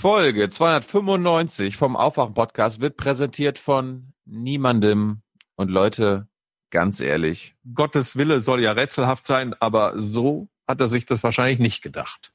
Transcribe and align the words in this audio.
Folge 0.00 0.48
295 0.48 1.76
vom 1.76 1.96
Aufwachen-Podcast 1.96 2.80
wird 2.80 2.96
präsentiert 2.96 3.58
von 3.58 4.12
niemandem. 4.26 5.22
Und 5.56 5.72
Leute, 5.72 6.28
ganz 6.70 7.00
ehrlich, 7.00 7.56
Gottes 7.74 8.16
Wille 8.16 8.40
soll 8.40 8.60
ja 8.60 8.70
rätselhaft 8.70 9.26
sein, 9.26 9.56
aber 9.58 9.94
so 9.96 10.46
hat 10.68 10.80
er 10.80 10.86
sich 10.86 11.04
das 11.04 11.24
wahrscheinlich 11.24 11.58
nicht 11.58 11.82
gedacht. 11.82 12.30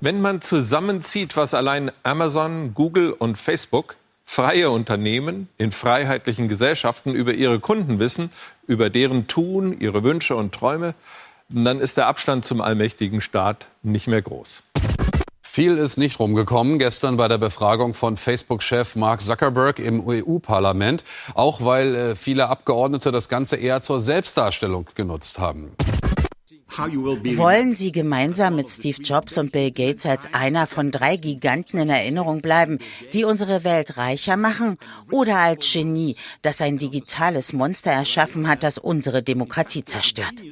Wenn 0.00 0.22
man 0.22 0.40
zusammenzieht, 0.40 1.36
was 1.36 1.52
allein 1.52 1.92
Amazon, 2.02 2.72
Google 2.72 3.12
und 3.12 3.36
Facebook, 3.36 3.96
freie 4.24 4.70
Unternehmen 4.70 5.50
in 5.58 5.72
freiheitlichen 5.72 6.48
Gesellschaften 6.48 7.14
über 7.14 7.34
ihre 7.34 7.60
Kunden 7.60 7.98
wissen, 7.98 8.30
über 8.66 8.88
deren 8.88 9.26
Tun, 9.26 9.78
ihre 9.78 10.04
Wünsche 10.04 10.36
und 10.36 10.54
Träume, 10.54 10.94
dann 11.48 11.80
ist 11.80 11.96
der 11.96 12.06
Abstand 12.06 12.44
zum 12.44 12.60
allmächtigen 12.60 13.20
Staat 13.20 13.66
nicht 13.82 14.06
mehr 14.06 14.22
groß. 14.22 14.62
Viel 15.42 15.78
ist 15.78 15.96
nicht 15.96 16.20
rumgekommen 16.20 16.78
gestern 16.78 17.16
bei 17.16 17.26
der 17.26 17.38
Befragung 17.38 17.94
von 17.94 18.16
Facebook-Chef 18.16 18.94
Mark 18.96 19.22
Zuckerberg 19.22 19.78
im 19.78 20.06
EU-Parlament, 20.06 21.04
auch 21.34 21.64
weil 21.64 21.94
äh, 21.94 22.16
viele 22.16 22.48
Abgeordnete 22.48 23.10
das 23.10 23.28
Ganze 23.28 23.56
eher 23.56 23.80
zur 23.80 24.00
Selbstdarstellung 24.00 24.88
genutzt 24.94 25.38
haben. 25.38 25.72
Wollen 26.76 27.74
Sie 27.74 27.92
gemeinsam 27.92 28.56
mit 28.56 28.70
Steve 28.70 29.02
Jobs 29.02 29.38
und 29.38 29.52
Bill 29.52 29.70
Gates 29.70 30.06
als 30.06 30.32
einer 30.34 30.66
von 30.66 30.90
drei 30.90 31.16
Giganten 31.16 31.78
in 31.78 31.88
Erinnerung 31.88 32.40
bleiben, 32.40 32.78
die 33.12 33.24
unsere 33.24 33.64
Welt 33.64 33.96
reicher 33.96 34.36
machen, 34.36 34.78
oder 35.10 35.38
als 35.38 35.70
Genie, 35.72 36.16
das 36.42 36.60
ein 36.60 36.78
digitales 36.78 37.52
Monster 37.52 37.90
erschaffen 37.90 38.48
hat, 38.48 38.62
das 38.62 38.78
unsere 38.78 39.22
Demokratie 39.22 39.84
zerstört? 39.84 40.44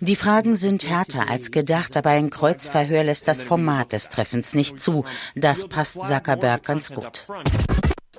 Die 0.00 0.16
Fragen 0.16 0.56
sind 0.56 0.88
härter 0.88 1.30
als 1.30 1.50
gedacht, 1.50 1.96
aber 1.96 2.10
ein 2.10 2.28
Kreuzverhör 2.28 3.04
lässt 3.04 3.28
das 3.28 3.42
Format 3.42 3.94
des 3.94 4.10
Treffens 4.10 4.54
nicht 4.54 4.78
zu. 4.78 5.04
Das 5.34 5.68
passt 5.68 5.94
Zuckerberg 6.06 6.64
ganz 6.64 6.92
gut. 6.92 7.24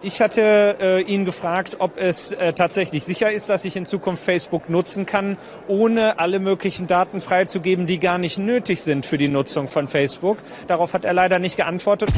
Ich 0.01 0.21
hatte 0.21 0.77
äh, 0.79 1.01
ihn 1.01 1.25
gefragt, 1.25 1.77
ob 1.79 1.99
es 1.99 2.31
äh, 2.31 2.53
tatsächlich 2.53 3.03
sicher 3.03 3.31
ist, 3.31 3.49
dass 3.49 3.65
ich 3.65 3.75
in 3.75 3.87
Zukunft 3.87 4.23
Facebook 4.23 4.69
nutzen 4.69 5.07
kann, 5.07 5.37
ohne 5.67 6.19
alle 6.19 6.39
möglichen 6.39 6.85
Daten 6.85 7.19
freizugeben, 7.19 7.87
die 7.87 7.99
gar 7.99 8.19
nicht 8.19 8.37
nötig 8.37 8.81
sind 8.81 9.07
für 9.07 9.17
die 9.17 9.27
Nutzung 9.27 9.67
von 9.67 9.87
Facebook. 9.87 10.37
Darauf 10.67 10.93
hat 10.93 11.03
er 11.03 11.13
leider 11.13 11.39
nicht 11.39 11.57
geantwortet. 11.57 12.09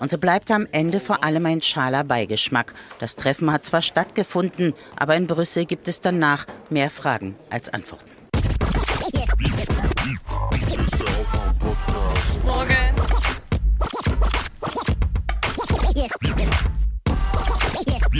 Und 0.00 0.10
so 0.10 0.16
bleibt 0.16 0.50
am 0.50 0.66
Ende 0.72 0.98
vor 0.98 1.22
allem 1.22 1.44
ein 1.46 1.60
schaler 1.60 2.04
Beigeschmack. 2.04 2.72
Das 2.98 3.16
Treffen 3.16 3.52
hat 3.52 3.64
zwar 3.64 3.82
stattgefunden, 3.82 4.72
aber 4.98 5.14
in 5.14 5.26
Brüssel 5.26 5.66
gibt 5.66 5.88
es 5.88 6.00
danach 6.00 6.46
mehr 6.70 6.90
Fragen 6.90 7.36
als 7.50 7.72
Antworten. 7.72 8.10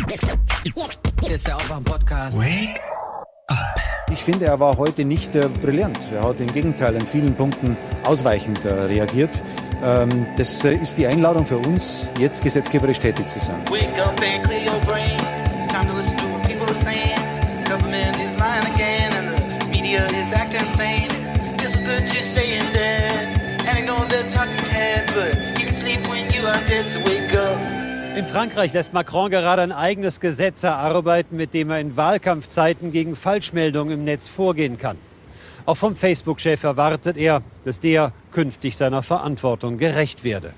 Hier 0.08 1.34
ist 1.34 1.46
der 1.46 1.56
Aufwach-Podcast. 1.56 2.38
Wake 2.38 2.80
up. 3.48 3.56
Ich 4.10 4.22
finde, 4.22 4.46
er 4.46 4.58
war 4.60 4.76
heute 4.76 5.04
nicht 5.04 5.34
äh, 5.36 5.48
brillant. 5.48 5.98
Er 6.12 6.24
hat 6.24 6.40
im 6.40 6.52
Gegenteil 6.52 6.94
in 6.94 7.06
vielen 7.06 7.34
Punkten 7.34 7.76
ausweichend 8.04 8.64
äh, 8.64 8.72
reagiert. 8.72 9.30
Ähm, 9.82 10.26
das 10.36 10.64
äh, 10.64 10.74
ist 10.74 10.98
die 10.98 11.06
Einladung 11.06 11.46
für 11.46 11.58
uns, 11.58 12.10
jetzt 12.18 12.42
gesetzgeberisch 12.42 12.98
tätig 12.98 13.28
zu 13.28 13.38
sein. 13.38 13.62
Wake 13.70 13.98
up 14.00 14.20
and 14.20 14.44
clear 14.44 14.72
your 14.72 14.80
brain. 14.80 15.21
In 28.22 28.28
Frankreich 28.28 28.72
lässt 28.72 28.92
Macron 28.92 29.32
gerade 29.32 29.62
ein 29.62 29.72
eigenes 29.72 30.20
Gesetz 30.20 30.62
erarbeiten, 30.62 31.36
mit 31.36 31.52
dem 31.54 31.70
er 31.70 31.80
in 31.80 31.96
Wahlkampfzeiten 31.96 32.92
gegen 32.92 33.16
Falschmeldungen 33.16 33.94
im 33.94 34.04
Netz 34.04 34.28
vorgehen 34.28 34.78
kann. 34.78 34.96
Auch 35.66 35.76
vom 35.76 35.96
Facebook-Chef 35.96 36.62
erwartet 36.62 37.16
er, 37.16 37.42
dass 37.64 37.80
der 37.80 38.12
künftig 38.30 38.76
seiner 38.76 39.02
Verantwortung 39.02 39.76
gerecht 39.76 40.22
werde. 40.22 40.54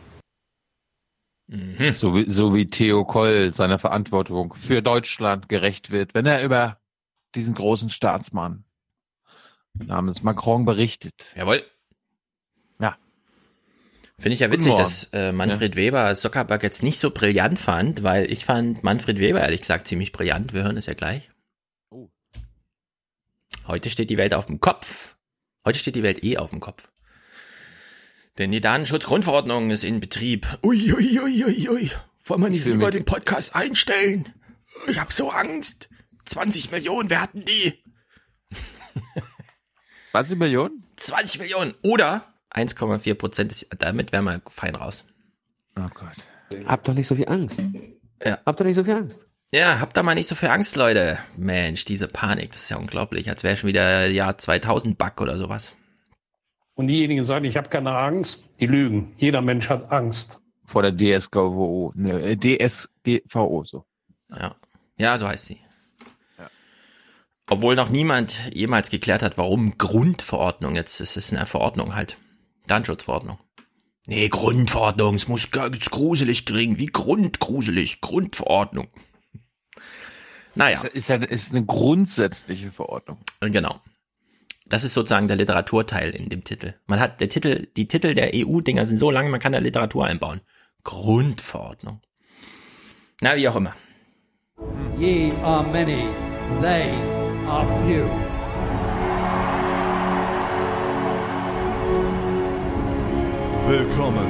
Mhm. 1.46 1.94
So, 1.94 2.14
wie, 2.14 2.30
so 2.30 2.54
wie 2.54 2.66
Theo 2.66 3.06
Koll 3.06 3.54
seiner 3.54 3.78
Verantwortung 3.78 4.52
für 4.52 4.82
Deutschland 4.82 5.48
gerecht 5.48 5.90
wird, 5.90 6.12
wenn 6.12 6.26
er 6.26 6.44
über 6.44 6.76
diesen 7.34 7.54
großen 7.54 7.88
Staatsmann 7.88 8.64
namens 9.72 10.22
Macron 10.22 10.66
berichtet. 10.66 11.32
Jawohl. 11.34 11.62
Finde 14.18 14.34
ich 14.34 14.40
ja 14.40 14.50
witzig, 14.50 14.74
dass 14.74 15.10
äh, 15.12 15.32
Manfred 15.32 15.74
ja. 15.74 15.82
Weber 15.82 16.14
Zuckerberg 16.14 16.62
jetzt 16.62 16.82
nicht 16.82 16.98
so 16.98 17.10
brillant 17.10 17.58
fand, 17.58 18.02
weil 18.02 18.30
ich 18.30 18.44
fand 18.44 18.84
Manfred 18.84 19.18
Weber 19.18 19.40
ehrlich 19.40 19.60
gesagt 19.60 19.88
ziemlich 19.88 20.12
brillant. 20.12 20.54
Wir 20.54 20.62
hören 20.62 20.76
es 20.76 20.86
ja 20.86 20.94
gleich. 20.94 21.28
Oh. 21.90 22.08
Heute 23.66 23.90
steht 23.90 24.10
die 24.10 24.16
Welt 24.16 24.32
auf 24.32 24.46
dem 24.46 24.60
Kopf. 24.60 25.16
Heute 25.64 25.78
steht 25.78 25.96
die 25.96 26.02
Welt 26.02 26.22
eh 26.22 26.38
auf 26.38 26.50
dem 26.50 26.60
Kopf. 26.60 26.90
Denn 28.38 28.52
die 28.52 28.60
Datenschutzgrundverordnung 28.60 29.70
ist 29.70 29.84
in 29.84 30.00
Betrieb. 30.00 30.58
Ui, 30.62 30.92
ui, 30.92 31.20
ui, 31.20 31.44
ui, 31.44 31.68
ui. 31.68 31.90
Wollen 32.24 32.42
wir 32.42 32.50
nicht 32.50 32.66
lieber 32.66 32.90
den 32.90 33.04
Podcast 33.04 33.54
einstellen? 33.54 34.32
Ich 34.86 34.98
habe 34.98 35.12
so 35.12 35.30
Angst. 35.30 35.88
20 36.24 36.70
Millionen, 36.70 37.10
wer 37.10 37.20
hatten 37.20 37.44
die? 37.44 37.84
20 40.12 40.38
Millionen? 40.38 40.84
20 40.96 41.40
Millionen. 41.40 41.74
Oder 41.82 42.33
1,4 42.54 43.14
Prozent, 43.14 43.66
damit 43.78 44.12
wären 44.12 44.24
wir 44.24 44.42
fein 44.48 44.74
raus. 44.74 45.04
Oh 45.76 45.88
Gott. 45.92 46.66
Habt 46.66 46.86
doch 46.88 46.94
nicht 46.94 47.06
so 47.06 47.16
viel 47.16 47.28
Angst. 47.28 47.60
Ja. 48.24 48.38
Habt 48.46 48.60
doch 48.60 48.64
nicht 48.64 48.76
so 48.76 48.84
viel 48.84 48.94
Angst. 48.94 49.26
Ja, 49.52 49.78
habt 49.80 49.96
da 49.96 50.02
mal 50.02 50.14
nicht 50.14 50.26
so 50.26 50.34
viel 50.34 50.48
Angst, 50.48 50.74
Leute. 50.76 51.18
Mensch, 51.36 51.84
diese 51.84 52.08
Panik, 52.08 52.50
das 52.50 52.62
ist 52.62 52.70
ja 52.70 52.76
unglaublich. 52.76 53.28
Als 53.28 53.44
wäre 53.44 53.56
schon 53.56 53.68
wieder 53.68 54.06
Jahr 54.06 54.36
2000 54.36 54.98
Bug 54.98 55.20
oder 55.20 55.38
sowas. 55.38 55.76
Und 56.74 56.88
diejenigen 56.88 57.24
sagen, 57.24 57.44
ich 57.44 57.56
habe 57.56 57.68
keine 57.68 57.96
Angst, 57.96 58.44
die 58.58 58.66
lügen. 58.66 59.14
Jeder 59.16 59.42
Mensch 59.42 59.68
hat 59.68 59.92
Angst. 59.92 60.40
Vor 60.66 60.82
der 60.82 60.92
DSGVO, 60.92 61.92
ne, 61.94 62.36
DSGVO, 62.36 63.64
so. 63.64 63.84
Ja. 64.30 64.56
Ja, 64.96 65.18
so 65.18 65.28
heißt 65.28 65.46
sie. 65.46 65.60
Ja. 66.38 66.50
Obwohl 67.48 67.76
noch 67.76 67.90
niemand 67.90 68.50
jemals 68.52 68.90
geklärt 68.90 69.22
hat, 69.22 69.38
warum 69.38 69.78
Grundverordnung, 69.78 70.74
jetzt 70.74 71.00
ist 71.00 71.16
es 71.16 71.32
eine 71.32 71.46
Verordnung 71.46 71.94
halt. 71.94 72.16
Datenschutzverordnung. 72.66 73.38
Nee, 74.06 74.28
Grundverordnung, 74.28 75.14
es 75.14 75.28
muss 75.28 75.50
ganz 75.50 75.90
gruselig 75.90 76.44
klingen, 76.44 76.78
wie 76.78 76.86
grundgruselig, 76.86 78.00
Grundverordnung. 78.00 78.88
Naja. 80.54 80.82
Ist, 80.92 81.08
ja, 81.08 81.16
ist 81.16 81.52
eine 81.52 81.64
grundsätzliche 81.64 82.70
Verordnung. 82.70 83.18
Genau. 83.40 83.80
Das 84.66 84.84
ist 84.84 84.94
sozusagen 84.94 85.28
der 85.28 85.36
Literaturteil 85.36 86.10
in 86.10 86.28
dem 86.28 86.44
Titel. 86.44 86.74
Man 86.86 87.00
hat 87.00 87.20
der 87.20 87.28
Titel, 87.28 87.66
die 87.76 87.86
Titel 87.86 88.14
der 88.14 88.30
EU-Dinger 88.34 88.86
sind 88.86 88.98
so 88.98 89.10
lang, 89.10 89.30
man 89.30 89.40
kann 89.40 89.52
da 89.52 89.58
Literatur 89.58 90.06
einbauen. 90.06 90.40
Grundverordnung. 90.84 92.00
Na, 93.20 93.36
wie 93.36 93.48
auch 93.48 93.56
immer. 93.56 93.74
Ye 94.98 95.32
are 95.42 95.64
many, 95.64 96.06
they 96.60 96.90
are 97.46 97.66
few. 97.86 98.33
Willkommen 103.66 104.26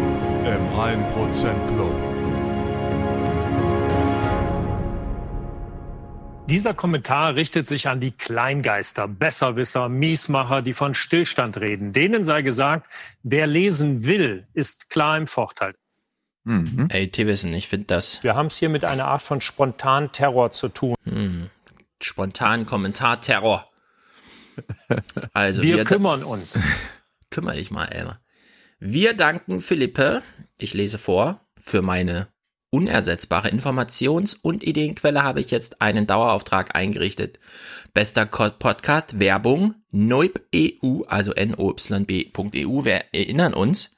im 0.46 0.68
1% 0.78 1.74
Club. 1.74 1.92
Dieser 6.48 6.72
Kommentar 6.72 7.34
richtet 7.34 7.66
sich 7.66 7.88
an 7.88 7.98
die 7.98 8.12
Kleingeister, 8.12 9.08
Besserwisser, 9.08 9.88
Miesmacher, 9.88 10.62
die 10.62 10.72
von 10.72 10.94
Stillstand 10.94 11.56
reden. 11.56 11.92
Denen 11.92 12.22
sei 12.22 12.42
gesagt, 12.42 12.88
wer 13.24 13.48
lesen 13.48 14.04
will, 14.04 14.46
ist 14.54 14.88
klar 14.88 15.16
im 15.16 15.26
Vorteil. 15.26 15.74
Mhm. 16.44 16.86
Ey, 16.90 17.10
Tivissen, 17.10 17.52
ich 17.54 17.66
finde 17.66 17.86
das. 17.86 18.22
Wir 18.22 18.36
haben 18.36 18.46
es 18.46 18.56
hier 18.56 18.68
mit 18.68 18.84
einer 18.84 19.06
Art 19.06 19.22
von 19.22 19.40
spontanen 19.40 20.12
Terror 20.12 20.52
zu 20.52 20.68
tun. 20.68 20.94
Mhm. 21.04 21.50
Spontan 22.00 22.66
Kommentarterror. 22.66 23.68
Also 25.32 25.64
wir, 25.64 25.78
wir 25.78 25.84
kümmern 25.84 26.22
uns. 26.22 26.56
Kümmer 27.30 27.54
dich 27.54 27.72
mal, 27.72 27.86
Elmar. 27.86 28.20
Wir 28.86 29.14
danken 29.14 29.62
Philippe, 29.62 30.22
ich 30.58 30.74
lese 30.74 30.98
vor, 30.98 31.40
für 31.56 31.80
meine 31.80 32.28
unersetzbare 32.68 33.48
Informations- 33.48 34.36
und 34.42 34.62
Ideenquelle 34.62 35.22
habe 35.22 35.40
ich 35.40 35.50
jetzt 35.50 35.80
einen 35.80 36.06
Dauerauftrag 36.06 36.76
eingerichtet. 36.76 37.40
Bester 37.94 38.26
Podcast, 38.26 39.18
Werbung, 39.18 39.76
noib.eu, 39.90 41.04
also 41.06 41.32
noyb.eu. 41.32 42.84
Wir 42.84 43.04
erinnern 43.14 43.54
uns, 43.54 43.90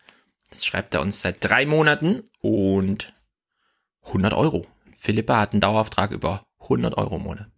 das 0.51 0.65
schreibt 0.65 0.95
er 0.95 1.01
uns 1.01 1.21
seit 1.21 1.45
drei 1.45 1.67
Monaten 1.67 2.23
und 2.41 3.13
100 4.05 4.35
Euro. 4.35 4.69
Philippe 4.97 5.37
hat 5.37 5.51
einen 5.51 5.63
Dauerauftrag 5.63 6.13
über 6.13 6.47
100 6.61 6.97
Euro 6.97 7.17
im 7.17 7.25
Monat. 7.25 7.51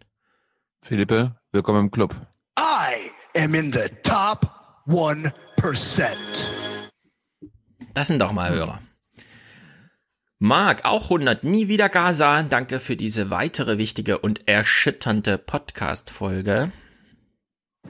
Philippe, 0.80 1.36
willkommen 1.52 1.80
im 1.80 1.90
Club. 1.90 2.16
I 2.58 3.10
am 3.38 3.54
in 3.54 3.70
the 3.70 3.90
top 4.02 4.50
1%. 4.88 5.28
Das 7.94 8.08
sind 8.08 8.20
doch 8.20 8.32
mal 8.32 8.50
Hörer. 8.50 8.80
Marc, 10.40 10.84
auch 10.84 11.04
100, 11.04 11.42
nie 11.42 11.66
wieder 11.66 11.88
Gaza. 11.88 12.44
Danke 12.44 12.78
für 12.78 12.94
diese 12.94 13.30
weitere 13.30 13.76
wichtige 13.76 14.18
und 14.18 14.46
erschütternde 14.46 15.36
Podcast-Folge. 15.36 16.70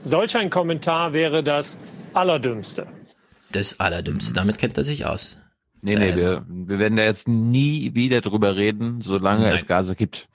Solch 0.02 0.36
ein 0.36 0.48
Kommentar 0.48 1.12
wäre 1.12 1.44
das 1.44 1.78
Allerdümmste. 2.14 2.86
Das 3.52 3.80
Allerdümmste, 3.80 4.32
damit 4.32 4.56
kennt 4.56 4.78
er 4.78 4.84
sich 4.84 5.04
aus. 5.04 5.36
Nee, 5.80 5.96
nee, 5.96 6.16
wir, 6.16 6.44
wir 6.48 6.78
werden 6.78 6.96
da 6.96 7.04
jetzt 7.04 7.28
nie 7.28 7.94
wieder 7.94 8.20
drüber 8.20 8.56
reden, 8.56 9.00
solange 9.00 9.44
Nein. 9.44 9.54
es 9.54 9.66
Gaza 9.66 9.94
gibt. 9.94 10.28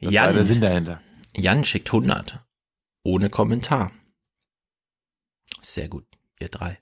Das 0.00 0.12
Jan, 0.12 0.26
war 0.26 0.32
der 0.34 0.44
Sinn 0.44 0.60
dahinter. 0.60 1.00
Jan 1.34 1.64
schickt 1.64 1.88
100. 1.88 2.40
Ohne 3.02 3.30
Kommentar. 3.30 3.92
Sehr 5.62 5.88
gut, 5.88 6.04
ihr 6.40 6.48
drei. 6.48 6.78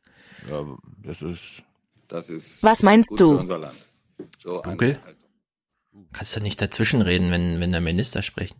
Ja, 0.48 0.64
das 1.02 1.22
ist. 1.22 1.62
Das 2.08 2.28
ist 2.28 2.62
Was 2.62 2.82
meinst 2.82 3.10
gut 3.10 3.20
du? 3.20 3.32
Für 3.34 3.40
unser 3.40 3.58
Land. 3.58 3.88
So 4.38 4.62
eine 4.62 4.72
Google? 4.72 5.00
Kannst 6.12 6.36
du 6.36 6.40
nicht 6.40 6.60
dazwischenreden, 6.60 7.30
wenn, 7.30 7.60
wenn 7.60 7.72
der 7.72 7.80
Minister 7.80 8.22
spricht? 8.22 8.56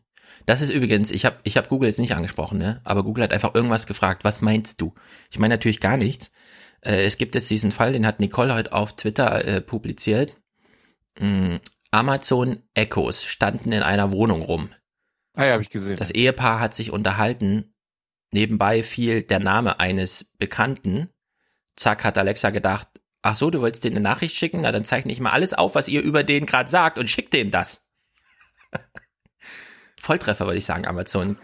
Das 0.46 0.60
ist 0.60 0.70
übrigens, 0.70 1.10
ich 1.10 1.24
habe 1.24 1.38
ich 1.44 1.56
hab 1.56 1.68
Google 1.68 1.88
jetzt 1.88 1.98
nicht 1.98 2.14
angesprochen, 2.14 2.58
ne? 2.58 2.80
aber 2.84 3.02
Google 3.02 3.24
hat 3.24 3.32
einfach 3.32 3.54
irgendwas 3.54 3.86
gefragt. 3.86 4.24
Was 4.24 4.40
meinst 4.40 4.80
du? 4.80 4.94
Ich 5.30 5.38
meine 5.38 5.54
natürlich 5.54 5.80
gar 5.80 5.96
nichts. 5.96 6.30
Äh, 6.80 7.04
es 7.04 7.18
gibt 7.18 7.34
jetzt 7.34 7.50
diesen 7.50 7.72
Fall, 7.72 7.92
den 7.92 8.06
hat 8.06 8.20
Nicole 8.20 8.54
heute 8.54 8.72
auf 8.72 8.94
Twitter 8.94 9.44
äh, 9.44 9.60
publiziert. 9.60 10.36
Mm, 11.18 11.56
Amazon 11.90 12.62
Echos 12.74 13.24
standen 13.24 13.72
in 13.72 13.82
einer 13.82 14.12
Wohnung 14.12 14.42
rum. 14.42 14.70
Ah 15.34 15.44
ja, 15.44 15.52
habe 15.52 15.62
ich 15.62 15.70
gesehen. 15.70 15.96
Das 15.96 16.10
Ehepaar 16.10 16.60
hat 16.60 16.74
sich 16.74 16.90
unterhalten. 16.90 17.74
Nebenbei 18.32 18.82
fiel 18.82 19.22
der 19.22 19.40
Name 19.40 19.80
eines 19.80 20.32
Bekannten. 20.38 21.08
Zack 21.76 22.04
hat 22.04 22.18
Alexa 22.18 22.50
gedacht, 22.50 22.88
ach 23.22 23.34
so, 23.34 23.50
du 23.50 23.60
wolltest 23.60 23.84
denen 23.84 23.96
eine 23.96 24.02
Nachricht 24.02 24.36
schicken? 24.36 24.60
Na, 24.60 24.72
dann 24.72 24.84
zeichne 24.84 25.12
ich 25.12 25.20
mal 25.20 25.32
alles 25.32 25.54
auf, 25.54 25.74
was 25.74 25.88
ihr 25.88 26.02
über 26.02 26.22
den 26.22 26.46
gerade 26.46 26.70
sagt 26.70 26.98
und 26.98 27.10
schick 27.10 27.30
dem 27.30 27.50
das. 27.50 27.86
Volltreffer, 30.00 30.46
würde 30.46 30.58
ich 30.58 30.64
sagen, 30.64 30.86
Amazon. 30.86 31.38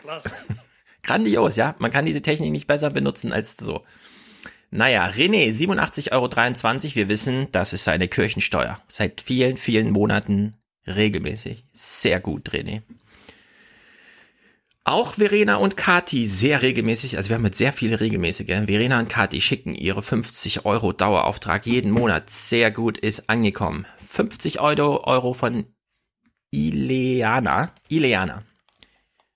Klasse. 0.00 0.32
Grandios, 1.02 1.56
ja. 1.56 1.74
Man 1.78 1.90
kann 1.90 2.06
diese 2.06 2.22
Technik 2.22 2.52
nicht 2.52 2.66
besser 2.66 2.90
benutzen 2.90 3.32
als 3.32 3.56
so. 3.56 3.84
Naja, 4.70 5.06
René, 5.08 5.50
87,23 5.50 6.12
Euro. 6.12 6.94
Wir 6.94 7.08
wissen, 7.08 7.48
das 7.52 7.72
ist 7.72 7.84
seine 7.84 8.08
Kirchensteuer. 8.08 8.80
Seit 8.86 9.20
vielen, 9.20 9.56
vielen 9.56 9.90
Monaten 9.90 10.54
regelmäßig. 10.86 11.64
Sehr 11.72 12.20
gut, 12.20 12.50
René. 12.50 12.82
Auch 14.90 15.12
Verena 15.12 15.54
und 15.54 15.76
Kati 15.76 16.26
sehr 16.26 16.62
regelmäßig, 16.62 17.16
also 17.16 17.28
wir 17.28 17.36
haben 17.36 17.44
mit 17.44 17.54
sehr 17.54 17.72
viele 17.72 18.00
regelmäßige. 18.00 18.48
Verena 18.66 18.98
und 18.98 19.08
Kati 19.08 19.40
schicken 19.40 19.76
ihre 19.76 20.02
50 20.02 20.64
Euro 20.64 20.92
Dauerauftrag 20.92 21.64
jeden 21.64 21.92
Monat. 21.92 22.28
Sehr 22.28 22.72
gut 22.72 22.98
ist 22.98 23.30
angekommen. 23.30 23.86
50 24.08 24.58
Euro, 24.58 25.04
Euro 25.04 25.32
von 25.32 25.66
Ileana. 26.50 27.72
Ileana. 27.88 28.42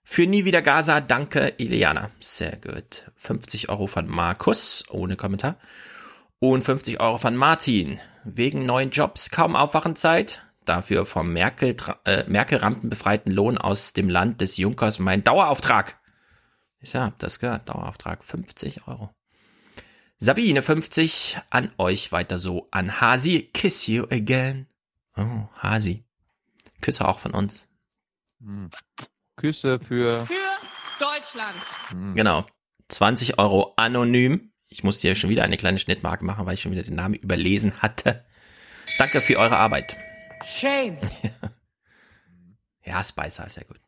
Für 0.03 0.27
nie 0.27 0.45
wieder 0.45 0.61
Gaza, 0.61 1.01
danke 1.01 1.55
Ileana. 1.59 2.11
Sehr 2.19 2.57
gut. 2.57 3.13
50 3.15 3.69
Euro 3.69 3.87
von 3.87 4.09
Markus, 4.09 4.83
ohne 4.91 5.15
Kommentar. 5.15 5.57
Und 6.41 6.65
50 6.65 6.99
Euro 6.99 7.19
von 7.19 7.37
Martin. 7.37 8.01
Wegen 8.25 8.67
neuen 8.67 8.91
Jobs 8.91 9.31
kaum 9.31 9.55
Aufwachenzeit. 9.55 10.44
Dafür 10.65 11.07
vom 11.07 11.33
Merkel, 11.33 11.77
äh, 12.05 12.25
Merkel-Rampenbefreiten 12.27 13.33
Lohn 13.33 13.59
aus 13.59 13.93
dem 13.93 14.09
Land 14.09 14.41
des 14.41 14.57
Junkers 14.57 14.99
mein 14.99 15.25
Dauerauftrag. 15.25 16.01
Ich 16.81 16.95
hab 16.95 17.19
das 17.19 17.39
gehört, 17.39 17.69
Dauerauftrag 17.69 18.25
50 18.25 18.87
Euro. 18.87 19.11
Sabine 20.19 20.63
50, 20.63 21.39
an 21.51 21.71
euch 21.77 22.13
weiter 22.13 22.39
so. 22.39 22.69
An 22.71 23.01
Hasi, 23.01 23.51
kiss 23.53 23.87
you 23.87 24.05
again. 24.11 24.67
Oh, 25.17 25.49
Hasi. 25.59 26.05
Küsse 26.81 27.07
auch 27.07 27.19
von 27.19 27.33
uns. 27.33 27.69
Hm. 28.41 28.71
Küsse 29.37 29.79
für. 29.79 30.25
Für 30.27 30.35
Deutschland. 30.99 32.15
Genau. 32.15 32.47
20 32.89 33.39
Euro 33.39 33.75
anonym. 33.77 34.53
Ich 34.69 34.85
musste 34.85 35.03
hier 35.03 35.15
schon 35.15 35.31
wieder 35.31 35.45
eine 35.45 35.57
kleine 35.57 35.79
Schnittmarke 35.79 36.25
machen, 36.25 36.47
weil 36.47 36.55
ich 36.55 36.63
schon 36.63 36.73
wieder 36.73 36.83
den 36.83 36.97
Namen 36.97 37.15
überlesen 37.15 37.75
hatte. 37.81 38.25
Danke 38.99 39.21
für 39.21 39.39
eure 39.39 39.57
Arbeit. 39.57 39.97
Shame. 40.45 40.99
Ja, 42.87 43.03
Spicer 43.03 43.47
ist 43.47 43.57
ja 43.57 43.63
gut. 43.63 43.81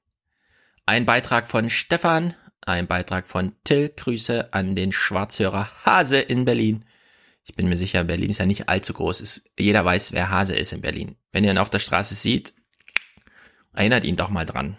Ein 0.87 1.05
Beitrag 1.05 1.49
von 1.49 1.69
Stefan, 1.69 2.35
ein 2.62 2.87
Beitrag 2.87 3.26
von 3.26 3.53
Till. 3.64 3.93
Grüße 3.94 4.53
an 4.53 4.75
den 4.75 4.93
Schwarzhörer 4.93 5.70
Hase 5.85 6.19
in 6.19 6.44
Berlin. 6.44 6.85
Ich 7.44 7.55
bin 7.55 7.69
mir 7.69 7.76
sicher, 7.76 8.03
Berlin 8.05 8.31
ist 8.31 8.38
ja 8.38 8.47
nicht 8.47 8.69
allzu 8.69 8.93
groß. 8.93 9.20
Ist, 9.20 9.50
jeder 9.58 9.85
weiß, 9.85 10.12
wer 10.12 10.31
Hase 10.31 10.56
ist 10.56 10.73
in 10.73 10.81
Berlin. 10.81 11.17
Wenn 11.31 11.44
ihr 11.44 11.50
ihn 11.50 11.58
auf 11.58 11.70
der 11.70 11.79
Straße 11.79 12.14
sieht, 12.14 12.55
erinnert 13.73 14.05
ihn 14.05 14.17
doch 14.17 14.31
mal 14.31 14.47
dran. 14.47 14.76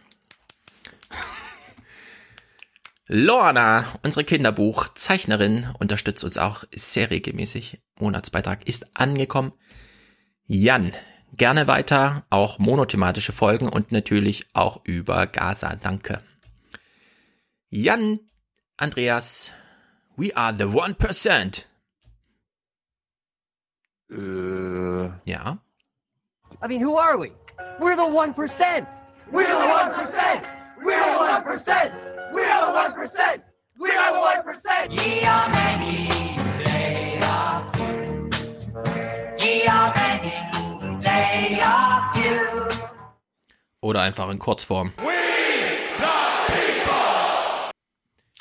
Lorna, 3.07 3.85
unsere 4.01 4.25
Kinderbuchzeichnerin, 4.25 5.69
unterstützt 5.79 6.23
uns 6.23 6.37
auch 6.37 6.65
sehr 6.73 7.09
regelmäßig. 7.09 7.81
Monatsbeitrag 7.99 8.67
ist 8.67 8.97
angekommen. 8.97 9.53
Jan, 10.45 10.91
gerne 11.33 11.67
weiter, 11.67 12.23
auch 12.29 12.59
monothematische 12.59 13.31
Folgen 13.33 13.69
und 13.69 13.91
natürlich 13.91 14.45
auch 14.53 14.81
über 14.83 15.27
Gaza. 15.27 15.75
Danke. 15.75 16.21
Jan, 17.69 18.19
Andreas, 18.77 19.51
we 20.15 20.35
are 20.35 20.55
the 20.57 20.65
1%. 20.65 21.65
Äh, 24.09 25.09
Ja. 25.25 25.57
I 26.63 26.67
mean, 26.67 26.81
who 26.81 26.97
are 26.97 27.17
we? 27.19 27.31
We're 27.79 27.95
the 27.95 28.01
1%. 28.01 28.87
We're 29.31 29.45
the 29.45 29.53
1%. 29.53 30.41
We're 30.83 30.97
the 30.97 31.11
1%. 31.19 31.91
We're 32.33 32.47
the 32.47 32.71
1%. 32.71 33.41
We're 33.77 33.91
the 33.91 34.19
1%. 34.19 34.89
Ye 34.89 35.23
are 35.25 35.49
many, 35.49 36.07
they 36.63 37.19
are 37.21 37.61
few. 37.73 38.29
Ye 39.37 39.67
are 39.67 39.93
many, 39.93 39.97
they 39.97 39.97
are 39.97 40.13
few. 40.13 40.16
Oder 43.81 44.01
einfach 44.01 44.29
in 44.29 44.39
Kurzform. 44.39 44.91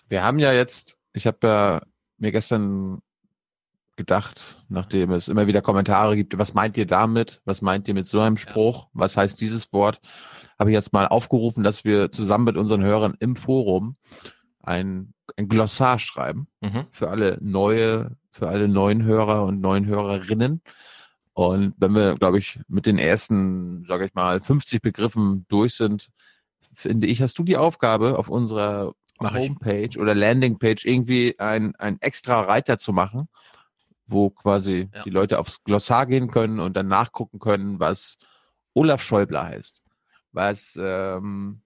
Wir 0.08 0.22
haben 0.22 0.38
ja 0.38 0.52
jetzt, 0.52 0.96
ich 1.12 1.26
habe 1.26 1.38
ja 1.46 1.82
mir 2.18 2.32
gestern 2.32 3.02
gedacht, 3.96 4.62
nachdem 4.68 5.12
es 5.12 5.28
immer 5.28 5.46
wieder 5.46 5.62
Kommentare 5.62 6.16
gibt, 6.16 6.38
was 6.38 6.54
meint 6.54 6.76
ihr 6.76 6.86
damit? 6.86 7.40
Was 7.44 7.62
meint 7.62 7.88
ihr 7.88 7.94
mit 7.94 8.06
so 8.06 8.20
einem 8.20 8.36
Spruch? 8.36 8.88
Was 8.92 9.16
heißt 9.16 9.40
dieses 9.40 9.72
Wort? 9.72 10.00
Habe 10.58 10.70
ich 10.70 10.74
jetzt 10.74 10.92
mal 10.92 11.06
aufgerufen, 11.08 11.64
dass 11.64 11.84
wir 11.84 12.12
zusammen 12.12 12.44
mit 12.44 12.56
unseren 12.56 12.82
Hörern 12.82 13.14
im 13.20 13.36
Forum 13.36 13.96
ein, 14.62 15.14
ein 15.36 15.48
Glossar 15.48 15.98
schreiben 15.98 16.48
Mhm. 16.60 16.86
für 16.90 17.08
alle 17.08 17.38
neue, 17.40 18.16
für 18.32 18.48
alle 18.48 18.68
neuen 18.68 19.02
Hörer 19.02 19.44
und 19.44 19.60
neuen 19.60 19.86
Hörerinnen. 19.86 20.62
Und 21.36 21.74
wenn 21.76 21.94
wir, 21.94 22.14
glaube 22.14 22.38
ich, 22.38 22.58
mit 22.66 22.86
den 22.86 22.96
ersten, 22.96 23.84
sage 23.84 24.06
ich 24.06 24.14
mal, 24.14 24.40
50 24.40 24.80
Begriffen 24.80 25.44
durch 25.48 25.74
sind, 25.74 26.08
finde 26.72 27.06
ich, 27.08 27.20
hast 27.20 27.38
du 27.38 27.42
die 27.42 27.58
Aufgabe, 27.58 28.18
auf 28.18 28.30
unserer 28.30 28.94
Mach 29.20 29.34
ich. 29.34 29.50
Homepage 29.50 29.98
oder 30.00 30.14
Landingpage 30.14 30.86
irgendwie 30.86 31.38
ein, 31.38 31.76
ein 31.76 32.00
extra 32.00 32.40
Reiter 32.40 32.78
zu 32.78 32.94
machen, 32.94 33.28
wo 34.06 34.30
quasi 34.30 34.88
Ja. 34.94 35.02
die 35.02 35.10
Leute 35.10 35.38
aufs 35.38 35.62
Glossar 35.62 36.06
gehen 36.06 36.28
können 36.28 36.58
und 36.58 36.74
dann 36.74 36.88
nachgucken 36.88 37.38
können, 37.38 37.80
was 37.80 38.16
Olaf 38.72 39.02
Schäuble 39.02 39.42
heißt, 39.42 39.82
was 40.32 40.78
ähm, 40.80 41.60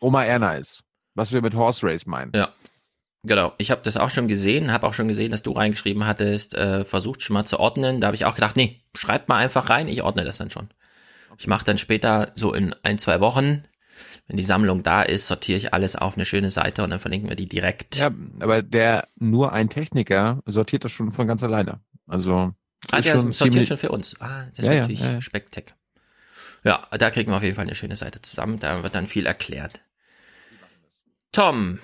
Oma 0.00 0.24
Erna 0.24 0.54
ist, 0.56 0.82
was 1.14 1.30
wir 1.32 1.42
mit 1.42 1.54
Horse 1.54 1.86
Race 1.86 2.06
meinen. 2.06 2.32
Ja. 2.34 2.48
Genau, 3.24 3.52
ich 3.58 3.70
habe 3.70 3.82
das 3.84 3.96
auch 3.96 4.10
schon 4.10 4.26
gesehen, 4.26 4.72
habe 4.72 4.86
auch 4.86 4.94
schon 4.94 5.06
gesehen, 5.06 5.30
dass 5.30 5.42
du 5.42 5.52
reingeschrieben 5.52 6.06
hattest, 6.06 6.54
äh, 6.56 6.84
versucht 6.84 7.22
schon 7.22 7.34
mal 7.34 7.44
zu 7.44 7.60
ordnen. 7.60 8.00
Da 8.00 8.08
habe 8.08 8.16
ich 8.16 8.24
auch 8.24 8.34
gedacht, 8.34 8.56
nee, 8.56 8.82
schreibt 8.96 9.28
mal 9.28 9.36
einfach 9.36 9.70
rein, 9.70 9.86
ich 9.86 10.02
ordne 10.02 10.24
das 10.24 10.38
dann 10.38 10.50
schon. 10.50 10.68
Ich 11.38 11.46
mache 11.46 11.64
dann 11.64 11.78
später 11.78 12.32
so 12.34 12.52
in 12.52 12.74
ein, 12.82 12.98
zwei 12.98 13.20
Wochen, 13.20 13.64
wenn 14.26 14.36
die 14.36 14.44
Sammlung 14.44 14.82
da 14.82 15.02
ist, 15.02 15.28
sortiere 15.28 15.56
ich 15.56 15.72
alles 15.72 15.94
auf 15.94 16.16
eine 16.16 16.24
schöne 16.24 16.50
Seite 16.50 16.82
und 16.82 16.90
dann 16.90 16.98
verlinken 16.98 17.28
wir 17.28 17.36
die 17.36 17.48
direkt. 17.48 17.96
Ja, 17.96 18.10
aber 18.40 18.62
der 18.62 19.08
nur 19.16 19.52
ein 19.52 19.68
Techniker 19.68 20.40
sortiert 20.46 20.84
das 20.84 20.90
schon 20.92 21.12
von 21.12 21.28
ganz 21.28 21.42
alleine. 21.42 21.80
Also 22.08 22.54
ah, 22.90 22.98
ist 22.98 23.04
der 23.06 23.18
schon 23.18 23.32
sortiert 23.32 23.68
schon 23.68 23.76
für 23.76 23.90
uns. 23.90 24.20
Ah, 24.20 24.46
das 24.50 24.60
ist 24.60 24.66
Ja, 24.66 24.72
ja, 24.72 24.80
natürlich 24.80 25.00
ja, 25.00 25.12
ja. 25.12 25.20
Spektek. 25.20 25.74
Ja, 26.64 26.86
da 26.96 27.10
kriegen 27.10 27.30
wir 27.30 27.36
auf 27.36 27.42
jeden 27.42 27.54
Fall 27.54 27.66
eine 27.66 27.74
schöne 27.74 27.96
Seite 27.96 28.20
zusammen. 28.22 28.58
Da 28.60 28.82
wird 28.82 28.94
dann 28.94 29.06
viel 29.06 29.26
erklärt. 29.26 29.80
Tom, 31.32 31.78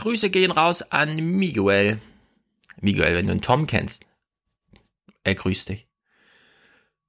Grüße 0.00 0.30
gehen 0.30 0.50
raus 0.50 0.80
an 0.80 1.14
Miguel. 1.14 2.00
Miguel, 2.80 3.14
wenn 3.14 3.26
du 3.26 3.32
einen 3.32 3.42
Tom 3.42 3.66
kennst, 3.66 4.06
er 5.24 5.34
grüßt 5.34 5.68
dich. 5.68 5.88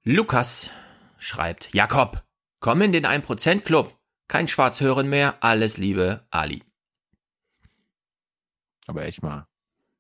Lukas 0.04 0.72
schreibt, 1.18 1.74
Jakob, 1.74 2.22
komm 2.60 2.82
in 2.82 2.92
den 2.92 3.06
1% 3.06 3.62
Club. 3.62 3.98
Kein 4.28 4.50
Schwarzhören 4.50 5.08
mehr, 5.08 5.42
alles 5.42 5.78
Liebe, 5.78 6.28
Ali. 6.32 6.66
Aber 8.88 9.06
echt 9.06 9.24
mal. 9.24 9.48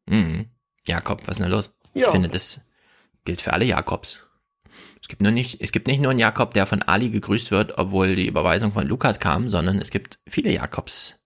Mhm. 0.08 0.50
Jakob, 0.86 1.22
was 1.22 1.38
ist 1.38 1.40
denn 1.40 1.50
da 1.50 1.56
los? 1.56 1.74
Ja. 1.94 2.08
Ich 2.08 2.12
finde, 2.12 2.28
das 2.28 2.60
gilt 3.24 3.42
für 3.42 3.54
alle 3.54 3.64
Jakobs. 3.64 4.28
Es 5.02 5.08
gibt 5.08 5.22
nur 5.22 5.32
nicht, 5.32 5.62
es 5.62 5.72
gibt 5.72 5.88
nicht 5.88 6.02
nur 6.02 6.12
einen 6.12 6.20
Jakob, 6.20 6.54
der 6.54 6.66
von 6.66 6.82
Ali 6.82 7.10
gegrüßt 7.10 7.52
wird, 7.52 7.78
obwohl 7.78 8.18
die 8.18 8.28
Überweisung 8.28 8.74
von 8.74 8.86
Lukas 8.86 9.22
kam, 9.22 9.48
sondern 9.48 9.78
es 9.78 9.92
gibt 9.92 10.20
viele 10.28 10.52
Jakobs, 10.52 11.21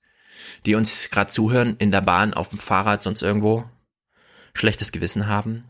die 0.65 0.75
uns 0.75 1.09
gerade 1.09 1.31
zuhören, 1.31 1.75
in 1.77 1.91
der 1.91 2.01
Bahn, 2.01 2.33
auf 2.33 2.49
dem 2.49 2.59
Fahrrad, 2.59 3.03
sonst 3.03 3.21
irgendwo 3.21 3.65
schlechtes 4.53 4.91
Gewissen 4.91 5.27
haben. 5.27 5.65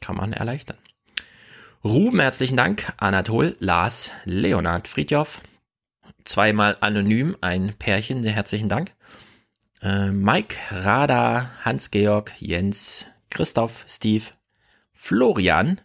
Kann 0.00 0.16
man 0.16 0.32
erleichtern. 0.32 0.76
Ruben, 1.84 2.20
herzlichen 2.20 2.56
Dank. 2.56 2.92
Anatol, 2.96 3.56
Lars, 3.60 4.12
Leonard, 4.24 4.88
Friedjof. 4.88 5.42
Zweimal 6.24 6.76
anonym, 6.80 7.36
ein 7.40 7.74
Pärchen, 7.78 8.22
sehr 8.22 8.32
herzlichen 8.32 8.68
Dank. 8.68 8.92
Äh, 9.80 10.10
Mike, 10.10 10.56
Rada, 10.70 11.50
Hans-Georg, 11.64 12.32
Jens, 12.38 13.06
Christoph, 13.30 13.84
Steve, 13.88 14.24
Florian. 14.92 15.80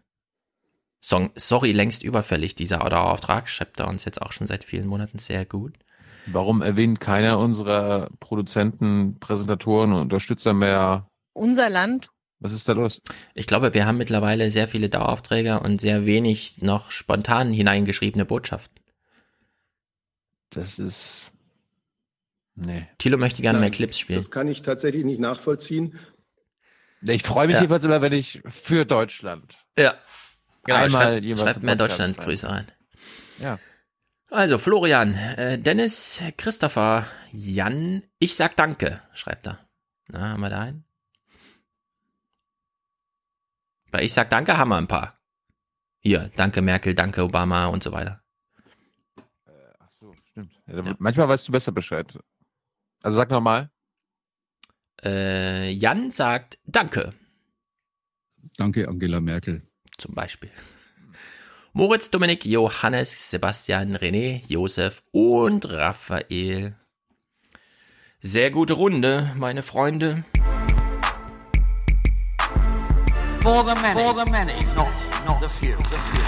Song, 0.99 1.31
sorry, 1.35 1.71
längst 1.71 2.03
überfällig, 2.03 2.55
dieser 2.55 2.79
Dauerauftrag. 2.79 3.49
Schreibt 3.49 3.79
er 3.79 3.87
uns 3.87 4.05
jetzt 4.05 4.21
auch 4.21 4.31
schon 4.31 4.47
seit 4.47 4.63
vielen 4.63 4.87
Monaten 4.87 5.19
sehr 5.19 5.45
gut. 5.45 5.73
Warum 6.27 6.61
erwähnt 6.61 6.99
keiner 6.99 7.37
unserer 7.39 8.09
Produzenten, 8.19 9.19
Präsentatoren 9.19 9.91
und 9.93 10.01
Unterstützer 10.01 10.53
mehr? 10.53 11.07
Unser 11.33 11.69
Land. 11.69 12.09
Was 12.39 12.51
ist 12.51 12.67
da 12.67 12.73
los? 12.73 13.01
Ich 13.33 13.47
glaube, 13.47 13.73
wir 13.73 13.85
haben 13.85 13.97
mittlerweile 13.97 14.51
sehr 14.51 14.67
viele 14.67 14.89
Daueraufträge 14.89 15.59
und 15.59 15.79
sehr 15.81 16.05
wenig 16.05 16.61
noch 16.61 16.91
spontan 16.91 17.53
hineingeschriebene 17.53 18.25
Botschaften. 18.25 18.79
Das 20.49 20.77
ist. 20.79 21.31
Nee. 22.55 22.87
Thilo 22.97 23.17
möchte 23.17 23.41
gerne 23.41 23.57
Nein, 23.59 23.69
mehr 23.69 23.71
Clips 23.71 23.97
spielen. 23.97 24.19
Das 24.19 24.29
kann 24.29 24.47
ich 24.47 24.61
tatsächlich 24.61 25.03
nicht 25.05 25.19
nachvollziehen. 25.19 25.97
Ich 27.01 27.23
freue 27.23 27.47
mich 27.47 27.55
Ja. 27.55 27.61
jedenfalls 27.61 27.83
immer, 27.85 28.01
wenn 28.01 28.13
ich 28.13 28.41
für 28.45 28.85
Deutschland. 28.85 29.55
Ja. 29.77 29.95
Genau, 30.65 30.79
Einmal 30.79 30.89
schreibt, 30.89 31.23
jeweils 31.25 31.41
schreibt 31.41 31.63
mehr 31.63 31.75
Podcast 31.75 31.99
Deutschland-Grüße 31.99 32.49
rein. 32.49 32.65
Ja. 33.39 33.59
Also, 34.33 34.57
Florian, 34.57 35.13
äh, 35.13 35.59
Dennis, 35.59 36.19
Christopher, 36.37 37.05
Jan, 37.31 38.01
ich 38.17 38.35
sag 38.35 38.55
Danke, 38.55 38.99
schreibt 39.13 39.45
er. 39.45 39.59
Na, 40.07 40.29
haben 40.29 40.41
wir 40.41 40.49
da 40.49 40.61
einen? 40.61 40.85
Bei 43.91 44.01
Ich 44.01 44.11
sag 44.13 44.31
Danke 44.31 44.57
haben 44.57 44.69
wir 44.69 44.77
ein 44.77 44.87
paar. 44.87 45.19
Hier, 45.99 46.31
danke 46.35 46.63
Merkel, 46.63 46.95
danke 46.95 47.23
Obama 47.23 47.67
und 47.67 47.83
so 47.83 47.91
weiter. 47.91 48.23
Ach 49.79 49.89
so, 49.91 50.13
stimmt. 50.31 50.51
Ja, 50.65 50.81
da- 50.81 50.95
Manchmal 50.97 51.29
weißt 51.29 51.47
du 51.47 51.51
besser 51.51 51.71
Bescheid. 51.71 52.17
Also 53.03 53.15
sag 53.17 53.29
nochmal. 53.29 53.69
Äh, 55.03 55.69
Jan 55.71 56.09
sagt 56.09 56.57
Danke, 56.65 57.13
Danke, 58.57 58.87
Angela 58.87 59.19
Merkel. 59.21 59.61
zum 59.99 60.15
Beispiel. 60.15 60.49
Moritz, 61.75 62.11
Dominik, 62.11 62.45
Johannes, 62.45 63.31
Sebastian, 63.31 63.95
René, 63.95 64.43
Josef 64.47 65.01
und 65.11 65.67
Raphael. 65.67 66.75
Sehr 68.19 68.51
gute 68.51 68.73
Runde, 68.73 69.31
meine 69.35 69.63
Freunde. 69.63 70.23
For 73.41 73.65
the 73.65 73.73
many. 73.81 73.99
For 73.99 74.13
the 74.13 74.29
many, 74.29 74.53
not, 74.75 74.93
not 75.25 75.41
the 75.41 75.49
few. 75.49 75.75
The 75.89 75.97
few. 75.97 76.23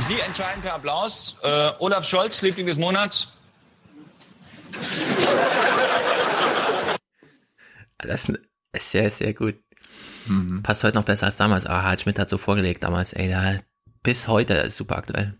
Sie 0.00 0.18
entscheiden 0.20 0.62
per 0.62 0.72
Applaus. 0.72 1.36
Äh, 1.42 1.72
Olaf 1.78 2.08
Scholz, 2.08 2.40
Liebling 2.40 2.64
des 2.68 2.78
Monats. 2.78 3.34
Das 7.98 8.30
ist 8.30 8.90
sehr, 8.90 9.10
sehr 9.10 9.34
gut. 9.34 9.63
Passt 10.62 10.84
heute 10.84 10.96
noch 10.96 11.04
besser 11.04 11.26
als 11.26 11.36
damals. 11.36 11.66
Aber 11.66 11.82
Harald 11.82 12.00
Schmidt 12.00 12.18
hat 12.18 12.30
so 12.30 12.38
vorgelegt 12.38 12.82
damals. 12.84 13.12
Ey, 13.12 13.28
da, 13.30 13.58
bis 14.02 14.28
heute 14.28 14.54
ist 14.54 14.76
super 14.76 14.96
aktuell. 14.96 15.34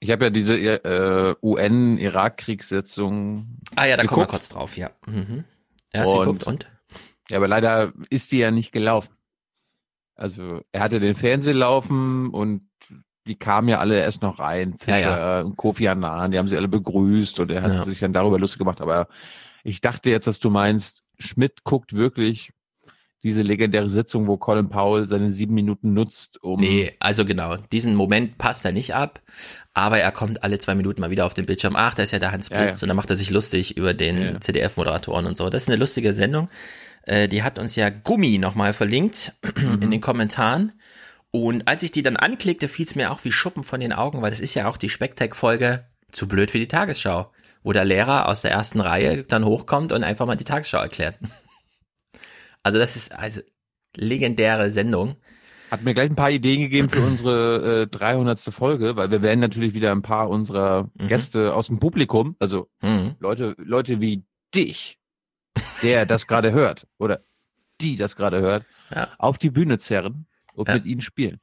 Ich 0.00 0.10
habe 0.10 0.24
ja 0.24 0.30
diese 0.30 0.56
äh, 0.56 1.34
UN-Irak-Kriegssitzung. 1.42 3.58
Ah 3.76 3.84
ja, 3.86 3.96
da 3.96 4.04
kommen 4.04 4.22
wir 4.22 4.26
geguckt. 4.26 4.30
kurz 4.30 4.48
drauf, 4.48 4.76
ja. 4.76 4.90
Mhm. 5.06 5.44
Ja, 5.94 6.04
du 6.04 6.18
geguckt 6.18 6.44
und? 6.44 6.70
Ja, 7.30 7.36
aber 7.38 7.48
leider 7.48 7.92
ist 8.10 8.32
die 8.32 8.38
ja 8.38 8.50
nicht 8.50 8.72
gelaufen. 8.72 9.14
Also 10.14 10.62
er 10.72 10.82
hatte 10.82 11.00
den 11.00 11.14
Fernseher 11.14 11.54
laufen 11.54 12.30
und 12.30 12.68
die 13.26 13.36
kamen 13.36 13.68
ja 13.68 13.78
alle 13.78 13.98
erst 14.00 14.22
noch 14.22 14.38
rein. 14.40 14.74
Fischer 14.78 14.98
Ja, 15.00 15.40
und 15.42 15.56
Kofi 15.56 15.88
Annan, 15.88 16.32
die 16.32 16.38
haben 16.38 16.48
sie 16.48 16.56
alle 16.56 16.68
begrüßt 16.68 17.38
und 17.40 17.50
er 17.52 17.62
hat 17.62 17.72
Ja. 17.72 17.84
sich 17.84 18.00
dann 18.00 18.12
darüber 18.12 18.38
lustig 18.38 18.58
gemacht. 18.58 18.80
Aber 18.80 19.08
ich 19.64 19.80
dachte 19.80 20.10
jetzt, 20.10 20.26
dass 20.26 20.40
du 20.40 20.50
meinst, 20.50 21.04
Schmidt 21.18 21.62
guckt 21.64 21.92
wirklich 21.92 22.52
diese 23.22 23.42
legendäre 23.42 23.88
Sitzung, 23.88 24.26
wo 24.26 24.36
Colin 24.36 24.68
Powell 24.68 25.08
seine 25.08 25.30
sieben 25.30 25.54
Minuten 25.54 25.94
nutzt, 25.94 26.42
um 26.42 26.58
Nee, 26.60 26.92
also 26.98 27.24
genau, 27.24 27.56
diesen 27.70 27.94
Moment 27.94 28.36
passt 28.38 28.64
er 28.64 28.72
nicht 28.72 28.94
ab, 28.94 29.20
aber 29.74 29.98
er 30.00 30.10
kommt 30.10 30.42
alle 30.42 30.58
zwei 30.58 30.74
Minuten 30.74 31.00
mal 31.00 31.10
wieder 31.10 31.26
auf 31.26 31.34
den 31.34 31.46
Bildschirm. 31.46 31.76
Ach, 31.76 31.94
da 31.94 32.02
ist 32.02 32.10
ja 32.10 32.18
der 32.18 32.32
Hans 32.32 32.48
Ja, 32.48 32.58
Blitz 32.62 32.80
ja. 32.80 32.84
und 32.84 32.88
dann 32.88 32.96
macht 32.96 33.10
er 33.10 33.16
sich 33.16 33.30
lustig 33.30 33.76
über 33.76 33.94
den 33.94 34.20
Ja, 34.20 34.30
ja. 34.32 34.40
CDF-Moderatoren 34.40 35.26
und 35.26 35.36
so. 35.36 35.48
Das 35.50 35.62
ist 35.62 35.68
eine 35.68 35.76
lustige 35.78 36.12
Sendung. 36.12 36.48
Äh, 37.04 37.28
die 37.28 37.42
hat 37.42 37.58
uns 37.58 37.76
ja 37.76 37.90
Gummi 37.90 38.38
nochmal 38.38 38.72
verlinkt 38.72 39.32
in 39.80 39.90
den 39.90 40.00
Kommentaren. 40.00 40.72
Und 41.30 41.66
als 41.66 41.82
ich 41.82 41.92
die 41.92 42.02
dann 42.02 42.16
anklickte, 42.16 42.68
fiel 42.68 42.86
es 42.86 42.94
mir 42.94 43.10
auch 43.10 43.24
wie 43.24 43.32
Schuppen 43.32 43.64
von 43.64 43.80
den 43.80 43.92
Augen, 43.92 44.20
weil 44.20 44.30
das 44.30 44.40
ist 44.40 44.54
ja 44.54 44.68
auch 44.68 44.76
die 44.76 44.88
Specktech-Folge 44.88 45.84
zu 46.10 46.28
blöd 46.28 46.50
für 46.50 46.58
die 46.58 46.68
Tagesschau, 46.68 47.30
wo 47.62 47.72
der 47.72 47.84
Lehrer 47.86 48.28
aus 48.28 48.42
der 48.42 48.50
ersten 48.50 48.80
Reihe 48.80 49.24
dann 49.24 49.44
hochkommt 49.44 49.92
und 49.92 50.04
einfach 50.04 50.26
mal 50.26 50.36
die 50.36 50.44
Tagesschau 50.44 50.78
erklärt. 50.78 51.16
Also 52.62 52.78
das 52.78 52.96
ist 52.96 53.12
also 53.12 53.40
legendäre 53.96 54.70
Sendung. 54.70 55.16
Hat 55.70 55.82
mir 55.82 55.94
gleich 55.94 56.10
ein 56.10 56.16
paar 56.16 56.30
Ideen 56.30 56.60
gegeben 56.60 56.88
für 56.88 57.02
unsere 57.06 57.82
äh, 57.82 57.86
300. 57.86 58.38
Folge, 58.52 58.96
weil 58.96 59.10
wir 59.10 59.22
werden 59.22 59.40
natürlich 59.40 59.74
wieder 59.74 59.90
ein 59.92 60.02
paar 60.02 60.28
unserer 60.28 60.90
Gäste 60.96 61.54
aus 61.54 61.66
dem 61.68 61.78
Publikum, 61.78 62.36
also 62.38 62.68
Mhm. 62.82 63.16
Leute, 63.20 63.54
Leute 63.58 64.00
wie 64.00 64.24
dich, 64.54 64.98
der 65.82 66.06
das 66.06 66.26
gerade 66.26 66.52
hört 66.52 66.86
oder 66.98 67.22
die 67.80 67.96
das 67.96 68.16
gerade 68.16 68.40
hört, 68.40 68.64
Ja. 68.94 69.08
auf 69.18 69.38
die 69.38 69.50
Bühne 69.50 69.78
zerren 69.78 70.26
und 70.54 70.68
Ja. 70.68 70.74
mit 70.74 70.86
ihnen 70.86 71.00
spielen. 71.00 71.40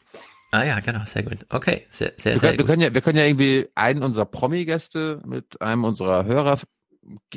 Ah 0.52 0.64
ja, 0.64 0.80
genau, 0.80 1.06
sehr 1.06 1.24
gut. 1.24 1.46
Okay, 1.50 1.86
sehr, 1.90 2.14
sehr, 2.18 2.34
Wir 2.34 2.40
sehr 2.40 2.50
können, 2.50 2.58
wir 2.58 2.58
gut. 2.58 2.68
können 2.68 2.82
ja, 2.82 2.94
wir 2.94 3.02
können 3.02 3.18
ja 3.20 3.26
irgendwie 3.26 3.68
einen 3.76 4.02
unserer 4.04 4.26
Promi-Gäste 4.26 5.22
mit 5.26 5.62
einem 5.62 5.84
unserer 5.84 6.26
Hörer, 6.26 6.60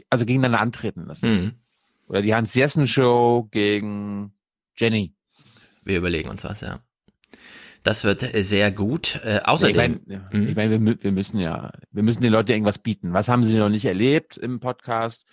also 0.09 0.25
gegeneinander 0.25 0.61
antreten 0.61 1.05
lassen. 1.07 1.29
Mhm. 1.31 1.53
Oder 2.09 2.23
die 2.23 2.35
Hans-Jessen-Show 2.35 3.49
gegen 3.51 4.33
Jenny. 4.77 5.15
Wir 5.85 5.99
überlegen 5.99 6.29
uns 6.29 6.45
was, 6.45 6.61
ja. 6.61 6.81
Das 7.83 8.05
wird 8.05 8.25
sehr 8.45 8.71
gut. 8.71 9.21
Äh, 9.25 9.41
außerdem, 9.45 10.01
Ich 10.01 10.07
meine, 10.07 10.23
ja, 10.31 10.49
ich 10.49 10.57
mein, 10.57 10.71
wir, 10.71 11.03
wir 11.03 11.13
müssen 11.13 11.39
ja, 11.41 11.73
wir 11.91 12.03
müssen 12.03 12.23
den 12.23 12.33
Leuten 12.33 12.51
ja 12.51 12.57
irgendwas 12.57 12.79
bieten. 12.79 13.13
Was 13.13 13.29
haben 13.29 13.43
sie 13.45 13.55
noch 13.59 13.69
nicht 13.69 13.85
erlebt 13.85 14.37
im 14.37 14.61
Podcast? 14.61 15.27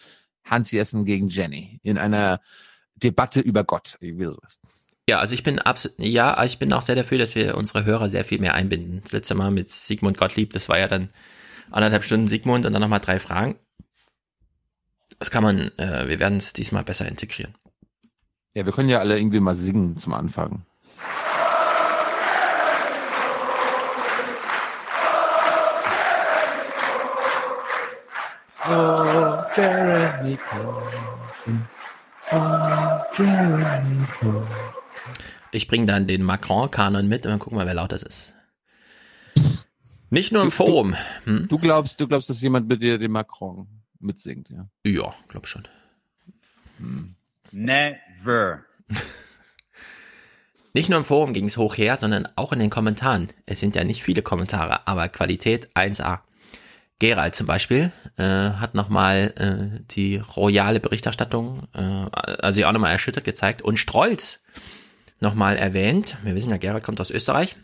Hans 0.44 0.72
Jessen 0.72 1.06
gegen 1.06 1.28
Jenny 1.30 1.80
in 1.84 1.98
einer 1.98 2.42
Debatte 2.96 3.40
über 3.40 3.64
Gott. 3.64 3.98
Irgendwie 4.00 4.26
sowas. 4.26 4.58
ja, 5.08 5.20
also 5.20 5.34
ich 5.34 5.44
bin 5.44 5.60
absolut, 5.60 6.00
ja, 6.00 6.44
ich 6.44 6.58
bin 6.58 6.74
auch 6.74 6.82
sehr 6.82 6.96
dafür, 6.96 7.20
dass 7.20 7.36
wir 7.36 7.56
unsere 7.56 7.86
Hörer 7.86 8.10
sehr 8.10 8.26
viel 8.26 8.40
mehr 8.40 8.56
einbinden. 8.56 9.02
Das 9.04 9.12
letzte 9.12 9.36
Mal 9.36 9.52
mit 9.52 9.70
Sigmund 9.70 10.18
Gottlieb, 10.18 10.54
das 10.54 10.70
war 10.70 10.80
ja 10.80 10.88
dann 10.88 11.10
anderthalb 11.70 12.04
Stunden 12.04 12.28
Sigmund 12.28 12.66
und 12.66 12.74
dann 12.74 12.82
nochmal 12.82 13.00
drei 13.00 13.20
Fragen. 13.20 13.60
Das 15.20 15.32
kann 15.32 15.44
man, 15.44 15.78
äh, 15.78 16.08
wir 16.08 16.20
werden 16.22 16.38
es 16.38 16.54
diesmal 16.54 16.86
besser 16.86 17.06
integrieren. 17.08 17.54
Ja, 18.54 18.66
wir 18.66 18.72
können 18.72 18.90
ja 18.90 19.00
alle 19.00 19.18
irgendwie 19.18 19.42
mal 19.42 19.56
singen 19.56 19.98
zum 19.98 20.14
Anfang. 20.14 20.66
Oh, 28.66 29.44
Jeremy 29.56 30.38
Corbyn. 30.38 31.68
Oh, 32.32 32.38
Jeremy 33.18 34.06
Corbyn. 34.20 34.48
Ich 35.52 35.68
bringe 35.68 35.86
dann 35.86 36.08
den 36.08 36.24
Macron-Kanon 36.24 37.08
mit 37.08 37.26
und 37.26 37.32
dann 37.32 37.40
gucken 37.40 37.58
wir, 37.58 37.66
wer 37.66 37.74
laut 37.74 37.92
das 37.92 38.04
ist. 38.04 38.34
Nicht 40.10 40.32
nur 40.32 40.44
im 40.44 40.52
Forum. 40.52 40.96
Hm? 41.26 41.48
Du 41.50 41.58
glaubst, 41.58 42.00
du 42.00 42.08
glaubst, 42.08 42.30
dass 42.30 42.42
jemand 42.42 42.68
mit 42.68 42.82
dir 42.82 42.98
den 42.98 43.12
Macron 43.12 43.68
mitsingt, 44.00 44.50
ja? 44.50 44.70
Ja, 44.86 45.14
glaub 45.28 45.48
schon. 45.48 45.68
Never. 47.52 48.66
Nicht 50.74 50.90
nur 50.90 51.00
im 51.00 51.06
Forum 51.06 51.34
ging 51.34 51.46
es 51.46 51.58
hoch 51.58 51.78
her, 51.78 51.98
sondern 51.98 52.28
auch 52.36 52.54
in 52.54 52.60
den 52.60 52.70
Kommentaren. 52.70 53.30
Es 53.46 53.60
sind 53.60 53.76
ja 53.76 53.84
nicht 53.84 54.04
viele 54.04 54.22
Kommentare, 54.22 54.88
aber 54.88 55.10
Qualität 55.10 55.76
1A. 55.76 56.20
Gerald 57.00 57.34
zum 57.34 57.48
Beispiel 57.48 57.92
äh, 58.18 58.24
hat 58.24 58.76
nochmal 58.76 59.34
äh, 59.38 59.84
die 59.92 60.18
royale 60.18 60.80
Berichterstattung, 60.80 61.68
äh, 61.74 61.80
also 61.80 62.64
auch 62.66 62.72
nochmal 62.72 62.92
erschüttert 62.92 63.24
gezeigt 63.24 63.62
und 63.62 63.78
Strolz 63.78 64.44
nochmal 65.20 65.58
erwähnt. 65.58 66.18
Wir 66.24 66.36
wissen 66.36 66.52
ja, 66.52 66.58
Gerald 66.58 66.84
kommt 66.84 67.00
aus 67.00 67.10
Österreich. 67.10 67.56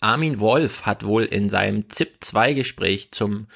Armin 0.00 0.40
Wolf 0.40 0.84
hat 0.86 1.04
wohl 1.04 1.24
in 1.24 1.48
seinem 1.48 1.88
ZIP-2-Gespräch 1.88 3.12
zum 3.12 3.46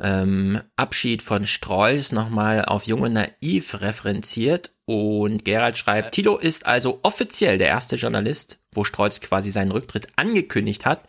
ähm, 0.00 0.60
Abschied 0.76 1.22
von 1.22 1.46
Strolls 1.46 2.12
nochmal 2.12 2.64
auf 2.64 2.86
Junge 2.86 3.10
Naiv 3.10 3.80
referenziert 3.80 4.72
und 4.86 5.44
Gerald 5.44 5.78
schreibt, 5.78 6.14
Tilo 6.14 6.36
ist 6.36 6.66
also 6.66 7.00
offiziell 7.02 7.58
der 7.58 7.68
erste 7.68 7.96
Journalist, 7.96 8.58
wo 8.72 8.84
Strolls 8.84 9.20
quasi 9.20 9.50
seinen 9.50 9.70
Rücktritt 9.70 10.08
angekündigt 10.16 10.84
hat. 10.84 11.04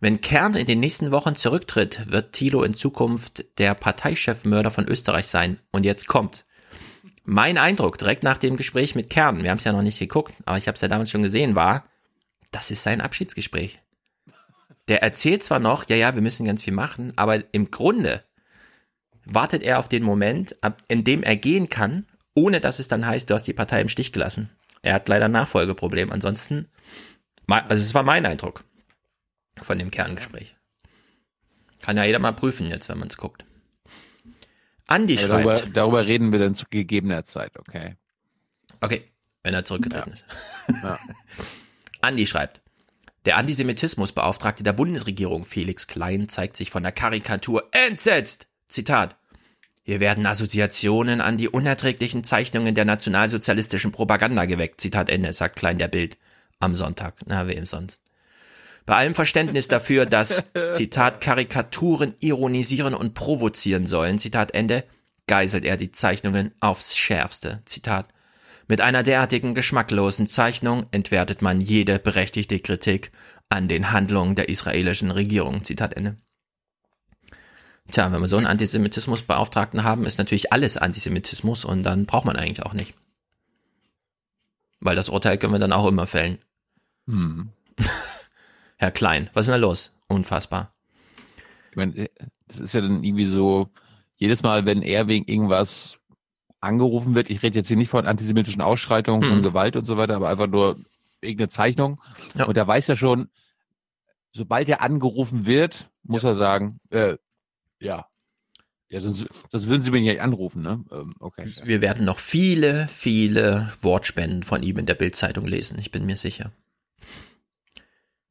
Wenn 0.00 0.20
Kern 0.20 0.54
in 0.54 0.66
den 0.66 0.80
nächsten 0.80 1.10
Wochen 1.10 1.36
zurücktritt, 1.36 2.12
wird 2.12 2.32
Thilo 2.32 2.62
in 2.62 2.74
Zukunft 2.74 3.44
der 3.58 3.74
Parteichefmörder 3.74 4.70
von 4.70 4.86
Österreich 4.86 5.26
sein. 5.26 5.58
Und 5.72 5.84
jetzt 5.84 6.06
kommt. 6.06 6.44
Mein 7.24 7.58
Eindruck 7.58 7.96
direkt 7.98 8.22
nach 8.22 8.36
dem 8.36 8.56
Gespräch 8.56 8.94
mit 8.94 9.10
Kern, 9.10 9.42
wir 9.42 9.50
haben 9.50 9.58
es 9.58 9.64
ja 9.64 9.72
noch 9.72 9.82
nicht 9.82 9.98
geguckt, 9.98 10.34
aber 10.44 10.58
ich 10.58 10.68
habe 10.68 10.76
es 10.76 10.80
ja 10.80 10.88
damals 10.88 11.10
schon 11.10 11.22
gesehen, 11.22 11.56
war, 11.56 11.84
das 12.52 12.70
ist 12.70 12.82
sein 12.82 13.00
Abschiedsgespräch. 13.00 13.80
Der 14.88 15.02
erzählt 15.02 15.42
zwar 15.42 15.58
noch, 15.58 15.88
ja, 15.88 15.96
ja, 15.96 16.14
wir 16.14 16.22
müssen 16.22 16.46
ganz 16.46 16.62
viel 16.62 16.72
machen, 16.72 17.12
aber 17.16 17.42
im 17.52 17.70
Grunde 17.70 18.22
wartet 19.24 19.62
er 19.62 19.78
auf 19.78 19.88
den 19.88 20.04
Moment, 20.04 20.56
in 20.88 21.02
dem 21.04 21.22
er 21.22 21.36
gehen 21.36 21.68
kann, 21.68 22.06
ohne 22.34 22.60
dass 22.60 22.78
es 22.78 22.88
dann 22.88 23.06
heißt, 23.06 23.28
du 23.28 23.34
hast 23.34 23.44
die 23.44 23.52
Partei 23.52 23.80
im 23.80 23.88
Stich 23.88 24.12
gelassen. 24.12 24.50
Er 24.82 24.94
hat 24.94 25.08
leider 25.08 25.24
ein 25.24 25.32
Nachfolgeproblem. 25.32 26.12
Ansonsten, 26.12 26.68
also 27.48 27.82
es 27.82 27.94
war 27.94 28.04
mein 28.04 28.24
Eindruck 28.24 28.64
von 29.60 29.78
dem 29.78 29.90
Kerngespräch. 29.90 30.54
Kann 31.82 31.96
ja 31.96 32.04
jeder 32.04 32.18
mal 32.18 32.32
prüfen 32.32 32.68
jetzt, 32.68 32.88
wenn 32.88 32.98
man 32.98 33.08
es 33.08 33.16
guckt. 33.16 33.44
Andi 34.86 35.14
ja, 35.14 35.20
schreibt. 35.20 35.46
Darüber, 35.46 35.72
darüber, 35.72 36.06
reden 36.06 36.30
wir 36.30 36.38
dann 36.38 36.54
zu 36.54 36.66
gegebener 36.70 37.24
Zeit, 37.24 37.58
okay. 37.58 37.96
Okay, 38.80 39.10
wenn 39.42 39.54
er 39.54 39.64
zurückgetreten 39.64 40.10
ja. 40.10 40.12
ist. 40.12 40.26
Ja. 40.82 40.98
Andi 42.00 42.26
schreibt. 42.26 42.60
Der 43.26 43.36
Antisemitismusbeauftragte 43.38 44.62
der 44.62 44.72
Bundesregierung 44.72 45.44
Felix 45.44 45.88
Klein 45.88 46.28
zeigt 46.28 46.56
sich 46.56 46.70
von 46.70 46.84
der 46.84 46.92
Karikatur 46.92 47.68
entsetzt. 47.72 48.46
Zitat. 48.68 49.16
Hier 49.82 49.98
werden 49.98 50.26
Assoziationen 50.26 51.20
an 51.20 51.36
die 51.36 51.48
unerträglichen 51.48 52.22
Zeichnungen 52.22 52.76
der 52.76 52.84
nationalsozialistischen 52.84 53.90
Propaganda 53.90 54.44
geweckt. 54.44 54.80
Zitat 54.80 55.10
Ende, 55.10 55.32
sagt 55.32 55.56
Klein 55.56 55.78
der 55.78 55.88
Bild 55.88 56.18
am 56.60 56.76
Sonntag. 56.76 57.14
Na, 57.26 57.48
wem 57.48 57.66
sonst? 57.66 58.00
Bei 58.84 58.94
allem 58.94 59.16
Verständnis 59.16 59.66
dafür, 59.66 60.06
dass, 60.06 60.52
Zitat, 60.74 61.20
Karikaturen 61.20 62.14
ironisieren 62.20 62.94
und 62.94 63.14
provozieren 63.14 63.86
sollen, 63.86 64.20
Zitat 64.20 64.54
Ende, 64.54 64.84
geißelt 65.26 65.64
er 65.64 65.76
die 65.76 65.90
Zeichnungen 65.90 66.54
aufs 66.60 66.96
Schärfste. 66.96 67.60
Zitat, 67.64 68.06
mit 68.68 68.80
einer 68.80 69.02
derartigen 69.02 69.54
geschmacklosen 69.54 70.26
Zeichnung 70.26 70.86
entwertet 70.90 71.40
man 71.40 71.60
jede 71.60 71.98
berechtigte 71.98 72.58
Kritik 72.58 73.12
an 73.48 73.68
den 73.68 73.92
Handlungen 73.92 74.34
der 74.34 74.48
israelischen 74.48 75.10
Regierung. 75.10 75.62
Zitat 75.62 75.94
Ende. 75.94 76.16
Tja, 77.90 78.10
wenn 78.10 78.20
wir 78.20 78.28
so 78.28 78.36
einen 78.36 78.46
Antisemitismusbeauftragten 78.46 79.84
haben, 79.84 80.06
ist 80.06 80.18
natürlich 80.18 80.52
alles 80.52 80.76
Antisemitismus 80.76 81.64
und 81.64 81.84
dann 81.84 82.06
braucht 82.06 82.24
man 82.24 82.36
eigentlich 82.36 82.66
auch 82.66 82.72
nicht. 82.72 82.94
Weil 84.80 84.96
das 84.96 85.08
Urteil 85.08 85.38
können 85.38 85.52
wir 85.52 85.60
dann 85.60 85.72
auch 85.72 85.86
immer 85.86 86.06
fällen. 86.06 86.38
Hm. 87.06 87.50
Herr 88.76 88.90
Klein, 88.90 89.30
was 89.32 89.46
ist 89.46 89.52
denn 89.52 89.60
da 89.60 89.66
los? 89.66 89.96
Unfassbar. 90.08 90.74
Ich 91.70 91.76
meine, 91.76 92.10
das 92.48 92.60
ist 92.60 92.74
ja 92.74 92.80
dann 92.80 93.04
irgendwie 93.04 93.26
so, 93.26 93.70
jedes 94.16 94.42
Mal, 94.42 94.66
wenn 94.66 94.82
er 94.82 95.06
wegen 95.06 95.26
irgendwas 95.26 96.00
angerufen 96.60 97.14
wird, 97.14 97.30
ich 97.30 97.42
rede 97.42 97.58
jetzt 97.58 97.68
hier 97.68 97.76
nicht 97.76 97.90
von 97.90 98.06
antisemitischen 98.06 98.62
Ausschreitungen, 98.62 99.22
hm. 99.22 99.30
von 99.30 99.42
Gewalt 99.42 99.76
und 99.76 99.84
so 99.84 99.96
weiter, 99.96 100.16
aber 100.16 100.28
einfach 100.28 100.46
nur 100.46 100.76
irgendeine 101.20 101.48
Zeichnung. 101.48 102.00
Ja. 102.34 102.46
Und 102.46 102.56
er 102.56 102.66
weiß 102.66 102.86
ja 102.88 102.96
schon, 102.96 103.28
sobald 104.32 104.68
er 104.68 104.82
angerufen 104.82 105.46
wird, 105.46 105.90
muss 106.02 106.22
ja. 106.22 106.30
er 106.30 106.34
sagen, 106.36 106.80
äh, 106.90 107.16
ja. 107.80 108.06
Ja, 108.88 109.00
sonst, 109.00 109.26
sonst 109.50 109.66
würden 109.66 109.82
sie 109.82 109.90
mich 109.90 110.02
nicht 110.02 110.20
anrufen, 110.20 110.62
ne? 110.62 110.84
Ähm, 110.92 111.14
okay. 111.18 111.50
Wir 111.64 111.82
werden 111.82 112.04
noch 112.04 112.20
viele, 112.20 112.86
viele 112.86 113.72
Wortspenden 113.82 114.44
von 114.44 114.62
ihm 114.62 114.78
in 114.78 114.86
der 114.86 114.94
Bildzeitung 114.94 115.44
lesen, 115.44 115.78
ich 115.78 115.90
bin 115.90 116.06
mir 116.06 116.16
sicher. 116.16 116.52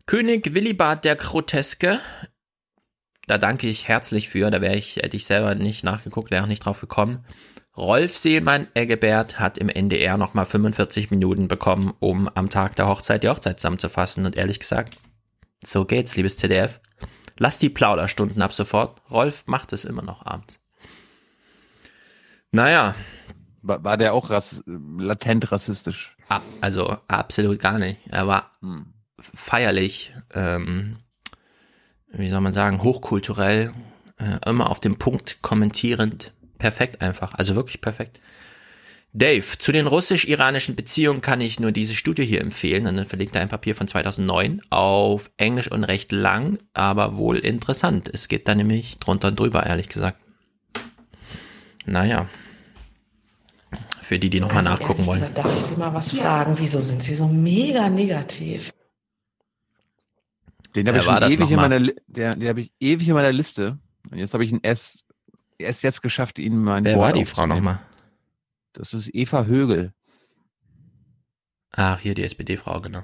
König 0.06 0.54
Willibald 0.54 1.04
der 1.04 1.17
Groteske, 1.17 1.99
da 3.28 3.38
danke 3.38 3.67
ich 3.67 3.88
herzlich 3.88 4.30
für, 4.30 4.49
da 4.49 4.62
wäre 4.62 4.76
ich, 4.76 4.97
hätte 4.97 5.17
ich 5.17 5.26
selber 5.26 5.56
nicht 5.56 5.84
nachgeguckt, 5.84 6.32
wäre 6.32 6.43
auch 6.43 6.47
nicht 6.47 6.63
drauf 6.63 6.80
gekommen. 6.80 7.26
Rolf 7.77 8.17
Seelmann 8.17 8.67
Eggebert 8.73 9.39
hat 9.39 9.57
im 9.57 9.67
NDR 9.67 10.17
nochmal 10.17 10.45
45 10.45 11.11
Minuten 11.11 11.49
bekommen, 11.49 11.93
um 11.99 12.29
am 12.33 12.49
Tag 12.49 12.75
der 12.77 12.88
Hochzeit 12.88 13.23
die 13.23 13.29
Hochzeit 13.29 13.59
zusammenzufassen. 13.59 14.25
Und 14.25 14.38
ehrlich 14.38 14.59
gesagt, 14.59 14.97
so 15.65 15.83
geht's, 15.83 16.15
liebes 16.15 16.38
ZDF. 16.38 16.79
Lass 17.38 17.59
die 17.59 17.69
Plauderstunden 17.69 18.41
ab 18.41 18.53
sofort. 18.53 19.01
Rolf 19.11 19.43
macht 19.45 19.73
es 19.73 19.83
immer 19.83 20.03
noch 20.03 20.25
abends. 20.25 20.59
Naja. 22.51 22.95
War, 23.61 23.83
war 23.83 23.97
der 23.97 24.13
auch 24.13 24.29
rass, 24.29 24.63
latent 24.65 25.51
rassistisch? 25.51 26.15
Ah, 26.29 26.41
also 26.61 26.95
absolut 27.07 27.59
gar 27.59 27.79
nicht. 27.79 27.99
Er 28.07 28.27
war 28.27 28.51
hm. 28.61 28.93
feierlich, 29.19 30.13
ähm, 30.33 30.97
wie 32.09 32.29
soll 32.29 32.41
man 32.41 32.53
sagen, 32.53 32.83
hochkulturell, 32.83 33.73
äh, 34.17 34.49
immer 34.49 34.69
auf 34.69 34.79
den 34.79 34.97
Punkt 34.97 35.41
kommentierend. 35.41 36.31
Perfekt 36.58 37.02
einfach. 37.02 37.34
Also 37.34 37.56
wirklich 37.56 37.82
perfekt. 37.82 38.20
Dave, 39.13 39.58
zu 39.58 39.72
den 39.72 39.88
russisch-iranischen 39.88 40.76
Beziehungen 40.76 41.22
kann 41.22 41.39
ich 41.39 41.60
nur 41.60 41.72
diese 41.72 41.96
Studie 41.96 42.26
hier 42.26 42.41
empfehlen. 42.41 42.86
Und 42.86 42.98
dann 42.98 43.06
verlinkt 43.06 43.34
er 43.36 43.41
ein 43.41 43.48
Papier 43.48 43.74
von 43.74 43.88
2009 43.88 44.62
auf 44.70 45.32
Englisch 45.38 45.72
und 45.72 45.86
recht 45.86 46.12
lang, 46.12 46.60
aber 46.74 47.18
wohl 47.18 47.38
interessant. 47.38 48.10
Es 48.12 48.28
geht 48.28 48.48
da 48.48 48.56
nämlich 48.56 49.00
drunter 49.00 49.30
und 49.30 49.39
drüber, 49.39 49.65
ehrlich 49.65 49.88
gesagt. 49.88 50.20
Naja. 51.86 52.28
Für 54.02 54.20
die, 54.20 54.30
die 54.30 54.41
nochmal 54.41 54.58
also 54.58 54.72
nachgucken 54.72 55.06
wollen. 55.06 55.22
Gesagt, 55.22 55.38
darf 55.38 55.56
ich 55.56 55.63
Sie 55.63 55.76
mal 55.76 55.94
was 55.94 56.12
fragen? 56.12 56.56
Wieso 56.58 56.82
sind 56.82 57.02
Sie 57.02 57.15
so 57.15 57.28
mega 57.28 57.89
negativ? 57.89 58.72
Den 60.76 60.88
habe 60.89 60.98
ich 60.98 61.04
schon 61.06 61.24
ewig 61.24 61.52
in 61.52 61.56
meiner, 61.56 61.80
der, 62.08 62.36
den 62.36 62.50
habe 62.50 62.62
ich 62.62 62.74
ewig 62.82 63.08
in 63.08 63.13
meiner 63.13 63.32
Liste. 63.32 63.80
Und 64.12 64.18
jetzt 64.18 64.34
habe 64.34 64.44
ich 64.44 64.52
ihn 64.52 64.60
erst, 64.62 65.05
erst 65.58 65.84
jetzt 65.84 66.02
geschafft, 66.02 66.39
ihn 66.39 66.58
mal 66.58 66.84
Wer 66.84 66.98
war 66.98 67.13
die 67.13 67.26
Frau 67.26 67.48
nochmal? 67.48 67.80
Das 68.74 68.94
ist 68.94 69.10
Eva 69.13 69.46
Högel. 69.46 69.94
Ach, 71.72 72.00
hier 72.00 72.13
die 72.13 72.24
SPD-Frau, 72.24 72.82
genau. 72.82 73.04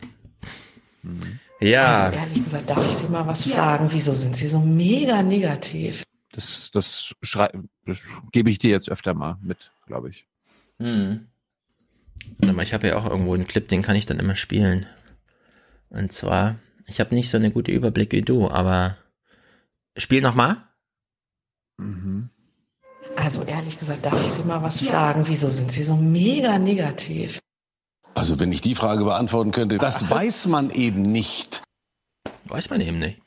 Mhm. 1.04 1.40
Ja. 1.60 2.06
Also 2.06 2.18
ehrlich 2.18 2.44
gesagt, 2.44 2.70
darf 2.70 2.86
ich 2.86 2.94
Sie 2.94 3.08
mal 3.08 3.26
was 3.28 3.48
fragen? 3.48 3.88
Wieso 3.92 4.14
sind 4.14 4.36
Sie 4.36 4.48
so 4.48 4.60
mega 4.60 5.22
negativ? 5.22 6.04
Das, 6.32 6.72
das, 6.72 7.14
das 7.86 8.04
gebe 8.32 8.50
ich 8.50 8.58
dir 8.58 8.72
jetzt 8.72 8.90
öfter 8.90 9.14
mal 9.14 9.38
mit, 9.42 9.72
glaube 9.86 10.10
ich. 10.10 10.28
Hm. 10.80 11.28
Warte 12.40 12.54
mal, 12.54 12.64
ich 12.64 12.74
habe 12.74 12.88
ja 12.88 12.98
auch 12.98 13.06
irgendwo 13.06 13.34
einen 13.34 13.48
Clip, 13.48 13.68
den 13.68 13.82
kann 13.82 13.96
ich 13.96 14.06
dann 14.06 14.20
immer 14.20 14.36
spielen. 14.36 14.86
Und 15.90 16.14
zwar, 16.14 16.56
ich 16.88 17.00
habe 17.00 17.14
nicht 17.14 17.30
so 17.30 17.38
eine 17.38 17.52
gute 17.52 17.72
Überblick 17.72 18.14
wie 18.14 18.22
du, 18.22 18.50
aber 18.50 18.98
spiel 19.98 20.22
nochmal. 20.22 20.58
Mhm. 21.78 22.30
Also 23.16 23.44
ehrlich 23.44 23.78
gesagt, 23.78 24.06
darf 24.06 24.22
ich 24.22 24.30
Sie 24.30 24.44
mal 24.44 24.62
was 24.62 24.82
fragen? 24.82 25.28
Wieso 25.28 25.50
sind 25.50 25.72
Sie 25.72 25.84
so 25.84 25.96
mega 25.96 26.58
negativ? 26.58 27.40
Also 28.16 28.40
wenn 28.40 28.52
ich 28.52 28.62
die 28.62 28.76
Frage 28.76 29.04
beantworten 29.04 29.52
könnte, 29.52 29.78
das 29.78 30.10
weiß 30.10 30.48
man 30.48 30.70
eben 30.72 31.02
nicht. 31.02 31.64
Weiß 32.46 32.70
man 32.70 32.82
eben 32.82 33.00
nicht. 33.00 33.22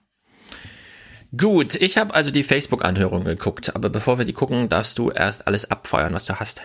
Gut, 1.37 1.75
ich 1.75 1.99
habe 1.99 2.15
also 2.15 2.31
die 2.31 2.45
Facebook-Anhörung 2.45 3.25
geguckt, 3.25 3.75
aber 3.75 3.89
bevor 3.89 4.19
wir 4.19 4.25
die 4.25 4.33
gucken, 4.33 4.69
darfst 4.69 4.99
du 4.99 5.11
erst 5.11 5.47
alles 5.49 5.69
abfeuern, 5.71 6.15
was 6.15 6.27
du 6.27 6.39
hast. 6.39 6.63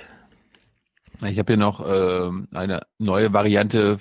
Ich 1.26 1.40
habe 1.40 1.54
hier 1.54 1.58
noch 1.58 1.86
äh, 1.86 2.30
eine 2.56 2.82
neue 2.98 3.34
Variante 3.34 4.00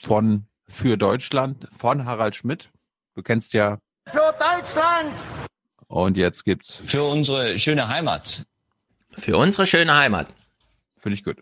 von 0.00 0.46
für 0.68 0.96
Deutschland 0.96 1.68
von 1.76 2.04
Harald 2.04 2.36
Schmidt. 2.36 2.70
Du 3.16 3.22
kennst 3.22 3.52
ja. 3.52 3.78
Für 4.08 4.32
Deutschland! 4.38 5.14
Und 5.90 6.16
jetzt 6.16 6.44
gibt's. 6.44 6.80
Für 6.84 7.02
unsere 7.02 7.58
schöne 7.58 7.88
Heimat. 7.88 8.46
Für 9.18 9.36
unsere 9.36 9.66
schöne 9.66 9.96
Heimat. 9.96 10.28
Finde 11.00 11.14
ich 11.14 11.24
gut. 11.24 11.38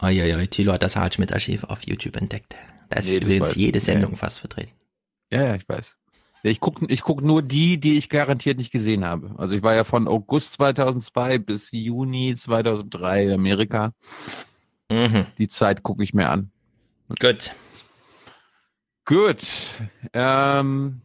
Uiuiui, 0.00 0.48
Thilo 0.48 0.72
hat 0.72 0.82
das 0.82 0.96
Harald 0.96 1.12
Schmidt 1.12 1.34
Archiv 1.34 1.64
auf 1.64 1.86
YouTube 1.86 2.16
entdeckt. 2.16 2.56
Da 2.88 2.98
ist 2.98 3.12
nee, 3.12 3.18
übrigens 3.18 3.54
jede 3.54 3.78
Sendung 3.78 4.12
ja. 4.12 4.16
fast 4.16 4.40
vertreten. 4.40 4.72
Ja, 5.30 5.44
ja, 5.44 5.54
ich 5.54 5.68
weiß. 5.68 5.98
Ich 6.44 6.60
gucke 6.60 6.86
ich 6.88 7.02
guck 7.02 7.20
nur 7.20 7.42
die, 7.42 7.78
die 7.78 7.98
ich 7.98 8.08
garantiert 8.08 8.56
nicht 8.56 8.72
gesehen 8.72 9.04
habe. 9.04 9.34
Also 9.36 9.54
ich 9.54 9.62
war 9.62 9.74
ja 9.74 9.84
von 9.84 10.08
August 10.08 10.54
2002 10.54 11.36
bis 11.36 11.72
Juni 11.72 12.34
2003 12.34 13.24
in 13.24 13.32
Amerika. 13.32 13.92
Mhm. 14.90 15.26
Die 15.36 15.48
Zeit 15.48 15.82
gucke 15.82 16.02
ich 16.02 16.14
mir 16.14 16.30
an. 16.30 16.50
Gut. 17.20 17.52
Gut. 19.04 19.40
Ähm, 20.14 21.01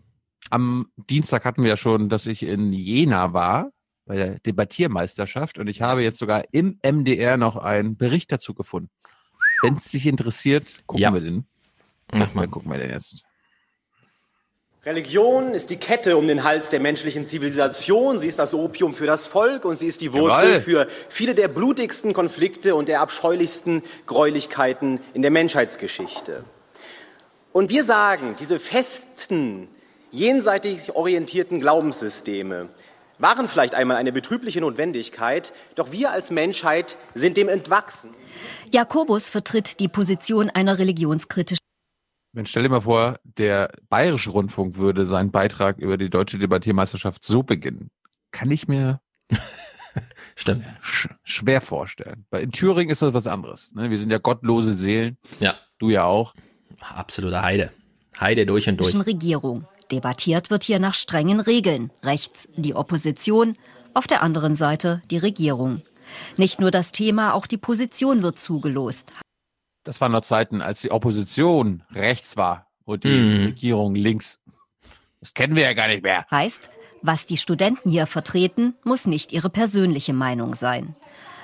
am 0.49 0.91
Dienstag 1.09 1.45
hatten 1.45 1.63
wir 1.63 1.69
ja 1.69 1.77
schon, 1.77 2.09
dass 2.09 2.25
ich 2.25 2.43
in 2.43 2.73
Jena 2.73 3.33
war 3.33 3.71
bei 4.05 4.15
der 4.15 4.39
Debattiermeisterschaft 4.39 5.57
und 5.57 5.67
ich 5.67 5.81
habe 5.81 6.03
jetzt 6.03 6.17
sogar 6.17 6.43
im 6.51 6.79
MDR 6.83 7.37
noch 7.37 7.57
einen 7.57 7.97
Bericht 7.97 8.31
dazu 8.31 8.53
gefunden. 8.53 8.89
Wenn 9.61 9.75
es 9.75 9.91
dich 9.91 10.05
interessiert, 10.05 10.85
gucken 10.85 11.01
ja. 11.01 11.13
wir 11.13 11.21
den. 11.21 11.45
Mach 12.13 12.33
mal. 12.33 12.47
gucken 12.47 12.71
wir 12.71 12.77
den 12.77 12.91
jetzt. 12.91 13.23
Religion 14.85 15.53
ist 15.53 15.69
die 15.69 15.75
Kette 15.75 16.15
um 16.15 16.29
den 16.29 16.45
Hals 16.45 16.69
der 16.69 16.79
menschlichen 16.79 17.25
Zivilisation. 17.25 18.19
Sie 18.19 18.27
ist 18.27 18.39
das 18.39 18.53
Opium 18.53 18.93
für 18.93 19.05
das 19.05 19.25
Volk 19.25 19.65
und 19.65 19.77
sie 19.77 19.87
ist 19.87 19.99
die 19.99 20.13
Wurzel 20.13 20.49
Jawohl. 20.49 20.61
für 20.61 20.87
viele 21.09 21.35
der 21.35 21.49
blutigsten 21.49 22.13
Konflikte 22.13 22.73
und 22.73 22.87
der 22.87 23.01
abscheulichsten 23.01 23.83
Gräulichkeiten 24.05 25.01
in 25.13 25.23
der 25.23 25.31
Menschheitsgeschichte. 25.31 26.45
Und 27.51 27.69
wir 27.69 27.83
sagen, 27.83 28.35
diese 28.39 28.59
festen, 28.59 29.67
jenseitig 30.11 30.95
orientierten 30.95 31.59
Glaubenssysteme 31.59 32.69
waren 33.19 33.47
vielleicht 33.47 33.75
einmal 33.75 33.97
eine 33.97 34.11
betrübliche 34.11 34.61
Notwendigkeit, 34.61 35.53
doch 35.75 35.91
wir 35.91 36.11
als 36.11 36.29
Menschheit 36.29 36.97
sind 37.15 37.37
dem 37.37 37.49
entwachsen. 37.49 38.11
Jakobus 38.71 39.29
vertritt 39.29 39.79
die 39.79 39.87
Position 39.87 40.49
einer 40.49 40.77
religionskritischen 40.77 41.57
Mensch, 42.33 42.51
stell 42.51 42.63
dir 42.63 42.69
mal 42.69 42.81
vor, 42.81 43.19
der 43.23 43.71
Bayerische 43.89 44.29
Rundfunk 44.29 44.77
würde 44.77 45.07
seinen 45.07 45.31
Beitrag 45.31 45.79
über 45.79 45.97
die 45.97 46.09
deutsche 46.09 46.37
Debattiermeisterschaft 46.37 47.23
so 47.25 47.41
beginnen. 47.41 47.89
Kann 48.31 48.51
ich 48.51 48.67
mir 48.67 49.01
Stimmt. 50.35 50.63
sch 50.83 51.09
schwer 51.23 51.61
vorstellen. 51.61 52.25
Weil 52.29 52.43
in 52.43 52.51
Thüringen 52.51 52.91
ist 52.91 53.01
das 53.01 53.13
was 53.15 53.25
anderes. 53.25 53.71
Ne? 53.73 53.89
Wir 53.89 53.97
sind 53.97 54.11
ja 54.11 54.19
gottlose 54.19 54.73
Seelen. 54.75 55.17
Ja. 55.39 55.55
Du 55.79 55.89
ja 55.89 56.03
auch. 56.03 56.35
Absoluter 56.81 57.41
Heide. 57.41 57.71
Heide 58.19 58.45
durch 58.45 58.69
und 58.69 58.79
durch. 58.79 58.93
Regierung. 59.07 59.65
Debattiert 59.91 60.49
wird 60.49 60.63
hier 60.63 60.79
nach 60.79 60.93
strengen 60.93 61.39
Regeln. 61.39 61.91
Rechts 62.03 62.47
die 62.55 62.75
Opposition, 62.75 63.57
auf 63.93 64.07
der 64.07 64.21
anderen 64.21 64.55
Seite 64.55 65.01
die 65.09 65.17
Regierung. 65.17 65.81
Nicht 66.37 66.59
nur 66.59 66.71
das 66.71 66.91
Thema, 66.91 67.33
auch 67.33 67.47
die 67.47 67.57
Position 67.57 68.21
wird 68.21 68.37
zugelost. 68.37 69.11
Das 69.83 70.01
waren 70.01 70.11
noch 70.11 70.21
Zeiten, 70.21 70.61
als 70.61 70.81
die 70.81 70.91
Opposition 70.91 71.83
rechts 71.93 72.37
war 72.37 72.67
und 72.85 73.03
die 73.03 73.09
Mhm. 73.09 73.45
Regierung 73.45 73.95
links. 73.95 74.39
Das 75.19 75.33
kennen 75.33 75.55
wir 75.55 75.63
ja 75.63 75.73
gar 75.73 75.87
nicht 75.87 76.03
mehr. 76.03 76.25
Heißt, 76.29 76.69
was 77.01 77.25
die 77.25 77.37
Studenten 77.37 77.89
hier 77.89 78.05
vertreten, 78.07 78.75
muss 78.83 79.05
nicht 79.07 79.31
ihre 79.31 79.49
persönliche 79.49 80.13
Meinung 80.13 80.53
sein. 80.55 80.95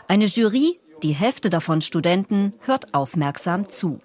Eine 0.08 0.26
Jury, 0.26 0.80
die 1.02 1.14
Hälfte 1.14 1.50
davon 1.50 1.82
Studenten, 1.82 2.54
hört 2.62 2.94
aufmerksam 2.94 3.70
zu. 3.70 4.00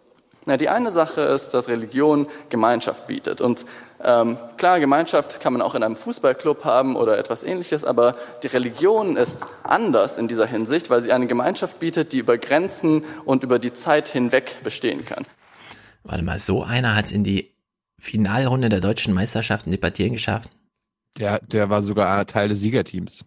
Na, 0.46 0.56
die 0.56 0.68
eine 0.68 0.90
Sache 0.90 1.20
ist, 1.20 1.50
dass 1.50 1.68
Religion 1.68 2.26
Gemeinschaft 2.48 3.06
bietet. 3.06 3.40
Und 3.40 3.66
ähm, 4.02 4.38
klar, 4.56 4.78
Gemeinschaft 4.78 5.40
kann 5.40 5.52
man 5.52 5.62
auch 5.62 5.74
in 5.74 5.82
einem 5.82 5.96
Fußballclub 5.96 6.64
haben 6.64 6.94
oder 6.94 7.18
etwas 7.18 7.42
ähnliches, 7.42 7.84
aber 7.84 8.16
die 8.42 8.46
Religion 8.46 9.16
ist 9.16 9.46
anders 9.64 10.18
in 10.18 10.28
dieser 10.28 10.46
Hinsicht, 10.46 10.88
weil 10.88 11.00
sie 11.00 11.12
eine 11.12 11.26
Gemeinschaft 11.26 11.80
bietet, 11.80 12.12
die 12.12 12.18
über 12.18 12.38
Grenzen 12.38 13.04
und 13.24 13.42
über 13.42 13.58
die 13.58 13.72
Zeit 13.72 14.08
hinweg 14.08 14.58
bestehen 14.62 15.04
kann. 15.04 15.24
Warte 16.04 16.22
mal, 16.22 16.38
so 16.38 16.62
einer 16.62 16.94
hat 16.94 17.06
es 17.06 17.12
in 17.12 17.24
die 17.24 17.54
Finalrunde 17.98 18.68
der 18.68 18.80
deutschen 18.80 19.12
Meisterschaften 19.14 19.72
debattieren 19.72 20.12
geschafft. 20.12 20.50
Der, 21.18 21.40
der 21.40 21.68
war 21.68 21.82
sogar 21.82 22.24
Teil 22.26 22.48
des 22.48 22.60
Siegerteams. 22.60 23.24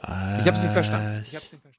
Ich 0.00 0.46
hab's 0.46 0.62
nicht 0.62 0.72
verstanden. 0.72 1.22
Ich 1.26 1.34
hab's 1.34 1.52
nicht 1.52 1.62
verstanden. 1.62 1.73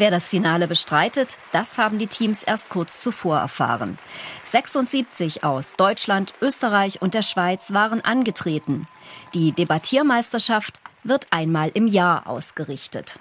Wer 0.00 0.10
das 0.10 0.30
Finale 0.30 0.66
bestreitet, 0.66 1.36
das 1.52 1.76
haben 1.76 1.98
die 1.98 2.06
Teams 2.06 2.42
erst 2.42 2.70
kurz 2.70 3.02
zuvor 3.02 3.36
erfahren. 3.38 3.98
76 4.46 5.44
aus 5.44 5.74
Deutschland, 5.76 6.32
Österreich 6.40 7.02
und 7.02 7.12
der 7.12 7.20
Schweiz 7.20 7.74
waren 7.74 8.02
angetreten. 8.02 8.88
Die 9.34 9.52
Debattiermeisterschaft 9.52 10.80
wird 11.04 11.26
einmal 11.32 11.70
im 11.74 11.86
Jahr 11.86 12.26
ausgerichtet. 12.26 13.20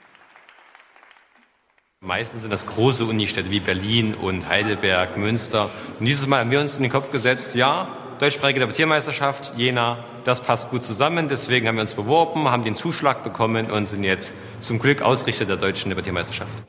Meistens 1.99 2.43
sind 2.43 2.51
das 2.51 2.65
große 2.65 3.03
Unistädte 3.03 3.51
wie 3.51 3.59
Berlin 3.59 4.13
und 4.13 4.47
Heidelberg, 4.47 5.17
Münster. 5.17 5.69
Und 5.99 6.05
dieses 6.05 6.27
Mal 6.27 6.39
haben 6.39 6.51
wir 6.51 6.61
uns 6.61 6.77
in 6.77 6.83
den 6.83 6.91
Kopf 6.93 7.11
gesetzt, 7.11 7.55
ja, 7.55 7.89
deutschsprachige 8.19 8.61
Debattiermeisterschaft, 8.61 9.51
Jena, 9.57 10.05
das 10.29 10.41
passt 10.41 10.69
gut 10.69 10.83
zusammen. 10.83 11.27
Deswegen 11.27 11.67
haben 11.67 11.75
wir 11.75 11.81
uns 11.81 11.95
beworben, 11.95 12.49
haben 12.49 12.63
den 12.63 12.75
Zuschlag 12.75 13.23
bekommen 13.23 13.71
und 13.71 13.87
sind 13.87 14.03
jetzt 14.03 14.35
zum 14.59 14.79
Glück 14.79 15.01
Ausrichter 15.01 15.45
der 15.45 15.57
deutschen 15.57 15.89
Debattiermeisterschaft. 15.89 16.63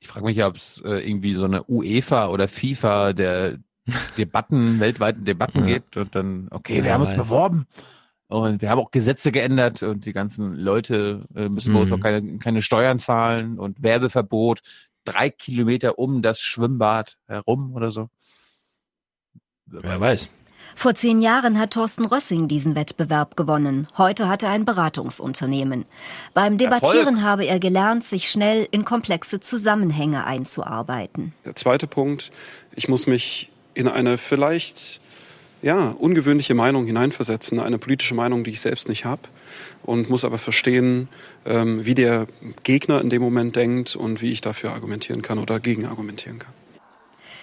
Ich 0.00 0.08
frage 0.08 0.24
mich 0.24 0.38
ja, 0.38 0.46
ob 0.48 0.56
es 0.56 0.80
äh, 0.84 1.06
irgendwie 1.06 1.34
so 1.34 1.44
eine 1.44 1.62
UEFA 1.64 2.28
oder 2.28 2.48
FIFA 2.48 3.12
der 3.12 3.58
Debatten, 4.18 4.80
weltweiten 4.80 5.24
Debatten 5.24 5.66
gibt 5.66 5.96
und 5.96 6.14
dann, 6.14 6.48
okay, 6.50 6.76
wir 6.76 6.84
Wer 6.84 6.94
haben 6.94 7.02
uns 7.02 7.10
weiß. 7.10 7.18
beworben 7.18 7.66
und 8.28 8.62
wir 8.62 8.70
haben 8.70 8.78
auch 8.78 8.90
Gesetze 8.90 9.32
geändert 9.32 9.82
und 9.82 10.06
die 10.06 10.12
ganzen 10.14 10.54
Leute 10.54 11.26
äh, 11.34 11.48
müssen 11.48 11.74
bei 11.74 11.80
uns 11.80 11.90
Mhm. 11.90 11.96
auch 11.96 12.00
keine, 12.02 12.38
keine 12.38 12.62
Steuern 12.62 12.98
zahlen 12.98 13.58
und 13.58 13.82
Werbeverbot, 13.82 14.60
drei 15.04 15.28
Kilometer 15.28 15.98
um 15.98 16.22
das 16.22 16.40
Schwimmbad 16.40 17.18
herum 17.26 17.74
oder 17.74 17.90
so. 17.90 18.08
Wer 19.66 20.00
weiß. 20.00 20.30
Vor 20.80 20.94
zehn 20.94 21.20
Jahren 21.20 21.58
hat 21.58 21.72
Thorsten 21.72 22.06
Rössing 22.06 22.48
diesen 22.48 22.74
Wettbewerb 22.74 23.36
gewonnen. 23.36 23.86
Heute 23.98 24.30
hat 24.30 24.42
er 24.42 24.48
ein 24.48 24.64
Beratungsunternehmen. 24.64 25.84
Beim 26.32 26.56
Debattieren 26.56 27.16
Erfolg. 27.16 27.20
habe 27.20 27.44
er 27.44 27.60
gelernt, 27.60 28.02
sich 28.02 28.30
schnell 28.30 28.66
in 28.70 28.86
komplexe 28.86 29.40
Zusammenhänge 29.40 30.24
einzuarbeiten. 30.24 31.34
Der 31.44 31.54
zweite 31.54 31.86
Punkt, 31.86 32.32
ich 32.74 32.88
muss 32.88 33.06
mich 33.06 33.52
in 33.74 33.88
eine 33.88 34.16
vielleicht 34.16 35.02
ja, 35.60 35.90
ungewöhnliche 35.90 36.54
Meinung 36.54 36.86
hineinversetzen, 36.86 37.60
eine 37.60 37.76
politische 37.76 38.14
Meinung, 38.14 38.42
die 38.42 38.52
ich 38.52 38.62
selbst 38.62 38.88
nicht 38.88 39.04
habe 39.04 39.20
und 39.82 40.08
muss 40.08 40.24
aber 40.24 40.38
verstehen, 40.38 41.10
ähm, 41.44 41.84
wie 41.84 41.94
der 41.94 42.26
Gegner 42.62 43.02
in 43.02 43.10
dem 43.10 43.20
Moment 43.20 43.54
denkt 43.54 43.96
und 43.96 44.22
wie 44.22 44.32
ich 44.32 44.40
dafür 44.40 44.72
argumentieren 44.72 45.20
kann 45.20 45.38
oder 45.38 45.60
gegen 45.60 45.84
argumentieren 45.84 46.38
kann. 46.38 46.54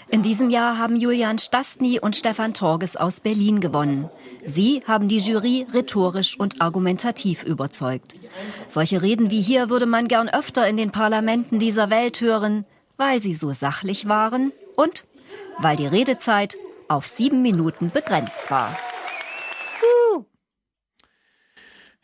In 0.10 0.22
diesem 0.24 0.50
Jahr 0.50 0.78
haben 0.78 0.96
Julian 0.96 1.38
Stastny 1.38 2.00
und 2.00 2.16
Stefan 2.16 2.54
Torges 2.54 2.96
aus 2.96 3.20
Berlin 3.20 3.60
gewonnen. 3.60 4.10
Sie 4.46 4.82
haben 4.88 5.10
die 5.10 5.18
Jury 5.18 5.68
rhetorisch 5.74 6.40
und 6.40 6.62
argumentativ 6.62 7.44
überzeugt. 7.44 8.16
Solche 8.70 9.02
Reden 9.02 9.30
wie 9.32 9.42
hier 9.42 9.70
würde 9.70 9.86
man 9.86 10.08
gern 10.08 10.30
öfter 10.30 10.68
in 10.68 10.78
den 10.78 10.92
Parlamenten 10.92 11.60
dieser 11.60 11.90
Welt 11.90 12.22
hören, 12.22 12.66
weil 12.96 13.22
sie 13.22 13.34
so 13.34 13.52
sachlich 13.52 14.08
waren 14.08 14.54
und 14.78 15.06
weil 15.60 15.76
die 15.76 15.88
Redezeit 15.88 16.58
auf 16.88 17.08
sieben 17.08 17.42
Minuten 17.42 17.92
begrenzt 17.92 18.50
war. 18.50 18.78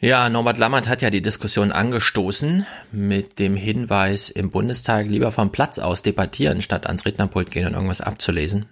Ja, 0.04 0.28
Norbert 0.28 0.58
Lammert 0.58 0.90
hat 0.90 1.02
ja 1.02 1.10
die 1.10 1.22
Diskussion 1.22 1.72
angestoßen 1.72 2.66
mit 2.92 3.40
dem 3.40 3.56
Hinweis, 3.56 4.30
im 4.30 4.50
Bundestag 4.50 5.08
lieber 5.08 5.32
vom 5.32 5.50
Platz 5.50 5.80
aus 5.80 6.02
debattieren, 6.02 6.62
statt 6.62 6.88
ans 6.88 7.06
Rednerpult 7.06 7.52
gehen 7.52 7.68
und 7.68 7.74
irgendwas 7.74 8.02
abzulesen. 8.02 8.66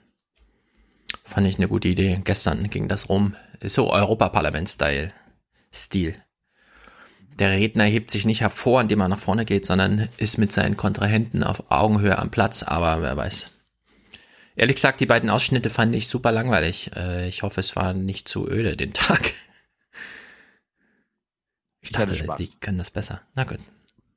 Fand 1.23 1.47
ich 1.47 1.55
eine 1.55 1.69
gute 1.69 1.87
Idee. 1.87 2.19
Gestern 2.25 2.69
ging 2.69 2.89
das 2.89 3.07
rum. 3.07 3.37
Ist 3.61 3.75
so 3.75 3.89
Europaparlament-Style. 3.89 5.13
Stil. 5.73 6.15
Der 7.39 7.51
Redner 7.51 7.85
hebt 7.85 8.11
sich 8.11 8.25
nicht 8.25 8.41
hervor, 8.41 8.81
indem 8.81 8.99
er 8.99 9.07
nach 9.07 9.17
vorne 9.17 9.45
geht, 9.45 9.65
sondern 9.65 10.09
ist 10.17 10.37
mit 10.37 10.51
seinen 10.51 10.75
Kontrahenten 10.75 11.45
auf 11.45 11.71
Augenhöhe 11.71 12.19
am 12.19 12.29
Platz, 12.29 12.61
aber 12.61 13.01
wer 13.01 13.15
weiß. 13.15 13.47
Ehrlich 14.57 14.75
gesagt, 14.75 14.99
die 14.99 15.05
beiden 15.05 15.29
Ausschnitte 15.29 15.69
fand 15.69 15.95
ich 15.95 16.09
super 16.09 16.33
langweilig. 16.33 16.91
Äh, 16.93 17.29
Ich 17.29 17.41
hoffe, 17.41 17.61
es 17.61 17.77
war 17.77 17.93
nicht 17.93 18.27
zu 18.27 18.49
öde 18.49 18.75
den 18.75 18.91
Tag. 18.91 19.31
Ich 21.81 21.89
hatte 21.93 22.11
dachte, 22.13 22.15
Spaß. 22.23 22.37
die 22.37 22.49
können 22.59 22.77
das 22.77 22.91
besser. 22.91 23.21
Na 23.35 23.43
gut. 23.43 23.57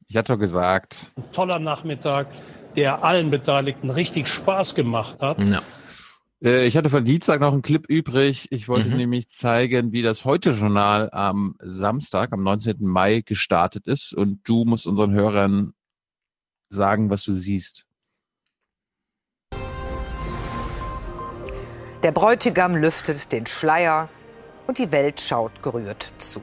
Ich 0.07 0.16
hatte 0.16 0.37
gesagt, 0.38 1.11
Ein 1.16 1.33
toller 1.33 1.59
Nachmittag, 1.59 2.29
der 2.77 3.03
allen 3.03 3.31
Beteiligten 3.31 3.90
richtig 3.90 4.29
Spaß 4.29 4.74
gemacht 4.74 5.20
hat. 5.22 5.40
Ja. 5.42 5.62
Äh, 6.42 6.66
Ich 6.66 6.77
hatte 6.77 6.90
von 6.90 7.05
Dienstag 7.05 7.40
noch 7.40 7.53
einen 7.53 7.62
Clip 7.62 7.85
übrig. 7.88 8.48
Ich 8.53 8.68
wollte 8.68 8.90
Mhm. 8.90 8.96
nämlich 8.98 9.29
zeigen, 9.31 9.92
wie 9.92 10.03
das 10.03 10.24
Heute-Journal 10.27 11.09
am 11.12 11.57
Samstag, 11.62 12.33
am 12.33 12.42
19. 12.42 12.87
Mai 12.87 13.22
gestartet 13.24 13.87
ist. 13.87 14.12
Und 14.12 14.40
du 14.44 14.64
musst 14.66 14.87
unseren 14.87 15.12
Hörern 15.12 15.72
sagen, 16.68 17.09
was 17.09 17.24
du 17.24 17.33
siehst. 17.33 17.87
Der 22.03 22.12
Bräutigam 22.12 22.77
lüftet 22.77 23.33
den 23.33 23.46
Schleier 23.46 24.11
und 24.66 24.77
die 24.77 24.92
Welt 24.92 25.20
schaut 25.22 25.62
gerührt 25.62 26.12
zu. 26.18 26.42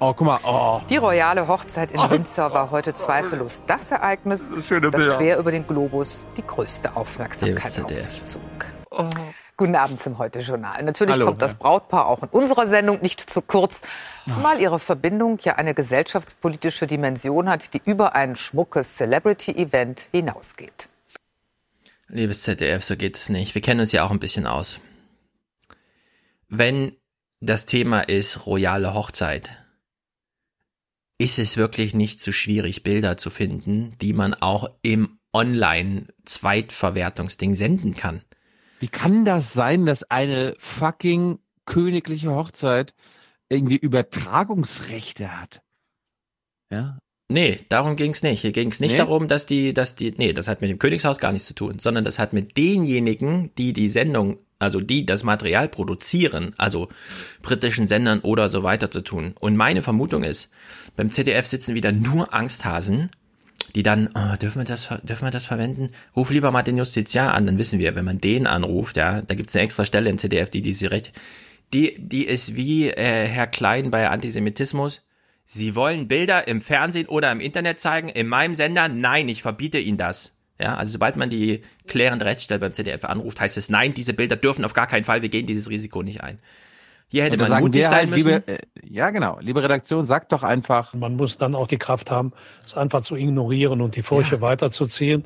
Oh, 0.00 0.14
guck 0.14 0.26
mal. 0.26 0.38
Oh. 0.44 0.80
Die 0.88 0.96
royale 0.96 1.48
Hochzeit 1.48 1.90
in 1.90 1.98
Windsor 2.10 2.52
war 2.52 2.70
heute 2.70 2.94
zweifellos 2.94 3.64
das 3.66 3.90
Ereignis, 3.90 4.48
Schöne 4.66 4.92
das 4.92 5.16
quer 5.16 5.38
über 5.38 5.50
den 5.50 5.66
Globus 5.66 6.24
die 6.36 6.46
größte 6.46 6.94
Aufmerksamkeit 6.94 7.84
auf 7.84 7.94
sich 7.96 8.22
zog. 8.22 8.42
Guten 9.56 9.74
Abend 9.74 10.00
zum 10.00 10.18
Heute-Journal. 10.18 10.84
Natürlich 10.84 11.14
Hallo, 11.14 11.26
kommt 11.26 11.42
das. 11.42 11.54
Brautpaar 11.54 12.06
auch 12.06 12.22
in 12.22 12.28
unserer 12.28 12.68
Sendung 12.68 13.02
nicht 13.02 13.28
zu 13.28 13.42
kurz, 13.42 13.82
zumal 14.28 14.60
ihre 14.60 14.78
Verbindung 14.78 15.40
ja 15.42 15.56
eine 15.56 15.74
gesellschaftspolitische 15.74 16.86
Dimension 16.86 17.48
hat, 17.48 17.74
die 17.74 17.82
über 17.84 18.14
ein 18.14 18.36
schmuckes 18.36 18.94
Celebrity-Event 18.96 20.02
hinausgeht. 20.12 20.88
Liebes 22.06 22.42
ZDF, 22.42 22.84
so 22.84 22.96
geht 22.96 23.16
es 23.16 23.30
nicht. 23.30 23.56
Wir 23.56 23.62
kennen 23.62 23.80
uns 23.80 23.90
ja 23.90 24.04
auch 24.04 24.12
ein 24.12 24.20
bisschen 24.20 24.46
aus. 24.46 24.80
Wenn 26.48 26.92
das 27.40 27.66
Thema 27.66 28.02
ist 28.02 28.46
royale 28.46 28.94
Hochzeit, 28.94 29.50
ist 31.18 31.38
es 31.38 31.56
wirklich 31.56 31.94
nicht 31.94 32.20
so 32.20 32.32
schwierig, 32.32 32.82
Bilder 32.82 33.16
zu 33.16 33.30
finden, 33.30 33.94
die 34.00 34.12
man 34.12 34.34
auch 34.34 34.68
im 34.82 35.18
Online-Zweitverwertungsding 35.32 37.54
senden 37.54 37.94
kann. 37.94 38.22
Wie 38.80 38.88
kann 38.88 39.24
das 39.24 39.52
sein, 39.52 39.86
dass 39.86 40.02
eine 40.04 40.54
fucking 40.58 41.38
königliche 41.66 42.34
Hochzeit 42.34 42.94
irgendwie 43.48 43.76
Übertragungsrechte 43.76 45.40
hat? 45.40 45.62
Ja. 46.70 46.98
Nee, 47.30 47.60
darum 47.68 47.96
ging's 47.96 48.22
nicht. 48.22 48.40
Hier 48.40 48.52
ging's 48.52 48.80
nicht 48.80 48.92
Nee? 48.92 48.98
darum, 48.98 49.28
dass 49.28 49.44
die, 49.44 49.74
dass 49.74 49.94
die, 49.94 50.14
nee, 50.16 50.32
das 50.32 50.48
hat 50.48 50.62
mit 50.62 50.70
dem 50.70 50.78
Königshaus 50.78 51.18
gar 51.18 51.32
nichts 51.32 51.46
zu 51.48 51.54
tun, 51.54 51.78
sondern 51.78 52.04
das 52.04 52.18
hat 52.18 52.32
mit 52.32 52.56
denjenigen, 52.56 53.54
die 53.56 53.74
die 53.74 53.90
Sendung, 53.90 54.38
also 54.58 54.80
die 54.80 55.06
das 55.06 55.22
Material 55.22 55.68
produzieren, 55.68 56.54
also 56.58 56.88
britischen 57.42 57.86
Sendern 57.86 58.20
oder 58.20 58.48
so 58.48 58.62
weiter 58.62 58.90
zu 58.90 59.02
tun. 59.02 59.34
Und 59.38 59.56
meine 59.56 59.82
Vermutung 59.82 60.24
ist, 60.24 60.50
beim 60.96 61.10
ZDF 61.10 61.46
sitzen 61.46 61.74
wieder 61.74 61.92
nur 61.92 62.34
Angsthasen, 62.34 63.10
die 63.74 63.82
dann, 63.82 64.10
oh, 64.14 64.36
dürfen 64.36 64.60
wir 64.60 64.64
das, 64.64 64.88
dürfen 65.02 65.26
wir 65.26 65.30
das 65.30 65.46
verwenden? 65.46 65.90
Ruf 66.16 66.30
lieber 66.30 66.50
mal 66.50 66.62
den 66.62 66.78
Justiziar 66.78 67.34
an, 67.34 67.46
dann 67.46 67.58
wissen 67.58 67.78
wir, 67.78 67.94
wenn 67.94 68.04
man 68.04 68.20
den 68.20 68.46
anruft, 68.46 68.96
ja, 68.96 69.22
da 69.22 69.34
gibt's 69.34 69.54
eine 69.54 69.64
extra 69.64 69.84
Stelle 69.84 70.10
im 70.10 70.18
ZDF, 70.18 70.50
die 70.50 70.62
diese 70.62 70.90
Recht, 70.90 71.12
die, 71.72 71.94
die 71.98 72.24
ist 72.24 72.56
wie 72.56 72.88
äh, 72.90 73.26
Herr 73.26 73.46
Klein 73.46 73.90
bei 73.90 74.08
Antisemitismus. 74.08 75.02
Sie 75.44 75.74
wollen 75.74 76.08
Bilder 76.08 76.48
im 76.48 76.60
Fernsehen 76.60 77.08
oder 77.08 77.30
im 77.30 77.40
Internet 77.40 77.80
zeigen, 77.80 78.08
in 78.08 78.26
meinem 78.26 78.54
Sender? 78.54 78.88
Nein, 78.88 79.28
ich 79.28 79.42
verbiete 79.42 79.78
Ihnen 79.78 79.98
das. 79.98 80.37
Ja, 80.60 80.76
also 80.76 80.92
sobald 80.92 81.16
man 81.16 81.30
die 81.30 81.62
klärende 81.86 82.24
Rechtsstelle 82.24 82.60
beim 82.60 82.72
ZDF 82.72 83.04
anruft, 83.04 83.40
heißt 83.40 83.56
es, 83.56 83.68
nein, 83.68 83.94
diese 83.94 84.12
Bilder 84.12 84.36
dürfen 84.36 84.64
auf 84.64 84.74
gar 84.74 84.88
keinen 84.88 85.04
Fall, 85.04 85.22
wir 85.22 85.28
gehen 85.28 85.46
dieses 85.46 85.70
Risiko 85.70 86.02
nicht 86.02 86.22
ein. 86.22 86.38
Hier 87.10 87.24
hätte 87.24 87.38
man 87.38 87.48
sagen 87.48 87.64
mutig 87.64 87.84
sein 87.84 87.92
halt, 87.92 88.10
müssen. 88.10 88.32
liebe, 88.32 88.48
äh, 88.48 88.58
ja, 88.84 89.10
genau. 89.10 89.38
Liebe 89.40 89.62
Redaktion, 89.62 90.04
sagt 90.04 90.32
doch 90.32 90.42
einfach. 90.42 90.92
Man 90.92 91.16
muss 91.16 91.38
dann 91.38 91.54
auch 91.54 91.66
die 91.66 91.78
Kraft 91.78 92.10
haben, 92.10 92.32
es 92.64 92.74
einfach 92.76 93.02
zu 93.02 93.16
ignorieren 93.16 93.80
und 93.80 93.96
die 93.96 94.02
Furche 94.02 94.40
weiterzuziehen. 94.42 95.24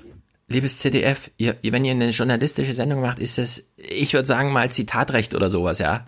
Liebes 0.49 0.79
ZDF, 0.79 1.31
ihr, 1.39 1.57
ihr, 1.63 1.73
wenn 1.73 1.85
ihr 1.85 1.93
eine 1.93 2.11
journalistische 2.11 2.75
Sendung 2.75 3.01
macht, 3.01 3.19
ist 3.19 3.39
es, 3.39 3.73
ich 3.77 4.13
würde 4.13 4.27
sagen 4.27 4.53
mal 4.53 4.71
Zitatrecht 4.71 5.35
oder 5.35 5.51
sowas, 5.51 5.79
ja. 5.79 6.07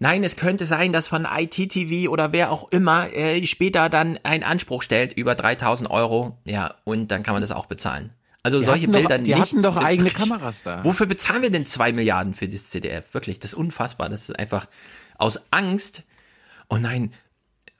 Nein, 0.00 0.24
es 0.24 0.36
könnte 0.36 0.64
sein, 0.64 0.92
dass 0.92 1.08
von 1.08 1.24
ITTV 1.24 2.10
oder 2.10 2.32
wer 2.32 2.50
auch 2.50 2.68
immer 2.70 3.12
äh, 3.14 3.46
später 3.46 3.88
dann 3.88 4.18
einen 4.24 4.42
Anspruch 4.42 4.82
stellt 4.82 5.12
über 5.12 5.34
3000 5.34 5.88
Euro, 5.90 6.36
ja, 6.44 6.74
und 6.84 7.10
dann 7.10 7.22
kann 7.22 7.34
man 7.34 7.42
das 7.42 7.52
auch 7.52 7.66
bezahlen. 7.66 8.10
Also 8.44 8.58
Die 8.60 8.64
solche 8.66 8.82
hatten 8.84 8.92
doch- 8.92 8.98
Bilder 9.00 9.18
die 9.18 9.24
nicht. 9.34 9.40
hatten 9.40 9.62
doch 9.62 9.76
eigene 9.76 10.08
wirklich- 10.10 10.28
Kameras 10.28 10.62
da. 10.62 10.84
Wofür 10.84 11.06
bezahlen 11.06 11.42
wir 11.42 11.50
denn 11.50 11.66
zwei 11.66 11.92
Milliarden 11.92 12.34
für 12.34 12.46
das 12.46 12.70
ZDF? 12.70 13.12
Wirklich, 13.14 13.40
das 13.40 13.52
ist 13.54 13.58
unfassbar. 13.58 14.08
Das 14.08 14.28
ist 14.28 14.38
einfach 14.38 14.68
aus 15.18 15.46
Angst. 15.50 16.04
Oh 16.68 16.76
nein, 16.76 17.12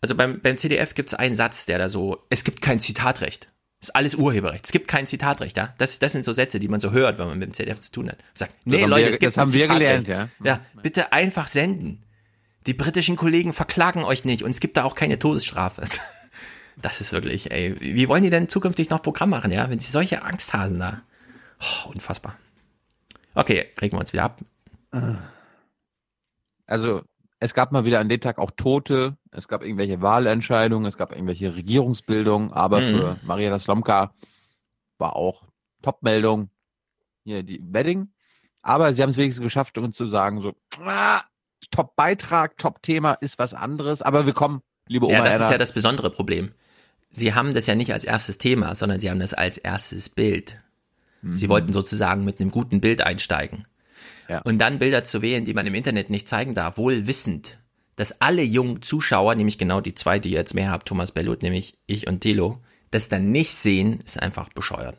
also 0.00 0.14
beim, 0.16 0.40
beim 0.40 0.56
CDF 0.58 0.94
gibt 0.94 1.10
es 1.10 1.14
einen 1.14 1.34
Satz, 1.36 1.64
der 1.66 1.78
da 1.78 1.88
so, 1.88 2.24
es 2.30 2.44
gibt 2.44 2.60
kein 2.60 2.80
Zitatrecht. 2.80 3.48
Das 3.80 3.90
ist 3.90 3.94
alles 3.96 4.14
Urheberrecht. 4.14 4.64
Es 4.66 4.72
gibt 4.72 4.88
kein 4.88 5.06
Zitatrecht, 5.06 5.56
ja. 5.58 5.74
Das, 5.78 5.98
das 5.98 6.12
sind 6.12 6.24
so 6.24 6.32
Sätze, 6.32 6.58
die 6.58 6.68
man 6.68 6.80
so 6.80 6.90
hört, 6.92 7.18
wenn 7.18 7.26
man 7.28 7.38
mit 7.38 7.48
dem 7.50 7.54
ZDF 7.54 7.80
zu 7.80 7.92
tun 7.92 8.08
hat. 8.10 8.16
Sagt, 8.34 8.54
nee, 8.64 8.80
haben 8.82 8.88
Leute, 8.90 9.04
wir- 9.06 9.10
es 9.12 9.18
gibt 9.18 9.32
das 9.36 9.40
haben 9.40 9.52
wir 9.52 9.68
gelernt, 9.68 10.08
Ja, 10.08 10.60
bitte 10.82 11.12
einfach 11.12 11.48
senden. 11.48 12.02
Die 12.66 12.72
britischen 12.74 13.16
Kollegen 13.16 13.52
verklagen 13.52 14.02
euch 14.04 14.24
nicht 14.24 14.42
und 14.42 14.50
es 14.50 14.60
gibt 14.60 14.78
da 14.78 14.84
auch 14.84 14.94
keine 14.94 15.18
Todesstrafe. 15.18 15.82
Das 16.76 17.00
ist 17.00 17.12
wirklich, 17.12 17.50
ey, 17.50 17.76
wie 17.80 18.08
wollen 18.08 18.22
die 18.22 18.30
denn 18.30 18.48
zukünftig 18.48 18.90
noch 18.90 19.02
Programm 19.02 19.30
machen, 19.30 19.50
ja, 19.50 19.68
wenn 19.70 19.78
sie 19.78 19.90
solche 19.90 20.22
Angsthasen 20.22 20.78
da, 20.80 21.02
oh, 21.60 21.90
unfassbar. 21.90 22.36
Okay, 23.34 23.66
regen 23.80 23.96
wir 23.96 24.00
uns 24.00 24.12
wieder 24.12 24.24
ab. 24.24 24.40
Also, 26.66 27.02
es 27.40 27.54
gab 27.54 27.72
mal 27.72 27.84
wieder 27.84 28.00
an 28.00 28.08
dem 28.08 28.20
Tag 28.20 28.38
auch 28.38 28.50
Tote, 28.56 29.16
es 29.30 29.48
gab 29.48 29.62
irgendwelche 29.62 30.00
Wahlentscheidungen, 30.00 30.86
es 30.86 30.96
gab 30.96 31.12
irgendwelche 31.12 31.54
Regierungsbildungen, 31.54 32.52
aber 32.52 32.80
Mhm. 32.80 32.86
für 32.86 33.16
Marietta 33.24 33.58
Slomka 33.58 34.12
war 34.98 35.16
auch 35.16 35.42
Topmeldung 35.82 36.48
hier 37.24 37.42
die 37.42 37.60
Wedding. 37.62 38.08
Aber 38.62 38.94
sie 38.94 39.02
haben 39.02 39.10
es 39.10 39.16
wenigstens 39.18 39.44
geschafft, 39.44 39.76
uns 39.76 39.96
zu 39.96 40.06
sagen, 40.06 40.40
so, 40.40 40.54
ah, 40.80 41.20
Top-Beitrag, 41.70 42.56
Top-Thema 42.56 43.14
ist 43.14 43.38
was 43.38 43.52
anderes, 43.52 44.00
aber 44.00 44.24
wir 44.26 44.32
kommen, 44.32 44.62
liebe 44.86 45.06
Oma 45.06 45.16
Ja, 45.16 45.24
das 45.24 45.32
Erna, 45.34 45.44
ist 45.44 45.50
ja 45.52 45.58
das 45.58 45.72
besondere 45.72 46.10
Problem. 46.10 46.54
Sie 47.14 47.32
haben 47.34 47.54
das 47.54 47.66
ja 47.66 47.74
nicht 47.74 47.92
als 47.92 48.04
erstes 48.04 48.38
Thema, 48.38 48.74
sondern 48.74 49.00
sie 49.00 49.08
haben 49.10 49.20
das 49.20 49.34
als 49.34 49.56
erstes 49.58 50.08
Bild. 50.08 50.60
Sie 51.32 51.46
Mhm. 51.46 51.50
wollten 51.50 51.72
sozusagen 51.72 52.24
mit 52.24 52.40
einem 52.40 52.50
guten 52.50 52.80
Bild 52.80 53.00
einsteigen. 53.00 53.66
Ja. 54.28 54.40
Und 54.42 54.58
dann 54.58 54.78
Bilder 54.78 55.04
zu 55.04 55.22
wählen, 55.22 55.44
die 55.44 55.54
man 55.54 55.66
im 55.66 55.74
Internet 55.74 56.10
nicht 56.10 56.26
zeigen 56.28 56.54
darf, 56.54 56.76
wohl 56.76 57.06
wissend, 57.06 57.58
dass 57.96 58.20
alle 58.20 58.42
jungen 58.42 58.82
Zuschauer, 58.82 59.34
nämlich 59.34 59.56
genau 59.58 59.80
die 59.80 59.94
zwei, 59.94 60.18
die 60.18 60.30
ihr 60.30 60.38
jetzt 60.38 60.54
mehr 60.54 60.70
habt, 60.70 60.88
Thomas 60.88 61.12
Bellut, 61.12 61.42
nämlich 61.42 61.74
ich 61.86 62.06
und 62.08 62.20
Thilo, 62.20 62.60
das 62.90 63.08
dann 63.08 63.30
nicht 63.30 63.54
sehen, 63.54 64.00
ist 64.04 64.20
einfach 64.20 64.48
bescheuert. 64.50 64.98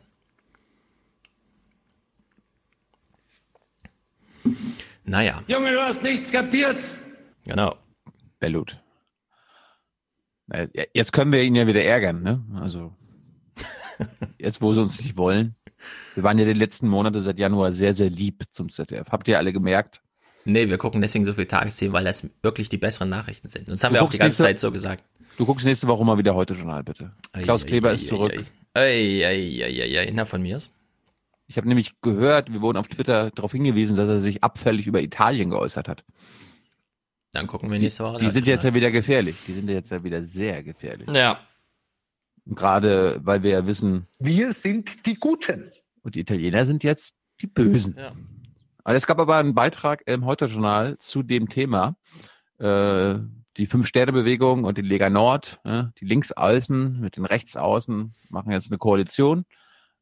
Naja, 5.04 5.42
Junge, 5.48 5.72
du 5.72 5.80
hast 5.80 6.02
nichts 6.02 6.30
kapiert. 6.32 6.76
genau. 7.44 7.76
Bellut. 8.38 8.78
Jetzt 10.94 11.12
können 11.12 11.32
wir 11.32 11.42
ihn 11.42 11.54
ja 11.54 11.66
wieder 11.66 11.82
ärgern, 11.84 12.22
ne? 12.22 12.42
Also, 12.60 12.94
jetzt, 14.38 14.60
wo 14.62 14.72
sie 14.72 14.80
uns 14.80 15.00
nicht 15.00 15.16
wollen. 15.16 15.54
Wir 16.14 16.22
waren 16.22 16.38
ja 16.38 16.44
die 16.44 16.52
letzten 16.52 16.88
Monate 16.88 17.20
seit 17.22 17.38
Januar 17.38 17.72
sehr, 17.72 17.94
sehr 17.94 18.10
lieb 18.10 18.44
zum 18.50 18.70
ZDF. 18.70 19.08
Habt 19.10 19.28
ihr 19.28 19.38
alle 19.38 19.52
gemerkt? 19.52 20.00
Nee, 20.44 20.68
wir 20.68 20.78
gucken 20.78 21.02
deswegen 21.02 21.24
so 21.24 21.32
viel 21.32 21.46
Tagesthemen, 21.46 21.92
weil 21.92 22.04
das 22.04 22.28
wirklich 22.42 22.68
die 22.68 22.78
besseren 22.78 23.08
Nachrichten 23.08 23.48
sind. 23.48 23.62
Und 23.66 23.72
das 23.74 23.82
haben 23.84 23.92
Du 23.94 23.98
wir 23.98 24.02
auch 24.04 24.08
die 24.10 24.18
ganze 24.18 24.42
nächste- 24.42 24.42
Zeit 24.44 24.60
so 24.60 24.70
gesagt. 24.70 25.04
Du 25.36 25.44
guckst 25.44 25.66
nächste 25.66 25.88
Woche 25.88 26.04
mal 26.04 26.16
wieder 26.18 26.34
heute 26.34 26.54
Journal, 26.54 26.82
bitte. 26.84 27.12
Klaus 27.42 27.64
Ei, 27.64 27.66
Kleber 27.66 27.90
ei, 27.90 27.94
ist 27.94 28.06
zurück. 28.06 28.32
Ei. 28.74 30.10
Na, 30.14 30.24
von 30.24 30.40
mir 30.42 30.56
aus. 30.56 30.70
Ich 31.48 31.56
habe 31.56 31.68
nämlich 31.68 32.00
gehört, 32.00 32.52
wir 32.52 32.60
wurden 32.62 32.78
auf 32.78 32.88
Twitter 32.88 33.30
darauf 33.32 33.52
hingewiesen, 33.52 33.96
dass 33.96 34.08
er 34.08 34.20
sich 34.20 34.42
abfällig 34.42 34.86
über 34.86 35.00
Italien 35.02 35.50
geäußert 35.50 35.88
hat. 35.88 36.04
Dann 37.36 37.46
gucken 37.46 37.70
wir 37.70 37.78
nächste 37.78 38.02
Woche. 38.02 38.18
Die 38.18 38.30
sind 38.30 38.46
jetzt 38.46 38.64
ja 38.64 38.72
wieder 38.72 38.90
gefährlich. 38.90 39.36
Die 39.46 39.52
sind 39.52 39.68
jetzt 39.68 39.90
ja 39.90 40.02
wieder 40.02 40.22
sehr 40.24 40.62
gefährlich. 40.62 41.06
Ja. 41.12 41.38
Gerade, 42.46 43.20
weil 43.24 43.42
wir 43.42 43.50
ja 43.50 43.66
wissen, 43.66 44.06
Wir 44.18 44.52
sind 44.52 45.04
die 45.04 45.16
Guten. 45.16 45.70
und 46.02 46.14
die 46.14 46.20
Italiener 46.20 46.64
sind 46.64 46.82
jetzt 46.82 47.14
die 47.42 47.46
Bösen. 47.46 47.94
Ja. 47.98 48.12
Also 48.84 48.96
es 48.96 49.06
gab 49.06 49.18
aber 49.18 49.36
einen 49.36 49.54
Beitrag 49.54 50.02
im 50.06 50.24
Heute-Journal 50.24 50.96
zu 50.98 51.22
dem 51.22 51.50
Thema. 51.50 51.96
Äh, 52.58 53.16
die 53.58 53.66
Fünf-Sterne-Bewegung 53.66 54.64
und 54.64 54.78
die 54.78 54.82
Lega 54.82 55.10
Nord, 55.10 55.60
äh, 55.64 55.84
die 56.00 56.06
Linksaußen 56.06 57.00
mit 57.00 57.16
den 57.16 57.26
Rechtsaußen 57.26 58.14
machen 58.30 58.52
jetzt 58.52 58.70
eine 58.70 58.78
Koalition. 58.78 59.44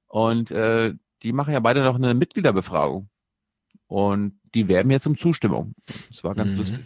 Und 0.07 0.53
äh, 0.53 0.95
die 1.25 1.33
machen 1.33 1.53
ja 1.53 1.59
beide 1.61 1.83
noch 1.83 1.97
eine 1.97 2.15
Mitgliederbefragung. 2.15 3.09
Und 3.89 4.39
die 4.55 4.69
werben 4.69 4.91
jetzt 4.93 5.07
um 5.09 5.17
Zustimmung. 5.19 5.75
Das 6.11 6.23
war 6.23 6.37
ganz 6.37 6.53
Mhm. 6.53 6.59
lustig. 6.59 6.81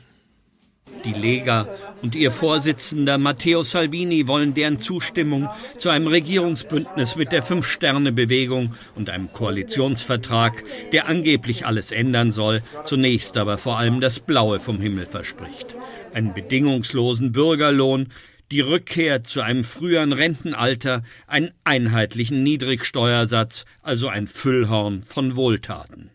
Die 1.04 1.12
Lega 1.12 1.68
und 2.02 2.14
ihr 2.14 2.30
Vorsitzender 2.30 3.18
Matteo 3.18 3.62
Salvini 3.62 4.26
wollen 4.26 4.54
deren 4.54 4.78
Zustimmung 4.78 5.48
zu 5.76 5.90
einem 5.90 6.06
Regierungsbündnis 6.06 7.16
mit 7.16 7.32
der 7.32 7.42
Fünf-Sterne-Bewegung 7.42 8.74
und 8.94 9.10
einem 9.10 9.32
Koalitionsvertrag, 9.32 10.64
der 10.92 11.08
angeblich 11.08 11.66
alles 11.66 11.92
ändern 11.92 12.32
soll, 12.32 12.62
zunächst 12.84 13.36
aber 13.36 13.58
vor 13.58 13.78
allem 13.78 14.00
das 14.00 14.20
Blaue 14.20 14.60
vom 14.60 14.80
Himmel 14.80 15.06
verspricht. 15.06 15.76
Einen 16.12 16.34
bedingungslosen 16.34 17.32
Bürgerlohn, 17.32 18.08
die 18.50 18.60
Rückkehr 18.60 19.24
zu 19.24 19.40
einem 19.40 19.64
früheren 19.64 20.12
Rentenalter, 20.12 21.02
einen 21.26 21.52
einheitlichen 21.64 22.42
Niedrigsteuersatz, 22.42 23.66
also 23.82 24.08
ein 24.08 24.26
Füllhorn 24.26 25.02
von 25.06 25.36
Wohltaten. 25.36 26.10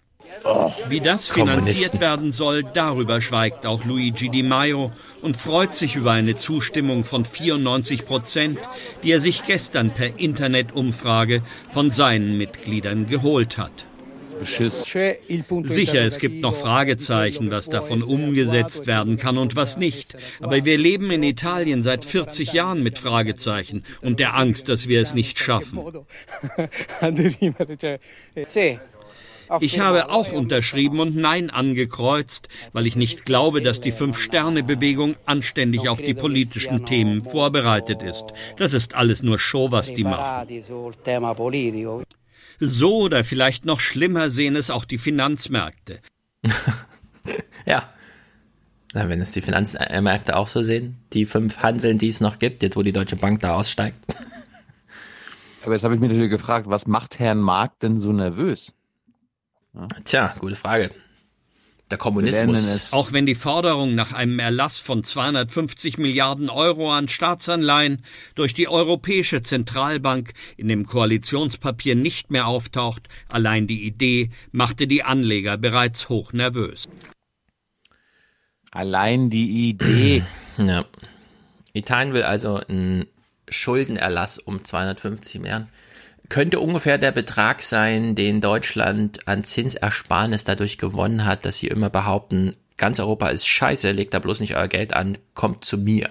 Wie 0.90 1.00
das 1.00 1.28
finanziert 1.28 2.00
werden 2.00 2.32
soll, 2.32 2.64
darüber 2.64 3.22
schweigt 3.22 3.66
auch 3.66 3.86
Luigi 3.86 4.30
Di 4.30 4.44
Maio 4.44 4.92
und 5.22 5.38
freut 5.38 5.76
sich 5.76 5.96
über 5.96 6.12
eine 6.12 6.36
Zustimmung 6.36 7.04
von 7.04 7.26
94 7.26 8.06
Prozent, 8.06 8.60
die 9.04 9.12
er 9.12 9.20
sich 9.20 9.44
gestern 9.46 9.92
per 9.92 10.20
Internetumfrage 10.20 11.42
von 11.70 11.92
seinen 11.92 12.38
Mitgliedern 12.38 13.08
geholt 13.08 13.58
hat. 13.58 13.86
Beschiss. 14.44 14.84
Sicher, 15.64 16.02
es 16.04 16.18
gibt 16.18 16.42
noch 16.42 16.56
Fragezeichen, 16.56 17.52
was 17.52 17.70
davon 17.70 18.04
umgesetzt 18.04 18.88
werden 18.88 19.18
kann 19.18 19.38
und 19.38 19.56
was 19.56 19.78
nicht. 19.78 20.18
Aber 20.42 20.66
wir 20.66 20.78
leben 20.78 21.12
in 21.12 21.24
Italien 21.24 21.82
seit 21.82 22.04
40 22.04 22.54
Jahren 22.54 22.84
mit 22.84 22.98
Fragezeichen 22.98 23.84
und 24.02 24.20
der 24.20 24.36
Angst, 24.36 24.70
dass 24.70 24.88
wir 24.88 25.02
es 25.02 25.14
nicht 25.14 25.40
schaffen. 25.40 25.80
Ich 29.60 29.80
habe 29.80 30.10
auch 30.10 30.32
unterschrieben 30.32 31.00
und 31.00 31.16
Nein 31.16 31.50
angekreuzt, 31.50 32.48
weil 32.72 32.88
ich 32.88 32.96
nicht 32.96 33.26
glaube, 33.26 33.62
dass 33.62 33.82
die 33.82 33.92
Fünf-Sterne-Bewegung 33.92 35.16
anständig 35.26 35.90
auf 35.90 36.02
die 36.02 36.14
politischen 36.14 36.86
Themen 36.86 37.24
vorbereitet 37.24 38.04
ist. 38.04 38.26
Das 38.58 38.74
ist 38.74 38.96
alles 38.96 39.24
nur 39.24 39.40
Show, 39.40 39.72
was 39.72 39.94
die 39.94 40.04
machen. 40.04 40.48
So 42.60 42.98
oder 42.98 43.24
vielleicht 43.24 43.66
noch 43.66 43.80
schlimmer 43.80 44.30
sehen 44.30 44.56
es 44.56 44.70
auch 44.70 44.86
die 44.86 44.98
Finanzmärkte. 44.98 46.00
Ja. 47.66 47.90
Na, 48.94 49.10
wenn 49.10 49.22
es 49.22 49.32
die 49.32 49.42
Finanzmärkte 49.42 50.36
auch 50.36 50.48
so 50.48 50.62
sehen, 50.62 50.98
die 51.14 51.26
fünf 51.26 51.60
Hanseln, 51.60 51.98
die 51.98 52.10
es 52.10 52.22
noch 52.22 52.38
gibt, 52.38 52.62
jetzt 52.62 52.76
wo 52.76 52.84
die 52.84 52.92
Deutsche 52.92 53.16
Bank 53.16 53.40
da 53.40 53.56
aussteigt. 53.56 53.98
Aber 55.64 55.74
jetzt 55.74 55.84
habe 55.84 55.96
ich 55.96 56.02
mich 56.02 56.10
natürlich 56.10 56.30
gefragt, 56.30 56.70
was 56.70 56.86
macht 56.86 57.20
Herrn 57.20 57.40
Mark 57.40 57.80
denn 57.80 57.98
so 57.98 58.12
nervös? 58.12 58.74
Tja, 60.06 60.36
gute 60.40 60.56
Frage. 60.56 60.92
Der 61.92 61.98
Kommunismus. 61.98 62.92
Auch 62.94 63.12
wenn 63.12 63.26
die 63.26 63.36
Forderung 63.36 63.94
nach 63.94 64.14
einem 64.14 64.40
Erlass 64.40 64.78
von 64.78 65.04
250 65.04 65.98
Milliarden 65.98 66.50
Euro 66.50 66.92
an 66.92 67.08
Staatsanleihen 67.08 68.04
durch 68.36 68.54
die 68.54 68.68
Europäische 68.68 69.42
Zentralbank 69.42 70.34
in 70.58 70.70
dem 70.70 70.86
Koalitionspapier 70.86 71.96
nicht 71.96 72.32
mehr 72.32 72.48
auftaucht, 72.48 73.10
allein 73.28 73.68
die 73.68 73.86
Idee 73.86 74.32
machte 74.52 74.88
die 74.88 75.04
Anleger 75.04 75.58
bereits 75.58 76.10
hoch 76.10 76.34
nervös. 76.34 76.90
Allein 78.72 79.30
die 79.30 79.70
Idee. 79.70 80.24
Ja. 80.58 80.86
Italien 81.74 82.14
will 82.14 82.22
also 82.22 82.58
einen 82.58 83.08
Schuldenerlass 83.50 84.38
um 84.38 84.64
250 84.64 85.42
Milliarden. 85.42 85.68
Könnte 86.30 86.60
ungefähr 86.60 86.98
der 86.98 87.12
Betrag 87.12 87.62
sein, 87.62 88.16
den 88.16 88.42
Deutschland 88.42 89.28
an 89.28 89.44
Zinsersparnis 89.44 90.46
dadurch 90.46 90.78
gewonnen 90.78 91.26
hat, 91.26 91.46
dass 91.46 91.58
sie 91.58 91.68
immer 91.68 91.90
behaupten, 91.90 92.56
ganz 92.78 93.00
Europa 93.00 93.28
ist 93.28 93.46
scheiße, 93.46 93.92
legt 93.92 94.14
da 94.14 94.20
bloß 94.20 94.40
nicht 94.40 94.56
euer 94.56 94.68
Geld 94.68 94.94
an, 94.94 95.18
kommt 95.34 95.66
zu 95.66 95.78
mir. 95.78 96.10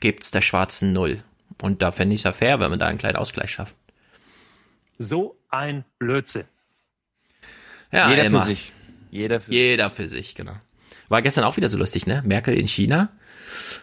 Gebt's 0.00 0.30
der 0.30 0.42
schwarzen 0.42 0.92
Null. 0.92 1.22
Und 1.62 1.82
da 1.82 1.92
fände 1.92 2.14
ich 2.14 2.20
es 2.20 2.24
ja 2.24 2.32
fair, 2.32 2.60
wenn 2.60 2.70
man 2.70 2.78
da 2.78 2.86
einen 2.86 2.98
kleinen 2.98 3.16
Ausgleich 3.16 3.50
schafft. 3.50 3.76
So 4.98 5.38
ein 5.48 5.84
Blödsinn. 5.98 6.44
Ja, 7.92 8.10
Jeder 8.10 8.24
Elmar. 8.24 8.42
für 8.42 8.48
sich. 8.48 8.72
Jeder 9.10 9.40
für 9.40 9.52
Jeder 9.52 9.90
für 9.90 10.08
sich, 10.08 10.34
genau. 10.34 10.56
War 11.08 11.22
gestern 11.22 11.44
auch 11.44 11.56
wieder 11.56 11.68
so 11.68 11.78
lustig, 11.78 12.06
ne? 12.06 12.22
Merkel 12.24 12.54
in 12.54 12.66
China. 12.66 13.10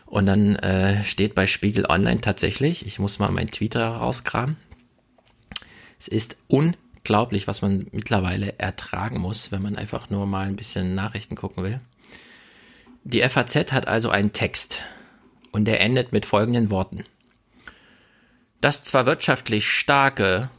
Und 0.06 0.26
dann 0.26 0.56
äh, 0.58 1.04
steht 1.04 1.34
bei 1.34 1.48
Spiegel 1.48 1.86
Online 1.88 2.22
tatsächlich, 2.22 2.86
ich 2.86 3.00
muss 3.00 3.18
mal 3.18 3.32
meinen 3.32 3.50
Twitter 3.50 3.88
rauskramen. 3.88 4.58
Es 6.04 6.10
ist 6.10 6.36
unglaublich, 6.50 7.48
was 7.48 7.62
man 7.62 7.88
mittlerweile 7.94 8.60
ertragen 8.60 9.22
muss, 9.22 9.54
wenn 9.54 9.62
man 9.62 9.78
einfach 9.78 10.10
nur 10.10 10.28
mal 10.28 10.48
ein 10.48 10.58
bisschen 10.58 10.96
Nachrichten 10.96 11.36
gucken 11.38 11.64
will. 11.64 11.80
Die 13.06 13.22
FAZ 13.22 13.72
hat 13.72 13.88
also 13.88 14.10
einen 14.10 14.34
Text 14.34 14.84
und 15.54 15.64
der 15.64 15.80
endet 15.80 16.12
mit 16.12 16.26
folgenden 16.26 16.72
Worten. 16.72 17.06
Das 18.60 18.84
zwar 18.84 19.06
wirtschaftlich 19.06 19.70
starke, 19.70 20.50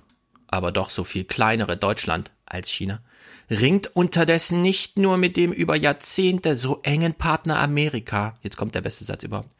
aber 0.46 0.72
doch 0.72 0.88
so 0.88 1.04
viel 1.04 1.24
kleinere 1.24 1.76
Deutschland 1.76 2.30
als 2.46 2.70
China 2.70 3.02
ringt 3.50 3.94
unterdessen 3.94 4.62
nicht 4.62 4.96
nur 4.96 5.18
mit 5.18 5.36
dem 5.36 5.52
über 5.52 5.76
Jahrzehnte 5.76 6.56
so 6.56 6.80
engen 6.84 7.12
Partner 7.12 7.58
Amerika. 7.58 8.38
Jetzt 8.40 8.56
kommt 8.56 8.74
der 8.74 8.80
beste 8.80 9.04
Satz 9.04 9.24
überhaupt. 9.24 9.50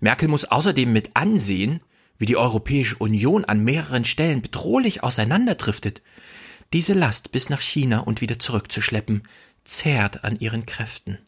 Merkel 0.00 0.28
muss 0.28 0.44
außerdem 0.44 0.92
mit 0.92 1.12
ansehen, 1.14 1.80
wie 2.20 2.26
die 2.26 2.36
Europäische 2.36 2.96
Union 2.98 3.46
an 3.46 3.64
mehreren 3.64 4.04
Stellen 4.04 4.42
bedrohlich 4.42 5.02
auseinanderdriftet. 5.02 6.02
Diese 6.74 6.92
Last 6.92 7.32
bis 7.32 7.48
nach 7.48 7.62
China 7.62 8.00
und 8.00 8.20
wieder 8.20 8.38
zurückzuschleppen, 8.38 9.22
zehrt 9.64 10.22
an 10.22 10.38
ihren 10.38 10.66
Kräften. 10.66 11.18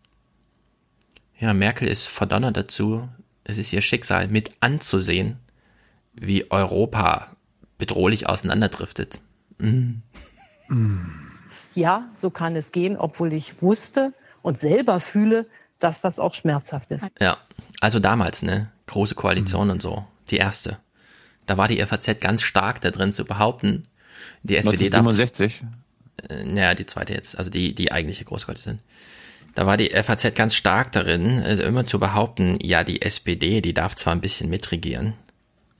Ja, 1.41 1.55
Merkel 1.55 1.89
ist 1.89 2.07
verdonnert 2.09 2.57
dazu, 2.57 3.09
es 3.43 3.57
ist 3.59 3.73
ihr 3.73 3.81
Schicksal, 3.81 4.29
mit 4.29 4.53
anzusehen, 4.61 5.39
wie 6.13 6.51
Europa 6.51 7.37
bedrohlich 7.79 8.29
auseinanderdriftet. 8.29 9.19
Mm. 9.59 9.95
Ja, 11.75 12.11
so 12.15 12.29
kann 12.29 12.55
es 12.55 12.71
gehen, 12.71 12.99
obwohl 12.99 13.33
ich 13.33 13.63
wusste 13.63 14.13
und 14.43 14.59
selber 14.59 15.01
fühle, 15.01 15.47
dass 15.79 16.03
das 16.03 16.19
auch 16.19 16.35
schmerzhaft 16.35 16.91
ist. 16.91 17.11
Ja, 17.19 17.39
also 17.81 17.99
damals, 17.99 18.43
ne? 18.43 18.71
Große 18.87 19.15
Koalition 19.15 19.71
und 19.71 19.81
so. 19.81 20.05
Die 20.33 20.39
erste. 20.39 20.79
Da 21.45 21.59
war 21.59 21.69
die 21.69 21.85
FAZ 21.85 22.19
ganz 22.21 22.43
stark 22.43 22.81
da 22.81 22.91
drin 22.91 23.13
zu 23.13 23.25
behaupten, 23.25 23.87
die 24.43 24.57
SPD 24.57 24.89
darf. 24.89 25.01
1967. 25.01 25.63
Äh, 26.29 26.45
naja, 26.45 26.75
die 26.75 26.87
zweite 26.87 27.13
jetzt, 27.13 27.37
also 27.37 27.51
die, 27.51 27.75
die 27.75 27.93
eigentliche 27.93 28.25
Großkoalition. 28.25 28.79
Da 29.55 29.67
war 29.67 29.77
die 29.77 29.91
FAZ 29.91 30.35
ganz 30.35 30.55
stark 30.55 30.91
darin, 30.93 31.43
also 31.43 31.63
immer 31.65 31.87
zu 31.87 32.01
behaupten, 32.01 32.57
ja, 32.63 32.83
die 32.83 33.03
SPD, 33.03 33.61
die 33.61 33.75
darf 33.75 33.95
zwar 33.95 34.15
ein 34.15 34.23
bisschen 34.23 34.49
mitregieren, 34.49 35.15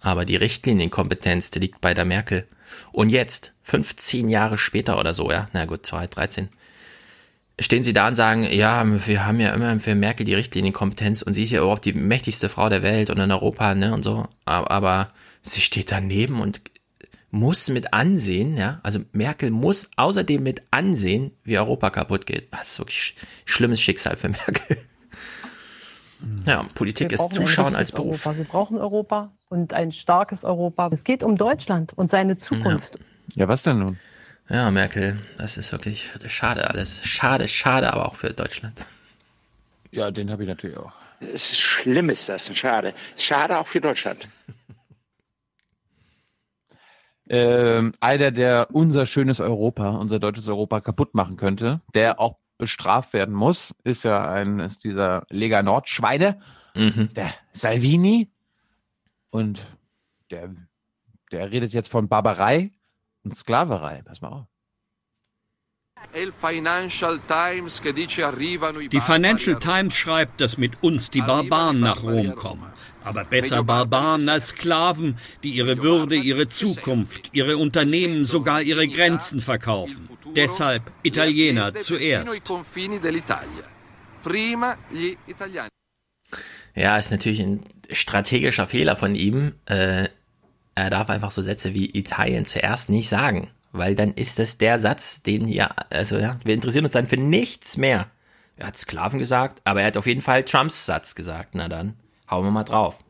aber 0.01 0.27
die 0.27 0.37
Richtlinienkompetenz, 0.37 1.51
die 1.51 1.61
liegt 1.61 1.81
bei 1.81 1.95
der 1.95 2.05
Merkel. 2.05 2.47
Und 2.93 3.09
jetzt, 3.09 3.55
15 3.63 4.29
Jahre 4.29 4.59
später 4.59 4.99
oder 4.99 5.15
so, 5.15 5.31
ja, 5.31 5.49
na 5.55 5.65
gut, 5.65 5.87
2013, 5.87 6.51
stehen 7.63 7.83
sie 7.83 7.93
da 7.93 8.09
und 8.09 8.15
sagen, 8.15 8.45
ja, 8.45 8.85
wir 9.07 9.27
haben 9.27 9.41
ja 9.41 9.51
immer 9.51 9.79
für 9.79 9.95
Merkel 9.95 10.25
die 10.25 10.35
Richtlinienkompetenz 10.35 11.23
und 11.23 11.35
sie 11.35 11.45
ist 11.45 11.51
ja 11.51 11.61
überhaupt 11.61 11.85
die 11.85 11.93
mächtigste 11.93 12.49
Frau 12.49 12.69
der 12.69 12.83
Welt 12.83 13.11
und 13.11 13.19
in 13.19 13.31
Europa, 13.31 13.75
ne, 13.75 13.93
und 13.93 14.03
so. 14.03 14.27
Aber, 14.45 15.09
sie 15.43 15.61
steht 15.61 15.91
daneben 15.91 16.41
und 16.41 16.61
muss 17.31 17.69
mit 17.69 17.95
ansehen, 17.95 18.57
ja, 18.57 18.81
also 18.83 19.01
Merkel 19.13 19.51
muss 19.51 19.91
außerdem 19.97 20.43
mit 20.43 20.63
ansehen, 20.71 21.33
wie 21.45 21.59
Europa 21.59 21.91
kaputt 21.91 22.27
geht. 22.27 22.53
Das 22.53 22.73
ist 22.73 22.79
wirklich 22.79 22.99
sch 22.99 23.15
schlimmes 23.45 23.81
Schicksal 23.81 24.17
für 24.17 24.29
Merkel. 24.29 24.79
Ja, 26.47 26.65
Politik 26.75 27.11
Wir 27.11 27.17
ist 27.17 27.33
Zuschauen 27.33 27.75
als 27.75 27.91
Beruf. 27.91 28.27
Europa. 28.27 28.39
Wir 28.39 28.45
brauchen 28.45 28.79
Europa 28.79 29.33
und 29.49 29.73
ein 29.73 29.93
starkes 29.93 30.45
Europa. 30.45 30.89
Es 30.93 31.05
geht 31.05 31.23
um 31.23 31.37
Deutschland 31.37 31.93
und 31.95 32.11
seine 32.11 32.37
Zukunft. 32.37 32.99
Ja, 33.35 33.49
was 33.49 33.63
denn 33.63 33.79
nun? 33.79 33.99
Ja, 34.49 34.71
Merkel, 34.71 35.19
das 35.39 35.57
ist 35.57 35.73
wirklich 35.73 36.11
schade 36.27 36.69
alles. 36.69 37.05
Schade, 37.07 37.49
schade, 37.49 37.93
aber 37.93 38.07
auch 38.07 38.17
für 38.17 38.33
Deutschland. 38.33 38.85
Ja, 39.91 40.11
den 40.11 40.31
habe 40.31 40.43
ich 40.43 40.49
natürlich 40.49 40.77
auch. 40.77 40.93
Es 41.21 41.53
ist 41.53 41.61
schlimm, 41.61 42.11
ist 42.11 42.29
das. 42.29 42.55
Schade. 42.57 42.95
Schade 43.17 43.59
auch 43.59 43.67
für 43.67 43.81
Deutschland. 43.81 44.29
Ähm, 47.29 47.95
einer, 48.01 48.31
der 48.31 48.69
unser 48.73 49.07
schönes 49.07 49.41
Europa, 49.41 49.89
unser 49.91 50.19
deutsches 50.19 50.49
Europa 50.49 50.83
kaputt 50.83 51.15
machen 51.15 51.37
könnte, 51.37 51.81
der 51.95 52.21
auch 52.21 52.37
bestraft 52.59 53.15
werden 53.15 53.35
muss, 53.35 53.75
ist 53.85 54.05
ja 54.05 54.31
ein, 54.31 54.59
ist 54.59 54.85
dieser 54.85 55.25
Lega 55.31 55.63
Nord-Schweine, 55.63 56.41
der 56.75 57.33
Salvini. 57.53 58.31
Und 59.31 59.63
der, 60.31 60.55
der 61.31 61.51
redet 61.51 61.73
jetzt 61.73 61.89
von 61.89 62.09
Barbarei 62.09 62.73
und 63.25 63.37
Sklaverei. 63.37 64.03
Pass 64.05 64.21
mal 64.21 64.29
auf. 64.29 64.47
Die 68.93 69.01
Financial 69.01 69.59
Times 69.59 69.95
schreibt, 69.95 70.41
dass 70.41 70.59
mit 70.59 70.83
uns 70.83 71.11
die 71.11 71.21
Barbaren 71.21 71.81
nach 71.81 72.03
Rom 72.03 72.35
kommen. 72.35 72.67
Aber 73.05 73.25
besser 73.25 73.65
Barbaren 73.65 74.29
als 74.29 74.49
Sklaven, 74.49 75.17
die 75.43 75.53
ihre 75.53 75.79
Würde, 75.79 76.17
ihre 76.17 76.49
Zukunft, 76.49 77.31
ihre 77.33 77.57
Unternehmen, 77.57 78.25
sogar 78.25 78.63
ihre 78.63 78.89
Grenzen 78.89 79.41
verkaufen. 79.41 80.09
Deshalb 80.37 80.93
Italiener 81.03 81.75
zuerst. 81.75 82.43
Ja, 86.75 86.97
ist 86.97 87.11
natürlich 87.11 87.41
ein 87.41 87.65
strategischer 87.91 88.67
Fehler 88.67 88.97
von 88.97 89.15
ihm. 89.15 89.55
Äh, 89.67 90.09
er 90.75 90.91
darf 90.91 91.11
einfach 91.11 91.31
so 91.31 91.43
Sätze 91.43 91.75
wie 91.75 91.97
Italien 91.97 92.45
zuerst 92.45 92.91
nicht 92.91 93.09
sagen, 93.09 93.51
weil 93.73 93.95
dann 93.95 94.13
ist 94.13 94.39
das 94.39 94.59
der 94.59 94.79
Satz, 94.79 95.23
den 95.23 95.49
ja, 95.49 95.75
also 95.91 96.19
ja, 96.19 96.39
wir 96.45 96.55
interessieren 96.55 96.85
uns 96.85 96.93
dann 96.93 97.07
für 97.07 97.17
nichts 97.17 97.77
mehr. 97.77 98.11
Er 98.57 98.69
hat 98.69 98.77
Sklaven 98.77 99.19
gesagt, 99.19 99.61
aber 99.65 99.81
er 99.81 99.89
hat 99.89 99.97
auf 99.97 100.07
jeden 100.07 100.23
Fall 100.23 100.45
Trumps 100.45 100.87
Satz 100.87 101.15
gesagt. 101.15 101.55
Na 101.55 101.69
dann, 101.69 101.95
hauen 102.31 102.45
wir 102.45 102.51
mal 102.51 102.65
drauf. 102.65 103.03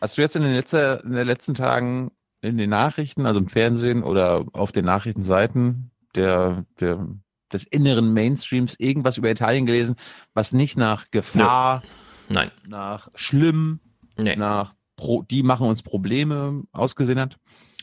Hast 0.00 0.18
du 0.18 0.22
jetzt 0.22 0.36
in 0.36 0.42
den, 0.42 0.52
letzten, 0.52 1.00
in 1.04 1.12
den 1.12 1.26
letzten 1.26 1.54
Tagen 1.54 2.10
in 2.42 2.58
den 2.58 2.70
Nachrichten, 2.70 3.26
also 3.26 3.40
im 3.40 3.48
Fernsehen 3.48 4.02
oder 4.02 4.44
auf 4.52 4.72
den 4.72 4.84
Nachrichtenseiten 4.84 5.90
der, 6.14 6.64
der, 6.80 7.06
des 7.52 7.64
inneren 7.64 8.12
Mainstreams 8.12 8.76
irgendwas 8.78 9.18
über 9.18 9.30
Italien 9.30 9.66
gelesen, 9.66 9.96
was 10.34 10.52
nicht 10.52 10.76
nach 10.76 11.10
Gefahr, 11.10 11.82
Nein. 12.28 12.50
nach 12.68 13.08
schlimm, 13.14 13.80
nach 14.16 14.75
Pro, 14.96 15.22
die 15.22 15.42
machen 15.42 15.68
uns 15.68 15.82
Probleme 15.82 16.64
ausgesehen 16.72 17.20
hat? 17.20 17.36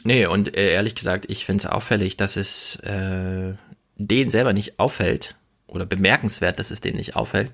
Nee, 0.03 0.25
und 0.25 0.55
äh, 0.55 0.73
ehrlich 0.73 0.95
gesagt, 0.95 1.25
ich 1.29 1.45
finde 1.45 1.65
es 1.65 1.71
auffällig, 1.71 2.17
dass 2.17 2.35
es 2.35 2.75
äh, 2.77 3.53
denen 3.97 4.29
selber 4.29 4.53
nicht 4.53 4.79
auffällt, 4.79 5.35
oder 5.73 5.85
bemerkenswert, 5.85 6.59
dass 6.59 6.71
es 6.71 6.81
denen 6.81 6.97
nicht 6.97 7.15
auffällt, 7.15 7.51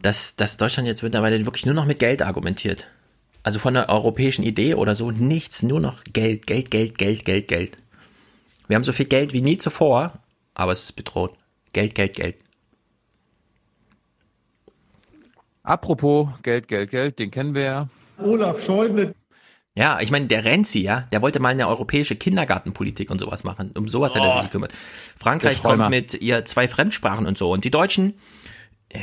dass, 0.00 0.36
dass 0.36 0.56
Deutschland 0.56 0.86
jetzt 0.86 1.02
mittlerweile 1.02 1.44
wirklich 1.44 1.66
nur 1.66 1.74
noch 1.74 1.86
mit 1.86 1.98
Geld 1.98 2.22
argumentiert. 2.22 2.86
Also 3.42 3.58
von 3.58 3.74
der 3.74 3.88
europäischen 3.88 4.44
Idee 4.44 4.74
oder 4.74 4.94
so 4.94 5.10
nichts, 5.10 5.62
nur 5.62 5.80
noch 5.80 6.04
Geld, 6.04 6.46
Geld, 6.46 6.70
Geld, 6.70 6.96
Geld, 6.96 7.24
Geld, 7.24 7.48
Geld. 7.48 7.78
Wir 8.68 8.76
haben 8.76 8.84
so 8.84 8.92
viel 8.92 9.06
Geld 9.06 9.32
wie 9.32 9.42
nie 9.42 9.58
zuvor, 9.58 10.20
aber 10.54 10.72
es 10.72 10.84
ist 10.84 10.92
bedroht. 10.92 11.36
Geld, 11.72 11.94
Geld, 11.94 12.16
Geld. 12.16 12.36
Apropos 15.64 16.28
Geld, 16.42 16.68
Geld, 16.68 16.90
Geld, 16.90 17.18
den 17.18 17.30
kennen 17.30 17.54
wir 17.54 17.62
ja. 17.62 17.88
Olaf 18.24 18.62
Schäuble. 18.62 19.14
Ja, 19.74 20.00
ich 20.00 20.10
meine, 20.10 20.26
der 20.26 20.44
Renzi, 20.44 20.80
ja, 20.80 21.08
der 21.12 21.22
wollte 21.22 21.40
mal 21.40 21.48
eine 21.48 21.66
europäische 21.66 22.14
Kindergartenpolitik 22.16 23.10
und 23.10 23.18
sowas 23.20 23.42
machen. 23.42 23.72
Um 23.76 23.88
sowas 23.88 24.14
hat 24.14 24.22
er 24.22 24.32
sich 24.32 24.40
Oh, 24.40 24.44
gekümmert. 24.44 24.72
Frankreich 25.16 25.62
kommt 25.62 25.88
mit 25.88 26.14
ihr 26.20 26.44
zwei 26.44 26.68
Fremdsprachen 26.68 27.26
und 27.26 27.38
so. 27.38 27.50
Und 27.50 27.64
die 27.64 27.70
Deutschen, 27.70 28.18
äh, 28.90 28.98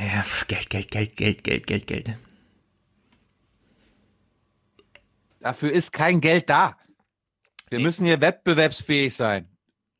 Geld, 0.47 0.69
Geld, 0.69 0.91
Geld, 0.91 1.15
Geld, 1.15 1.43
Geld, 1.43 1.65
Geld, 1.67 1.87
Geld. 1.87 2.13
Dafür 5.39 5.71
ist 5.71 5.93
kein 5.93 6.21
Geld 6.21 6.49
da. 6.49 6.75
Wir 7.69 7.79
müssen 7.79 8.05
hier 8.05 8.21
wettbewerbsfähig 8.21 9.15
sein. 9.15 9.47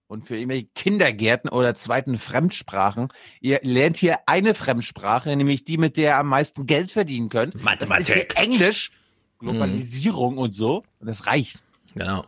und 0.07 0.26
für 0.26 0.36
irgendwelche 0.38 0.65
Kindergärten 0.74 1.51
oder 1.51 1.76
zweiten 1.76 2.17
Fremdsprachen. 2.17 3.09
Ihr 3.41 3.59
lernt 3.61 3.95
hier 3.95 4.17
eine 4.26 4.55
Fremdsprache, 4.55 5.36
nämlich 5.36 5.65
die, 5.65 5.78
mit 5.78 5.97
der 5.97 6.03
ihr 6.13 6.17
am 6.17 6.28
meisten 6.28 6.65
Geld 6.65 6.91
verdienen 6.91 7.30
könnt. 7.30 7.53
Mathematik. 7.63 8.07
Das 8.07 8.09
ist 8.09 8.13
hier 8.15 8.43
Englisch, 8.43 8.91
Globalisierung 9.39 10.37
und 10.37 10.53
so. 10.53 10.83
Und 10.99 11.07
das 11.07 11.25
reicht. 11.25 11.63
Genau. 11.95 12.25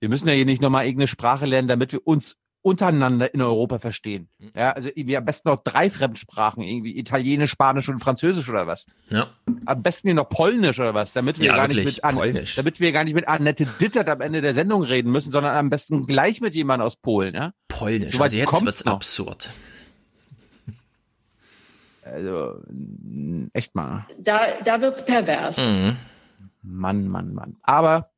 Wir 0.00 0.08
müssen 0.08 0.28
ja 0.28 0.34
hier 0.34 0.44
nicht 0.44 0.62
nochmal 0.62 0.84
irgendeine 0.84 1.08
Sprache 1.08 1.46
lernen, 1.46 1.68
damit 1.68 1.92
wir 1.92 2.06
uns 2.06 2.36
untereinander 2.62 3.32
in 3.32 3.40
Europa 3.40 3.78
verstehen. 3.78 4.28
Ja, 4.54 4.72
also 4.72 4.88
irgendwie 4.88 5.16
am 5.16 5.24
besten 5.24 5.48
noch 5.48 5.62
drei 5.62 5.88
Fremdsprachen, 5.90 6.62
irgendwie 6.62 6.98
Italienisch, 6.98 7.52
Spanisch 7.52 7.88
und 7.88 7.98
Französisch 8.00 8.48
oder 8.48 8.66
was. 8.66 8.84
Ja. 9.10 9.28
Am 9.64 9.82
besten 9.82 10.08
hier 10.08 10.14
noch 10.14 10.28
Polnisch 10.28 10.78
oder 10.78 10.92
was, 10.92 11.12
damit 11.12 11.38
wir 11.38 11.46
Ja, 11.46 11.56
gar 11.56 11.68
wirklich, 11.68 11.86
nicht 11.86 11.96
mit 11.96 12.04
An 12.04 12.14
Polnisch. 12.16 12.56
damit 12.56 12.80
wir 12.80 12.92
gar 12.92 13.04
nicht 13.04 13.14
mit 13.14 13.28
Annette 13.28 13.66
Dittert 13.80 14.08
am 14.08 14.20
Ende 14.20 14.40
der 14.42 14.54
Sendung 14.54 14.82
reden 14.82 15.10
müssen, 15.12 15.30
sondern 15.32 15.56
am 15.56 15.70
besten 15.70 16.06
gleich 16.06 16.40
mit 16.40 16.54
jemandem 16.54 16.86
aus 16.86 16.96
Polen, 16.96 17.34
ja? 17.34 17.52
Polnisch. 17.68 18.12
So 18.16 18.22
also 18.22 18.36
jetzt 18.36 18.64
wird's 18.64 18.84
noch. 18.84 18.94
absurd. 18.94 19.50
Also 22.02 22.60
echt 23.52 23.74
mal. 23.74 24.06
Da, 24.18 24.40
da 24.64 24.80
wird's 24.80 25.04
pervers. 25.04 25.66
Mhm. 25.66 25.96
Mann, 26.62 27.08
Mann, 27.08 27.34
Mann. 27.34 27.56
Aber 27.62 28.10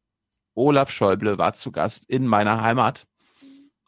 Olaf 0.54 0.90
Schäuble 0.90 1.38
war 1.38 1.54
zu 1.54 1.72
Gast 1.72 2.08
in 2.08 2.26
meiner 2.26 2.62
Heimat. 2.62 3.06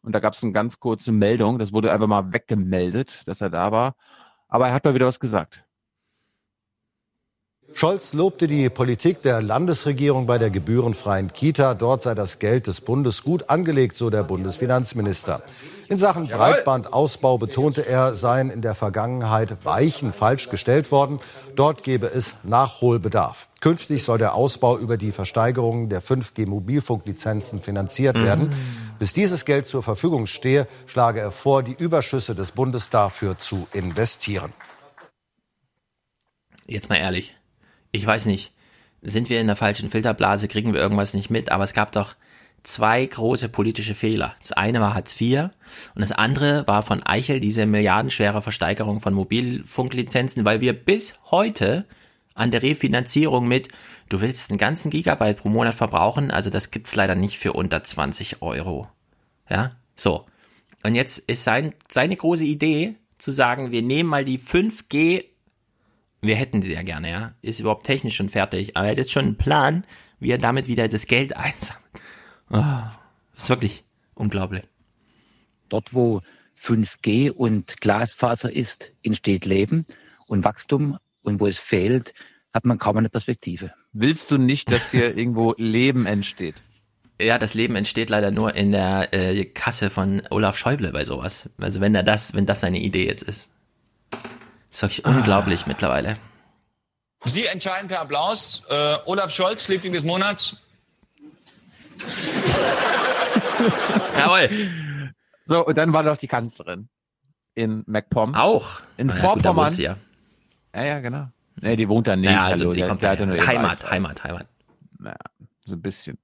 Und 0.02 0.12
da 0.12 0.20
gab 0.20 0.34
es 0.34 0.42
eine 0.42 0.52
ganz 0.52 0.80
kurze 0.80 1.12
Meldung. 1.12 1.58
Das 1.58 1.72
wurde 1.72 1.92
einfach 1.92 2.06
mal 2.06 2.32
weggemeldet, 2.32 3.22
dass 3.26 3.40
er 3.40 3.50
da 3.50 3.70
war. 3.72 3.94
Aber 4.48 4.68
er 4.68 4.74
hat 4.74 4.84
mal 4.84 4.94
wieder 4.94 5.06
was 5.06 5.20
gesagt. 5.20 5.64
Scholz 7.74 8.12
lobte 8.12 8.48
die 8.48 8.68
Politik 8.68 9.22
der 9.22 9.40
Landesregierung 9.40 10.26
bei 10.26 10.36
der 10.36 10.50
gebührenfreien 10.50 11.32
Kita. 11.32 11.74
Dort 11.74 12.02
sei 12.02 12.14
das 12.14 12.38
Geld 12.38 12.66
des 12.66 12.82
Bundes 12.82 13.22
gut 13.22 13.48
angelegt, 13.48 13.96
so 13.96 14.10
der 14.10 14.24
Bundesfinanzminister. 14.24 15.42
In 15.92 15.98
Sachen 15.98 16.26
Breitbandausbau 16.26 17.36
betonte 17.36 17.86
er, 17.86 18.14
seien 18.14 18.48
in 18.48 18.62
der 18.62 18.74
Vergangenheit 18.74 19.66
Weichen 19.66 20.14
falsch 20.14 20.48
gestellt 20.48 20.90
worden. 20.90 21.18
Dort 21.54 21.82
gebe 21.82 22.06
es 22.06 22.36
Nachholbedarf. 22.44 23.50
Künftig 23.60 24.02
soll 24.02 24.16
der 24.16 24.34
Ausbau 24.34 24.78
über 24.78 24.96
die 24.96 25.12
Versteigerung 25.12 25.90
der 25.90 26.02
5G-Mobilfunklizenzen 26.02 27.60
finanziert 27.60 28.16
werden. 28.16 28.48
Bis 28.98 29.12
dieses 29.12 29.44
Geld 29.44 29.66
zur 29.66 29.82
Verfügung 29.82 30.24
stehe, 30.24 30.66
schlage 30.86 31.20
er 31.20 31.30
vor, 31.30 31.62
die 31.62 31.74
Überschüsse 31.74 32.34
des 32.34 32.52
Bundes 32.52 32.88
dafür 32.88 33.36
zu 33.36 33.68
investieren. 33.74 34.54
Jetzt 36.66 36.88
mal 36.88 36.96
ehrlich. 36.96 37.36
Ich 37.90 38.06
weiß 38.06 38.24
nicht. 38.24 38.54
Sind 39.02 39.28
wir 39.28 39.42
in 39.42 39.46
der 39.46 39.56
falschen 39.56 39.90
Filterblase? 39.90 40.48
Kriegen 40.48 40.72
wir 40.72 40.80
irgendwas 40.80 41.12
nicht 41.12 41.28
mit? 41.28 41.52
Aber 41.52 41.64
es 41.64 41.74
gab 41.74 41.92
doch 41.92 42.14
zwei 42.62 43.04
große 43.04 43.48
politische 43.48 43.94
Fehler. 43.94 44.34
Das 44.40 44.52
eine 44.52 44.80
war 44.80 44.94
Hartz 44.94 45.20
IV 45.20 45.50
und 45.94 46.00
das 46.00 46.12
andere 46.12 46.66
war 46.66 46.82
von 46.82 47.02
Eichel 47.02 47.40
diese 47.40 47.66
milliardenschwere 47.66 48.42
Versteigerung 48.42 49.00
von 49.00 49.14
Mobilfunklizenzen, 49.14 50.44
weil 50.44 50.60
wir 50.60 50.72
bis 50.72 51.18
heute 51.30 51.86
an 52.34 52.50
der 52.50 52.62
Refinanzierung 52.62 53.46
mit, 53.46 53.68
du 54.08 54.20
willst 54.20 54.50
einen 54.50 54.58
ganzen 54.58 54.90
Gigabyte 54.90 55.38
pro 55.38 55.48
Monat 55.48 55.74
verbrauchen, 55.74 56.30
also 56.30 56.50
das 56.50 56.70
gibt's 56.70 56.94
leider 56.94 57.14
nicht 57.14 57.38
für 57.38 57.52
unter 57.52 57.82
20 57.84 58.42
Euro. 58.42 58.88
Ja, 59.50 59.72
so. 59.96 60.26
Und 60.82 60.94
jetzt 60.94 61.18
ist 61.18 61.44
sein, 61.44 61.74
seine 61.88 62.16
große 62.16 62.44
Idee 62.44 62.96
zu 63.18 63.30
sagen, 63.30 63.70
wir 63.70 63.82
nehmen 63.82 64.08
mal 64.08 64.24
die 64.24 64.38
5G 64.38 65.24
wir 66.22 66.36
hätten 66.36 66.62
sie 66.62 66.72
ja 66.72 66.82
gerne, 66.82 67.10
ja. 67.10 67.34
Ist 67.42 67.60
überhaupt 67.60 67.84
technisch 67.84 68.16
schon 68.16 68.28
fertig, 68.28 68.76
aber 68.76 68.86
er 68.86 68.92
hat 68.92 68.98
jetzt 68.98 69.10
schon 69.10 69.24
einen 69.24 69.36
Plan, 69.36 69.84
wie 70.20 70.30
er 70.30 70.38
damit 70.38 70.68
wieder 70.68 70.86
das 70.86 71.06
Geld 71.06 71.36
einsammelt. 71.36 71.81
Oh, 72.52 72.62
ist 73.36 73.48
wirklich 73.48 73.84
unglaublich. 74.14 74.62
Dort, 75.68 75.94
wo 75.94 76.20
5G 76.58 77.30
und 77.30 77.80
Glasfaser 77.80 78.52
ist, 78.52 78.92
entsteht 79.02 79.46
Leben 79.46 79.86
und 80.26 80.44
Wachstum. 80.44 80.98
Und 81.24 81.40
wo 81.40 81.46
es 81.46 81.58
fehlt, 81.58 82.14
hat 82.52 82.64
man 82.64 82.78
kaum 82.78 82.96
eine 82.96 83.08
Perspektive. 83.08 83.72
Willst 83.92 84.30
du 84.30 84.38
nicht, 84.38 84.70
dass 84.70 84.90
hier 84.90 85.16
irgendwo 85.16 85.54
Leben 85.56 86.04
entsteht? 86.04 86.56
Ja, 87.20 87.38
das 87.38 87.54
Leben 87.54 87.76
entsteht 87.76 88.10
leider 88.10 88.30
nur 88.30 88.54
in 88.54 88.72
der 88.72 89.14
äh, 89.14 89.44
Kasse 89.44 89.88
von 89.88 90.22
Olaf 90.30 90.58
Schäuble 90.58 90.90
bei 90.90 91.04
sowas. 91.04 91.48
Also 91.58 91.80
wenn 91.80 91.94
er 91.94 92.02
das, 92.02 92.34
wenn 92.34 92.46
das 92.46 92.60
seine 92.60 92.80
Idee 92.80 93.06
jetzt 93.06 93.22
ist. 93.22 93.50
Ist 94.70 94.82
wirklich 94.82 95.04
unglaublich 95.04 95.66
mittlerweile. 95.66 96.16
Sie 97.24 97.46
entscheiden 97.46 97.88
per 97.88 98.00
Applaus. 98.00 98.64
Äh, 98.68 98.96
Olaf 99.04 99.30
Scholz, 99.30 99.68
Liebling 99.68 99.92
des 99.92 100.02
Monats. 100.02 100.56
Jawohl. 104.18 104.48
So, 105.46 105.66
und 105.66 105.76
dann 105.76 105.92
war 105.92 106.02
doch 106.02 106.16
die 106.16 106.28
Kanzlerin 106.28 106.88
in 107.54 107.82
MacPom. 107.86 108.34
Auch. 108.34 108.80
In 108.96 109.08
ja, 109.08 109.14
gut, 109.14 109.22
Vorpommern. 109.22 109.70
sie 109.70 109.84
ja. 109.84 109.96
ja, 110.74 110.84
ja, 110.84 111.00
genau. 111.00 111.28
Nee, 111.60 111.76
die 111.76 111.88
wohnt 111.88 112.06
da 112.06 112.16
nicht. 112.16 112.30
Ja, 112.30 112.44
also 112.44 112.72
sie 112.72 112.80
der- 112.80 112.88
kommt 112.88 113.02
da 113.02 113.10
Heimat, 113.10 113.28
Wahlkreis. 113.38 113.88
Heimat, 113.90 114.24
Heimat. 114.24 114.46
Naja, 114.98 115.16
so 115.66 115.72
ein 115.72 115.82
bisschen. 115.82 116.18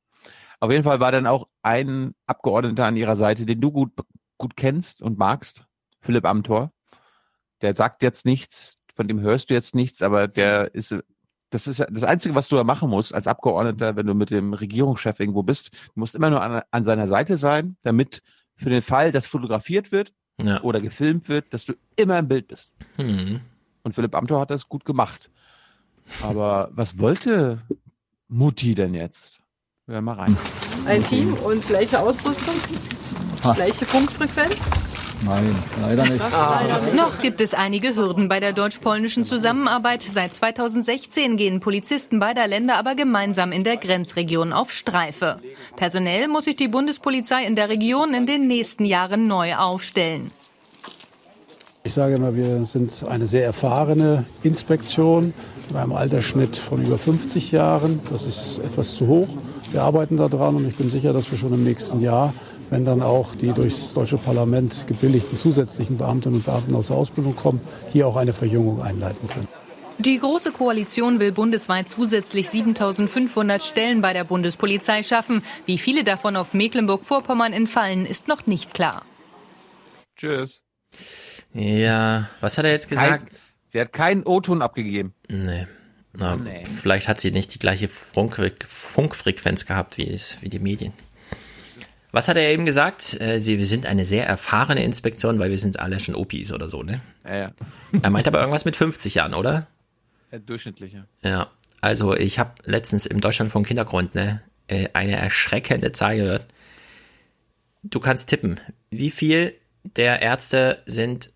Auf 0.61 0.71
jeden 0.71 0.83
Fall 0.83 1.01
war 1.01 1.13
dann 1.13 1.27
auch 1.27 1.47
ein 1.63 2.15
Abgeordneter 2.27 2.87
an 2.87 2.97
ihrer 2.97 3.17
Seite, 3.17 3.47
den 3.47 3.61
du 3.61 3.71
gut, 3.71 3.93
gut 4.39 4.57
kennst 4.57 5.03
und 5.03 5.19
magst, 5.19 5.65
Philipp 6.01 6.25
Amthor. 6.25 6.71
Der 7.61 7.75
sagt 7.75 8.03
jetzt 8.03 8.25
nichts, 8.25 8.79
von 8.95 9.07
dem 9.07 9.21
hörst 9.21 9.51
du 9.51 9.55
jetzt 9.55 9.75
nichts, 9.75 10.03
aber 10.03 10.27
der 10.29 10.75
ist, 10.75 10.97
das 11.51 11.67
ist 11.67 11.79
ja 11.79 11.87
das 11.91 12.03
Einzige, 12.05 12.35
was 12.35 12.49
du 12.49 12.57
da 12.57 12.65
machen 12.65 12.91
musst 12.91 13.15
als 13.15 13.27
Abgeordneter, 13.27 13.97
wenn 13.97 14.07
du 14.07 14.15
mit 14.15 14.31
dem 14.31 14.53
Regierungschef 14.53 15.19
irgendwo 15.21 15.43
bist. 15.43 15.71
Du 15.95 16.01
musst 16.01 16.15
immer 16.15 16.31
nur 16.31 16.43
an, 16.43 16.63
an 16.71 16.85
seiner 16.85 17.07
Seite 17.07 17.37
sein, 17.37 17.77
damit 17.83 18.23
für 18.55 18.71
den 18.71 18.83
Fall, 18.83 19.13
dass 19.13 19.27
fotografiert 19.27 19.93
wird 19.93 20.13
Ja. 20.43 20.61
oder 20.63 20.81
gefilmt 20.81 21.29
wird, 21.29 21.53
dass 21.55 21.65
du 21.65 21.75
immer 21.97 22.19
im 22.19 22.29
Bild 22.29 22.49
bist. 22.49 22.73
Hm. 22.97 23.41
Und 23.83 23.95
Philipp 23.95 24.15
Amthor 24.15 24.41
hat 24.41 24.51
das 24.51 24.69
gut 24.69 24.85
gemacht. 24.85 25.31
Aber 26.23 26.69
was 26.73 26.99
wollte 26.99 27.63
Mutti 28.29 28.75
denn 28.75 28.95
jetzt? 28.95 29.41
Hör 29.87 30.01
mal 30.03 30.15
rein. 30.15 30.37
Ein 30.87 31.05
Team 31.05 31.35
und 31.35 31.67
gleiche 31.67 31.99
Ausrüstung, 31.99 32.55
gleiche 33.55 33.85
Funkfrequenz. 33.87 34.57
Nein, 35.25 35.57
leider 35.81 36.05
nicht. 36.05 36.95
Noch 36.95 37.21
gibt 37.21 37.41
es 37.41 37.53
einige 37.53 37.97
Hürden 37.97 38.29
bei 38.29 38.41
der 38.41 38.53
deutsch-polnischen 38.53 39.25
Zusammenarbeit. 39.25 40.03
Seit 40.03 40.35
2016 40.35 41.37
gehen 41.37 41.61
Polizisten 41.61 42.21
beider 42.21 42.47
Länder 42.47 42.77
aber 42.77 42.95
gemeinsam 42.95 43.51
in 43.53 43.65
der 43.65 43.77
Grenzregion 43.77 44.53
auf 44.53 44.71
Streife. 44.71 45.41
Personell 45.77 46.29
muss 46.29 46.45
sich 46.45 46.57
die 46.57 46.69
Bundespolizei 46.69 47.45
in 47.45 47.57
der 47.57 47.69
Region 47.69 48.15
in 48.15 48.27
den 48.27 48.47
nächsten 48.47 48.85
Jahren 48.85 49.27
neu 49.27 49.57
aufstellen. 49.57 50.31
Ich 51.85 51.95
sage 51.95 52.17
immer, 52.17 52.37
wir 52.37 52.65
sind 52.67 53.03
eine 53.09 53.27
sehr 53.27 53.45
erfahrene 53.45 54.25
Inspektion 54.43 55.33
bei 55.73 55.81
einem 55.81 55.93
Altersschnitt 55.93 56.57
von 56.57 56.85
über 56.85 56.99
50 56.99 57.51
Jahren. 57.51 58.01
Das 58.11 58.27
ist 58.27 58.59
etwas 58.59 58.95
zu 58.95 59.07
hoch. 59.07 59.29
Wir 59.73 59.83
arbeiten 59.83 60.17
daran 60.17 60.57
und 60.57 60.69
ich 60.69 60.77
bin 60.77 60.91
sicher, 60.91 61.13
dass 61.13 61.31
wir 61.31 61.39
schon 61.39 61.53
im 61.55 61.65
nächsten 61.65 62.01
Jahr, 62.01 62.35
wenn 62.71 62.85
dann 62.85 63.03
auch 63.03 63.35
die 63.35 63.53
durchs 63.53 63.93
deutsche 63.93 64.19
Parlament 64.19 64.87
gebilligten 64.87 65.37
zusätzlichen 65.37 65.97
Beamtinnen 65.97 66.37
und 66.37 66.45
Beamten 66.45 66.75
aus 66.75 66.89
der 66.89 66.97
Ausbildung 66.97 67.37
kommen, 67.37 67.61
hier 67.93 68.07
auch 68.07 68.17
eine 68.17 68.33
Verjüngung 68.35 68.83
einleiten 68.83 69.29
können. 69.29 69.49
Die 70.01 70.19
Große 70.19 70.53
Koalition 70.53 71.19
will 71.19 71.33
bundesweit 71.33 71.89
zusätzlich 71.89 72.49
7500 72.51 73.63
Stellen 73.63 74.01
bei 74.01 74.13
der 74.13 74.23
Bundespolizei 74.23 75.03
schaffen. 75.03 75.43
Wie 75.67 75.77
viele 75.77 76.05
davon 76.05 76.37
auf 76.37 76.55
Mecklenburg-Vorpommern 76.55 77.53
entfallen, 77.53 78.07
ist 78.07 78.29
noch 78.29 78.47
nicht 78.47 78.75
klar. 78.75 79.05
Tschüss. 80.17 80.63
Ja, 81.53 82.29
was 82.41 82.59
hat 82.59 82.65
er 82.65 82.71
jetzt 82.71 82.89
gesagt? 82.89 83.31
Kein, 83.31 83.39
sie 83.67 83.81
hat 83.81 83.93
keinen 83.93 84.23
O-Ton 84.25 84.63
abgegeben. 84.63 85.15
Nee. 85.29 85.67
Na, 86.13 86.37
Nee. 86.37 86.65
Vielleicht 86.65 87.09
hat 87.09 87.21
sie 87.21 87.33
nicht 87.33 87.55
die 87.55 87.59
gleiche 87.59 87.89
Funkfre 87.89 88.53
Funkfrequenz 88.67 89.67
gehabt 89.67 89.99
wie, 89.99 90.09
es, 90.09 90.41
wie 90.43 90.49
die 90.49 90.59
Medien. 90.59 90.93
Was 92.11 92.29
hat 92.29 92.37
er 92.37 92.51
eben 92.51 92.65
gesagt? 92.65 93.21
Äh, 93.21 93.39
Sie 93.39 93.59
wir 93.59 93.67
sind 93.67 93.87
eine 93.87 94.05
sehr 94.05 94.27
erfahrene 94.27 94.83
Inspektion, 94.83 95.39
weil 95.39 95.51
wir 95.51 95.59
sind 95.59 95.79
alle 95.79 96.01
schon 96.01 96.15
Opis 96.15 96.53
oder 96.53 96.69
so, 96.69 96.83
ne? 96.83 97.01
Ja, 97.25 97.37
ja. 97.37 97.51
Er 98.03 98.11
meint 98.11 98.27
aber 98.27 98.41
irgendwas 98.41 98.65
mit 98.65 98.77
50 98.77 99.15
Jahren, 99.15 99.35
oder? 99.35 99.67
ja 100.31 100.39
durchschnittlicher. 100.39 101.07
Ja. 101.23 101.51
Also 101.81 102.15
ich 102.17 102.39
habe 102.39 102.55
letztens 102.65 103.07
im 103.07 103.21
Deutschlandfunk 103.21 103.69
Hintergrund 103.69 104.15
ne, 104.15 104.43
äh, 104.67 104.89
eine 104.95 105.17
erschreckende 105.17 105.93
Zahl 105.93 106.17
gehört. 106.17 106.47
Du 107.85 108.01
kannst 108.01 108.29
tippen, 108.29 108.61
wie 108.91 109.11
viel 109.11 109.55
der 109.85 110.21
Ärzte 110.21 110.83
sind, 110.87 111.31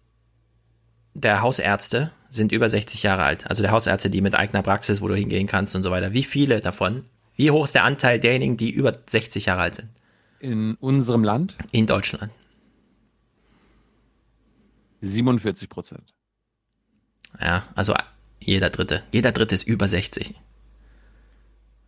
der 1.14 1.42
Hausärzte 1.42 2.10
sind 2.28 2.50
über 2.50 2.68
60 2.68 3.02
Jahre 3.02 3.22
alt. 3.22 3.48
Also 3.48 3.62
der 3.62 3.70
Hausärzte, 3.70 4.10
die 4.10 4.20
mit 4.20 4.34
eigener 4.34 4.62
Praxis, 4.62 5.00
wo 5.00 5.08
du 5.08 5.14
hingehen 5.14 5.46
kannst 5.46 5.76
und 5.76 5.82
so 5.82 5.90
weiter. 5.90 6.12
Wie 6.12 6.24
viele 6.24 6.60
davon? 6.60 7.04
Wie 7.36 7.50
hoch 7.50 7.64
ist 7.64 7.74
der 7.74 7.84
Anteil 7.84 8.18
derjenigen, 8.18 8.56
die 8.56 8.70
über 8.70 8.98
60 9.06 9.46
Jahre 9.46 9.62
alt 9.62 9.76
sind? 9.76 9.88
In 10.42 10.74
unserem 10.74 11.22
Land? 11.22 11.56
In 11.70 11.86
Deutschland. 11.86 12.32
47 15.02 15.68
Prozent. 15.68 16.12
Ja, 17.40 17.62
also 17.76 17.94
jeder 18.40 18.70
Dritte. 18.70 19.04
Jeder 19.12 19.30
Dritte 19.32 19.54
ist 19.54 19.62
über 19.62 19.86
60. 19.88 20.34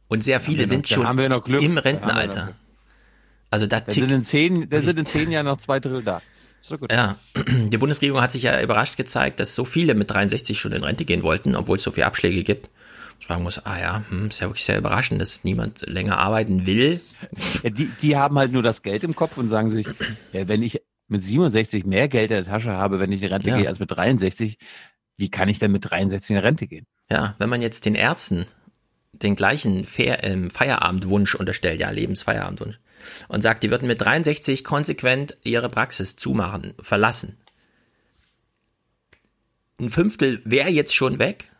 Und 0.08 0.22
sehr 0.22 0.40
viele 0.40 0.62
noch- 0.62 0.68
sind 0.68 0.88
schon 0.88 1.04
im 1.04 1.78
Rentenalter. 1.78 2.54
Also 3.50 3.66
da 3.66 3.80
Da 3.80 3.90
sind 3.92 4.02
tickt, 4.08 4.12
in 4.12 4.22
zehn, 4.22 4.70
da 4.70 4.82
sind 4.82 4.98
in 4.98 5.06
zehn 5.06 5.30
Jahren 5.32 5.46
noch 5.46 5.58
zwei 5.58 5.80
Drittel 5.80 6.02
da. 6.02 6.22
Gut. 6.68 6.90
ja, 6.90 7.18
die 7.36 7.76
Bundesregierung 7.76 8.22
hat 8.22 8.32
sich 8.32 8.44
ja 8.44 8.60
überrascht 8.62 8.96
gezeigt, 8.96 9.38
dass 9.38 9.54
so 9.54 9.64
viele 9.66 9.94
mit 9.94 10.10
63 10.10 10.58
schon 10.58 10.72
in 10.72 10.82
Rente 10.82 11.04
gehen 11.04 11.22
wollten, 11.22 11.54
obwohl 11.56 11.76
es 11.76 11.82
so 11.82 11.90
viele 11.90 12.06
Abschläge 12.06 12.42
gibt. 12.42 12.70
Ich 13.20 13.26
fragen 13.26 13.42
muss, 13.42 13.64
ah 13.64 13.80
ja, 13.80 14.04
hm, 14.08 14.28
ist 14.28 14.40
ja 14.40 14.48
wirklich 14.48 14.64
sehr 14.64 14.78
überraschend, 14.78 15.20
dass 15.20 15.44
niemand 15.44 15.88
länger 15.88 16.18
arbeiten 16.18 16.66
will. 16.66 17.00
Ja, 17.62 17.70
die, 17.70 17.86
die 17.86 18.16
haben 18.16 18.38
halt 18.38 18.52
nur 18.52 18.62
das 18.62 18.82
Geld 18.82 19.02
im 19.04 19.14
Kopf 19.14 19.38
und 19.38 19.48
sagen 19.48 19.70
sich, 19.70 19.86
ja, 20.32 20.46
wenn 20.46 20.62
ich 20.62 20.82
mit 21.08 21.24
67 21.24 21.84
mehr 21.86 22.08
Geld 22.08 22.30
in 22.30 22.36
der 22.36 22.44
Tasche 22.44 22.72
habe, 22.72 23.00
wenn 23.00 23.12
ich 23.12 23.22
in 23.22 23.32
Rente 23.32 23.48
Ja. 23.48 23.56
gehe, 23.56 23.68
als 23.68 23.78
mit 23.78 23.90
63, 23.90 24.58
wie 25.16 25.30
kann 25.30 25.48
ich 25.48 25.58
denn 25.58 25.72
mit 25.72 25.90
63 25.90 26.30
in 26.30 26.38
Rente 26.38 26.66
gehen? 26.66 26.86
Ja, 27.10 27.34
wenn 27.38 27.48
man 27.48 27.62
jetzt 27.62 27.86
den 27.86 27.94
Ärzten 27.94 28.46
den 29.12 29.36
gleichen 29.36 29.84
Fair, 29.84 30.24
ähm, 30.24 30.50
Feierabendwunsch 30.50 31.34
unterstellt, 31.34 31.80
ja, 31.80 31.90
Lebensfeierabendwunsch, 31.90 32.78
und 33.28 33.42
sagt, 33.42 33.62
die 33.62 33.70
würden 33.70 33.86
mit 33.86 34.00
63 34.00 34.64
konsequent 34.64 35.36
ihre 35.44 35.68
Praxis 35.68 36.16
zumachen, 36.16 36.74
verlassen. 36.80 37.38
Ein 39.80 39.90
Fünftel 39.90 40.40
wäre 40.44 40.70
jetzt 40.70 40.94
schon 40.94 41.18
weg 41.18 41.50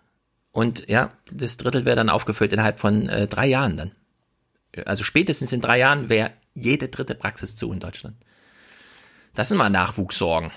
und 0.55 0.89
ja, 0.89 1.11
das 1.33 1.57
Drittel 1.57 1.85
wäre 1.85 1.97
dann 1.97 2.09
aufgefüllt 2.09 2.53
innerhalb 2.53 2.79
von 2.79 3.09
äh, 3.09 3.27
drei 3.27 3.47
Jahren 3.47 3.77
dann. 3.77 3.91
Also 4.87 5.03
spätestens 5.03 5.53
in 5.53 5.61
drei 5.61 5.79
Jahren 5.79 6.09
wäre 6.09 6.31
jede 6.55 6.89
dritte 6.89 7.17
Praxis 7.17 7.57
zu 7.57 7.73
in 7.73 7.81
Deutschland. 7.81 8.17
Das 9.35 9.49
sind 9.49 9.59
mal 9.59 9.69
Nachwuchssorgen. 9.69 10.53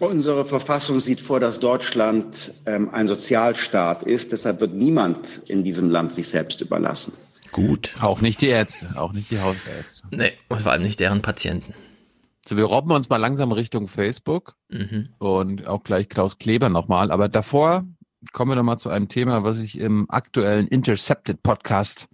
Unsere 0.00 0.44
Verfassung 0.44 0.98
sieht 0.98 1.20
vor, 1.20 1.38
dass 1.38 1.60
Deutschland 1.60 2.52
ähm, 2.66 2.90
ein 2.92 3.06
Sozialstaat 3.06 4.02
ist. 4.02 4.32
Deshalb 4.32 4.60
wird 4.60 4.74
niemand 4.74 5.42
in 5.46 5.62
diesem 5.62 5.88
Land 5.88 6.12
sich 6.12 6.28
selbst 6.28 6.60
überlassen. 6.60 7.12
Gut. 7.52 7.94
Auch 8.00 8.20
nicht 8.20 8.40
die 8.40 8.48
Ärzte, 8.48 8.88
auch 8.96 9.12
nicht 9.12 9.30
die 9.30 9.38
Hausärzte. 9.38 10.02
Nee, 10.10 10.32
und 10.48 10.60
vor 10.62 10.72
allem 10.72 10.82
nicht 10.82 10.98
deren 10.98 11.22
Patienten. 11.22 11.74
So, 12.48 12.56
wir 12.56 12.64
robben 12.64 12.92
uns 12.92 13.08
mal 13.08 13.16
langsam 13.16 13.50
Richtung 13.50 13.88
Facebook 13.88 14.54
Mhm. 14.68 15.08
und 15.18 15.66
auch 15.66 15.82
gleich 15.82 16.08
Klaus 16.08 16.38
Kleber 16.38 16.68
nochmal. 16.68 17.10
Aber 17.10 17.28
davor 17.28 17.84
kommen 18.32 18.52
wir 18.52 18.56
nochmal 18.56 18.78
zu 18.78 18.88
einem 18.88 19.08
Thema, 19.08 19.42
was 19.42 19.58
ich 19.58 19.78
im 19.78 20.08
aktuellen 20.08 20.68
Intercepted 20.68 21.42
Podcast 21.42 22.08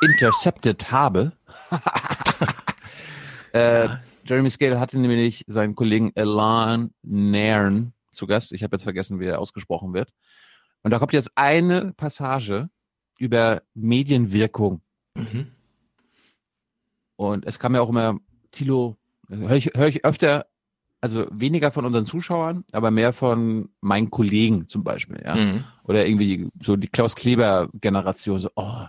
intercepted 0.00 0.92
habe. 0.92 1.32
äh, 3.52 3.88
Jeremy 4.24 4.50
Scale 4.50 4.78
hatte 4.78 4.96
nämlich 4.98 5.44
seinen 5.48 5.74
Kollegen 5.74 6.12
Elan 6.14 6.92
Nairn 7.02 7.94
zu 8.12 8.28
Gast. 8.28 8.52
Ich 8.52 8.62
habe 8.62 8.76
jetzt 8.76 8.84
vergessen, 8.84 9.18
wie 9.18 9.26
er 9.26 9.40
ausgesprochen 9.40 9.92
wird. 9.92 10.10
Und 10.82 10.92
da 10.92 11.00
kommt 11.00 11.12
jetzt 11.14 11.32
eine 11.34 11.92
Passage 11.94 12.68
über 13.18 13.62
Medienwirkung. 13.74 14.82
Mhm. 15.16 15.50
Und 17.16 17.44
es 17.46 17.58
kam 17.58 17.74
ja 17.74 17.80
auch 17.80 17.88
immer, 17.88 18.18
Tilo, 18.50 18.96
höre 19.28 19.56
ich, 19.56 19.70
hör 19.74 19.88
ich 19.88 20.04
öfter, 20.04 20.46
also 21.00 21.26
weniger 21.30 21.70
von 21.70 21.84
unseren 21.84 22.06
Zuschauern, 22.06 22.64
aber 22.72 22.90
mehr 22.90 23.12
von 23.12 23.70
meinen 23.80 24.10
Kollegen 24.10 24.68
zum 24.68 24.84
Beispiel, 24.84 25.20
ja. 25.24 25.34
Mhm. 25.34 25.64
Oder 25.84 26.06
irgendwie 26.06 26.48
so 26.62 26.76
die 26.76 26.88
Klaus 26.88 27.14
Kleber-Generation, 27.14 28.38
so, 28.38 28.50
oh, 28.56 28.86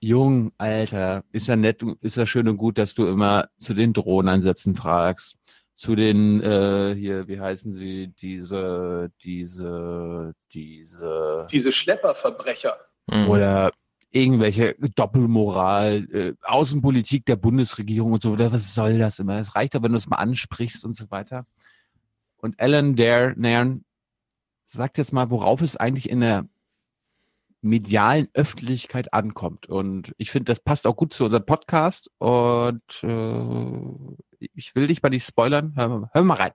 jung, 0.00 0.52
Alter, 0.58 1.24
ist 1.32 1.48
ja 1.48 1.56
nett, 1.56 1.82
ist 2.00 2.16
ja 2.16 2.26
schön 2.26 2.48
und 2.48 2.56
gut, 2.56 2.78
dass 2.78 2.94
du 2.94 3.06
immer 3.06 3.48
zu 3.58 3.74
den 3.74 3.92
Drohneinsätzen 3.92 4.74
fragst, 4.74 5.36
zu 5.74 5.94
den, 5.94 6.42
äh, 6.42 6.94
hier, 6.96 7.28
wie 7.28 7.38
heißen 7.38 7.74
sie, 7.74 8.08
diese, 8.08 9.10
diese, 9.22 10.34
diese, 10.52 11.46
Diese 11.50 11.72
Schlepperverbrecher. 11.72 12.74
Mhm. 13.08 13.28
oder 13.28 13.70
irgendwelche 14.16 14.74
Doppelmoral, 14.94 16.08
äh, 16.12 16.34
Außenpolitik 16.42 17.26
der 17.26 17.36
Bundesregierung 17.36 18.12
und 18.12 18.22
so, 18.22 18.32
oder 18.32 18.52
was 18.52 18.74
soll 18.74 18.98
das 18.98 19.18
immer? 19.18 19.36
Es 19.36 19.54
reicht 19.54 19.74
doch, 19.74 19.82
wenn 19.82 19.92
du 19.92 19.98
es 19.98 20.08
mal 20.08 20.16
ansprichst 20.16 20.84
und 20.84 20.96
so 20.96 21.10
weiter. 21.10 21.46
Und 22.38 22.58
Alan 22.60 22.96
Dare, 22.96 23.34
Nairn 23.36 23.84
sagt 24.64 24.98
jetzt 24.98 25.12
mal, 25.12 25.30
worauf 25.30 25.62
es 25.62 25.76
eigentlich 25.76 26.08
in 26.08 26.20
der 26.20 26.48
medialen 27.60 28.28
Öffentlichkeit 28.34 29.12
ankommt. 29.12 29.66
Und 29.66 30.14
ich 30.18 30.30
finde, 30.30 30.50
das 30.50 30.60
passt 30.60 30.86
auch 30.86 30.96
gut 30.96 31.12
zu 31.12 31.24
unserem 31.24 31.44
Podcast. 31.44 32.10
Und 32.18 33.02
äh, 33.02 34.48
ich 34.54 34.74
will 34.74 34.86
dich 34.86 35.02
mal 35.02 35.08
nicht 35.08 35.26
spoilern. 35.26 35.72
Hör, 35.76 36.10
hör 36.12 36.24
mal 36.24 36.34
rein. 36.34 36.52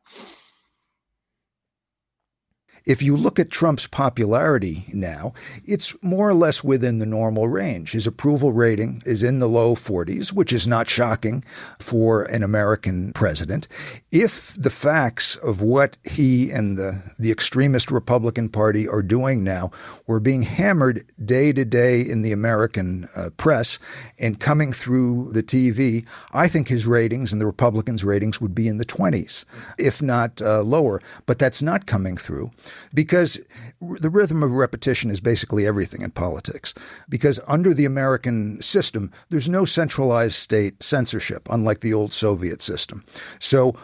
If 2.84 3.04
you 3.04 3.16
look 3.16 3.38
at 3.38 3.52
Trump's 3.52 3.86
popularity 3.86 4.86
now, 4.92 5.34
it's 5.66 5.96
more 6.02 6.28
or 6.28 6.34
less 6.34 6.64
within 6.64 6.98
the 6.98 7.06
normal 7.06 7.48
range. 7.48 7.92
His 7.92 8.08
approval 8.08 8.54
rating 8.54 9.04
is 9.06 9.22
in 9.22 9.38
the 9.38 9.48
low 9.48 9.76
40s, 9.76 10.34
which 10.34 10.52
is 10.52 10.68
not 10.68 10.90
shocking 10.90 11.44
for 11.78 12.24
an 12.24 12.42
American 12.42 13.14
president. 13.14 13.68
If 14.12 14.56
the 14.56 14.72
facts 14.72 15.36
of 15.36 15.62
what 15.62 15.98
he 16.04 16.50
and 16.50 16.76
the, 16.76 17.04
the 17.20 17.32
extremist 17.32 17.92
Republican 17.92 18.50
Party 18.50 18.88
are 18.88 19.04
doing 19.04 19.44
now 19.44 19.70
were 20.08 20.20
being 20.20 20.42
hammered 20.42 21.06
day 21.24 21.54
to 21.54 21.64
day 21.64 22.02
in 22.02 22.24
the 22.24 22.32
American 22.32 23.08
uh, 23.16 23.30
press 23.38 23.78
and 24.18 24.40
coming 24.40 24.74
through 24.74 25.32
the 25.34 25.44
TV, 25.44 26.04
I 26.34 26.48
think 26.48 26.68
his 26.68 26.88
ratings 26.88 27.32
and 27.32 27.40
the 27.40 27.46
Republicans' 27.46 28.04
ratings 28.04 28.42
would 28.42 28.56
be 28.56 28.68
in 28.68 28.78
the 28.78 28.86
20s, 28.86 29.46
if 29.78 30.02
not 30.02 30.42
uh, 30.42 30.64
lower. 30.64 31.00
But 31.28 31.38
that's 31.38 31.62
not 31.62 31.86
coming 31.86 32.18
through 32.18 32.50
because 32.94 33.42
the 33.82 34.10
rhythm 34.10 34.44
of 34.44 34.52
repetition 34.52 35.10
is 35.10 35.20
basically 35.20 35.66
everything 35.66 36.02
in 36.02 36.12
politics. 36.12 36.74
Because 37.10 37.40
under 37.48 37.74
the 37.74 37.86
American 37.86 38.62
system, 38.62 39.12
there's 39.30 39.50
no 39.50 39.66
centralized 39.66 40.36
state 40.36 40.82
censorship, 40.84 41.48
unlike 41.50 41.82
the 41.82 41.94
old 41.94 42.14
Soviet 42.14 42.62
system. 42.62 43.04
So 43.40 43.76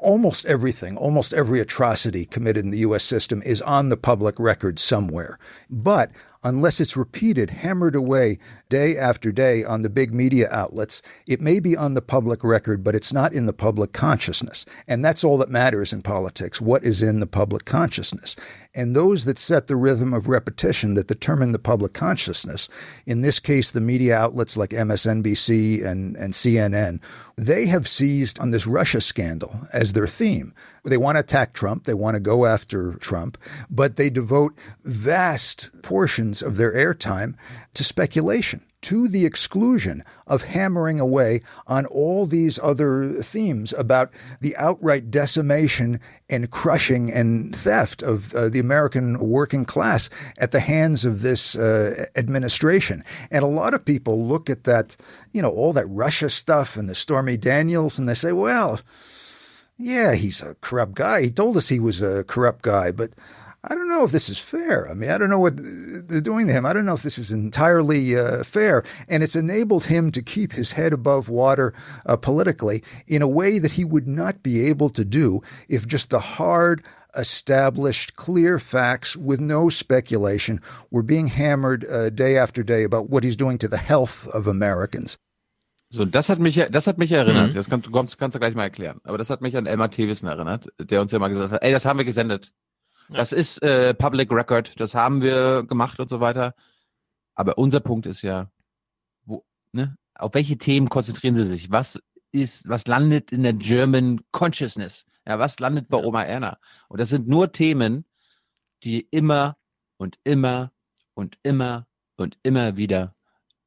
almost 0.00 0.46
everything, 0.46 0.96
almost 0.96 1.34
every 1.34 1.60
atrocity 1.60 2.24
committed 2.24 2.64
in 2.64 2.70
the 2.70 2.78
U.S. 2.78 3.04
system 3.04 3.42
is 3.42 3.62
on 3.62 3.88
the 3.88 3.96
public 3.96 4.38
record 4.38 4.78
somewhere. 4.78 5.38
But 5.68 6.10
unless 6.42 6.80
it's 6.80 6.96
repeated, 6.96 7.50
hammered 7.50 7.94
away 7.94 8.38
day 8.68 8.96
after 8.96 9.30
day 9.32 9.62
on 9.62 9.82
the 9.82 9.90
big 9.90 10.14
media 10.14 10.48
outlets, 10.50 11.02
it 11.26 11.40
may 11.40 11.60
be 11.60 11.76
on 11.76 11.94
the 11.94 12.02
public 12.02 12.42
record, 12.42 12.82
but 12.82 12.94
it's 12.94 13.12
not 13.12 13.32
in 13.32 13.46
the 13.46 13.52
public 13.52 13.92
consciousness. 13.92 14.64
And 14.88 15.04
that's 15.04 15.24
all 15.24 15.38
that 15.38 15.50
matters 15.50 15.92
in 15.92 16.02
politics 16.02 16.60
what 16.60 16.84
is 16.84 17.02
in 17.02 17.20
the 17.20 17.26
public 17.26 17.64
consciousness. 17.64 18.36
And 18.72 18.94
those 18.94 19.24
that 19.24 19.38
set 19.38 19.66
the 19.66 19.74
rhythm 19.74 20.14
of 20.14 20.28
repetition 20.28 20.94
that 20.94 21.08
determine 21.08 21.50
the 21.50 21.58
public 21.58 21.92
consciousness, 21.92 22.68
in 23.04 23.20
this 23.20 23.40
case, 23.40 23.70
the 23.70 23.80
media 23.80 24.16
outlets 24.16 24.56
like 24.56 24.70
MSNBC 24.70 25.84
and, 25.84 26.16
and 26.16 26.34
CNN, 26.34 27.00
they 27.36 27.66
have 27.66 27.88
seized 27.88 28.38
on 28.38 28.52
this 28.52 28.68
Russia 28.68 29.00
scandal 29.00 29.66
as 29.72 29.92
their 29.92 30.06
theme. 30.06 30.54
They 30.84 30.96
want 30.96 31.16
to 31.16 31.20
attack 31.20 31.52
Trump, 31.52 31.84
they 31.84 31.94
want 31.94 32.14
to 32.14 32.20
go 32.20 32.46
after 32.46 32.94
Trump, 32.94 33.36
but 33.68 33.96
they 33.96 34.08
devote 34.08 34.56
vast 34.84 35.82
portions 35.82 36.40
of 36.40 36.56
their 36.56 36.72
airtime 36.72 37.34
to 37.74 37.82
speculation. 37.82 38.62
To 38.82 39.08
the 39.08 39.26
exclusion 39.26 40.04
of 40.26 40.42
hammering 40.42 41.00
away 41.00 41.42
on 41.66 41.84
all 41.84 42.24
these 42.24 42.58
other 42.62 43.12
themes 43.22 43.74
about 43.74 44.10
the 44.40 44.56
outright 44.56 45.10
decimation 45.10 46.00
and 46.30 46.50
crushing 46.50 47.12
and 47.12 47.54
theft 47.54 48.02
of 48.02 48.34
uh, 48.34 48.48
the 48.48 48.58
American 48.58 49.18
working 49.18 49.66
class 49.66 50.08
at 50.38 50.52
the 50.52 50.60
hands 50.60 51.04
of 51.04 51.20
this 51.20 51.54
uh, 51.56 52.06
administration. 52.16 53.04
And 53.30 53.44
a 53.44 53.48
lot 53.48 53.74
of 53.74 53.84
people 53.84 54.26
look 54.26 54.48
at 54.48 54.64
that, 54.64 54.96
you 55.30 55.42
know, 55.42 55.50
all 55.50 55.74
that 55.74 55.86
Russia 55.86 56.30
stuff 56.30 56.78
and 56.78 56.88
the 56.88 56.94
Stormy 56.94 57.36
Daniels, 57.36 57.98
and 57.98 58.08
they 58.08 58.14
say, 58.14 58.32
well, 58.32 58.80
yeah, 59.76 60.14
he's 60.14 60.42
a 60.42 60.56
corrupt 60.62 60.94
guy. 60.94 61.22
He 61.22 61.30
told 61.30 61.56
us 61.56 61.68
he 61.68 61.80
was 61.80 62.00
a 62.00 62.24
corrupt 62.24 62.62
guy, 62.62 62.92
but 62.92 63.10
I 63.62 63.74
don't 63.74 63.88
know 63.90 64.04
if 64.04 64.10
this 64.12 64.30
is 64.30 64.38
fair. 64.38 64.88
I 64.90 64.94
mean, 64.94 65.10
I 65.10 65.18
don't 65.18 65.28
know 65.28 65.38
what 65.38 65.58
they're 65.58 66.22
doing 66.22 66.46
to 66.46 66.52
him. 66.52 66.64
I 66.64 66.72
don't 66.72 66.86
know 66.86 66.94
if 66.94 67.02
this 67.02 67.18
is 67.18 67.30
entirely 67.30 68.16
uh, 68.16 68.42
fair. 68.42 68.82
And 69.06 69.22
it's 69.22 69.36
enabled 69.36 69.84
him 69.84 70.10
to 70.12 70.22
keep 70.22 70.52
his 70.52 70.72
head 70.72 70.94
above 70.94 71.28
water 71.28 71.74
uh, 72.06 72.16
politically 72.16 72.82
in 73.06 73.20
a 73.20 73.28
way 73.28 73.58
that 73.58 73.72
he 73.72 73.84
would 73.84 74.08
not 74.08 74.42
be 74.42 74.64
able 74.64 74.88
to 74.90 75.04
do 75.04 75.42
if 75.68 75.86
just 75.86 76.08
the 76.08 76.20
hard, 76.20 76.82
established, 77.14 78.16
clear 78.16 78.58
facts 78.58 79.14
with 79.16 79.40
no 79.40 79.68
speculation 79.68 80.60
were 80.90 81.02
being 81.02 81.26
hammered 81.28 81.84
uh, 81.84 82.08
day 82.08 82.38
after 82.38 82.62
day 82.62 82.82
about 82.84 83.10
what 83.10 83.24
he's 83.24 83.36
doing 83.36 83.58
to 83.58 83.68
the 83.68 83.76
health 83.78 84.26
of 84.32 84.46
Americans. 84.46 85.18
So, 85.92 86.04
das 86.04 86.28
hat 86.28 86.38
mich, 86.38 86.54
ja- 86.56 86.68
das 86.68 86.86
hat 86.86 86.98
mich 86.98 87.10
erinnert. 87.12 87.50
Mhm. 87.50 87.54
Das 87.54 87.68
kannst, 87.68 87.86
du 87.86 87.90
kommst, 87.90 88.16
kannst 88.16 88.36
du 88.36 88.38
gleich 88.38 88.54
mal 88.54 88.62
erklären. 88.62 89.00
Aber 89.04 89.18
das 89.18 89.28
hat 89.28 89.40
mich 89.42 89.56
an 89.56 89.66
Elmar 89.66 89.90
Thewissen 89.90 90.28
erinnert, 90.28 90.68
der 90.78 91.00
uns 91.00 91.10
ja 91.12 91.18
mal 91.18 91.28
gesagt 91.28 91.50
hat, 91.52 91.62
ey, 91.62 91.72
das 91.72 91.84
haben 91.84 91.98
wir 91.98 92.04
gesendet. 92.04 92.52
Das 93.12 93.32
ist 93.32 93.62
äh, 93.62 93.92
Public 93.94 94.30
Record, 94.30 94.78
das 94.78 94.94
haben 94.94 95.22
wir 95.22 95.64
gemacht 95.64 95.98
und 95.98 96.08
so 96.08 96.20
weiter. 96.20 96.54
Aber 97.34 97.58
unser 97.58 97.80
Punkt 97.80 98.06
ist 98.06 98.22
ja, 98.22 98.50
wo, 99.24 99.44
ne, 99.72 99.96
auf 100.14 100.34
welche 100.34 100.58
Themen 100.58 100.88
konzentrieren 100.88 101.34
Sie 101.34 101.44
sich? 101.44 101.70
Was 101.70 102.00
ist, 102.32 102.68
was 102.68 102.86
landet 102.86 103.32
in 103.32 103.42
der 103.42 103.54
German 103.54 104.20
Consciousness? 104.30 105.06
Ja, 105.26 105.38
was 105.38 105.58
landet 105.58 105.88
bei 105.88 105.96
Oma 105.96 106.22
Erna? 106.22 106.58
Und 106.88 107.00
das 107.00 107.08
sind 107.08 107.28
nur 107.28 107.52
Themen, 107.52 108.04
die 108.84 109.00
immer 109.10 109.56
und 109.96 110.18
immer 110.24 110.72
und 111.14 111.38
immer 111.42 111.86
und 112.16 112.38
immer 112.42 112.76
wieder 112.76 113.14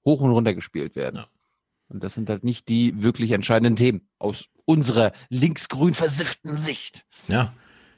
hoch 0.05 0.21
und 0.21 0.31
runter 0.31 0.53
gespielt 0.53 0.95
werden. 0.95 1.17
Ja. 1.17 1.27
Und 1.89 2.03
das 2.03 2.15
sind 2.15 2.29
halt 2.29 2.43
nicht 2.43 2.69
die 2.69 3.01
wirklich 3.01 3.31
entscheidenden 3.31 3.75
Themen 3.75 4.09
aus 4.17 4.49
unserer 4.65 5.11
linksgrün 5.29 5.93
versifften 5.93 6.57
Sicht. 6.57 7.05
Ja, 7.27 7.53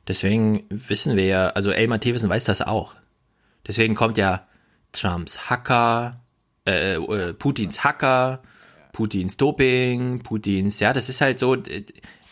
deswegen 0.08 0.66
wissen 0.70 1.16
wir 1.16 1.26
ja, 1.26 1.50
also 1.50 1.72
Elmar 1.72 2.00
Thewissen 2.00 2.30
weiß 2.30 2.46
das 2.46 2.62
auch. 2.62 2.96
Deswegen 3.68 3.96
kommt 3.96 4.18
ja 4.18 4.48
Trumps 4.92 5.50
Hacker, 5.50 6.22
äh, 6.68 6.96
äh, 6.96 7.34
Putins 7.34 7.84
Hacker, 7.84 8.42
Putins 8.94 9.38
Doping, 9.38 10.20
Putins, 10.24 10.80
ja, 10.80 10.94
das 10.94 11.10
ist 11.10 11.22
halt 11.22 11.40
so, 11.40 11.58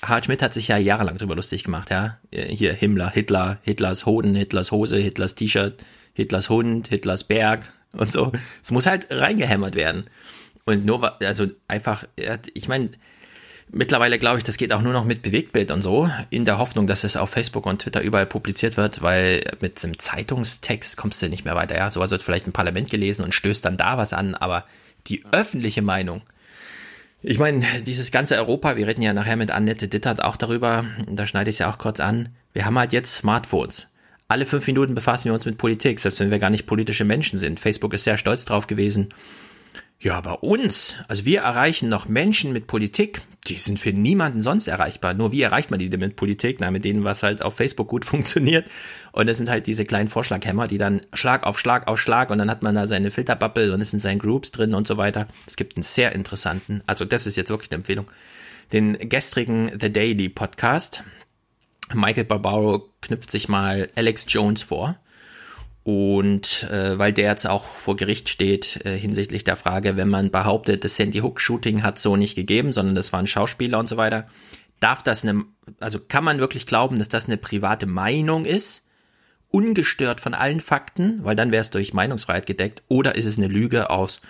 Harald 0.01 0.25
Schmidt 0.25 0.41
hat 0.41 0.53
sich 0.53 0.67
ja 0.67 0.77
jahrelang 0.77 1.17
drüber 1.17 1.35
lustig 1.35 1.63
gemacht, 1.63 1.89
ja. 1.89 2.17
Hier 2.31 2.73
Himmler, 2.73 3.09
Hitler, 3.09 3.59
Hitlers 3.63 4.05
Hoden, 4.05 4.35
Hitlers 4.35 4.71
Hose, 4.71 4.97
Hitlers 4.97 5.35
T-Shirt, 5.35 5.83
Hitlers 6.13 6.49
Hund, 6.49 6.87
Hitlers 6.89 7.23
Berg 7.23 7.61
und 7.93 8.11
so. 8.11 8.31
Es 8.61 8.71
muss 8.71 8.85
halt 8.85 9.07
reingehämmert 9.09 9.75
werden. 9.75 10.05
Und 10.65 10.85
nur, 10.85 11.21
also 11.21 11.47
einfach, 11.67 12.05
ich 12.53 12.67
meine, 12.67 12.91
mittlerweile 13.73 14.19
glaube 14.19 14.37
ich, 14.37 14.43
das 14.43 14.57
geht 14.57 14.71
auch 14.71 14.81
nur 14.81 14.93
noch 14.93 15.03
mit 15.03 15.21
Bewegtbild 15.21 15.71
und 15.71 15.81
so, 15.81 16.09
in 16.29 16.45
der 16.45 16.57
Hoffnung, 16.59 16.87
dass 16.87 17.03
es 17.03 17.17
auf 17.17 17.31
Facebook 17.31 17.65
und 17.65 17.81
Twitter 17.81 18.01
überall 18.01 18.25
publiziert 18.25 18.77
wird, 18.77 19.01
weil 19.01 19.43
mit 19.59 19.83
einem 19.83 19.99
Zeitungstext 19.99 20.95
kommst 20.95 21.21
du 21.21 21.29
nicht 21.29 21.43
mehr 21.43 21.55
weiter. 21.55 21.75
Ja, 21.75 21.89
sowas 21.89 22.11
wird 22.11 22.23
vielleicht 22.23 22.47
im 22.47 22.53
Parlament 22.53 22.89
gelesen 22.89 23.25
und 23.25 23.33
stößt 23.33 23.65
dann 23.65 23.77
da 23.77 23.97
was 23.97 24.13
an, 24.13 24.35
aber 24.35 24.65
die 25.07 25.23
öffentliche 25.31 25.81
Meinung, 25.81 26.21
ich 27.21 27.39
meine, 27.39 27.65
dieses 27.85 28.11
ganze 28.11 28.37
Europa, 28.37 28.75
wir 28.75 28.87
reden 28.87 29.01
ja 29.01 29.13
nachher 29.13 29.37
mit 29.37 29.51
Annette 29.51 29.87
Dittert 29.87 30.23
auch 30.23 30.37
darüber, 30.37 30.85
da 31.07 31.25
schneide 31.25 31.49
ich 31.49 31.55
es 31.55 31.59
ja 31.59 31.69
auch 31.69 31.77
kurz 31.77 31.99
an, 31.99 32.29
wir 32.53 32.65
haben 32.65 32.77
halt 32.77 32.93
jetzt 32.93 33.15
Smartphones. 33.15 33.89
Alle 34.27 34.45
fünf 34.45 34.67
Minuten 34.67 34.95
befassen 34.95 35.25
wir 35.25 35.33
uns 35.33 35.45
mit 35.45 35.57
Politik, 35.57 35.99
selbst 35.99 36.19
wenn 36.19 36.31
wir 36.31 36.39
gar 36.39 36.49
nicht 36.49 36.65
politische 36.65 37.05
Menschen 37.05 37.37
sind. 37.39 37.59
Facebook 37.59 37.93
ist 37.93 38.03
sehr 38.03 38.17
stolz 38.17 38.45
drauf 38.45 38.67
gewesen, 38.67 39.09
ja, 40.03 40.19
bei 40.19 40.33
uns, 40.33 40.97
also 41.07 41.23
wir 41.23 41.39
erreichen 41.41 41.87
noch 41.87 42.09
Menschen 42.09 42.51
mit 42.51 42.67
Politik, 42.67 43.21
die 43.47 43.55
sind 43.55 43.79
für 43.79 43.93
niemanden 43.93 44.41
sonst 44.41 44.67
erreichbar. 44.67 45.13
Nur 45.13 45.31
wie 45.31 45.41
erreicht 45.41 45.71
man 45.71 45.79
die 45.79 45.89
denn 45.89 46.01
mit 46.01 46.17
Politik? 46.17 46.57
Na, 46.59 46.71
mit 46.71 46.83
denen, 46.83 47.05
was 47.05 47.23
halt 47.23 47.41
auf 47.41 47.55
Facebook 47.55 47.87
gut 47.87 48.03
funktioniert. 48.13 48.67
Und 49.13 49.27
das 49.27 49.37
sind 49.37 49.49
halt 49.49 49.65
diese 49.65 49.85
kleinen 49.85 50.09
Vorschlaghämmer, 50.09 50.67
die 50.67 50.77
dann 50.77 51.01
Schlag 51.13 51.45
auf 51.45 51.57
Schlag 51.57 51.87
auf 51.87 52.01
Schlag 52.01 52.31
und 52.31 52.37
dann 52.37 52.49
hat 52.49 52.63
man 52.63 52.75
da 52.75 52.85
seine 52.85 53.11
Filterbubble 53.11 53.73
und 53.73 53.79
es 53.79 53.91
sind 53.91 54.01
seine 54.01 54.19
Groups 54.19 54.51
drin 54.51 54.73
und 54.73 54.87
so 54.87 54.97
weiter. 54.97 55.29
Es 55.47 55.55
gibt 55.55 55.77
einen 55.77 55.83
sehr 55.83 56.11
interessanten, 56.13 56.81
also 56.85 57.05
das 57.05 57.25
ist 57.25 57.37
jetzt 57.37 57.49
wirklich 57.49 57.71
eine 57.71 57.77
Empfehlung, 57.77 58.07
den 58.73 58.97
gestrigen 59.07 59.71
The 59.79 59.91
Daily 59.91 60.27
Podcast. 60.27 61.05
Michael 61.93 62.25
Barbaro 62.25 62.89
knüpft 62.99 63.31
sich 63.31 63.47
mal 63.47 63.89
Alex 63.95 64.25
Jones 64.27 64.63
vor 64.63 64.97
und 65.83 66.63
äh, 66.71 66.97
weil 66.97 67.11
der 67.11 67.29
jetzt 67.29 67.45
auch 67.45 67.65
vor 67.65 67.97
Gericht 67.97 68.29
steht 68.29 68.85
äh, 68.85 68.97
hinsichtlich 68.97 69.43
der 69.43 69.57
Frage, 69.57 69.97
wenn 69.97 70.07
man 70.07 70.31
behauptet, 70.31 70.83
das 70.83 70.95
Sandy 70.95 71.19
Hook 71.19 71.41
Shooting 71.41 71.83
hat 71.83 71.99
so 71.99 72.15
nicht 72.15 72.35
gegeben, 72.35 72.71
sondern 72.71 72.95
das 72.95 73.11
waren 73.11 73.27
Schauspieler 73.27 73.79
und 73.79 73.89
so 73.89 73.97
weiter, 73.97 74.27
darf 74.79 75.03
das 75.03 75.23
eine, 75.23 75.43
also 75.79 75.99
kann 75.99 76.23
man 76.23 76.39
wirklich 76.39 76.65
glauben, 76.65 76.99
dass 76.99 77.09
das 77.09 77.27
eine 77.27 77.37
private 77.37 77.85
Meinung 77.85 78.45
ist, 78.45 78.87
ungestört 79.49 80.21
von 80.21 80.33
allen 80.33 80.61
Fakten, 80.61 81.23
weil 81.23 81.35
dann 81.35 81.51
wäre 81.51 81.61
es 81.61 81.69
durch 81.69 81.93
Meinungsfreiheit 81.93 82.45
gedeckt, 82.45 82.81
oder 82.87 83.15
ist 83.15 83.25
es 83.25 83.37
eine 83.37 83.47
Lüge 83.47 83.89
aus 83.89 84.21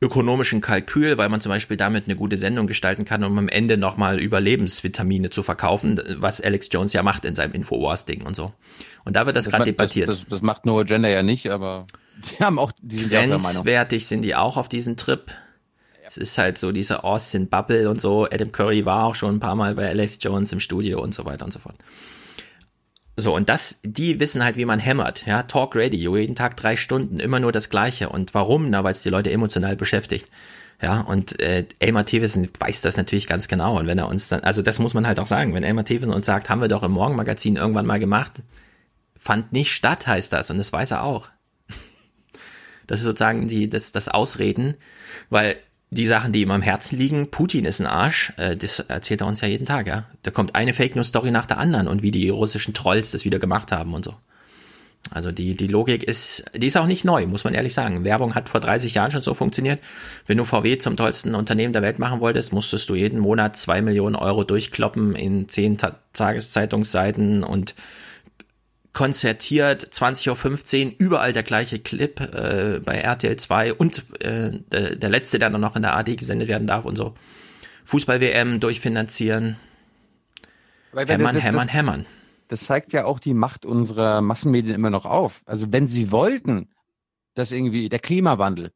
ökonomischen 0.00 0.60
Kalkül, 0.60 1.18
weil 1.18 1.28
man 1.28 1.40
zum 1.40 1.50
Beispiel 1.50 1.76
damit 1.76 2.04
eine 2.04 2.16
gute 2.16 2.36
Sendung 2.36 2.66
gestalten 2.66 3.04
kann, 3.04 3.24
um 3.24 3.38
am 3.38 3.48
Ende 3.48 3.76
nochmal 3.76 4.20
Überlebensvitamine 4.20 5.30
zu 5.30 5.42
verkaufen, 5.42 6.00
was 6.16 6.40
Alex 6.40 6.68
Jones 6.70 6.92
ja 6.92 7.02
macht 7.02 7.24
in 7.24 7.34
seinem 7.34 7.52
Infowars-Ding 7.52 8.22
und 8.22 8.36
so. 8.36 8.52
Und 9.04 9.16
da 9.16 9.26
wird 9.26 9.36
das, 9.36 9.44
das 9.44 9.52
gerade 9.52 9.64
debattiert. 9.64 10.08
Das, 10.08 10.20
das, 10.20 10.28
das, 10.28 10.42
macht 10.42 10.66
No 10.66 10.78
Agenda 10.78 11.08
ja 11.08 11.22
nicht, 11.22 11.50
aber 11.50 11.86
die 12.30 12.42
haben 12.42 12.58
auch 12.58 12.72
diese 12.80 13.08
Grenzwertig 13.08 14.06
sind 14.06 14.22
die 14.22 14.34
auch 14.34 14.56
auf 14.56 14.68
diesen 14.68 14.96
Trip. 14.96 15.32
Es 16.06 16.16
ist 16.16 16.36
halt 16.36 16.58
so 16.58 16.70
diese 16.70 17.02
Austin 17.02 17.48
Bubble 17.48 17.88
und 17.88 18.00
so. 18.00 18.26
Adam 18.26 18.52
Curry 18.52 18.84
war 18.84 19.04
auch 19.04 19.14
schon 19.14 19.36
ein 19.36 19.40
paar 19.40 19.54
Mal 19.54 19.74
bei 19.74 19.88
Alex 19.88 20.18
Jones 20.20 20.52
im 20.52 20.60
Studio 20.60 21.02
und 21.02 21.14
so 21.14 21.24
weiter 21.24 21.44
und 21.44 21.52
so 21.52 21.58
fort. 21.58 21.76
So, 23.16 23.34
und 23.34 23.48
das, 23.48 23.80
die 23.84 24.18
wissen 24.18 24.42
halt, 24.42 24.56
wie 24.56 24.64
man 24.64 24.80
hämmert, 24.80 25.24
ja, 25.24 25.44
Talk 25.44 25.76
Radio, 25.76 26.16
jeden 26.16 26.34
Tag 26.34 26.56
drei 26.56 26.76
Stunden, 26.76 27.20
immer 27.20 27.38
nur 27.38 27.52
das 27.52 27.70
Gleiche. 27.70 28.08
Und 28.08 28.34
warum? 28.34 28.70
Na, 28.70 28.82
weil 28.82 28.92
es 28.92 29.02
die 29.02 29.08
Leute 29.08 29.30
emotional 29.30 29.76
beschäftigt. 29.76 30.30
Ja, 30.82 31.00
und 31.00 31.40
äh, 31.40 31.64
Elmar 31.78 32.04
Thewissen 32.04 32.48
weiß 32.58 32.82
das 32.82 32.96
natürlich 32.96 33.28
ganz 33.28 33.46
genau. 33.46 33.78
Und 33.78 33.86
wenn 33.86 33.98
er 33.98 34.08
uns 34.08 34.28
dann, 34.28 34.40
also 34.40 34.62
das 34.62 34.80
muss 34.80 34.94
man 34.94 35.06
halt 35.06 35.20
auch 35.20 35.28
sagen, 35.28 35.54
wenn 35.54 35.62
Elmar 35.62 35.84
Thewissen 35.84 36.12
uns 36.12 36.26
sagt, 36.26 36.50
haben 36.50 36.60
wir 36.60 36.68
doch 36.68 36.82
im 36.82 36.92
Morgenmagazin 36.92 37.56
irgendwann 37.56 37.86
mal 37.86 38.00
gemacht, 38.00 38.32
fand 39.16 39.52
nicht 39.52 39.72
statt, 39.72 40.06
heißt 40.06 40.32
das. 40.32 40.50
Und 40.50 40.58
das 40.58 40.72
weiß 40.72 40.92
er 40.92 41.02
auch. 41.02 41.28
Das 42.86 43.00
ist 43.00 43.04
sozusagen 43.04 43.48
die, 43.48 43.70
das, 43.70 43.92
das 43.92 44.08
Ausreden, 44.08 44.74
weil 45.30 45.56
die 45.90 46.06
Sachen, 46.06 46.32
die 46.32 46.42
ihm 46.42 46.50
am 46.50 46.62
Herzen 46.62 46.98
liegen, 46.98 47.30
Putin 47.30 47.64
ist 47.64 47.80
ein 47.80 47.86
Arsch, 47.86 48.32
äh, 48.36 48.56
das 48.56 48.80
erzählt 48.80 49.20
er 49.20 49.26
uns 49.26 49.40
ja 49.40 49.48
jeden 49.48 49.66
Tag, 49.66 49.86
ja. 49.86 50.06
Da 50.22 50.30
kommt 50.30 50.54
eine 50.54 50.74
Fake 50.74 50.96
News 50.96 51.08
Story 51.08 51.30
nach 51.30 51.46
der 51.46 51.58
anderen 51.58 51.88
und 51.88 52.02
wie 52.02 52.10
die 52.10 52.28
russischen 52.28 52.74
Trolls 52.74 53.12
das 53.12 53.24
wieder 53.24 53.38
gemacht 53.38 53.72
haben 53.72 53.94
und 53.94 54.04
so. 54.04 54.14
Also 55.10 55.32
die, 55.32 55.54
die 55.54 55.66
Logik 55.66 56.02
ist, 56.02 56.44
die 56.54 56.66
ist 56.66 56.76
auch 56.76 56.86
nicht 56.86 57.04
neu, 57.04 57.26
muss 57.26 57.44
man 57.44 57.52
ehrlich 57.52 57.74
sagen. 57.74 58.04
Werbung 58.04 58.34
hat 58.34 58.48
vor 58.48 58.60
30 58.60 58.94
Jahren 58.94 59.10
schon 59.10 59.22
so 59.22 59.34
funktioniert. 59.34 59.80
Wenn 60.26 60.38
du 60.38 60.44
VW 60.44 60.78
zum 60.78 60.96
tollsten 60.96 61.34
Unternehmen 61.34 61.74
der 61.74 61.82
Welt 61.82 61.98
machen 61.98 62.20
wolltest, 62.20 62.54
musstest 62.54 62.88
du 62.88 62.94
jeden 62.94 63.18
Monat 63.18 63.56
zwei 63.56 63.82
Millionen 63.82 64.16
Euro 64.16 64.44
durchkloppen 64.44 65.14
in 65.14 65.48
zehn 65.48 65.76
Ta 65.76 65.98
Tageszeitungsseiten 66.14 67.44
und 67.44 67.74
konzertiert, 68.94 69.84
20.15 69.84 70.86
Uhr, 70.86 70.92
überall 70.98 71.32
der 71.32 71.42
gleiche 71.42 71.78
Clip 71.78 72.18
äh, 72.20 72.80
bei 72.82 72.94
RTL 72.94 73.36
2 73.36 73.74
und 73.74 74.04
äh, 74.22 74.52
der, 74.72 74.96
der 74.96 75.10
letzte, 75.10 75.38
der 75.38 75.50
dann 75.50 75.60
noch 75.60 75.76
in 75.76 75.82
der 75.82 75.96
AD 75.96 76.16
gesendet 76.16 76.48
werden 76.48 76.66
darf 76.66 76.84
und 76.84 76.96
so. 76.96 77.14
Fußball-WM 77.84 78.60
durchfinanzieren. 78.60 79.56
Weil, 80.92 81.06
hämmern, 81.06 81.34
das, 81.34 81.44
hämmern, 81.44 81.66
das, 81.66 81.74
hämmern. 81.74 82.06
Das 82.48 82.60
zeigt 82.60 82.92
ja 82.92 83.04
auch 83.04 83.18
die 83.18 83.34
Macht 83.34 83.66
unserer 83.66 84.22
Massenmedien 84.22 84.74
immer 84.74 84.90
noch 84.90 85.04
auf. 85.04 85.42
Also 85.44 85.72
wenn 85.72 85.88
sie 85.88 86.10
wollten, 86.10 86.70
dass 87.34 87.52
irgendwie 87.52 87.88
der 87.88 87.98
Klimawandel 87.98 88.70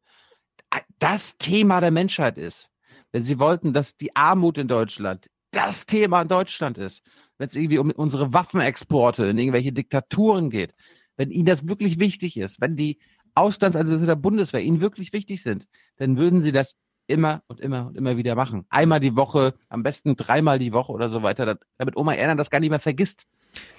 das 0.98 1.38
Thema 1.38 1.80
der 1.80 1.92
Menschheit 1.92 2.38
ist, 2.38 2.70
wenn 3.12 3.22
sie 3.22 3.38
wollten, 3.38 3.72
dass 3.72 3.96
die 3.96 4.14
Armut 4.16 4.58
in 4.58 4.68
Deutschland 4.68 5.28
das 5.50 5.86
Thema 5.86 6.22
in 6.22 6.28
Deutschland 6.28 6.78
ist, 6.78 7.02
wenn 7.38 7.48
es 7.48 7.54
irgendwie 7.54 7.78
um 7.78 7.90
unsere 7.90 8.32
Waffenexporte 8.32 9.26
in 9.26 9.38
irgendwelche 9.38 9.72
Diktaturen 9.72 10.50
geht, 10.50 10.74
wenn 11.16 11.30
ihnen 11.30 11.46
das 11.46 11.66
wirklich 11.66 11.98
wichtig 11.98 12.36
ist, 12.36 12.60
wenn 12.60 12.76
die 12.76 12.98
Auslandseinsätze 13.34 14.06
der 14.06 14.16
Bundeswehr 14.16 14.62
ihnen 14.62 14.80
wirklich 14.80 15.12
wichtig 15.12 15.42
sind, 15.42 15.66
dann 15.96 16.16
würden 16.16 16.42
sie 16.42 16.52
das 16.52 16.76
immer 17.06 17.42
und 17.46 17.60
immer 17.60 17.86
und 17.86 17.96
immer 17.96 18.16
wieder 18.16 18.34
machen. 18.34 18.66
Einmal 18.68 19.00
die 19.00 19.16
Woche, 19.16 19.54
am 19.68 19.82
besten 19.82 20.16
dreimal 20.16 20.58
die 20.58 20.72
Woche 20.72 20.92
oder 20.92 21.08
so 21.08 21.22
weiter, 21.22 21.58
damit 21.78 21.96
Oma 21.96 22.14
Erna 22.14 22.34
das 22.34 22.50
gar 22.50 22.60
nicht 22.60 22.70
mehr 22.70 22.78
vergisst. 22.78 23.24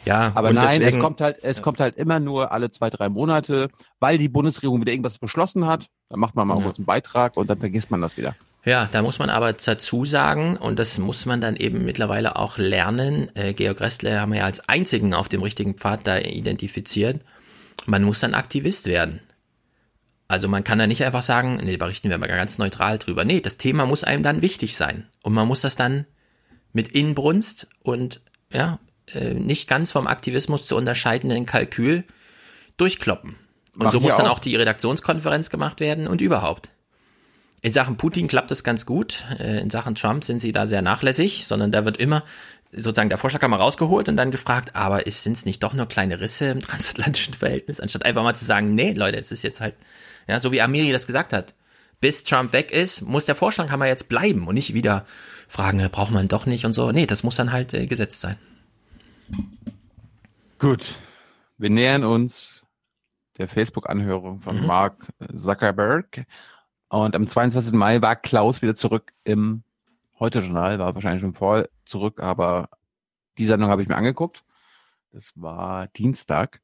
Ja, 0.03 0.32
aber 0.34 0.51
nein, 0.51 0.80
deswegen, 0.80 0.97
es 0.97 0.99
kommt 0.99 1.22
halt, 1.22 1.43
es 1.43 1.57
ja. 1.57 1.63
kommt 1.63 1.80
halt 1.80 1.95
immer 1.97 2.20
nur 2.20 2.51
alle 2.51 2.72
zwei, 2.72 2.89
drei 2.89 3.07
Monate, 3.07 3.70
weil 3.99 4.17
die 4.17 4.28
Bundesregierung 4.30 4.82
wieder 4.82 4.91
irgendwas 4.91 5.20
beschlossen 5.20 5.67
hat. 5.67 5.88
Dann 6.09 6.20
macht 6.20 6.36
man 6.36 6.47
mal 6.47 6.57
ja. 6.57 6.63
kurz 6.63 6.78
einen 6.78 6.86
Beitrag 6.86 7.38
und 7.38 7.49
dann 7.49 7.59
vergisst 7.59 7.91
man 7.91 8.01
das 8.01 8.17
wieder. 8.17 8.36
Ja, 8.66 8.89
da 8.91 9.01
muss 9.01 9.20
man 9.20 9.30
aber 9.30 9.53
dazu 9.53 10.05
sagen, 10.05 10.57
und 10.57 10.80
das 10.80 10.97
muss 10.97 11.26
man 11.26 11.39
dann 11.39 11.55
eben 11.55 11.86
mittlerweile 11.86 12.36
auch 12.36 12.57
lernen, 12.57 13.34
äh, 13.36 13.53
Georg 13.53 13.80
Restler 13.80 14.20
haben 14.20 14.34
wir 14.34 14.39
ja 14.39 14.45
als 14.45 14.68
einzigen 14.68 15.14
auf 15.14 15.30
dem 15.30 15.41
richtigen 15.41 15.76
Pfad 15.76 16.05
da 16.05 16.18
identifiziert, 16.18 17.22
man 17.86 18.03
muss 18.03 18.20
dann 18.20 18.34
Aktivist 18.34 18.86
werden. 18.86 19.22
Also 20.28 20.47
man 20.47 20.64
kann 20.64 20.78
da 20.78 20.86
nicht 20.86 21.03
einfach 21.03 21.24
sagen, 21.24 21.60
nee, 21.64 21.78
berichten 21.78 22.10
wir 22.10 22.18
mal 22.18 22.28
ganz 22.28 22.60
neutral 22.60 22.99
drüber. 22.99 23.26
Nee, 23.26 23.41
das 23.41 23.57
Thema 23.57 23.86
muss 23.86 24.03
einem 24.03 24.22
dann 24.22 24.43
wichtig 24.43 24.76
sein. 24.76 25.07
Und 25.24 25.34
man 25.34 25.47
muss 25.47 25.62
das 25.62 25.76
dann 25.76 26.05
mit 26.72 26.89
Inbrunst 26.89 27.68
und 27.82 28.22
ja, 28.51 28.80
äh, 29.07 29.34
nicht 29.34 29.68
ganz 29.68 29.91
vom 29.91 30.05
Aktivismus 30.05 30.68
zu 30.68 30.76
unterscheidenden 30.76 31.47
Kalkül 31.47 32.03
durchkloppen. 32.78 33.38
Und 33.74 33.86
Mach 33.86 33.91
so 33.91 33.99
muss 33.99 34.18
dann 34.18 34.28
auch 34.28 34.39
die 34.39 34.55
Redaktionskonferenz 34.55 35.49
gemacht 35.49 35.80
werden 35.80 36.07
und 36.07 36.22
überhaupt. 36.22 36.70
In 37.62 37.74
Sachen 37.74 37.97
Putin 37.97 38.28
klappt 38.28 38.51
es 38.51 38.64
ganz 38.64 38.86
gut. 38.86 39.26
Äh, 39.38 39.60
in 39.60 39.70
Sachen 39.70 39.95
Trump 39.95 40.24
sind 40.24 40.39
sie 40.39 40.51
da 40.51 40.68
sehr 40.68 40.82
nachlässig, 40.82 41.45
sondern 41.45 41.72
da 41.72 41.86
wird 41.86 41.97
immer 41.97 42.24
sozusagen 42.72 43.10
der 43.10 43.18
Vorschlag 43.18 43.45
mal 43.47 43.57
rausgeholt 43.57 44.07
und 44.10 44.18
dann 44.18 44.32
gefragt, 44.32 44.76
aber 44.76 45.07
sind 45.07 45.34
es 45.34 45.45
nicht 45.45 45.64
doch 45.64 45.74
nur 45.74 45.88
kleine 45.88 46.20
Risse 46.20 46.45
im 46.45 46.60
transatlantischen 46.62 47.34
Verhältnis, 47.34 47.80
anstatt 47.80 48.05
einfach 48.05 48.24
mal 48.24 48.36
zu 48.36 48.45
sagen, 48.45 48.76
nee, 48.76 48.93
Leute, 48.93 49.18
es 49.18 49.32
ist 49.32 49.43
jetzt 49.43 49.60
halt, 49.60 49.76
ja, 50.28 50.39
so 50.39 50.51
wie 50.51 50.62
Amiri 50.62 50.91
das 50.91 51.07
gesagt 51.07 51.34
hat. 51.34 51.53
Bis 52.01 52.24
Trump 52.24 52.53
weg 52.53 52.72
ist, 52.72 53.01
muss 53.01 53.26
der 53.26 53.36
Vorschlag 53.36 53.70
wir 53.76 53.88
jetzt 53.88 54.07
bleiben 54.07 54.47
und 54.47 54.55
nicht 54.55 54.74
wieder 54.74 55.05
fragen, 55.49 55.86
braucht 55.89 56.12
man 56.12 56.30
doch 56.30 56.45
nicht 56.45 56.66
und 56.66 56.74
so. 56.74 56.91
Nee, 56.91 57.07
das 57.07 57.24
muss 57.24 57.36
dann 57.36 57.51
halt 57.51 57.74
äh, 57.74 57.88
gesetzt 57.88 58.22
sein. 58.22 58.38
Gut. 60.60 60.95
Wir 61.57 61.70
nähern 61.70 62.05
uns 62.05 62.64
der 63.38 63.49
Facebook-Anhörung 63.49 64.39
von 64.39 64.62
mhm. 64.62 64.68
Mark 64.68 65.07
Zuckerberg. 65.34 66.26
Und 66.90 67.16
am 67.16 67.28
22. 67.28 67.74
Mai 67.74 68.02
war 68.02 68.16
Klaus 68.16 68.62
wieder 68.62 68.76
zurück 68.76 69.14
im 69.24 69.64
Heute-Journal, 70.20 70.80
war 70.80 70.96
wahrscheinlich 70.96 71.22
schon 71.22 71.34
voll 71.34 71.70
zurück, 71.86 72.22
aber 72.22 72.70
die 73.38 73.46
Sendung 73.46 73.70
habe 73.70 73.82
ich 73.82 73.88
mir 73.88 73.96
angeguckt. 73.96 74.44
Das 75.12 75.32
war 75.36 75.88
Dienstag. 75.88 76.62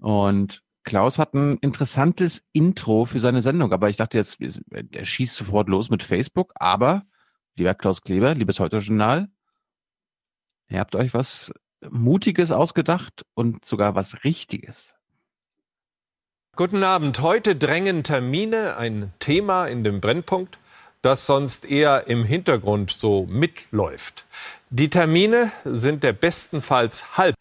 Und 0.00 0.62
Klaus 0.82 1.18
hat 1.18 1.34
ein 1.34 1.58
interessantes 1.58 2.44
Intro 2.52 3.04
für 3.04 3.20
seine 3.20 3.40
Sendung, 3.40 3.72
aber 3.72 3.88
ich 3.88 3.96
dachte 3.96 4.18
jetzt, 4.18 4.38
er 4.40 5.04
schießt 5.04 5.36
sofort 5.36 5.68
los 5.68 5.90
mit 5.90 6.02
Facebook, 6.02 6.52
aber, 6.56 7.04
lieber 7.54 7.74
Klaus 7.74 8.02
Kleber, 8.02 8.34
liebes 8.34 8.58
Heute-Journal, 8.58 9.30
ihr 10.68 10.80
habt 10.80 10.96
euch 10.96 11.14
was 11.14 11.52
Mutiges 11.88 12.50
ausgedacht 12.50 13.24
und 13.34 13.64
sogar 13.64 13.94
was 13.94 14.24
Richtiges. 14.24 14.94
Guten 16.54 16.84
Abend. 16.84 17.20
Heute 17.22 17.56
drängen 17.56 18.04
Termine, 18.04 18.76
ein 18.76 19.10
Thema 19.20 19.64
in 19.68 19.84
dem 19.84 20.02
Brennpunkt, 20.02 20.58
das 21.00 21.24
sonst 21.24 21.64
eher 21.64 22.08
im 22.08 22.24
Hintergrund 22.26 22.90
so 22.90 23.24
mitläuft. 23.24 24.26
Die 24.68 24.90
Termine 24.90 25.50
sind 25.64 26.02
der 26.02 26.12
bestenfalls 26.12 27.16
halb 27.16 27.36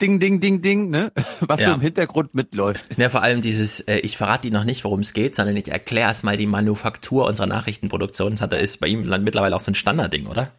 Ding, 0.00 0.20
ding, 0.20 0.38
ding, 0.40 0.62
ding, 0.62 0.90
ne? 0.90 1.10
Was 1.40 1.58
Ja. 1.62 1.66
so 1.70 1.72
im 1.72 1.80
Hintergrund 1.80 2.36
mitläuft. 2.36 2.84
Ja, 2.96 3.08
vor 3.08 3.22
allem 3.22 3.40
dieses, 3.40 3.80
äh, 3.80 3.96
ich 3.98 4.16
verrate 4.16 4.46
Ihnen 4.46 4.54
noch 4.54 4.64
nicht, 4.64 4.84
worum 4.84 5.00
es 5.00 5.12
geht, 5.12 5.34
sondern 5.34 5.56
ich 5.56 5.66
erkläre 5.66 6.06
erstmal 6.06 6.36
die 6.36 6.46
Manufaktur 6.46 7.26
unserer 7.26 7.48
Nachrichtenproduktion. 7.48 8.36
Das 8.36 8.62
ist 8.62 8.78
bei 8.78 8.86
ihm 8.86 9.08
mittlerweile 9.24 9.56
auch 9.56 9.60
so 9.60 9.72
ein 9.72 9.74
Standardding, 9.74 10.28
oder? 10.28 10.52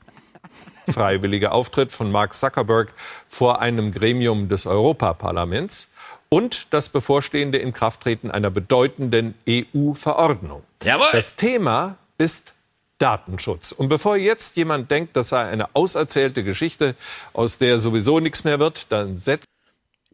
freiwilliger 0.89 1.51
Auftritt 1.51 1.91
von 1.91 2.11
Mark 2.11 2.33
Zuckerberg 2.33 2.93
vor 3.27 3.61
einem 3.61 3.91
Gremium 3.91 4.49
des 4.49 4.65
Europaparlaments 4.65 5.89
und 6.29 6.67
das 6.71 6.89
bevorstehende 6.89 7.57
Inkrafttreten 7.57 8.31
einer 8.31 8.49
bedeutenden 8.49 9.35
EU-Verordnung. 9.47 10.63
Jawohl. 10.83 11.07
Das 11.11 11.35
Thema 11.35 11.97
ist 12.17 12.53
Datenschutz. 12.97 13.71
Und 13.71 13.89
bevor 13.89 14.17
jetzt 14.17 14.57
jemand 14.57 14.89
denkt, 14.89 15.15
das 15.15 15.29
sei 15.29 15.47
eine 15.47 15.75
auserzählte 15.75 16.43
Geschichte, 16.43 16.95
aus 17.33 17.57
der 17.57 17.79
sowieso 17.79 18.19
nichts 18.19 18.43
mehr 18.43 18.59
wird, 18.59 18.91
dann 18.91 19.17
setzt 19.17 19.45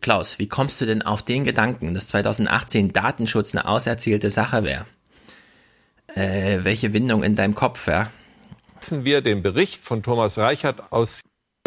Klaus, 0.01 0.37
wie 0.37 0.47
kommst 0.47 0.81
du 0.81 0.85
denn 0.85 1.01
auf 1.01 1.23
den 1.23 1.45
Gedanken, 1.45 1.93
dass 1.93 2.07
2018 2.07 2.91
Datenschutz 2.91 3.55
eine 3.55 3.65
auserzählte 3.65 4.29
Sache 4.29 4.65
wäre? 4.65 4.85
Äh, 6.07 6.65
welche 6.65 6.91
Windung 6.91 7.23
in 7.23 7.35
deinem 7.35 7.55
Kopf, 7.55 7.87
ja? 7.87 8.11
setzen 8.83 9.05
wir 9.05 9.21
den 9.21 9.41
Bericht 9.41 9.85
von 9.85 10.03
Thomas 10.03 10.37
Reichert 10.37 10.91
aus 10.91 11.21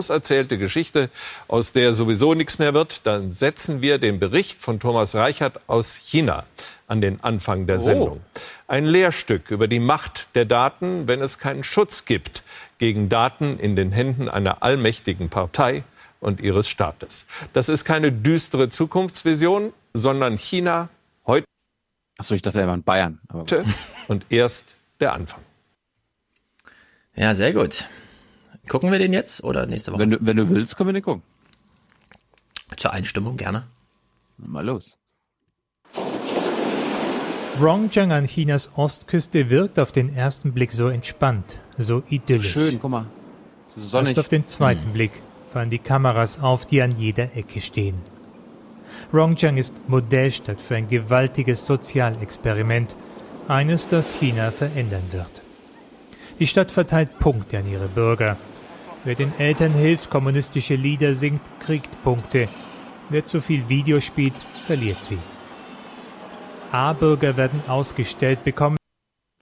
auserzählte 0.06 0.58
Geschichte, 0.58 1.08
aus 1.48 1.72
der 1.72 1.94
sowieso 1.94 2.34
nichts 2.34 2.58
mehr 2.58 2.74
wird, 2.74 3.06
dann 3.06 3.32
setzen 3.32 3.80
wir 3.80 3.96
den 3.96 4.18
Bericht 4.18 4.60
von 4.60 4.78
Thomas 4.78 5.14
Reichert 5.14 5.58
aus 5.68 5.94
China 5.94 6.44
an 6.86 7.00
den 7.00 7.24
Anfang 7.24 7.66
der 7.66 7.78
Oh. 7.78 7.80
Sendung. 7.80 8.20
Ein 8.68 8.84
Lehrstück 8.84 9.50
über 9.50 9.68
die 9.68 9.78
Macht 9.78 10.28
der 10.34 10.44
Daten, 10.44 11.08
wenn 11.08 11.22
es 11.22 11.38
keinen 11.38 11.64
Schutz 11.64 12.04
gibt 12.04 12.42
gegen 12.76 13.08
Daten 13.08 13.58
in 13.58 13.74
den 13.74 13.90
Händen 13.90 14.28
einer 14.28 14.62
allmächtigen 14.62 15.30
Partei 15.30 15.82
und 16.20 16.42
ihres 16.42 16.68
Staates. 16.68 17.24
Das 17.54 17.70
ist 17.70 17.86
keine 17.86 18.12
düstere 18.12 18.68
Zukunftsvision, 18.68 19.72
sondern 19.94 20.36
China 20.36 20.90
heute 21.26 21.46
Achso, 22.18 22.34
ich 22.34 22.42
dachte, 22.42 22.60
er 22.60 22.66
war 22.66 22.74
in 22.74 22.82
Bayern. 22.82 23.18
Und 24.08 24.26
erst 24.28 24.74
der 25.00 25.14
Anfang. 25.14 25.40
Ja, 27.14 27.32
sehr 27.32 27.54
gut. 27.54 27.88
Gucken 28.68 28.90
wir 28.90 28.98
den 28.98 29.12
jetzt 29.12 29.44
oder 29.44 29.66
nächste 29.66 29.92
Woche? 29.92 30.00
Wenn 30.00 30.10
du, 30.10 30.18
wenn 30.20 30.36
du 30.36 30.50
willst, 30.50 30.76
können 30.76 30.88
wir 30.88 30.94
den 30.94 31.02
gucken. 31.02 31.22
Zur 32.76 32.92
Einstimmung 32.92 33.36
gerne. 33.36 33.64
Mal 34.38 34.64
los. 34.64 34.98
Rongjiang 37.60 38.12
an 38.12 38.26
Chinas 38.26 38.70
Ostküste 38.76 39.48
wirkt 39.48 39.78
auf 39.78 39.90
den 39.90 40.14
ersten 40.14 40.52
Blick 40.52 40.72
so 40.72 40.88
entspannt, 40.88 41.56
so 41.78 42.02
idyllisch. 42.10 42.52
Schön, 42.52 42.78
guck 42.80 42.90
mal. 42.90 43.06
So 43.74 43.82
sonnig. 43.82 44.08
Erst 44.10 44.20
auf 44.20 44.28
den 44.28 44.46
zweiten 44.46 44.92
Blick 44.92 45.12
fallen 45.52 45.70
die 45.70 45.78
Kameras 45.78 46.38
auf, 46.38 46.66
die 46.66 46.82
an 46.82 46.98
jeder 46.98 47.34
Ecke 47.34 47.62
stehen. 47.62 48.02
Rongjiang 49.12 49.56
ist 49.56 49.88
Modellstadt 49.88 50.60
für 50.60 50.76
ein 50.76 50.88
gewaltiges 50.88 51.66
Sozialexperiment, 51.66 52.94
eines, 53.48 53.88
das 53.88 54.12
China 54.18 54.50
verändern 54.50 55.04
wird. 55.12 55.42
Die 56.38 56.46
Stadt 56.46 56.70
verteilt 56.70 57.18
Punkte 57.18 57.58
an 57.58 57.70
ihre 57.70 57.88
Bürger. 57.88 58.36
Wer 59.06 59.14
den 59.14 59.32
Eltern 59.38 59.72
hilft, 59.72 60.10
kommunistische 60.10 60.74
Lieder 60.74 61.14
singt, 61.14 61.40
kriegt 61.60 62.02
Punkte. 62.02 62.48
Wer 63.08 63.24
zu 63.24 63.40
viel 63.40 63.68
Video 63.68 64.00
spielt, 64.00 64.34
verliert 64.66 65.00
sie. 65.00 65.18
A-Bürger 66.72 67.36
werden 67.36 67.60
ausgestellt, 67.68 68.42
bekommen 68.42 68.76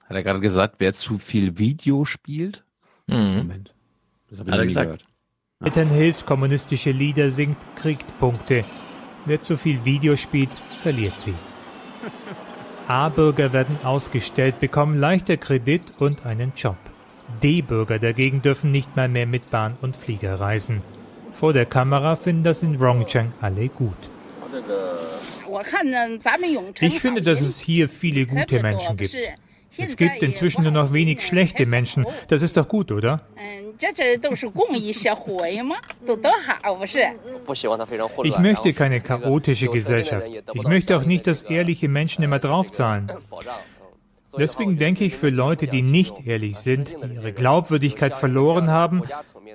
Hat 0.06 0.16
er 0.16 0.22
gerade 0.22 0.40
gesagt, 0.40 0.74
wer 0.80 0.92
zu 0.92 1.16
viel 1.16 1.56
Video 1.56 2.04
spielt? 2.04 2.62
Moment. 3.06 3.72
Das 4.28 4.40
Hat 4.40 4.48
er 4.50 4.64
gesagt. 4.64 4.84
gehört. 4.84 5.04
Eltern 5.64 5.88
hilft, 5.88 6.26
kommunistische 6.26 6.90
Lieder 6.90 7.30
singt, 7.30 7.56
kriegt 7.74 8.18
Punkte. 8.18 8.66
Wer 9.24 9.40
zu 9.40 9.56
viel 9.56 9.82
Video 9.86 10.14
spielt, 10.16 10.50
verliert 10.82 11.18
sie. 11.18 11.32
A-Bürger 12.86 13.54
werden 13.54 13.78
ausgestellt, 13.82 14.60
bekommen 14.60 15.00
leichter 15.00 15.38
Kredit 15.38 15.80
und 15.98 16.26
einen 16.26 16.52
Job. 16.54 16.76
D-Bürger 17.43 17.99
dagegen 17.99 18.43
dürfen 18.43 18.70
nicht 18.70 18.97
mal 18.97 19.09
mehr 19.09 19.26
mit 19.26 19.51
Bahn 19.51 19.76
und 19.82 19.97
Flieger 19.97 20.41
reisen. 20.41 20.82
Vor 21.32 21.53
der 21.53 21.66
Kamera 21.66 22.16
finden 22.16 22.45
das 22.45 22.62
in 22.62 22.76
Rongcheng 22.76 23.32
alle 23.41 23.68
gut. 23.68 23.97
Ich 26.80 27.01
finde, 27.01 27.22
dass 27.22 27.41
es 27.41 27.61
hier 27.61 27.89
viele 27.89 28.26
gute 28.26 28.62
Menschen 28.62 28.97
gibt. 28.97 29.16
Es 29.76 29.97
gibt 29.97 30.22
inzwischen 30.22 30.62
nur 30.62 30.72
noch 30.72 30.93
wenig 30.93 31.20
schlechte 31.22 31.66
Menschen. 31.66 32.07
Das 32.28 32.43
ist 32.43 32.57
doch 32.57 32.68
gut, 32.68 32.93
oder? 32.93 33.20
Ich 38.22 38.39
möchte 38.39 38.72
keine 38.72 39.01
chaotische 39.01 39.68
Gesellschaft. 39.68 40.30
Ich 40.53 40.62
möchte 40.62 40.97
auch 40.97 41.05
nicht, 41.05 41.26
dass 41.26 41.43
ehrliche 41.43 41.89
Menschen 41.89 42.22
immer 42.22 42.39
draufzahlen. 42.39 43.11
Deswegen 44.39 44.78
denke 44.78 45.05
ich, 45.05 45.16
für 45.16 45.30
Leute, 45.30 45.66
die 45.66 45.82
nicht 45.82 46.26
ehrlich 46.26 46.59
sind, 46.59 46.97
die 47.03 47.14
ihre 47.14 47.32
Glaubwürdigkeit 47.32 48.14
verloren 48.14 48.70
haben, 48.70 49.03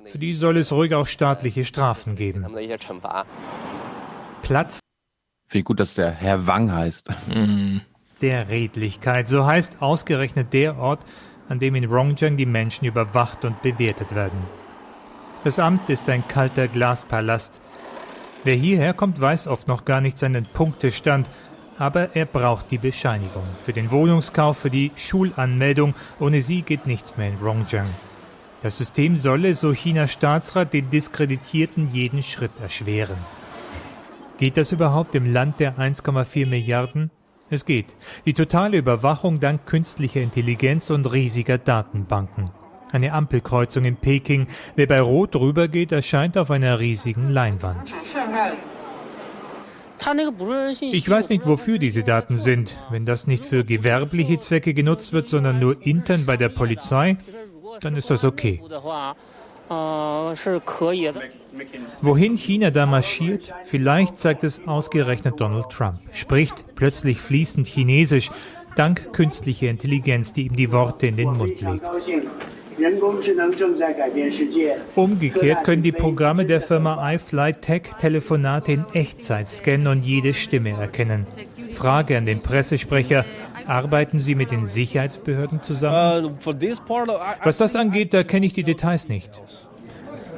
für 0.06 0.18
die 0.18 0.34
soll 0.34 0.58
es 0.58 0.72
ruhig 0.72 0.94
auch 0.96 1.08
staatliche 1.08 1.66
Strafen 1.66 2.16
geben. 2.16 2.46
Platz. 4.42 4.80
Finde 5.46 5.64
gut, 5.64 5.80
dass 5.80 5.96
der 5.96 6.12
Herr 6.12 6.48
Wang 6.48 6.72
heißt. 6.72 7.10
Mhm. 7.34 7.82
Der 8.22 8.50
Redlichkeit. 8.50 9.28
So 9.28 9.46
heißt 9.46 9.82
ausgerechnet 9.82 10.54
der 10.54 10.78
Ort, 10.78 11.00
an 11.48 11.60
dem 11.60 11.76
in 11.76 11.86
Rongcheng 11.86 12.38
die 12.38 12.46
Menschen 12.46 12.86
überwacht 12.86 13.44
und 13.46 13.62
bewertet 13.62 14.14
werden. 14.14 14.40
Das 15.44 15.58
Amt 15.58 15.90
ist 15.90 16.10
ein 16.10 16.28
kalter 16.28 16.68
Glaspalast. 16.68 17.62
Wer 18.44 18.56
hierher 18.56 18.94
kommt, 18.94 19.20
weiß 19.20 19.48
oft 19.48 19.68
noch 19.68 19.86
gar 19.86 20.02
nicht 20.02 20.18
seinen 20.18 20.46
Punktestand 20.46 21.30
aber 21.80 22.16
er 22.16 22.26
braucht 22.26 22.70
die 22.70 22.78
Bescheinigung 22.78 23.46
für 23.60 23.74
den 23.74 23.90
Wohnungskauf, 23.90 24.58
für 24.58 24.70
die 24.70 24.92
Schulanmeldung. 24.96 25.96
Ohne 26.20 26.42
sie 26.42 26.62
geht 26.62 26.86
nichts 26.86 27.18
mehr 27.18 27.30
in 27.30 27.38
Rongjiang. 27.38 27.88
Das 28.62 28.78
System 28.78 29.16
solle, 29.16 29.56
so 29.56 29.72
Chinas 29.72 30.12
Staatsrat, 30.12 30.74
den 30.74 30.90
Diskreditierten 30.90 31.90
jeden 31.94 32.22
Schritt 32.22 32.52
erschweren. 32.62 33.16
Geht 34.38 34.58
das 34.58 34.74
überhaupt 34.74 35.16
im 35.16 35.32
Land 35.32 35.62
der 35.62 35.78
1,4 35.78 36.46
Milliarden? 36.46 37.12
Es 37.50 37.66
geht. 37.66 37.96
Die 38.26 38.34
totale 38.34 38.78
Überwachung 38.78 39.40
dank 39.40 39.66
künstlicher 39.66 40.22
Intelligenz 40.22 40.90
und 40.90 41.12
riesiger 41.12 41.58
Datenbanken. 41.58 42.52
Eine 42.92 43.14
Ampelkreuzung 43.14 43.86
in 43.86 43.96
Peking. 43.96 44.48
Wer 44.76 44.88
bei 44.88 45.00
Rot 45.00 45.36
rübergeht, 45.36 45.92
erscheint 45.92 46.38
auf 46.38 46.52
einer 46.52 46.80
riesigen 46.80 47.30
Leinwand. 47.30 47.94
Ich 50.82 51.10
weiß 51.10 51.30
nicht, 51.30 51.46
wofür 51.46 51.78
diese 51.78 52.04
Daten 52.04 52.38
sind. 52.38 52.78
Wenn 52.90 53.06
das 53.06 53.28
nicht 53.28 53.46
für 53.46 53.64
gewerbliche 53.64 54.40
Zwecke 54.40 54.74
genutzt 54.74 55.14
wird, 55.14 55.28
sondern 55.28 55.60
nur 55.60 55.86
intern 55.86 56.26
bei 56.26 56.38
der 56.38 56.50
Polizei, 56.50 57.18
dann 57.82 57.96
ist 57.96 58.10
das 58.10 58.24
okay. 58.24 58.62
Wohin 62.02 62.38
China 62.38 62.72
da 62.72 62.86
marschiert, 62.86 63.54
vielleicht 63.66 64.18
zeigt 64.18 64.44
es 64.44 64.68
ausgerechnet 64.68 65.40
Donald 65.40 65.70
Trump. 65.70 66.00
Spricht 66.12 66.76
plötzlich 66.76 67.20
fließend 67.20 67.68
Chinesisch, 67.68 68.32
dank 68.76 69.14
künstlicher 69.14 69.68
Intelligenz, 69.68 70.34
die 70.34 70.48
ihm 70.48 70.56
die 70.56 70.72
Worte 70.72 71.08
in 71.08 71.18
den 71.18 71.34
Mund 71.34 71.62
legt. 71.62 71.86
Umgekehrt 74.96 75.64
können 75.64 75.84
die 75.84 75.92
Programme 75.92 76.46
der 76.46 76.62
Firma 76.62 77.14
iFlyTech 77.14 77.84
Telefonate 78.00 78.72
in 78.72 78.86
Echtzeit 78.94 79.48
scannen 79.48 79.88
und 79.88 80.06
jede 80.06 80.34
Stimme 80.34 80.72
erkennen. 80.72 81.26
Frage 81.72 82.18
an 82.18 82.26
den 82.26 82.42
Pressesprecher. 82.42 83.26
Arbeiten 83.66 84.20
Sie 84.20 84.34
mit 84.34 84.52
den 84.52 84.66
Sicherheitsbehörden 84.66 85.62
zusammen? 85.62 86.38
Was 87.44 87.58
das 87.58 87.76
angeht, 87.76 88.14
da 88.14 88.24
kenne 88.24 88.46
ich 88.46 88.54
die 88.54 88.64
Details 88.64 89.10
nicht. 89.10 89.30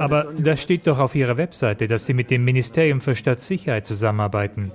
Aber 0.02 0.34
das 0.38 0.62
steht 0.62 0.88
doch 0.88 1.00
auf 1.00 1.16
Ihrer 1.16 1.38
Webseite, 1.38 1.88
dass 1.88 2.06
Sie 2.06 2.14
mit 2.14 2.32
dem 2.32 2.44
Ministerium 2.44 3.02
für 3.02 3.16
Stadtsicherheit 3.16 3.86
zusammenarbeiten. 3.86 4.72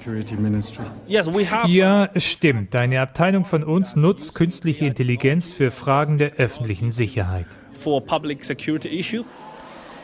Ja, 1.66 2.08
es 2.14 2.24
stimmt. 2.24 2.74
Eine 2.76 3.00
Abteilung 3.00 3.44
von 3.44 3.64
uns 3.64 3.96
nutzt 3.96 4.34
künstliche 4.34 4.86
Intelligenz 4.86 5.52
für 5.52 5.70
Fragen 5.70 6.18
der 6.18 6.34
öffentlichen 6.34 6.90
Sicherheit. 6.90 7.46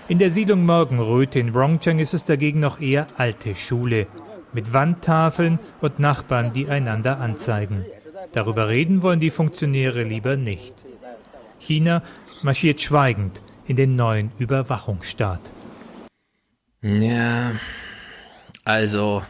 In 0.09 0.19
der 0.19 0.31
Siedlung 0.31 0.67
Morgenröte 0.67 1.39
in 1.39 1.51
Rongjiang 1.51 2.01
ist 2.01 2.15
es 2.15 2.25
dagegen 2.25 2.61
noch 2.61 2.81
eher 2.81 3.07
alte 3.17 3.55
Schule. 3.55 4.09
Mit 4.53 4.73
Wandtafeln 4.73 5.59
und 5.81 5.99
Nachbarn, 5.99 6.53
die 6.53 6.69
einander 6.69 7.21
anzeigen. 7.21 7.87
Darüber 8.33 8.69
reden 8.69 9.03
wollen 9.03 9.21
die 9.21 9.31
Funktionäre 9.31 10.03
lieber 10.03 10.37
nicht. 10.37 10.75
China 11.59 12.03
marschiert 12.43 12.81
schweigend 12.81 13.41
in 13.67 13.77
den 13.77 13.97
neuen 13.97 14.31
Überwachungsstaat. 14.39 15.53
Ja, 16.83 17.53
also, 18.65 19.23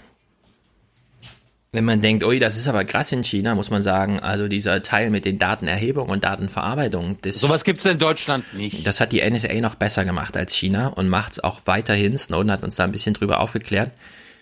wenn 1.73 1.85
man 1.85 2.01
denkt, 2.01 2.25
ui, 2.25 2.39
das 2.39 2.57
ist 2.57 2.69
aber 2.69 2.85
krass 2.85 3.13
in 3.13 3.25
China, 3.25 3.55
muss 3.55 3.71
man 3.71 3.83
sagen, 3.83 4.21
also 4.21 4.49
dieser 4.49 4.83
Teil 4.83 5.11
mit 5.11 5.25
den 5.25 5.39
Datenerhebung 5.39 6.09
und 6.09 6.25
Datenverarbeitung. 6.25 7.19
Das, 7.23 7.41
Sowas 7.41 7.65
gibt 7.65 7.81
es 7.81 7.87
in 7.87 7.99
Deutschland 7.99 8.53
nicht. 8.55 8.87
Das 8.87 9.01
hat 9.01 9.13
die 9.13 9.29
NSA 9.29 9.55
noch 9.61 9.75
besser 9.75 10.05
gemacht 10.05 10.37
als 10.37 10.55
China 10.55 10.89
und 10.89 11.09
macht 11.09 11.33
es 11.33 11.41
auch 11.45 11.61
weiterhin. 11.65 12.17
Snowden 12.17 12.51
hat 12.51 12.63
uns 12.63 12.77
da 12.77 12.85
ein 12.85 12.93
bisschen 12.93 13.15
drüber 13.15 13.41
aufgeklärt. 13.41 13.91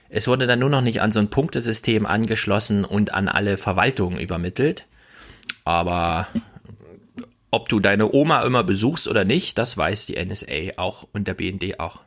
Es 0.09 0.27
wurde 0.27 0.49
dann 0.49 0.59
nur 0.59 0.71
noch 0.71 0.81
nicht 0.81 1.01
an 1.01 1.13
so 1.13 1.21
ein 1.21 1.31
Punktesystem 1.31 2.05
angeschlossen 2.05 2.85
und 2.85 3.15
an 3.15 3.29
alle 3.29 3.57
Verwaltungen 3.57 4.19
übermittelt. 4.19 4.87
Aber 5.65 6.27
ob 7.51 7.69
du 7.69 7.81
deine 7.81 8.13
Oma 8.13 8.43
immer 8.43 8.63
besuchst 8.63 9.09
oder 9.09 9.25
nicht, 9.25 9.59
das 9.59 9.77
weiß 9.77 10.07
die 10.07 10.25
NSA 10.25 10.77
auch 10.79 11.07
und 11.13 11.27
der 11.27 11.35
BND 11.35 11.81
auch. 11.81 12.01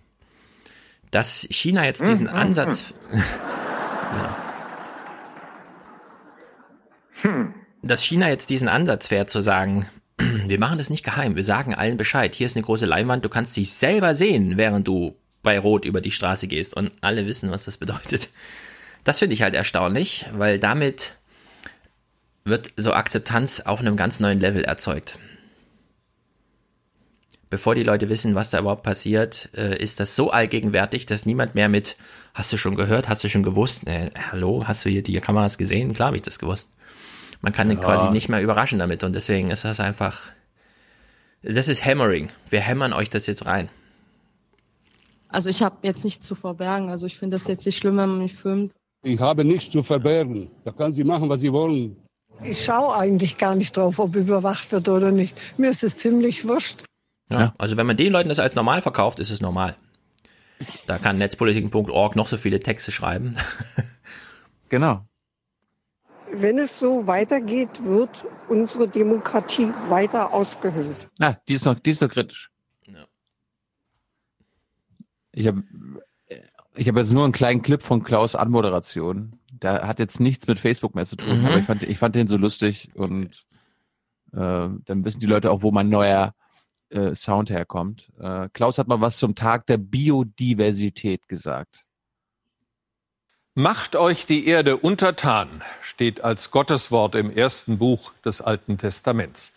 Dass 1.12 1.48
China 1.50 1.86
jetzt 1.86 2.08
diesen 2.08 2.30
hm, 2.30 2.36
Ansatz. 2.36 2.94
ja. 3.12 4.38
Hm. 7.22 7.54
Dass 7.82 8.04
China 8.04 8.28
jetzt 8.28 8.50
diesen 8.50 8.68
Ansatz 8.68 9.08
fährt, 9.08 9.30
zu 9.30 9.41
sagen, 9.41 9.88
wir 10.18 10.60
machen 10.60 10.78
das 10.78 10.89
nicht 10.89 11.04
geheim, 11.04 11.38
wir 11.38 11.46
sagen 11.46 11.74
allen 11.74 11.96
Bescheid. 11.96 12.36
Hier 12.36 12.48
ist 12.48 12.58
eine 12.58 12.66
große 12.66 12.86
Leinwand, 12.86 13.24
du 13.24 13.30
kannst 13.30 13.56
dich 13.56 13.72
selber 13.72 14.14
sehen, 14.14 14.58
während 14.58 14.88
du 14.88 15.16
bei 15.41 15.58
Rot 15.58 15.86
über 15.86 16.02
die 16.02 16.12
Straße 16.12 16.48
gehst 16.48 16.74
und 16.74 16.91
alle 17.02 17.26
wissen, 17.26 17.50
was 17.50 17.66
das 17.66 17.78
bedeutet. 17.78 18.30
Das 19.04 19.20
finde 19.20 19.36
ich 19.36 19.41
halt 19.41 19.54
erstaunlich, 19.54 20.26
weil 20.34 20.60
damit 20.60 21.18
wird 22.46 22.72
so 22.78 22.94
Akzeptanz 22.94 23.62
auf 23.62 23.80
einem 23.80 23.96
ganz 23.96 24.20
neuen 24.20 24.39
Level 24.39 24.64
erzeugt. 24.64 25.18
Bevor 27.54 27.76
die 27.76 27.84
Leute 27.84 28.10
wissen, 28.10 28.34
was 28.34 28.49
da 28.49 28.58
überhaupt 28.58 28.82
passiert, 28.82 29.51
äh, 29.56 29.78
ist 29.78 29.99
das 29.99 30.16
so 30.16 30.32
allgegenwärtig, 30.32 31.06
dass 31.06 31.28
niemand 31.28 31.54
mehr 31.54 31.70
mit, 31.70 31.97
hast 32.34 32.51
du 32.51 32.58
schon 32.58 32.74
gehört, 32.74 33.10
hast 33.10 33.24
du 33.24 33.30
schon 33.30 33.43
gewusst, 33.43 33.86
äh, 33.86 34.10
hallo, 34.32 34.64
hast 34.66 34.84
du 34.86 34.89
hier 34.89 35.04
die 35.04 35.14
Kameras 35.14 35.60
gesehen? 35.60 35.93
Klar 35.93 36.08
habe 36.08 36.18
ich 36.18 36.24
das 36.24 36.39
gewusst. 36.39 36.68
Man 37.41 37.54
kann 37.54 37.70
ja. 37.70 37.76
quasi 37.76 38.10
nicht 38.10 38.28
mehr 38.28 38.41
überraschen 38.41 38.80
damit 38.80 39.04
und 39.04 39.14
deswegen 39.14 39.51
ist 39.51 39.66
das 39.66 39.80
einfach, 39.80 40.32
das 41.43 41.68
ist 41.68 41.86
Hammering. 41.86 42.30
Wir 42.49 42.62
hämmern 42.62 42.91
euch 42.91 43.12
das 43.12 43.28
jetzt 43.28 43.45
rein. 43.45 43.70
Also 45.28 45.51
ich 45.51 45.62
habe 45.62 45.76
jetzt 45.84 46.04
nichts 46.04 46.26
zu 46.26 46.34
verbergen. 46.34 46.89
Also 46.89 47.06
ich 47.06 47.20
finde 47.20 47.36
das 47.36 47.45
jetzt 47.45 47.68
nicht 47.68 47.78
schlimm, 47.78 47.97
wenn 47.97 48.10
man 48.10 48.18
mich 48.24 48.34
filmt. 48.34 48.72
Ich 49.04 49.20
habe 49.20 49.45
nichts 49.45 49.72
zu 49.72 49.84
verbergen. 49.84 50.49
Da 50.66 50.72
kann 50.72 50.91
sie 50.91 51.04
machen, 51.04 51.30
was 51.30 51.41
sie 51.41 51.54
wollen. 51.54 51.97
Ich 52.41 52.64
schaue 52.64 52.95
eigentlich 52.95 53.38
gar 53.38 53.54
nicht 53.54 53.78
drauf, 53.78 53.99
ob 53.99 54.16
überwacht 54.16 54.72
wird 54.72 54.89
oder 54.89 55.12
nicht. 55.12 55.39
Mir 55.60 55.70
ist 55.70 55.84
es 55.84 55.95
ziemlich 55.97 56.47
wurscht. 56.47 56.86
Ja, 57.30 57.54
also 57.58 57.78
wenn 57.78 57.88
man 57.88 57.98
den 57.98 58.12
Leuten 58.12 58.30
das 58.30 58.40
als 58.40 58.56
normal 58.56 58.82
verkauft, 58.82 59.20
ist 59.20 59.32
es 59.32 59.42
normal. 59.42 59.76
Da 60.88 60.98
kann 60.98 61.18
netzpolitiken.org 61.18 62.16
noch 62.16 62.28
so 62.28 62.38
viele 62.38 62.60
Texte 62.60 62.92
schreiben. 62.92 63.36
genau. 64.70 65.06
Wenn 66.32 66.58
es 66.58 66.80
so 66.80 67.06
weitergeht, 67.06 67.84
wird 67.84 68.26
unsere 68.50 68.88
Demokratie 68.88 69.70
weiter 69.90 70.34
ausgehöhlt. 70.34 71.10
Na, 71.18 71.38
die 71.48 71.54
ist 71.54 71.66
noch, 71.66 71.78
die 71.78 71.92
ist 71.92 72.02
noch 72.02 72.10
kritisch. 72.10 72.50
Ich 75.32 75.48
habe 75.48 75.64
ich 76.76 76.88
hab 76.88 76.98
jetzt 76.98 77.12
nur 77.12 77.24
einen 77.24 77.34
kleinen 77.34 77.62
Clip 77.62 77.82
von 77.82 78.04
Klaus 78.04 78.36
Anmoderation. 78.36 79.40
Der 79.52 79.88
hat 79.88 80.00
jetzt 80.00 80.20
nichts 80.20 80.48
mit 80.48 80.60
Facebook 80.60 80.96
mehr 80.96 81.06
zu 81.06 81.16
tun, 81.16 81.40
mhm. 81.40 81.46
aber 81.46 81.58
ich 81.58 81.66
fand, 81.66 81.84
ich 81.84 81.98
fand 81.98 82.16
den 82.16 82.28
so 82.28 82.38
lustig 82.38 82.90
und 82.96 83.46
äh, 84.32 84.70
dann 84.86 85.06
wissen 85.06 85.20
die 85.20 85.28
Leute 85.28 85.52
auch, 85.52 85.62
wo 85.62 85.72
mein 85.72 85.90
neuer 85.90 86.34
äh, 86.94 87.16
Sound 87.16 87.50
herkommt. 87.50 88.12
Äh, 88.20 88.50
Klaus 88.54 88.78
hat 88.78 88.88
mal 88.88 89.02
was 89.02 89.18
zum 89.18 89.36
Tag 89.36 89.66
der 89.68 89.78
Biodiversität 89.78 91.28
gesagt. 91.28 91.86
Macht 93.56 93.96
euch 93.96 94.26
die 94.26 94.48
Erde 94.48 94.78
untertan, 94.78 95.62
steht 95.82 96.22
als 96.22 96.50
Gotteswort 96.50 97.14
im 97.14 97.30
ersten 97.30 97.78
Buch 97.78 98.12
des 98.26 98.41
Alten 98.41 98.80
Testaments. 98.80 99.54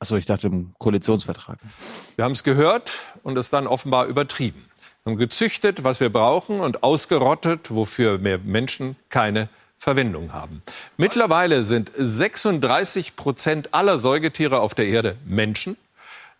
Achso, 0.00 0.16
ich 0.16 0.26
dachte 0.26 0.48
im 0.48 0.74
Koalitionsvertrag. 0.78 1.58
Wir 2.16 2.24
haben 2.24 2.32
es 2.32 2.42
gehört 2.42 3.02
und 3.22 3.36
es 3.36 3.50
dann 3.50 3.66
offenbar 3.66 4.06
übertrieben. 4.06 4.64
Wir 5.04 5.12
haben 5.12 5.18
gezüchtet, 5.18 5.84
was 5.84 6.00
wir 6.00 6.10
brauchen 6.10 6.60
und 6.60 6.82
ausgerottet, 6.82 7.70
wofür 7.70 8.24
wir 8.24 8.38
Menschen 8.38 8.96
keine 9.10 9.48
Verwendung 9.76 10.32
haben. 10.32 10.62
Mittlerweile 10.96 11.64
sind 11.64 11.90
36 11.96 13.16
Prozent 13.16 13.72
aller 13.72 13.98
Säugetiere 13.98 14.60
auf 14.60 14.74
der 14.74 14.88
Erde 14.88 15.16
Menschen, 15.24 15.76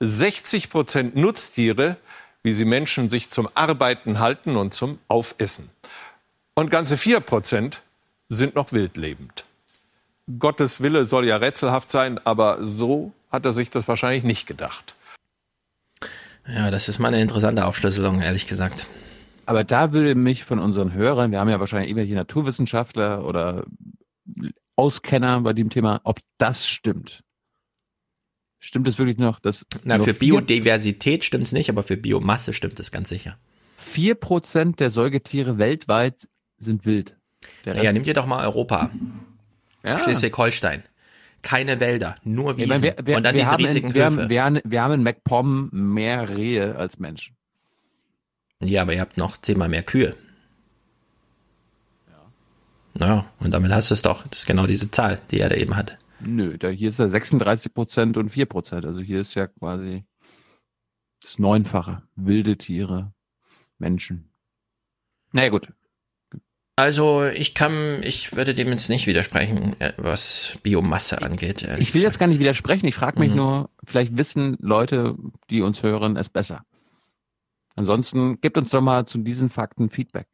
60 0.01 0.71
Prozent 0.71 1.17
Nutztiere, 1.17 1.97
wie 2.43 2.53
sie 2.53 2.65
Menschen 2.65 3.11
sich 3.11 3.31
zum 3.31 3.49
Arbeiten 3.55 4.19
halten 4.19 4.57
und 4.57 4.73
zum 4.75 4.99
Aufessen. 5.09 5.71
Und 6.55 6.71
ganze 6.71 6.97
4 6.97 7.21
Prozent 7.21 7.83
sind 8.29 8.55
noch 8.55 8.73
wildlebend. 8.73 9.45
Gottes 10.39 10.81
Wille 10.81 11.07
soll 11.07 11.27
ja 11.27 11.37
rätselhaft 11.37 11.91
sein, 11.91 12.19
aber 12.25 12.59
so 12.63 13.13
hat 13.31 13.45
er 13.45 13.53
sich 13.53 13.71
das 13.71 13.89
wahrscheinlich 13.89 14.25
nicht 14.25 14.47
gedacht. 14.47 14.95
Ja, 16.47 16.71
das 16.71 16.89
ist 16.89 16.99
mal 16.99 17.09
eine 17.09 17.21
interessante 17.21 17.67
Aufschlüsselung, 17.67 18.23
ehrlich 18.23 18.47
gesagt. 18.47 18.87
Aber 19.47 19.65
da 19.65 19.93
würde 19.93 20.15
mich 20.15 20.45
von 20.45 20.59
unseren 20.59 20.93
Hörern, 20.93 21.33
wir 21.33 21.41
haben 21.41 21.49
ja 21.49 21.61
wahrscheinlich 21.61 21.91
irgendwelche 21.91 22.15
Naturwissenschaftler 22.15 23.25
oder 23.25 23.65
Auskenner 24.77 25.41
bei 25.41 25.53
dem 25.53 25.71
Thema, 25.71 26.01
ob 26.05 26.21
das 26.39 26.67
stimmt. 26.67 27.23
Stimmt 28.61 28.87
es 28.87 28.99
wirklich 28.99 29.19
noch? 29.19 29.41
Dass 29.41 29.67
Na, 29.85 29.99
für 29.99 30.15
Biodiversität 30.15 31.25
stimmt 31.25 31.45
es 31.45 31.53
nicht, 31.53 31.71
aber 31.71 31.83
für 31.83 31.97
Biomasse 31.97 32.53
stimmt 32.53 32.79
es 32.79 32.93
ganz 32.93 33.09
sicher. 33.09 33.39
Vier 33.79 34.15
Prozent 34.15 34.79
der 34.79 34.91
Säugetiere 34.91 35.59
weltweit 35.59 36.29
sind 36.59 36.85
wild. 36.85 37.17
ja, 37.65 37.93
nimm 37.93 38.03
dir 38.03 38.15
doch 38.15 38.27
mal 38.27 38.45
Europa. 38.45 38.91
Ja. 39.83 39.99
Schleswig-Holstein 39.99 40.85
keine 41.43 41.81
Wälder, 41.81 42.17
nur 42.23 42.57
Wiesen. 42.57 42.69
Meine, 42.69 42.83
wir, 42.83 42.97
wir, 43.03 43.17
und 43.17 43.23
dann 43.23 43.35
diese 43.35 43.57
riesigen 43.59 43.89
in, 43.89 43.95
wir 43.95 44.07
Höfe. 44.07 44.23
Haben, 44.23 44.29
wir, 44.29 44.45
haben, 44.45 44.61
wir 44.65 44.83
haben 44.83 44.95
in 44.95 45.03
MacPom 45.03 45.69
mehr 45.73 46.29
Rehe 46.29 46.77
als 46.77 46.99
Menschen. 46.99 47.37
Ja, 48.61 48.83
aber 48.83 48.93
ihr 48.93 49.01
habt 49.01 49.17
noch 49.17 49.39
zehnmal 49.39 49.69
mehr 49.69 49.83
Kühe. 49.83 50.15
Ja. 52.09 53.07
Naja, 53.07 53.27
und 53.39 53.53
damit 53.53 53.73
hast 53.73 53.91
du 53.91 53.95
es 53.95 54.03
doch. 54.03 54.27
Das 54.27 54.41
ist 54.41 54.47
genau 54.47 54.67
diese 54.67 54.91
Zahl, 54.91 55.21
die 55.31 55.41
er 55.41 55.49
da 55.49 55.57
eben 55.57 55.77
hatte. 55.77 55.97
Nö, 56.25 56.59
da, 56.59 56.69
hier 56.69 56.89
ist 56.89 56.99
ja 56.99 57.09
36 57.09 57.73
Prozent 57.75 58.17
und 58.17 58.31
4 58.31 58.47
Prozent. 58.47 58.85
Also 58.85 59.01
hier 59.01 59.21
ist 59.21 59.35
ja 59.35 59.47
quasi 59.47 60.05
das 61.23 61.39
Neunfache. 61.39 62.03
Wilde 62.17 62.57
Tiere, 62.57 63.13
Menschen. 63.79 64.31
Naja, 65.33 65.49
gut. 65.49 65.73
Also 66.77 67.27
ich 67.27 67.55
kann, 67.55 68.03
ich 68.03 68.35
würde 68.35 68.55
dem 68.55 68.69
jetzt 68.69 68.89
nicht 68.89 69.07
widersprechen, 69.07 69.79
äh, 69.81 69.93
was 69.99 70.59
Biomasse 70.63 71.21
angeht. 71.21 71.63
Ich 71.79 71.93
will 71.93 72.01
jetzt 72.01 72.19
gar 72.19 72.27
nicht 72.27 72.39
widersprechen. 72.39 72.87
Ich 72.87 72.95
frage 72.95 73.19
mich 73.19 73.31
mhm. 73.31 73.37
nur, 73.37 73.71
vielleicht 73.85 74.17
wissen 74.17 74.57
Leute, 74.61 75.17
die 75.51 75.61
uns 75.61 75.83
hören, 75.83 76.17
es 76.17 76.31
besser. 76.31 76.65
Ansonsten 77.77 78.41
gibt 78.41 78.57
uns 78.57 78.71
doch 78.71 78.81
mal 78.81 79.07
zu 79.07 79.19
diesen 79.19 79.51
Fakten 79.51 79.91
Feedback. 79.91 80.27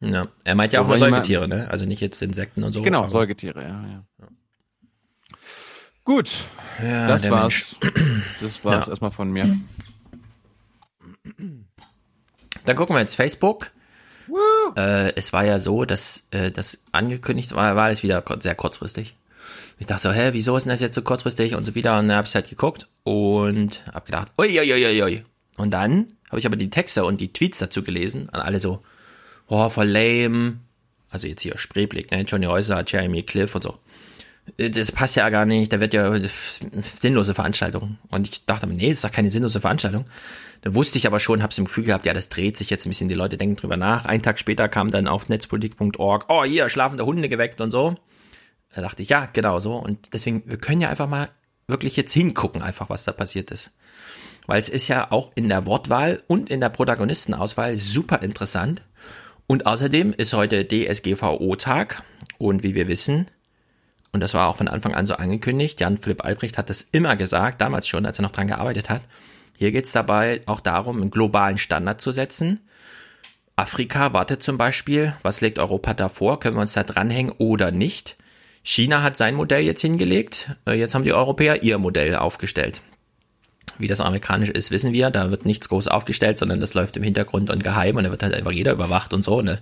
Ja, 0.00 0.28
er 0.44 0.54
meint 0.54 0.72
ja 0.72 0.80
auch 0.80 0.86
nur 0.86 0.96
Säugetiere, 0.96 1.48
ne? 1.48 1.68
Also 1.70 1.86
nicht 1.86 2.00
jetzt 2.00 2.20
Insekten 2.22 2.62
und 2.62 2.72
so. 2.72 2.82
Genau. 2.82 3.08
Säugetiere, 3.08 3.62
ja, 3.62 3.68
ja. 3.68 4.04
ja. 4.20 4.28
Gut, 6.04 6.30
ja, 6.82 7.08
das 7.08 7.30
war's. 7.30 7.76
Das 8.40 8.62
war's 8.64 8.86
ja. 8.86 8.90
erstmal 8.90 9.10
von 9.10 9.30
mir. 9.30 9.58
Dann 12.64 12.76
gucken 12.76 12.94
wir 12.94 13.00
jetzt 13.00 13.14
Facebook. 13.14 13.70
Äh, 14.76 15.14
es 15.16 15.32
war 15.32 15.44
ja 15.44 15.58
so, 15.58 15.84
dass 15.84 16.26
äh, 16.30 16.50
das 16.50 16.82
angekündigt 16.92 17.52
war, 17.52 17.76
war 17.76 17.84
alles 17.84 18.02
wieder 18.02 18.22
sehr 18.40 18.54
kurzfristig. 18.54 19.16
Ich 19.78 19.86
dachte 19.86 20.02
so, 20.02 20.12
hä, 20.12 20.30
wieso 20.32 20.56
ist 20.56 20.64
denn 20.64 20.70
das 20.70 20.80
jetzt 20.80 20.94
so 20.94 21.02
kurzfristig 21.02 21.54
und 21.54 21.64
so 21.64 21.74
wieder? 21.74 21.98
Und 21.98 22.08
dann 22.08 22.16
habe 22.18 22.26
ich 22.26 22.34
halt 22.34 22.48
geguckt 22.48 22.88
und 23.02 23.82
habe 23.92 24.06
gedacht, 24.06 24.32
ui, 24.38 24.58
ui, 24.58 25.02
ui. 25.02 25.24
Und 25.56 25.70
dann 25.70 26.12
habe 26.28 26.38
ich 26.38 26.46
aber 26.46 26.56
die 26.56 26.70
Texte 26.70 27.04
und 27.04 27.20
die 27.20 27.32
Tweets 27.32 27.58
dazu 27.58 27.82
gelesen 27.82 28.28
und 28.32 28.40
alle 28.40 28.60
so, 28.60 28.82
oh, 29.48 29.68
voll 29.68 29.88
lame. 29.88 30.58
Also 31.10 31.28
jetzt 31.28 31.42
hier 31.42 31.58
Spreeblick, 31.58 32.10
ne? 32.10 32.22
Johnny 32.22 32.46
Häuser, 32.46 32.82
Jeremy 32.86 33.22
Cliff 33.22 33.54
und 33.54 33.62
so. 33.62 33.78
Äh, 34.56 34.70
das 34.70 34.92
passt 34.92 35.16
ja 35.16 35.28
gar 35.30 35.46
nicht, 35.46 35.72
da 35.72 35.80
wird 35.80 35.94
ja 35.94 36.12
sinnlose 36.94 37.34
Veranstaltung. 37.34 37.98
Und 38.10 38.28
ich 38.28 38.46
dachte 38.46 38.66
mir, 38.66 38.74
nee, 38.74 38.88
das 38.88 38.98
ist 38.98 39.04
doch 39.04 39.12
keine 39.12 39.30
sinnlose 39.30 39.60
Veranstaltung. 39.60 40.06
Da 40.62 40.74
wusste 40.74 40.98
ich 40.98 41.06
aber 41.06 41.20
schon, 41.20 41.42
habe 41.42 41.50
es 41.50 41.58
im 41.58 41.66
Gefühl 41.66 41.84
gehabt, 41.84 42.06
ja, 42.06 42.14
das 42.14 42.28
dreht 42.28 42.56
sich 42.56 42.70
jetzt 42.70 42.86
ein 42.86 42.90
bisschen, 42.90 43.08
die 43.08 43.14
Leute 43.14 43.36
denken 43.36 43.56
drüber 43.56 43.76
nach. 43.76 44.06
Einen 44.06 44.22
Tag 44.22 44.38
später 44.38 44.68
kam 44.68 44.90
dann 44.90 45.06
auf 45.06 45.28
netzpolitik.org, 45.28 46.26
oh, 46.28 46.44
hier, 46.44 46.68
schlafende 46.68 47.04
Hunde 47.04 47.28
geweckt 47.28 47.60
und 47.60 47.70
so. 47.70 47.96
Da 48.74 48.80
dachte 48.80 49.02
ich, 49.02 49.10
ja, 49.10 49.28
genau 49.32 49.58
so. 49.58 49.76
Und 49.76 50.14
deswegen, 50.14 50.42
wir 50.46 50.58
können 50.58 50.80
ja 50.80 50.88
einfach 50.88 51.08
mal 51.08 51.28
wirklich 51.66 51.96
jetzt 51.96 52.12
hingucken, 52.12 52.62
einfach, 52.62 52.88
was 52.90 53.04
da 53.04 53.12
passiert 53.12 53.50
ist. 53.50 53.70
Weil 54.46 54.58
es 54.58 54.68
ist 54.68 54.88
ja 54.88 55.10
auch 55.10 55.30
in 55.34 55.48
der 55.48 55.66
Wortwahl 55.66 56.22
und 56.26 56.50
in 56.50 56.60
der 56.60 56.68
Protagonistenauswahl 56.68 57.76
super 57.76 58.22
interessant. 58.22 58.82
Und 59.46 59.66
außerdem 59.66 60.12
ist 60.12 60.32
heute 60.32 60.66
DSGVO-Tag 60.66 62.02
und 62.38 62.62
wie 62.62 62.74
wir 62.74 62.88
wissen, 62.88 63.26
und 64.14 64.20
das 64.20 64.32
war 64.32 64.46
auch 64.46 64.54
von 64.54 64.68
Anfang 64.68 64.94
an 64.94 65.06
so 65.06 65.14
angekündigt, 65.14 65.80
Jan 65.80 65.98
Philipp 65.98 66.24
Albrecht 66.24 66.56
hat 66.56 66.70
das 66.70 66.82
immer 66.92 67.16
gesagt, 67.16 67.60
damals 67.60 67.88
schon, 67.88 68.06
als 68.06 68.16
er 68.16 68.22
noch 68.22 68.30
dran 68.30 68.46
gearbeitet 68.46 68.88
hat. 68.88 69.02
Hier 69.58 69.72
geht 69.72 69.86
es 69.86 69.92
dabei 69.92 70.40
auch 70.46 70.60
darum, 70.60 71.00
einen 71.00 71.10
globalen 71.10 71.58
Standard 71.58 72.00
zu 72.00 72.12
setzen. 72.12 72.60
Afrika 73.56 74.12
wartet 74.12 74.40
zum 74.40 74.56
Beispiel, 74.56 75.14
was 75.22 75.40
legt 75.40 75.58
Europa 75.58 75.94
da 75.94 76.08
vor? 76.08 76.38
Können 76.38 76.56
wir 76.56 76.60
uns 76.60 76.74
da 76.74 76.84
dranhängen 76.84 77.34
oder 77.38 77.72
nicht? 77.72 78.16
China 78.62 79.02
hat 79.02 79.16
sein 79.16 79.34
Modell 79.34 79.62
jetzt 79.62 79.80
hingelegt, 79.80 80.50
äh, 80.64 80.74
jetzt 80.74 80.94
haben 80.94 81.04
die 81.04 81.12
Europäer 81.12 81.64
ihr 81.64 81.78
Modell 81.78 82.14
aufgestellt. 82.14 82.82
Wie 83.78 83.88
das 83.88 84.00
amerikanisch 84.00 84.50
ist, 84.50 84.70
wissen 84.70 84.92
wir, 84.92 85.10
da 85.10 85.32
wird 85.32 85.44
nichts 85.44 85.68
groß 85.68 85.88
aufgestellt, 85.88 86.38
sondern 86.38 86.60
das 86.60 86.74
läuft 86.74 86.96
im 86.96 87.02
Hintergrund 87.02 87.50
und 87.50 87.64
geheim 87.64 87.96
und 87.96 88.04
da 88.04 88.12
wird 88.12 88.22
halt 88.22 88.34
einfach 88.34 88.52
jeder 88.52 88.70
überwacht 88.70 89.12
und 89.12 89.24
so. 89.24 89.42
Ne? 89.42 89.60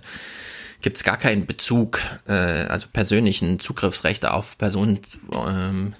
Gibt 0.83 0.97
es 0.97 1.03
gar 1.03 1.17
keinen 1.17 1.47
Bezug, 1.47 1.99
äh, 2.27 2.33
also 2.33 2.87
persönlichen 2.91 3.59
Zugriffsrechte 3.59 4.33
auf 4.33 4.57
Personen, 4.57 4.99
ähm, 5.31 5.93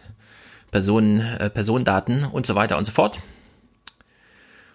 Personen, 0.72 1.22
äh, 1.22 1.50
Personendaten 1.50 2.26
und 2.26 2.46
so 2.46 2.54
weiter 2.54 2.78
und 2.78 2.86
so 2.86 2.92
fort. 2.92 3.18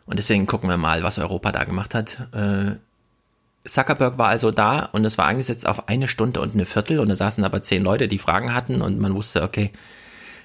Und 0.07 0.19
deswegen 0.19 0.47
gucken 0.47 0.71
wir 0.71 0.79
mal, 0.79 1.03
was 1.03 1.19
Europa 1.19 1.53
da 1.53 1.65
gemacht 1.65 1.95
hat. 1.95 2.17
Äh, 2.33 2.77
Zuckerberg 3.69 4.17
war 4.17 4.29
also 4.29 4.51
da 4.51 4.87
und 4.93 5.05
es 5.05 5.19
war 5.19 5.27
angesetzt 5.27 5.67
auf 5.67 5.89
eine 5.89 6.09
Stunde 6.09 6.41
und 6.41 6.55
eine 6.55 6.65
Viertel 6.65 7.01
und 7.01 7.11
da 7.11 7.15
saßen 7.17 7.45
aber 7.45 7.63
zehn 7.63 7.83
Leute, 7.83 8.09
die 8.09 8.19
Fragen 8.19 8.55
hatten 8.55 8.81
und 8.81 8.99
man 8.99 9.15
wusste, 9.15 9.43
okay, 9.43 9.73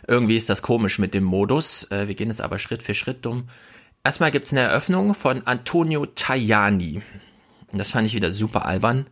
irgendwie 0.08 0.36
ist 0.36 0.50
das 0.50 0.62
komisch 0.62 1.00
mit 1.00 1.14
dem 1.14 1.24
Modus. 1.24 1.90
Äh, 1.90 2.10
wir 2.10 2.16
gehen 2.16 2.30
es 2.30 2.42
aber 2.42 2.60
Schritt 2.60 2.84
für 2.84 2.94
Schritt 2.94 3.26
um. 3.26 3.48
Erstmal 4.04 4.32
gibt 4.32 4.48
es 4.48 4.52
eine 4.52 4.62
Eröffnung 4.62 5.14
von 5.14 5.48
Antonio 5.48 6.06
Tajani. 6.06 7.02
Das 7.72 7.92
fand 7.92 8.06
ich 8.06 8.14
wieder 8.14 8.30
super 8.30 8.66
albern, 8.66 9.06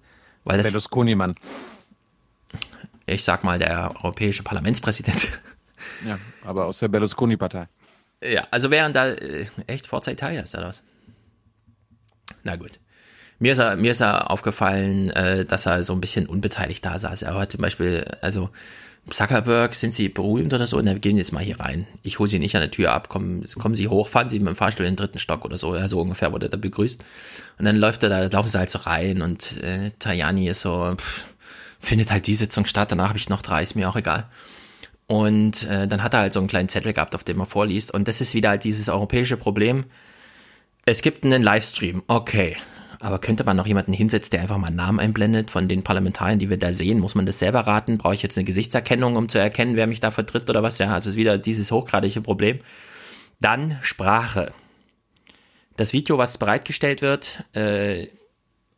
weil 0.44 0.58
das. 0.58 0.68
Berlusconi-Mann. 0.68 1.36
Ich 3.06 3.24
sag 3.24 3.44
mal, 3.44 3.60
der 3.60 3.92
europäische 4.04 4.44
Parlamentspräsident. 4.44 5.28
Ja, 6.06 6.20
aber 6.44 6.66
aus 6.66 6.80
der 6.80 6.88
Berlusconi-Partei. 6.88 7.68
Ja, 8.24 8.48
also 8.52 8.70
während 8.70 8.96
da, 8.96 9.08
äh, 9.10 9.48
echt, 9.68 9.88
Forza 9.88 10.12
Italia 10.12 10.42
ist 10.42 10.54
da 10.54 10.62
was. 10.62 10.84
Na 12.44 12.56
gut. 12.56 12.80
Mir 13.40 13.54
ist 13.54 13.60
er, 13.60 13.76
mir 13.76 13.92
ist 13.92 14.02
er 14.02 14.30
aufgefallen, 14.30 15.10
äh, 15.12 15.46
dass 15.46 15.66
er 15.66 15.84
so 15.84 15.94
ein 15.94 16.02
bisschen 16.02 16.28
unbeteiligt 16.28 16.86
da 16.86 17.00
saß. 17.00 17.24
Er 17.24 17.36
hat 17.36 17.52
zum 17.52 17.62
Beispiel, 17.62 18.06
also 18.22 18.52
Zuckerberg, 19.10 19.74
sind 19.76 19.94
Sie 19.94 20.10
berühmt 20.10 20.54
oder 20.54 20.68
so? 20.68 20.80
Na, 20.80 20.94
wir 20.94 21.00
gehen 21.00 21.18
jetzt 21.18 21.34
mal 21.34 21.44
hier 21.44 21.60
rein. 21.60 21.88
Ich 22.04 22.20
hole 22.20 22.30
Sie 22.30 22.40
nicht 22.40 22.56
an 22.56 22.62
der 22.62 22.72
Tür 22.72 22.92
ab, 22.92 23.10
kommen, 23.10 23.46
kommen 23.58 23.76
Sie 23.76 23.88
hoch, 23.88 24.08
fahren 24.08 24.30
Sie 24.30 24.40
mit 24.40 24.48
dem 24.48 24.56
Fahrstuhl 24.56 24.86
in 24.86 24.94
den 24.94 24.98
dritten 24.98 25.20
Stock 25.20 25.44
oder 25.44 25.58
so. 25.58 25.76
Ja, 25.76 25.90
so 25.90 26.00
ungefähr 26.00 26.32
wurde 26.32 26.46
er 26.46 26.50
da 26.50 26.58
begrüßt. 26.58 27.04
Und 27.58 27.66
dann 27.66 27.76
läuft 27.76 28.04
er 28.04 28.10
da, 28.10 28.26
laufen 28.26 28.48
sie 28.48 28.58
halt 28.58 28.70
so 28.70 28.80
rein 28.80 29.22
und 29.22 29.62
äh, 29.64 29.92
Tajani 30.00 30.48
ist 30.48 30.62
so, 30.62 30.94
pff, 30.96 31.26
findet 31.80 32.12
halt 32.12 32.28
die 32.28 32.36
Sitzung 32.36 32.66
statt, 32.66 32.92
danach 32.92 33.10
habe 33.10 33.18
ich 33.18 33.28
noch 33.28 33.42
drei, 33.42 33.64
ist 33.64 33.76
mir 33.76 33.90
auch 33.90 33.96
egal. 33.96 34.28
Und 35.08 35.64
äh, 35.64 35.88
dann 35.88 36.04
hat 36.04 36.14
er 36.14 36.22
halt 36.22 36.34
so 36.34 36.40
einen 36.40 36.48
kleinen 36.48 36.70
Zettel 36.70 36.94
gehabt, 36.94 37.16
auf 37.16 37.24
dem 37.24 37.40
er 37.40 37.46
vorliest. 37.46 37.94
Und 37.94 38.08
das 38.08 38.22
ist 38.22 38.34
wieder 38.34 38.50
halt 38.50 38.64
dieses 38.64 38.88
europäische 38.88 39.36
Problem. 39.36 39.86
Es 40.86 41.02
gibt 41.02 41.26
einen 41.26 41.44
Livestream, 41.44 42.02
okay. 42.08 42.56
Aber 43.02 43.18
könnte 43.18 43.44
man 43.44 43.58
noch 43.58 43.66
jemanden 43.66 43.94
hinsetzen, 43.94 44.30
der 44.30 44.42
einfach 44.42 44.60
mal 44.60 44.68
einen 44.68 44.76
Namen 44.76 45.00
einblendet 45.00 45.50
von 45.50 45.68
den 45.68 45.82
Parlamentariern, 45.82 46.38
die 46.38 46.52
wir 46.52 46.58
da 46.58 46.72
sehen? 46.72 47.00
Muss 47.00 47.16
man 47.16 47.26
das 47.26 47.40
selber 47.40 47.62
raten? 47.62 47.98
Brauche 47.98 48.14
ich 48.14 48.22
jetzt 48.22 48.38
eine 48.38 48.46
Gesichtserkennung, 48.46 49.16
um 49.16 49.28
zu 49.28 49.40
erkennen, 49.40 49.76
wer 49.76 49.88
mich 49.88 50.00
da 50.00 50.12
vertritt 50.12 50.48
oder 50.52 50.62
was? 50.62 50.78
Ja, 50.78 50.94
also 50.94 51.10
ist 51.10 51.16
wieder 51.16 51.40
dieses 51.40 51.72
hochgradige 51.72 52.22
Problem. 52.22 52.60
Dann 53.40 53.80
Sprache. 53.82 54.52
Das 55.78 55.94
Video, 55.94 56.20
was 56.20 56.38
bereitgestellt 56.38 57.02
wird, 57.02 57.44
äh, 57.54 58.08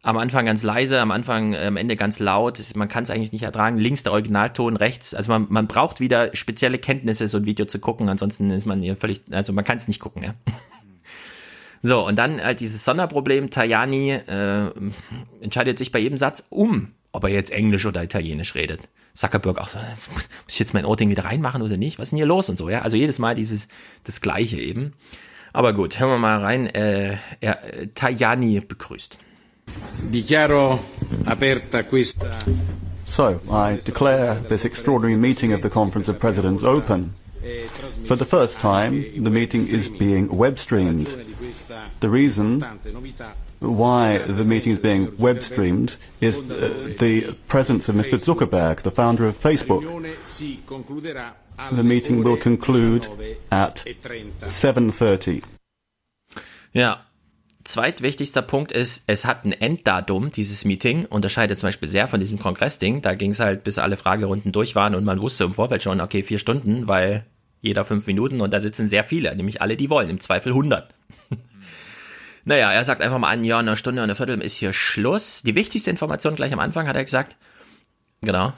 am 0.03 0.17
Anfang 0.17 0.45
ganz 0.45 0.63
leise, 0.63 1.01
am 1.01 1.11
Anfang, 1.11 1.53
äh, 1.53 1.65
am 1.65 1.75
Ende 1.75 1.97
ganz 1.97 2.19
laut. 2.19 2.61
Man 2.75 2.87
kann 2.87 3.03
es 3.03 3.09
eigentlich 3.09 3.33
nicht 3.33 3.43
ertragen. 3.43 3.77
Links 3.77 4.03
der 4.03 4.13
Originalton, 4.13 4.77
rechts. 4.77 5.13
Also 5.13 5.33
man, 5.33 5.47
man 5.49 5.67
braucht 5.67 5.99
wieder 5.99 6.33
spezielle 6.33 6.77
Kenntnisse, 6.77 7.27
so 7.27 7.39
ein 7.39 7.45
Video 7.45 7.65
zu 7.65 7.79
gucken. 7.79 8.07
Ansonsten 8.07 8.51
ist 8.51 8.65
man 8.65 8.81
hier 8.81 8.95
völlig, 8.95 9.21
also 9.31 9.51
man 9.51 9.65
kann 9.65 9.75
es 9.75 9.89
nicht 9.89 9.99
gucken, 9.99 10.23
ja. 10.23 10.33
So, 11.85 12.07
und 12.07 12.17
dann 12.17 12.41
halt 12.41 12.61
dieses 12.61 12.85
Sonderproblem, 12.85 13.49
Tajani 13.49 14.11
äh, 14.11 14.71
entscheidet 15.41 15.77
sich 15.77 15.91
bei 15.91 15.99
jedem 15.99 16.17
Satz 16.17 16.45
um, 16.49 16.93
ob 17.11 17.25
er 17.25 17.29
jetzt 17.29 17.51
Englisch 17.51 17.85
oder 17.85 18.01
Italienisch 18.01 18.55
redet. 18.55 18.87
Zuckerberg 19.13 19.59
auch 19.59 19.67
so, 19.67 19.79
muss 20.13 20.29
ich 20.47 20.59
jetzt 20.59 20.73
mein 20.73 20.85
Ohrting 20.85 21.09
wieder 21.09 21.25
reinmachen 21.25 21.61
oder 21.61 21.75
nicht? 21.75 21.99
Was 21.99 22.07
ist 22.07 22.11
denn 22.11 22.17
hier 22.17 22.25
los 22.25 22.49
und 22.49 22.57
so, 22.57 22.69
ja? 22.69 22.83
Also 22.83 22.95
jedes 22.95 23.19
Mal 23.19 23.35
dieses, 23.35 23.67
das 24.05 24.21
Gleiche 24.21 24.57
eben. 24.57 24.93
Aber 25.51 25.73
gut, 25.73 25.99
hören 25.99 26.11
wir 26.11 26.17
mal 26.17 26.39
rein. 26.39 26.67
Äh, 26.67 27.17
er, 27.41 27.81
äh, 27.81 27.87
Tajani 27.93 28.61
begrüßt. 28.61 29.17
Dichiaro 30.09 30.79
aperta 31.25 31.83
questa. 31.83 32.31
So, 33.05 33.41
I 33.51 33.77
declare 33.85 34.41
this 34.47 34.63
extraordinary 34.63 35.17
meeting 35.17 35.53
of 35.53 35.61
the 35.61 35.69
Conference 35.69 36.09
of 36.09 36.17
Presidents 36.17 36.63
open. 36.63 37.13
For 38.05 38.17
the 38.17 38.25
first 38.25 38.59
time, 38.61 39.03
the 39.21 39.29
meeting 39.29 39.67
is 39.67 39.89
being 39.89 40.29
web 40.31 40.57
streamed. 40.57 41.09
The 41.99 42.09
reason 42.09 42.61
why 43.59 44.17
the 44.17 44.43
meeting 44.43 44.73
is 44.73 44.79
being 44.79 45.17
web 45.17 45.41
streamed 45.41 45.97
is 46.19 46.49
uh, 46.49 46.95
the 46.99 47.33
presence 47.47 47.89
of 47.89 47.95
Mr. 47.95 48.19
Zuckerberg, 48.19 48.81
the 48.81 48.91
founder 48.91 49.27
of 49.27 49.37
Facebook. 49.39 49.83
The 51.71 51.83
meeting 51.83 52.23
will 52.23 52.37
conclude 52.37 53.07
at 53.51 53.85
7.30. 53.85 55.43
Ja, 56.73 57.05
zweitwichtigster 57.63 58.41
Punkt 58.41 58.71
ist, 58.71 59.03
es 59.07 59.25
hat 59.25 59.45
ein 59.45 59.51
Enddatum, 59.51 60.31
dieses 60.31 60.65
Meeting, 60.65 61.05
unterscheidet 61.05 61.59
zum 61.59 61.67
Beispiel 61.67 61.87
sehr 61.87 62.07
von 62.07 62.19
diesem 62.19 62.39
Kongressding. 62.39 63.01
Da 63.01 63.13
ging 63.13 63.31
es 63.31 63.39
halt, 63.39 63.63
bis 63.63 63.77
alle 63.77 63.97
Fragerunden 63.97 64.51
durch 64.51 64.75
waren 64.75 64.95
und 64.95 65.05
man 65.05 65.21
wusste 65.21 65.43
im 65.43 65.53
Vorfeld 65.53 65.83
schon, 65.83 66.01
okay, 66.01 66.23
vier 66.23 66.39
Stunden, 66.39 66.87
weil 66.87 67.25
jeder 67.63 67.85
fünf 67.85 68.05
Minuten 68.05 68.41
und 68.41 68.53
da 68.53 68.59
sitzen 68.59 68.89
sehr 68.89 69.05
viele, 69.05 69.33
nämlich 69.35 69.61
alle, 69.61 69.77
die 69.77 69.89
wollen, 69.89 70.09
im 70.09 70.19
Zweifel 70.19 70.51
100. 70.51 70.93
naja, 72.45 72.71
er 72.71 72.83
sagt 72.83 73.01
einfach 73.01 73.17
mal 73.17 73.29
an, 73.29 73.45
ja, 73.45 73.57
eine 73.57 73.77
Stunde 73.77 74.01
und 74.01 74.03
eine 74.03 74.15
Viertel 74.15 74.41
ist 74.41 74.57
hier 74.57 74.73
Schluss. 74.73 75.43
Die 75.43 75.55
wichtigste 75.55 75.89
Information 75.89 76.35
gleich 76.35 76.51
am 76.51 76.59
Anfang 76.59 76.87
hat 76.87 76.97
er 76.97 77.05
gesagt, 77.05 77.37
genau, 78.21 78.51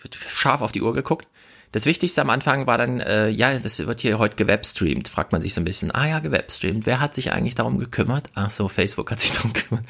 wird 0.00 0.14
scharf 0.14 0.62
auf 0.62 0.70
die 0.70 0.80
Uhr 0.80 0.94
geguckt. 0.94 1.28
Das 1.72 1.86
Wichtigste 1.86 2.20
am 2.20 2.28
Anfang 2.28 2.66
war 2.66 2.76
dann, 2.76 3.00
äh, 3.00 3.28
ja, 3.28 3.58
das 3.58 3.78
wird 3.86 4.02
hier 4.02 4.18
heute 4.18 4.36
gewebstreamt, 4.36 5.08
fragt 5.08 5.32
man 5.32 5.40
sich 5.40 5.54
so 5.54 5.60
ein 5.62 5.64
bisschen. 5.64 5.90
Ah 5.90 6.06
ja, 6.06 6.18
gewebstreamt. 6.18 6.84
Wer 6.84 7.00
hat 7.00 7.14
sich 7.14 7.32
eigentlich 7.32 7.54
darum 7.54 7.78
gekümmert? 7.78 8.28
Ach 8.34 8.50
so, 8.50 8.68
Facebook 8.68 9.10
hat 9.10 9.20
sich 9.20 9.32
darum 9.36 9.54
gekümmert. 9.54 9.86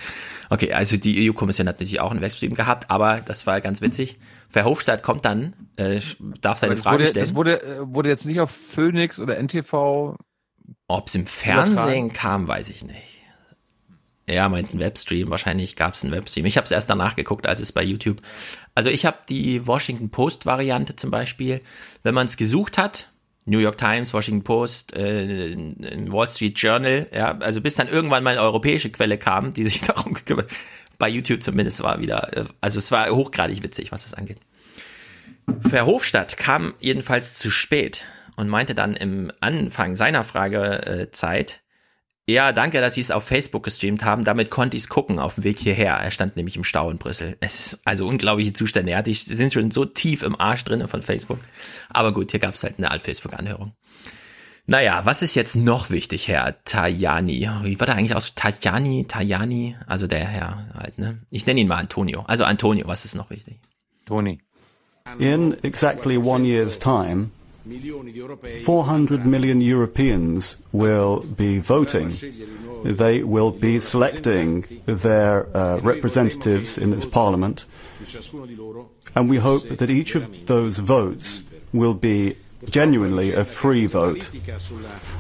Okay, 0.49 0.73
also 0.73 0.97
die 0.97 1.29
EU-Kommission 1.29 1.67
hat 1.67 1.77
natürlich 1.77 1.99
auch 1.99 2.13
einen 2.13 2.21
Webstream 2.21 2.55
gehabt, 2.55 2.89
aber 2.89 3.21
das 3.21 3.49
war 3.49 3.61
ganz 3.61 3.81
witzig. 3.81 4.19
Verhofstadt 4.49 5.03
kommt 5.03 5.25
dann, 5.25 5.55
äh, 5.77 6.01
darf 6.41 6.59
seine 6.59 6.77
Frage 6.77 6.99
wurde, 6.99 7.09
stellen. 7.09 7.27
Das 7.27 7.35
wurde, 7.35 7.63
äh, 7.63 7.79
wurde 7.83 8.09
jetzt 8.11 8.27
nicht 8.27 8.39
auf 8.39 8.53
Phoenix 8.53 9.19
oder 9.19 9.37
NTV. 9.37 10.17
Ob 10.87 11.09
es 11.09 11.15
im 11.17 11.27
Fernsehen 11.27 12.13
kam, 12.13 12.47
weiß 12.47 12.69
ich 12.69 12.85
nicht. 12.85 13.12
Er 14.33 14.49
meint 14.49 14.73
ein 14.73 14.79
Webstream, 14.79 15.31
wahrscheinlich 15.31 15.77
gab 15.77 15.95
es 15.95 16.03
einen 16.03 16.13
Webstream. 16.13 16.47
Ich 16.47 16.57
habe 16.57 16.65
es 16.65 16.71
erst 16.71 16.89
danach 16.91 17.17
geguckt, 17.17 17.47
als 17.47 17.61
es 17.61 17.73
bei 17.73 17.83
YouTube. 17.83 18.21
Also 18.75 18.91
ich 18.91 19.05
habe 19.05 19.19
die 19.29 19.67
Washington 19.67 20.11
Post 20.11 20.47
Variante 20.47 20.97
zum 20.97 21.11
Beispiel. 21.11 21.61
Wenn 22.03 22.15
man 22.15 22.27
es 22.27 22.37
gesucht 22.37 22.79
hat, 22.79 23.09
New 23.45 23.59
York 23.59 23.77
Times, 23.77 24.15
Washington 24.15 24.45
Post, 24.45 24.95
äh, 24.95 25.57
Wall 26.09 26.29
Street 26.29 26.59
Journal, 26.59 27.09
ja, 27.13 27.37
also 27.39 27.61
bis 27.61 27.75
dann 27.75 27.89
irgendwann 27.89 28.23
mal 28.23 28.31
eine 28.31 28.41
europäische 28.41 28.91
Quelle 28.91 29.19
kam, 29.19 29.53
die 29.53 29.65
sich 29.65 29.81
darum 29.87 30.15
gekümmert. 30.15 30.51
Bei 30.99 31.09
YouTube 31.09 31.43
zumindest 31.43 31.83
war 31.83 32.01
wieder, 32.01 32.37
äh, 32.37 32.45
also 32.61 32.79
es 32.79 32.91
war 32.93 33.09
hochgradig 33.11 33.63
witzig, 33.63 33.93
was 33.93 34.05
das 34.05 34.15
angeht. 34.15 34.39
Verhofstadt 35.61 36.37
kam 36.37 36.75
jedenfalls 36.79 37.35
zu 37.35 37.51
spät 37.51 38.07
und 38.37 38.49
meinte 38.49 38.75
dann 38.75 38.95
im 38.95 39.33
Anfang 39.41 39.97
seiner 39.97 40.23
Fragezeit, 40.23 41.62
ja, 42.33 42.53
danke, 42.53 42.81
dass 42.81 42.95
Sie 42.95 43.01
es 43.01 43.11
auf 43.11 43.25
Facebook 43.25 43.63
gestreamt 43.63 44.05
haben. 44.05 44.25
Damit 44.25 44.51
konnte 44.51 44.77
ich 44.77 44.85
es 44.85 44.89
gucken 44.89 45.19
auf 45.19 45.37
dem 45.37 45.45
Weg 45.45 45.59
hierher. 45.59 45.95
Er 45.95 46.11
stand 46.11 46.37
nämlich 46.37 46.57
im 46.57 46.65
Stau 46.65 46.91
in 46.91 46.99
Brüssel. 46.99 47.37
Es 47.41 47.61
ist 47.61 47.81
also 47.85 48.07
unglaubliche 48.07 48.53
Zustände. 48.53 48.93
Ja, 48.93 49.03
die 49.03 49.15
sind 49.15 49.53
schon 49.53 49.71
so 49.71 49.85
tief 49.85 50.23
im 50.23 50.39
Arsch 50.39 50.65
drinne 50.65 50.89
von 50.89 51.03
Facebook. 51.03 51.39
Aber 51.91 52.13
gut, 52.13 52.31
hier 52.31 52.41
gab 52.41 52.55
es 52.55 52.65
halt 52.65 52.75
eine 52.79 52.91
Alt-Facebook-Anhörung. 52.91 53.73
Naja, 54.67 55.01
was 55.05 55.23
ist 55.23 55.35
jetzt 55.35 55.57
noch 55.57 55.91
wichtig, 55.91 56.29
Herr 56.29 56.63
Tajani? 56.65 57.51
Wie 57.63 57.81
wird 57.81 57.89
er 57.89 57.97
eigentlich 57.97 58.15
aus? 58.15 58.35
Tajani, 58.37 59.07
Tajani? 59.09 59.77
Also 59.87 60.07
der 60.07 60.25
Herr 60.25 60.69
halt, 60.79 60.99
ne? 60.99 61.19
Ich 61.31 61.47
nenne 61.47 61.61
ihn 61.61 61.69
mal 61.69 61.79
Antonio. 61.79 62.23
Also 62.29 62.45
Antonio, 62.45 62.87
was 62.87 63.05
ist 63.05 63.17
noch 63.17 63.31
wichtig? 63.31 63.59
Toni. 64.07 64.41
In 65.19 65.57
exactly 65.65 66.17
one 66.17 66.47
year's 66.47 66.79
time, 66.79 67.31
400 67.65 69.27
million 69.27 69.61
Europeans 69.61 70.57
will 70.73 71.21
be 71.21 71.59
voting. 71.61 72.11
They 72.85 73.23
will 73.23 73.53
be 73.53 73.79
selecting 73.79 74.65
their 74.87 75.47
uh, 75.57 75.79
representatives 75.81 76.77
in 76.77 76.91
this 76.91 77.05
parliament. 77.05 77.65
And 79.15 79.31
we 79.31 79.37
hope 79.37 79.69
that 79.69 79.91
each 79.91 80.17
of 80.17 80.47
those 80.47 80.79
votes 80.79 81.43
will 81.73 81.95
be 81.95 82.37
genuinely 82.71 83.33
a 83.33 83.45
free 83.45 83.87
vote. 83.87 84.27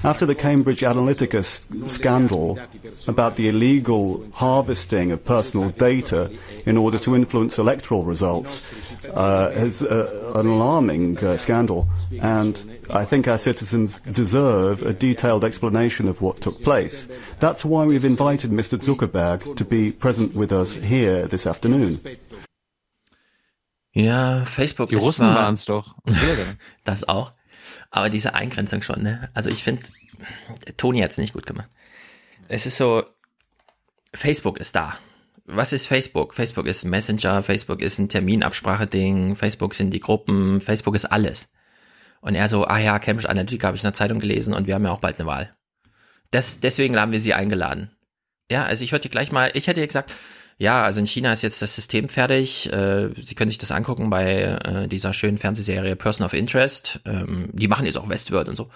After 0.04 0.26
the 0.26 0.34
Cambridge 0.34 0.80
Analytica 0.80 1.42
scandal 1.90 2.58
about 3.08 3.36
the 3.36 3.48
illegal 3.48 4.26
harvesting 4.34 5.10
of 5.12 5.24
personal 5.24 5.70
data 5.70 6.30
in 6.66 6.76
order 6.76 6.98
to 7.00 7.14
influence 7.14 7.58
electoral 7.58 8.04
results, 8.04 8.66
uh, 9.14 9.50
is 9.54 9.82
uh, 9.82 10.32
an 10.34 10.46
alarming 10.46 11.18
uh, 11.18 11.36
scandal, 11.36 11.88
and 12.20 12.80
I 12.90 13.04
think 13.04 13.28
our 13.28 13.38
citizens 13.38 13.98
deserve 14.10 14.82
a 14.82 14.92
detailed 14.92 15.44
explanation 15.44 16.08
of 16.08 16.20
what 16.20 16.40
took 16.40 16.62
place. 16.62 17.06
That's 17.40 17.64
why 17.64 17.84
we've 17.84 18.04
invited 18.04 18.50
Mr. 18.50 18.78
Zuckerberg 18.78 19.56
to 19.56 19.64
be 19.64 19.92
present 19.92 20.34
with 20.34 20.52
us 20.52 20.74
here 20.74 21.26
this 21.26 21.46
afternoon. 21.46 22.00
Ja, 23.94 24.44
Facebook 24.44 24.88
Die 24.88 24.96
ist 24.96 25.02
Russen 25.02 25.26
zwar- 25.26 25.34
waren's 25.36 25.64
doch. 25.66 25.94
Das 26.84 27.06
auch. 27.08 27.32
Aber 27.90 28.10
diese 28.10 28.34
Eingrenzung 28.34 28.82
schon, 28.82 29.02
ne? 29.02 29.30
Also 29.34 29.50
ich 29.50 29.62
finde, 29.62 29.82
Toni 30.76 31.00
hat's 31.00 31.18
nicht 31.18 31.32
gut 31.34 31.46
gemacht. 31.46 31.68
Es 32.48 32.66
ist 32.66 32.76
so, 32.76 33.04
Facebook 34.14 34.58
ist 34.58 34.74
da. 34.74 34.96
Was 35.44 35.72
ist 35.72 35.86
Facebook? 35.86 36.34
Facebook 36.34 36.66
ist 36.66 36.84
ein 36.84 36.90
Messenger, 36.90 37.42
Facebook 37.42 37.80
ist 37.82 37.98
ein 37.98 38.08
Terminabsprache-Ding, 38.08 39.36
Facebook 39.36 39.74
sind 39.74 39.90
die 39.90 40.00
Gruppen, 40.00 40.60
Facebook 40.60 40.94
ist 40.94 41.06
alles. 41.06 41.50
Und 42.20 42.34
er 42.34 42.48
so, 42.48 42.64
ah 42.66 42.78
ja, 42.78 42.98
Cambridge 42.98 43.28
Analytica 43.28 43.66
habe 43.66 43.76
ich 43.76 43.82
in 43.82 43.88
der 43.88 43.94
Zeitung 43.94 44.20
gelesen 44.20 44.54
und 44.54 44.66
wir 44.66 44.74
haben 44.74 44.84
ja 44.84 44.92
auch 44.92 45.00
bald 45.00 45.18
eine 45.18 45.26
Wahl. 45.26 45.54
Das, 46.30 46.60
deswegen 46.60 46.98
haben 46.98 47.12
wir 47.12 47.20
sie 47.20 47.34
eingeladen. 47.34 47.90
Ja, 48.50 48.64
also 48.64 48.84
ich 48.84 48.92
würde 48.92 49.08
gleich 49.08 49.32
mal, 49.32 49.50
ich 49.54 49.66
hätte 49.66 49.80
ihr 49.80 49.86
gesagt, 49.86 50.12
ja, 50.62 50.84
also 50.84 51.00
in 51.00 51.08
China 51.08 51.32
ist 51.32 51.42
jetzt 51.42 51.60
das 51.60 51.74
System 51.74 52.08
fertig. 52.08 52.72
Äh, 52.72 53.08
Sie 53.16 53.34
können 53.34 53.50
sich 53.50 53.58
das 53.58 53.72
angucken 53.72 54.10
bei 54.10 54.42
äh, 54.42 54.86
dieser 54.86 55.12
schönen 55.12 55.36
Fernsehserie 55.36 55.96
Person 55.96 56.24
of 56.24 56.34
Interest. 56.34 57.00
Ähm, 57.04 57.50
die 57.52 57.66
machen 57.66 57.84
jetzt 57.84 57.98
auch 57.98 58.08
Westworld 58.08 58.48
und 58.48 58.54
so. 58.54 58.70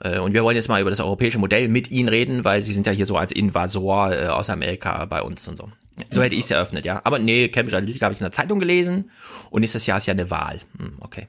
Äh, 0.00 0.18
und 0.18 0.32
wir 0.32 0.42
wollen 0.42 0.56
jetzt 0.56 0.68
mal 0.68 0.80
über 0.80 0.88
das 0.88 1.00
europäische 1.00 1.38
Modell 1.38 1.68
mit 1.68 1.90
Ihnen 1.90 2.08
reden, 2.08 2.46
weil 2.46 2.62
Sie 2.62 2.72
sind 2.72 2.86
ja 2.86 2.92
hier 2.94 3.04
so 3.04 3.18
als 3.18 3.32
Invasor 3.32 4.14
äh, 4.14 4.26
aus 4.28 4.48
Amerika 4.48 5.04
bei 5.04 5.20
uns 5.20 5.46
und 5.46 5.58
so. 5.58 5.68
So 6.10 6.22
hätte 6.22 6.34
ich 6.34 6.44
es 6.44 6.50
eröffnet, 6.50 6.86
ja. 6.86 7.02
Aber 7.04 7.18
nee, 7.18 7.48
Cambridge 7.48 7.76
Analytica 7.76 8.06
habe 8.06 8.14
ich 8.14 8.20
in 8.20 8.24
der 8.24 8.32
Zeitung 8.32 8.58
gelesen 8.58 9.10
und 9.50 9.60
nächstes 9.60 9.84
Jahr 9.84 9.98
ist 9.98 10.06
ja 10.06 10.12
eine 10.12 10.30
Wahl. 10.30 10.60
Hm, 10.78 10.96
okay. 11.00 11.28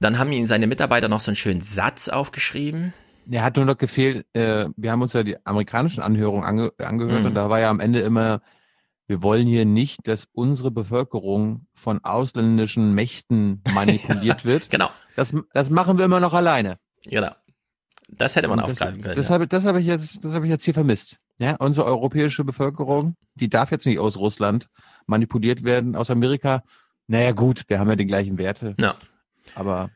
Dann 0.00 0.18
haben 0.18 0.32
ihm 0.32 0.46
seine 0.46 0.66
Mitarbeiter 0.66 1.08
noch 1.08 1.20
so 1.20 1.30
einen 1.30 1.36
schönen 1.36 1.60
Satz 1.60 2.08
aufgeschrieben. 2.08 2.94
Er 3.30 3.42
hat 3.44 3.56
nur 3.56 3.64
noch 3.64 3.78
gefehlt, 3.78 4.26
äh, 4.34 4.66
wir 4.76 4.90
haben 4.90 5.02
uns 5.02 5.12
ja 5.12 5.22
die 5.22 5.36
amerikanischen 5.46 6.02
Anhörungen 6.02 6.44
ange 6.44 6.72
angehört 6.78 7.20
Mhm. 7.20 7.26
und 7.26 7.34
da 7.34 7.48
war 7.48 7.60
ja 7.60 7.70
am 7.70 7.80
Ende 7.80 8.00
immer, 8.00 8.40
wir 9.06 9.22
wollen 9.22 9.46
hier 9.46 9.64
nicht, 9.64 10.06
dass 10.08 10.26
unsere 10.32 10.70
Bevölkerung 10.70 11.66
von 11.74 12.02
ausländischen 12.04 12.94
Mächten 12.94 13.62
manipuliert 13.74 14.44
wird. 14.44 14.70
Genau. 14.70 14.90
Das, 15.16 15.34
das 15.52 15.70
machen 15.70 15.98
wir 15.98 16.04
immer 16.04 16.20
noch 16.20 16.32
alleine. 16.34 16.78
Genau. 17.06 17.30
Das 18.08 18.34
hätte 18.34 18.48
man 18.48 18.58
Und 18.58 18.64
das, 18.64 18.72
aufgreifen 18.72 19.02
können. 19.02 19.14
Das 19.14 19.28
ja. 19.28 19.34
habe 19.34 19.46
das 19.46 19.64
ich 19.64 19.86
jetzt, 19.86 20.24
das 20.24 20.32
habe 20.32 20.46
ich 20.46 20.50
jetzt 20.50 20.64
hier 20.64 20.74
vermisst. 20.74 21.18
Ja, 21.38 21.56
unsere 21.58 21.86
europäische 21.86 22.44
Bevölkerung, 22.44 23.14
die 23.34 23.48
darf 23.48 23.70
jetzt 23.70 23.86
nicht 23.86 23.98
aus 23.98 24.16
Russland 24.16 24.68
manipuliert 25.06 25.64
werden, 25.64 25.96
aus 25.96 26.10
Amerika. 26.10 26.62
Naja, 27.06 27.32
gut, 27.32 27.64
wir 27.68 27.78
haben 27.78 27.88
ja 27.88 27.96
die 27.96 28.06
gleichen 28.06 28.36
Werte. 28.38 28.74
Ja. 28.78 28.94
Aber 29.54 29.90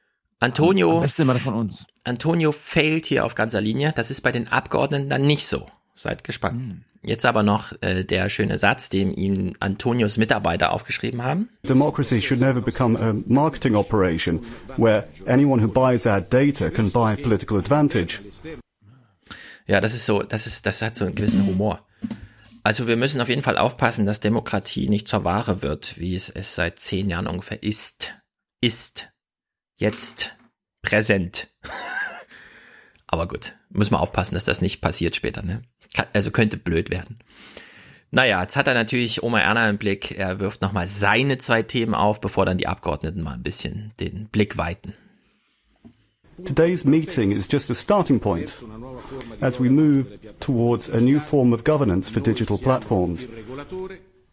Antonio, 0.45 0.97
am 0.97 1.03
besten 1.03 1.23
immer 1.23 1.35
von 1.37 1.55
uns. 1.55 1.87
Antonio 2.05 2.53
failt 2.53 3.07
hier 3.07 3.25
auf 3.25 3.35
ganzer 3.35 3.61
Linie. 3.61 3.93
Das 3.95 4.11
ist 4.11 4.21
bei 4.21 4.31
den 4.31 4.49
Abgeordneten 4.49 5.09
dann 5.09 5.23
nicht 5.23 5.47
so. 5.47 5.67
Seid 5.95 6.23
gespannt. 6.23 6.61
Hm. 6.61 6.85
Jetzt 7.03 7.27
aber 7.27 7.43
noch 7.43 7.73
äh, 7.83 8.05
der 8.05 8.29
schöne 8.29 8.57
Satz, 8.59 8.89
den 8.89 9.13
ihm 9.15 9.53
Antonios 9.61 10.17
Mitarbeiter 10.17 10.73
aufgeschrieben 10.73 11.23
haben. 11.23 11.51
Democracy 11.69 12.21
should 12.21 12.41
never 12.41 12.61
become 12.61 12.99
a 12.99 13.15
marketing 13.27 13.75
operation 13.75 14.43
where 14.77 15.07
anyone 15.27 15.63
who 15.63 15.69
buys 15.69 16.07
our 16.07 16.21
data 16.21 16.71
can 16.71 16.91
buy 16.91 17.15
political 17.15 17.59
advantage. 17.59 18.21
Ja, 19.67 19.81
das 19.81 19.95
ist 19.95 20.07
so, 20.07 20.23
das 20.23 20.47
ist, 20.47 20.67
das 20.67 20.83
hat 20.83 20.95
so 20.95 21.05
einen 21.05 21.15
gewissen 21.15 21.47
Humor. 21.47 21.87
Also 22.63 22.87
wir 22.87 22.97
müssen 22.97 23.21
auf 23.21 23.29
jeden 23.29 23.43
Fall 23.43 23.59
aufpassen, 23.59 24.07
dass 24.07 24.21
Demokratie 24.21 24.89
nicht 24.89 25.09
zur 25.09 25.25
Ware 25.25 25.63
wird, 25.63 25.99
wie 25.99 26.15
es 26.15 26.31
es 26.31 26.55
seit 26.55 26.79
zehn 26.81 27.09
Jahren 27.09 27.27
ungefähr 27.27 27.63
ist. 27.63 28.15
Ist. 28.63 29.14
Jetzt. 29.77 30.35
Präsent. 30.83 31.49
Aber 33.07 33.27
gut, 33.29 33.55
müssen 33.71 33.93
wir 33.93 34.01
aufpassen, 34.01 34.35
dass 34.35 34.45
das 34.45 34.61
nicht 34.61 34.81
passiert 34.81 35.17
später, 35.17 35.43
ne? 35.43 35.63
Also 36.13 36.31
könnte 36.31 36.57
blöd 36.57 36.91
werden. 36.91 37.19
Naja, 38.11 38.41
jetzt 38.43 38.57
hat 38.57 38.69
er 38.69 38.75
natürlich 38.75 39.23
Oma 39.23 39.41
Erna 39.41 39.69
im 39.69 39.79
Blick. 39.79 40.17
Er 40.17 40.39
wirft 40.39 40.63
nochmal 40.63 40.87
seine 40.87 41.39
zwei 41.39 41.63
Themen 41.63 41.95
auf, 41.95 42.21
bevor 42.21 42.47
dann 42.47 42.59
die 42.59 42.69
Abgeordneten 42.69 43.23
mal 43.23 43.35
ein 43.35 43.43
bisschen 43.43 43.93
den 43.99 44.29
Blick 44.29 44.57
weiten. 44.57 44.95
Today's 46.45 46.85
meeting 46.85 47.31
is 47.31 47.47
just 47.51 47.71
a 47.71 47.75
starting 47.75 48.19
point 48.19 48.53
as 49.41 49.61
we 49.61 49.69
move 49.69 50.07
towards 50.41 50.91
a 50.91 51.01
new 51.01 51.21
form 51.21 51.53
of 51.53 51.63
governance 51.65 52.11
for 52.11 52.21
digital 52.21 52.59
platforms. 52.59 53.27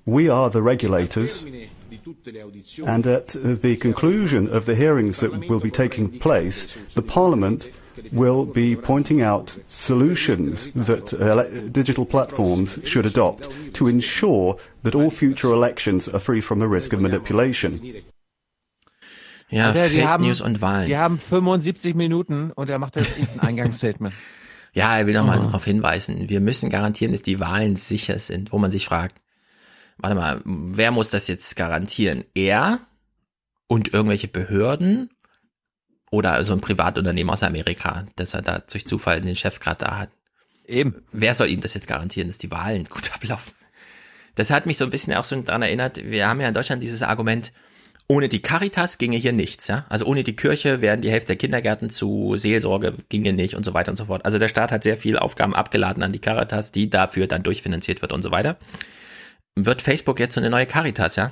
We 0.05 0.31
are 0.31 0.51
the 0.51 0.61
regulators, 0.61 1.45
and 2.85 3.05
at 3.07 3.27
the 3.61 3.75
conclusion 3.77 4.47
of 4.47 4.65
the 4.65 4.75
hearings 4.75 5.19
that 5.19 5.31
will 5.49 5.59
be 5.59 5.71
taking 5.71 6.19
place, 6.19 6.75
the 6.95 7.01
Parliament 7.01 7.67
will 8.11 8.45
be 8.45 8.75
pointing 8.75 9.21
out 9.21 9.59
solutions 9.67 10.69
that 10.75 11.13
ele- 11.13 11.69
digital 11.69 12.05
platforms 12.05 12.79
should 12.85 13.05
adopt 13.05 13.49
to 13.73 13.87
ensure 13.87 14.57
that 14.83 14.95
all 14.95 15.09
future 15.09 15.53
elections 15.53 16.07
are 16.07 16.19
free 16.19 16.41
from 16.41 16.59
the 16.59 16.67
risk 16.67 16.93
of 16.93 17.01
manipulation. 17.01 17.79
Ja, 19.49 19.67
Alter, 19.67 19.89
Fake 19.89 20.05
haben, 20.05 20.23
News 20.23 20.39
und 20.41 20.61
Wahlen. 20.61 20.87
Die 20.87 20.97
haben 20.97 21.19
75 21.19 21.93
Minuten 21.93 22.51
und 22.51 22.69
er 22.69 22.79
macht 22.79 22.95
jetzt 22.95 23.17
ein 23.19 23.47
Eingangsstatement. 23.47 24.13
Ja, 24.73 24.97
er 24.97 25.05
will 25.05 25.13
nochmal 25.13 25.39
Oh. 25.39 25.43
darauf 25.47 25.65
hinweisen, 25.65 26.29
wir 26.29 26.39
müssen 26.39 26.69
garantieren, 26.69 27.11
dass 27.11 27.21
die 27.21 27.41
Wahlen 27.41 27.75
sicher 27.75 28.17
sind, 28.19 28.53
wo 28.53 28.57
man 28.57 28.71
sich 28.71 28.85
fragt, 28.85 29.17
warte 30.01 30.15
mal, 30.15 30.41
wer 30.43 30.91
muss 30.91 31.09
das 31.09 31.27
jetzt 31.27 31.55
garantieren? 31.55 32.25
Er 32.33 32.79
und 33.67 33.93
irgendwelche 33.93 34.27
Behörden 34.27 35.09
oder 36.11 36.43
so 36.43 36.53
ein 36.53 36.61
Privatunternehmen 36.61 37.31
aus 37.31 37.43
Amerika, 37.43 38.05
dass 38.15 38.33
er 38.33 38.41
da 38.41 38.59
durch 38.59 38.85
Zufall 38.85 39.21
den 39.21 39.35
Chef 39.35 39.59
gerade 39.59 39.85
da 39.85 39.97
hat? 39.97 40.09
Eben. 40.67 41.03
Wer 41.11 41.35
soll 41.35 41.49
ihm 41.49 41.61
das 41.61 41.73
jetzt 41.73 41.87
garantieren, 41.87 42.27
dass 42.27 42.37
die 42.37 42.51
Wahlen 42.51 42.85
gut 42.85 43.11
ablaufen? 43.13 43.53
Das 44.35 44.49
hat 44.49 44.65
mich 44.65 44.77
so 44.77 44.85
ein 44.85 44.91
bisschen 44.91 45.13
auch 45.13 45.23
so 45.23 45.39
daran 45.41 45.61
erinnert, 45.61 46.03
wir 46.03 46.27
haben 46.27 46.39
ja 46.41 46.47
in 46.47 46.53
Deutschland 46.53 46.81
dieses 46.81 47.01
Argument, 47.01 47.51
ohne 48.07 48.27
die 48.27 48.41
Caritas 48.41 48.97
ginge 48.97 49.17
hier 49.17 49.33
nichts, 49.33 49.67
ja. 49.67 49.85
Also 49.89 50.05
ohne 50.05 50.23
die 50.23 50.35
Kirche 50.35 50.81
wären 50.81 51.01
die 51.01 51.11
Hälfte 51.11 51.27
der 51.27 51.35
Kindergärten 51.37 51.89
zu, 51.89 52.35
Seelsorge 52.35 52.95
ginge 53.09 53.33
nicht 53.33 53.55
und 53.55 53.65
so 53.65 53.73
weiter 53.73 53.91
und 53.91 53.97
so 53.97 54.05
fort. 54.05 54.25
Also 54.25 54.37
der 54.37 54.47
Staat 54.47 54.71
hat 54.71 54.83
sehr 54.83 54.97
viel 54.97 55.17
Aufgaben 55.17 55.55
abgeladen 55.55 56.03
an 56.03 56.11
die 56.11 56.19
Caritas, 56.19 56.71
die 56.71 56.89
dafür 56.89 57.27
dann 57.27 57.43
durchfinanziert 57.43 58.01
wird 58.01 58.11
und 58.11 58.21
so 58.21 58.31
weiter. 58.31 58.57
Wird 59.55 59.81
Facebook 59.81 60.19
jetzt 60.19 60.35
so 60.35 60.41
eine 60.41 60.49
neue 60.49 60.65
Caritas, 60.65 61.15
ja? 61.15 61.31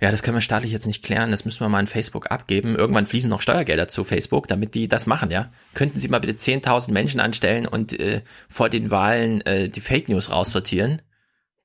Ja, 0.00 0.10
das 0.10 0.22
können 0.22 0.36
wir 0.36 0.42
staatlich 0.42 0.72
jetzt 0.72 0.86
nicht 0.86 1.04
klären, 1.04 1.30
das 1.30 1.44
müssen 1.44 1.60
wir 1.60 1.68
mal 1.68 1.78
an 1.78 1.86
Facebook 1.86 2.30
abgeben. 2.30 2.76
Irgendwann 2.76 3.06
fließen 3.06 3.28
noch 3.28 3.42
Steuergelder 3.42 3.88
zu 3.88 4.04
Facebook, 4.04 4.48
damit 4.48 4.74
die 4.74 4.88
das 4.88 5.06
machen, 5.06 5.30
ja? 5.30 5.50
Könnten 5.74 5.98
Sie 5.98 6.08
mal 6.08 6.20
bitte 6.20 6.38
10.000 6.38 6.92
Menschen 6.92 7.20
anstellen 7.20 7.66
und 7.66 7.98
äh, 7.98 8.22
vor 8.48 8.68
den 8.68 8.90
Wahlen 8.90 9.40
äh, 9.42 9.68
die 9.68 9.80
Fake 9.80 10.08
News 10.08 10.30
raussortieren? 10.30 11.02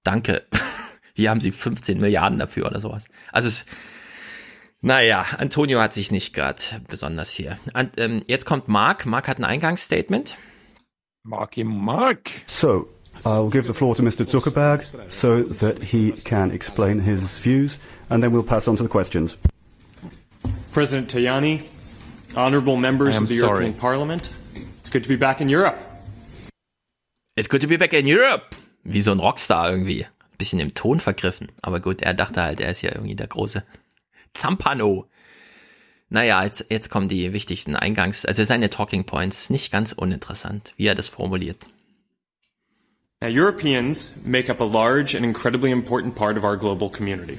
Danke. 0.04 0.46
Hier 1.14 1.30
haben 1.30 1.42
Sie 1.42 1.52
15 1.52 2.00
Milliarden 2.00 2.40
dafür 2.40 2.68
oder 2.68 2.80
sowas. 2.80 3.08
Also 3.32 3.48
es, 3.48 3.66
naja, 4.82 5.26
Antonio 5.38 5.80
hat 5.80 5.94
sich 5.94 6.12
nicht 6.12 6.34
gerade 6.34 6.62
besonders 6.88 7.32
hier. 7.32 7.60
An, 7.74 7.92
ähm, 7.98 8.22
jetzt 8.28 8.46
kommt 8.46 8.68
Mark. 8.68 9.06
Mark 9.06 9.28
hat 9.28 9.38
ein 9.38 9.44
Eingangsstatement. 9.44 10.38
Marky 11.24 11.64
Mark. 11.64 12.32
So, 12.48 12.88
I'll 13.26 13.50
give 13.50 13.68
the 13.68 13.74
floor 13.74 13.96
to 13.96 14.02
Mr. 14.02 14.26
Zuckerberg 14.26 14.84
so 15.12 15.44
that 15.44 15.82
he 15.84 16.12
can 16.12 16.52
explain 16.52 17.00
his 17.00 17.38
views, 17.40 17.78
and 18.10 18.24
then 18.24 18.32
we'll 18.32 18.44
pass 18.44 18.68
on 18.68 18.76
to 18.78 18.84
the 18.84 18.90
questions. 18.90 19.38
President 20.72 21.12
Tajani, 21.12 21.62
honorable 22.36 22.78
members 22.78 23.16
I 23.16 23.18
of 23.18 23.28
the 23.28 23.38
sorry. 23.38 23.66
European 23.66 23.74
Parliament, 23.74 24.30
it's 24.80 24.90
good 24.90 25.04
to 25.04 25.10
be 25.10 25.18
back 25.18 25.42
in 25.42 25.50
Europe. 25.50 25.78
It's 27.36 27.48
good 27.48 27.62
to 27.62 27.68
be 27.68 27.78
back 27.78 27.94
in 27.94 28.08
Europe. 28.08 28.56
Wie 28.84 29.02
so 29.02 29.12
ein 29.12 29.20
Rockstar 29.20 29.70
irgendwie. 29.70 30.06
Ein 30.06 30.38
bisschen 30.38 30.60
im 30.60 30.74
Ton 30.74 31.00
vergriffen. 31.00 31.52
Aber 31.62 31.80
gut, 31.80 32.02
er 32.02 32.14
dachte 32.14 32.42
halt, 32.42 32.60
er 32.60 32.72
ist 32.72 32.82
ja 32.82 32.92
irgendwie 32.92 33.16
der 33.16 33.28
große 33.28 33.64
Zampano. 34.34 35.08
Naja, 36.10 36.44
jetzt, 36.44 36.66
jetzt 36.70 36.90
kommen 36.90 37.08
die 37.08 37.32
wichtigsten 37.32 37.76
Eingangs-, 37.76 38.26
also 38.26 38.44
seine 38.44 38.70
Talking 38.70 39.06
Points. 39.06 39.50
Nicht 39.50 39.72
ganz 39.72 39.94
uninteressant, 39.94 40.74
wie 40.76 40.88
er 40.88 40.96
das 40.96 41.08
formuliert. 41.08 41.58
Now, 43.22 43.28
Europeans 43.28 44.16
make 44.26 44.50
up 44.50 44.60
a 44.62 44.64
large 44.64 45.16
and 45.16 45.24
incredibly 45.24 45.72
important 45.72 46.16
part 46.16 46.38
of 46.38 46.44
our 46.44 46.58
global 46.58 46.90
community. 46.90 47.38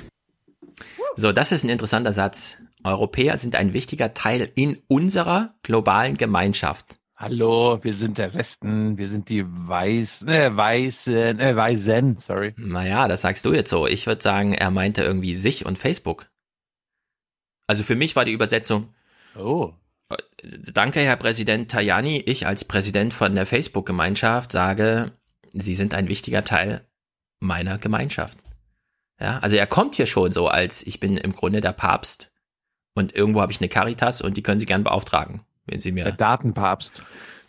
So, 1.17 1.33
das 1.33 1.51
ist 1.51 1.65
ein 1.65 1.71
interessanter 1.71 2.13
Satz. 2.13 2.59
Europäer 2.85 3.37
sind 3.37 3.57
ein 3.57 3.75
wichtiger 3.75 4.15
Teil 4.15 4.51
in 4.55 4.79
unserer 4.89 5.55
globalen 5.63 6.17
Gemeinschaft. 6.17 6.97
Hallo, 7.17 7.79
wir 7.83 7.95
sind 7.95 8.19
der 8.19 8.33
Westen, 8.35 8.97
wir 8.97 9.09
sind 9.09 9.29
die 9.29 9.45
Weiß, 9.45 10.23
äh, 10.23 10.57
Weißen, 10.57 11.39
äh, 11.39 11.55
Weißen, 11.55 12.19
sorry. 12.19 12.55
Naja, 12.57 13.07
das 13.07 13.21
sagst 13.23 13.45
du 13.45 13.53
jetzt 13.53 13.71
so. 13.71 13.87
Ich 13.87 14.07
würde 14.07 14.23
sagen, 14.23 14.55
er 14.55 14.71
meinte 14.71 15.03
irgendwie 15.03 15.37
sich 15.37 15.67
und 15.67 15.79
Facebook. 15.79 16.27
Also 17.67 17.85
für 17.85 17.95
mich 17.95 18.17
war 18.17 18.25
die 18.25 18.33
Übersetzung, 18.33 18.95
Oh. 19.37 19.73
Danke, 20.73 21.01
Herr 21.01 21.17
Präsident 21.17 21.71
Tajani. 21.71 22.23
Ich 22.27 22.47
als 22.47 22.65
Präsident 22.65 23.15
von 23.15 23.35
der 23.35 23.47
Facebook-Gemeinschaft 23.47 24.53
sage, 24.53 25.13
Sie 25.53 25.74
sind 25.74 25.95
ein 25.95 26.09
wichtiger 26.09 26.45
Teil 26.45 26.87
meiner 27.41 27.79
Gemeinschaft. 27.79 28.39
Ja, 29.20 29.39
also 29.39 29.57
er 29.57 29.66
kommt 29.66 29.95
hier 29.97 30.07
schon 30.07 30.33
so 30.33 30.49
als, 30.49 30.83
ich 30.87 30.99
bin 31.01 31.16
im 31.16 31.33
Grunde 31.33 31.61
der 31.61 31.73
Papst 31.73 32.33
und 32.95 33.15
irgendwo 33.15 33.41
habe 33.41 33.53
ich 33.53 33.61
eine 33.61 33.69
Caritas 33.69 34.20
und 34.20 34.37
die 34.37 34.43
können 34.43 34.61
Sie 34.61 34.66
gern 34.66 34.85
beauftragen, 34.85 35.43
wenn 35.66 35.81
Sie 35.81 35.93
mir. 35.93 36.05
Der 36.05 36.12
Datenpapst. 36.12 37.03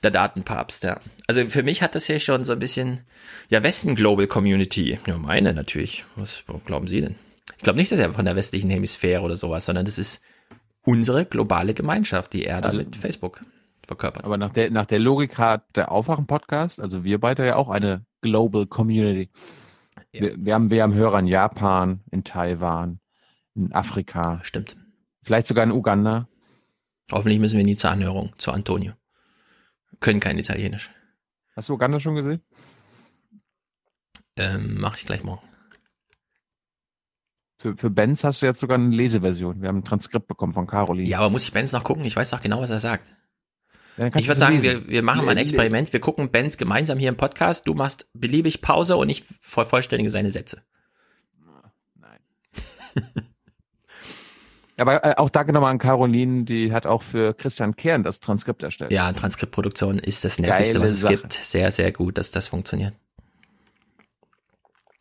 Der 0.04 0.12
Datenpapst, 0.12 0.84
ja. 0.84 1.00
Also 1.28 1.46
für 1.50 1.64
mich 1.64 1.82
hat 1.82 1.96
das 1.96 2.06
hier 2.06 2.20
schon 2.20 2.44
so 2.44 2.52
ein 2.52 2.60
bisschen, 2.60 3.02
ja, 3.50 3.64
Westen 3.64 3.96
Global 3.96 4.28
Community. 4.28 5.00
Ja, 5.08 5.18
meine 5.18 5.54
natürlich. 5.54 6.06
Was 6.18 6.44
glauben 6.66 6.88
Sie 6.88 7.02
denn? 7.02 7.16
Ich 7.58 7.64
glaube 7.64 7.80
nicht, 7.80 7.92
dass 7.92 8.00
er 8.00 8.14
von 8.14 8.26
der 8.26 8.36
westlichen 8.36 8.70
Hemisphäre 8.70 9.22
oder 9.22 9.38
sowas, 9.38 9.66
sondern 9.66 9.86
das 9.86 9.98
ist 9.98 10.22
unsere 10.86 11.26
globale 11.26 11.74
Gemeinschaft, 11.74 12.34
die 12.34 12.46
er 12.46 12.60
da 12.60 12.68
Also- 12.70 12.80
mit 12.80 12.96
Facebook 12.98 13.42
verkörpert. 13.88 14.26
Aber 14.26 14.38
nach 14.38 14.50
der, 14.50 14.72
nach 14.72 14.86
der 14.86 15.00
Logik 15.00 15.38
hat 15.38 15.64
der 15.76 15.92
Aufwachen-Podcast, 15.92 16.80
also 16.80 17.04
wir 17.04 17.20
beide 17.20 17.46
ja 17.46 17.56
auch 17.56 17.70
eine 17.70 18.06
Global 18.22 18.66
Community. 18.66 19.30
Wir, 20.12 20.34
wir, 20.38 20.54
haben, 20.54 20.70
wir 20.70 20.84
haben 20.84 20.94
Hörer 20.94 21.20
in 21.20 21.28
Japan, 21.28 22.02
in 22.12 22.24
Taiwan, 22.24 23.00
in 23.56 23.74
Afrika. 23.74 24.40
Stimmt. 24.44 24.78
Vielleicht 25.22 25.48
sogar 25.48 25.64
in 25.64 25.72
Uganda. 25.72 26.28
Hoffentlich 27.12 27.40
müssen 27.40 27.58
wir 27.58 27.66
nie 27.66 27.78
zur 27.78 27.92
Anhörung, 27.92 28.34
zu 28.38 28.52
Antonio. 28.52 28.94
Können 30.00 30.20
kein 30.20 30.38
Italienisch. 30.38 30.92
Hast 31.56 31.70
du 31.70 31.74
Uganda 31.74 32.00
schon 32.00 32.16
gesehen? 32.16 32.42
Ähm, 34.36 34.78
mach 34.80 34.98
ich 34.98 35.06
gleich 35.06 35.24
morgen. 35.24 35.48
Für, 37.60 37.78
für 37.78 37.90
Benz 37.90 38.24
hast 38.24 38.42
du 38.42 38.46
jetzt 38.46 38.60
sogar 38.60 38.78
eine 38.78 38.94
Leseversion. 38.94 39.62
Wir 39.62 39.70
haben 39.70 39.78
ein 39.78 39.84
Transkript 39.86 40.28
bekommen 40.28 40.52
von 40.52 40.68
Caroline. 40.68 41.08
Ja, 41.08 41.20
aber 41.20 41.30
muss 41.30 41.46
ich 41.46 41.54
Benz 41.54 41.72
noch 41.72 41.84
gucken? 41.84 42.04
Ich 42.04 42.16
weiß 42.16 42.32
doch 42.32 42.42
genau, 42.42 42.60
was 42.60 42.70
er 42.70 42.80
sagt. 42.80 43.10
Ja, 43.98 44.08
Ich 44.16 44.28
würde 44.28 44.40
sagen, 44.40 44.62
lesen. 44.62 44.84
wir, 44.86 44.88
wir 44.90 45.04
machen 45.04 45.26
mal 45.26 45.32
ein 45.32 45.38
Experiment. 45.38 45.94
Wir 45.94 46.00
gucken 46.00 46.32
Benz 46.32 46.58
gemeinsam 46.58 46.98
hier 46.98 47.10
im 47.10 47.18
Podcast. 47.18 47.68
Du 47.68 47.74
machst 47.74 48.08
beliebig 48.14 48.62
Pause 48.62 48.98
und 48.98 49.10
ich 49.10 49.24
vervollständige 49.40 50.10
seine 50.10 50.32
Sätze. 50.32 50.64
Aber 54.80 55.06
äh, 55.06 55.16
auch 55.18 55.30
danke 55.30 55.54
nochmal 55.54 55.72
an 55.72 55.78
Caroline, 55.78 56.46
die 56.46 56.74
hat 56.74 56.88
auch 56.88 57.04
für 57.04 57.34
Christian 57.36 57.76
Kern 57.76 58.02
das 58.04 58.20
Transkript 58.20 58.64
erstellt. 58.64 58.92
Ja, 58.92 59.12
Transkriptproduktion 59.14 60.00
ist 60.00 60.26
das 60.26 60.40
Nervigste, 60.40 60.74
Geile 60.76 60.86
was 60.86 60.92
es 60.92 61.02
Sache. 61.02 61.18
gibt. 61.18 61.34
Sehr, 61.34 61.70
sehr 61.70 61.92
gut, 61.92 62.18
dass 62.18 62.32
das 62.32 62.48
funktioniert. 62.48 62.94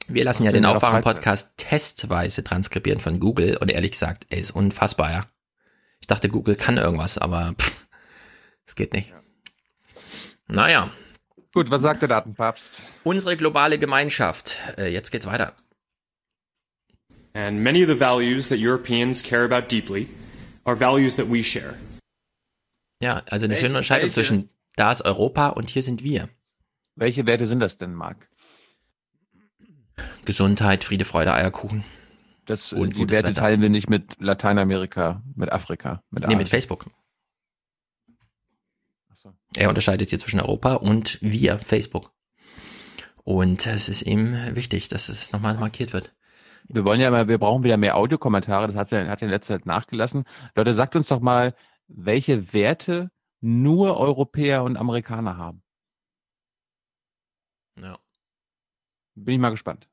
Wir 0.09 0.25
lassen 0.25 0.45
ja 0.45 0.53
den 0.53 0.67
Aufwachen-Podcast 0.67 1.53
testweise 1.57 2.45
transkribieren 2.45 3.01
von 3.01 3.19
Google 3.19 3.57
und 3.57 3.71
ehrlich 3.71 3.93
gesagt, 3.93 4.27
er 4.29 4.39
ist 4.39 4.51
unfassbar, 4.51 5.11
ja. 5.11 5.27
Ich 6.01 6.07
dachte, 6.07 6.29
Google 6.29 6.57
kann 6.57 6.77
irgendwas, 6.77 7.17
aber 7.17 7.55
pff, 7.59 7.82
es 8.73 8.77
geht 8.77 8.95
nicht. 8.95 9.13
Naja. 10.49 10.91
Gut, 11.53 11.71
was 11.71 11.83
sagt 11.83 12.01
der 12.01 12.09
Datenpapst? 12.09 12.83
Unsere 13.05 13.37
globale 13.37 13.79
Gemeinschaft. 13.79 14.59
Äh, 14.79 14.91
jetzt 14.91 15.11
geht's 15.11 15.27
weiter. 15.27 15.53
And 17.35 17.63
many 17.63 17.83
of 17.83 17.91
the 17.91 18.01
values 18.01 18.49
that 18.49 18.59
Europeans 18.59 19.23
care 19.23 19.45
about 19.45 19.69
deeply 19.69 20.09
are 20.65 20.75
values 20.79 21.17
that 21.17 21.31
we 21.31 21.43
share. 21.45 21.75
Ja, 23.03 23.23
also 23.29 23.45
eine 23.45 23.51
Welche- 23.51 23.61
schöne 23.67 23.75
Unterscheidung 23.75 24.05
welche? 24.05 24.15
zwischen 24.15 24.49
da 24.77 24.91
ist 24.91 25.03
Europa 25.03 25.49
und 25.49 25.69
hier 25.69 25.83
sind 25.83 26.03
wir. 26.03 26.31
Welche 26.95 27.27
Werte 27.27 27.47
sind 27.47 27.61
das 27.61 27.77
denn, 27.77 27.95
Marc? 27.95 28.27
Gesundheit, 30.25 30.85
Friede, 30.85 31.05
Freude, 31.05 31.35
Eierkuchen. 31.35 31.85
Das, 32.47 32.73
Und 32.73 32.97
die 32.97 33.09
Werte 33.11 33.29
Wetter. 33.29 33.41
teilen 33.41 33.61
wir 33.61 33.69
nicht 33.69 33.91
mit 33.91 34.17
Lateinamerika, 34.19 35.23
mit 35.37 35.53
Afrika, 35.53 36.03
mit 36.11 36.23
Nee, 36.23 36.29
mit 36.37 36.47
Asien. 36.47 36.47
Facebook. 36.47 36.87
So. 39.23 39.33
Er 39.57 39.69
unterscheidet 39.69 40.11
hier 40.11 40.19
zwischen 40.19 40.41
Europa 40.41 40.75
und 40.75 41.19
wir, 41.23 41.59
Facebook. 41.59 42.13
Und 43.25 43.67
es 43.67 43.89
ist 43.89 44.03
ihm 44.03 44.35
wichtig, 44.55 44.89
dass 44.89 45.09
es 45.09 45.33
nochmal 45.33 45.57
markiert 45.57 45.93
wird. 45.93 46.15
Wir 46.69 46.85
wollen 46.85 47.01
ja 47.01 47.09
immer, 47.09 47.29
wir 47.29 47.39
brauchen 47.39 47.65
wieder 47.65 47.77
mehr 47.77 47.97
Audiokommentare, 47.97 48.69
das 48.69 48.77
hat 48.77 48.91
ja, 48.91 49.07
hat 49.07 49.21
ja 49.21 49.27
in 49.27 49.31
letzter 49.31 49.55
Zeit 49.55 49.67
nachgelassen. 49.67 50.25
Leute, 50.55 50.75
sagt 50.75 50.97
uns 50.97 51.09
doch 51.09 51.21
mal, 51.21 51.55
welche 51.87 52.53
Werte 52.53 53.11
nur 53.41 53.99
Europäer 53.99 54.63
und 54.63 54.77
Amerikaner 54.77 55.37
haben. 55.37 55.63
Ja. 57.81 57.99
Bin 59.15 59.35
ich 59.35 59.41
mal 59.41 59.51
gespannt. 59.51 59.89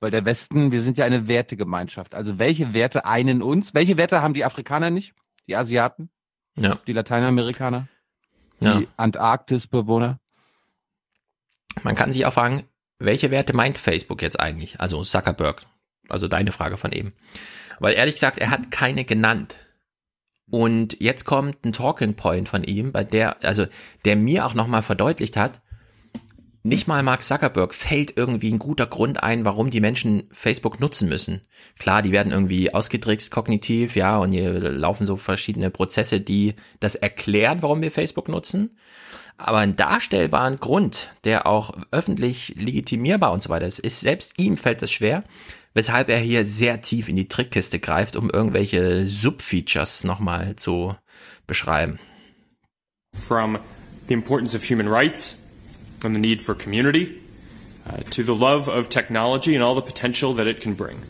Weil 0.00 0.10
der 0.10 0.24
Westen, 0.24 0.72
wir 0.72 0.82
sind 0.82 0.98
ja 0.98 1.04
eine 1.04 1.28
Wertegemeinschaft. 1.28 2.14
Also 2.14 2.38
welche 2.38 2.74
Werte 2.74 3.04
einen 3.04 3.40
uns? 3.42 3.72
Welche 3.72 3.96
Werte 3.96 4.20
haben 4.20 4.34
die 4.34 4.44
Afrikaner 4.44 4.90
nicht? 4.90 5.14
Die 5.46 5.56
Asiaten? 5.56 6.10
Ja. 6.56 6.76
Die 6.86 6.92
Lateinamerikaner? 6.92 7.88
Ja. 8.62 8.78
Die 8.78 8.88
Antarktisbewohner? 8.96 10.18
Man 11.82 11.94
kann 11.94 12.12
sich 12.12 12.26
auch 12.26 12.34
fragen, 12.34 12.64
welche 12.98 13.30
Werte 13.30 13.54
meint 13.54 13.78
Facebook 13.78 14.22
jetzt 14.22 14.38
eigentlich? 14.38 14.80
Also 14.80 15.02
Zuckerberg. 15.02 15.62
Also 16.08 16.28
deine 16.28 16.52
Frage 16.52 16.76
von 16.76 16.92
eben. 16.92 17.14
Weil 17.78 17.94
ehrlich 17.94 18.16
gesagt, 18.16 18.38
er 18.38 18.50
hat 18.50 18.70
keine 18.70 19.04
genannt. 19.04 19.56
Und 20.50 21.00
jetzt 21.00 21.24
kommt 21.24 21.64
ein 21.64 21.72
Talking 21.72 22.14
Point 22.14 22.48
von 22.48 22.62
ihm, 22.62 22.92
bei 22.92 23.04
der, 23.04 23.42
also 23.42 23.66
der 24.04 24.16
mir 24.16 24.44
auch 24.44 24.54
nochmal 24.54 24.82
verdeutlicht 24.82 25.36
hat, 25.36 25.62
nicht 26.64 26.86
mal 26.86 27.02
Mark 27.02 27.22
Zuckerberg 27.22 27.74
fällt 27.74 28.16
irgendwie 28.16 28.52
ein 28.52 28.60
guter 28.60 28.86
Grund 28.86 29.22
ein, 29.22 29.44
warum 29.44 29.70
die 29.70 29.80
Menschen 29.80 30.28
Facebook 30.30 30.78
nutzen 30.78 31.08
müssen. 31.08 31.40
Klar, 31.78 32.02
die 32.02 32.12
werden 32.12 32.30
irgendwie 32.30 32.72
ausgetrickst 32.72 33.32
kognitiv, 33.32 33.96
ja, 33.96 34.18
und 34.18 34.30
hier 34.30 34.52
laufen 34.52 35.04
so 35.04 35.16
verschiedene 35.16 35.70
Prozesse, 35.70 36.20
die 36.20 36.54
das 36.78 36.94
erklären, 36.94 37.62
warum 37.62 37.82
wir 37.82 37.90
Facebook 37.90 38.28
nutzen. 38.28 38.76
Aber 39.36 39.58
einen 39.58 39.74
darstellbaren 39.74 40.60
Grund, 40.60 41.10
der 41.24 41.48
auch 41.48 41.72
öffentlich 41.90 42.54
legitimierbar 42.56 43.32
und 43.32 43.42
so 43.42 43.50
weiter 43.50 43.66
ist, 43.66 43.80
ist 43.80 44.00
selbst 44.00 44.38
ihm 44.38 44.56
fällt 44.56 44.82
es 44.82 44.92
schwer, 44.92 45.24
weshalb 45.74 46.10
er 46.10 46.18
hier 46.18 46.46
sehr 46.46 46.80
tief 46.80 47.08
in 47.08 47.16
die 47.16 47.26
Trickkiste 47.26 47.80
greift, 47.80 48.14
um 48.14 48.30
irgendwelche 48.30 49.04
Subfeatures 49.04 50.04
nochmal 50.04 50.54
zu 50.54 50.94
beschreiben. 51.48 51.98
From 53.16 53.58
the 54.06 54.14
importance 54.14 54.54
of 54.56 54.62
human 54.62 54.86
rights 54.86 55.41
and 56.04 56.14
the 56.14 56.20
need 56.20 56.42
for 56.42 56.54
community 56.54 57.20
uh, 57.86 57.98
to 58.10 58.22
the 58.22 58.34
love 58.34 58.68
of 58.68 58.88
technology 58.88 59.54
and 59.54 59.62
all 59.62 59.74
the 59.74 59.82
potential 59.82 60.34
that 60.34 60.46
it 60.46 60.60
can 60.60 60.74
bring. 60.74 61.00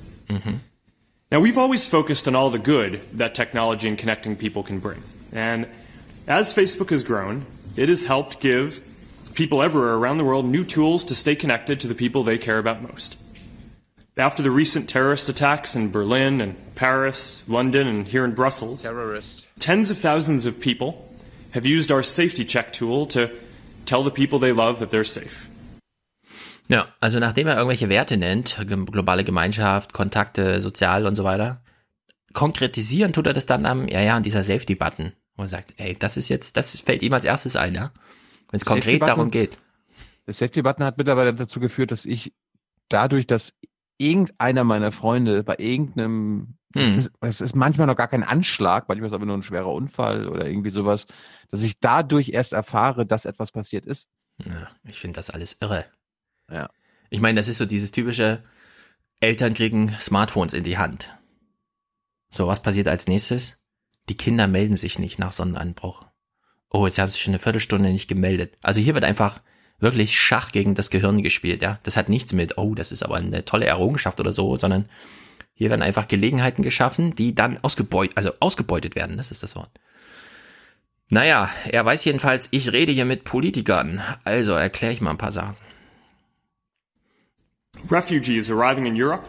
Now, 1.30 1.40
we've 1.40 1.58
always 1.58 1.88
focused 1.88 2.28
on 2.28 2.34
all 2.34 2.50
the 2.50 2.58
good 2.58 3.00
that 3.14 3.34
technology 3.34 3.88
and 3.88 3.96
connecting 3.96 4.36
people 4.36 4.62
can 4.62 4.80
bring. 4.80 5.02
And 5.32 5.66
as 6.26 6.52
Facebook 6.52 6.90
has 6.90 7.04
grown, 7.04 7.46
it 7.74 7.88
has 7.88 8.04
helped 8.04 8.40
give 8.40 8.82
people 9.34 9.62
everywhere 9.62 9.94
around 9.94 10.18
the 10.18 10.24
world 10.24 10.44
new 10.44 10.64
tools 10.64 11.06
to 11.06 11.14
stay 11.14 11.34
connected 11.34 11.80
to 11.80 11.88
the 11.88 11.94
people 11.94 12.22
they 12.22 12.36
care 12.36 12.58
about 12.58 12.82
most. 12.82 13.18
After 14.16 14.42
the 14.42 14.50
recent 14.50 14.90
terrorist 14.90 15.30
attacks 15.30 15.74
in 15.74 15.90
Berlin 15.90 16.42
and 16.42 16.74
Paris, 16.74 17.48
London, 17.48 17.88
and 17.88 18.06
here 18.06 18.26
in 18.26 18.34
Brussels, 18.34 18.82
Terrorist. 18.82 19.46
tens 19.58 19.90
of 19.90 19.96
thousands 19.96 20.44
of 20.44 20.60
people 20.60 21.08
have 21.52 21.64
used 21.64 21.90
our 21.90 22.02
safety 22.02 22.44
check 22.44 22.74
tool 22.74 23.06
to 23.06 23.30
tell 23.86 24.04
the 24.04 24.10
people 24.10 24.38
they 24.38 24.52
love 24.52 24.78
that 24.78 24.90
they're 24.90 25.04
safe. 25.04 25.48
Ja, 26.68 26.88
also 27.00 27.18
nachdem 27.18 27.48
er 27.48 27.56
irgendwelche 27.56 27.88
Werte 27.88 28.16
nennt, 28.16 28.58
globale 28.66 29.24
Gemeinschaft, 29.24 29.92
Kontakte, 29.92 30.60
sozial 30.60 31.06
und 31.06 31.16
so 31.16 31.24
weiter, 31.24 31.62
konkretisieren 32.32 33.12
tut 33.12 33.26
er 33.26 33.32
das 33.32 33.46
dann 33.46 33.66
am, 33.66 33.88
ja, 33.88 34.00
ja, 34.00 34.16
an 34.16 34.22
dieser 34.22 34.42
Safety-Button, 34.42 35.12
wo 35.36 35.42
er 35.42 35.48
sagt, 35.48 35.74
ey, 35.76 35.96
das 35.98 36.16
ist 36.16 36.28
jetzt, 36.28 36.56
das 36.56 36.80
fällt 36.80 37.02
ihm 37.02 37.12
als 37.12 37.24
erstes 37.24 37.56
ein, 37.56 37.74
ja. 37.74 37.92
Wenn 38.50 38.58
es 38.58 38.64
konkret 38.64 38.84
Safety-Button? 38.84 39.06
darum 39.06 39.30
geht. 39.30 39.58
Der 40.26 40.34
Safety 40.34 40.62
Button 40.62 40.84
hat 40.84 40.98
mittlerweile 40.98 41.34
dazu 41.34 41.60
geführt, 41.60 41.90
dass 41.90 42.04
ich 42.04 42.32
dadurch, 42.88 43.26
dass 43.26 43.54
irgendeiner 43.98 44.64
meiner 44.64 44.92
Freunde 44.92 45.44
bei 45.44 45.56
irgendeinem, 45.58 46.58
Hm. 46.74 46.94
es, 46.94 47.06
ist, 47.06 47.12
es 47.20 47.40
ist 47.40 47.56
manchmal 47.56 47.86
noch 47.86 47.96
gar 47.96 48.08
kein 48.08 48.22
Anschlag, 48.22 48.88
manchmal 48.88 49.06
ist 49.06 49.12
es 49.12 49.16
aber 49.16 49.26
nur 49.26 49.36
ein 49.36 49.42
schwerer 49.42 49.72
Unfall 49.72 50.28
oder 50.28 50.46
irgendwie 50.46 50.70
sowas, 50.70 51.06
dass 51.50 51.62
ich 51.62 51.78
dadurch 51.80 52.30
erst 52.30 52.52
erfahre, 52.54 53.04
dass 53.04 53.26
etwas 53.26 53.52
passiert 53.52 53.84
ist. 53.84 54.08
Ja, 54.44 54.68
ich 54.84 54.98
finde 54.98 55.16
das 55.16 55.30
alles 55.30 55.58
irre. 55.60 55.84
Ja. 56.50 56.70
Ich 57.10 57.20
meine, 57.20 57.36
das 57.36 57.48
ist 57.48 57.58
so 57.58 57.66
dieses 57.66 57.90
typische, 57.90 58.42
Eltern 59.20 59.54
kriegen 59.54 59.94
Smartphones 60.00 60.54
in 60.54 60.64
die 60.64 60.78
Hand. 60.78 61.16
So, 62.32 62.46
was 62.48 62.62
passiert 62.62 62.88
als 62.88 63.06
nächstes? 63.06 63.58
Die 64.08 64.16
Kinder 64.16 64.48
melden 64.48 64.76
sich 64.76 64.98
nicht 64.98 65.18
nach 65.18 65.30
Sonnenanbruch. 65.30 66.04
Oh, 66.70 66.86
jetzt 66.86 66.98
haben 66.98 67.10
sie 67.10 67.20
schon 67.20 67.32
eine 67.32 67.38
Viertelstunde 67.38 67.90
nicht 67.90 68.08
gemeldet. 68.08 68.56
Also 68.62 68.80
hier 68.80 68.94
wird 68.94 69.04
einfach 69.04 69.42
wirklich 69.78 70.18
Schach 70.18 70.52
gegen 70.52 70.74
das 70.74 70.90
Gehirn 70.90 71.22
gespielt, 71.22 71.62
ja. 71.62 71.78
Das 71.82 71.96
hat 71.96 72.08
nichts 72.08 72.32
mit, 72.32 72.58
oh, 72.58 72.74
das 72.74 72.92
ist 72.92 73.02
aber 73.02 73.16
eine 73.16 73.44
tolle 73.44 73.66
Errungenschaft 73.66 74.20
oder 74.20 74.32
so, 74.32 74.56
sondern 74.56 74.86
hier 75.54 75.70
werden 75.70 75.82
einfach 75.82 76.08
Gelegenheiten 76.08 76.62
geschaffen, 76.62 77.14
die 77.14 77.34
dann 77.34 77.58
ausgebeutet, 77.62 78.16
also 78.16 78.32
ausgebeutet 78.40 78.94
werden, 78.94 79.16
das 79.16 79.30
ist 79.30 79.42
das 79.42 79.56
Wort. 79.56 79.70
Naja, 81.08 81.50
er 81.68 81.84
weiß 81.84 82.04
jedenfalls, 82.06 82.48
ich 82.52 82.72
rede 82.72 82.90
hier 82.90 83.04
mit 83.04 83.24
Politikern. 83.24 84.00
Also 84.24 84.52
erkläre 84.52 84.94
ich 84.94 85.02
mal 85.02 85.10
ein 85.10 85.18
paar 85.18 85.30
Sachen. 85.30 85.56
Refugees 87.90 88.50
arriving 88.50 88.86
in 88.86 88.94
Europe 88.96 89.28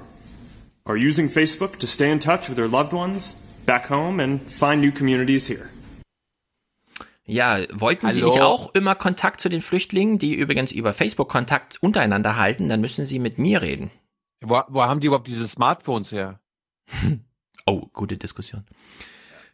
are 0.85 0.97
using 0.97 1.29
Facebook 1.29 1.79
to 1.79 1.87
stay 1.87 2.09
in 2.09 2.19
touch 2.19 2.47
with 2.47 2.55
their 2.55 2.69
loved 2.69 2.93
ones 2.93 3.35
back 3.65 3.89
home 3.89 4.23
and 4.23 4.41
find 4.49 4.81
new 4.81 4.91
communities 4.91 5.47
here. 5.47 5.69
Ja, 7.25 7.59
wollten 7.71 8.11
Sie 8.11 8.21
Hallo? 8.21 8.31
nicht 8.31 8.41
auch 8.41 8.73
immer 8.75 8.95
Kontakt 8.95 9.39
zu 9.39 9.49
den 9.49 9.61
Flüchtlingen, 9.61 10.19
die 10.19 10.35
übrigens 10.35 10.71
über 10.71 10.93
Facebook 10.93 11.29
Kontakt 11.29 11.81
untereinander 11.81 12.35
halten, 12.35 12.67
dann 12.67 12.81
müssen 12.81 13.05
Sie 13.05 13.19
mit 13.19 13.37
mir 13.37 13.61
reden. 13.61 13.91
Wo, 14.41 14.61
wo 14.67 14.83
haben 14.83 14.99
die 14.99 15.07
überhaupt 15.07 15.27
diese 15.27 15.47
Smartphones 15.47 16.11
her? 16.11 16.39
Oh, 17.65 17.87
gute 17.93 18.17
Diskussion. 18.17 18.65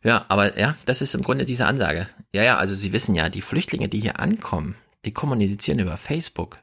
Ja, 0.04 0.26
aber 0.30 0.58
ja, 0.58 0.76
das 0.86 1.04
ist 1.04 1.14
im 1.14 1.22
Grunde 1.22 1.46
diese 1.46 1.68
Ansage. 1.68 2.10
Ja, 2.34 2.41
ja, 2.41 2.58
also 2.58 2.74
Sie 2.74 2.91
wissen 2.91 3.14
ja, 3.14 3.30
die 3.30 3.44
Flüchtlinge, 3.44 3.88
die 3.88 4.00
hier 4.00 4.20
ankommen, 4.20 4.76
die 5.06 5.14
kommunizieren 5.14 5.78
über 5.78 5.96
Facebook. 5.96 6.58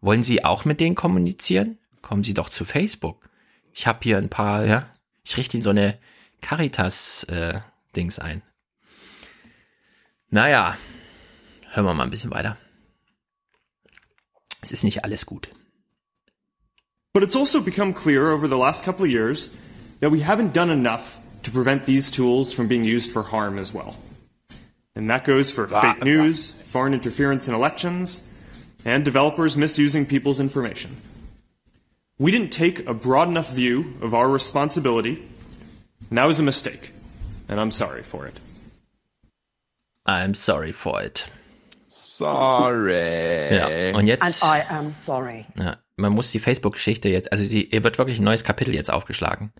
Wollen 0.00 0.22
Sie 0.22 0.42
auch 0.42 0.64
mit 0.64 0.80
denen 0.80 0.94
kommunizieren? 0.94 1.78
Kommen 2.00 2.24
Sie 2.24 2.32
doch 2.32 2.48
zu 2.48 2.64
Facebook. 2.64 3.28
Ich 3.74 3.86
habe 3.86 3.98
hier 4.02 4.16
ein 4.16 4.30
paar, 4.30 4.64
ja, 4.64 4.86
ich 5.22 5.36
richte 5.36 5.58
Ihnen 5.58 5.62
so 5.62 5.68
eine 5.68 5.98
Caritas-Dings 6.40 8.18
ein. 8.18 8.42
Naja, 10.32 10.76
hören 11.72 11.86
wir 11.86 11.94
mal 11.94 12.04
ein 12.04 12.10
bisschen 12.10 12.30
weiter. 12.30 12.56
Es 14.62 14.70
ist 14.70 14.84
nicht 14.84 15.04
alles 15.04 15.26
gut. 15.26 15.48
But 17.12 17.24
it's 17.24 17.34
also 17.34 17.60
become 17.60 17.92
clear 17.92 18.30
over 18.30 18.46
the 18.46 18.56
last 18.56 18.84
couple 18.84 19.04
of 19.04 19.10
years 19.10 19.56
that 19.98 20.12
we 20.12 20.20
haven't 20.20 20.52
done 20.52 20.70
enough 20.70 21.18
to 21.42 21.50
prevent 21.50 21.84
these 21.84 22.12
tools 22.12 22.52
from 22.52 22.68
being 22.68 22.84
used 22.84 23.10
for 23.10 23.24
harm 23.24 23.58
as 23.58 23.74
well. 23.74 23.96
And 24.94 25.08
that 25.10 25.24
goes 25.24 25.50
for 25.50 25.66
fake 25.66 26.04
news, 26.04 26.52
foreign 26.52 26.94
interference 26.94 27.48
in 27.48 27.54
elections, 27.54 28.28
and 28.84 29.04
developers 29.04 29.56
misusing 29.56 30.06
people's 30.06 30.38
information. 30.38 30.96
We 32.18 32.30
didn't 32.30 32.52
take 32.52 32.86
a 32.86 32.94
broad 32.94 33.28
enough 33.28 33.50
view 33.50 33.94
of 34.00 34.14
our 34.14 34.28
responsibility, 34.28 35.26
and 36.08 36.18
that 36.18 36.26
was 36.26 36.38
a 36.38 36.44
mistake, 36.44 36.92
and 37.48 37.58
I'm 37.58 37.72
sorry 37.72 38.04
for 38.04 38.26
it. 38.26 38.38
I'm 40.06 40.34
sorry 40.34 40.72
for 40.72 41.02
it. 41.02 41.30
Sorry. 41.86 43.54
Ja, 43.54 43.96
und 43.96 44.06
jetzt. 44.06 44.42
And 44.42 44.62
I 44.62 44.72
am 44.72 44.92
sorry. 44.92 45.46
Ja, 45.56 45.78
man 45.96 46.12
muss 46.12 46.30
die 46.30 46.38
Facebook-Geschichte 46.38 47.08
jetzt, 47.08 47.32
also 47.32 47.44
die, 47.44 47.68
hier 47.70 47.84
wird 47.84 47.98
wirklich 47.98 48.18
ein 48.18 48.24
neues 48.24 48.44
Kapitel 48.44 48.74
jetzt 48.74 48.90
aufgeschlagen. 48.90 49.52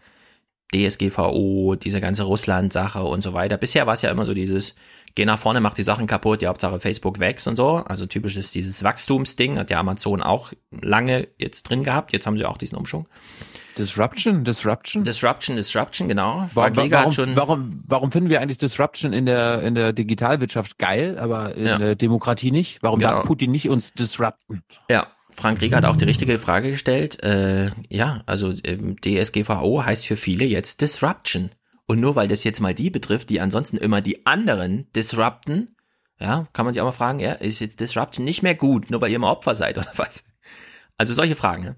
DSGVO, 0.72 1.74
diese 1.74 2.00
ganze 2.00 2.22
Russland-Sache 2.24 3.02
und 3.02 3.22
so 3.22 3.32
weiter. 3.32 3.56
Bisher 3.56 3.86
war 3.86 3.94
es 3.94 4.02
ja 4.02 4.10
immer 4.10 4.24
so 4.24 4.34
dieses, 4.34 4.76
geh 5.16 5.24
nach 5.24 5.38
vorne, 5.38 5.60
mach 5.60 5.74
die 5.74 5.82
Sachen 5.82 6.06
kaputt, 6.06 6.42
die 6.42 6.46
Hauptsache 6.46 6.78
Facebook 6.78 7.18
wächst 7.18 7.48
und 7.48 7.56
so. 7.56 7.78
Also 7.78 8.06
typisch 8.06 8.36
ist 8.36 8.54
dieses 8.54 8.84
Wachstumsding, 8.84 9.58
hat 9.58 9.70
ja 9.70 9.80
Amazon 9.80 10.22
auch 10.22 10.52
lange 10.70 11.26
jetzt 11.38 11.64
drin 11.64 11.82
gehabt. 11.82 12.12
Jetzt 12.12 12.26
haben 12.26 12.38
sie 12.38 12.44
auch 12.44 12.58
diesen 12.58 12.78
Umschwung. 12.78 13.08
Disruption, 13.78 14.44
Disruption? 14.44 15.04
Disruption, 15.04 15.56
Disruption, 15.56 16.08
genau. 16.08 16.48
Warum, 16.54 16.74
Frank 16.74 16.90
warum, 16.90 17.06
hat 17.06 17.14
schon, 17.14 17.36
warum, 17.36 17.82
warum 17.86 18.12
finden 18.12 18.28
wir 18.30 18.40
eigentlich 18.40 18.58
Disruption 18.58 19.12
in 19.12 19.26
der, 19.26 19.62
in 19.62 19.74
der 19.74 19.92
Digitalwirtschaft 19.92 20.78
geil, 20.78 21.18
aber 21.18 21.54
in 21.54 21.66
Ja. 21.66 21.78
der 21.78 21.94
Demokratie 21.94 22.50
nicht? 22.50 22.78
Warum 22.82 22.98
Genau. 22.98 23.12
darf 23.12 23.24
Putin 23.24 23.50
nicht 23.52 23.68
uns 23.68 23.92
disrupten? 23.94 24.62
Ja, 24.90 25.06
Frank 25.30 25.60
Rieger 25.60 25.78
hat 25.78 25.84
auch 25.84 25.96
die 25.96 26.04
richtige 26.04 26.38
Frage 26.38 26.70
gestellt. 26.70 27.22
Äh, 27.22 27.70
ja, 27.88 28.22
also 28.26 28.52
ähm, 28.64 28.96
DSGVO 29.00 29.84
heißt 29.84 30.06
für 30.06 30.16
viele 30.16 30.44
jetzt 30.44 30.80
Disruption. 30.80 31.50
Und 31.86 32.00
nur 32.00 32.14
weil 32.16 32.28
das 32.28 32.44
jetzt 32.44 32.60
mal 32.60 32.74
die 32.74 32.90
betrifft, 32.90 33.30
die 33.30 33.40
ansonsten 33.40 33.76
immer 33.76 34.00
die 34.00 34.26
anderen 34.26 34.86
disrupten, 34.94 35.74
ja, 36.20 36.46
kann 36.52 36.64
man 36.64 36.74
sich 36.74 36.80
auch 36.82 36.86
mal 36.86 36.92
fragen, 36.92 37.18
ja, 37.20 37.32
ist 37.32 37.60
jetzt 37.60 37.80
Disruption 37.80 38.24
nicht 38.24 38.42
mehr 38.42 38.54
gut, 38.54 38.90
nur 38.90 39.00
weil 39.00 39.10
ihr 39.10 39.16
immer 39.16 39.30
Opfer 39.30 39.54
seid 39.54 39.78
oder 39.78 39.88
was? 39.96 40.22
Also 40.98 41.14
solche 41.14 41.34
Fragen. 41.36 41.62
Ne? 41.64 41.76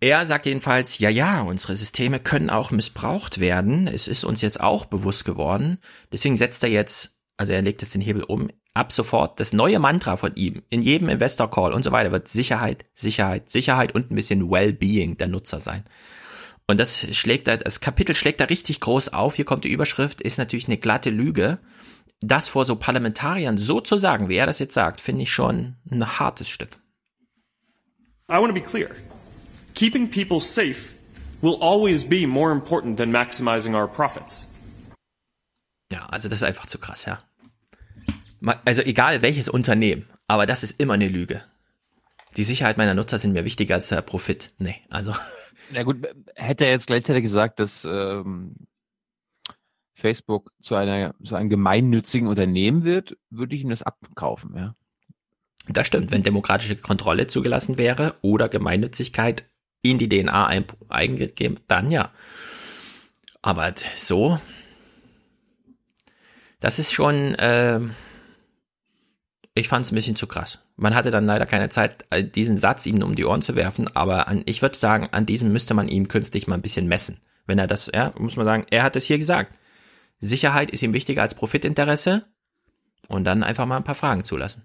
Er 0.00 0.26
sagt 0.26 0.46
jedenfalls, 0.46 0.98
ja, 0.98 1.08
ja, 1.08 1.40
unsere 1.40 1.74
Systeme 1.74 2.20
können 2.20 2.50
auch 2.50 2.70
missbraucht 2.70 3.40
werden. 3.40 3.86
Es 3.88 4.08
ist 4.08 4.24
uns 4.24 4.42
jetzt 4.42 4.60
auch 4.60 4.84
bewusst 4.84 5.24
geworden. 5.24 5.78
Deswegen 6.12 6.36
setzt 6.36 6.62
er 6.64 6.70
jetzt, 6.70 7.18
also 7.36 7.52
er 7.52 7.62
legt 7.62 7.82
jetzt 7.82 7.94
den 7.94 8.02
Hebel 8.02 8.22
um, 8.22 8.50
ab 8.74 8.92
sofort 8.92 9.40
das 9.40 9.52
neue 9.52 9.78
Mantra 9.78 10.16
von 10.16 10.34
ihm 10.36 10.62
in 10.68 10.82
jedem 10.82 11.08
Investor 11.08 11.50
Call 11.50 11.72
und 11.72 11.82
so 11.82 11.92
weiter 11.92 12.12
wird 12.12 12.28
Sicherheit, 12.28 12.84
Sicherheit, 12.94 13.50
Sicherheit 13.50 13.94
und 13.94 14.10
ein 14.10 14.14
bisschen 14.14 14.50
Wellbeing 14.50 15.16
der 15.16 15.28
Nutzer 15.28 15.60
sein. 15.60 15.84
Und 16.68 16.78
das 16.78 17.06
schlägt 17.16 17.48
da, 17.48 17.56
das 17.56 17.80
Kapitel 17.80 18.14
schlägt 18.14 18.40
da 18.40 18.44
richtig 18.44 18.80
groß 18.80 19.12
auf. 19.12 19.36
Hier 19.36 19.44
kommt 19.44 19.64
die 19.64 19.70
Überschrift, 19.70 20.20
ist 20.20 20.36
natürlich 20.36 20.66
eine 20.66 20.78
glatte 20.78 21.10
Lüge. 21.10 21.58
Das 22.20 22.48
vor 22.48 22.64
so 22.64 22.76
Parlamentariern 22.76 23.56
so 23.56 23.80
zu 23.80 23.98
sagen, 23.98 24.28
wie 24.28 24.36
er 24.36 24.46
das 24.46 24.58
jetzt 24.58 24.74
sagt, 24.74 25.00
finde 25.00 25.22
ich 25.22 25.32
schon 25.32 25.76
ein 25.90 26.18
hartes 26.18 26.48
Stück. 26.48 26.76
I 28.28 28.38
want 28.38 28.48
to 28.48 28.54
be 28.54 28.60
clear. 28.60 28.90
Keeping 29.76 30.08
people 30.10 30.40
safe 30.40 30.94
will 31.42 31.58
always 31.60 32.02
be 32.02 32.26
more 32.26 32.50
important 32.50 32.96
than 32.96 33.12
maximizing 33.12 33.74
our 33.74 33.86
profits. 33.86 34.48
Ja, 35.92 36.06
also 36.06 36.30
das 36.30 36.40
ist 36.40 36.44
einfach 36.44 36.64
zu 36.64 36.78
krass, 36.78 37.04
ja. 37.04 37.18
Also 38.64 38.80
egal 38.82 39.20
welches 39.20 39.50
Unternehmen, 39.50 40.06
aber 40.28 40.46
das 40.46 40.62
ist 40.62 40.80
immer 40.80 40.94
eine 40.94 41.08
Lüge. 41.08 41.44
Die 42.38 42.44
Sicherheit 42.44 42.78
meiner 42.78 42.94
Nutzer 42.94 43.18
sind 43.18 43.34
mir 43.34 43.44
wichtiger 43.44 43.74
als 43.74 43.88
der 43.88 44.00
Profit. 44.00 44.54
Nee, 44.58 44.76
also. 44.88 45.12
Na 45.72 45.82
gut, 45.82 46.06
hätte 46.36 46.64
er 46.64 46.70
jetzt 46.70 46.86
gleichzeitig 46.86 47.24
gesagt, 47.24 47.60
dass 47.60 47.84
ähm, 47.84 48.54
Facebook 49.94 50.52
zu 50.62 50.74
einer 50.74 51.14
zu 51.22 51.34
einem 51.34 51.50
gemeinnützigen 51.50 52.28
Unternehmen 52.28 52.84
wird, 52.84 53.18
würde 53.28 53.54
ich 53.54 53.62
ihm 53.62 53.70
das 53.70 53.82
abkaufen, 53.82 54.56
ja. 54.56 54.74
Das 55.68 55.86
stimmt, 55.86 56.12
wenn 56.12 56.22
demokratische 56.22 56.76
Kontrolle 56.76 57.26
zugelassen 57.26 57.76
wäre 57.76 58.14
oder 58.22 58.48
Gemeinnützigkeit 58.48 59.50
in 59.82 59.98
die 59.98 60.08
DNA 60.08 60.46
ein- 60.46 60.66
eingegeben, 60.88 61.58
dann 61.68 61.90
ja. 61.90 62.10
Aber 63.42 63.72
so, 63.94 64.40
das 66.60 66.78
ist 66.78 66.92
schon, 66.92 67.36
ähm, 67.38 67.94
ich 69.54 69.68
fand 69.68 69.86
es 69.86 69.92
ein 69.92 69.94
bisschen 69.94 70.16
zu 70.16 70.26
krass. 70.26 70.60
Man 70.76 70.94
hatte 70.94 71.10
dann 71.10 71.26
leider 71.26 71.46
keine 71.46 71.68
Zeit, 71.68 72.04
äh, 72.10 72.24
diesen 72.24 72.58
Satz 72.58 72.86
ihm 72.86 73.02
um 73.02 73.14
die 73.14 73.24
Ohren 73.24 73.42
zu 73.42 73.54
werfen, 73.54 73.88
aber 73.94 74.28
an, 74.28 74.42
ich 74.46 74.62
würde 74.62 74.76
sagen, 74.76 75.08
an 75.12 75.26
diesem 75.26 75.52
müsste 75.52 75.74
man 75.74 75.88
ihm 75.88 76.08
künftig 76.08 76.46
mal 76.46 76.54
ein 76.56 76.62
bisschen 76.62 76.88
messen. 76.88 77.20
Wenn 77.46 77.58
er 77.58 77.66
das, 77.66 77.90
ja, 77.94 78.12
muss 78.18 78.36
man 78.36 78.44
sagen, 78.44 78.66
er 78.70 78.82
hat 78.82 78.96
es 78.96 79.04
hier 79.04 79.18
gesagt. 79.18 79.56
Sicherheit 80.18 80.70
ist 80.70 80.82
ihm 80.82 80.92
wichtiger 80.92 81.22
als 81.22 81.34
Profitinteresse 81.34 82.26
und 83.08 83.24
dann 83.24 83.42
einfach 83.42 83.66
mal 83.66 83.76
ein 83.76 83.84
paar 83.84 83.94
Fragen 83.94 84.24
zulassen. 84.24 84.62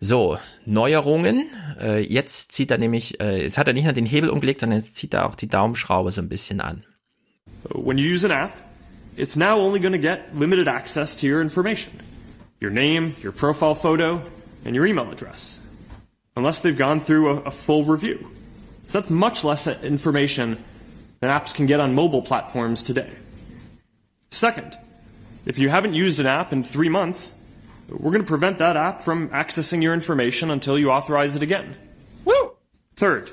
So, 0.00 0.38
Neuerungen. 0.64 1.50
Äh, 1.80 2.00
jetzt 2.00 2.52
zieht 2.52 2.70
er 2.70 2.78
nämlich, 2.78 3.20
äh, 3.20 3.42
jetzt 3.42 3.58
hat 3.58 3.66
er 3.66 3.74
nicht 3.74 3.84
nur 3.84 3.92
den 3.92 4.06
Hebel 4.06 4.30
umgelegt, 4.30 4.60
sondern 4.60 4.78
jetzt 4.78 4.96
zieht 4.96 5.14
er 5.14 5.26
auch 5.26 5.34
die 5.34 5.48
Daumenschraube 5.48 6.12
so 6.12 6.20
ein 6.20 6.28
bisschen 6.28 6.60
an. 6.60 6.84
When 7.64 7.98
you 7.98 8.12
use 8.12 8.24
an 8.24 8.30
app, 8.30 8.52
it's 9.16 9.36
now 9.36 9.58
only 9.58 9.80
going 9.80 9.92
to 9.92 9.98
get 9.98 10.20
limited 10.34 10.68
access 10.68 11.16
to 11.16 11.26
your 11.26 11.40
information 11.40 11.92
your 12.60 12.70
name, 12.72 13.14
your 13.22 13.32
profile 13.32 13.74
photo, 13.74 14.20
and 14.64 14.74
your 14.74 14.84
email 14.84 15.10
address, 15.12 15.60
unless 16.36 16.60
they've 16.60 16.76
gone 16.76 17.00
through 17.00 17.30
a, 17.30 17.42
a 17.42 17.50
full 17.50 17.84
review. 17.84 18.28
So 18.86 18.98
that's 18.98 19.10
much 19.10 19.44
less 19.44 19.66
information 19.82 20.56
than 21.20 21.30
apps 21.30 21.54
can 21.54 21.66
get 21.66 21.78
on 21.78 21.94
mobile 21.94 22.22
platforms 22.22 22.82
today. 22.82 23.12
Second, 24.30 24.76
if 25.46 25.58
you 25.58 25.68
haven't 25.68 25.94
used 25.94 26.20
an 26.20 26.26
app 26.26 26.52
in 26.52 26.64
three 26.64 26.88
months, 26.88 27.37
we're 27.90 28.12
going 28.12 28.24
to 28.24 28.28
prevent 28.28 28.58
that 28.58 28.76
app 28.76 29.02
from 29.02 29.28
accessing 29.30 29.82
your 29.82 29.94
information 29.94 30.50
until 30.50 30.78
you 30.78 30.90
authorize 30.90 31.34
it 31.36 31.42
again. 31.42 31.76
Woo! 32.24 32.52
Third, 32.96 33.30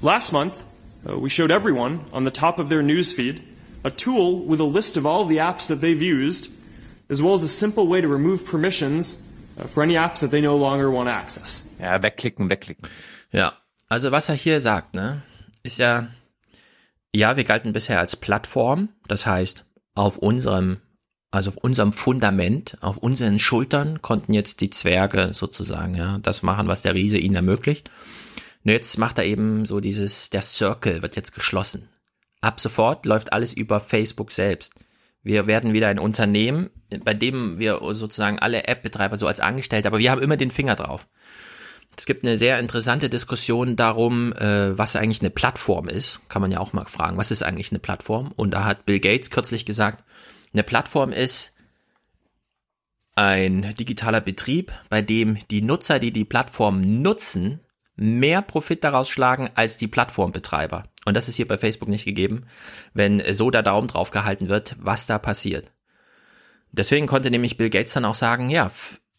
last 0.00 0.32
month, 0.32 0.64
uh, 1.08 1.18
we 1.18 1.30
showed 1.30 1.50
everyone 1.50 2.04
on 2.12 2.24
the 2.24 2.30
top 2.30 2.58
of 2.58 2.68
their 2.68 2.82
newsfeed 2.82 3.42
a 3.84 3.90
tool 3.90 4.44
with 4.44 4.60
a 4.60 4.64
list 4.64 4.96
of 4.96 5.06
all 5.06 5.24
the 5.24 5.38
apps 5.38 5.66
that 5.66 5.80
they've 5.80 6.02
used, 6.02 6.50
as 7.08 7.20
well 7.22 7.34
as 7.34 7.42
a 7.42 7.48
simple 7.48 7.86
way 7.86 8.00
to 8.00 8.08
remove 8.08 8.46
permissions 8.46 9.26
uh, 9.58 9.66
for 9.66 9.82
any 9.82 9.94
apps 9.94 10.20
that 10.20 10.30
they 10.30 10.40
no 10.40 10.56
longer 10.56 10.90
want 10.90 11.08
to 11.08 11.12
access. 11.12 11.68
Ja, 11.80 11.98
wegklicken, 11.98 12.48
wegklicken. 12.48 12.88
Ja, 13.32 13.52
also 13.88 14.10
was 14.12 14.28
er 14.28 14.34
hier 14.36 14.60
sagt, 14.60 14.94
ne, 14.94 15.22
ist 15.62 15.78
ja, 15.78 16.08
ja, 17.12 17.36
wir 17.36 17.44
galten 17.44 17.72
bisher 17.72 17.98
als 17.98 18.16
Plattform, 18.16 18.88
das 19.08 19.26
heißt, 19.26 19.64
auf 19.94 20.18
unserem, 20.18 20.80
also 21.32 21.50
auf 21.50 21.56
unserem 21.56 21.92
Fundament, 21.92 22.76
auf 22.82 22.98
unseren 22.98 23.38
Schultern 23.38 24.02
konnten 24.02 24.34
jetzt 24.34 24.60
die 24.60 24.70
Zwerge 24.70 25.30
sozusagen, 25.32 25.94
ja, 25.94 26.18
das 26.18 26.42
machen, 26.42 26.68
was 26.68 26.82
der 26.82 26.94
Riese 26.94 27.16
ihnen 27.16 27.34
ermöglicht. 27.34 27.90
Und 28.64 28.70
jetzt 28.70 28.98
macht 28.98 29.18
er 29.18 29.24
eben 29.24 29.64
so 29.64 29.80
dieses, 29.80 30.30
der 30.30 30.42
Circle 30.42 31.02
wird 31.02 31.16
jetzt 31.16 31.34
geschlossen. 31.34 31.88
Ab 32.42 32.60
sofort 32.60 33.06
läuft 33.06 33.32
alles 33.32 33.52
über 33.52 33.80
Facebook 33.80 34.30
selbst. 34.30 34.74
Wir 35.22 35.46
werden 35.46 35.72
wieder 35.72 35.88
ein 35.88 35.98
Unternehmen, 35.98 36.68
bei 37.02 37.14
dem 37.14 37.58
wir 37.58 37.80
sozusagen 37.92 38.38
alle 38.38 38.68
App-Betreiber 38.68 39.16
so 39.16 39.26
als 39.26 39.40
Angestellte, 39.40 39.88
aber 39.88 39.98
wir 39.98 40.10
haben 40.10 40.22
immer 40.22 40.36
den 40.36 40.50
Finger 40.50 40.74
drauf. 40.74 41.06
Es 41.96 42.04
gibt 42.06 42.24
eine 42.24 42.36
sehr 42.36 42.58
interessante 42.58 43.08
Diskussion 43.08 43.76
darum, 43.76 44.32
äh, 44.34 44.76
was 44.76 44.96
eigentlich 44.96 45.20
eine 45.20 45.30
Plattform 45.30 45.88
ist. 45.88 46.20
Kann 46.28 46.42
man 46.42 46.50
ja 46.50 46.58
auch 46.58 46.72
mal 46.72 46.86
fragen, 46.86 47.16
was 47.16 47.30
ist 47.30 47.42
eigentlich 47.42 47.70
eine 47.70 47.78
Plattform? 47.78 48.32
Und 48.34 48.52
da 48.52 48.64
hat 48.64 48.86
Bill 48.86 48.98
Gates 48.98 49.30
kürzlich 49.30 49.64
gesagt, 49.66 50.02
eine 50.52 50.62
Plattform 50.62 51.12
ist 51.12 51.54
ein 53.14 53.74
digitaler 53.78 54.20
Betrieb, 54.20 54.72
bei 54.88 55.02
dem 55.02 55.38
die 55.50 55.62
Nutzer, 55.62 55.98
die 55.98 56.12
die 56.12 56.24
Plattform 56.24 57.02
nutzen, 57.02 57.60
mehr 57.94 58.42
Profit 58.42 58.84
daraus 58.84 59.08
schlagen 59.08 59.50
als 59.54 59.76
die 59.76 59.88
Plattformbetreiber. 59.88 60.84
Und 61.04 61.16
das 61.16 61.28
ist 61.28 61.36
hier 61.36 61.48
bei 61.48 61.58
Facebook 61.58 61.88
nicht 61.88 62.04
gegeben, 62.04 62.46
wenn 62.94 63.22
so 63.34 63.50
der 63.50 63.62
Daumen 63.62 63.88
drauf 63.88 64.10
gehalten 64.10 64.48
wird, 64.48 64.76
was 64.78 65.06
da 65.06 65.18
passiert. 65.18 65.72
Deswegen 66.70 67.06
konnte 67.06 67.30
nämlich 67.30 67.58
Bill 67.58 67.68
Gates 67.68 67.92
dann 67.92 68.06
auch 68.06 68.14
sagen, 68.14 68.48
ja, 68.48 68.70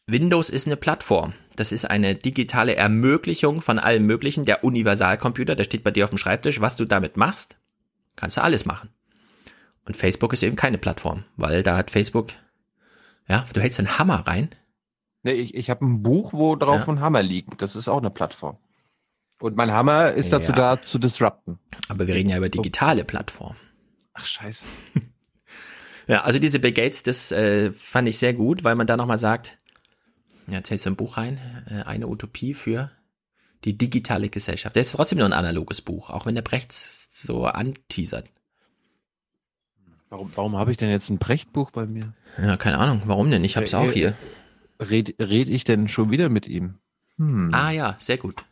Windows 0.08 0.50
ist 0.50 0.66
eine 0.66 0.76
Plattform. 0.76 1.34
Das 1.56 1.72
ist 1.72 1.86
eine 1.86 2.16
digitale 2.16 2.76
Ermöglichung 2.76 3.62
von 3.62 3.80
allem 3.80 4.06
Möglichen. 4.06 4.46
Der 4.46 4.64
Universalcomputer, 4.64 5.56
der 5.56 5.64
steht 5.64 5.84
bei 5.84 5.92
dir 5.92 6.06
auf 6.06 6.10
dem 6.10 6.18
Schreibtisch. 6.18 6.62
Was 6.62 6.76
du 6.76 6.86
damit 6.86 7.16
machst, 7.16 7.58
kannst 8.16 8.38
du 8.38 8.42
alles 8.42 8.66
machen. 8.66 8.90
Und 9.86 9.98
Facebook 9.98 10.34
ist 10.34 10.44
eben 10.44 10.56
keine 10.56 10.78
Plattform, 10.78 11.26
weil 11.36 11.64
da 11.64 11.76
hat 11.78 11.92
Facebook, 11.92 12.30
ja, 13.28 13.46
du 13.54 13.62
hältst 13.62 13.80
einen 13.80 13.98
Hammer 14.00 14.26
rein. 14.28 14.50
Nee, 15.24 15.34
ich, 15.34 15.54
ich 15.56 15.70
habe 15.70 15.86
ein 15.86 16.02
Buch, 16.04 16.34
wo 16.34 16.56
drauf 16.56 16.88
Ja. 16.88 16.94
ein 16.94 17.00
Hammer 17.00 17.24
liegt. 17.24 17.62
Das 17.62 17.76
ist 17.76 17.88
auch 17.88 17.98
eine 18.00 18.10
Plattform. 18.10 18.58
Und 19.42 19.56
mein 19.56 19.72
Hammer 19.72 20.12
ist 20.12 20.32
dazu 20.32 20.52
Ja. 20.52 20.76
da, 20.76 20.82
zu 20.82 21.00
disrupten. 21.00 21.60
Aber 21.90 22.08
wir 22.08 22.16
reden 22.16 22.30
ja 22.30 22.38
über 22.38 22.50
digitale 22.50 23.04
Plattformen. 23.04 23.58
Ach, 24.14 24.26
scheiße. 24.26 24.66
Ja, 26.06 26.24
also 26.24 26.38
diese 26.38 26.60
Bill 26.60 26.74
Gates, 26.74 27.04
das 27.04 27.32
äh, 27.32 27.72
fand 27.72 28.10
ich 28.10 28.18
sehr 28.18 28.34
gut, 28.34 28.66
weil 28.66 28.76
man 28.76 28.88
da 28.88 28.98
nochmal 28.98 29.18
sagt, 29.18 29.58
ja, 30.48 30.56
jetzt 30.56 30.70
hältst 30.70 30.86
du 30.86 30.90
ein 30.90 30.98
Buch 30.98 31.16
rein, 31.16 31.40
äh, 31.70 31.84
eine 31.88 32.10
Utopie 32.10 32.54
für 32.54 32.92
die 33.64 33.78
digitale 33.78 34.28
Gesellschaft. 34.28 34.76
Das 34.76 34.88
ist 34.88 34.98
trotzdem 34.98 35.20
nur 35.20 35.28
ein 35.30 35.34
analoges 35.34 35.80
Buch, 35.82 36.10
auch 36.10 36.26
wenn 36.26 36.36
der 36.36 36.42
Brecht 36.42 36.74
so 36.74 37.46
anteasert. 37.46 38.30
Warum, 40.14 40.30
warum 40.36 40.58
habe 40.58 40.70
ich 40.70 40.78
denn 40.78 40.92
jetzt 40.92 41.10
ein 41.10 41.18
Brecht-Buch 41.18 41.72
bei 41.72 41.88
mir? 41.88 42.14
Ja, 42.38 42.56
keine 42.56 42.78
Ahnung, 42.78 43.02
warum 43.06 43.32
denn? 43.32 43.44
Ich 43.44 43.58
hab's 43.58 43.74
Äh, 43.74 43.78
auch 43.78 43.88
äh, 43.88 43.94
hier. 43.94 44.14
Red, 44.80 45.16
red 45.20 45.50
ich 45.50 45.64
denn 45.64 45.88
schon 45.88 46.12
wieder 46.12 46.30
mit 46.30 46.46
ihm? 46.46 46.76
Hm. 47.18 47.50
Ah 47.52 47.72
ja, 47.72 47.96
sehr 47.98 48.20
gut. 48.20 48.46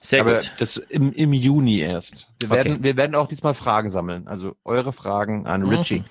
Sehr 0.00 0.22
Aber 0.22 0.36
gut. 0.38 0.54
das 0.56 0.78
im, 0.78 1.12
im 1.12 1.34
Juni 1.34 1.80
erst. 1.80 2.28
Wir 2.40 2.50
Okay. 2.50 2.64
werden, 2.64 2.82
wir 2.82 2.96
werden 2.96 3.14
auch 3.14 3.28
diesmal 3.28 3.52
Fragen 3.52 3.90
sammeln. 3.90 4.26
Also 4.26 4.56
eure 4.64 4.94
Fragen 4.94 5.46
an 5.46 5.64
Mhm. 5.64 5.68
Richie. 5.68 6.02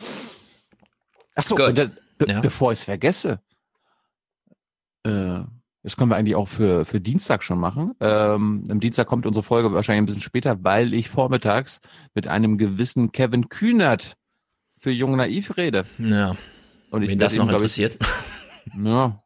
Ach 1.34 1.42
so, 1.42 1.56
Gut. 1.56 1.66
und 1.70 1.78
dann, 1.80 1.98
be 2.20 2.28
Ja. 2.30 2.42
bevor 2.42 2.72
ich 2.74 2.78
es 2.78 2.84
vergesse, 2.86 3.42
äh, 5.04 5.40
das 5.84 5.98
können 5.98 6.12
wir 6.12 6.16
eigentlich 6.16 6.36
auch 6.36 6.48
für, 6.48 6.86
für 6.86 7.02
Dienstag 7.02 7.44
schon 7.44 7.60
machen. 7.60 7.94
Ähm, 8.00 8.66
am 8.70 8.80
Dienstag 8.80 9.08
kommt 9.08 9.26
unsere 9.26 9.44
Folge 9.44 9.74
wahrscheinlich 9.74 10.04
ein 10.04 10.06
bisschen 10.06 10.22
später, 10.22 10.64
weil 10.64 10.94
ich 10.94 11.10
vormittags 11.10 11.80
mit 12.14 12.28
einem 12.28 12.58
gewissen 12.58 13.12
Kevin 13.12 13.50
Kühnert 13.50 14.16
für 14.78 14.92
Jung 14.92 15.16
Naiv 15.16 15.58
rede. 15.58 15.86
Ja. 15.98 16.36
Und 16.92 17.04
ich 17.04 17.12
Wen 17.12 17.20
das 17.20 17.36
ihm, 17.36 17.40
noch 17.40 17.48
glaub 17.48 17.62
ich, 17.62 17.78
interessiert. 17.78 17.98
Ja. 18.78 19.24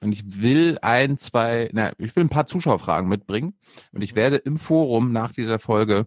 Und 0.00 0.12
ich 0.12 0.40
will 0.40 0.78
ein, 0.82 1.18
zwei, 1.18 1.68
na, 1.72 1.92
ich 1.98 2.14
will 2.14 2.22
ein 2.22 2.28
paar 2.28 2.46
Zuschauerfragen 2.46 3.08
mitbringen. 3.08 3.54
Und 3.92 4.02
ich 4.02 4.14
werde 4.14 4.36
im 4.36 4.56
Forum 4.56 5.10
nach 5.10 5.32
dieser 5.32 5.58
Folge 5.58 6.06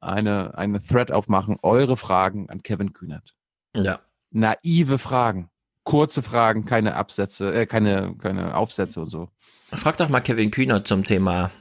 eine, 0.00 0.56
eine 0.56 0.80
Thread 0.80 1.10
aufmachen, 1.10 1.56
eure 1.62 1.96
Fragen 1.96 2.48
an 2.48 2.62
Kevin 2.62 2.92
Kühnert. 2.92 3.34
Ja. 3.74 3.98
Naive 4.30 4.98
Fragen. 4.98 5.50
Kurze 5.86 6.20
Fragen, 6.20 6.64
keine 6.64 6.96
Absätze, 6.96 7.54
äh, 7.54 7.64
keine, 7.64 8.16
keine 8.20 8.56
Aufsätze 8.56 9.00
und 9.00 9.08
so. 9.08 9.28
Frag 9.72 9.96
doch 9.96 10.08
mal 10.08 10.20
Kevin 10.20 10.50
Kühner 10.50 10.84
zum 10.84 11.04
Thema 11.04 11.52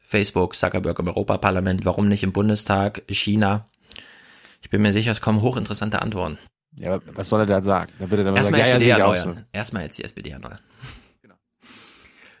Facebook, 0.00 0.56
Zuckerberg 0.56 0.98
im 0.98 1.06
Europaparlament, 1.06 1.84
warum 1.84 2.08
nicht 2.08 2.24
im 2.24 2.32
Bundestag, 2.32 3.02
China. 3.08 3.68
Ich 4.60 4.70
bin 4.70 4.82
mir 4.82 4.92
sicher, 4.92 5.12
es 5.12 5.20
kommen 5.20 5.40
hochinteressante 5.40 6.02
Antworten. 6.02 6.36
Ja, 6.76 6.94
aber 6.94 7.02
was 7.14 7.28
soll 7.28 7.40
er 7.40 7.46
da 7.46 7.62
sagen? 7.62 7.92
Da 8.00 8.10
wird 8.10 8.26
er 8.26 8.34
Erstmal 8.34 8.64
sagen, 8.64 8.80
ja, 8.82 8.86
ja, 8.88 8.96
SPD 8.96 9.02
auch 9.04 9.14
erneuern. 9.14 9.46
Erstmal 9.52 9.82
jetzt 9.84 9.98
die 9.98 10.04
SPD 10.04 10.30
erneuern. 10.30 10.58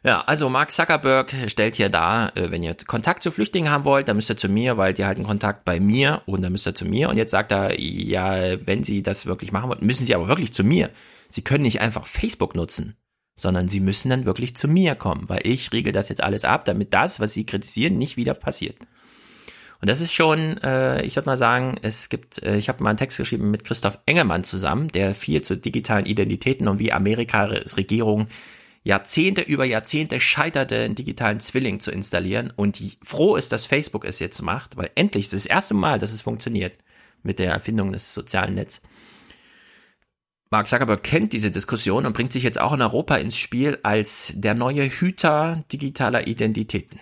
Ja, 0.02 0.22
also 0.22 0.48
Mark 0.48 0.72
Zuckerberg 0.72 1.32
stellt 1.46 1.76
hier 1.76 1.90
dar, 1.90 2.36
äh, 2.36 2.50
wenn 2.50 2.62
ihr 2.62 2.74
Kontakt 2.74 3.22
zu 3.22 3.30
Flüchtlingen 3.30 3.70
haben 3.70 3.84
wollt, 3.84 4.08
dann 4.08 4.16
müsst 4.16 4.30
ihr 4.30 4.36
zu 4.36 4.48
mir, 4.48 4.78
weil 4.78 4.94
die 4.94 5.04
halten 5.04 5.24
Kontakt 5.24 5.64
bei 5.64 5.78
mir 5.78 6.22
und 6.24 6.42
dann 6.42 6.52
müsst 6.52 6.66
ihr 6.66 6.74
zu 6.74 6.86
mir. 6.86 7.10
Und 7.10 7.18
jetzt 7.18 7.30
sagt 7.30 7.52
er, 7.52 7.78
ja, 7.78 8.66
wenn 8.66 8.82
Sie 8.82 9.02
das 9.02 9.26
wirklich 9.26 9.52
machen 9.52 9.68
wollen, 9.68 9.84
müssen 9.86 10.06
Sie 10.06 10.14
aber 10.14 10.26
wirklich 10.26 10.54
zu 10.54 10.64
mir. 10.64 10.90
Sie 11.30 11.42
können 11.42 11.62
nicht 11.62 11.80
einfach 11.80 12.06
Facebook 12.06 12.54
nutzen, 12.54 12.96
sondern 13.36 13.68
Sie 13.68 13.80
müssen 13.80 14.10
dann 14.10 14.26
wirklich 14.26 14.56
zu 14.56 14.68
mir 14.68 14.94
kommen, 14.94 15.28
weil 15.28 15.40
ich 15.44 15.72
riegel 15.72 15.92
das 15.92 16.08
jetzt 16.08 16.22
alles 16.22 16.44
ab, 16.44 16.64
damit 16.64 16.92
das, 16.92 17.20
was 17.20 17.32
Sie 17.32 17.46
kritisieren, 17.46 17.98
nicht 17.98 18.16
wieder 18.16 18.34
passiert. 18.34 18.76
Und 19.80 19.88
das 19.88 20.00
ist 20.00 20.12
schon, 20.12 20.58
äh, 20.58 21.02
ich 21.02 21.16
würde 21.16 21.30
mal 21.30 21.38
sagen, 21.38 21.78
es 21.80 22.10
gibt, 22.10 22.42
äh, 22.42 22.56
ich 22.56 22.68
habe 22.68 22.82
mal 22.82 22.90
einen 22.90 22.98
Text 22.98 23.16
geschrieben 23.16 23.50
mit 23.50 23.64
Christoph 23.64 23.98
Engelmann 24.04 24.44
zusammen, 24.44 24.88
der 24.88 25.14
viel 25.14 25.40
zu 25.40 25.56
digitalen 25.56 26.04
Identitäten 26.04 26.68
und 26.68 26.78
wie 26.78 26.92
Amerikas 26.92 27.76
Regierung 27.78 28.28
Jahrzehnte 28.82 29.42
über 29.42 29.64
Jahrzehnte 29.64 30.20
scheiterte, 30.20 30.80
einen 30.80 30.94
digitalen 30.94 31.40
Zwilling 31.40 31.80
zu 31.80 31.90
installieren 31.90 32.50
und 32.54 32.80
froh 33.02 33.36
ist, 33.36 33.52
dass 33.52 33.66
Facebook 33.66 34.04
es 34.04 34.18
jetzt 34.20 34.40
macht, 34.42 34.76
weil 34.76 34.90
endlich 34.94 35.24
ist 35.24 35.32
das 35.34 35.46
erste 35.46 35.74
Mal, 35.74 35.98
dass 35.98 36.12
es 36.12 36.22
funktioniert 36.22 36.76
mit 37.22 37.38
der 37.38 37.52
Erfindung 37.52 37.92
des 37.92 38.14
sozialen 38.14 38.54
Netzes. 38.54 38.80
Mark 40.52 40.66
Zuckerberg 40.66 41.04
kennt 41.04 41.32
diese 41.32 41.52
Diskussion 41.52 42.04
und 42.04 42.12
bringt 42.12 42.32
sich 42.32 42.42
jetzt 42.42 42.60
auch 42.60 42.72
in 42.72 42.82
Europa 42.82 43.14
ins 43.14 43.36
Spiel 43.36 43.78
als 43.84 44.32
der 44.34 44.54
neue 44.54 44.88
Hüter 44.88 45.62
digitaler 45.70 46.26
Identitäten. 46.26 46.98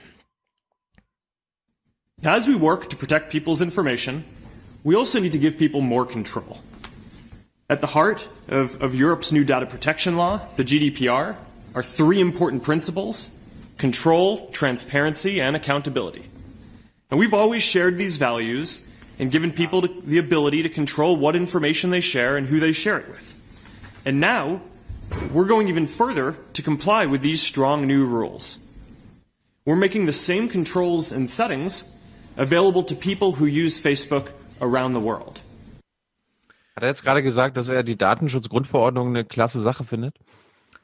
As 2.23 2.47
we 2.47 2.61
work 2.61 2.91
to 2.91 2.97
protect 2.97 3.31
people's 3.31 3.63
information, 3.63 4.25
we 4.85 4.95
also 4.95 5.19
need 5.19 5.33
to 5.33 5.39
give 5.39 5.57
people 5.57 5.81
more 5.81 6.05
control. 6.05 6.59
At 7.71 7.81
the 7.81 7.95
heart 7.95 8.29
of, 8.51 8.83
of 8.83 8.95
Europe's 8.95 9.33
new 9.33 9.45
data 9.45 9.65
protection 9.65 10.17
law, 10.17 10.41
the 10.57 10.65
GDPR, 10.65 11.35
are 11.75 11.83
three 11.83 12.21
important 12.21 12.63
principles 12.63 13.31
control, 13.79 14.51
transparency, 14.51 15.41
and 15.41 15.57
accountability. 15.57 16.25
And 17.11 17.19
we've 17.19 17.33
always 17.33 17.63
shared 17.63 17.97
these 17.97 18.19
values 18.19 18.87
and 19.19 19.31
given 19.31 19.53
people 19.53 19.81
the 19.81 20.19
ability 20.19 20.65
to 20.65 20.69
control 20.69 21.17
what 21.17 21.35
information 21.35 21.91
they 21.91 22.03
share 22.03 22.37
and 22.37 22.47
who 22.47 22.61
they 22.61 22.73
share 22.73 22.99
it 22.99 23.09
with. 23.09 23.38
And 24.05 24.21
now, 24.21 24.61
we're 25.33 25.47
going 25.47 25.69
even 25.69 25.87
further 25.87 26.37
to 26.53 26.63
comply 26.63 27.07
with 27.07 27.23
these 27.23 27.43
strong 27.43 27.87
new 27.87 28.07
rules. 28.07 28.59
We're 29.65 29.77
making 29.77 30.07
the 30.07 30.13
same 30.13 30.49
controls 30.49 31.13
and 31.13 31.29
settings 31.29 31.95
available 32.37 32.83
to 32.85 32.95
people 32.95 33.33
who 33.33 33.47
use 33.47 33.81
Facebook 33.81 34.33
around 34.61 34.93
the 34.95 35.01
world. 35.01 35.43
Hat 36.75 36.85
er 36.85 36.89
jetzt 36.89 37.03
gerade 37.03 37.23
gesagt, 37.23 37.57
dass 37.57 37.69
er 37.69 37.83
die 37.83 37.97
Datenschutzgrundverordnung 37.97 39.09
eine 39.09 39.25
klasse 39.25 39.61
Sache 39.61 39.85
findet? 39.85 40.15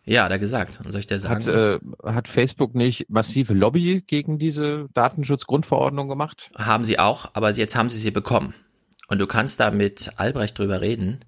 Ja, 0.04 0.24
hat 0.24 0.32
er 0.32 0.38
gesagt. 0.38 0.80
Und 0.84 0.90
soll 0.90 1.00
ich 1.00 1.06
dir 1.06 1.18
sagen? 1.18 1.46
Hat, 1.46 1.46
äh, 1.46 1.78
hat 2.04 2.28
Facebook 2.28 2.74
nicht 2.74 3.08
massive 3.08 3.54
Lobby 3.54 4.02
gegen 4.06 4.38
diese 4.38 4.88
Datenschutzgrundverordnung 4.92 6.08
gemacht? 6.08 6.50
Haben 6.56 6.84
sie 6.84 6.98
auch, 6.98 7.30
aber 7.32 7.50
jetzt 7.52 7.76
haben 7.76 7.88
sie 7.88 7.98
sie 7.98 8.10
bekommen. 8.10 8.54
Und 9.08 9.18
du 9.18 9.26
kannst 9.26 9.60
da 9.60 9.70
mit 9.70 10.12
Albrecht 10.16 10.58
drüber 10.58 10.80
reden. 10.80 11.20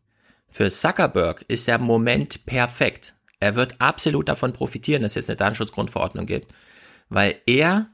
Für 0.57 0.71
Zuckerberg 0.71 1.45
ist 1.49 1.69
der 1.69 1.77
Moment 1.77 2.47
perfekt. 2.47 3.15
Er 3.41 3.57
wird 3.57 3.79
absolut 3.79 4.27
davon 4.27 4.55
profitieren, 4.55 5.03
dass 5.03 5.13
es 5.13 5.17
jetzt 5.17 5.29
eine 5.29 5.37
Datenschutzgrundverordnung 5.37 6.25
gibt, 6.25 6.51
weil 7.11 7.39
er, 7.45 7.91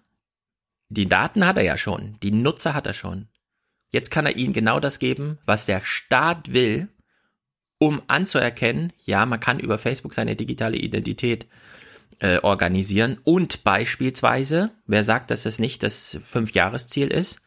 die 0.88 1.08
Daten 1.08 1.44
hat 1.44 1.56
er 1.56 1.64
ja 1.64 1.76
schon, 1.76 2.20
die 2.22 2.30
Nutzer 2.30 2.72
hat 2.72 2.86
er 2.86 2.92
schon. 2.92 3.26
Jetzt 3.90 4.12
kann 4.12 4.26
er 4.26 4.36
ihnen 4.36 4.52
genau 4.52 4.78
das 4.78 5.00
geben, 5.00 5.40
was 5.44 5.66
der 5.66 5.80
Staat 5.80 6.52
will, 6.52 6.86
um 7.78 8.00
anzuerkennen, 8.06 8.92
ja, 9.06 9.26
man 9.26 9.40
kann 9.40 9.58
über 9.58 9.76
Facebook 9.76 10.14
seine 10.14 10.36
digitale 10.36 10.76
Identität 10.76 11.48
äh, 12.20 12.38
organisieren 12.42 13.18
und 13.24 13.64
beispielsweise, 13.64 14.70
wer 14.86 15.02
sagt, 15.02 15.32
dass 15.32 15.46
es 15.46 15.58
nicht 15.58 15.82
das 15.82 16.16
Fünfjahresziel 16.22 17.08
ist, 17.08 17.41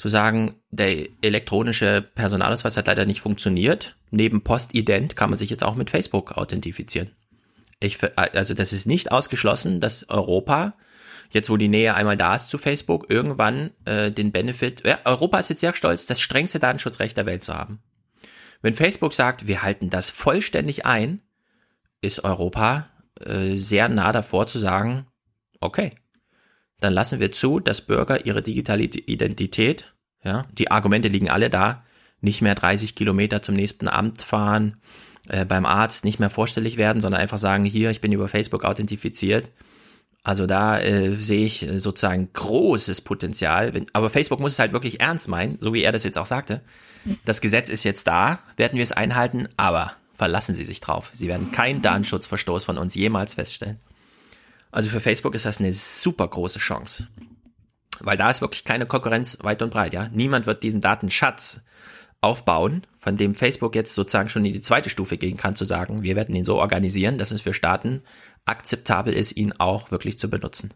zu 0.00 0.08
sagen, 0.08 0.54
der 0.70 1.08
elektronische 1.20 2.00
Personalausweis 2.00 2.78
hat 2.78 2.86
leider 2.86 3.04
nicht 3.04 3.20
funktioniert. 3.20 3.96
Neben 4.10 4.40
Postident 4.42 5.14
kann 5.14 5.28
man 5.28 5.38
sich 5.38 5.50
jetzt 5.50 5.62
auch 5.62 5.74
mit 5.74 5.90
Facebook 5.90 6.38
authentifizieren. 6.38 7.10
Ich, 7.80 7.98
ver- 7.98 8.12
also 8.16 8.54
das 8.54 8.72
ist 8.72 8.86
nicht 8.86 9.12
ausgeschlossen, 9.12 9.78
dass 9.78 10.08
Europa, 10.08 10.72
jetzt 11.28 11.50
wo 11.50 11.58
die 11.58 11.68
Nähe 11.68 11.94
einmal 11.94 12.16
da 12.16 12.34
ist 12.34 12.48
zu 12.48 12.56
Facebook, 12.56 13.10
irgendwann 13.10 13.72
äh, 13.84 14.10
den 14.10 14.32
Benefit, 14.32 14.84
ja, 14.86 15.00
Europa 15.04 15.38
ist 15.38 15.50
jetzt 15.50 15.60
sehr 15.60 15.74
stolz, 15.74 16.06
das 16.06 16.18
strengste 16.22 16.58
Datenschutzrecht 16.58 17.18
der 17.18 17.26
Welt 17.26 17.44
zu 17.44 17.52
haben. 17.54 17.82
Wenn 18.62 18.74
Facebook 18.74 19.12
sagt, 19.12 19.48
wir 19.48 19.62
halten 19.62 19.90
das 19.90 20.08
vollständig 20.08 20.86
ein, 20.86 21.20
ist 22.00 22.24
Europa 22.24 22.88
äh, 23.22 23.56
sehr 23.56 23.90
nah 23.90 24.12
davor 24.12 24.46
zu 24.46 24.58
sagen, 24.58 25.06
okay, 25.60 25.92
dann 26.80 26.92
lassen 26.92 27.20
wir 27.20 27.32
zu, 27.32 27.60
dass 27.60 27.82
Bürger 27.82 28.26
ihre 28.26 28.42
digitale 28.42 28.84
Identität, 28.84 29.92
ja, 30.24 30.46
die 30.52 30.70
Argumente 30.70 31.08
liegen 31.08 31.30
alle 31.30 31.50
da, 31.50 31.84
nicht 32.20 32.42
mehr 32.42 32.54
30 32.54 32.94
Kilometer 32.94 33.42
zum 33.42 33.54
nächsten 33.54 33.88
Amt 33.88 34.22
fahren, 34.22 34.76
äh, 35.28 35.44
beim 35.44 35.66
Arzt 35.66 36.04
nicht 36.04 36.20
mehr 36.20 36.30
vorstellig 36.30 36.76
werden, 36.76 37.00
sondern 37.00 37.20
einfach 37.20 37.38
sagen, 37.38 37.64
hier, 37.64 37.90
ich 37.90 38.00
bin 38.00 38.12
über 38.12 38.28
Facebook 38.28 38.64
authentifiziert. 38.64 39.50
Also 40.22 40.46
da 40.46 40.78
äh, 40.78 41.14
sehe 41.14 41.46
ich 41.46 41.66
äh, 41.66 41.78
sozusagen 41.78 42.30
großes 42.32 43.00
Potenzial. 43.00 43.72
Wenn, 43.72 43.86
aber 43.94 44.10
Facebook 44.10 44.40
muss 44.40 44.52
es 44.52 44.58
halt 44.58 44.72
wirklich 44.72 45.00
ernst 45.00 45.28
meinen, 45.28 45.56
so 45.60 45.72
wie 45.72 45.82
er 45.82 45.92
das 45.92 46.04
jetzt 46.04 46.18
auch 46.18 46.26
sagte. 46.26 46.60
Das 47.24 47.40
Gesetz 47.40 47.70
ist 47.70 47.84
jetzt 47.84 48.06
da, 48.06 48.40
werden 48.56 48.76
wir 48.76 48.82
es 48.82 48.92
einhalten, 48.92 49.48
aber 49.56 49.92
verlassen 50.14 50.54
Sie 50.54 50.66
sich 50.66 50.80
drauf. 50.80 51.10
Sie 51.14 51.28
werden 51.28 51.50
keinen 51.50 51.80
Datenschutzverstoß 51.80 52.64
von 52.64 52.76
uns 52.76 52.94
jemals 52.94 53.34
feststellen. 53.34 53.78
Also 54.70 54.90
für 54.90 55.00
Facebook 55.00 55.34
ist 55.34 55.46
das 55.46 55.60
eine 55.60 55.72
super 55.72 56.28
große 56.28 56.58
Chance. 56.58 57.08
Weil 58.00 58.16
da 58.16 58.30
ist 58.30 58.40
wirklich 58.40 58.64
keine 58.64 58.86
Konkurrenz 58.86 59.38
weit 59.42 59.62
und 59.62 59.70
breit, 59.70 59.92
ja. 59.92 60.08
Niemand 60.08 60.46
wird 60.46 60.62
diesen 60.62 60.80
Datenschatz 60.80 61.60
aufbauen, 62.22 62.86
von 62.96 63.16
dem 63.16 63.34
Facebook 63.34 63.74
jetzt 63.74 63.94
sozusagen 63.94 64.28
schon 64.28 64.44
in 64.44 64.52
die 64.52 64.60
zweite 64.60 64.90
Stufe 64.90 65.16
gehen 65.16 65.36
kann, 65.36 65.56
zu 65.56 65.64
sagen, 65.64 66.02
wir 66.02 66.16
werden 66.16 66.34
ihn 66.34 66.44
so 66.44 66.58
organisieren, 66.58 67.18
dass 67.18 67.30
es 67.30 67.42
für 67.42 67.54
Staaten 67.54 68.02
akzeptabel 68.44 69.12
ist, 69.14 69.36
ihn 69.36 69.52
auch 69.52 69.90
wirklich 69.90 70.18
zu 70.18 70.28
benutzen. 70.28 70.74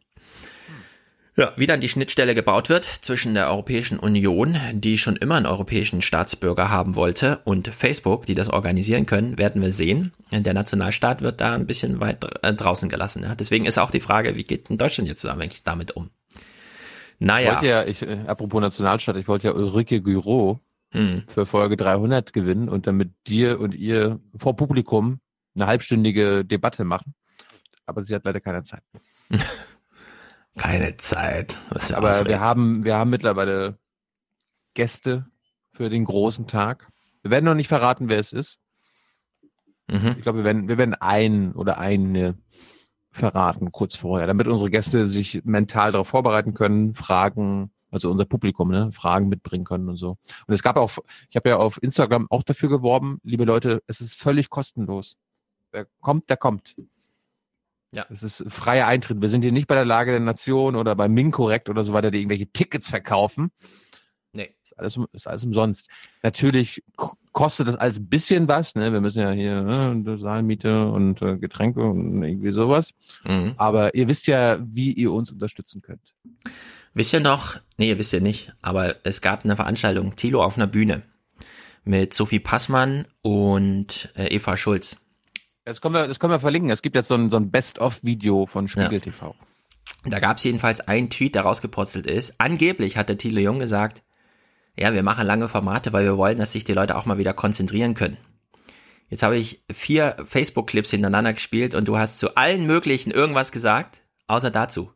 Ja, 1.37 1.53
wie 1.57 1.67
dann 1.67 1.81
die 1.81 1.89
Schnittstelle 1.89 2.33
gebaut 2.37 2.69
wird 2.69 2.85
zwischen 2.85 3.35
der 3.35 3.49
Europäischen 3.49 3.99
Union, 3.99 4.57
die 4.73 4.99
schon 4.99 5.17
immer 5.17 5.35
einen 5.35 5.47
europäischen 5.47 6.01
Staatsbürger 6.01 6.71
haben 6.71 6.95
wollte, 6.95 7.41
und 7.43 7.67
Facebook, 7.69 8.25
die 8.27 8.35
das 8.35 8.49
organisieren 8.49 9.05
können, 9.05 9.37
werden 9.37 9.61
wir 9.61 9.73
sehen. 9.73 10.13
Der 10.31 10.55
Nationalstaat 10.55 11.23
wird 11.23 11.41
da 11.41 11.55
ein 11.55 11.67
bisschen 11.67 11.99
weit 11.99 12.25
äh, 12.43 12.55
draußen 12.55 12.89
gelassen. 12.89 13.25
Ja. 13.25 13.35
Deswegen 13.35 13.67
ist 13.67 13.79
auch 13.79 13.91
die 13.91 14.01
Frage, 14.01 14.37
wie 14.37 14.45
geht 14.45 14.69
denn 14.69 14.77
Deutschland 14.77 15.09
jetzt 15.09 15.25
eigentlich 15.27 15.65
damit 15.65 15.97
um? 15.97 16.11
Naja. 17.19 17.47
Ich 17.47 17.53
wollte 17.55 17.67
ja, 17.67 17.85
ich, 17.85 18.03
äh, 18.03 18.25
apropos 18.29 18.61
Nationalstaat, 18.61 19.17
ich 19.17 19.27
wollte 19.27 19.49
ja 19.49 19.55
Ulrike 19.55 20.03
Güro 20.03 20.61
hm. 20.93 21.25
für 21.27 21.47
Folge 21.47 21.77
300 21.77 22.33
gewinnen 22.33 22.69
und 22.69 22.87
dann 22.87 22.97
mit 22.97 23.13
dir 23.27 23.59
und 23.59 23.75
ihr 23.75 24.21
vor 24.37 24.55
Publikum 24.55 25.19
eine 25.57 25.67
halbstündige 25.67 26.45
Debatte 26.45 26.85
machen. 26.85 27.15
Aber 27.87 28.05
sie 28.05 28.15
hat 28.15 28.25
leider 28.25 28.41
keine 28.41 28.63
Zeit. 28.63 28.83
keine 30.57 30.97
Zeit. 30.97 31.57
Aber 31.93 32.11
ausreden. 32.11 32.29
wir 32.29 32.41
haben, 32.41 32.85
wir 32.85 32.97
haben 32.97 33.11
mittlerweile 33.11 33.79
Gäste 34.75 35.27
für 35.73 35.91
den 35.91 36.05
großen 36.05 36.47
Tag. 36.47 36.89
Wir 37.23 37.31
werden 37.31 37.45
noch 37.45 37.55
nicht 37.55 37.69
verraten, 37.69 38.09
wer 38.09 38.21
es 38.21 38.33
ist. 38.33 38.59
Mhm. 39.89 40.15
Ich 40.17 40.23
glaube, 40.23 40.39
wir 40.39 40.45
werden, 40.45 40.69
wir 40.69 40.79
werden 40.79 40.95
einen 40.95 41.53
oder 41.53 41.79
eine 41.79 42.37
verraten 43.11 43.71
kurz 43.71 43.95
vorher, 43.95 44.27
damit 44.27 44.49
unsere 44.49 44.71
Gäste 44.71 45.09
sich 45.09 45.45
mental 45.45 45.93
darauf 45.93 46.09
vorbereiten 46.09 46.55
können, 46.55 46.95
Fragen 46.95 47.71
also 47.95 48.11
unser 48.11 48.25
Publikum, 48.25 48.71
ne, 48.71 48.91
Fragen 48.91 49.29
mitbringen 49.29 49.65
können 49.65 49.89
und 49.89 49.97
so. 49.97 50.19
Und 50.47 50.55
es 50.55 50.63
gab 50.63 50.77
auch, 50.77 50.91
ich 51.31 51.37
habe 51.37 51.49
ja 51.49 51.57
auf 51.59 51.81
Instagram 51.81 52.27
auch 52.29 52.43
dafür 52.43 52.69
geworben, 52.69 53.21
liebe 53.23 53.45
Leute, 53.45 53.83
es 53.87 54.01
ist 54.01 54.17
völlig 54.17 54.51
kostenlos. 54.51 55.17
Wer 55.71 55.87
kommt, 56.01 56.29
der 56.29 56.37
kommt. 56.37 56.75
Ja. 57.95 58.07
Es 58.11 58.23
ist 58.23 58.45
freier 58.49 58.87
Eintritt. 58.87 59.21
Wir 59.21 59.29
sind 59.29 59.43
hier 59.43 59.53
nicht 59.53 59.67
bei 59.67 59.75
der 59.75 59.85
Lage 59.85 60.11
der 60.11 60.21
Nation 60.21 60.77
oder 60.77 60.95
bei 60.97 61.09
Minkorrekt 61.09 61.69
oder 61.69 61.85
so 61.85 61.93
weiter, 61.93 62.11
die 62.11 62.19
irgendwelche 62.19 62.47
Tickets 62.49 62.89
verkaufen. 62.91 63.51
Nee. 64.33 64.51
Ist 64.65 64.79
alles, 64.79 64.99
ist 65.13 65.29
alles 65.29 65.45
umsonst. 65.45 65.89
Natürlich 66.23 66.83
kostet 67.33 67.69
das 67.69 67.77
alles 67.77 67.99
ein 67.99 68.09
bisschen 68.09 68.49
was, 68.49 68.75
ne? 68.75 68.93
Wir 68.93 69.01
müssen 69.01 69.21
ja 69.21 69.31
hier 69.31 69.63
ne, 69.63 70.19
Saalmiete 70.19 70.89
und 70.89 71.23
äh, 71.23 71.37
Getränke 71.37 71.83
und 71.85 72.23
irgendwie 72.23 72.51
sowas. 72.51 72.91
Mhm. 73.25 73.55
Aber 73.57 73.95
ihr 73.95 74.09
wisst 74.09 74.27
ja, 74.27 74.59
wie 74.61 74.93
ihr 74.93 75.13
uns 75.13 75.31
unterstützen 75.31 75.83
könnt. 75.83 76.15
Wisst 76.95 77.13
ihr 77.13 77.21
noch, 77.21 77.59
nee, 77.77 77.89
ihr 77.89 77.99
wisst 77.99 78.13
ihr 78.13 78.21
nicht, 78.21 78.53
aber 78.63 78.97
es 79.05 79.21
gab 79.21 79.45
eine 79.45 79.57
Veranstaltung, 79.57 80.15
Tilo 80.15 80.43
auf 80.43 80.57
einer 80.57 80.69
Bühne 80.69 81.03
mit 81.85 82.15
Sophie 82.15 82.41
Passmann 82.41 83.07
und 83.23 84.11
äh, 84.17 84.35
Eva 84.35 84.57
Schulz. 84.57 84.97
Das 85.65 85.81
können 85.81 85.95
wir, 85.95 86.07
das 86.07 86.21
können 86.21 86.33
wir 86.33 86.41
verlinken. 86.41 86.71
Es 86.71 86.83
gibt 86.83 86.95
jetzt 86.95 87.09
so 87.09 87.15
ein, 87.15 87.31
so 87.31 87.37
ein 87.37 87.51
Best-of-Video 87.51 88.47
von 88.47 88.69
Spiegel 88.69 88.95
ja. 88.95 89.01
TV. 89.01 89.35
Da 90.05 90.19
gab 90.19 90.37
es 90.37 90.45
jedenfalls 90.45 90.83
einen 90.83 91.09
Tweet, 91.09 91.35
der 91.35 91.43
rausgepurzelt 91.43 92.07
ist. 92.07 92.35
Angeblich 92.39 92.99
hat 92.99 93.09
der 93.09 93.17
Thilo 93.17 93.41
Jung 93.41 93.59
gesagt, 93.59 94.03
ja, 94.79 94.93
wir 94.93 95.03
machen 95.03 95.27
lange 95.27 95.49
Formate, 95.49 95.93
weil 95.93 96.05
wir 96.05 96.19
wollen, 96.19 96.39
dass 96.39 96.53
sich 96.53 96.65
die 96.65 96.75
Leute 96.75 96.97
auch 96.97 97.07
mal 97.07 97.17
wieder 97.17 97.33
konzentrieren 97.33 97.95
können. 97.95 98.19
Jetzt 99.09 99.23
habe 99.23 99.37
ich 99.37 99.65
vier 99.73 100.17
Facebook-Clips 100.27 100.91
hintereinander 100.91 101.33
gespielt 101.33 101.75
und 101.75 101.89
du 101.89 101.99
hast 101.99 102.19
zu 102.19 102.37
allen 102.37 102.67
möglichen 102.67 103.11
irgendwas 103.11 103.53
gesagt, 103.53 104.03
außer 104.27 104.51
dazu. 104.51 104.93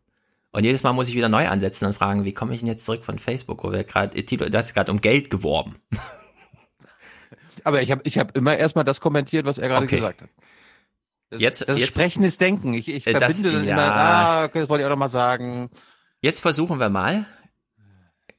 Und 0.50 0.64
jedes 0.64 0.82
Mal 0.82 0.92
muss 0.92 1.08
ich 1.08 1.14
wieder 1.14 1.28
neu 1.28 1.48
ansetzen 1.48 1.86
und 1.86 1.94
fragen, 1.94 2.24
wie 2.24 2.34
komme 2.34 2.52
ich 2.52 2.60
denn 2.60 2.68
jetzt 2.68 2.84
zurück 2.84 3.04
von 3.04 3.18
Facebook, 3.18 3.64
wo 3.64 3.72
wir 3.72 3.84
gerade, 3.84 4.20
du 4.22 4.58
hast 4.58 4.74
gerade 4.74 4.90
um 4.90 5.00
Geld 5.00 5.30
geworben. 5.30 5.76
Aber 7.64 7.82
ich 7.82 7.90
habe 7.90 8.02
ich 8.04 8.18
hab 8.18 8.36
immer 8.36 8.56
erstmal 8.56 8.84
das 8.84 9.00
kommentiert, 9.00 9.46
was 9.46 9.58
er 9.58 9.68
gerade 9.68 9.84
okay. 9.84 9.96
gesagt 9.96 10.22
hat. 10.22 10.30
Das, 11.30 11.42
jetzt, 11.42 11.68
das 11.68 11.78
jetzt, 11.78 11.88
Sprechen 11.88 12.24
ist 12.24 12.40
Denken. 12.40 12.72
Ich, 12.72 12.88
ich 12.88 13.04
verbinde 13.04 13.26
das, 13.26 13.42
dann 13.42 13.64
ja. 13.64 13.74
immer, 13.74 13.94
ah, 13.94 14.44
okay, 14.44 14.60
das 14.60 14.68
wollte 14.68 14.82
ich 14.82 14.86
auch 14.86 14.90
noch 14.90 14.96
mal 14.96 15.10
sagen. 15.10 15.68
Jetzt 16.22 16.40
versuchen 16.40 16.80
wir 16.80 16.88
mal, 16.88 17.26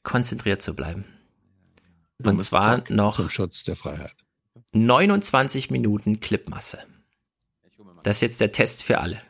konzentriert 0.01 0.61
zu 0.61 0.75
bleiben. 0.75 1.05
Und 2.23 2.43
zwar 2.43 2.83
noch 2.89 3.15
zum 3.15 3.29
Schutz 3.29 3.63
der 3.63 3.75
Freiheit. 3.75 4.15
29 4.71 5.69
Minuten 5.69 6.19
Clipmasse. 6.19 6.79
Das 8.03 8.17
ist 8.17 8.21
jetzt 8.21 8.41
der 8.41 8.51
Test 8.51 8.83
für 8.83 8.99
alle. 8.99 9.21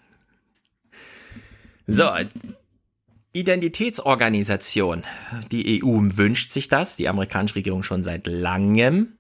So, 1.86 2.10
Identitätsorganisation. 3.34 5.04
Die 5.52 5.84
EU 5.84 5.88
wünscht 5.88 6.52
sich 6.52 6.68
das, 6.68 6.96
die 6.96 7.10
amerikanische 7.10 7.56
Regierung 7.56 7.84
schon 7.84 8.04
seit 8.04 8.26
langem. 8.26 9.18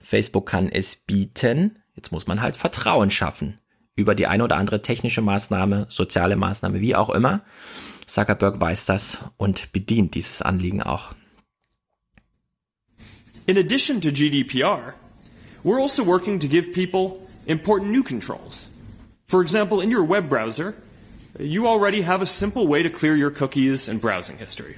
Facebook 0.00 0.46
kann 0.48 0.68
es 0.68 0.96
bieten. 0.96 1.78
Jetzt 1.94 2.12
muss 2.12 2.26
man 2.26 2.40
halt 2.40 2.56
Vertrauen 2.56 3.10
schaffen 3.10 3.58
über 3.96 4.14
die 4.14 4.26
eine 4.26 4.44
oder 4.44 4.56
andere 4.56 4.82
technische 4.82 5.20
Maßnahme, 5.20 5.86
soziale 5.88 6.36
Maßnahme, 6.36 6.80
wie 6.80 6.94
auch 6.94 7.10
immer. 7.10 7.42
Zuckerberg 8.06 8.60
weiß 8.60 8.86
das 8.86 9.24
und 9.36 9.72
bedient 9.72 10.14
dieses 10.14 10.42
Anliegen 10.42 10.82
auch. 10.82 11.14
In 13.46 13.58
addition 13.58 14.00
to 14.00 14.10
GDPR, 14.10 14.94
we're 15.62 15.80
also 15.80 16.04
working 16.04 16.38
to 16.40 16.48
give 16.48 16.72
people 16.72 17.18
important 17.46 17.90
new 17.90 18.02
controls. 18.02 18.68
For 19.26 19.42
example, 19.42 19.82
in 19.82 19.90
your 19.90 20.06
web 20.06 20.28
browser, 20.28 20.74
you 21.38 21.66
already 21.66 22.02
have 22.02 22.22
a 22.22 22.26
simple 22.26 22.66
way 22.66 22.82
to 22.82 22.90
clear 22.90 23.16
your 23.16 23.30
cookies 23.30 23.88
and 23.88 24.00
browsing 24.00 24.38
history. 24.38 24.76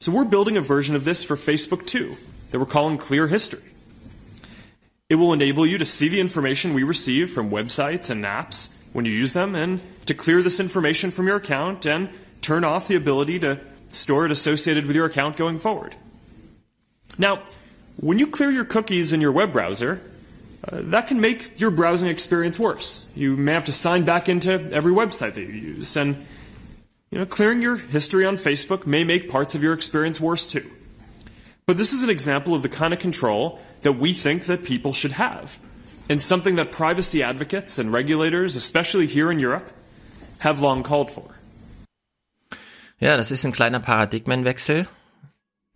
So 0.00 0.12
we're 0.12 0.24
building 0.24 0.56
a 0.56 0.60
version 0.60 0.94
of 0.94 1.04
this 1.04 1.24
for 1.24 1.36
Facebook 1.36 1.86
too, 1.86 2.16
that 2.50 2.58
we're 2.58 2.66
calling 2.66 2.98
Clear 2.98 3.28
History. 3.28 3.75
It 5.08 5.16
will 5.16 5.32
enable 5.32 5.66
you 5.66 5.78
to 5.78 5.84
see 5.84 6.08
the 6.08 6.20
information 6.20 6.74
we 6.74 6.82
receive 6.82 7.30
from 7.30 7.50
websites 7.50 8.10
and 8.10 8.24
apps 8.24 8.74
when 8.92 9.04
you 9.04 9.12
use 9.12 9.34
them 9.34 9.54
and 9.54 9.80
to 10.06 10.14
clear 10.14 10.42
this 10.42 10.58
information 10.58 11.10
from 11.10 11.28
your 11.28 11.36
account 11.36 11.86
and 11.86 12.08
turn 12.40 12.64
off 12.64 12.88
the 12.88 12.96
ability 12.96 13.38
to 13.40 13.60
store 13.88 14.24
it 14.24 14.32
associated 14.32 14.86
with 14.86 14.96
your 14.96 15.06
account 15.06 15.36
going 15.36 15.58
forward. 15.58 15.94
Now, 17.18 17.42
when 17.98 18.18
you 18.18 18.26
clear 18.26 18.50
your 18.50 18.64
cookies 18.64 19.12
in 19.12 19.20
your 19.20 19.32
web 19.32 19.52
browser, 19.52 20.00
uh, 20.64 20.80
that 20.84 21.06
can 21.06 21.20
make 21.20 21.60
your 21.60 21.70
browsing 21.70 22.08
experience 22.08 22.58
worse. 22.58 23.08
You 23.14 23.36
may 23.36 23.52
have 23.52 23.66
to 23.66 23.72
sign 23.72 24.04
back 24.04 24.28
into 24.28 24.52
every 24.72 24.92
website 24.92 25.34
that 25.34 25.42
you 25.42 25.52
use, 25.52 25.96
and 25.96 26.26
you 27.10 27.18
know, 27.18 27.26
clearing 27.26 27.62
your 27.62 27.76
history 27.76 28.26
on 28.26 28.36
Facebook 28.36 28.86
may 28.86 29.04
make 29.04 29.30
parts 29.30 29.54
of 29.54 29.62
your 29.62 29.72
experience 29.72 30.20
worse 30.20 30.46
too. 30.46 30.68
But 31.66 31.76
this 31.76 31.92
is 31.92 32.02
an 32.02 32.10
example 32.10 32.54
of 32.54 32.62
the 32.62 32.68
kind 32.68 32.92
of 32.92 32.98
control 32.98 33.60
that 33.82 34.00
we 34.00 34.12
think 34.12 34.44
that 34.46 34.64
people 34.64 34.92
should 34.92 35.18
have, 35.18 35.58
and 36.08 36.20
something 36.20 36.56
that 36.56 36.70
privacy 36.70 37.22
advocates 37.22 37.78
and 37.78 37.92
regulators, 37.92 38.56
especially 38.56 39.06
here 39.06 39.30
in 39.30 39.38
Europe, 39.38 39.70
have 40.40 40.60
long 40.60 40.82
called 40.82 41.10
for. 41.10 41.24
Ja, 42.98 43.16
das 43.16 43.30
ist 43.30 43.44
ein 43.44 43.52
kleiner 43.52 43.80
Paradigmenwechsel. 43.80 44.86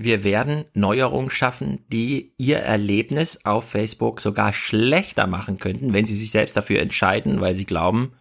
wir 0.02 0.24
werden 0.24 0.64
Neuerungen 0.72 1.30
schaffen, 1.30 1.84
die 1.92 2.32
ihr 2.38 2.60
Erlebnis 2.60 3.44
auf 3.44 3.68
Facebook 3.68 4.22
sogar 4.22 4.54
schlechter 4.54 5.26
machen 5.26 5.58
könnten, 5.58 5.92
wenn 5.92 6.06
sie 6.06 6.16
sich 6.16 6.30
selbst 6.30 6.56
dafür 6.56 6.80
entscheiden, 6.80 7.42
weil 7.42 7.54
sie 7.54 7.66
glauben, 7.66 8.12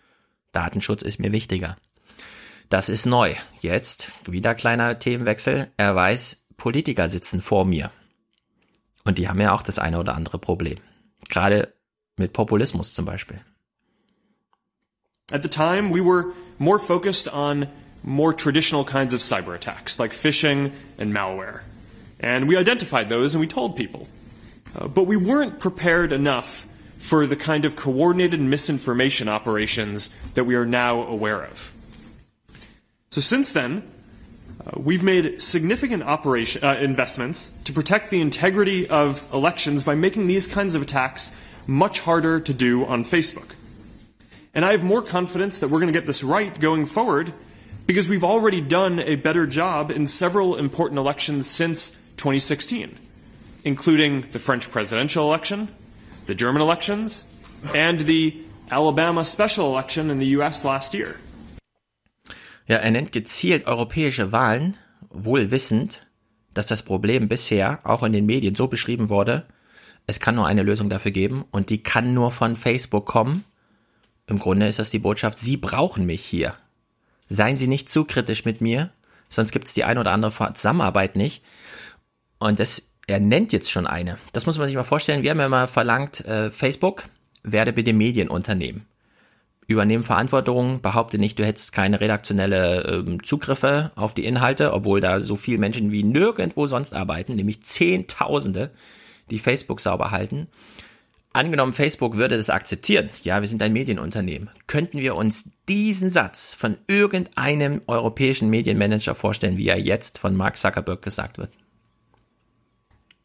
Datenschutz 0.51 1.03
ist 1.03 1.19
mir 1.19 1.31
wichtiger. 1.31 1.77
Das 2.68 2.89
ist 2.89 3.06
neu. 3.06 3.34
Jetzt 3.61 4.11
wieder 4.27 4.56
kleiner 4.56 4.99
Themenwechsel. 4.99 5.72
Er 5.77 5.95
weiß, 5.95 6.47
Politiker 6.57 7.07
sitzen 7.07 7.41
vor 7.41 7.64
mir. 7.64 7.91
Und 9.10 9.18
die 9.18 9.27
haben 9.27 9.41
ja 9.41 9.56
auch 9.56 9.64
das 9.64 9.80
eine 9.80 9.98
oder 9.98 10.14
andere 10.14 10.38
Problem. 10.38 10.77
Gerade 11.30 11.73
mit 12.18 12.31
Populismus 12.31 12.94
zum 12.94 13.06
Beispiel. 13.06 13.38
At 15.31 15.41
the 15.41 15.49
time, 15.49 15.91
we 15.91 15.99
were 15.99 16.26
more 16.60 16.77
focused 16.77 17.27
on 17.34 17.68
more 18.03 18.36
traditional 18.36 18.86
kinds 18.86 19.15
of 19.15 19.22
cyber 19.22 19.56
attacks, 19.56 19.98
like 19.98 20.14
phishing 20.14 20.73
and 20.99 21.11
malware. 21.11 21.61
And 22.19 22.48
we 22.48 22.56
identified 22.56 23.10
those 23.10 23.34
and 23.34 23.41
we 23.41 23.48
told 23.48 23.76
people. 23.76 24.07
Uh, 24.76 24.88
but 24.88 25.07
we 25.07 25.18
weren't 25.18 25.60
prepared 25.60 26.11
enough 26.11 26.68
for 26.99 27.26
the 27.26 27.36
kind 27.36 27.65
of 27.65 27.76
coordinated 27.76 28.40
misinformation 28.40 29.27
operations 29.27 30.15
that 30.36 30.45
we 30.45 30.53
are 30.53 30.68
now 30.68 31.02
aware 31.07 31.44
of. 31.44 31.72
So 33.10 33.22
since 33.22 33.53
then, 33.53 33.81
we've 34.75 35.03
made 35.03 35.41
significant 35.41 36.03
operation, 36.03 36.63
uh, 36.63 36.75
investments 36.75 37.49
to 37.63 37.73
protect 37.73 38.09
the 38.09 38.21
integrity 38.21 38.87
of 38.87 39.27
elections 39.33 39.83
by 39.83 39.95
making 39.95 40.27
these 40.27 40.47
kinds 40.47 40.75
of 40.75 40.81
attacks 40.81 41.35
much 41.67 41.99
harder 42.01 42.39
to 42.39 42.53
do 42.53 42.85
on 42.85 43.03
Facebook. 43.03 43.51
And 44.53 44.65
I 44.65 44.71
have 44.71 44.83
more 44.83 45.01
confidence 45.01 45.59
that 45.59 45.69
we're 45.69 45.79
going 45.79 45.93
to 45.93 45.97
get 45.97 46.07
this 46.07 46.23
right 46.23 46.59
going 46.59 46.85
forward 46.85 47.31
because 47.85 48.09
we've 48.09 48.23
already 48.23 48.61
done 48.61 48.99
a 48.99 49.15
better 49.15 49.47
job 49.47 49.91
in 49.91 50.07
several 50.07 50.55
important 50.55 50.99
elections 50.99 51.47
since 51.47 51.91
2016, 52.17 52.97
including 53.63 54.21
the 54.31 54.39
French 54.39 54.69
presidential 54.69 55.25
election, 55.25 55.67
the 56.25 56.35
German 56.35 56.61
elections, 56.61 57.31
and 57.73 58.01
the 58.01 58.39
Alabama 58.71 59.25
special 59.25 59.67
election 59.67 60.09
in 60.09 60.19
the 60.19 60.27
U.S. 60.27 60.63
last 60.63 60.93
year. 60.93 61.17
Ja, 62.69 62.77
er 62.77 62.91
nennt 62.91 63.11
gezielt 63.11 63.65
europäische 63.67 64.31
Wahlen, 64.31 64.77
wohl 65.09 65.51
wissend, 65.51 66.05
dass 66.53 66.67
das 66.67 66.83
Problem 66.83 67.27
bisher 67.27 67.81
auch 67.83 68.03
in 68.03 68.13
den 68.13 68.25
Medien 68.25 68.55
so 68.55 68.67
beschrieben 68.67 69.09
wurde, 69.09 69.45
es 70.09 70.19
kann 70.19 70.35
nur 70.35 70.47
eine 70.47 70.63
Lösung 70.63 70.89
dafür 70.89 71.11
geben 71.11 71.45
und 71.51 71.69
die 71.69 71.83
kann 71.83 72.15
nur 72.15 72.31
von 72.31 72.55
Facebook 72.55 73.05
kommen. 73.05 73.43
Im 74.25 74.39
Grunde 74.39 74.67
ist 74.67 74.79
das 74.79 74.89
die 74.89 74.97
Botschaft, 74.97 75.37
Sie 75.37 75.55
brauchen 75.55 76.07
mich 76.07 76.25
hier. 76.25 76.55
Seien 77.27 77.57
Sie 77.57 77.67
nicht 77.67 77.89
zu 77.89 78.05
kritisch 78.05 78.45
mit 78.45 78.59
mir, 78.59 78.91
sonst 79.29 79.51
gibt 79.51 79.67
es 79.67 79.75
die 79.75 79.83
eine 79.83 79.99
oder 79.99 80.11
andere 80.11 80.53
Zusammenarbeit 80.53 81.15
nicht. 81.15 81.43
Und 82.39 82.59
das, 82.59 82.91
er 83.05 83.19
nennt 83.19 83.53
jetzt 83.53 83.69
schon 83.69 83.85
eine. 83.85 84.17
Das 84.33 84.47
muss 84.47 84.57
man 84.57 84.67
sich 84.67 84.75
mal 84.75 84.83
vorstellen. 84.83 85.21
Wir 85.21 85.31
haben 85.31 85.39
ja 85.39 85.49
mal 85.49 85.67
verlangt, 85.67 86.25
äh, 86.25 86.51
Facebook 86.51 87.05
werde 87.43 87.71
bitte 87.71 87.93
Medienunternehmen. 87.93 88.85
Übernehmen 89.69 90.03
Verantwortung, 90.03 90.81
behaupte 90.81 91.19
nicht, 91.19 91.37
du 91.37 91.45
hättest 91.45 91.73
keine 91.73 92.01
redaktionelle 92.01 93.03
ähm, 93.05 93.23
Zugriffe 93.23 93.91
auf 93.95 94.15
die 94.15 94.25
Inhalte, 94.25 94.73
obwohl 94.73 94.99
da 94.99 95.21
so 95.21 95.35
viele 95.35 95.59
Menschen 95.59 95.91
wie 95.91 96.03
nirgendwo 96.03 96.65
sonst 96.65 96.95
arbeiten, 96.95 97.35
nämlich 97.35 97.61
Zehntausende, 97.61 98.71
die 99.29 99.37
Facebook 99.37 99.79
sauber 99.79 100.09
halten. 100.09 100.47
Angenommen, 101.33 101.73
Facebook 101.73 102.17
würde 102.17 102.35
das 102.35 102.49
akzeptieren, 102.49 103.11
ja, 103.21 103.39
wir 103.41 103.47
sind 103.47 103.61
ein 103.61 103.71
Medienunternehmen, 103.71 104.49
könnten 104.65 104.97
wir 104.97 105.15
uns 105.15 105.51
diesen 105.69 106.09
Satz 106.09 106.55
von 106.55 106.77
irgendeinem 106.87 107.81
europäischen 107.85 108.49
Medienmanager 108.49 109.13
vorstellen, 109.13 109.57
wie 109.57 109.67
er 109.67 109.79
jetzt 109.79 110.17
von 110.17 110.35
Mark 110.35 110.57
Zuckerberg 110.57 111.03
gesagt 111.03 111.37
wird. 111.37 111.51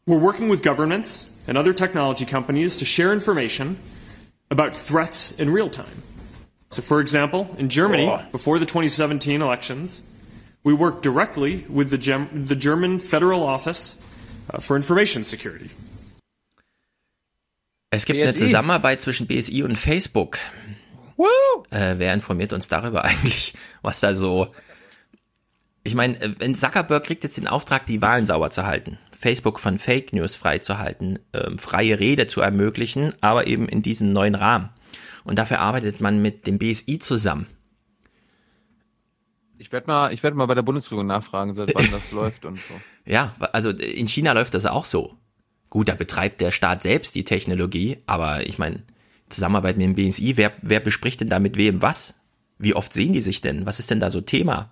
We're 0.05 0.21
working 0.21 0.51
with 0.51 0.61
governments 0.61 1.31
and 1.47 1.57
other 1.57 1.73
technology 1.73 2.23
companies 2.23 2.77
to 2.77 2.85
share 2.85 3.11
information 3.11 3.77
about 4.51 4.73
threats 4.75 5.31
in 5.39 5.51
real 5.51 5.71
time. 5.71 6.14
So, 6.69 6.81
for 6.81 6.99
example, 6.99 7.47
in 7.57 7.69
Germany, 7.69 8.11
before 8.31 8.59
the 8.59 8.65
2017 8.65 9.41
elections, 9.41 10.01
we 10.63 10.73
worked 10.73 11.03
directly 11.03 11.65
with 11.69 11.89
the, 11.89 11.97
Gem 11.97 12.27
the 12.47 12.55
German 12.55 12.99
Federal 12.99 13.43
Office 13.43 14.01
uh, 14.53 14.59
for 14.59 14.75
Information 14.75 15.23
Security. 15.23 15.69
Es 17.91 18.05
gibt 18.05 18.17
BSI. 18.17 18.23
eine 18.23 18.35
Zusammenarbeit 18.35 19.01
zwischen 19.01 19.27
BSI 19.27 19.63
und 19.63 19.77
Facebook. 19.77 20.37
Äh, 21.69 21.95
wer 21.97 22.13
informiert 22.13 22.53
uns 22.53 22.67
darüber 22.67 23.05
eigentlich, 23.05 23.53
was 23.81 23.99
da 23.99 24.13
so. 24.13 24.53
Ich 25.83 25.95
meine, 25.95 26.19
äh, 26.19 26.33
wenn 26.39 26.55
Zuckerberg 26.55 27.05
kriegt 27.05 27.23
jetzt 27.23 27.37
den 27.37 27.47
Auftrag, 27.47 27.85
die 27.85 28.01
Wahlen 28.01 28.25
sauber 28.25 28.49
zu 28.49 28.65
halten, 28.65 28.97
Facebook 29.11 29.59
von 29.59 29.79
Fake 29.79 30.13
News 30.13 30.35
freizuhalten, 30.35 31.19
ähm, 31.33 31.59
freie 31.59 31.99
Rede 31.99 32.27
zu 32.27 32.41
ermöglichen, 32.41 33.13
aber 33.21 33.47
eben 33.47 33.69
in 33.69 33.81
diesem 33.81 34.11
neuen 34.11 34.35
Rahmen. 34.35 34.69
Und 35.25 35.37
dafür 35.37 35.59
arbeitet 35.59 35.99
man 35.99 36.21
mit 36.21 36.47
dem 36.47 36.57
BSI 36.57 36.99
zusammen. 36.99 37.47
Ich 39.57 39.71
werde 39.71 39.87
mal, 39.87 40.13
ich 40.13 40.21
werde 40.21 40.37
mal 40.37 40.45
bei 40.45 40.55
der 40.55 40.61
Bundesregierung 40.61 41.07
nachfragen, 41.07 41.53
seit 41.53 41.73
wann 41.73 41.89
das 41.91 42.11
läuft 42.11 42.45
und 42.45 42.57
so. 42.57 42.73
Ja, 43.05 43.35
also 43.51 43.71
in 43.71 44.07
China 44.07 44.33
läuft 44.33 44.53
das 44.53 44.65
auch 44.65 44.85
so. 44.85 45.15
Gut, 45.69 45.89
da 45.89 45.95
betreibt 45.95 46.41
der 46.41 46.51
Staat 46.51 46.83
selbst 46.83 47.15
die 47.15 47.23
Technologie, 47.23 47.97
aber 48.05 48.47
ich 48.47 48.59
meine, 48.59 48.83
Zusammenarbeit 49.29 49.77
mit 49.77 49.85
dem 49.85 49.95
BSI, 49.95 50.37
wer, 50.37 50.53
wer 50.61 50.79
bespricht 50.79 51.21
denn 51.21 51.29
da 51.29 51.39
mit 51.39 51.57
wem 51.57 51.81
was? 51.81 52.15
Wie 52.57 52.75
oft 52.75 52.93
sehen 52.93 53.13
die 53.13 53.21
sich 53.21 53.41
denn? 53.41 53.65
Was 53.65 53.79
ist 53.79 53.89
denn 53.89 53.99
da 53.99 54.09
so 54.09 54.21
Thema? 54.21 54.71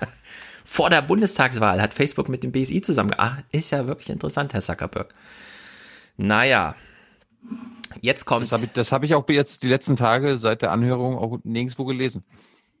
Vor 0.64 0.90
der 0.90 1.02
Bundestagswahl 1.02 1.80
hat 1.80 1.94
Facebook 1.94 2.28
mit 2.28 2.42
dem 2.42 2.50
BSI 2.50 2.80
zusammen. 2.80 3.12
Ah, 3.16 3.38
ist 3.52 3.70
ja 3.70 3.86
wirklich 3.86 4.08
interessant, 4.08 4.54
Herr 4.54 4.60
Zuckerberg. 4.60 5.14
Naja, 6.16 6.74
jetzt 8.00 8.24
kommt. 8.24 8.44
Das 8.44 8.52
habe 8.52 8.66
ich, 8.66 8.92
hab 8.92 9.04
ich 9.04 9.14
auch 9.14 9.28
jetzt 9.28 9.62
die 9.62 9.68
letzten 9.68 9.96
Tage 9.96 10.38
seit 10.38 10.62
der 10.62 10.72
Anhörung 10.72 11.18
auch 11.18 11.38
nirgendwo 11.44 11.84
gelesen. 11.84 12.24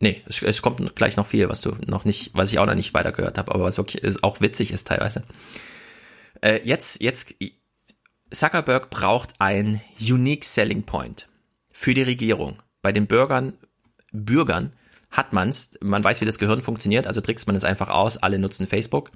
Nee, 0.00 0.22
es, 0.26 0.42
es 0.42 0.62
kommt 0.62 0.96
gleich 0.96 1.16
noch 1.16 1.26
viel, 1.26 1.48
was 1.48 1.60
du 1.60 1.76
noch 1.86 2.04
nicht, 2.04 2.30
was 2.34 2.52
ich 2.52 2.58
auch 2.58 2.66
noch 2.66 2.74
nicht 2.74 2.94
weitergehört 2.94 3.38
habe, 3.38 3.54
aber 3.54 3.64
was 3.64 3.78
okay, 3.78 3.98
ist, 4.00 4.22
auch 4.24 4.40
witzig 4.40 4.72
ist 4.72 4.86
teilweise. 4.86 5.22
Äh, 6.42 6.60
jetzt, 6.64 7.00
jetzt, 7.00 7.34
Zuckerberg 8.30 8.90
braucht 8.90 9.34
ein 9.38 9.80
Unique 10.00 10.44
Selling 10.44 10.82
Point 10.82 11.28
für 11.70 11.94
die 11.94 12.02
Regierung. 12.02 12.62
Bei 12.82 12.92
den 12.92 13.06
Bürgern, 13.06 13.54
Bürgern 14.12 14.74
hat 15.10 15.32
man's, 15.32 15.70
man 15.80 16.02
weiß, 16.02 16.20
wie 16.20 16.26
das 16.26 16.38
Gehirn 16.38 16.60
funktioniert, 16.60 17.06
also 17.06 17.20
trickst 17.20 17.46
man 17.46 17.56
es 17.56 17.64
einfach 17.64 17.88
aus, 17.88 18.16
alle 18.16 18.38
nutzen 18.38 18.66
Facebook. 18.66 19.12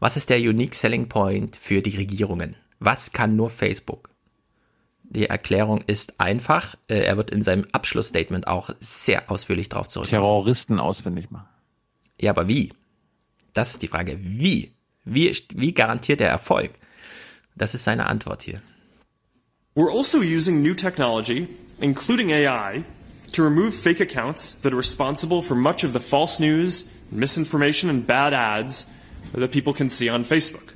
Was 0.00 0.16
ist 0.16 0.28
der 0.28 0.38
Unique 0.38 0.74
Selling 0.74 1.08
Point 1.08 1.56
für 1.56 1.82
die 1.82 1.96
Regierungen? 1.96 2.56
Was 2.78 3.12
kann 3.12 3.36
nur 3.36 3.50
Facebook? 3.50 4.09
Die 5.10 5.26
Erklärung 5.26 5.82
ist 5.86 6.20
einfach. 6.20 6.76
Äh, 6.88 7.00
er 7.00 7.16
wird 7.16 7.30
in 7.30 7.42
seinem 7.42 7.66
Abschlussstatement 7.72 8.46
auch 8.46 8.70
sehr 8.78 9.30
ausführlich 9.30 9.68
darauf 9.68 9.88
zurückkommen. 9.88 10.22
Terroristen 10.22 10.78
auswendig 10.78 11.30
machen. 11.30 11.48
Ja, 12.20 12.30
aber 12.30 12.48
wie? 12.48 12.72
Das 13.52 13.72
ist 13.72 13.82
die 13.82 13.88
Frage. 13.88 14.18
Wie? 14.22 14.72
Wie, 15.04 15.36
wie 15.54 15.74
garantiert 15.74 16.20
er 16.20 16.28
Erfolg? 16.28 16.70
Das 17.56 17.74
ist 17.74 17.84
seine 17.84 18.06
Antwort 18.06 18.42
hier. 18.42 18.62
We're 19.74 19.90
also 19.90 20.18
using 20.18 20.62
new 20.62 20.74
technology, 20.74 21.48
including 21.80 22.32
AI, 22.32 22.84
to 23.32 23.42
remove 23.42 23.72
fake 23.72 24.00
accounts 24.00 24.60
that 24.62 24.72
are 24.72 24.78
responsible 24.78 25.42
for 25.42 25.56
much 25.56 25.84
of 25.84 25.92
the 25.92 26.00
false 26.00 26.40
news, 26.40 26.88
misinformation 27.10 27.90
and 27.90 28.06
bad 28.06 28.32
ads 28.32 28.90
that 29.32 29.50
people 29.50 29.72
can 29.72 29.88
see 29.88 30.08
on 30.08 30.24
Facebook. 30.24 30.74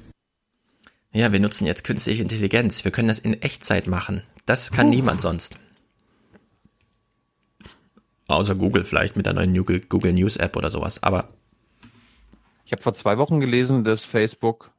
Ja, 1.15 1.31
wir 1.31 1.39
nutzen 1.39 1.65
jetzt 1.65 1.85
künstliche 1.85 2.23
Intelligenz. 2.23 2.85
Wir 2.85 2.91
können 2.91 3.07
das 3.07 3.21
in 3.21 3.41
Echtzeit 3.41 3.87
machen. 3.87 4.23
Das 4.47 4.73
kann 4.73 4.89
uh. 4.89 4.91
niemand 4.91 5.21
sonst. 5.21 5.59
Außer 8.27 8.57
Google 8.57 8.85
vielleicht 8.85 9.17
mit 9.17 9.25
der 9.25 9.33
neuen 9.33 9.55
Google 9.55 10.13
News 10.13 10.37
App 10.37 10.57
oder 10.57 10.71
sowas. 10.71 11.03
Aber 11.05 11.29
ich 12.65 12.73
habe 12.73 12.83
vor 12.83 12.95
zwei 12.95 13.17
Wochen 13.17 13.39
gelesen, 13.39 13.85
dass 13.85 14.05
Facebook 14.05 14.73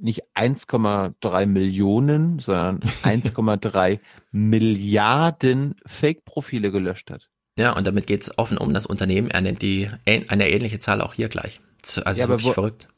nicht 0.00 0.22
1,3 0.34 1.46
Millionen, 1.46 2.40
sondern 2.40 2.80
1,3 3.04 4.00
Milliarden 4.32 5.76
Fake-Profile 5.86 6.72
gelöscht 6.72 7.10
hat. 7.10 7.28
Ja, 7.56 7.76
und 7.76 7.86
damit 7.86 8.08
geht 8.08 8.22
es 8.22 8.36
offen 8.36 8.58
um 8.58 8.74
das 8.74 8.86
Unternehmen. 8.86 9.30
Er 9.30 9.42
nennt 9.42 9.62
die 9.62 9.88
eine 10.06 10.48
ähnliche 10.48 10.80
Zahl 10.80 11.00
auch 11.00 11.14
hier 11.14 11.28
gleich. 11.28 11.60
Also 12.04 12.20
ja, 12.20 12.28
wirklich 12.28 12.48
wo, 12.48 12.52
verrückt. 12.52 12.88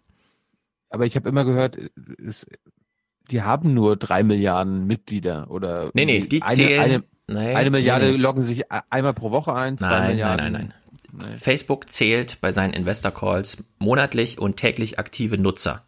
Aber 0.91 1.07
ich 1.07 1.17
habe 1.17 1.29
immer 1.29 1.45
gehört, 1.45 1.79
es, 2.25 2.47
die 3.31 3.43
haben 3.43 3.73
nur 3.75 3.97
drei 3.97 4.23
Milliarden 4.23 4.87
Mitglieder 4.87 5.51
oder 5.51 5.91
nee, 5.95 6.05
nee, 6.05 6.21
die 6.21 6.41
zählen, 6.41 6.81
eine, 6.81 7.05
nee, 7.29 7.55
eine 7.55 7.71
Milliarde 7.71 8.11
nee. 8.11 8.17
loggen 8.17 8.43
sich 8.43 8.65
einmal 8.91 9.15
pro 9.15 9.31
Woche 9.31 9.55
ein, 9.55 9.79
zwei 9.79 9.89
nein, 9.89 10.09
Milliarden. 10.11 10.37
Nein, 10.37 10.53
nein, 10.53 10.75
nein. 11.13 11.31
Nee. 11.31 11.37
Facebook 11.37 11.91
zählt 11.91 12.41
bei 12.41 12.53
seinen 12.53 12.73
Investor 12.73 13.13
Calls 13.13 13.59
monatlich 13.79 14.39
und 14.39 14.57
täglich 14.57 14.99
aktive 14.99 15.39
Nutzer. 15.39 15.85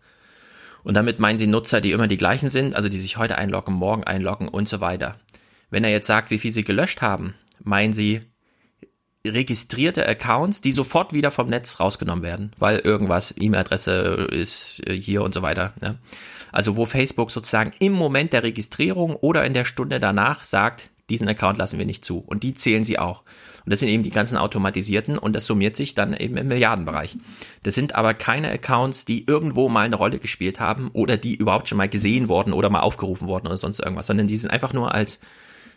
Und 0.82 0.94
damit 0.94 1.20
meinen 1.20 1.38
sie 1.38 1.46
Nutzer, 1.46 1.80
die 1.80 1.92
immer 1.92 2.08
die 2.08 2.16
gleichen 2.16 2.50
sind, 2.50 2.74
also 2.74 2.88
die 2.88 2.98
sich 2.98 3.16
heute 3.16 3.38
einloggen, 3.38 3.74
morgen 3.74 4.04
einloggen 4.04 4.48
und 4.48 4.68
so 4.68 4.80
weiter. 4.80 5.16
Wenn 5.70 5.84
er 5.84 5.90
jetzt 5.90 6.08
sagt, 6.08 6.30
wie 6.30 6.38
viel 6.38 6.52
sie 6.52 6.64
gelöscht 6.64 7.02
haben, 7.02 7.34
meinen 7.62 7.92
sie 7.92 8.22
registrierte 9.26 10.06
Accounts, 10.06 10.60
die 10.60 10.72
sofort 10.72 11.12
wieder 11.12 11.30
vom 11.30 11.48
Netz 11.48 11.78
rausgenommen 11.78 12.24
werden, 12.24 12.52
weil 12.58 12.78
irgendwas, 12.78 13.34
E-Mail-Adresse 13.38 14.28
ist 14.30 14.82
äh, 14.86 14.94
hier 14.94 15.22
und 15.22 15.32
so 15.32 15.42
weiter. 15.42 15.72
Ne? 15.80 15.98
Also 16.50 16.76
wo 16.76 16.86
Facebook 16.86 17.30
sozusagen 17.30 17.72
im 17.78 17.92
Moment 17.92 18.32
der 18.32 18.42
Registrierung 18.42 19.14
oder 19.16 19.44
in 19.44 19.54
der 19.54 19.64
Stunde 19.64 20.00
danach 20.00 20.44
sagt, 20.44 20.90
diesen 21.08 21.28
Account 21.28 21.58
lassen 21.58 21.78
wir 21.78 21.86
nicht 21.86 22.04
zu. 22.04 22.18
Und 22.18 22.42
die 22.42 22.54
zählen 22.54 22.84
sie 22.84 22.98
auch. 22.98 23.22
Und 23.64 23.70
das 23.70 23.80
sind 23.80 23.90
eben 23.90 24.02
die 24.02 24.10
ganzen 24.10 24.36
automatisierten 24.36 25.18
und 25.18 25.36
das 25.36 25.46
summiert 25.46 25.76
sich 25.76 25.94
dann 25.94 26.14
eben 26.14 26.36
im 26.36 26.48
Milliardenbereich. 26.48 27.16
Das 27.62 27.74
sind 27.74 27.94
aber 27.94 28.14
keine 28.14 28.50
Accounts, 28.50 29.04
die 29.04 29.24
irgendwo 29.26 29.68
mal 29.68 29.84
eine 29.84 29.96
Rolle 29.96 30.18
gespielt 30.18 30.58
haben 30.58 30.90
oder 30.92 31.16
die 31.16 31.36
überhaupt 31.36 31.68
schon 31.68 31.78
mal 31.78 31.88
gesehen 31.88 32.28
worden 32.28 32.52
oder 32.52 32.70
mal 32.70 32.80
aufgerufen 32.80 33.28
worden 33.28 33.46
oder 33.46 33.56
sonst 33.56 33.78
irgendwas, 33.78 34.08
sondern 34.08 34.26
die 34.26 34.36
sind 34.36 34.50
einfach 34.50 34.72
nur 34.72 34.94
als 34.94 35.20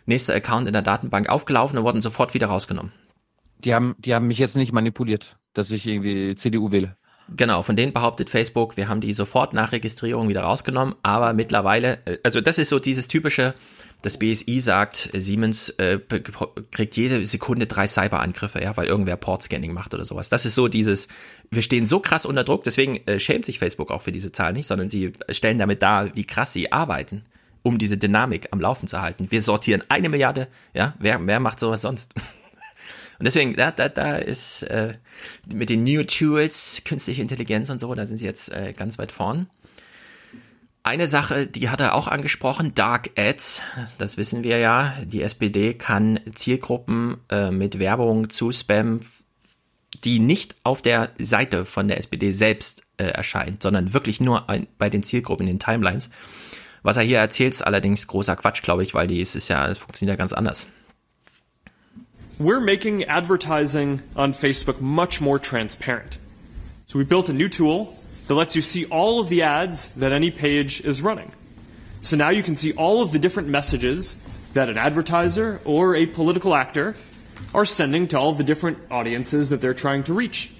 nächster 0.04 0.34
Account 0.34 0.66
in 0.66 0.72
der 0.72 0.82
Datenbank 0.82 1.28
aufgelaufen 1.28 1.78
und 1.78 1.84
wurden 1.84 2.00
sofort 2.00 2.34
wieder 2.34 2.48
rausgenommen. 2.48 2.92
Die 3.58 3.74
haben, 3.74 3.94
die 3.98 4.14
haben 4.14 4.26
mich 4.26 4.38
jetzt 4.38 4.56
nicht 4.56 4.72
manipuliert, 4.72 5.36
dass 5.54 5.70
ich 5.70 5.86
irgendwie 5.86 6.34
CDU 6.34 6.70
wähle. 6.70 6.96
Genau, 7.34 7.62
von 7.62 7.74
denen 7.74 7.92
behauptet 7.92 8.30
Facebook, 8.30 8.76
wir 8.76 8.88
haben 8.88 9.00
die 9.00 9.12
sofort 9.12 9.52
nach 9.52 9.72
Registrierung 9.72 10.28
wieder 10.28 10.42
rausgenommen, 10.42 10.94
aber 11.02 11.32
mittlerweile, 11.32 11.98
äh, 12.06 12.18
also 12.22 12.40
das 12.40 12.58
ist 12.58 12.68
so 12.68 12.78
dieses 12.78 13.08
typische, 13.08 13.54
das 14.02 14.18
BSI 14.18 14.60
sagt, 14.60 15.10
Siemens 15.12 15.70
äh, 15.70 15.98
kriegt 16.70 16.96
jede 16.96 17.24
Sekunde 17.24 17.66
drei 17.66 17.88
Cyberangriffe, 17.88 18.62
ja, 18.62 18.76
weil 18.76 18.86
irgendwer 18.86 19.16
Portscanning 19.16 19.72
macht 19.72 19.92
oder 19.94 20.04
sowas. 20.04 20.28
Das 20.28 20.46
ist 20.46 20.54
so 20.54 20.68
dieses, 20.68 21.08
wir 21.50 21.62
stehen 21.62 21.86
so 21.86 21.98
krass 21.98 22.26
unter 22.26 22.44
Druck, 22.44 22.62
deswegen 22.62 22.98
äh, 23.06 23.18
schämt 23.18 23.44
sich 23.44 23.58
Facebook 23.58 23.90
auch 23.90 24.02
für 24.02 24.12
diese 24.12 24.30
Zahl 24.30 24.52
nicht, 24.52 24.68
sondern 24.68 24.88
sie 24.88 25.14
stellen 25.30 25.58
damit 25.58 25.82
dar, 25.82 26.14
wie 26.14 26.24
krass 26.24 26.52
sie 26.52 26.70
arbeiten, 26.70 27.24
um 27.62 27.78
diese 27.78 27.98
Dynamik 27.98 28.48
am 28.52 28.60
Laufen 28.60 28.86
zu 28.86 29.02
halten. 29.02 29.26
Wir 29.30 29.42
sortieren 29.42 29.82
eine 29.88 30.08
Milliarde, 30.08 30.46
ja, 30.74 30.94
wer, 31.00 31.18
wer 31.26 31.40
macht 31.40 31.58
sowas 31.58 31.82
sonst? 31.82 32.14
Und 33.18 33.24
deswegen, 33.24 33.56
da, 33.56 33.70
da, 33.70 33.88
da 33.88 34.16
ist 34.16 34.62
äh, 34.64 34.94
mit 35.52 35.70
den 35.70 35.84
New 35.84 36.02
Tools, 36.04 36.82
künstliche 36.84 37.22
Intelligenz 37.22 37.70
und 37.70 37.80
so, 37.80 37.94
da 37.94 38.06
sind 38.06 38.18
sie 38.18 38.24
jetzt 38.24 38.50
äh, 38.52 38.72
ganz 38.76 38.98
weit 38.98 39.12
vorn. 39.12 39.48
Eine 40.82 41.08
Sache, 41.08 41.46
die 41.46 41.68
hat 41.68 41.80
er 41.80 41.94
auch 41.94 42.06
angesprochen, 42.06 42.74
Dark 42.74 43.10
Ads. 43.16 43.62
Das 43.98 44.16
wissen 44.16 44.44
wir 44.44 44.58
ja. 44.58 44.94
Die 45.04 45.22
SPD 45.22 45.74
kann 45.74 46.20
Zielgruppen 46.34 47.16
äh, 47.28 47.50
mit 47.50 47.80
Werbung 47.80 48.30
zu 48.30 48.52
Spam 48.52 49.00
die 50.04 50.18
nicht 50.18 50.56
auf 50.62 50.82
der 50.82 51.10
Seite 51.18 51.64
von 51.64 51.88
der 51.88 51.98
SPD 51.98 52.32
selbst 52.32 52.82
äh, 52.96 53.04
erscheint, 53.04 53.62
sondern 53.62 53.92
wirklich 53.92 54.20
nur 54.20 54.48
ein, 54.48 54.66
bei 54.78 54.90
den 54.90 55.02
Zielgruppen 55.02 55.46
in 55.46 55.54
den 55.54 55.58
Timelines. 55.58 56.10
Was 56.82 56.96
er 56.96 57.02
hier 57.02 57.18
erzählt, 57.18 57.54
ist 57.54 57.62
allerdings 57.62 58.06
großer 58.06 58.36
Quatsch, 58.36 58.62
glaube 58.62 58.82
ich, 58.82 58.94
weil 58.94 59.08
die 59.08 59.20
es 59.20 59.34
ist 59.34 59.48
ja, 59.48 59.66
es 59.68 59.78
funktioniert 59.78 60.14
ja 60.14 60.18
ganz 60.18 60.32
anders. 60.32 60.66
We're 62.38 62.60
making 62.60 63.04
advertising 63.04 64.02
on 64.14 64.34
Facebook 64.34 64.78
much 64.78 65.22
more 65.22 65.38
transparent. 65.38 66.18
So 66.84 66.98
we 66.98 67.04
built 67.06 67.30
a 67.30 67.32
new 67.32 67.48
tool 67.48 67.96
that 68.28 68.34
lets 68.34 68.54
you 68.54 68.60
see 68.60 68.84
all 68.84 69.20
of 69.20 69.30
the 69.30 69.40
ads 69.40 69.94
that 69.94 70.12
any 70.12 70.30
page 70.30 70.82
is 70.82 71.00
running. 71.00 71.32
So 72.02 72.14
now 72.14 72.28
you 72.28 72.42
can 72.42 72.54
see 72.54 72.74
all 72.74 73.00
of 73.00 73.12
the 73.12 73.18
different 73.18 73.48
messages 73.48 74.22
that 74.52 74.68
an 74.68 74.76
advertiser 74.76 75.62
or 75.64 75.96
a 75.96 76.04
political 76.04 76.54
actor 76.54 76.94
are 77.54 77.64
sending 77.64 78.06
to 78.08 78.18
all 78.18 78.32
the 78.32 78.44
different 78.44 78.78
audiences 78.90 79.48
that 79.48 79.62
they're 79.62 79.72
trying 79.72 80.02
to 80.02 80.12
reach. 80.12 80.52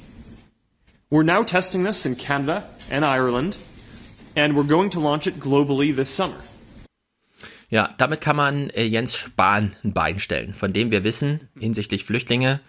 We're 1.10 1.24
now 1.24 1.42
testing 1.42 1.84
this 1.84 2.06
in 2.06 2.16
Canada 2.16 2.70
and 2.90 3.04
Ireland, 3.04 3.58
and 4.34 4.56
we're 4.56 4.62
going 4.62 4.88
to 4.90 5.00
launch 5.00 5.26
it 5.26 5.34
globally 5.34 5.94
this 5.94 6.08
summer. 6.08 6.40
Ja, 7.68 7.90
damit 7.98 8.20
kann 8.20 8.36
man 8.36 8.70
äh, 8.70 8.84
Jens 8.84 9.16
Spahn 9.16 9.74
ein 9.82 9.92
Bein 9.92 10.20
stellen, 10.20 10.54
von 10.54 10.72
dem 10.72 10.90
wir 10.90 11.04
wissen, 11.04 11.48
hinsichtlich 11.58 12.04
Flüchtlinge 12.04 12.60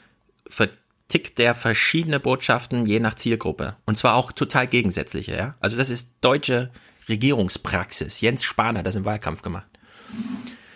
vertickt 0.47 1.37
der 1.37 1.53
verschiedene 1.53 2.19
Botschaften 2.19 2.85
je 2.85 2.99
nach 2.99 3.13
Zielgruppe. 3.13 3.75
Und 3.85 3.97
zwar 3.97 4.15
auch 4.15 4.31
total 4.31 4.67
gegensätzliche, 4.67 5.35
ja. 5.35 5.55
Also 5.59 5.77
das 5.77 5.89
ist 5.89 6.15
deutsche 6.21 6.71
Regierungspraxis. 7.07 8.21
Jens 8.21 8.43
Spahn 8.43 8.77
hat 8.77 8.85
das 8.85 8.95
im 8.95 9.05
Wahlkampf 9.05 9.41
gemacht. 9.41 9.67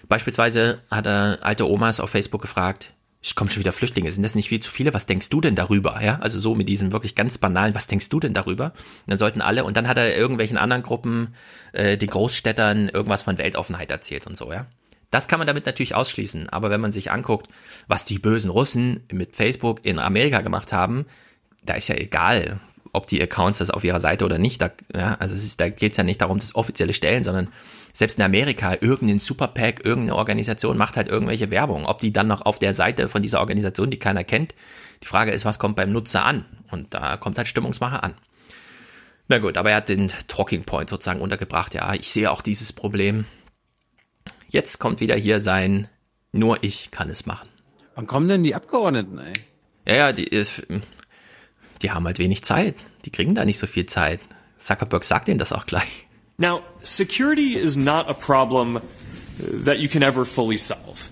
Beispielsweise 0.08 0.82
hat 0.92 1.08
er 1.08 1.40
alte 1.42 1.68
Omas 1.70 2.00
auf 2.00 2.10
Facebook 2.10 2.42
gefragt, 2.42 2.94
es 3.24 3.36
kommen 3.36 3.52
schon 3.52 3.60
wieder 3.60 3.72
Flüchtlinge, 3.72 4.12
sind 4.12 4.24
das 4.24 4.34
nicht 4.34 4.50
viel 4.50 4.62
zu 4.62 4.72
viele? 4.72 4.94
Was 4.94 5.06
denkst 5.06 5.30
du 5.30 5.42
denn 5.42 5.56
darüber? 5.56 6.02
Ja, 6.02 6.18
also 6.20 6.40
so 6.40 6.56
mit 6.56 6.68
diesem 6.68 6.92
wirklich 6.92 7.14
ganz 7.14 7.38
banalen, 7.38 7.76
was 7.76 7.88
denkst 7.88 8.10
du 8.10 8.20
denn 8.20 8.34
darüber? 8.34 8.66
Und 8.66 9.08
dann 9.08 9.18
sollten 9.20 9.42
alle, 9.42 9.64
und 9.64 9.78
dann 9.78 9.88
hat 9.88 9.98
er 9.98 10.16
irgendwelchen 10.16 10.58
anderen 10.58 10.82
Gruppen, 10.82 11.36
äh, 11.74 11.98
den 11.98 12.10
Großstädtern, 12.10 12.90
irgendwas 12.90 13.24
von 13.24 13.38
Weltoffenheit 13.38 13.92
erzählt 13.92 14.26
und 14.26 14.36
so, 14.36 14.52
ja. 14.52 14.66
Das 15.12 15.28
kann 15.28 15.40
man 15.40 15.48
damit 15.48 15.66
natürlich 15.66 15.94
ausschließen. 15.94 16.50
Aber 16.50 16.70
wenn 16.70 16.80
man 16.80 16.94
sich 16.94 17.12
anguckt, 17.12 17.50
was 17.88 18.06
die 18.06 18.18
bösen 18.18 18.50
Russen 18.50 19.02
mit 19.12 19.36
Facebook 19.36 19.86
in 19.86 20.00
Amerika 20.00 20.40
gemacht 20.40 20.72
haben, 20.72 21.06
da 21.64 21.74
ist 21.74 21.90
ja 21.90 21.96
egal, 21.96 22.62
ob 22.94 23.08
die 23.08 23.22
Accounts 23.22 23.60
das 23.60 23.70
auf 23.70 23.84
ihrer 23.84 24.00
Seite 24.00 24.26
oder 24.26 24.38
nicht. 24.38 24.62
Da, 24.62 24.72
ja, 24.94 25.16
also 25.20 25.36
es 25.36 25.44
ist, 25.44 25.60
da 25.60 25.70
geht 25.70 25.94
es 25.94 25.98
ja 25.98 26.04
nicht 26.04 26.22
darum, 26.22 26.40
das 26.40 26.56
offizielle 26.56 26.94
Stellen, 26.94 27.24
sondern 27.24 27.50
selbst 27.94 28.18
in 28.18 28.24
Amerika, 28.24 28.76
irgendein 28.80 29.20
Superpack, 29.20 29.86
irgendeine 29.86 30.16
Organisation 30.16 30.78
macht 30.78 30.98
halt 30.98 31.08
irgendwelche 31.08 31.52
Werbung. 31.52 31.86
Ob 31.86 32.00
die 32.00 32.14
dann 32.14 32.28
noch 32.28 32.42
auf 32.42 32.60
der 32.60 32.74
Seite 32.74 33.10
von 33.10 33.22
dieser 33.22 33.40
Organisation, 33.40 33.90
die 33.90 34.00
keiner 34.00 34.24
kennt, 34.24 34.56
die 35.04 35.08
Frage 35.08 35.32
ist, 35.32 35.46
was 35.46 35.60
kommt 35.60 35.76
beim 35.76 35.92
Nutzer 35.92 36.26
an? 36.26 36.46
Und 36.70 36.94
da 36.94 37.18
kommt 37.18 37.38
halt 37.38 37.48
Stimmungsmacher 37.48 38.04
an. 38.04 38.14
Na 39.28 39.40
gut, 39.40 39.58
aber 39.58 39.72
er 39.72 39.78
hat 39.78 39.90
den 39.90 40.12
Talking 40.28 40.64
Point 40.64 40.90
sozusagen 40.90 41.22
untergebracht. 41.22 41.74
Ja, 41.74 41.94
ich 41.94 42.10
sehe 42.10 42.32
auch 42.32 42.42
dieses 42.42 42.74
Problem. 42.74 43.26
Jetzt 44.50 44.80
kommt 44.80 45.00
wieder 45.00 45.16
hier 45.16 45.40
sein, 45.40 45.88
nur 46.34 46.64
ich 46.64 46.92
kann 46.92 47.10
es 47.10 47.26
machen. 47.26 47.48
Wann 47.96 48.08
kommen 48.08 48.28
denn 48.28 48.44
die 48.44 48.56
Abgeordneten, 48.56 49.20
ey? 49.20 49.34
Ja, 49.88 49.96
ja, 49.96 50.12
die, 50.12 50.28
die 51.82 51.92
haben 51.92 52.06
halt 52.06 52.20
wenig 52.20 52.44
Zeit. 52.44 52.76
Die 53.06 53.12
kriegen 53.12 53.36
da 53.36 53.46
nicht 53.46 53.58
so 53.58 53.68
viel 53.68 53.86
Zeit. 53.86 54.20
Zuckerberg 54.58 55.04
sagt 55.06 55.28
ihnen 55.28 55.40
das 55.40 55.52
auch 55.52 55.66
gleich. 55.66 56.08
Now, 56.38 56.64
security 56.84 57.58
is 57.58 57.78
not 57.78 58.10
a 58.10 58.14
problem 58.14 58.80
that 59.66 59.80
you 59.80 59.88
can 59.88 60.04
ever 60.04 60.26
fully 60.26 60.58
solve. 60.58 61.10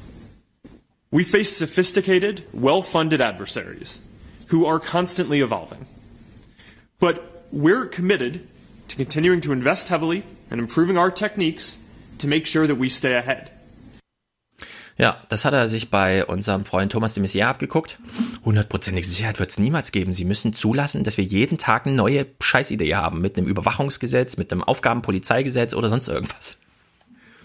We 1.11 1.23
face 1.23 1.55
sophisticated, 1.57 2.43
well 2.53 2.81
funded 2.81 3.21
adversaries 3.21 4.01
who 4.47 4.65
are 4.65 4.79
constantly 4.79 5.41
evolving. 5.41 5.85
But 6.99 7.45
we're 7.51 7.85
committed 7.85 8.47
to 8.89 8.95
continuing 8.95 9.41
to 9.41 9.51
invest 9.51 9.89
heavily 9.89 10.23
and 10.51 10.59
improving 10.59 10.97
our 10.97 11.11
techniques 11.11 11.83
to 12.19 12.27
make 12.27 12.45
sure 12.45 12.67
that 12.67 12.75
we 12.75 12.89
stay 12.89 13.15
ahead. 13.15 13.51
Ja, 14.99 15.23
das 15.29 15.45
hat 15.45 15.53
er 15.53 15.69
sich 15.69 15.89
bei 15.89 16.25
unserem 16.25 16.65
Freund 16.65 16.91
Thomas 16.91 17.13
de 17.13 17.23
Maizière 17.23 17.45
abgeguckt. 17.45 17.97
Hundertprozentige 18.43 19.07
Sicherheit 19.07 19.39
wird 19.39 19.49
es 19.49 19.57
niemals 19.57 19.93
geben. 19.93 20.11
Sie 20.11 20.25
müssen 20.25 20.51
zulassen, 20.51 21.05
dass 21.05 21.15
wir 21.15 21.23
jeden 21.23 21.57
Tag 21.57 21.87
eine 21.87 21.95
neue 21.95 22.25
Scheißidee 22.41 22.95
haben. 22.95 23.21
Mit 23.21 23.37
einem 23.37 23.47
Überwachungsgesetz, 23.47 24.35
mit 24.35 24.51
einem 24.51 24.61
Aufgabenpolizeigesetz 24.61 25.73
oder 25.73 25.87
sonst 25.87 26.09
irgendwas. 26.09 26.59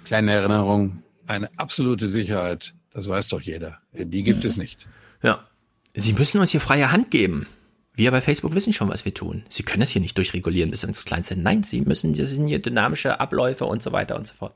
Kleine 0.04 0.32
Erinnerung. 0.32 1.04
Eine 1.28 1.48
absolute 1.56 2.08
Sicherheit. 2.08 2.74
Das 2.92 3.08
weiß 3.08 3.28
doch 3.28 3.40
jeder. 3.40 3.78
Die 3.92 4.24
gibt 4.24 4.44
es 4.44 4.56
nicht. 4.56 4.88
Ja. 5.22 5.46
Sie 5.94 6.12
müssen 6.12 6.40
uns 6.40 6.50
hier 6.50 6.60
freie 6.60 6.90
Hand 6.90 7.12
geben. 7.12 7.46
Wir 7.94 8.10
bei 8.10 8.20
Facebook 8.20 8.56
wissen 8.56 8.72
schon, 8.72 8.88
was 8.88 9.04
wir 9.04 9.14
tun. 9.14 9.44
Sie 9.48 9.62
können 9.62 9.82
es 9.82 9.90
hier 9.90 10.02
nicht 10.02 10.18
durchregulieren 10.18 10.72
bis 10.72 10.82
ins 10.82 11.04
Kleinste. 11.04 11.36
Nein, 11.36 11.62
Sie 11.62 11.82
müssen, 11.82 12.14
das 12.14 12.30
sind 12.30 12.48
hier 12.48 12.60
dynamische 12.60 13.20
Abläufe 13.20 13.64
und 13.64 13.80
so 13.80 13.92
weiter 13.92 14.16
und 14.16 14.26
so 14.26 14.34
fort. 14.34 14.54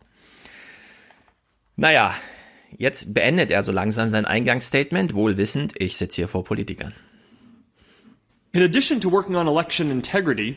Naja, 1.77 2.13
Jetzt 2.77 3.15
beendet 3.15 3.51
er 3.51 3.63
so 3.63 3.73
langsam 3.73 4.09
sein 4.09 4.25
Eingangsstatement, 4.25 5.15
wohl 5.15 5.37
wissend, 5.37 5.75
ich 5.79 5.97
sitze 5.97 6.17
hier 6.17 6.29
vor 6.29 6.45
Politikern. 6.45 6.93
In 8.53 8.63
addition 8.63 9.01
to 9.01 9.11
working 9.11 9.37
on 9.37 9.47
election 9.47 9.91
integrity, 9.91 10.57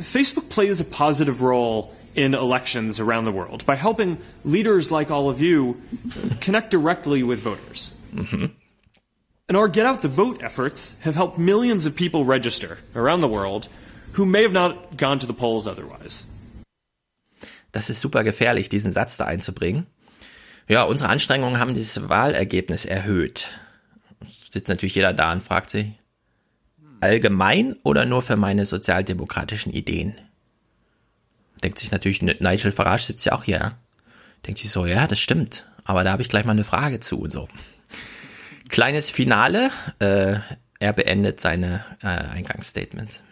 Facebook 0.00 0.48
plays 0.48 0.80
a 0.80 0.84
positive 0.84 1.42
role 1.42 1.90
in 2.14 2.34
elections 2.34 2.98
around 2.98 3.24
the 3.24 3.32
world 3.32 3.64
by 3.66 3.76
helping 3.76 4.18
leaders 4.44 4.90
like 4.90 5.10
all 5.10 5.28
of 5.28 5.40
you 5.40 5.76
connect 6.40 6.70
directly 6.70 7.22
with 7.22 7.40
voters. 7.40 7.92
Mhm. 8.14 8.50
And 9.48 9.56
our 9.56 9.68
Get 9.68 9.86
Out 9.86 10.02
the 10.02 10.08
Vote 10.08 10.42
efforts 10.42 10.96
have 11.04 11.14
helped 11.14 11.38
millions 11.38 11.86
of 11.86 11.94
people 11.94 12.24
register 12.24 12.78
around 12.94 13.20
the 13.20 13.28
world 13.28 13.68
who 14.14 14.26
may 14.26 14.42
have 14.42 14.52
not 14.52 14.96
gone 14.96 15.18
to 15.18 15.26
the 15.26 15.32
polls 15.32 15.66
otherwise. 15.66 16.24
Das 17.72 17.90
ist 17.90 18.00
super 18.00 18.24
gefährlich, 18.24 18.68
diesen 18.68 18.90
Satz 18.90 19.18
da 19.18 19.26
einzubringen. 19.26 19.86
Ja, 20.68 20.82
unsere 20.82 21.10
Anstrengungen 21.10 21.60
haben 21.60 21.74
dieses 21.74 22.08
Wahlergebnis 22.08 22.84
erhöht. 22.84 23.48
Sitzt 24.50 24.68
natürlich 24.68 24.96
jeder 24.96 25.12
da 25.12 25.32
und 25.32 25.42
fragt 25.42 25.70
sich, 25.70 25.92
allgemein 27.00 27.76
oder 27.84 28.04
nur 28.04 28.22
für 28.22 28.36
meine 28.36 28.66
sozialdemokratischen 28.66 29.72
Ideen? 29.72 30.16
Denkt 31.62 31.78
sich 31.78 31.90
natürlich, 31.90 32.20
Nigel 32.22 32.72
Farage 32.72 33.04
sitzt 33.04 33.26
ja 33.26 33.32
auch 33.32 33.44
hier. 33.44 33.76
Denkt 34.46 34.58
sich 34.58 34.70
so, 34.70 34.86
ja, 34.86 35.06
das 35.06 35.20
stimmt. 35.20 35.66
Aber 35.84 36.04
da 36.04 36.12
habe 36.12 36.22
ich 36.22 36.28
gleich 36.28 36.44
mal 36.44 36.52
eine 36.52 36.64
Frage 36.64 37.00
zu 37.00 37.20
und 37.20 37.30
so. 37.30 37.48
Kleines 38.68 39.10
Finale. 39.10 39.70
Äh, 40.00 40.38
er 40.78 40.92
beendet 40.92 41.40
seine 41.40 41.84
äh, 42.02 42.06
Eingangsstatements. 42.06 43.22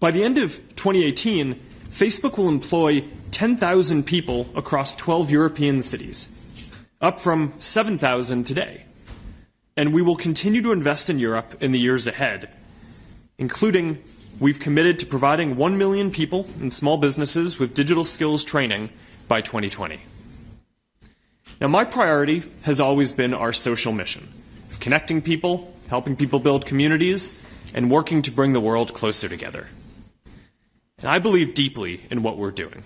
By 0.00 0.10
the 0.12 0.22
end 0.22 0.38
of 0.38 0.58
2018, 0.76 1.56
Facebook 1.90 2.38
will 2.38 2.48
employ 2.48 3.02
10,000 3.30 4.04
people 4.04 4.46
across 4.56 4.96
12 4.96 5.30
European 5.30 5.82
cities. 5.82 6.32
Up 7.00 7.20
from 7.20 7.54
7,000 7.60 8.44
today. 8.44 8.84
And 9.76 9.94
we 9.94 10.02
will 10.02 10.16
continue 10.16 10.60
to 10.62 10.72
invest 10.72 11.08
in 11.08 11.18
Europe 11.18 11.62
in 11.62 11.70
the 11.70 11.78
years 11.78 12.06
ahead, 12.06 12.56
including 13.38 14.02
we've 14.40 14.58
committed 14.58 14.98
to 14.98 15.06
providing 15.06 15.56
1 15.56 15.78
million 15.78 16.10
people 16.10 16.48
and 16.58 16.72
small 16.72 16.96
businesses 16.96 17.58
with 17.58 17.74
digital 17.74 18.04
skills 18.04 18.42
training 18.42 18.90
by 19.28 19.40
2020. 19.40 20.00
Now, 21.60 21.68
my 21.68 21.84
priority 21.84 22.42
has 22.62 22.80
always 22.80 23.12
been 23.12 23.34
our 23.34 23.52
social 23.52 23.92
mission 23.92 24.28
of 24.70 24.80
connecting 24.80 25.22
people, 25.22 25.74
helping 25.88 26.16
people 26.16 26.40
build 26.40 26.66
communities, 26.66 27.40
and 27.74 27.90
working 27.90 28.22
to 28.22 28.30
bring 28.30 28.52
the 28.52 28.60
world 28.60 28.94
closer 28.94 29.28
together. 29.28 29.68
And 30.98 31.08
I 31.08 31.18
believe 31.18 31.54
deeply 31.54 32.02
in 32.10 32.22
what 32.22 32.38
we're 32.38 32.50
doing. 32.50 32.82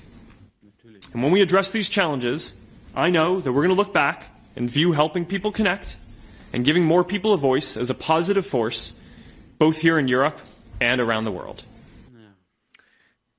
And 1.13 1.23
when 1.23 1.33
we 1.33 1.43
address 1.43 1.71
these 1.71 1.89
challenges, 1.89 2.59
I 2.95 3.11
know 3.11 3.41
that 3.41 3.53
we're 3.53 3.63
going 3.63 3.75
to 3.75 3.83
look 3.83 3.95
back 3.95 4.27
and 4.55 4.69
view 4.71 4.93
helping 4.93 5.25
people 5.25 5.51
connect 5.51 5.97
and 6.53 6.65
giving 6.65 6.85
more 6.85 7.05
people 7.05 7.33
a 7.33 7.39
voice 7.39 7.77
as 7.77 7.91
a 7.91 7.95
positive 7.95 8.45
force, 8.47 8.93
both 9.59 9.79
here 9.81 9.99
in 9.99 10.09
Europe 10.09 10.39
and 10.81 11.01
around 11.01 11.25
the 11.25 11.33
world. 11.33 11.65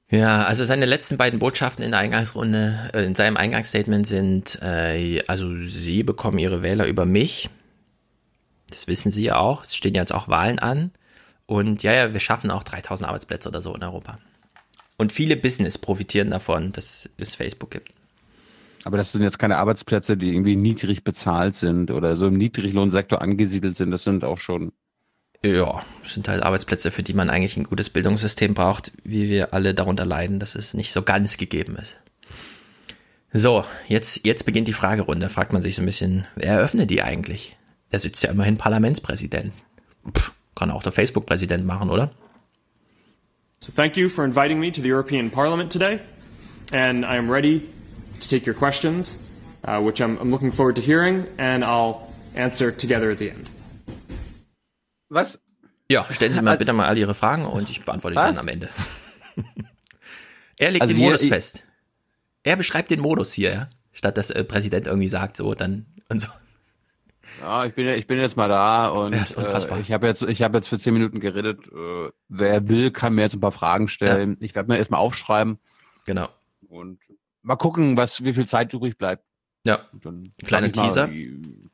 Ja, 0.10 0.46
also 0.46 0.64
seine 0.64 0.86
letzten 0.86 1.18
beiden 1.18 1.40
Botschaften 1.40 1.84
in 1.84 1.92
der 1.92 2.00
Eingangsrunde, 2.00 2.92
äh, 2.94 3.04
in 3.04 3.16
seinem 3.16 3.36
Eingangsstatement 3.36 4.08
sind, 4.08 4.60
äh, 4.62 5.24
also 5.28 5.56
Sie 5.56 6.04
bekommen 6.04 6.38
Ihre 6.38 6.62
Wähler 6.62 6.86
über 6.86 7.06
mich. 7.06 7.50
Das 8.70 8.88
wissen 8.88 9.12
Sie 9.12 9.24
ja 9.24 9.38
auch. 9.38 9.64
Es 9.64 9.76
stehen 9.76 9.96
jetzt 9.96 10.14
auch 10.14 10.28
Wahlen 10.28 10.60
an. 10.60 10.92
Und 11.48 11.82
ja, 11.84 11.94
ja, 11.94 12.14
wir 12.14 12.20
schaffen 12.20 12.52
auch 12.52 12.64
3000 12.64 13.08
Arbeitsplätze 13.08 13.50
oder 13.50 13.62
so 13.62 13.74
in 13.74 13.84
Europa. 13.84 14.20
Und 14.98 15.12
viele 15.12 15.36
Business 15.36 15.78
profitieren 15.78 16.30
davon, 16.30 16.72
dass 16.72 17.10
es 17.18 17.36
Facebook 17.36 17.72
gibt. 17.72 17.92
Aber 18.86 18.98
das 18.98 19.12
sind 19.12 19.24
jetzt 19.24 19.40
keine 19.40 19.58
Arbeitsplätze, 19.58 20.18
die 20.18 20.30
irgendwie 20.30 20.56
niedrig 20.56 21.04
bezahlt 21.04 21.56
sind 21.56 21.92
oder 21.92 22.16
so 22.16 22.28
im 22.28 22.38
Niedriglohnsektor 22.38 23.22
angesiedelt 23.22 23.78
sind. 23.78 23.92
Das 23.92 24.04
sind 24.04 24.24
auch 24.24 24.40
schon. 24.40 24.74
Ja, 25.44 25.82
sind 26.04 26.28
halt 26.28 26.44
Arbeitsplätze, 26.44 26.92
für 26.92 27.04
die 27.04 27.14
man 27.14 27.30
eigentlich 27.30 27.58
ein 27.58 27.66
gutes 27.66 27.90
Bildungssystem 27.90 28.54
braucht, 28.54 28.92
wie 29.04 29.30
wir 29.30 29.54
alle 29.54 29.74
darunter 29.74 30.06
leiden, 30.06 30.40
dass 30.40 30.56
es 30.56 30.74
nicht 30.74 30.94
so 30.94 31.02
ganz 31.02 31.38
gegeben 31.38 31.76
ist. 31.76 31.98
So, 33.34 33.66
jetzt, 33.88 34.26
jetzt 34.26 34.46
beginnt 34.46 34.68
die 34.68 34.74
Fragerunde. 34.74 35.30
Fragt 35.30 35.54
man 35.54 35.62
sich 35.62 35.76
so 35.76 35.82
ein 35.82 35.86
bisschen, 35.86 36.26
wer 36.36 36.54
eröffnet 36.54 36.90
die 36.90 37.02
eigentlich? 37.02 37.58
Der 37.92 38.00
sitzt 38.00 38.24
ja 38.24 38.32
immerhin 38.32 38.58
Parlamentspräsident. 38.58 39.54
Pff, 40.16 40.34
Kann 40.56 40.72
auch 40.72 40.84
der 40.84 40.92
Facebook-Präsident 40.92 41.66
machen, 41.66 41.90
oder? 41.90 42.12
So 43.60 43.72
thank 43.72 43.98
you 43.98 44.10
for 44.10 44.26
inviting 44.26 44.60
me 44.60 44.72
to 44.72 44.82
the 44.82 44.92
European 44.92 45.32
Parliament 45.32 45.72
today, 45.72 46.00
and 46.74 47.04
I 47.06 47.18
am 47.18 47.30
ready 47.30 47.62
to 48.24 48.30
take 48.30 48.46
your 48.50 48.56
questions, 48.58 49.20
uh, 49.68 49.80
which 49.80 50.02
I'm, 50.02 50.18
I'm 50.20 50.32
looking 50.32 50.52
forward 50.52 50.76
to 50.78 50.82
hearing, 50.82 51.26
and 51.38 51.64
I'll 51.64 52.08
answer 52.36 52.72
together 52.76 53.12
at 53.12 53.18
the 53.20 53.30
end. 53.30 53.50
Was? 55.10 55.40
Ja, 55.90 56.06
stellen 56.12 56.34
Sie 56.34 56.42
mal 56.42 56.58
bitte 56.58 56.74
mal 56.74 56.88
alle 56.88 57.00
Ihre 57.00 57.14
Fragen 57.14 57.46
und 57.46 57.70
ich 57.70 57.84
beantworte 57.86 58.16
die 58.16 58.20
Was? 58.22 58.36
dann 58.36 58.44
am 58.44 58.48
Ende. 58.48 58.70
er 60.58 60.72
legt 60.72 60.82
Also 60.82 60.94
den 60.94 60.98
hier- 61.00 61.12
Modus 61.12 61.26
fest. 61.28 61.64
Er 62.44 62.56
beschreibt 62.58 62.90
den 62.92 63.00
Modus 63.00 63.32
hier, 63.34 63.52
ja? 63.52 63.70
statt 63.94 64.18
dass 64.18 64.28
der 64.30 64.44
Präsident 64.44 64.88
irgendwie 64.88 65.10
sagt, 65.10 65.38
so, 65.38 65.54
dann 65.54 65.86
und 66.10 66.20
so. 66.22 66.30
Ja, 67.42 67.66
ich 67.66 67.74
bin, 67.74 67.88
ich 67.88 68.06
bin 68.08 68.20
jetzt 68.20 68.36
mal 68.38 68.50
da 68.50 68.90
und 68.90 69.14
Ja, 69.14 69.22
ist 69.22 69.38
unfassbar. 69.38 69.78
Äh, 69.78 69.82
ich 69.82 69.92
habe 69.92 70.08
jetzt, 70.08 70.22
ich 70.24 70.42
habe 70.42 70.58
jetzt 70.58 70.68
für 70.68 70.78
zehn 70.78 70.94
Minuten 70.94 71.20
geredet. 71.20 71.60
Äh, 71.68 72.10
wer 72.28 72.68
will, 72.68 72.92
kann 72.92 73.14
mir 73.14 73.22
jetzt 73.22 73.36
ein 73.36 73.40
paar 73.40 73.52
Fragen 73.52 73.88
stellen. 73.88 74.38
Ich 74.40 74.56
werde 74.56 74.72
mir 74.72 74.78
erstmal 74.78 75.00
aufschreiben 75.00 75.58
Genau. 76.06 76.28
und 76.70 77.00
mal 77.44 77.56
gucken, 77.56 77.96
was, 77.98 78.24
wie 78.24 78.34
viel 78.34 78.48
Zeit 78.48 78.74
übrig 78.74 78.98
bleibt. 78.98 79.24
Ja. 79.66 79.88
Kleiner 80.44 80.72
Teaser. 80.72 81.10
wie- 81.12 81.70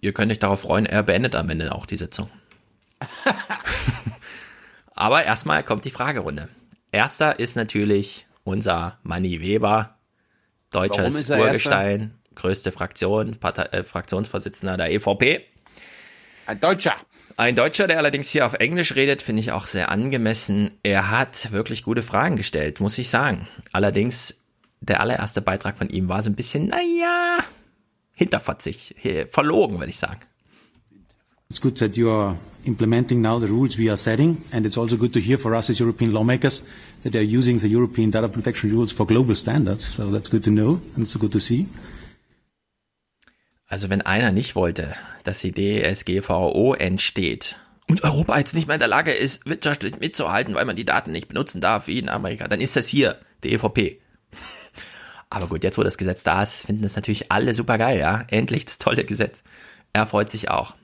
Ihr 0.00 0.12
könnt 0.12 0.30
euch 0.30 0.38
darauf 0.38 0.60
freuen, 0.60 0.86
er 0.86 1.02
beendet 1.02 1.34
am 1.34 1.48
Ende 1.50 1.74
auch 1.74 1.86
die 1.86 1.96
Sitzung. 1.96 2.28
Aber 4.94 5.24
erstmal 5.24 5.62
kommt 5.62 5.84
die 5.84 5.90
Fragerunde. 5.90 6.48
Erster 6.92 7.38
ist 7.38 7.56
natürlich 7.56 8.26
unser 8.44 8.98
Manni 9.02 9.40
Weber, 9.40 9.96
Warum 10.70 10.88
deutsches 10.90 11.22
ist 11.22 11.30
er 11.30 11.40
Urgestein, 11.40 12.14
größte 12.34 12.72
Fraktion, 12.72 13.36
Partei, 13.36 13.62
äh, 13.64 13.84
Fraktionsvorsitzender 13.84 14.76
der 14.76 14.92
EVP. 14.92 15.44
Ein 16.46 16.60
Deutscher. 16.60 16.94
Ein 17.36 17.56
Deutscher, 17.56 17.86
der 17.86 17.98
allerdings 17.98 18.30
hier 18.30 18.46
auf 18.46 18.54
Englisch 18.54 18.94
redet, 18.94 19.20
finde 19.20 19.40
ich 19.40 19.52
auch 19.52 19.66
sehr 19.66 19.90
angemessen. 19.90 20.70
Er 20.82 21.10
hat 21.10 21.52
wirklich 21.52 21.82
gute 21.82 22.02
Fragen 22.02 22.36
gestellt, 22.36 22.80
muss 22.80 22.96
ich 22.98 23.10
sagen. 23.10 23.48
Allerdings, 23.72 24.42
der 24.88 25.00
allererste 25.00 25.40
Beitrag 25.40 25.78
von 25.78 25.88
ihm 25.88 26.08
war 26.08 26.22
so 26.22 26.30
ein 26.30 26.36
bisschen, 26.36 26.68
naja, 26.68 27.38
hinterfotzig, 28.12 28.96
verlogen, 29.30 29.78
würde 29.78 29.90
ich 29.90 29.98
sagen. 29.98 30.20
It's 31.48 31.60
good 31.60 31.78
that 31.78 31.96
you 31.96 32.10
are 32.10 32.36
implementing 32.64 33.20
now 33.20 33.38
the 33.38 33.46
rules 33.46 33.78
we 33.78 33.88
are 33.88 33.96
setting, 33.96 34.38
and 34.50 34.66
it's 34.66 34.76
also 34.76 34.96
good 34.96 35.12
to 35.12 35.20
hear 35.20 35.38
for 35.38 35.52
us 35.54 35.70
as 35.70 35.78
European 35.78 36.10
lawmakers 36.10 36.64
that 37.04 37.12
they 37.12 37.20
are 37.20 37.38
using 37.38 37.60
the 37.60 37.68
European 37.68 38.10
data 38.10 38.26
protection 38.26 38.70
rules 38.72 38.90
for 38.90 39.06
global 39.06 39.36
standards. 39.36 39.94
So 39.94 40.10
that's 40.10 40.28
good 40.28 40.42
to 40.44 40.50
know 40.50 40.80
and 40.96 41.04
it's 41.04 41.16
good 41.16 41.32
to 41.32 41.38
see. 41.38 41.68
Also 43.68 43.90
wenn 43.90 44.02
einer 44.02 44.32
nicht 44.32 44.56
wollte, 44.56 44.94
dass 45.22 45.40
die 45.40 45.52
DSGVO 45.52 46.74
entsteht 46.74 47.56
und 47.88 48.02
Europa 48.02 48.38
jetzt 48.38 48.54
nicht 48.54 48.66
mehr 48.66 48.74
in 48.74 48.80
der 48.80 48.88
Lage 48.88 49.12
ist, 49.12 49.46
wirtschaftlich 49.46 50.00
mitzuhalten, 50.00 50.54
weil 50.54 50.64
man 50.64 50.74
die 50.76 50.84
Daten 50.84 51.12
nicht 51.12 51.28
benutzen 51.28 51.60
darf 51.60 51.86
wie 51.86 51.98
in 51.98 52.08
Amerika, 52.08 52.48
dann 52.48 52.60
ist 52.60 52.74
das 52.74 52.88
hier, 52.88 53.20
die 53.44 53.52
EVP. 53.52 54.00
Aber 55.36 55.48
gut, 55.48 55.64
jetzt 55.64 55.76
wo 55.76 55.82
das 55.82 55.98
Gesetz 55.98 56.22
da 56.22 56.42
ist, 56.42 56.62
finden 56.62 56.82
das 56.82 56.96
natürlich 56.96 57.30
alle 57.30 57.52
super 57.52 57.76
geil, 57.76 57.98
ja. 57.98 58.24
Endlich 58.28 58.64
das 58.64 58.78
tolle 58.78 59.04
Gesetz. 59.04 59.42
Er 59.92 60.06
freut 60.06 60.30
sich 60.30 60.48
auch. 60.48 60.76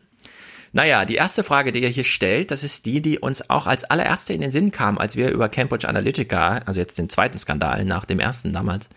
Naja, 0.73 1.07
die 1.07 1.15
erste 1.15 1.43
Frage, 1.43 1.73
die 1.73 1.83
er 1.83 1.89
hier 1.89 2.05
stellt, 2.05 2.51
das 2.51 2.63
ist 2.63 2.85
die, 2.85 3.01
die 3.01 3.19
uns 3.19 3.49
auch 3.49 3.67
als 3.67 3.85
allererste 3.85 4.35
in 4.35 4.43
den 4.43 4.53
Sinn 4.53 4.71
kam, 4.71 4.99
als 4.99 5.17
wir 5.17 5.31
über 5.31 5.49
Cambridge 5.49 5.89
Analytica, 5.89 6.61
also 6.67 6.81
jetzt 6.81 6.99
den 6.99 7.09
zweiten 7.09 7.39
Skandal 7.39 7.87
nach 7.87 8.05
dem 8.05 8.21
ersten 8.21 8.53
damals, 8.53 8.91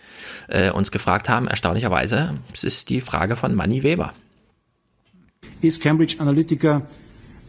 äh, 0.49 0.71
uns 0.71 0.91
gefragt 0.91 1.29
haben, 1.29 1.47
erstaunlicherweise, 1.47 2.37
es 2.53 2.65
ist 2.65 2.89
die 2.89 2.99
Frage 2.99 3.37
von 3.37 3.55
Manny 3.55 3.81
Weber. 3.81 4.13
Is 5.61 5.79
Cambridge 5.79 6.17
Analytica 6.19 6.81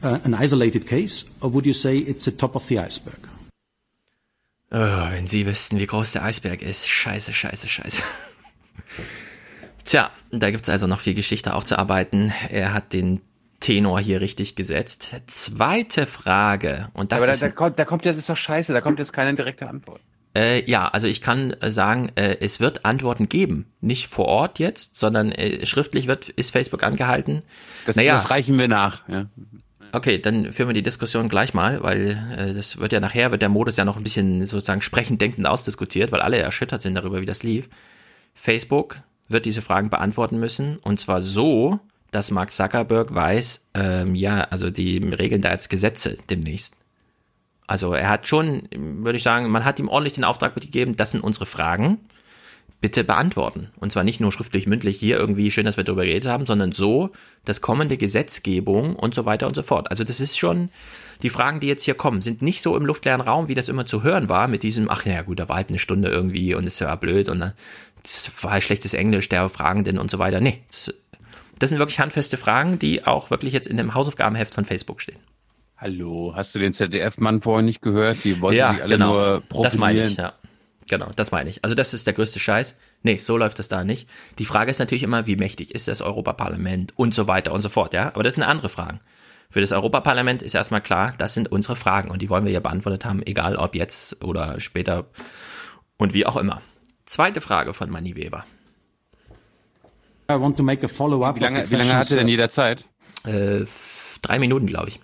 uh, 0.05 0.19
an 0.23 0.37
isolated 0.41 0.87
case, 0.87 1.27
or 1.41 1.53
would 1.53 1.67
you 1.67 1.73
say 1.73 1.99
it's 1.99 2.25
the 2.25 2.31
top 2.31 2.55
of 2.55 2.65
the 2.67 2.79
iceberg? 2.79 3.19
Oh, 4.71 5.11
wenn 5.11 5.27
Sie 5.27 5.47
wüssten, 5.47 5.79
wie 5.79 5.87
groß 5.87 6.13
der 6.13 6.25
Eisberg 6.25 6.63
ist. 6.63 6.89
Scheiße, 6.89 7.33
scheiße, 7.33 7.69
scheiße. 7.69 8.03
Tja, 9.85 10.11
da 10.33 10.51
gibt's 10.51 10.69
also 10.69 10.87
noch 10.89 11.01
viel 11.01 11.15
Geschichte 11.15 11.55
aufzuarbeiten. 11.55 12.33
Er 12.51 12.75
hat 12.75 12.93
den 12.93 13.21
Tenor 13.61 14.01
hier 14.01 14.21
richtig 14.21 14.57
gesetzt. 14.57 15.15
Zweite 15.27 16.07
Frage. 16.07 16.89
Und 16.93 17.13
das 17.13 17.23
Aber 17.23 17.27
da, 17.27 17.33
ist 17.33 17.43
da, 17.43 17.51
kommt, 17.51 17.79
da 17.79 17.85
kommt 17.85 18.05
jetzt, 18.05 18.17
ist 18.17 18.29
doch 18.29 18.37
scheiße, 18.37 18.73
da 18.73 18.81
kommt 18.81 18.99
jetzt 18.99 19.13
keine 19.13 19.35
direkte 19.35 19.69
Antwort. 19.69 20.01
Äh, 20.37 20.69
ja, 20.69 20.89
also 20.89 21.07
ich 21.07 21.21
kann 21.21 21.53
äh, 21.53 21.71
sagen, 21.71 22.11
äh, 22.17 22.37
es 22.41 22.61
wird 22.61 22.85
Antworten 22.85 23.29
geben. 23.29 23.73
Nicht 23.81 24.09
vor 24.09 24.27
Ort 24.27 24.59
jetzt, 24.59 24.97
sondern 24.97 25.33
äh, 25.33 25.65
schriftlich 25.65 26.09
wird, 26.09 26.29
ist 26.29 26.51
Facebook 26.51 26.83
angehalten. 26.83 27.41
Das, 27.87 27.97
das 27.97 28.31
reichen 28.31 28.59
wir 28.59 28.69
nach. 28.69 29.09
Ja. 29.09 29.27
Okay, 29.97 30.19
dann 30.19 30.53
führen 30.53 30.69
wir 30.69 30.75
die 30.75 30.83
Diskussion 30.83 31.31
gleich 31.31 31.55
mal, 31.55 31.83
weil 31.83 32.23
äh, 32.37 32.53
das 32.53 32.77
wird 32.77 32.93
ja 32.93 33.01
nachher, 33.01 33.31
wird 33.33 33.41
der 33.41 33.49
Modus 33.49 33.79
ja 33.79 33.87
noch 33.87 33.97
ein 33.97 34.03
bisschen 34.03 34.45
sozusagen 34.45 34.83
sprechend 34.83 35.23
denkend 35.23 35.47
ausdiskutiert, 35.47 36.13
weil 36.13 36.21
alle 36.21 36.37
erschüttert 36.37 36.83
sind 36.83 36.97
darüber, 36.97 37.23
wie 37.23 37.25
das 37.25 37.43
lief. 37.43 37.71
Facebook 38.35 38.99
wird 39.31 39.47
diese 39.47 39.63
Fragen 39.63 39.89
beantworten 39.89 40.39
müssen 40.39 40.77
und 40.77 41.01
zwar 41.01 41.23
so, 41.23 41.81
dass 42.11 42.31
Mark 42.31 42.53
Zuckerberg 42.53 43.15
weiß, 43.15 43.71
ähm, 43.73 44.15
ja, 44.15 44.43
also 44.51 44.69
die 44.69 44.99
regeln 44.99 45.41
da 45.41 45.51
jetzt 45.51 45.71
Gesetze 45.71 46.19
demnächst. 46.29 46.77
Also 47.67 47.95
er 47.95 48.11
hat 48.11 48.29
schon, 48.29 48.69
würde 48.71 49.17
ich 49.17 49.23
sagen, 49.23 49.49
man 49.49 49.65
hat 49.65 49.79
ihm 49.79 49.89
ordentlich 49.89 50.13
den 50.13 50.25
Auftrag 50.25 50.55
mitgegeben, 50.57 50.97
das 50.97 51.13
sind 51.13 51.25
unsere 51.25 51.47
Fragen, 51.47 52.01
bitte 52.81 53.05
beantworten. 53.05 53.71
Und 53.77 53.93
zwar 53.93 54.05
nicht 54.05 54.21
nur 54.21 54.33
schriftlich, 54.33 54.67
mündlich, 54.67 54.99
hier 54.99 55.19
irgendwie 55.19 55.51
schön, 55.51 55.65
dass 55.65 55.77
wir 55.77 55.85
darüber 55.85 56.05
geredet 56.05 56.31
haben, 56.31 56.47
sondern 56.47 56.73
so, 56.73 57.11
dass 57.45 57.61
kommende 57.61 57.97
Gesetzgebung 57.97 58.97
und 58.97 59.15
so 59.15 59.25
weiter 59.25 59.47
und 59.47 59.55
so 59.55 59.63
fort. 59.63 59.91
Also 59.91 60.05
das 60.05 60.21
ist 60.21 60.39
schon, 60.39 60.69
die 61.23 61.31
Fragen, 61.31 61.61
die 61.61 61.69
jetzt 61.69 61.85
hier 61.85 61.95
kommen, 61.95 62.21
sind 62.21 62.43
nicht 62.43 62.63
so 62.63 62.77
im 62.77 62.85
luftleeren 62.85 63.21
Raum, 63.21 63.49
wie 63.49 63.55
das 63.55 63.69
immer 63.69 63.87
zu 63.87 64.03
hören 64.03 64.29
war, 64.29 64.47
mit 64.47 64.63
diesem, 64.63 64.91
ach 64.91 65.07
ja 65.07 65.23
gut, 65.23 65.41
da 65.41 65.49
war 65.49 65.57
halt 65.57 65.71
eine 65.71 65.79
Stunde 65.79 66.09
irgendwie 66.09 66.55
und 66.55 66.65
es 66.65 66.81
war 66.81 66.97
blöd 66.99 67.29
und 67.29 67.41
dann, 67.41 67.53
das 68.03 68.31
war 68.43 68.53
halt 68.53 68.63
schlechtes 68.63 68.95
Englisch 68.95 69.29
der 69.29 69.49
Fragenden 69.49 69.99
und 69.99 70.11
so 70.11 70.19
weiter. 70.19 70.41
Nee, 70.41 70.63
das, 70.71 70.93
das 71.59 71.71
sind 71.71 71.79
wirklich 71.79 71.99
handfeste 71.99 72.37
Fragen, 72.37 72.79
die 72.79 73.07
auch 73.07 73.31
wirklich 73.31 73.55
jetzt 73.55 73.67
in 73.67 73.79
dem 73.79 73.95
Hausaufgabenheft 73.95 74.55
von 74.55 74.67
Facebook 74.67 75.01
stehen. 75.01 75.19
Hallo, 75.79 76.33
hast 76.35 76.55
du 76.55 76.59
den 76.59 76.73
ZDF-Mann 76.73 77.41
vorhin 77.41 77.67
nicht 77.67 77.83
gehört? 77.83 78.19
Die 78.25 78.41
wollten 78.41 78.59
ja, 78.59 78.71
sich 78.73 78.83
alle 78.83 78.95
genau. 78.95 79.13
nur 79.13 79.43
profilieren. 79.49 79.63
Das 79.63 79.79
meine 79.79 80.07
ich, 80.07 80.17
ja. 80.17 80.33
Genau, 80.89 81.11
das 81.17 81.33
meine 81.33 81.51
ich. 81.51 81.65
Also 81.65 81.75
das 81.75 81.95
ist 81.95 82.07
der 82.07 82.15
größte 82.15 82.39
Scheiß. 82.39 82.77
Nee, 83.03 83.19
so 83.19 83.37
läuft 83.37 83.59
das 83.59 83.69
da 83.69 83.85
nicht. 83.85 84.09
Die 84.39 84.45
Frage 84.45 84.71
ist 84.71 84.79
natürlich 84.79 85.03
immer, 85.03 85.27
wie 85.27 85.37
mächtig 85.37 85.75
ist 85.75 85.89
das 85.89 86.01
Europaparlament 86.01 86.93
und 86.97 87.15
so 87.15 87.27
weiter 87.27 87.53
und 87.53 87.61
so 87.61 87.69
fort, 87.69 87.93
ja. 87.93 88.09
Aber 88.09 88.23
das 88.23 88.35
sind 88.35 88.45
andere 88.45 88.69
Fragen. 88.69 89.01
Für 89.49 89.61
das 89.61 89.73
Europaparlament 89.73 90.43
ist 90.43 90.55
erstmal 90.55 90.81
klar, 90.81 91.15
das 91.19 91.35
sind 91.35 91.51
unsere 91.51 91.77
Fragen 91.77 92.11
und 92.11 92.23
die 92.23 92.31
wollen 92.31 92.45
wir 92.45 92.53
ja 92.53 92.61
beantwortet 92.61 93.05
haben, 93.05 93.23
egal 93.25 93.57
ob 93.57 93.75
jetzt 93.75 94.23
oder 94.25 94.61
später 94.61 95.07
und 95.97 96.15
wie 96.15 96.27
auch 96.27 96.37
immer. 96.37 96.63
Zweite 97.05 97.41
Frage 97.41 97.73
von 97.75 97.91
Manni 97.91 98.17
Weber. 98.17 98.45
I 100.31 100.35
want 100.35 100.57
to 100.57 100.63
make 100.65 100.85
a 100.85 100.89
follow-up. 100.89 101.37
Wie 101.37 101.41
lange, 101.41 101.71
wie 101.71 101.77
lange 101.77 101.95
hatte 101.95 102.17
denn 102.17 102.27
uh, 102.27 102.31
jeder 102.31 102.51
Zeit? 102.51 102.85
Äh, 103.25 103.65
drei 104.23 104.41
Minuten, 104.41 104.67
glaube 104.67 104.89
ich. 104.89 105.01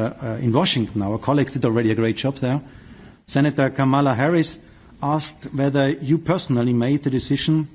uh, 0.00 0.10
uh, 0.22 0.36
in 0.40 0.52
Washington. 0.52 1.02
Our 1.02 1.18
colleagues 1.18 1.52
did 1.52 1.64
already 1.64 1.90
a 1.90 1.94
great 1.94 2.18
job 2.18 2.36
there. 2.36 2.60
Senator 3.30 3.70
Kamala 3.70 4.14
Harris 4.14 4.58
asked 5.00 5.44
whether 5.54 5.90
you 5.90 6.18
personally 6.18 6.72
made 6.72 7.04
the 7.04 7.10
decision 7.10 7.68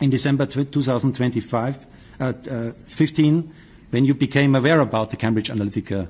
in 0.00 0.10
December 0.10 0.46
tw- 0.46 0.72
2025, 0.72 1.86
uh, 2.18 2.24
uh, 2.50 2.72
15, 2.72 3.54
when 3.90 4.04
you 4.04 4.14
became 4.14 4.56
aware 4.56 4.80
about 4.80 5.10
the 5.10 5.16
Cambridge 5.16 5.48
Analytica 5.48 6.08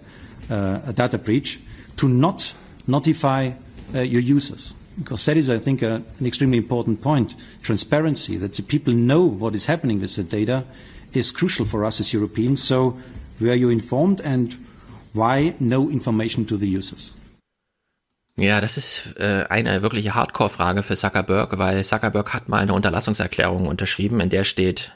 uh, 0.48 0.92
data 0.92 1.18
breach, 1.18 1.60
to 1.98 2.08
not 2.08 2.54
notify 2.86 3.50
uh, 3.94 4.00
your 4.00 4.22
users. 4.22 4.72
Because 4.98 5.26
that 5.26 5.36
is, 5.36 5.50
I 5.50 5.58
think, 5.58 5.82
a, 5.82 6.02
an 6.18 6.24
extremely 6.24 6.56
important 6.56 7.02
point. 7.02 7.36
Transparency, 7.60 8.38
that 8.38 8.54
the 8.54 8.62
people 8.62 8.94
know 8.94 9.26
what 9.26 9.54
is 9.54 9.66
happening 9.66 10.00
with 10.00 10.16
the 10.16 10.22
data, 10.22 10.64
is 11.12 11.30
crucial 11.30 11.66
for 11.66 11.84
us 11.84 12.00
as 12.00 12.14
Europeans. 12.14 12.62
So, 12.62 12.96
were 13.42 13.52
you 13.52 13.68
informed 13.68 14.22
and 14.22 14.56
why 15.12 15.54
no 15.60 15.90
information 15.90 16.46
to 16.46 16.56
the 16.56 16.66
users? 16.66 17.15
Ja, 18.38 18.60
das 18.60 18.76
ist 18.76 19.16
äh, 19.18 19.46
eine 19.48 19.80
wirkliche 19.80 20.14
Hardcore-Frage 20.14 20.82
für 20.82 20.94
Zuckerberg, 20.94 21.56
weil 21.56 21.82
Zuckerberg 21.82 22.34
hat 22.34 22.48
mal 22.48 22.60
eine 22.60 22.74
Unterlassungserklärung 22.74 23.66
unterschrieben, 23.66 24.20
in 24.20 24.28
der 24.28 24.44
steht, 24.44 24.92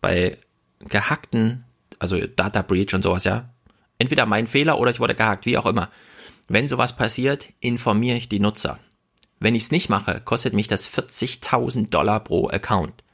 bei 0.00 0.38
gehackten, 0.80 1.64
also 2.00 2.18
Data 2.26 2.62
Breach 2.62 2.92
und 2.92 3.02
sowas, 3.02 3.22
ja, 3.24 3.48
entweder 3.98 4.26
mein 4.26 4.48
Fehler 4.48 4.78
oder 4.78 4.90
ich 4.90 4.98
wurde 4.98 5.14
gehackt, 5.14 5.46
wie 5.46 5.56
auch 5.56 5.66
immer. 5.66 5.88
Wenn 6.48 6.66
sowas 6.66 6.96
passiert, 6.96 7.48
informiere 7.60 8.16
ich 8.16 8.28
die 8.28 8.40
Nutzer. 8.40 8.80
Wenn 9.38 9.54
ich 9.54 9.64
es 9.64 9.70
nicht 9.70 9.88
mache, 9.88 10.20
kostet 10.20 10.52
mich 10.52 10.66
das 10.66 10.90
40.000 10.90 11.90
Dollar 11.90 12.20
pro 12.20 12.48
Account. 12.48 13.04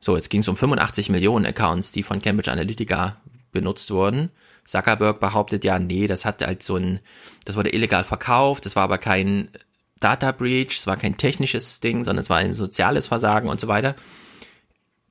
So, 0.00 0.16
jetzt 0.16 0.30
ging 0.30 0.40
es 0.40 0.48
um 0.48 0.56
85 0.56 1.10
Millionen 1.10 1.46
Accounts, 1.46 1.92
die 1.92 2.02
von 2.02 2.20
Cambridge 2.20 2.50
Analytica 2.50 3.16
benutzt 3.52 3.90
wurden. 3.90 4.30
Zuckerberg 4.68 5.20
behauptet 5.20 5.64
ja, 5.64 5.78
nee, 5.78 6.06
das 6.06 6.24
hat 6.24 6.44
halt 6.44 6.62
so 6.62 6.76
ein, 6.76 7.00
das 7.44 7.56
wurde 7.56 7.74
illegal 7.74 8.04
verkauft, 8.04 8.66
das 8.66 8.76
war 8.76 8.84
aber 8.84 8.98
kein 8.98 9.48
Data 9.98 10.32
Breach, 10.32 10.78
es 10.78 10.86
war 10.86 10.96
kein 10.96 11.16
technisches 11.16 11.80
Ding, 11.80 12.04
sondern 12.04 12.22
es 12.22 12.30
war 12.30 12.38
ein 12.38 12.54
soziales 12.54 13.08
Versagen 13.08 13.48
und 13.48 13.60
so 13.60 13.68
weiter. 13.68 13.96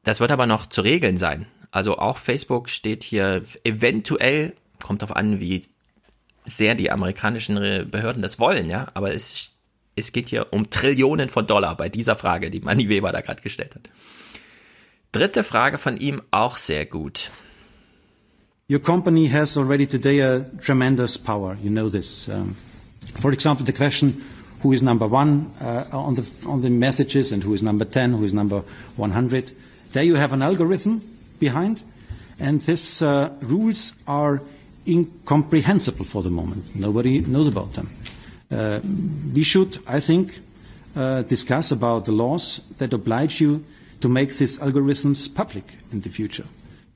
Das 0.03 0.19
wird 0.19 0.31
aber 0.31 0.45
noch 0.45 0.65
zu 0.65 0.81
regeln 0.81 1.17
sein. 1.17 1.47
Also 1.71 1.97
auch 1.97 2.17
Facebook 2.17 2.69
steht 2.69 3.03
hier 3.03 3.43
eventuell 3.63 4.53
Kommt 4.83 5.01
darauf 5.01 5.15
an, 5.15 5.39
wie 5.39 5.63
sehr 6.45 6.75
die 6.75 6.91
amerikanischen 6.91 7.55
Behörden 7.89 8.21
das 8.21 8.39
wollen, 8.39 8.69
ja. 8.69 8.87
Aber 8.93 9.13
es, 9.13 9.51
es 9.95 10.11
geht 10.11 10.29
hier 10.29 10.47
um 10.51 10.69
Trillionen 10.69 11.29
von 11.29 11.47
Dollar 11.47 11.75
bei 11.75 11.89
dieser 11.89 12.15
Frage, 12.15 12.49
die 12.49 12.61
Manny 12.61 12.87
Weber 12.87 13.11
da 13.11 13.21
gerade 13.21 13.41
gestellt 13.41 13.75
hat. 13.75 13.89
Dritte 15.11 15.43
Frage 15.43 15.77
von 15.77 15.97
ihm 15.97 16.21
auch 16.31 16.57
sehr 16.57 16.85
gut. 16.85 17.31
Your 18.69 18.79
company 18.79 19.27
has 19.27 19.55
already 19.55 19.85
today 19.85 20.19
a 20.19 20.43
tremendous 20.59 21.15
power. 21.15 21.57
You 21.63 21.69
know 21.69 21.87
this. 21.87 22.27
Um, 22.27 22.57
for 23.21 23.31
example, 23.31 23.65
the 23.65 23.71
question 23.71 24.21
who 24.59 24.73
is 24.73 24.83
number 24.83 25.07
one 25.07 25.53
uh, 25.61 25.85
on, 25.93 26.15
the, 26.15 26.29
on 26.45 26.59
the 26.59 26.69
messages 26.69 27.31
and 27.31 27.41
who 27.41 27.53
is 27.53 27.63
number 27.63 27.85
10, 27.85 28.11
who 28.11 28.25
is 28.25 28.33
number 28.33 28.59
100. 28.97 29.53
There 29.93 30.03
you 30.03 30.15
have 30.15 30.33
an 30.33 30.41
algorithm 30.41 31.01
behind, 31.39 31.81
and 32.41 32.59
these 32.63 33.01
uh, 33.01 33.31
rules 33.39 33.93
are 34.05 34.41
incomprehensible 34.85 36.03
for 36.03 36.21
the 36.21 36.29
moment. 36.29 36.75
Nobody 36.75 37.21
knows 37.21 37.47
about 37.47 37.71
them. 37.71 37.89
Uh, 38.51 38.81
we 39.33 39.43
should, 39.43 39.77
I 39.87 40.01
think, 40.01 40.39
uh, 40.93 41.21
discuss 41.21 41.71
about 41.71 42.03
the 42.03 42.11
laws 42.11 42.65
that 42.79 42.91
oblige 42.91 43.39
you 43.39 43.63
to 44.01 44.09
make 44.09 44.35
these 44.35 44.59
algorithms 44.59 45.33
public 45.33 45.63
in 45.93 46.01
the 46.01 46.09
future. 46.09 46.43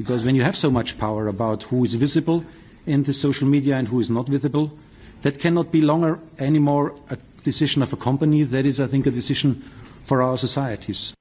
Because 0.02 0.26
when 0.26 0.36
you 0.36 0.44
have 0.44 0.56
so 0.56 0.72
much 0.72 0.98
power 0.98 1.28
about 1.28 1.64
who 1.70 1.86
is 1.86 1.94
visible 1.94 2.44
in 2.88 3.04
the 3.04 3.14
social 3.14 3.48
media 3.48 3.78
and 3.78 3.88
who 3.90 4.00
is 4.00 4.10
not 4.10 4.28
visible, 4.28 4.72
that 5.22 5.38
cannot 5.38 5.72
be 5.72 5.82
longer 5.82 6.20
anymore 6.40 6.96
a 7.12 7.18
decision 7.44 7.84
of 7.84 7.94
a 7.94 7.98
company. 7.98 8.44
That 8.44 8.66
is, 8.66 8.80
I 8.80 8.88
think, 8.88 9.06
a 9.06 9.12
decision 9.12 9.62
for 10.06 10.24
our 10.24 10.38
societies. 10.38 11.14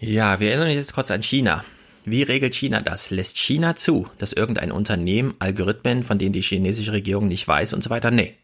Ja, 0.00 0.40
wir 0.40 0.48
erinnern 0.48 0.66
uns 0.66 0.74
jetzt 0.74 0.94
kurz 0.94 1.12
an 1.12 1.22
China. 1.22 1.64
Wie 2.04 2.24
regelt 2.24 2.56
China 2.56 2.80
das? 2.80 3.10
Lässt 3.10 3.38
China 3.38 3.76
zu, 3.76 4.08
dass 4.18 4.32
irgendein 4.32 4.72
Unternehmen 4.72 5.34
Algorithmen, 5.38 6.02
von 6.02 6.18
denen 6.18 6.32
die 6.32 6.42
chinesische 6.42 6.90
Regierung 6.90 7.28
nicht 7.28 7.46
weiß 7.46 7.72
und 7.72 7.84
so 7.84 7.90
weiter? 7.90 8.10
Nee. 8.10 8.34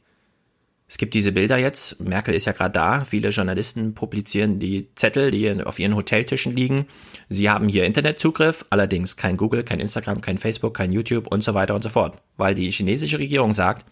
Es 0.91 0.97
gibt 0.97 1.13
diese 1.13 1.33
Bilder 1.33 1.59
jetzt, 1.59 2.01
Merkel 2.01 2.35
ist 2.35 2.47
ja 2.47 2.53
gerade 2.53 2.73
da, 2.73 3.05
viele 3.05 3.29
Journalisten 3.29 3.95
publizieren 3.95 4.59
die 4.59 4.89
Zettel, 4.95 5.31
die 5.31 5.63
auf 5.63 5.79
ihren 5.79 5.95
Hoteltischen 5.95 6.57
liegen. 6.57 6.87
Sie 7.29 7.51
haben 7.51 7.69
hier 7.69 7.85
Internetzugriff, 7.85 8.65
allerdings 8.71 9.17
kein 9.19 9.37
Google, 9.37 9.65
kein 9.65 9.81
Instagram, 9.81 10.23
kein 10.23 10.39
Facebook, 10.39 10.73
kein 10.73 10.91
YouTube 10.91 11.27
und 11.27 11.45
so 11.45 11.53
weiter 11.53 11.75
und 11.75 11.83
so 11.83 11.91
fort. 11.91 12.17
Weil 12.39 12.55
die 12.55 12.71
chinesische 12.71 13.19
Regierung 13.19 13.53
sagt, 13.53 13.85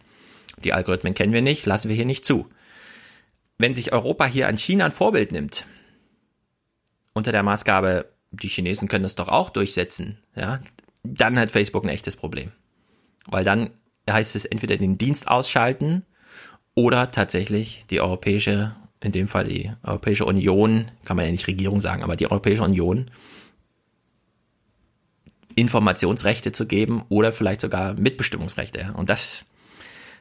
die 0.65 0.73
Algorithmen 0.73 1.13
kennen 1.13 1.35
wir 1.35 1.43
nicht, 1.43 1.67
lassen 1.67 1.91
wir 1.91 1.97
hier 1.97 2.07
nicht 2.07 2.25
zu. 2.25 2.49
Wenn 3.59 3.75
sich 3.75 3.93
Europa 3.93 4.25
hier 4.25 4.49
an 4.49 4.57
China 4.57 4.87
ein 4.87 4.93
Vorbild 4.93 5.33
nimmt, 5.33 5.67
unter 7.13 7.31
der 7.31 7.43
Maßgabe, 7.43 8.07
die 8.31 8.49
Chinesen 8.49 8.89
können 8.89 9.03
das 9.03 9.17
doch 9.17 9.29
auch 9.29 9.51
durchsetzen, 9.51 10.19
ja, 10.35 10.61
dann 11.03 11.39
hat 11.39 11.51
Facebook 11.51 11.85
ein 11.85 11.91
echtes 11.91 12.17
Problem. 12.17 12.53
Weil 13.27 13.45
dann 13.45 13.71
heißt 14.09 14.35
es 14.35 14.47
entweder 14.47 14.79
den 14.79 14.97
Dienst 14.97 15.29
ausschalten 15.29 16.07
oder 16.77 17.11
tatsächlich 17.11 17.85
die 17.91 18.01
europäische, 18.01 18.77
in 19.01 19.11
dem 19.11 19.27
Fall 19.27 19.45
die 19.45 19.73
Europäische 19.83 20.27
Union, 20.27 20.93
kann 21.05 21.17
man 21.17 21.25
ja 21.25 21.33
nicht 21.33 21.49
Regierung 21.49 21.81
sagen, 21.81 22.05
aber 22.05 22.15
die 22.15 22.31
Europäische 22.31 22.63
Union 22.63 23.11
Informationsrechte 25.57 26.53
zu 26.53 26.67
geben 26.67 27.03
oder 27.09 27.33
vielleicht 27.33 27.63
sogar 27.63 27.95
Mitbestimmungsrechte. 27.95 28.93
Und 28.95 29.09
das, 29.09 29.47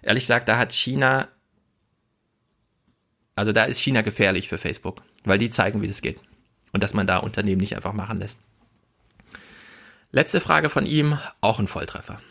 ehrlich 0.02 0.24
gesagt, 0.24 0.48
da 0.48 0.58
hat 0.58 0.72
China, 0.72 1.28
also 3.36 3.52
da 3.52 3.66
ist 3.66 3.80
China 3.80 4.02
gefährlich 4.02 4.48
für 4.48 4.58
Facebook, 4.58 5.02
weil 5.26 5.38
die 5.38 5.50
zeigen, 5.50 5.82
wie 5.82 5.88
das 5.88 6.02
geht 6.02 6.22
und 6.72 6.82
dass 6.84 6.94
man 6.94 7.06
da 7.06 7.18
Unternehmen 7.18 7.60
nicht 7.60 7.76
einfach 7.76 7.94
machen 7.94 8.20
lässt. 8.20 8.40
Letzte 10.12 10.40
Frage 10.40 10.70
von 10.70 10.86
ihm, 10.86 11.20
auch 11.42 11.60
ein 11.60 11.68
Volltreffer. 11.68 12.22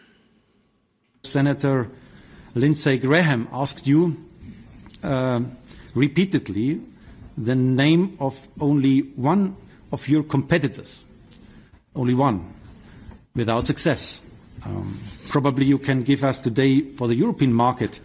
Senator 1.27 1.89
Lindsey 2.55 2.99
Graham 2.99 3.49
asked 3.53 3.87
you 3.87 4.17
uh, 5.03 5.41
repeatedly 5.95 6.81
the 7.37 7.55
name 7.55 8.17
of 8.21 8.49
only 8.61 9.01
one 9.01 9.57
of 9.93 10.09
your 10.09 10.23
competitors, 10.23 11.05
only 11.97 12.15
one, 12.15 12.53
without 13.35 13.67
success. 13.67 14.23
Um, 14.65 14.99
probably 15.29 15.67
you 15.67 15.79
can 15.79 16.03
give 16.05 16.25
us 16.25 16.39
today 16.39 16.81
for 16.81 17.09
the 17.09 17.15
European 17.15 17.53
market 17.53 18.01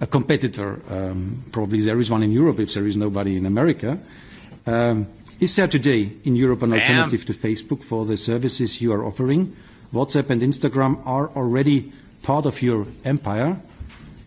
a 0.00 0.06
competitor. 0.06 0.82
Um, 0.90 1.44
probably 1.52 1.80
there 1.80 2.00
is 2.00 2.10
one 2.10 2.22
in 2.22 2.32
Europe 2.32 2.58
if 2.58 2.74
there 2.74 2.86
is 2.86 2.96
nobody 2.96 3.36
in 3.36 3.46
America. 3.46 3.98
Um, 4.66 5.06
Is 5.42 5.56
there 5.56 5.66
today 5.66 6.08
in 6.22 6.36
Europe 6.36 6.62
an 6.62 6.72
alternative 6.72 7.24
to 7.26 7.34
Facebook 7.34 7.82
for 7.82 8.04
the 8.04 8.16
services 8.16 8.80
you 8.80 8.92
are 8.92 9.04
offering? 9.04 9.56
WhatsApp 9.92 10.30
and 10.30 10.40
Instagram 10.40 11.04
are 11.04 11.30
already 11.34 11.90
part 12.22 12.46
of 12.46 12.62
your 12.62 12.86
empire. 13.04 13.58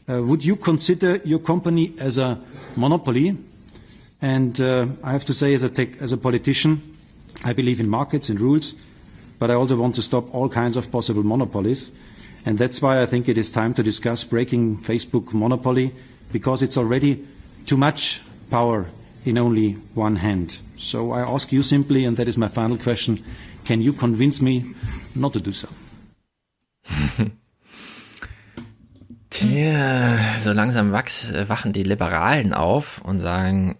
Uh, 0.07 0.21
would 0.21 0.45
you 0.45 0.55
consider 0.55 1.17
your 1.25 1.39
company 1.39 1.93
as 1.99 2.17
a 2.17 2.39
monopoly? 2.77 3.35
And 4.21 4.59
uh, 4.61 4.85
I 5.03 5.11
have 5.11 5.25
to 5.25 5.33
say, 5.33 5.53
as 5.55 5.63
a, 5.63 5.69
tech, 5.69 6.01
as 6.01 6.11
a 6.11 6.17
politician, 6.17 6.95
I 7.43 7.53
believe 7.53 7.79
in 7.79 7.89
markets 7.89 8.29
and 8.29 8.39
rules, 8.39 8.75
but 9.39 9.49
I 9.49 9.55
also 9.55 9.75
want 9.77 9.95
to 9.95 10.01
stop 10.03 10.33
all 10.33 10.47
kinds 10.47 10.77
of 10.77 10.91
possible 10.91 11.23
monopolies. 11.23 11.91
And 12.45 12.57
that's 12.57 12.81
why 12.81 13.01
I 13.01 13.07
think 13.07 13.27
it 13.27 13.37
is 13.37 13.49
time 13.49 13.73
to 13.73 13.83
discuss 13.83 14.23
breaking 14.23 14.77
Facebook 14.77 15.33
monopoly, 15.33 15.91
because 16.31 16.61
it's 16.61 16.77
already 16.77 17.25
too 17.65 17.77
much 17.77 18.21
power 18.51 18.85
in 19.25 19.39
only 19.39 19.73
one 19.95 20.17
hand. 20.17 20.59
So 20.77 21.13
I 21.13 21.21
ask 21.21 21.51
you 21.51 21.63
simply, 21.63 22.05
and 22.05 22.15
that 22.17 22.27
is 22.27 22.37
my 22.37 22.47
final 22.47 22.77
question, 22.77 23.23
can 23.63 23.81
you 23.81 23.91
convince 23.91 24.39
me 24.39 24.75
not 25.15 25.33
to 25.33 25.39
do 25.39 25.51
so? 25.51 25.67
Tja, 29.29 30.17
so 30.39 30.51
langsam 30.51 30.91
wachs, 30.91 31.33
wachen 31.47 31.73
die 31.73 31.83
Liberalen 31.83 32.53
auf 32.53 33.01
und 33.03 33.21
sagen, 33.21 33.77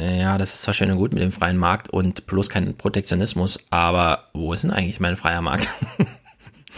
ja, 0.00 0.38
das 0.38 0.54
ist 0.54 0.62
zwar 0.62 0.74
schön 0.74 0.90
und 0.90 0.98
gut 0.98 1.12
mit 1.12 1.22
dem 1.22 1.32
freien 1.32 1.58
Markt 1.58 1.90
und 1.90 2.26
bloß 2.26 2.48
kein 2.48 2.74
Protektionismus, 2.74 3.58
aber 3.70 4.28
wo 4.32 4.52
ist 4.52 4.64
denn 4.64 4.70
eigentlich 4.70 5.00
mein 5.00 5.16
freier 5.16 5.42
Markt? 5.42 5.68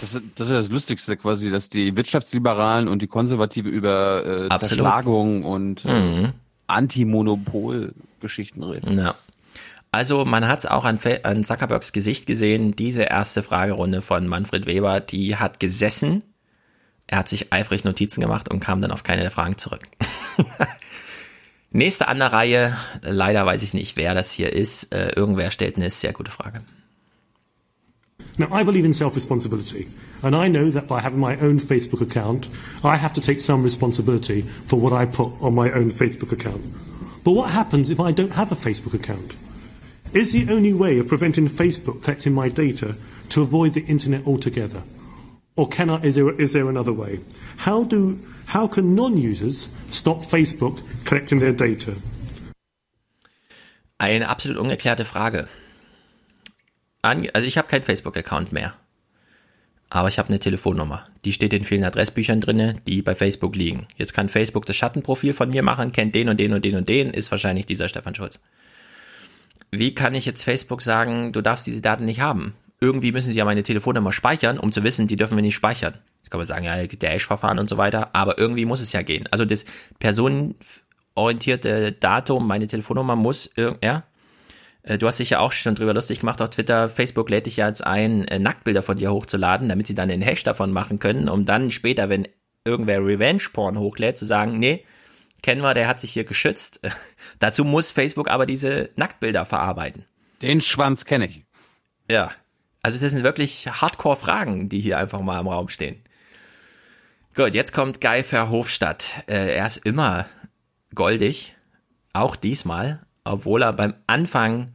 Das, 0.01 0.13
das 0.35 0.49
ist 0.49 0.55
das 0.55 0.71
Lustigste 0.71 1.17
quasi, 1.17 1.51
dass 1.51 1.71
die 1.71 1.97
Wirtschaftsliberalen 1.97 2.89
und 2.89 3.03
die 3.03 3.07
Konservative 3.07 3.69
über 3.69 4.49
äh, 4.51 4.59
Zerschlagung 4.59 5.45
und 5.45 5.85
äh, 5.85 6.01
mhm. 6.01 6.33
Anti-Monopol-Geschichten 6.67 8.63
reden. 8.63 8.99
Ja. 8.99 9.15
Also 9.93 10.25
man 10.25 10.49
hat 10.49 10.61
es 10.61 10.67
auch 10.67 10.85
an, 10.85 10.99
an 11.23 11.45
Zuckerbergs 11.45 11.93
Gesicht 11.93 12.27
gesehen, 12.27 12.75
diese 12.75 13.03
erste 13.03 13.43
Fragerunde 13.43 14.01
von 14.01 14.27
Manfred 14.27 14.67
Weber, 14.67 15.01
die 15.01 15.37
hat 15.37 15.61
gesessen, 15.61 16.23
er 17.13 17.19
hat 17.19 17.29
sich 17.29 17.53
eifrig 17.53 17.85
Notizen 17.85 18.23
gemacht 18.23 18.51
und 18.51 18.61
kam 18.61 18.81
dann 18.81 18.91
auf 18.91 19.03
keine 19.03 19.21
der 19.21 19.31
Fragen 19.31 19.59
zurück. 19.59 19.83
Nächste 21.71 22.09
an 22.09 22.19
der 22.19 22.33
Reihe, 22.33 22.75
leider 23.03 23.45
weiß 23.45 23.63
ich 23.63 23.75
nicht, 23.75 23.99
wer 23.99 24.15
das 24.15 24.33
hier 24.33 24.51
ist. 24.51 24.95
Äh, 24.95 25.11
irgendwer 25.15 25.51
stellt 25.51 25.77
eine 25.77 25.91
sehr 25.91 26.15
gute 26.15 26.31
Frage. 26.31 26.63
Now, 28.39 28.49
I 28.51 28.65
believe 28.65 28.87
in 28.87 28.95
self 28.95 29.15
responsibility, 29.15 29.89
and 30.23 30.35
I 30.35 30.49
know 30.49 30.71
that 30.71 30.89
by 30.89 31.03
having 31.03 31.21
my 31.21 31.37
own 31.39 31.61
Facebook 31.61 32.01
account, 32.01 32.49
I 32.83 32.97
have 32.97 33.13
to 33.13 33.21
take 33.21 33.43
some 33.43 33.63
responsibility 33.63 34.47
for 34.67 34.81
what 34.81 34.95
I 34.95 35.05
put 35.05 35.33
on 35.43 35.55
my 35.55 35.71
own 35.71 35.91
Facebook 35.91 36.33
account. 36.33 36.63
But 37.25 37.33
what 37.33 37.51
happens 37.51 37.91
if 37.91 38.01
I 38.01 38.13
don't 38.13 38.33
have 38.33 38.53
a 38.53 38.57
Facebook 38.57 38.95
account? 38.95 39.37
Is 40.15 40.33
the 40.33 40.51
only 40.51 40.73
way 40.73 40.99
of 40.99 41.09
preventing 41.09 41.51
Facebook 41.51 42.03
collecting 42.03 42.33
my 42.33 42.49
data 42.49 42.95
to 43.29 43.43
avoid 43.43 43.75
the 43.75 43.85
internet 43.85 44.27
altogether? 44.27 44.83
Or 45.57 45.69
can 45.69 45.91
I, 45.91 46.01
is, 46.03 46.15
there, 46.15 46.31
is 46.41 46.53
there 46.53 46.69
another 46.69 46.93
way? 46.93 47.21
How, 47.59 47.85
do, 47.85 48.19
how 48.47 48.67
can 48.67 48.95
non 48.95 49.17
users 49.17 49.69
stop 49.91 50.25
Facebook 50.25 50.81
collecting 51.05 51.41
their 51.41 51.53
data? 51.53 51.93
Eine 53.99 54.29
absolut 54.29 54.59
ungeklärte 54.59 55.05
Frage. 55.05 55.49
also 57.03 57.47
ich 57.47 57.59
habe 57.59 57.69
keinen 57.69 57.85
Facebook-Account 57.85 58.53
mehr. 58.53 58.75
Aber 59.91 60.09
ich 60.09 60.19
habe 60.19 60.29
eine 60.29 60.39
Telefonnummer. 60.39 61.07
Die 61.25 61.35
steht 61.35 61.53
in 61.53 61.65
vielen 61.65 61.85
Adressbüchern 61.85 62.41
drinne, 62.41 62.81
die 62.87 63.03
bei 63.03 63.15
Facebook 63.15 63.55
liegen. 63.55 63.87
Jetzt 63.97 64.15
kann 64.15 64.31
Facebook 64.31 64.65
das 64.65 64.75
Schattenprofil 64.77 65.35
von 65.35 65.51
mir 65.51 65.63
machen, 65.63 65.93
kennt 65.93 66.15
den 66.15 66.31
und 66.31 66.41
den 66.41 66.55
und 66.55 66.65
den 66.65 66.77
und 66.77 66.89
den, 66.89 67.13
ist 67.13 67.31
wahrscheinlich 67.31 67.67
dieser 67.67 67.89
Stefan 67.89 68.15
Schulz. 68.15 68.41
Wie 69.71 69.95
kann 69.95 70.15
ich 70.15 70.25
jetzt 70.25 70.45
Facebook 70.45 70.81
sagen, 70.81 71.33
du 71.33 71.43
darfst 71.43 71.67
diese 71.67 71.83
Daten 71.83 72.07
nicht 72.07 72.21
haben? 72.21 72.55
Irgendwie 72.83 73.13
müssen 73.13 73.31
sie 73.31 73.39
ja 73.39 73.45
meine 73.45 73.63
Telefonnummer 73.63 74.11
speichern, 74.11 74.59
um 74.59 74.73
zu 74.73 74.83
wissen, 74.83 75.07
die 75.07 75.15
dürfen 75.15 75.37
wir 75.37 75.43
nicht 75.43 75.55
speichern. 75.55 75.95
Jetzt 76.19 76.33
kann 76.33 76.41
man 76.41 76.47
sagen, 76.47 76.65
ja, 76.65 76.85
gibt 76.85 77.05
der 77.05 77.11
Hash-Verfahren 77.11 77.61
und 77.61 77.71
so 77.71 77.77
weiter, 77.79 78.11
aber 78.13 78.39
irgendwie 78.39 78.65
muss 78.65 78.81
es 78.81 78.93
ja 78.93 79.03
gehen. 79.03 79.29
Also 79.31 79.45
das 79.45 79.65
personenorientierte 80.01 81.93
Datum, 81.93 82.49
meine 82.49 82.67
Telefonnummer 82.67 83.15
muss, 83.15 83.55
ja, 83.57 84.03
äh, 84.83 84.99
du 84.99 85.07
hast 85.07 85.21
dich 85.21 85.31
ja 85.31 85.39
auch 85.39 85.53
schon 85.53 85.77
drüber 85.77 85.95
lustig 85.95 86.19
gemacht 86.21 86.43
auf 86.43 86.51
Twitter. 86.51 86.89
Facebook 86.89 87.31
lädt 87.31 87.47
dich 87.47 87.59
ja 87.59 87.69
jetzt 87.69 87.87
ein, 87.87 88.27
äh, 88.27 88.41
Nacktbilder 88.41 88.83
von 88.83 88.99
dir 88.99 89.13
hochzuladen, 89.13 89.69
damit 89.69 89.87
sie 89.87 89.95
dann 89.95 90.09
den 90.09 90.21
Hash 90.21 90.43
davon 90.43 90.73
machen 90.73 90.99
können, 90.99 91.29
um 91.29 91.45
dann 91.45 91.71
später, 91.71 92.09
wenn 92.09 92.27
irgendwer 92.65 92.99
Revenge-Porn 92.99 93.79
hochlädt, 93.79 94.19
zu 94.19 94.25
sagen, 94.25 94.59
nee, 94.59 94.85
kennen 95.41 95.63
wir, 95.63 95.75
der 95.75 95.87
hat 95.87 96.01
sich 96.01 96.13
hier 96.13 96.25
geschützt. 96.25 96.81
Dazu 97.39 97.65
muss 97.65 97.93
Facebook 97.93 98.29
aber 98.29 98.45
diese 98.45 98.91
Nacktbilder 98.97 99.45
verarbeiten. 99.45 100.05
Den 100.41 100.61
Schwanz 100.61 101.05
kenne 101.05 101.27
ich. 101.27 101.45
Ja. 102.11 102.33
Also 102.83 102.99
das 102.99 103.13
sind 103.13 103.23
wirklich 103.23 103.69
Hardcore-Fragen, 103.69 104.69
die 104.69 104.81
hier 104.81 104.99
einfach 104.99 105.21
mal 105.21 105.41
im 105.41 105.47
Raum 105.47 105.69
stehen. 105.69 106.03
Gut, 107.35 107.55
jetzt 107.55 107.73
kommt 107.73 108.01
Guy 108.01 108.25
Verhofstadt. 108.25 109.23
Äh, 109.27 109.55
er 109.55 109.67
ist 109.67 109.79
immer 109.79 110.27
goldig, 110.95 111.55
auch 112.13 112.37
diesmal, 112.37 113.01
obwohl 113.25 113.63
er 113.63 113.73
beim 113.73 113.95
Anfang, 114.07 114.75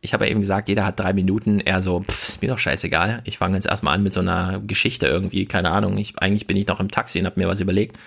ich 0.00 0.14
habe 0.14 0.24
ja 0.24 0.30
eben 0.30 0.40
gesagt, 0.40 0.68
jeder 0.68 0.84
hat 0.86 0.98
drei 0.98 1.12
Minuten, 1.12 1.60
er 1.60 1.82
so, 1.82 2.00
pff, 2.00 2.28
ist 2.28 2.42
mir 2.42 2.48
doch 2.48 2.58
scheißegal. 2.58 3.20
Ich 3.24 3.38
fange 3.38 3.56
jetzt 3.56 3.66
erstmal 3.66 3.94
an 3.94 4.02
mit 4.02 4.12
so 4.12 4.20
einer 4.20 4.60
Geschichte 4.60 5.06
irgendwie, 5.06 5.46
keine 5.46 5.70
Ahnung. 5.70 5.98
Ich, 5.98 6.18
eigentlich 6.18 6.46
bin 6.46 6.56
ich 6.56 6.66
noch 6.66 6.80
im 6.80 6.90
Taxi 6.90 7.20
und 7.20 7.26
habe 7.26 7.38
mir 7.38 7.48
was 7.48 7.60
überlegt. 7.60 7.98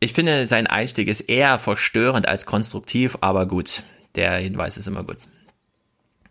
Ich 0.00 0.12
finde, 0.12 0.46
sein 0.46 0.66
Einstieg 0.66 1.08
ist 1.08 1.20
eher 1.20 1.58
verstörend 1.58 2.26
als 2.26 2.46
konstruktiv, 2.46 3.18
aber 3.20 3.46
gut, 3.46 3.84
der 4.16 4.32
Hinweis 4.38 4.76
ist 4.76 4.88
immer 4.88 5.04
gut. 5.04 5.18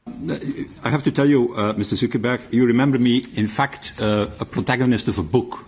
I 0.06 0.90
have 0.90 1.04
to 1.04 1.12
tell 1.12 1.30
you, 1.30 1.54
uh, 1.56 1.74
Mr. 1.74 1.96
Zuckerberg, 1.98 2.42
you 2.52 2.66
remember 2.66 3.00
me, 3.00 3.24
in 3.36 3.48
fact, 3.48 3.94
uh, 4.00 4.28
a 4.40 4.46
protagonist 4.46 5.08
of 5.08 5.18
a 5.18 5.24
book. 5.24 5.66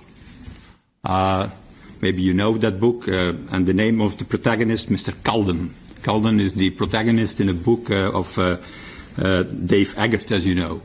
Uh, 1.04 1.50
maybe 2.02 2.22
you 2.22 2.34
know 2.34 2.58
that 2.58 2.80
book, 2.80 3.08
uh, 3.08 3.34
and 3.52 3.66
the 3.66 3.74
name 3.74 4.02
of 4.02 4.18
the 4.18 4.26
protagonist, 4.26 4.90
Mr. 4.90 5.14
Calden. 5.24 5.72
Calden 6.04 6.40
is 6.40 6.54
the 6.54 6.70
protagonist 6.72 7.40
in 7.40 7.50
a 7.50 7.54
book 7.54 7.90
uh, 7.90 8.12
of 8.12 8.38
uh, 8.38 8.58
uh, 9.18 9.44
Dave 9.44 9.98
Eggert, 9.98 10.32
as 10.32 10.46
you 10.46 10.56
know, 10.56 10.82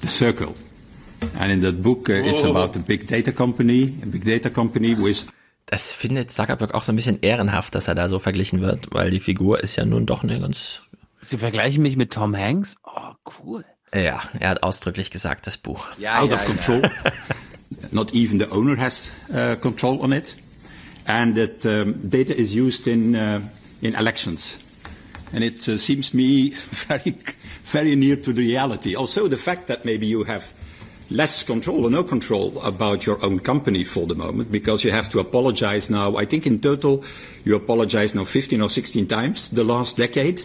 The 0.00 0.08
Circle. 0.08 0.54
And 1.36 1.52
in 1.52 1.60
that 1.60 1.82
book, 1.82 2.08
uh, 2.08 2.14
it's 2.14 2.44
about 2.44 2.76
a 2.76 2.78
big 2.78 3.06
data 3.06 3.32
company, 3.32 3.98
a 4.02 4.06
big 4.06 4.24
data 4.24 4.50
company 4.50 4.94
with 4.94 5.28
Das 5.70 5.92
findet 5.92 6.30
Zuckerberg 6.30 6.72
auch 6.72 6.82
so 6.82 6.92
ein 6.92 6.96
bisschen 6.96 7.20
ehrenhaft, 7.20 7.74
dass 7.74 7.88
er 7.88 7.94
da 7.94 8.08
so 8.08 8.18
verglichen 8.18 8.62
wird, 8.62 8.86
weil 8.90 9.10
die 9.10 9.20
Figur 9.20 9.62
ist 9.62 9.76
ja 9.76 9.84
nun 9.84 10.06
doch 10.06 10.22
eine 10.22 10.40
ganz. 10.40 10.82
Sie 11.28 11.36
vergleichen 11.36 11.82
mich 11.82 11.98
mit 11.98 12.10
Tom 12.10 12.34
Hanks? 12.34 12.76
Oh, 12.84 13.12
cool. 13.38 13.62
Ja, 13.94 14.22
er 14.40 14.48
hat 14.48 14.62
ausdrücklich 14.62 15.10
gesagt, 15.10 15.46
das 15.46 15.58
Buch. 15.58 15.86
Ja, 15.98 16.22
out 16.22 16.30
ja, 16.30 16.36
of 16.36 16.40
ja. 16.40 16.46
control. 16.46 16.90
Not 17.90 18.14
even 18.14 18.40
the 18.40 18.50
owner 18.50 18.78
has 18.78 19.12
uh, 19.30 19.54
control 19.56 20.00
on 20.00 20.12
it. 20.12 20.36
And 21.06 21.36
that 21.36 21.66
um, 21.66 21.96
data 22.08 22.34
is 22.34 22.56
used 22.56 22.86
in, 22.86 23.14
uh, 23.14 23.40
in 23.82 23.94
elections. 23.94 24.58
And 25.30 25.44
it 25.44 25.68
uh, 25.68 25.76
seems 25.76 26.14
me 26.14 26.50
very, 26.70 27.14
very 27.64 27.94
near 27.94 28.16
to 28.16 28.32
the 28.32 28.40
reality. 28.40 28.96
Also, 28.96 29.28
the 29.28 29.36
fact 29.36 29.66
that 29.66 29.84
maybe 29.84 30.06
you 30.06 30.24
have 30.24 30.54
less 31.10 31.42
control 31.42 31.84
or 31.84 31.90
no 31.90 32.04
control 32.04 32.58
about 32.62 33.04
your 33.04 33.22
own 33.22 33.38
company 33.38 33.84
for 33.84 34.06
the 34.06 34.14
moment 34.14 34.50
because 34.50 34.82
you 34.82 34.92
have 34.92 35.10
to 35.10 35.20
apologize 35.20 35.90
now. 35.90 36.16
I 36.16 36.24
think 36.24 36.46
in 36.46 36.58
total 36.60 37.04
you 37.44 37.54
apologize 37.54 38.14
now 38.14 38.24
15 38.24 38.62
or 38.62 38.70
16 38.70 39.06
times 39.06 39.50
the 39.50 39.64
last 39.64 39.98
decade. 39.98 40.42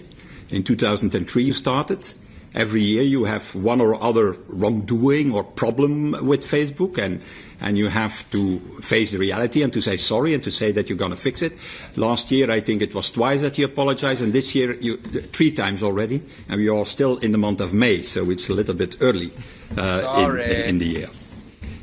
In 0.54 0.62
2003 0.64 1.44
you 1.44 1.52
started. 1.52 2.14
Every 2.54 2.84
year 2.84 3.02
you 3.02 3.26
have 3.26 3.56
one 3.56 3.82
or 3.82 3.96
other 3.96 4.34
wrongdoing 4.48 5.34
or 5.34 5.44
problem 5.44 6.12
with 6.28 6.42
Facebook 6.42 7.00
and, 7.00 7.24
and 7.60 7.76
you 7.80 7.88
have 7.88 8.30
to 8.30 8.60
face 8.80 9.10
the 9.12 9.18
reality 9.18 9.64
and 9.64 9.74
to 9.74 9.82
say 9.82 9.98
sorry 9.98 10.36
and 10.36 10.44
to 10.44 10.52
say 10.52 10.72
that 10.74 10.88
you're 10.88 10.98
going 10.98 11.10
to 11.10 11.18
fix 11.18 11.42
it. 11.42 11.54
Last 11.96 12.30
year 12.30 12.52
I 12.52 12.60
think 12.60 12.84
it 12.84 12.94
was 12.94 13.10
twice 13.10 13.42
that 13.42 13.58
you 13.58 13.66
apologized 13.66 14.22
and 14.22 14.32
this 14.32 14.54
year 14.54 14.74
you, 14.80 14.98
three 14.98 15.52
times 15.52 15.82
already 15.82 16.22
and 16.48 16.62
we 16.62 16.70
are 16.70 16.86
still 16.86 17.18
in 17.18 17.32
the 17.32 17.40
month 17.40 17.60
of 17.60 17.74
May 17.74 18.04
so 18.04 18.30
it's 18.30 18.48
a 18.50 18.54
little 18.54 18.76
bit 18.76 18.98
early 19.02 19.32
uh, 19.76 20.30
in, 20.30 20.40
in 20.70 20.78
the 20.78 20.86
year. 20.86 21.08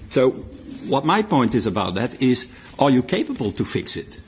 So 0.07 0.31
what 0.87 1.05
my 1.05 1.23
point 1.23 1.57
is 1.57 1.67
about 1.67 1.95
that 1.95 2.23
is 2.23 2.49
are 2.79 2.91
you 2.91 3.03
capable 3.03 3.51
to 3.51 3.65
fix 3.65 3.97
it? 3.97 4.23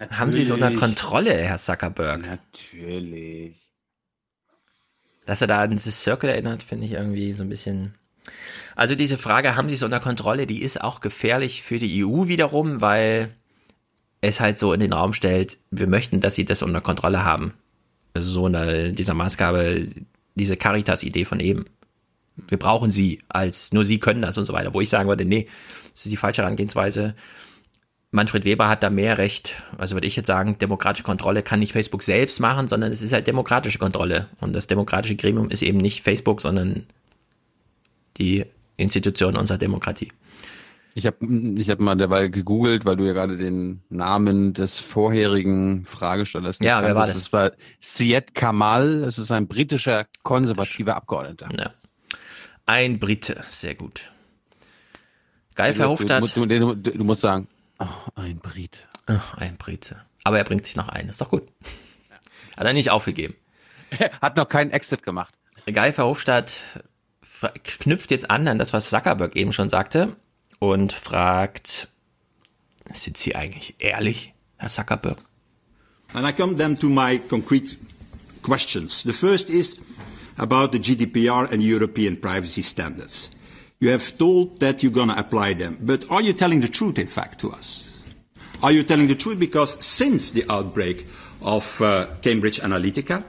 Ja. 0.00 0.10
Haben 0.18 0.32
Sie 0.32 0.42
es 0.42 0.50
unter 0.50 0.70
Natürlich. 0.70 0.80
Kontrolle, 0.80 1.34
Herr 1.34 1.58
Zuckerberg? 1.58 2.26
Natürlich. 2.26 3.56
Dass 5.26 5.40
er 5.40 5.46
da 5.46 5.60
an 5.60 5.76
The 5.76 5.90
Circle 5.90 6.30
erinnert, 6.30 6.62
finde 6.62 6.86
ich 6.86 6.92
irgendwie 6.92 7.32
so 7.32 7.42
ein 7.42 7.48
bisschen. 7.48 7.94
Also 8.76 8.94
diese 8.94 9.18
Frage, 9.18 9.56
haben 9.56 9.68
Sie 9.68 9.74
es 9.74 9.82
unter 9.82 10.00
Kontrolle, 10.00 10.46
die 10.46 10.62
ist 10.62 10.80
auch 10.80 11.00
gefährlich 11.00 11.62
für 11.62 11.78
die 11.78 12.04
EU 12.04 12.28
wiederum, 12.28 12.80
weil 12.80 13.34
es 14.20 14.40
halt 14.40 14.58
so 14.58 14.72
in 14.72 14.80
den 14.80 14.92
Raum 14.92 15.12
stellt, 15.12 15.58
wir 15.70 15.86
möchten, 15.86 16.20
dass 16.20 16.34
Sie 16.34 16.44
das 16.44 16.62
unter 16.62 16.80
Kontrolle 16.80 17.24
haben. 17.24 17.54
Also 18.14 18.30
so 18.30 18.46
eine, 18.46 18.92
dieser 18.92 19.14
Maßgabe, 19.14 19.86
diese 20.34 20.56
Caritas-Idee 20.56 21.24
von 21.24 21.40
eben. 21.40 21.66
Wir 22.48 22.58
brauchen 22.58 22.90
Sie 22.90 23.20
als, 23.28 23.72
nur 23.72 23.84
Sie 23.84 23.98
können 23.98 24.22
das 24.22 24.38
und 24.38 24.46
so 24.46 24.52
weiter. 24.52 24.74
Wo 24.74 24.80
ich 24.80 24.88
sagen 24.88 25.08
würde, 25.08 25.24
nee, 25.24 25.48
das 25.92 26.06
ist 26.06 26.12
die 26.12 26.16
falsche 26.16 26.42
Herangehensweise. 26.42 27.14
Manfred 28.10 28.44
Weber 28.44 28.68
hat 28.68 28.82
da 28.82 28.90
mehr 28.90 29.18
Recht. 29.18 29.62
Also 29.76 29.94
würde 29.94 30.06
ich 30.06 30.16
jetzt 30.16 30.28
sagen, 30.28 30.58
demokratische 30.58 31.04
Kontrolle 31.04 31.42
kann 31.42 31.60
nicht 31.60 31.72
Facebook 31.72 32.02
selbst 32.02 32.40
machen, 32.40 32.66
sondern 32.66 32.90
es 32.90 33.02
ist 33.02 33.12
halt 33.12 33.26
demokratische 33.26 33.78
Kontrolle. 33.78 34.28
Und 34.40 34.54
das 34.54 34.66
demokratische 34.66 35.16
Gremium 35.16 35.50
ist 35.50 35.62
eben 35.62 35.78
nicht 35.78 36.02
Facebook, 36.02 36.40
sondern 36.40 36.86
die 38.16 38.46
Institution 38.78 39.36
unserer 39.36 39.58
Demokratie. 39.58 40.10
Ich 40.94 41.06
habe 41.06 41.18
ich 41.58 41.70
hab 41.70 41.78
mal 41.80 41.94
derweil 41.94 42.30
gegoogelt, 42.30 42.84
weil 42.84 42.96
du 42.96 43.04
ja 43.04 43.12
gerade 43.12 43.36
den 43.36 43.82
Namen 43.90 44.54
des 44.54 44.80
vorherigen 44.80 45.84
Fragestellers 45.84 46.58
nicht 46.58 46.66
Ja, 46.66 46.82
wer 46.82 46.96
war 46.96 47.06
das? 47.06 47.18
Das 47.18 47.32
war 47.32 47.52
Syed 47.78 48.34
Kamal. 48.34 49.02
Das 49.02 49.18
ist 49.18 49.30
ein 49.30 49.46
britischer 49.46 50.06
konservativer 50.22 50.96
Abgeordneter. 50.96 51.48
Ja. 51.56 51.70
Ein 52.66 52.98
Brite, 52.98 53.44
sehr 53.50 53.74
gut. 53.74 54.10
Geil 55.54 55.74
Verhofstadt. 55.74 56.36
du, 56.36 56.46
du, 56.46 56.74
du, 56.74 56.90
du 56.90 57.04
musst 57.04 57.20
sagen, 57.20 57.48
oh, 57.78 57.86
ein 58.14 58.38
Brit. 58.38 58.86
Ach, 59.06 59.34
ein 59.38 59.56
Brite. 59.56 60.02
Aber 60.24 60.38
er 60.38 60.44
bringt 60.44 60.66
sich 60.66 60.76
noch 60.76 60.88
ein, 60.88 61.08
ist 61.08 61.20
doch 61.20 61.30
gut. 61.30 61.48
Hat 62.56 62.66
er 62.66 62.72
nicht 62.72 62.90
aufgegeben. 62.90 63.34
Hat 64.20 64.36
noch 64.36 64.48
keinen 64.48 64.70
Exit 64.70 65.02
gemacht. 65.02 65.34
Guy 65.66 65.92
Verhofstadt 65.92 66.62
knüpft 67.64 68.10
jetzt 68.10 68.30
an 68.30 68.48
an 68.48 68.58
das, 68.58 68.72
was 68.72 68.90
Zuckerberg 68.90 69.36
eben 69.36 69.52
schon 69.52 69.70
sagte 69.70 70.16
und 70.58 70.92
fragt, 70.92 71.88
sind 72.92 73.16
Sie 73.16 73.34
eigentlich 73.34 73.76
ehrlich, 73.78 74.34
Herr 74.56 74.68
Zuckerberg? 74.68 75.18
And 76.14 76.26
I 76.26 76.32
come 76.32 76.56
then 76.56 76.76
to 76.76 76.88
my 76.88 77.18
concrete 77.18 77.76
questions. 78.42 79.02
The 79.02 79.12
first 79.12 79.50
is 79.50 79.78
about 80.36 80.70
the 80.72 80.78
GDPR 80.78 81.52
and 81.52 81.62
European 81.62 82.20
privacy 82.20 82.62
standards. 82.62 83.30
You 83.80 83.90
have 83.90 84.18
told 84.18 84.58
that 84.60 84.82
you're 84.82 84.92
going 84.92 85.08
to 85.08 85.18
apply 85.18 85.54
them, 85.54 85.78
but 85.80 86.10
are 86.10 86.20
you 86.20 86.32
telling 86.32 86.60
the 86.60 86.68
truth, 86.68 86.98
in 86.98 87.06
fact, 87.06 87.38
to 87.40 87.52
us? 87.52 87.84
Are 88.60 88.72
you 88.72 88.82
telling 88.82 89.06
the 89.06 89.14
truth? 89.14 89.38
Because 89.38 89.84
since 89.84 90.32
the 90.32 90.44
outbreak 90.50 91.06
of 91.40 91.80
uh, 91.80 92.06
Cambridge 92.22 92.60
Analytica, 92.60 93.22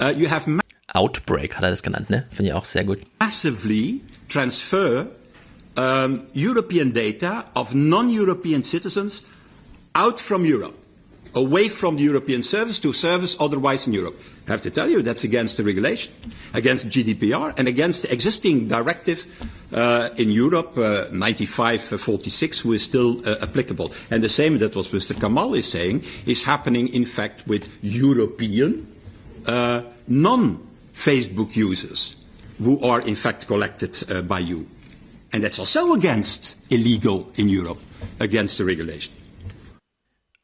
uh, 0.00 0.08
you 0.16 0.28
have 0.28 0.48
Outbreak 0.94 1.54
hat 1.54 1.62
er 1.64 1.70
das 1.70 1.82
genannt, 1.82 2.10
ne? 2.10 2.26
Finde 2.30 2.50
ich 2.50 2.54
auch 2.54 2.64
sehr 2.66 2.84
gut. 2.84 2.98
massively 3.20 4.00
transfer 4.28 5.06
um, 5.76 6.22
European 6.34 6.92
data 6.92 7.44
of 7.54 7.74
non-European 7.74 8.62
citizens 8.62 9.24
out 9.94 10.20
from 10.20 10.44
Europe, 10.44 10.74
away 11.34 11.68
from 11.68 11.96
the 11.96 12.02
European 12.02 12.42
service 12.42 12.78
to 12.80 12.92
service 12.92 13.36
otherwise 13.40 13.86
in 13.86 13.92
Europe. 13.92 14.18
I 14.46 14.50
have 14.50 14.62
to 14.62 14.70
tell 14.70 14.90
you 14.90 15.02
that's 15.02 15.24
against 15.24 15.56
the 15.56 15.64
regulation, 15.64 16.12
against 16.52 16.88
GDPR, 16.88 17.54
and 17.56 17.68
against 17.68 18.02
the 18.02 18.12
existing 18.12 18.68
directive 18.68 19.26
uh, 19.72 20.10
in 20.16 20.30
Europe, 20.30 20.76
uh, 20.76 21.06
9546, 21.12 22.58
who 22.60 22.72
is 22.72 22.82
still 22.82 23.26
uh, 23.26 23.36
applicable. 23.40 23.92
And 24.10 24.22
the 24.22 24.28
same 24.28 24.58
that 24.58 24.74
what 24.76 24.86
Mr. 24.86 25.18
Kamal 25.18 25.54
is 25.54 25.70
saying 25.70 26.04
is 26.26 26.42
happening, 26.44 26.88
in 26.88 27.04
fact, 27.04 27.46
with 27.46 27.70
European 27.82 28.86
uh, 29.46 29.82
non-Facebook 30.08 31.56
users 31.56 32.16
who 32.62 32.80
are 32.80 33.00
in 33.00 33.14
fact 33.14 33.46
collected 33.46 33.96
uh, 34.10 34.22
by 34.22 34.38
you. 34.38 34.66
And 35.32 35.42
that's 35.42 35.58
also 35.58 35.94
against 35.94 36.70
illegal 36.70 37.30
in 37.36 37.48
Europe, 37.48 37.78
against 38.20 38.58
the 38.58 38.64
regulation. 38.64 39.14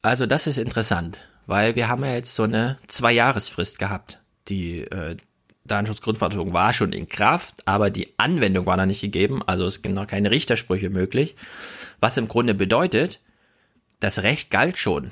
Also 0.02 0.26
das 0.26 0.46
ist 0.46 0.58
interessant, 0.58 1.20
weil 1.46 1.74
wir 1.74 1.88
haben 1.88 2.04
ja 2.04 2.12
jetzt 2.12 2.34
so 2.34 2.44
eine 2.44 2.78
Zwei-Jahresfrist 2.86 3.78
gehabt. 3.78 4.20
Die 4.48 4.82
äh, 4.82 5.16
Datenschutzgrundverordnung 5.64 6.52
war 6.52 6.72
schon 6.72 6.92
in 6.92 7.08
Kraft, 7.08 7.66
aber 7.66 7.90
die 7.90 8.14
Anwendung 8.16 8.66
war 8.66 8.76
noch 8.76 8.86
nicht 8.86 9.00
gegeben, 9.00 9.42
also 9.46 9.66
es 9.66 9.74
sind 9.74 9.94
noch 9.94 10.06
keine 10.06 10.30
Richtersprüche 10.30 10.90
möglich. 10.90 11.36
Was 12.00 12.16
im 12.16 12.28
Grunde 12.28 12.54
bedeutet, 12.54 13.20
das 14.00 14.22
Recht 14.22 14.50
galt 14.50 14.78
schon. 14.78 15.10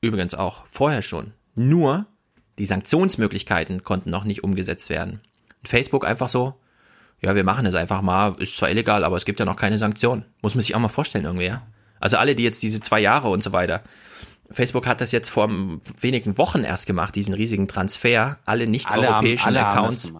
Übrigens 0.00 0.34
auch 0.34 0.66
vorher 0.66 1.02
schon. 1.02 1.32
Nur 1.54 2.06
die 2.58 2.66
Sanktionsmöglichkeiten 2.66 3.82
konnten 3.82 4.10
noch 4.10 4.24
nicht 4.24 4.44
umgesetzt 4.44 4.88
werden. 4.88 5.20
Und 5.60 5.68
Facebook 5.68 6.06
einfach 6.06 6.28
so, 6.28 6.54
ja, 7.20 7.34
wir 7.34 7.44
machen 7.44 7.66
es 7.66 7.74
einfach 7.74 8.02
mal, 8.02 8.34
ist 8.38 8.56
zwar 8.56 8.70
illegal, 8.70 9.04
aber 9.04 9.16
es 9.16 9.24
gibt 9.24 9.40
ja 9.40 9.46
noch 9.46 9.56
keine 9.56 9.78
Sanktionen. 9.78 10.24
Muss 10.42 10.54
man 10.54 10.62
sich 10.62 10.74
auch 10.74 10.80
mal 10.80 10.88
vorstellen 10.88 11.24
irgendwie, 11.24 11.46
ja. 11.46 11.66
Also 12.06 12.18
alle, 12.18 12.36
die 12.36 12.44
jetzt 12.44 12.62
diese 12.62 12.80
zwei 12.80 13.00
Jahre 13.00 13.28
und 13.30 13.42
so 13.42 13.50
weiter. 13.50 13.82
Facebook 14.48 14.86
hat 14.86 15.00
das 15.00 15.10
jetzt 15.10 15.28
vor 15.28 15.50
wenigen 15.98 16.38
Wochen 16.38 16.62
erst 16.62 16.86
gemacht, 16.86 17.16
diesen 17.16 17.34
riesigen 17.34 17.66
Transfer, 17.66 18.38
alle 18.46 18.68
nicht-europäischen 18.68 19.48
alle 19.48 19.66
Accounts 19.66 20.12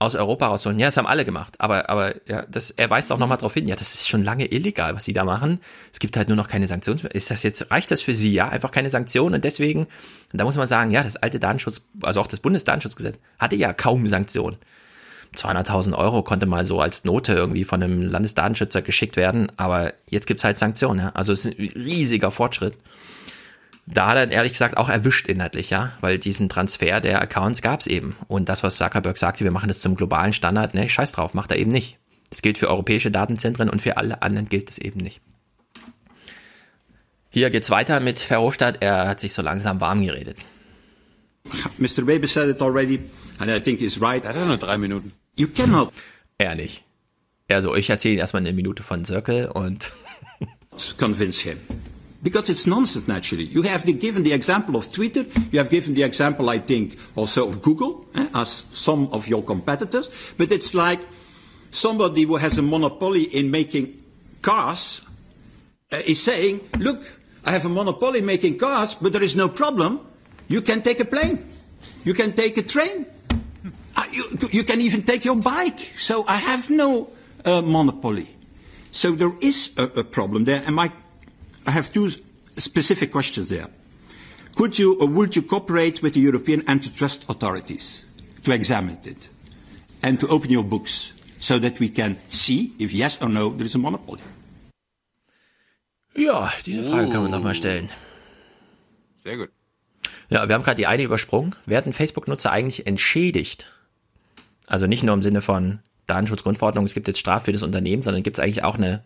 aus 0.00 0.16
Europa 0.16 0.48
rausholen. 0.48 0.80
Ja, 0.80 0.88
das 0.88 0.96
haben 0.96 1.06
alle 1.06 1.24
gemacht. 1.24 1.54
Aber, 1.58 1.88
aber 1.88 2.16
ja, 2.28 2.44
das, 2.50 2.72
er 2.72 2.90
weist 2.90 3.12
auch 3.12 3.18
nochmal 3.18 3.38
darauf 3.38 3.54
hin, 3.54 3.68
ja, 3.68 3.76
das 3.76 3.94
ist 3.94 4.08
schon 4.08 4.24
lange 4.24 4.46
illegal, 4.46 4.96
was 4.96 5.04
sie 5.04 5.12
da 5.12 5.22
machen. 5.22 5.60
Es 5.92 6.00
gibt 6.00 6.16
halt 6.16 6.26
nur 6.26 6.36
noch 6.36 6.48
keine 6.48 6.66
Sanktionen. 6.66 7.06
Ist 7.12 7.30
das 7.30 7.44
jetzt, 7.44 7.70
reicht 7.70 7.92
das 7.92 8.02
für 8.02 8.14
sie? 8.14 8.32
Ja, 8.32 8.48
einfach 8.48 8.72
keine 8.72 8.90
Sanktionen. 8.90 9.36
Und 9.36 9.44
deswegen, 9.44 9.86
da 10.32 10.42
muss 10.42 10.56
man 10.56 10.66
sagen, 10.66 10.90
ja, 10.90 11.04
das 11.04 11.14
alte 11.14 11.38
Datenschutz, 11.38 11.86
also 12.02 12.20
auch 12.20 12.26
das 12.26 12.40
Bundesdatenschutzgesetz, 12.40 13.14
hatte 13.38 13.54
ja 13.54 13.72
kaum 13.72 14.08
Sanktionen. 14.08 14.56
200.000 15.36 15.94
Euro 15.94 16.22
konnte 16.22 16.46
mal 16.46 16.66
so 16.66 16.80
als 16.80 17.04
Note 17.04 17.32
irgendwie 17.32 17.64
von 17.64 17.82
einem 17.82 18.02
Landesdatenschützer 18.02 18.82
geschickt 18.82 19.16
werden, 19.16 19.50
aber 19.56 19.94
jetzt 20.08 20.26
gibt's 20.26 20.44
halt 20.44 20.58
Sanktionen. 20.58 21.00
Ja? 21.00 21.10
Also 21.14 21.32
es 21.32 21.46
ist 21.46 21.58
ein 21.58 21.68
riesiger 21.74 22.30
Fortschritt. 22.30 22.74
Da 23.86 24.08
hat 24.08 24.16
er 24.16 24.30
ehrlich 24.30 24.52
gesagt 24.52 24.76
auch 24.76 24.88
erwischt 24.88 25.26
inhaltlich, 25.26 25.70
ja, 25.70 25.92
weil 26.00 26.18
diesen 26.18 26.48
Transfer 26.48 27.00
der 27.00 27.20
Accounts 27.20 27.62
gab's 27.62 27.86
eben. 27.86 28.14
Und 28.28 28.48
das, 28.48 28.62
was 28.62 28.76
Zuckerberg 28.76 29.18
sagte, 29.18 29.42
wir 29.42 29.50
machen 29.50 29.68
das 29.68 29.80
zum 29.80 29.96
globalen 29.96 30.32
Standard, 30.32 30.74
ne, 30.74 30.88
scheiß 30.88 31.12
drauf, 31.12 31.34
macht 31.34 31.50
er 31.50 31.58
eben 31.58 31.72
nicht. 31.72 31.98
Das 32.30 32.42
gilt 32.42 32.58
für 32.58 32.68
europäische 32.68 33.10
Datenzentren 33.10 33.68
und 33.68 33.82
für 33.82 33.96
alle 33.96 34.22
anderen 34.22 34.48
gilt 34.48 34.70
es 34.70 34.78
eben 34.78 35.00
nicht. 35.00 35.20
Hier 37.30 37.50
geht's 37.50 37.70
weiter 37.70 37.98
mit 38.00 38.20
Verhofstadt, 38.20 38.78
er 38.80 39.08
hat 39.08 39.18
sich 39.18 39.32
so 39.32 39.42
langsam 39.42 39.80
warm 39.80 40.02
geredet. 40.02 40.36
Mr. 41.78 42.06
Weber 42.06 42.26
said 42.28 42.48
it 42.48 42.62
already, 42.62 43.00
and 43.38 43.50
I 43.50 43.58
think 43.58 43.80
he's 43.80 44.00
right. 44.00 44.24
Er 44.24 44.34
hat 44.34 44.46
nur 44.46 44.58
drei 44.58 44.78
Minuten. 44.78 45.12
You 45.36 45.48
cannot. 45.48 45.92
Er 46.38 46.54
nicht. 46.54 46.82
Also 47.50 47.74
ich 47.74 47.90
erzähle 47.90 48.18
erstmal 48.20 48.42
eine 48.42 48.52
Minute 48.52 48.82
von 48.82 49.04
Circle 49.04 49.48
und 49.48 49.92
convince 50.98 51.40
him. 51.40 51.58
Because 52.22 52.48
it's 52.52 52.66
nonsense, 52.66 53.08
naturally. 53.08 53.44
You 53.44 53.62
have 53.64 53.84
the, 53.84 53.92
given 53.92 54.22
the 54.22 54.32
example 54.32 54.76
of 54.76 54.92
Twitter. 54.92 55.24
You 55.50 55.58
have 55.58 55.70
given 55.70 55.94
the 55.94 56.04
example, 56.04 56.48
I 56.48 56.60
think, 56.60 56.96
also 57.16 57.48
of 57.48 57.62
Google, 57.62 58.06
eh, 58.14 58.26
as 58.32 58.64
some 58.70 59.08
of 59.10 59.26
your 59.26 59.42
competitors. 59.42 60.08
But 60.38 60.52
it's 60.52 60.72
like 60.72 61.00
somebody 61.72 62.22
who 62.22 62.36
has 62.36 62.58
a 62.58 62.62
monopoly 62.62 63.24
in 63.24 63.50
making 63.50 63.98
cars 64.40 65.00
uh, 65.90 65.96
is 66.06 66.22
saying, 66.22 66.60
look, 66.78 67.02
I 67.44 67.50
have 67.50 67.64
a 67.64 67.68
monopoly 67.68 68.20
making 68.20 68.56
cars, 68.56 68.94
but 68.94 69.12
there 69.12 69.22
is 69.22 69.34
no 69.34 69.48
problem. 69.48 69.98
You 70.46 70.62
can 70.62 70.80
take 70.82 71.00
a 71.00 71.04
plane. 71.04 71.44
You 72.04 72.14
can 72.14 72.34
take 72.34 72.56
a 72.56 72.62
train. 72.62 73.04
You, 74.12 74.24
you 74.50 74.64
can 74.64 74.80
even 74.80 75.02
take 75.02 75.24
your 75.24 75.36
bike. 75.36 75.92
So 75.98 76.24
I 76.26 76.36
have 76.36 76.70
no 76.70 77.10
uh, 77.44 77.62
monopoly. 77.62 78.28
So 78.90 79.12
there 79.12 79.32
is 79.40 79.72
a, 79.78 79.84
a 80.00 80.04
problem 80.04 80.44
there. 80.44 80.62
And 80.66 80.76
my, 80.76 80.92
I 81.66 81.70
have 81.70 81.92
two 81.92 82.10
specific 82.56 83.10
questions 83.10 83.48
there. 83.48 83.68
Could 84.54 84.78
you 84.78 84.98
or 85.00 85.08
would 85.08 85.34
you 85.34 85.42
cooperate 85.42 86.02
with 86.02 86.12
the 86.12 86.20
European 86.20 86.62
antitrust 86.68 87.24
authorities 87.28 88.06
to 88.44 88.52
examine 88.52 88.98
it 89.04 89.30
and 90.02 90.20
to 90.20 90.28
open 90.28 90.50
your 90.50 90.64
books 90.64 91.14
so 91.38 91.58
that 91.58 91.80
we 91.80 91.88
can 91.88 92.18
see 92.28 92.72
if 92.78 92.92
yes 92.92 93.20
or 93.22 93.28
no 93.30 93.50
there 93.50 93.66
is 93.66 93.74
a 93.74 93.78
monopoly? 93.78 94.20
Ja, 96.14 96.52
diese 96.66 96.84
Frage 96.84 97.10
kann 97.10 97.22
man 97.22 97.32
doch 97.32 97.42
mal 97.42 97.54
stellen. 97.54 97.88
Sehr 99.16 99.38
gut. 99.38 99.48
Ja, 100.28 100.46
wir 100.48 100.54
haben 100.54 100.62
gerade 100.62 100.76
die 100.76 100.86
eine 100.86 101.02
übersprungen. 101.02 101.54
Werden 101.64 101.92
Facebook-Nutzer 101.94 102.50
eigentlich 102.50 102.86
entschädigt? 102.86 103.64
Also 104.72 104.86
nicht 104.86 105.02
nur 105.02 105.14
im 105.14 105.20
Sinne 105.20 105.42
von 105.42 105.80
Datenschutzgrundverordnung, 106.06 106.86
es 106.86 106.94
gibt 106.94 107.06
jetzt 107.06 107.18
Strafe 107.18 107.44
für 107.44 107.52
das 107.52 107.62
Unternehmen, 107.62 108.02
sondern 108.02 108.22
gibt 108.22 108.38
es 108.38 108.42
eigentlich 108.42 108.64
auch 108.64 108.76
eine 108.76 109.04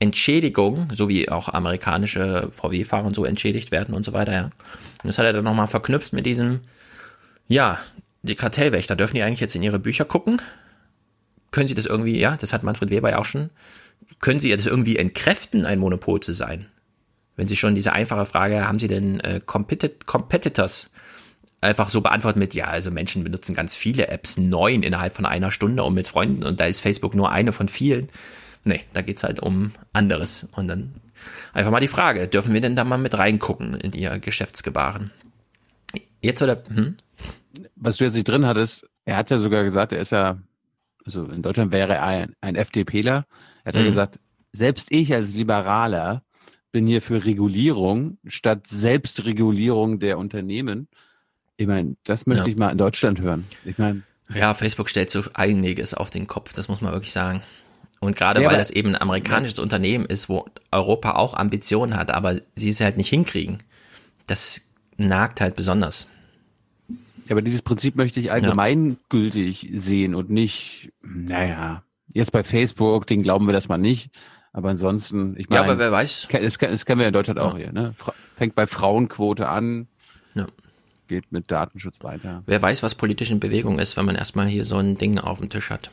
Entschädigung, 0.00 0.88
so 0.92 1.08
wie 1.08 1.30
auch 1.30 1.48
amerikanische 1.48 2.50
VW-Fahrer 2.52 3.06
und 3.06 3.16
so 3.16 3.24
entschädigt 3.24 3.70
werden 3.70 3.94
und 3.94 4.04
so 4.04 4.12
weiter, 4.12 4.32
ja. 4.32 4.44
Und 4.44 5.04
das 5.04 5.16
hat 5.16 5.24
er 5.24 5.32
dann 5.32 5.44
nochmal 5.44 5.66
verknüpft 5.66 6.12
mit 6.12 6.26
diesem, 6.26 6.60
ja, 7.48 7.78
die 8.20 8.34
Kartellwächter, 8.34 8.94
dürfen 8.94 9.16
die 9.16 9.22
eigentlich 9.22 9.40
jetzt 9.40 9.56
in 9.56 9.62
ihre 9.62 9.78
Bücher 9.78 10.04
gucken? 10.04 10.42
Können 11.52 11.68
sie 11.68 11.74
das 11.74 11.86
irgendwie, 11.86 12.20
ja, 12.20 12.36
das 12.36 12.52
hat 12.52 12.62
Manfred 12.62 12.90
Weber 12.90 13.08
ja 13.08 13.18
auch 13.18 13.24
schon, 13.24 13.48
können 14.20 14.40
sie 14.40 14.54
das 14.54 14.66
irgendwie 14.66 14.98
entkräften, 14.98 15.64
ein 15.64 15.78
Monopol 15.78 16.20
zu 16.20 16.34
sein? 16.34 16.66
Wenn 17.36 17.48
sie 17.48 17.56
schon 17.56 17.74
diese 17.74 17.94
einfache 17.94 18.26
Frage, 18.26 18.68
haben 18.68 18.78
sie 18.78 18.88
denn 18.88 19.20
äh, 19.20 19.40
Competit 19.40 20.04
Competitors 20.04 20.90
einfach 21.62 21.90
so 21.90 22.00
beantworten 22.00 22.38
mit, 22.38 22.54
ja, 22.54 22.66
also 22.66 22.90
Menschen 22.90 23.24
benutzen 23.24 23.54
ganz 23.54 23.74
viele 23.74 24.08
Apps, 24.08 24.36
neun 24.36 24.82
innerhalb 24.82 25.14
von 25.14 25.26
einer 25.26 25.50
Stunde 25.50 25.84
und 25.84 25.94
mit 25.94 26.08
Freunden 26.08 26.44
und 26.44 26.60
da 26.60 26.66
ist 26.66 26.80
Facebook 26.80 27.14
nur 27.14 27.30
eine 27.30 27.52
von 27.52 27.68
vielen. 27.68 28.08
Nee, 28.64 28.82
da 28.92 29.02
geht's 29.02 29.22
halt 29.22 29.40
um 29.40 29.72
anderes. 29.92 30.48
Und 30.54 30.68
dann 30.68 30.92
einfach 31.52 31.70
mal 31.70 31.80
die 31.80 31.88
Frage, 31.88 32.28
dürfen 32.28 32.52
wir 32.52 32.60
denn 32.60 32.76
da 32.76 32.84
mal 32.84 32.98
mit 32.98 33.16
reingucken 33.18 33.74
in 33.74 33.92
ihr 33.92 34.18
Geschäftsgebaren? 34.18 35.10
Jetzt 36.20 36.42
oder, 36.42 36.62
hm? 36.68 36.96
Was 37.76 37.96
du 37.96 38.04
jetzt 38.04 38.14
nicht 38.14 38.28
drin 38.28 38.46
hattest, 38.46 38.86
er 39.04 39.16
hat 39.16 39.30
ja 39.30 39.38
sogar 39.38 39.64
gesagt, 39.64 39.92
er 39.92 40.00
ist 40.00 40.10
ja, 40.12 40.38
also 41.04 41.24
in 41.24 41.42
Deutschland 41.42 41.72
wäre 41.72 41.94
er 41.94 42.02
ein, 42.04 42.34
ein 42.40 42.54
FDPler. 42.54 43.26
Er 43.64 43.68
hat 43.68 43.74
ja 43.74 43.82
Mhm. 43.82 43.86
gesagt, 43.86 44.18
selbst 44.52 44.88
ich 44.90 45.12
als 45.12 45.34
Liberaler 45.34 46.22
bin 46.70 46.86
hier 46.86 47.02
für 47.02 47.24
Regulierung 47.24 48.18
statt 48.26 48.66
Selbstregulierung 48.66 49.98
der 49.98 50.18
Unternehmen. 50.18 50.88
Ich 51.62 51.68
meine, 51.68 51.94
das 52.02 52.26
möchte 52.26 52.44
Ja. 52.46 52.50
ich 52.50 52.56
mal 52.56 52.70
in 52.70 52.78
Deutschland 52.78 53.20
hören. 53.20 53.42
Ich 53.64 53.78
meine, 53.78 54.02
Ja, 54.34 54.52
Facebook 54.54 54.88
stellt 54.90 55.10
so 55.10 55.22
einiges 55.34 55.94
auf 55.94 56.10
den 56.10 56.26
Kopf, 56.26 56.52
das 56.54 56.66
muss 56.68 56.80
man 56.80 56.92
wirklich 56.92 57.12
sagen. 57.12 57.40
Und 58.00 58.16
gerade 58.16 58.42
Ja, 58.42 58.50
weil 58.50 58.58
das 58.58 58.70
eben 58.72 58.88
ein 58.90 59.00
amerikanisches 59.00 59.58
Unternehmen 59.60 60.06
ist, 60.06 60.28
wo 60.28 60.46
Europa 60.72 61.12
auch 61.12 61.34
Ambitionen 61.34 61.96
hat, 61.96 62.10
aber 62.10 62.40
sie 62.56 62.70
es 62.70 62.80
halt 62.80 62.96
nicht 62.96 63.10
hinkriegen, 63.10 63.58
das 64.26 64.62
nagt 64.96 65.40
halt 65.40 65.54
besonders. 65.54 66.08
Ja, 66.88 66.96
aber 67.32 67.42
dieses 67.42 67.62
Prinzip 67.62 67.94
möchte 67.94 68.18
ich 68.18 68.32
allgemeingültig 68.32 69.68
sehen 69.72 70.14
und 70.16 70.30
nicht, 70.30 70.90
naja, 71.02 71.84
jetzt 72.12 72.32
bei 72.32 72.42
Facebook, 72.42 73.06
den 73.06 73.22
glauben 73.22 73.46
wir 73.46 73.52
das 73.52 73.68
mal 73.68 73.78
nicht. 73.78 74.10
Aber 74.54 74.70
ansonsten, 74.70 75.34
ich 75.38 75.46
Ja, 75.50 75.60
meine, 75.60 75.72
aber 75.72 75.78
wer 75.78 75.92
weiß. 75.92 76.28
Das, 76.32 76.58
das 76.58 76.84
kennen 76.84 77.00
wir 77.00 77.06
in 77.06 77.12
Deutschland 77.14 77.38
auch 77.38 77.52
Ja. 77.52 77.58
hier. 77.58 77.72
Ne? 77.72 77.94
Fängt 78.36 78.54
bei 78.54 78.66
Frauenquote 78.66 79.48
an, 79.48 79.86
Ja. 80.34 80.46
Geht 81.12 81.30
mit 81.30 81.50
Datenschutz 81.50 82.02
weiter. 82.02 82.42
Wer 82.46 82.62
weiß, 82.62 82.82
was 82.82 82.94
politisch 82.94 83.30
in 83.30 83.38
Bewegung 83.38 83.78
ist, 83.78 83.98
wenn 83.98 84.06
man 84.06 84.16
erstmal 84.16 84.46
hier 84.46 84.64
so 84.64 84.78
ein 84.78 84.96
Ding 84.96 85.18
auf 85.18 85.38
dem 85.38 85.50
Tisch 85.50 85.68
hat. 85.68 85.90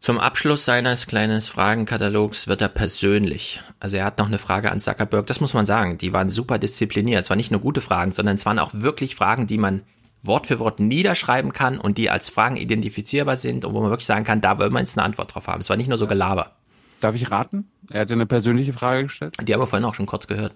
Zum 0.00 0.18
Abschluss 0.18 0.64
seines 0.64 1.06
kleinen 1.06 1.40
Fragenkatalogs 1.42 2.48
wird 2.48 2.62
er 2.62 2.68
persönlich. 2.68 3.60
Also 3.78 3.98
er 3.98 4.04
hat 4.06 4.18
noch 4.18 4.26
eine 4.26 4.38
Frage 4.38 4.72
an 4.72 4.80
Zuckerberg, 4.80 5.26
das 5.26 5.40
muss 5.40 5.54
man 5.54 5.66
sagen. 5.66 5.98
Die 5.98 6.12
waren 6.12 6.30
super 6.30 6.58
diszipliniert. 6.58 7.22
Es 7.22 7.30
waren 7.30 7.36
nicht 7.36 7.52
nur 7.52 7.60
gute 7.60 7.80
Fragen, 7.82 8.12
sondern 8.12 8.34
es 8.34 8.46
waren 8.46 8.58
auch 8.58 8.70
wirklich 8.72 9.14
Fragen, 9.14 9.46
die 9.46 9.58
man 9.58 9.82
Wort 10.22 10.46
für 10.46 10.58
Wort 10.58 10.80
niederschreiben 10.80 11.52
kann 11.52 11.78
und 11.78 11.98
die 11.98 12.08
als 12.08 12.30
Fragen 12.30 12.56
identifizierbar 12.56 13.36
sind 13.36 13.64
und 13.64 13.74
wo 13.74 13.80
man 13.80 13.90
wirklich 13.90 14.06
sagen 14.06 14.24
kann, 14.24 14.40
da 14.40 14.58
wollen 14.58 14.72
wir 14.72 14.80
jetzt 14.80 14.96
eine 14.96 15.04
Antwort 15.04 15.34
drauf 15.34 15.46
haben. 15.46 15.60
Es 15.60 15.68
war 15.68 15.76
nicht 15.76 15.88
nur 15.88 15.98
so 15.98 16.06
Gelaber. 16.06 16.56
Darf 17.00 17.14
ich 17.14 17.30
raten? 17.30 17.68
Er 17.90 18.00
hat 18.00 18.10
ja 18.10 18.16
eine 18.16 18.26
persönliche 18.26 18.72
Frage 18.72 19.04
gestellt. 19.04 19.36
Die 19.40 19.52
haben 19.52 19.60
wir 19.60 19.66
vorhin 19.66 19.86
auch 19.86 19.94
schon 19.94 20.06
kurz 20.06 20.26
gehört. 20.26 20.54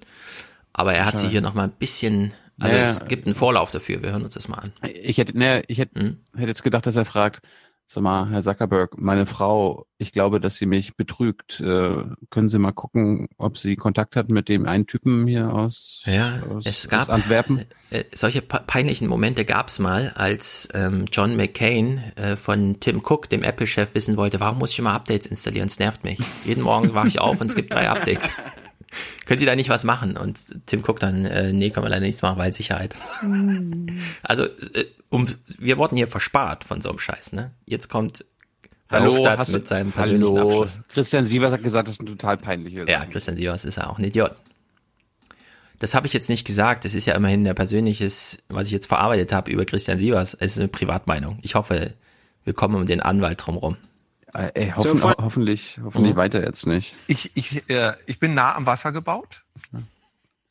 Aber 0.73 0.93
er 0.93 1.07
hat 1.07 1.19
sie 1.19 1.29
hier 1.29 1.41
noch 1.41 1.55
mal 1.55 1.65
ein 1.65 1.73
bisschen, 1.73 2.33
also 2.61 2.77
Ja, 2.77 2.83
es 2.83 3.07
gibt 3.09 3.27
einen 3.27 3.35
Vorlauf 3.35 3.71
dafür. 3.71 4.03
Wir 4.03 4.11
hören 4.13 4.23
uns 4.25 4.35
das 4.35 4.49
mal 4.49 4.59
an. 4.59 4.73
Ich 5.03 5.19
hätte, 5.19 5.37
ne, 5.37 5.63
ich 5.69 5.79
hätte, 5.79 6.01
Hm? 6.01 6.17
hätte 6.35 6.49
jetzt 6.49 6.63
gedacht, 6.63 6.87
dass 6.87 6.97
er 6.97 7.05
fragt, 7.05 7.41
sag 7.89 8.03
mal, 8.03 8.29
Herr 8.31 8.43
Zuckerberg, 8.43 8.99
meine 8.99 9.27
Frau, 9.27 9.87
ich 9.99 10.11
glaube, 10.11 10.41
dass 10.41 10.57
sie 10.57 10.67
mich 10.67 10.97
betrügt. 10.97 11.61
Äh, 11.61 12.03
können 12.31 12.49
Sie 12.49 12.59
mal 12.59 12.73
gucken, 12.73 13.29
ob 13.39 13.59
sie 13.59 13.77
Kontakt 13.77 14.17
hat 14.17 14.29
mit 14.29 14.49
dem 14.49 14.67
einen 14.67 14.89
Typen 14.89 15.25
hier 15.29 15.55
aus, 15.55 16.03
Ja, 16.05 16.41
aus, 16.51 16.65
es 16.67 16.87
aus 16.87 16.89
gab 16.91 17.11
Antwerpen? 17.11 17.65
Äh, 17.91 18.03
solche 18.13 18.43
pe- 18.43 18.65
peinlichen 18.67 19.07
Momente 19.07 19.45
gab's 19.45 19.79
mal, 19.79 20.11
als 20.17 20.69
ähm, 20.75 21.05
John 21.13 21.37
McCain 21.37 21.99
äh, 22.17 22.35
von 22.35 22.81
Tim 22.81 23.01
Cook, 23.09 23.29
dem 23.29 23.45
Apple-Chef, 23.45 23.95
wissen 23.95 24.17
wollte, 24.17 24.41
warum 24.41 24.59
muss 24.59 24.73
ich 24.73 24.81
immer 24.81 24.93
Updates 24.93 25.27
installieren? 25.29 25.67
Es 25.69 25.79
nervt 25.79 26.03
mich. 26.03 26.19
Jeden 26.45 26.65
Morgen 26.65 26.93
wache 26.95 27.07
ich 27.07 27.21
auf 27.21 27.41
und 27.41 27.47
es 27.51 27.55
gibt 27.55 27.73
drei 27.73 27.89
Updates. 27.89 28.29
Können 29.25 29.39
Sie 29.39 29.47
da 29.47 29.57
nicht 29.57 29.69
was 29.69 29.85
machen? 29.85 30.17
Und 30.17 30.67
Tim 30.67 30.83
Cook 30.87 31.01
dann, 31.01 31.25
äh, 31.25 31.53
nee, 31.53 31.71
können 31.71 31.85
wir 31.87 31.91
leider 31.91 32.07
nichts 32.07 32.23
machen, 32.23 32.39
weil 32.39 32.53
Sicherheit. 32.53 32.95
Also, 34.23 34.45
äh, 34.45 34.85
um, 35.09 35.27
wir 35.59 35.79
wurden 35.79 35.97
hier 35.97 36.09
verspart 36.09 36.65
von 36.65 36.81
so 36.81 36.89
einem 36.91 36.99
Scheiß, 36.99 37.33
ne? 37.33 37.53
Jetzt 37.65 37.89
kommt 37.89 38.25
Verhofstadt 38.89 39.39
hast 39.39 39.49
du- 39.53 39.59
mit 39.59 39.67
seinem 39.69 39.93
persönlichen 39.93 40.37
Hallo. 40.37 40.49
Abschluss. 40.49 40.79
Christian 40.89 41.27
Sievers 41.27 41.53
hat 41.53 41.63
gesagt, 41.63 41.89
das 41.89 41.97
ist 41.97 42.03
ein 42.03 42.07
total 42.07 42.37
peinliches. 42.37 42.89
Ja, 42.89 43.05
Christian 43.05 43.37
Sievers 43.37 43.65
ist 43.65 43.77
ja 43.77 43.89
auch 43.89 43.99
ein 43.99 44.05
Idiot. 44.05 44.35
Das 45.79 45.95
habe 45.95 46.07
ich 46.07 46.13
jetzt 46.13 46.29
nicht 46.31 46.47
gesagt. 46.47 46.85
Das 46.85 46.95
ist 46.95 47.05
ja 47.07 47.15
immerhin 47.15 47.45
der 47.45 47.53
persönliches, 47.55 48.39
was 48.49 48.67
ich 48.69 48.73
jetzt 48.73 48.87
verarbeitet 48.87 49.33
habe 49.33 49.51
über 49.51 49.65
Christian 49.65 49.99
Sievers. 49.99 50.35
Es 50.35 50.53
ist 50.53 50.59
eine 50.61 50.69
Privatmeinung. 50.69 51.39
Ich 51.43 51.55
hoffe, 51.55 51.93
wir 52.45 52.53
kommen 52.55 52.77
um 52.77 52.87
den 52.87 53.01
Anwalt 53.03 53.45
drumherum. 53.45 53.77
Äh, 54.37 54.51
Ey, 54.55 54.71
hoffen, 54.71 54.97
So, 54.97 55.11
hoffentlich, 55.19 55.79
hoffentlich 55.83 56.15
Mhm. 56.15 56.19
weiter 56.19 56.43
jetzt 56.45 56.67
nicht. 56.67 56.95
Ich, 57.07 57.37
ich, 57.37 57.69
äh, 57.71 57.95
ich 58.07 58.19
bin 58.19 58.35
nah 58.35 58.55
am 58.55 58.67
Wasser 58.67 58.93
gebaut. 58.93 59.45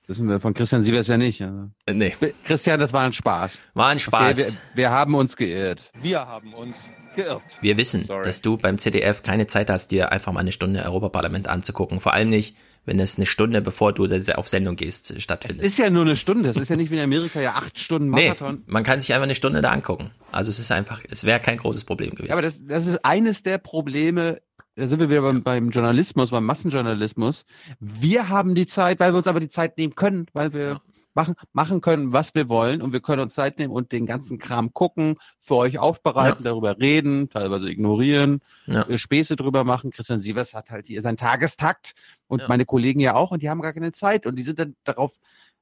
Das 0.07 0.18
wissen 0.18 0.30
wir 0.30 0.40
von 0.40 0.53
Christian 0.53 0.84
Sievers 0.84 1.07
ja 1.07 1.18
nicht. 1.18 1.41
Also. 1.41 1.70
Nee. 1.90 2.16
Christian, 2.44 2.80
das 2.80 2.94
war 2.94 3.03
ein 3.06 3.14
Spaß. 3.14 3.57
War 3.74 3.88
ein 3.88 3.99
Spaß. 3.99 4.38
Okay, 4.40 4.57
wir, 4.76 4.78
wir 4.84 4.90
haben 4.91 5.16
uns 5.16 5.36
geirrt. 5.36 5.91
Wir 5.99 6.20
haben 6.28 6.53
uns 6.53 6.91
geirrt. 7.16 7.57
Wir 7.62 7.78
wissen, 7.78 8.03
Sorry. 8.03 8.24
dass 8.24 8.41
du 8.41 8.57
beim 8.57 8.78
CDF 8.78 9.24
keine 9.24 9.48
Zeit 9.48 9.70
hast, 9.70 9.90
dir 9.90 10.12
einfach 10.12 10.32
mal 10.32 10.41
eine 10.41 10.52
Stunde 10.52 10.84
Europaparlament 10.84 11.48
anzugucken. 11.48 12.02
Vor 12.02 12.14
allem 12.14 12.30
nicht, 12.30 12.56
wenn 12.86 12.99
es 12.99 13.18
eine 13.18 13.26
Stunde 13.26 13.62
bevor 13.62 13.94
du 13.94 14.07
auf 14.36 14.48
Sendung 14.48 14.76
gehst 14.76 15.20
stattfindet. 15.22 15.66
Es 15.66 15.74
ist 15.74 15.78
ja 15.80 15.90
nur 15.90 16.03
eine 16.03 16.16
Stunde. 16.16 16.49
Es 16.49 16.57
ist 16.57 16.70
ja 16.70 16.76
nicht 16.76 16.91
wie 16.91 16.95
in 16.95 17.02
Amerika 17.03 17.41
ja 17.41 17.52
acht 17.52 17.78
Stunden 17.78 18.10
Marathon. 18.10 18.56
Nee, 18.56 18.62
man 18.74 18.84
kann 18.84 18.99
sich 18.99 19.14
einfach 19.14 19.26
eine 19.26 19.36
Stunde 19.36 19.62
da 19.62 19.72
angucken. 19.72 20.12
Also 20.32 20.49
es 20.49 20.60
ist 20.60 20.72
einfach, 20.72 21.02
es 21.10 21.24
wäre 21.24 21.40
kein 21.40 21.57
großes 21.57 21.86
Problem 21.86 22.12
gewesen. 22.12 22.28
Ja, 22.28 22.34
aber 22.34 22.41
das, 22.41 22.66
das 22.66 22.88
ist 22.88 23.03
eines 23.03 23.44
der 23.44 23.57
Probleme, 23.57 24.40
da 24.76 24.88
sind 24.88 24.99
wir 24.99 25.10
wieder 25.10 25.22
beim, 25.22 25.41
beim 25.41 25.70
Journalismus, 25.70 26.32
beim 26.32 26.45
Massenjournalismus. 26.45 27.45
Wir 27.80 28.30
haben 28.30 28.56
die 28.56 28.66
Zeit, 28.66 28.99
weil 28.99 29.14
wir 29.14 29.18
uns 29.18 29.28
aber 29.28 29.40
die 29.40 29.48
Zeit 29.48 29.78
nehmen 29.78 29.95
können, 29.95 30.28
weil 30.34 30.53
wir 30.53 30.66
ja. 30.66 30.82
Machen, 31.16 31.36
machen 31.54 31.82
können, 31.82 32.12
was 32.12 32.36
wir 32.36 32.50
wollen 32.50 32.82
und 32.82 32.94
wir 32.94 33.00
können 33.00 33.22
uns 33.22 33.34
Zeit 33.34 33.58
nehmen 33.58 33.74
und 33.74 33.92
den 33.92 34.06
ganzen 34.06 34.38
Kram 34.38 34.74
gucken, 34.74 35.16
für 35.40 35.56
euch 35.56 35.80
aufbereiten, 35.80 36.44
ja. 36.44 36.52
darüber 36.52 36.78
reden, 36.78 37.30
teilweise 37.30 37.70
ignorieren, 37.70 38.42
ja. 38.68 38.84
Äh, 38.88 38.98
Späße 38.98 39.36
drüber 39.36 39.64
machen. 39.64 39.92
Christian 39.92 40.22
Sievers 40.22 40.54
hat 40.54 40.70
halt 40.70 40.88
hier 40.88 41.02
seinen 41.02 41.18
Tagestakt 41.18 41.94
und 42.28 42.48
meine 42.48 42.66
Kollegen 42.66 43.00
ja 43.00 43.16
auch 43.16 43.32
und 43.32 43.42
die 43.42 43.50
haben 43.50 43.62
gar 43.62 43.74
keine 43.74 43.94
Zeit 43.94 44.26
und 44.26 44.36
die 44.36 44.44
sind 44.44 44.60
dann 44.60 44.76
darauf, 44.84 45.20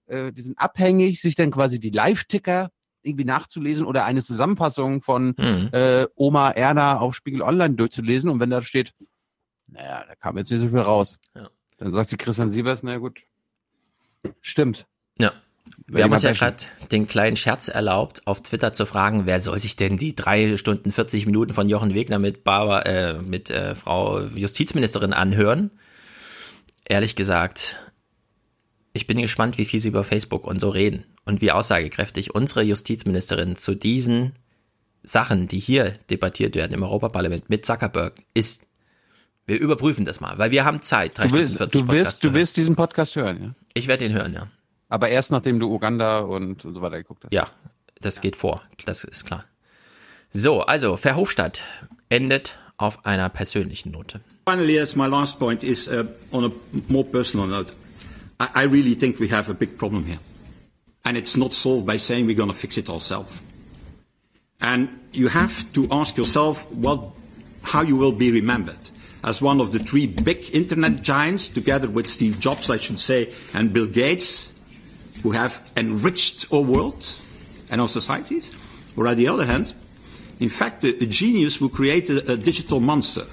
äh, 0.07 0.31
die 0.31 0.41
sind 0.41 0.57
abhängig, 0.57 1.21
sich 1.21 1.35
dann 1.35 1.51
quasi 1.51 1.79
die 1.79 1.91
Live-Ticker 1.91 2.69
irgendwie 3.03 3.25
nachzulesen 3.25 3.85
oder 3.85 4.05
eine 4.05 4.23
Zusammenfassung 4.23 5.01
von 5.01 5.35
mhm. 5.37 5.69
äh, 5.71 6.07
Oma 6.15 6.51
Erna 6.51 6.99
auf 6.99 7.13
Spiegel 7.15 7.41
Online 7.41 7.75
durchzulesen 7.75 8.29
und 8.29 8.39
wenn 8.39 8.49
da 8.49 8.63
steht, 8.63 8.93
naja, 9.69 10.05
da 10.07 10.15
kam 10.15 10.37
jetzt 10.37 10.51
nicht 10.51 10.61
so 10.61 10.69
viel 10.69 10.79
raus. 10.79 11.19
Ja. 11.35 11.49
Dann 11.77 11.91
sagt 11.91 12.09
sie 12.09 12.17
Christian 12.17 12.49
Sievers, 12.49 12.81
na 12.83 12.97
gut, 12.97 13.23
stimmt. 14.41 14.87
Ja. 15.19 15.33
Wir 15.87 16.03
haben 16.03 16.11
uns 16.11 16.23
ja 16.23 16.31
gerade 16.31 16.57
den 16.91 17.07
kleinen 17.07 17.35
Scherz 17.35 17.67
erlaubt, 17.67 18.25
auf 18.25 18.41
Twitter 18.41 18.73
zu 18.73 18.85
fragen, 18.85 19.25
wer 19.25 19.39
soll 19.39 19.59
sich 19.59 19.75
denn 19.75 19.97
die 19.97 20.15
drei 20.15 20.57
Stunden 20.57 20.91
40 20.91 21.25
Minuten 21.25 21.53
von 21.53 21.69
Jochen 21.69 21.93
Wegner 21.93 22.19
mit 22.19 22.43
Barbara, 22.43 22.81
äh, 22.83 23.13
mit 23.21 23.49
äh, 23.49 23.75
Frau 23.75 24.21
Justizministerin 24.21 25.13
anhören? 25.13 25.71
Ehrlich 26.85 27.15
gesagt, 27.15 27.77
ich 28.93 29.07
bin 29.07 29.21
gespannt, 29.21 29.57
wie 29.57 29.65
viel 29.65 29.79
sie 29.79 29.89
über 29.89 30.03
Facebook 30.03 30.45
und 30.45 30.59
so 30.59 30.69
reden 30.69 31.05
und 31.25 31.41
wie 31.41 31.51
aussagekräftig 31.51 32.33
unsere 32.33 32.61
Justizministerin 32.61 33.55
zu 33.55 33.75
diesen 33.75 34.33
Sachen, 35.03 35.47
die 35.47 35.59
hier 35.59 35.91
debattiert 36.09 36.55
werden 36.55 36.73
im 36.73 36.83
Europaparlament 36.83 37.49
mit 37.49 37.65
Zuckerberg, 37.65 38.21
ist. 38.33 38.67
Wir 39.45 39.59
überprüfen 39.59 40.05
das 40.05 40.21
mal, 40.21 40.37
weil 40.37 40.51
wir 40.51 40.63
haben 40.63 40.81
Zeit. 40.81 41.17
Du 41.19 41.31
willst, 41.31 41.59
du 41.59 41.87
wirst, 41.89 42.23
du 42.23 42.33
wirst 42.33 42.55
diesen 42.55 42.77
Podcast 42.77 43.15
hören, 43.17 43.43
ja? 43.43 43.55
Ich 43.73 43.87
werde 43.87 44.05
ihn 44.05 44.13
hören, 44.13 44.33
ja. 44.33 44.47
Aber 44.93 45.09
erst 45.09 45.31
nachdem 45.31 45.59
du 45.59 45.73
Uganda 45.73 46.19
und, 46.19 46.65
und 46.65 46.75
so 46.75 46.81
weiter 46.83 46.97
geguckt 46.97 47.23
hast. 47.23 47.33
Ja, 47.33 47.49
das 47.99 48.21
geht 48.21 48.35
vor. 48.35 48.61
Das 48.85 49.03
ist 49.03 49.25
klar. 49.25 49.43
So, 50.29 50.61
also 50.61 50.97
Verhofstadt 50.97 51.63
endet 52.09 52.59
auf 52.77 53.03
einer 53.03 53.27
persönlichen 53.29 53.91
Note. 53.91 54.21
Finally, 54.47 54.79
as 54.79 54.95
my 54.95 55.07
last 55.07 55.39
point 55.39 55.63
is 55.63 55.87
uh, 55.87 56.05
on 56.31 56.45
a 56.45 56.51
more 56.89 57.03
personal 57.03 57.47
note. 57.47 57.73
I, 58.39 58.65
I 58.65 58.65
really 58.65 58.93
think 58.93 59.19
we 59.19 59.31
have 59.31 59.49
a 59.49 59.55
big 59.55 59.79
problem 59.79 60.05
here. 60.05 60.19
And 61.03 61.17
it's 61.17 61.35
not 61.35 61.55
solved 61.55 61.87
by 61.87 61.97
saying 61.97 62.27
we're 62.27 62.37
going 62.37 62.51
to 62.51 62.55
fix 62.55 62.77
it 62.77 62.87
ourselves. 62.87 63.39
And 64.61 64.89
you 65.11 65.27
have 65.27 65.73
to 65.73 65.87
ask 65.89 66.17
yourself 66.17 66.71
what, 66.71 66.99
how 67.63 67.81
you 67.81 67.97
will 67.97 68.11
be 68.11 68.31
remembered. 68.31 68.91
As 69.23 69.41
one 69.41 69.59
of 69.59 69.71
the 69.71 69.79
three 69.79 70.05
big 70.05 70.53
internet 70.53 71.01
giants, 71.01 71.47
together 71.47 71.89
with 71.89 72.07
Steve 72.07 72.39
Jobs, 72.39 72.69
I 72.69 72.77
should 72.77 72.99
say, 72.99 73.33
and 73.55 73.73
Bill 73.73 73.87
Gates, 73.87 74.52
who 75.23 75.31
have 75.31 75.71
enriched 75.75 76.45
our 76.53 76.61
world 76.61 77.03
and 77.71 77.81
our 77.81 77.87
societies. 77.87 78.51
Or 78.95 79.07
on 79.07 79.15
the 79.15 79.27
other 79.27 79.45
hand, 79.45 79.73
in 80.39 80.49
fact, 80.49 80.83
a, 80.83 80.89
a 81.03 81.07
genius 81.07 81.55
who 81.55 81.69
created 81.69 82.29
a, 82.29 82.37
digital 82.37 82.79
monster 82.79 83.25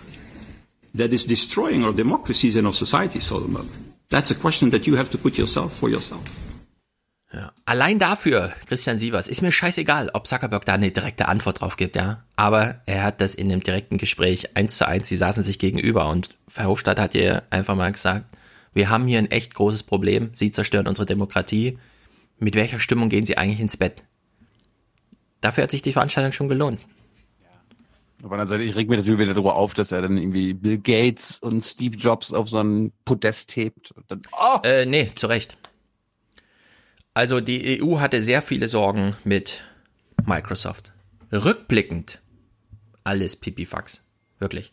that 0.95 1.12
is 1.12 1.27
destroying 1.27 1.85
our 1.85 1.93
democracies 1.93 2.57
and 2.57 2.67
our 2.67 2.73
societies 2.73 3.27
for 3.27 3.41
the 3.41 3.49
moment. 3.49 3.73
That's 4.09 4.31
a 4.31 4.35
question 4.35 4.71
that 4.71 4.87
you 4.87 4.97
have 4.97 5.11
to 5.11 5.19
put 5.19 5.37
yourself 5.37 5.73
for 5.73 5.91
yourself. 5.91 6.23
Ja. 7.33 7.53
Allein 7.65 8.01
dafür, 8.01 8.53
Christian 8.67 8.99
Sievers, 8.99 9.29
ist 9.29 9.41
mir 9.41 9.53
scheißegal, 9.53 10.11
ob 10.15 10.27
Zuckerberg 10.27 10.65
da 10.65 10.73
eine 10.73 10.91
direkte 10.91 11.29
Antwort 11.29 11.61
drauf 11.61 11.77
gibt, 11.77 11.95
ja. 11.95 12.25
Aber 12.35 12.81
er 12.87 13.05
hat 13.05 13.21
das 13.21 13.37
in 13.37 13.53
einem 13.53 13.62
direkten 13.62 13.99
Gespräch 13.99 14.57
eins 14.57 14.77
zu 14.77 14.89
eins, 14.89 15.07
sie 15.07 15.17
saßen 15.17 15.45
sich 15.45 15.61
gegenüber 15.61 16.09
und 16.09 16.31
Verhofstadt 16.49 16.99
hat 16.99 17.15
ihr 17.15 17.45
einfach 17.51 17.77
mal 17.77 17.93
gesagt, 17.93 18.25
wir 18.73 18.89
haben 18.89 19.07
hier 19.07 19.19
ein 19.19 19.31
echt 19.31 19.55
großes 19.55 19.83
Problem, 19.83 20.31
sie 20.33 20.51
zerstören 20.51 20.87
unsere 20.87 21.07
Demokratie. 21.07 21.79
Mit 22.39 22.55
welcher 22.55 22.79
Stimmung 22.79 23.09
gehen 23.09 23.25
sie 23.25 23.37
eigentlich 23.37 23.61
ins 23.61 23.77
Bett? 23.77 24.03
Dafür 25.41 25.65
hat 25.65 25.71
sich 25.71 25.83
die 25.83 25.93
Veranstaltung 25.93 26.33
schon 26.33 26.49
gelohnt. 26.49 26.81
Aber 28.23 28.37
dann 28.37 28.61
ich 28.61 28.77
reg 28.77 28.89
mir 28.91 28.99
natürlich 28.99 29.19
wieder 29.19 29.33
darüber 29.33 29.57
auf, 29.57 29.73
dass 29.75 29.93
er 29.93 30.03
dann 30.03 30.19
irgendwie 30.19 30.53
Bill 30.53 30.79
Gates 30.79 31.39
und 31.39 31.65
Steve 31.65 31.97
Jobs 31.97 32.33
auf 32.33 32.51
so 32.51 32.59
einen 32.59 32.93
Podest 33.05 33.57
hebt. 33.57 33.95
Dann, 34.09 34.21
oh! 34.33 34.59
äh, 34.63 34.85
nee, 34.85 35.11
zu 35.15 35.27
Recht. 35.27 35.57
Also 37.15 37.41
die 37.41 37.83
EU 37.83 37.99
hatte 37.99 38.21
sehr 38.21 38.43
viele 38.43 38.69
Sorgen 38.69 39.17
mit 39.25 39.65
Microsoft. 40.27 40.93
Rückblickend 41.33 42.21
alles 43.05 43.37
Pipifax. 43.37 44.05
Wirklich. 44.39 44.73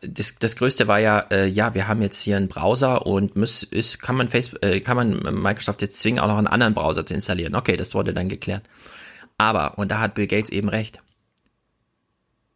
Das, 0.00 0.36
das 0.38 0.56
größte 0.56 0.86
war 0.88 0.98
ja, 0.98 1.20
äh, 1.30 1.46
ja, 1.46 1.74
wir 1.74 1.88
haben 1.88 2.02
jetzt 2.02 2.20
hier 2.20 2.36
einen 2.36 2.48
Browser 2.48 3.06
und 3.06 3.36
muss, 3.36 3.62
ist, 3.62 4.00
kann 4.00 4.16
man 4.16 4.28
Facebook, 4.28 4.62
äh, 4.62 4.80
kann 4.80 4.96
man 4.96 5.42
Microsoft 5.42 5.82
jetzt 5.82 6.00
zwingen, 6.00 6.20
auch 6.20 6.28
noch 6.28 6.38
einen 6.38 6.46
anderen 6.46 6.74
Browser 6.74 7.04
zu 7.04 7.14
installieren. 7.14 7.54
Okay, 7.54 7.76
das 7.76 7.94
wurde 7.94 8.12
dann 8.12 8.28
geklärt. 8.28 8.62
Aber, 9.38 9.78
und 9.78 9.90
da 9.90 10.00
hat 10.00 10.14
Bill 10.14 10.26
Gates 10.26 10.50
eben 10.50 10.68
recht. 10.68 11.00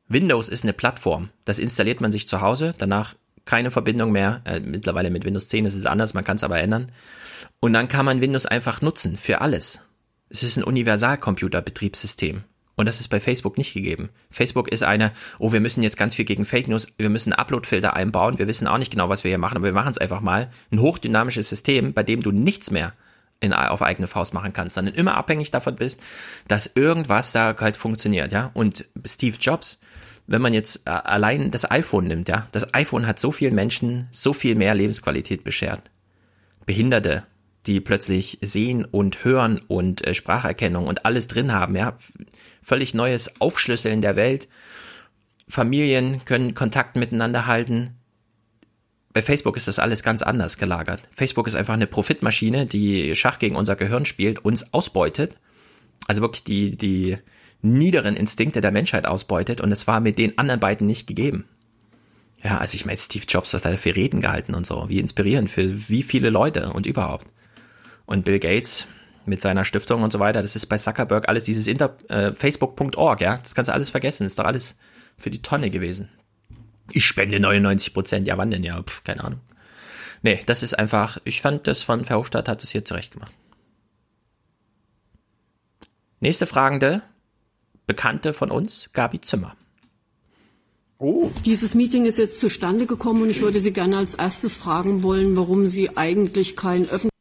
Windows 0.09 0.49
ist 0.49 0.65
eine 0.65 0.73
Plattform. 0.73 1.31
Das 1.45 1.59
installiert 1.59 2.01
man 2.01 2.13
sich 2.13 2.29
zu 2.29 2.41
Hause, 2.41 2.75
danach 2.79 3.15
keine 3.45 3.71
Verbindung 3.71 4.13
mehr. 4.13 4.43
Äh, 4.45 4.61
mittlerweile 4.61 5.11
mit 5.11 5.25
Windows 5.25 5.49
10 5.49 5.67
ist 5.67 5.75
es 5.75 5.87
anders, 5.87 6.15
man 6.15 6.25
kann 6.25 6.37
es 6.37 6.45
aber 6.45 6.59
ändern. 6.59 6.93
Und 7.61 7.73
dann 7.73 7.89
kann 7.89 8.05
man 8.05 8.21
Windows 8.21 8.47
einfach 8.47 8.83
nutzen 8.83 9.17
für 9.17 9.41
alles. 9.41 9.81
Es 10.29 10.43
ist 10.43 10.57
ein 10.57 10.65
Universalcomputer-Betriebssystem. 10.65 12.45
Und 12.75 12.87
das 12.87 13.01
ist 13.01 13.09
bei 13.09 13.21
Facebook 13.21 13.59
nicht 13.59 13.75
gegeben. 13.75 14.09
Facebook 14.31 14.69
ist 14.73 14.83
eine, 14.83 15.13
oh, 15.39 15.53
wir 15.53 15.61
müssen 15.61 15.83
jetzt 15.83 15.99
ganz 15.99 16.15
viel 16.15 16.25
gegen 16.25 16.45
Fake 16.45 16.69
News, 16.69 16.89
wir 16.97 17.11
müssen 17.11 17.33
Uploadfilter 17.33 17.95
einbauen, 17.95 18.39
wir 18.39 18.49
wissen 18.49 18.67
auch 18.67 18.79
nicht 18.79 18.91
genau, 18.91 19.09
was 19.09 19.25
wir 19.25 19.29
hier 19.29 19.39
machen, 19.39 19.57
aber 19.57 19.67
wir 19.67 19.73
machen 19.73 19.91
es 19.91 19.99
einfach 19.99 20.21
mal. 20.21 20.51
Ein 20.71 20.81
hochdynamisches 20.81 21.49
System, 21.49 21.93
bei 21.93 22.03
dem 22.03 22.23
du 22.23 22.33
nichts 22.33 22.71
mehr 22.71 22.95
in, 23.41 23.53
auf 23.53 23.83
eigene 23.83 24.07
Faust 24.07 24.33
machen 24.33 24.53
kannst, 24.53 24.77
sondern 24.77 24.95
immer 24.95 25.17
abhängig 25.17 25.51
davon 25.51 25.77
bist, 25.77 26.01
dass 26.49 26.71
irgendwas 26.75 27.33
da 27.33 27.55
halt 27.59 27.77
funktioniert, 27.77 28.33
ja. 28.33 28.51
Und 28.55 28.87
Steve 29.05 29.37
Jobs, 29.39 29.81
wenn 30.27 30.41
man 30.41 30.55
jetzt 30.55 30.87
äh, 30.87 30.91
allein 30.91 31.51
das 31.51 31.71
iPhone 31.71 32.05
nimmt, 32.05 32.29
ja, 32.29 32.47
das 32.53 32.73
iPhone 32.73 33.07
hat 33.07 33.19
so 33.19 33.33
vielen 33.33 33.55
Menschen 33.55 34.09
so 34.11 34.33
viel 34.33 34.55
mehr 34.55 34.75
Lebensqualität 34.75 35.45
beschert. 35.45 35.91
Behinderte, 36.65 37.25
die 37.67 37.81
plötzlich 37.81 38.39
sehen 38.41 38.85
und 38.85 39.25
hören 39.25 39.61
und 39.69 40.07
äh, 40.07 40.15
Spracherkennung 40.15 40.87
und 40.87 41.05
alles 41.05 41.29
drin 41.29 41.53
haben, 41.53 41.77
ja, 41.77 41.95
völlig 42.63 42.95
neues 42.95 43.41
Aufschlüsseln 43.41 44.03
der 44.03 44.17
Welt. 44.17 44.49
Familien 45.49 46.25
können 46.25 46.55
Kontakt 46.55 46.97
miteinander 46.97 47.47
halten. 47.47 47.91
Bei 49.13 49.23
Facebook 49.23 49.57
ist 49.57 49.69
das 49.69 49.79
alles 49.79 50.03
ganz 50.03 50.23
anders 50.23 50.57
gelagert. 50.57 51.09
Facebook 51.11 51.47
ist 51.47 51.55
einfach 51.55 51.75
eine 51.75 51.87
Profitmaschine, 51.87 52.67
die 52.67 53.15
Schach 53.15 53.39
gegen 53.39 53.57
unser 53.57 53.77
Gehirn 53.77 54.07
spielt, 54.07 54.45
uns 54.45 54.73
ausbeutet. 54.73 55.39
Also 56.09 56.23
wirklich 56.23 56.45
die, 56.45 56.77
die, 56.77 57.19
niederen 57.63 58.17
Instinkte 58.17 58.61
der 58.61 58.73
Menschheit 58.73 59.07
ausbeutet 59.07 59.61
und 59.61 59.73
es 59.73 59.87
war 59.87 60.01
mit 60.01 60.19
den 60.19 60.37
anderen 60.37 60.61
beiden 60.61 60.87
nicht 60.87 61.07
gegeben. 61.07 61.45
Ja, 62.43 62.59
also 62.59 62.75
ich 62.75 62.85
meine, 62.85 62.99
Steve 62.99 63.25
Jobs, 63.29 63.55
was 63.55 63.65
hat 63.65 63.73
er 63.73 63.79
für 63.79 63.95
Reden 63.95 64.21
gehalten 64.21 64.55
und 64.55 64.67
so, 64.67 64.87
wie 64.89 64.99
inspirierend 64.99 65.49
für 65.49 65.89
wie 65.89 66.03
viele 66.03 66.29
Leute 66.29 66.73
und 66.73 66.87
überhaupt. 66.87 67.27
Und 68.07 68.25
Bill 68.25 68.39
Gates 68.39 68.87
mit 69.25 69.41
seiner 69.41 69.65
Stiftung 69.65 70.03
und 70.03 70.13
so 70.13 70.19
weiter, 70.19 70.43
das 70.43 70.57
ist 70.57 70.67
bei 70.67 70.77
Zuckerberg 70.77 71.29
alles 71.29 71.45
dieses 71.45 71.67
Inter 71.67 71.97
äh, 72.09 72.33
Facebook.org, 72.33 73.21
ja, 73.21 73.37
das 73.37 73.55
kannst 73.55 73.69
du 73.69 73.73
alles 73.73 73.91
vergessen, 73.91 74.27
ist 74.27 74.39
doch 74.39 74.45
alles 74.45 74.77
für 75.17 75.31
die 75.31 75.43
Tonne 75.43 75.71
gewesen. 75.71 76.09
Ich 76.91 77.07
spende 77.07 77.39
99 77.39 77.95
Prozent, 77.95 78.27
ja 78.27 78.37
wann 78.37 78.51
denn, 78.51 78.65
ja, 78.65 78.83
pf, 78.83 79.05
keine 79.05 79.23
Ahnung. 79.25 79.41
Nee, 80.23 80.41
das 80.47 80.63
ist 80.63 80.79
einfach, 80.79 81.19
ich 81.25 81.41
fand 81.41 81.67
das 81.67 81.83
von 81.83 82.05
Verhofstadt 82.05 82.49
hat 82.49 82.63
es 82.63 82.71
hier 82.71 82.85
zurecht 82.85 83.13
gemacht. 83.13 83.33
Nächste 86.21 86.47
Fragende, 86.47 87.03
Bekannte 87.87 88.33
von 88.33 88.51
uns, 88.51 88.91
Gabi 88.93 89.21
Zimmer. 89.21 89.57
Oh. 90.99 91.31
Dieses 91.45 91.75
Meeting 91.75 92.05
ist 92.05 92.19
jetzt 92.19 92.39
zustande 92.39 92.87
gekommen 92.87 93.23
und 93.23 93.31
ich 93.31 93.41
würde 93.41 93.61
Sie 93.61 93.73
gerne 93.73 93.97
als 93.97 94.15
erstes 94.15 94.57
fragen 94.57 95.03
wollen, 95.03 95.37
warum 95.37 95.69
Sie 95.69 95.97
eigentlich 95.97 96.55
kein 96.55 96.83
öffentliches 96.83 97.12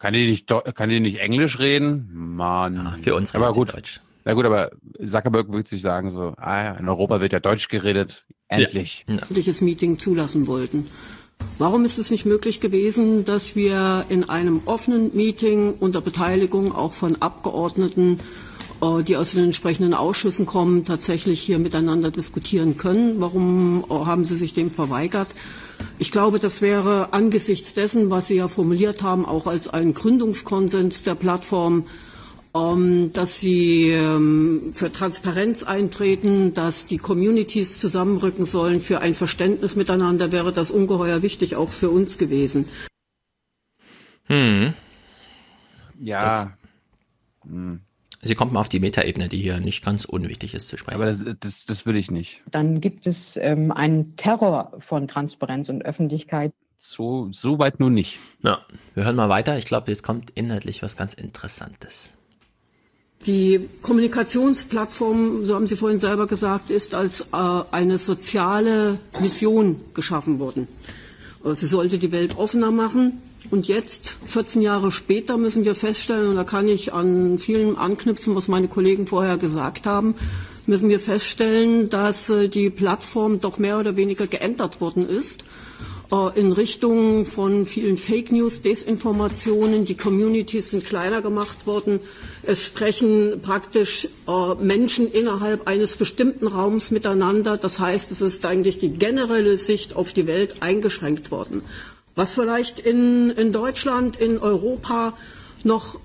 kann 0.00 0.12
die 0.12 0.28
nicht, 0.28 0.52
kann 0.74 0.88
die 0.88 0.98
nicht 0.98 1.20
Englisch 1.20 1.60
reden? 1.60 2.10
Mann. 2.12 2.74
Ja, 2.74 2.96
für 3.00 3.14
uns 3.14 3.34
aber 3.34 3.52
gut. 3.52 3.72
Deutsch. 3.72 4.00
Na 4.24 4.34
gut, 4.34 4.44
aber 4.44 4.70
Zuckerberg 4.98 5.52
würde 5.52 5.68
sich 5.68 5.82
sagen 5.82 6.10
so, 6.10 6.34
ah 6.36 6.64
ja, 6.64 6.72
in 6.72 6.88
Europa 6.88 7.20
wird 7.20 7.32
ja 7.32 7.40
Deutsch 7.40 7.68
geredet. 7.68 8.24
Endlich. 8.48 9.04
Ja. 9.08 9.16
Öffentliches 9.16 9.60
Meeting 9.60 9.98
zulassen 9.98 10.46
wollten. 10.46 10.88
Warum 11.58 11.84
ist 11.84 11.98
es 11.98 12.10
nicht 12.10 12.26
möglich 12.26 12.60
gewesen, 12.60 13.24
dass 13.24 13.56
wir 13.56 14.04
in 14.08 14.28
einem 14.28 14.62
offenen 14.64 15.14
Meeting 15.14 15.74
unter 15.78 16.00
Beteiligung 16.00 16.74
auch 16.74 16.92
von 16.92 17.22
Abgeordneten 17.22 18.18
äh, 18.82 19.02
die 19.02 19.16
aus 19.16 19.32
den 19.32 19.44
entsprechenden 19.44 19.94
Ausschüssen 19.94 20.46
kommen, 20.46 20.84
tatsächlich 20.84 21.40
hier 21.40 21.58
miteinander 21.58 22.10
diskutieren 22.10 22.76
können. 22.76 23.20
Warum 23.20 23.84
äh, 23.88 23.94
haben 23.94 24.24
Sie 24.24 24.34
sich 24.34 24.54
dem 24.54 24.70
verweigert? 24.70 25.28
Ich 25.98 26.12
glaube, 26.12 26.38
das 26.38 26.62
wäre 26.62 27.12
angesichts 27.12 27.74
dessen, 27.74 28.10
was 28.10 28.28
Sie 28.28 28.36
ja 28.36 28.48
formuliert 28.48 29.02
haben, 29.02 29.26
auch 29.26 29.46
als 29.46 29.68
einen 29.68 29.94
Gründungskonsens 29.94 31.02
der 31.02 31.14
Plattform, 31.14 31.86
ähm, 32.54 33.10
dass 33.12 33.38
Sie 33.38 33.90
ähm, 33.90 34.72
für 34.74 34.92
Transparenz 34.92 35.62
eintreten, 35.62 36.54
dass 36.54 36.86
die 36.86 36.98
Communities 36.98 37.78
zusammenrücken 37.78 38.44
sollen 38.44 38.80
für 38.80 39.00
ein 39.00 39.14
Verständnis 39.14 39.76
miteinander, 39.76 40.32
wäre 40.32 40.52
das 40.52 40.70
ungeheuer 40.70 41.22
wichtig 41.22 41.56
auch 41.56 41.70
für 41.70 41.90
uns 41.90 42.18
gewesen. 42.18 42.66
Hm. 44.24 44.74
Ja. 46.00 46.24
Das, 46.24 46.48
hm. 47.50 47.80
Sie 48.22 48.34
kommt 48.34 48.52
mal 48.52 48.60
auf 48.60 48.68
die 48.68 48.80
Metaebene, 48.80 49.28
die 49.28 49.38
hier 49.38 49.60
nicht 49.60 49.84
ganz 49.84 50.04
unwichtig 50.04 50.54
ist 50.54 50.68
zu 50.68 50.76
sprechen. 50.76 51.00
Aber 51.00 51.06
das, 51.06 51.24
das, 51.40 51.64
das 51.64 51.86
würde 51.86 51.98
ich 51.98 52.10
nicht. 52.10 52.42
Dann 52.50 52.80
gibt 52.80 53.06
es 53.06 53.38
ähm, 53.38 53.72
einen 53.72 54.16
Terror 54.16 54.72
von 54.78 55.08
Transparenz 55.08 55.70
und 55.70 55.82
Öffentlichkeit. 55.82 56.52
So, 56.78 57.28
so 57.32 57.58
weit 57.58 57.80
nun 57.80 57.94
nicht. 57.94 58.18
Ja, 58.42 58.58
wir 58.94 59.04
hören 59.04 59.16
mal 59.16 59.28
weiter. 59.28 59.56
Ich 59.56 59.64
glaube, 59.64 59.90
jetzt 59.90 60.02
kommt 60.02 60.30
inhaltlich 60.34 60.82
was 60.82 60.96
ganz 60.96 61.14
Interessantes. 61.14 62.14
Die 63.26 63.68
Kommunikationsplattform, 63.82 65.44
so 65.44 65.54
haben 65.54 65.66
Sie 65.66 65.76
vorhin 65.76 65.98
selber 65.98 66.26
gesagt, 66.26 66.70
ist 66.70 66.94
als 66.94 67.28
äh, 67.32 67.62
eine 67.70 67.98
soziale 67.98 68.98
Mission 69.20 69.76
geschaffen 69.94 70.38
worden. 70.38 70.68
Sie 71.54 71.66
sollte 71.66 71.98
die 71.98 72.12
Welt 72.12 72.36
offener 72.36 72.70
machen. 72.70 73.22
Und 73.50 73.66
jetzt, 73.68 74.16
14 74.24 74.62
Jahre 74.62 74.92
später, 74.92 75.36
müssen 75.36 75.64
wir 75.64 75.74
feststellen, 75.74 76.28
und 76.28 76.36
da 76.36 76.44
kann 76.44 76.68
ich 76.68 76.92
an 76.92 77.38
vielen 77.38 77.76
anknüpfen, 77.76 78.34
was 78.34 78.48
meine 78.48 78.68
Kollegen 78.68 79.06
vorher 79.06 79.38
gesagt 79.38 79.86
haben, 79.86 80.14
müssen 80.66 80.88
wir 80.88 81.00
feststellen, 81.00 81.88
dass 81.90 82.30
äh, 82.30 82.48
die 82.48 82.70
Plattform 82.70 83.40
doch 83.40 83.58
mehr 83.58 83.78
oder 83.78 83.96
weniger 83.96 84.26
geändert 84.26 84.80
worden 84.80 85.08
ist 85.08 85.42
äh, 86.12 86.38
in 86.38 86.52
Richtung 86.52 87.24
von 87.24 87.66
vielen 87.66 87.98
Fake 87.98 88.30
News, 88.30 88.62
Desinformationen. 88.62 89.84
Die 89.84 89.96
Communities 89.96 90.70
sind 90.70 90.84
kleiner 90.84 91.22
gemacht 91.22 91.66
worden. 91.66 91.98
Es 92.44 92.64
sprechen 92.64 93.40
praktisch 93.42 94.06
äh, 94.28 94.54
Menschen 94.62 95.10
innerhalb 95.10 95.66
eines 95.66 95.96
bestimmten 95.96 96.46
Raums 96.46 96.90
miteinander. 96.90 97.56
Das 97.56 97.80
heißt, 97.80 98.12
es 98.12 98.20
ist 98.20 98.46
eigentlich 98.46 98.78
die 98.78 98.90
generelle 98.90 99.56
Sicht 99.56 99.96
auf 99.96 100.12
die 100.12 100.26
Welt 100.26 100.62
eingeschränkt 100.62 101.30
worden 101.30 101.62
was 102.14 102.34
vielleicht 102.34 102.80
in, 102.80 103.30
in 103.30 103.52
Deutschland, 103.52 104.16
in 104.16 104.38
Europa 104.38 105.14
noch 105.64 105.98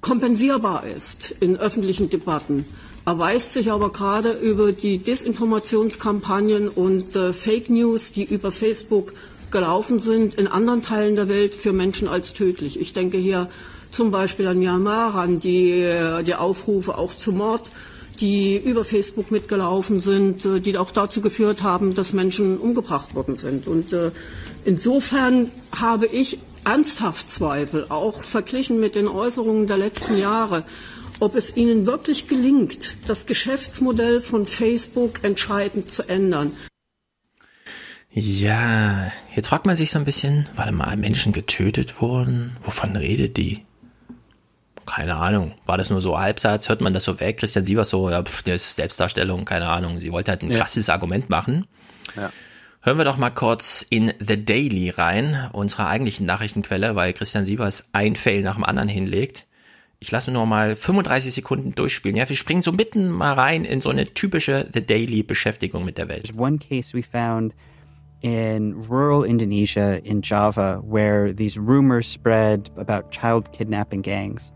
kompensierbar 0.00 0.84
ist 0.86 1.34
in 1.40 1.56
öffentlichen 1.58 2.08
Debatten, 2.08 2.64
erweist 3.04 3.52
sich 3.52 3.70
aber 3.70 3.90
gerade 3.90 4.32
über 4.32 4.72
die 4.72 4.98
Desinformationskampagnen 4.98 6.68
und 6.68 7.16
äh, 7.16 7.32
Fake 7.32 7.70
News, 7.70 8.12
die 8.12 8.24
über 8.24 8.52
Facebook 8.52 9.14
gelaufen 9.50 9.98
sind, 9.98 10.34
in 10.34 10.46
anderen 10.46 10.82
Teilen 10.82 11.16
der 11.16 11.28
Welt 11.28 11.54
für 11.54 11.72
Menschen 11.72 12.06
als 12.06 12.34
tödlich. 12.34 12.78
Ich 12.78 12.92
denke 12.92 13.16
hier 13.16 13.48
zum 13.90 14.10
Beispiel 14.10 14.46
an 14.46 14.58
Myanmar, 14.58 15.14
an 15.14 15.38
die, 15.38 15.80
äh, 15.80 16.22
die 16.22 16.34
Aufrufe 16.34 16.98
auch 16.98 17.14
zu 17.14 17.32
Mord, 17.32 17.70
die 18.20 18.56
über 18.56 18.84
Facebook 18.84 19.30
mitgelaufen 19.30 20.00
sind, 20.00 20.44
äh, 20.44 20.60
die 20.60 20.76
auch 20.76 20.90
dazu 20.90 21.20
geführt 21.20 21.62
haben, 21.62 21.94
dass 21.94 22.12
Menschen 22.12 22.58
umgebracht 22.58 23.14
worden 23.14 23.36
sind. 23.36 23.68
Und 23.68 23.92
äh, 23.92 24.10
Insofern 24.68 25.50
habe 25.74 26.04
ich 26.04 26.40
ernsthaft 26.66 27.30
Zweifel, 27.30 27.86
auch 27.88 28.22
verglichen 28.22 28.78
mit 28.78 28.96
den 28.96 29.08
Äußerungen 29.08 29.66
der 29.66 29.78
letzten 29.78 30.18
Jahre, 30.18 30.62
ob 31.20 31.36
es 31.36 31.56
ihnen 31.56 31.86
wirklich 31.86 32.28
gelingt, 32.28 32.96
das 33.06 33.24
Geschäftsmodell 33.24 34.20
von 34.20 34.44
Facebook 34.44 35.24
entscheidend 35.24 35.90
zu 35.90 36.06
ändern. 36.06 36.52
Ja, 38.10 39.10
jetzt 39.34 39.48
fragt 39.48 39.64
man 39.64 39.74
sich 39.74 39.90
so 39.90 39.98
ein 39.98 40.04
bisschen, 40.04 40.46
warte 40.54 40.72
mal, 40.72 40.98
Menschen 40.98 41.32
getötet 41.32 42.02
wurden? 42.02 42.54
Wovon 42.62 42.94
redet 42.94 43.38
die? 43.38 43.64
Keine 44.84 45.16
Ahnung. 45.16 45.54
War 45.64 45.78
das 45.78 45.88
nur 45.88 46.02
so 46.02 46.18
Halbsatz? 46.18 46.68
Hört 46.68 46.82
man 46.82 46.92
das 46.92 47.04
so 47.04 47.18
weg? 47.20 47.38
Christian 47.38 47.64
Sievers 47.64 47.88
so, 47.88 48.10
ja, 48.10 48.22
pf, 48.22 48.42
das 48.42 48.56
ist 48.56 48.76
Selbstdarstellung, 48.76 49.46
keine 49.46 49.70
Ahnung. 49.70 49.98
Sie 49.98 50.12
wollte 50.12 50.32
halt 50.32 50.42
ein 50.42 50.50
ja. 50.50 50.58
krasses 50.58 50.90
Argument 50.90 51.30
machen. 51.30 51.64
Ja. 52.14 52.30
Hören 52.88 52.96
wir 52.96 53.04
doch 53.04 53.18
mal 53.18 53.28
kurz 53.28 53.84
in 53.90 54.14
The 54.18 54.42
Daily 54.42 54.88
rein, 54.88 55.50
unserer 55.52 55.88
eigentlichen 55.88 56.24
Nachrichtenquelle, 56.24 56.96
weil 56.96 57.12
Christian 57.12 57.44
Sievers 57.44 57.90
ein 57.92 58.16
Fail 58.16 58.40
nach 58.40 58.54
dem 58.54 58.64
anderen 58.64 58.88
hinlegt. 58.88 59.46
Ich 60.00 60.10
lasse 60.10 60.32
nur 60.32 60.46
mal 60.46 60.74
35 60.74 61.34
Sekunden 61.34 61.74
durchspielen. 61.74 62.16
Ja, 62.16 62.26
wir 62.26 62.34
springen 62.34 62.62
so 62.62 62.72
mitten 62.72 63.10
mal 63.10 63.34
rein 63.34 63.66
in 63.66 63.82
so 63.82 63.90
eine 63.90 64.06
typische 64.06 64.70
The 64.72 64.86
Daily 64.86 65.22
Beschäftigung 65.22 65.84
mit 65.84 65.98
der 65.98 66.08
Welt. 66.08 66.32
One 66.34 66.56
case 66.56 66.96
we 66.96 67.02
found 67.02 67.52
in 68.22 68.72
rural 68.88 69.22
Indonesia 69.22 69.96
in 70.02 70.22
Java 70.22 70.82
where 70.82 71.34
these 71.34 71.60
rumors 71.60 72.10
spread 72.10 72.70
about 72.78 73.10
child 73.10 73.52
kidnapping 73.52 74.00
gangs 74.00 74.50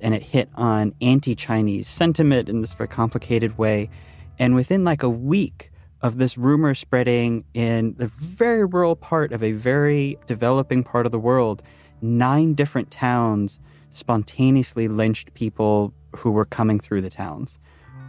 and 0.00 0.14
it 0.14 0.22
hit 0.22 0.48
on 0.54 0.94
anti-Chinese 1.00 1.88
sentiment 1.88 2.48
in 2.48 2.62
this 2.62 2.74
very 2.74 2.88
complicated 2.88 3.58
way 3.58 3.90
and 4.38 4.54
within 4.54 4.84
like 4.84 5.02
a 5.02 5.10
week 5.10 5.71
of 6.02 6.18
this 6.18 6.36
rumor 6.36 6.74
spreading 6.74 7.44
in 7.54 7.94
the 7.96 8.06
very 8.06 8.64
rural 8.64 8.96
part 8.96 9.32
of 9.32 9.42
a 9.42 9.52
very 9.52 10.18
developing 10.26 10.82
part 10.82 11.06
of 11.06 11.12
the 11.12 11.18
world. 11.18 11.62
Nine 12.00 12.54
different 12.54 12.90
towns 12.90 13.60
spontaneously 13.90 14.88
lynched 14.88 15.34
people 15.34 15.94
who 16.16 16.30
were 16.30 16.44
coming 16.44 16.80
through 16.80 17.02
the 17.02 17.10
towns. 17.10 17.58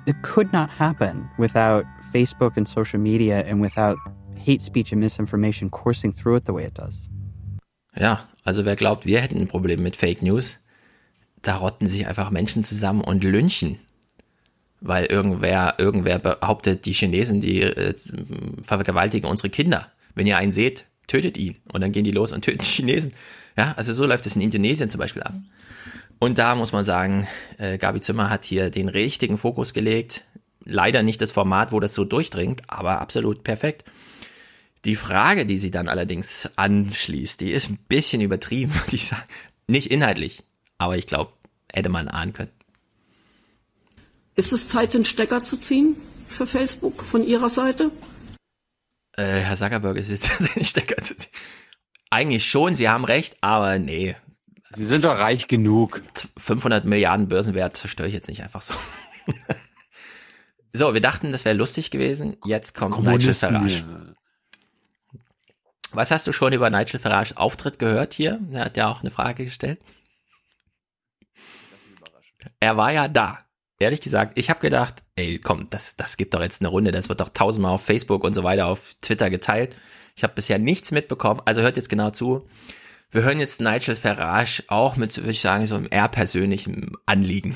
It 0.05 0.21
could 0.23 0.51
not 0.51 0.69
happen 0.69 1.29
without 1.37 1.85
Facebook 2.13 2.57
and 2.57 2.67
social 2.67 2.99
media 2.99 3.43
and 3.45 3.61
without 3.61 3.97
hate 4.37 4.61
speech 4.61 4.91
and 4.91 4.99
misinformation 4.99 5.69
coursing 5.69 6.11
through 6.11 6.35
it 6.35 6.45
the 6.45 6.53
way 6.53 6.63
it 6.63 6.73
does. 6.73 7.09
Ja, 7.95 8.27
also 8.43 8.65
wer 8.65 8.75
glaubt, 8.75 9.05
wir 9.05 9.21
hätten 9.21 9.39
ein 9.39 9.47
Problem 9.47 9.83
mit 9.83 9.95
Fake 9.95 10.23
News, 10.23 10.57
da 11.43 11.57
rotten 11.57 11.87
sich 11.87 12.07
einfach 12.07 12.31
Menschen 12.31 12.63
zusammen 12.63 13.01
und 13.01 13.23
lynchen 13.23 13.77
weil 14.83 15.05
irgendwer, 15.05 15.75
irgendwer 15.77 16.19
behauptet, 16.19 16.85
die 16.85 16.93
Chinesen, 16.93 17.39
die 17.39 17.61
äh, 17.61 17.93
vergewaltigen 18.61 19.29
unsere 19.29 19.49
Kinder. 19.49 19.87
Wenn 20.13 20.27
ihr 20.27 20.37
einen 20.37 20.51
seht, 20.51 20.85
tötet 21.07 21.37
ihn. 21.37 21.55
Und 21.71 21.81
dann 21.81 21.91
gehen 21.91 22.03
die 22.03 22.11
los 22.11 22.33
und 22.33 22.43
töten 22.43 22.63
Chinesen. 22.63 23.13
Ja, 23.57 23.73
also 23.77 23.93
so 23.93 24.05
läuft 24.05 24.25
es 24.25 24.35
in 24.35 24.41
Indonesien 24.41 24.89
zum 24.89 24.99
Beispiel 24.99 25.23
ab. 25.23 25.33
Und 26.19 26.37
da 26.37 26.55
muss 26.55 26.73
man 26.73 26.83
sagen, 26.83 27.27
äh, 27.57 27.77
Gabi 27.77 28.01
Zimmer 28.01 28.29
hat 28.29 28.43
hier 28.43 28.69
den 28.69 28.89
richtigen 28.89 29.37
Fokus 29.37 29.73
gelegt. 29.73 30.25
Leider 30.65 31.01
nicht 31.01 31.21
das 31.21 31.31
Format, 31.31 31.71
wo 31.71 31.79
das 31.79 31.93
so 31.93 32.03
durchdringt, 32.05 32.61
aber 32.67 32.99
absolut 32.99 33.43
perfekt. 33.43 33.85
Die 34.85 34.95
Frage, 34.97 35.45
die 35.45 35.57
sie 35.57 35.71
dann 35.71 35.87
allerdings 35.87 36.49
anschließt, 36.57 37.39
die 37.39 37.51
ist 37.51 37.69
ein 37.69 37.79
bisschen 37.87 38.21
übertrieben, 38.21 38.73
würde 38.85 38.95
ich 38.95 39.07
sagen. 39.07 39.23
Nicht 39.67 39.91
inhaltlich, 39.91 40.43
aber 40.77 40.97
ich 40.97 41.07
glaube, 41.07 41.31
hätte 41.71 41.89
man 41.89 42.09
ahnen 42.09 42.33
können. 42.33 42.51
Ist 44.35 44.51
es 44.51 44.69
Zeit, 44.69 44.93
den 44.93 45.05
Stecker 45.05 45.43
zu 45.43 45.57
ziehen 45.57 45.95
für 46.27 46.47
Facebook 46.47 47.03
von 47.03 47.25
Ihrer 47.25 47.49
Seite? 47.49 47.91
Äh, 49.13 49.39
Herr 49.39 49.55
Zuckerberg, 49.55 49.97
ist 49.97 50.09
jetzt 50.11 50.31
den 50.55 50.65
Stecker 50.65 51.01
zu 51.01 51.15
ziehen. 51.15 51.31
Eigentlich 52.09 52.47
schon, 52.47 52.73
Sie 52.75 52.89
haben 52.89 53.05
recht, 53.05 53.37
aber 53.41 53.79
nee. 53.79 54.15
Sie 54.71 54.85
sind 54.85 55.03
doch 55.03 55.17
reich 55.17 55.47
genug. 55.47 56.01
500 56.37 56.85
Milliarden 56.85 57.27
Börsenwert 57.27 57.77
zerstöre 57.77 58.07
ich 58.07 58.13
jetzt 58.13 58.27
nicht 58.27 58.41
einfach 58.41 58.61
so. 58.61 58.73
so, 60.73 60.93
wir 60.95 61.01
dachten, 61.01 61.31
das 61.31 61.45
wäre 61.45 61.55
lustig 61.55 61.91
gewesen. 61.91 62.37
Jetzt 62.45 62.73
kommt 62.73 62.99
Nigel 63.03 63.35
Farage. 63.35 64.15
Was 65.91 66.09
hast 66.09 66.25
du 66.25 66.33
schon 66.33 66.53
über 66.53 66.71
Nigel 66.71 66.99
Farage 66.99 67.37
Auftritt 67.37 67.77
gehört 67.77 68.15
hier? 68.15 68.39
Er 68.51 68.65
hat 68.65 68.77
ja 68.77 68.89
auch 68.89 69.01
eine 69.01 69.11
Frage 69.11 69.45
gestellt. 69.45 69.79
Er 72.59 72.77
war 72.77 72.91
ja 72.91 73.07
da 73.07 73.42
ehrlich 73.83 74.01
gesagt, 74.01 74.37
ich 74.37 74.49
habe 74.49 74.59
gedacht, 74.59 75.03
ey, 75.15 75.39
komm, 75.39 75.67
das, 75.69 75.95
das 75.95 76.17
gibt 76.17 76.33
doch 76.33 76.41
jetzt 76.41 76.61
eine 76.61 76.69
Runde, 76.69 76.91
das 76.91 77.09
wird 77.09 77.21
doch 77.21 77.29
tausendmal 77.29 77.73
auf 77.73 77.83
Facebook 77.83 78.23
und 78.23 78.33
so 78.33 78.43
weiter, 78.43 78.67
auf 78.67 78.95
Twitter 79.01 79.29
geteilt. 79.29 79.75
Ich 80.15 80.23
habe 80.23 80.33
bisher 80.33 80.59
nichts 80.59 80.91
mitbekommen, 80.91 81.41
also 81.45 81.61
hört 81.61 81.77
jetzt 81.77 81.89
genau 81.89 82.09
zu. 82.09 82.47
Wir 83.11 83.23
hören 83.23 83.39
jetzt 83.39 83.61
Nigel 83.61 83.95
Farage 83.95 84.63
auch 84.67 84.95
mit, 84.95 85.17
würde 85.17 85.31
ich 85.31 85.41
sagen, 85.41 85.67
so 85.67 85.75
einem 85.75 85.87
eher 85.89 86.07
persönlichen 86.07 86.91
Anliegen. 87.05 87.55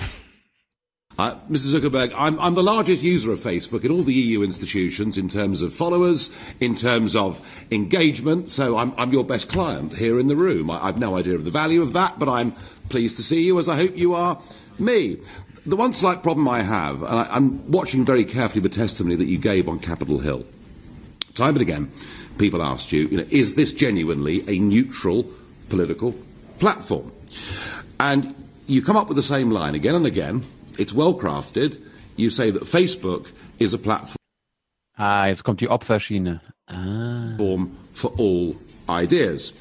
Uh, 1.19 1.33
Mr. 1.49 1.71
Zuckerberg, 1.71 2.13
I'm, 2.13 2.37
I'm 2.37 2.53
the 2.53 2.61
largest 2.61 3.01
user 3.01 3.31
of 3.31 3.39
Facebook 3.39 3.83
in 3.83 3.91
all 3.91 4.03
the 4.03 4.13
EU 4.13 4.43
institutions 4.43 5.17
in 5.17 5.29
terms 5.29 5.63
of 5.63 5.73
followers, 5.73 6.29
in 6.59 6.75
terms 6.75 7.15
of 7.15 7.41
engagement, 7.71 8.51
so 8.51 8.77
I'm, 8.77 8.93
I'm 8.99 9.11
your 9.11 9.23
best 9.23 9.49
client 9.49 9.95
here 9.95 10.19
in 10.19 10.27
the 10.27 10.35
room. 10.35 10.69
I, 10.69 10.79
I've 10.85 10.99
no 10.99 11.15
idea 11.15 11.33
of 11.33 11.43
the 11.43 11.49
value 11.49 11.81
of 11.81 11.93
that, 11.93 12.19
but 12.19 12.29
I'm 12.29 12.53
pleased 12.89 13.15
to 13.15 13.23
see 13.23 13.41
you 13.43 13.57
as 13.57 13.67
I 13.67 13.77
hope 13.77 13.97
you 13.97 14.13
are 14.13 14.39
me. 14.77 15.17
The 15.67 15.75
one 15.75 15.93
slight 15.93 16.23
problem 16.23 16.47
I 16.47 16.61
have, 16.61 17.03
and 17.03 17.19
I, 17.19 17.27
I'm 17.29 17.69
watching 17.69 18.05
very 18.05 18.23
carefully 18.23 18.61
the 18.61 18.69
testimony 18.69 19.17
that 19.17 19.25
you 19.25 19.37
gave 19.37 19.67
on 19.67 19.79
Capitol 19.79 20.19
Hill. 20.19 20.45
Time 21.33 21.55
and 21.55 21.61
again, 21.61 21.91
people 22.37 22.63
asked 22.63 22.93
you, 22.93 23.07
you 23.07 23.17
know, 23.17 23.25
is 23.31 23.55
this 23.55 23.73
genuinely 23.73 24.45
a 24.47 24.59
neutral 24.59 25.25
political 25.67 26.15
platform? 26.59 27.11
And 27.99 28.33
you 28.65 28.81
come 28.81 28.95
up 28.95 29.09
with 29.09 29.17
the 29.17 29.21
same 29.21 29.51
line 29.51 29.75
again 29.75 29.93
and 29.93 30.05
again, 30.05 30.43
it's 30.79 30.93
well 30.93 31.13
crafted. 31.13 31.77
You 32.15 32.29
say 32.29 32.49
that 32.49 32.63
Facebook 32.63 33.33
is 33.59 33.73
a 33.73 33.77
platform. 33.77 34.15
Ah, 34.97 35.25
jetzt 35.25 35.43
kommt 35.43 35.59
die 35.59 35.67
Opferschiene. 35.67 36.39
Ah. 36.69 37.35
For 37.93 38.13
all 38.17 38.55
ideas. 38.87 39.51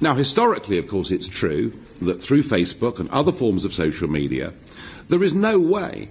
Now, 0.00 0.14
historically, 0.14 0.78
of 0.78 0.88
course, 0.88 1.12
it's 1.12 1.28
true 1.28 1.72
that 2.02 2.20
through 2.20 2.42
Facebook 2.42 2.98
and 2.98 3.08
other 3.10 3.32
forms 3.32 3.64
of 3.64 3.72
social 3.72 4.08
media, 4.08 4.52
there 5.08 5.22
is 5.22 5.34
no 5.34 5.58
way 5.58 6.08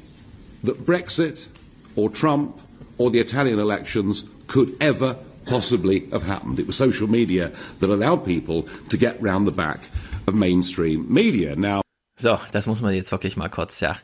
that 0.64 0.86
Brexit 0.86 1.48
or 1.96 2.10
Trump 2.10 2.60
or 2.98 3.12
the 3.12 3.20
Italian 3.20 3.60
elections 3.60 4.26
could 4.48 4.76
ever 4.82 5.16
possibly 5.46 6.08
have 6.12 6.24
happened. 6.24 6.60
It 6.60 6.68
was 6.68 6.76
social 6.76 7.08
media 7.08 7.52
that 7.80 7.90
allowed 7.90 8.26
people 8.26 8.68
to 8.90 8.98
get 8.98 9.22
round 9.22 9.48
the 9.48 9.52
back 9.52 9.80
of 10.28 10.36
mainstream 10.36 11.12
media. 11.12 11.56
Now, 11.56 11.82
so, 12.16 12.40
das 12.52 12.66
muss 12.68 12.82
man 12.82 12.94
jetzt 12.94 13.12
wirklich 13.12 13.38
mal 13.38 13.50
kurz, 13.50 13.80
ja. 13.80 13.98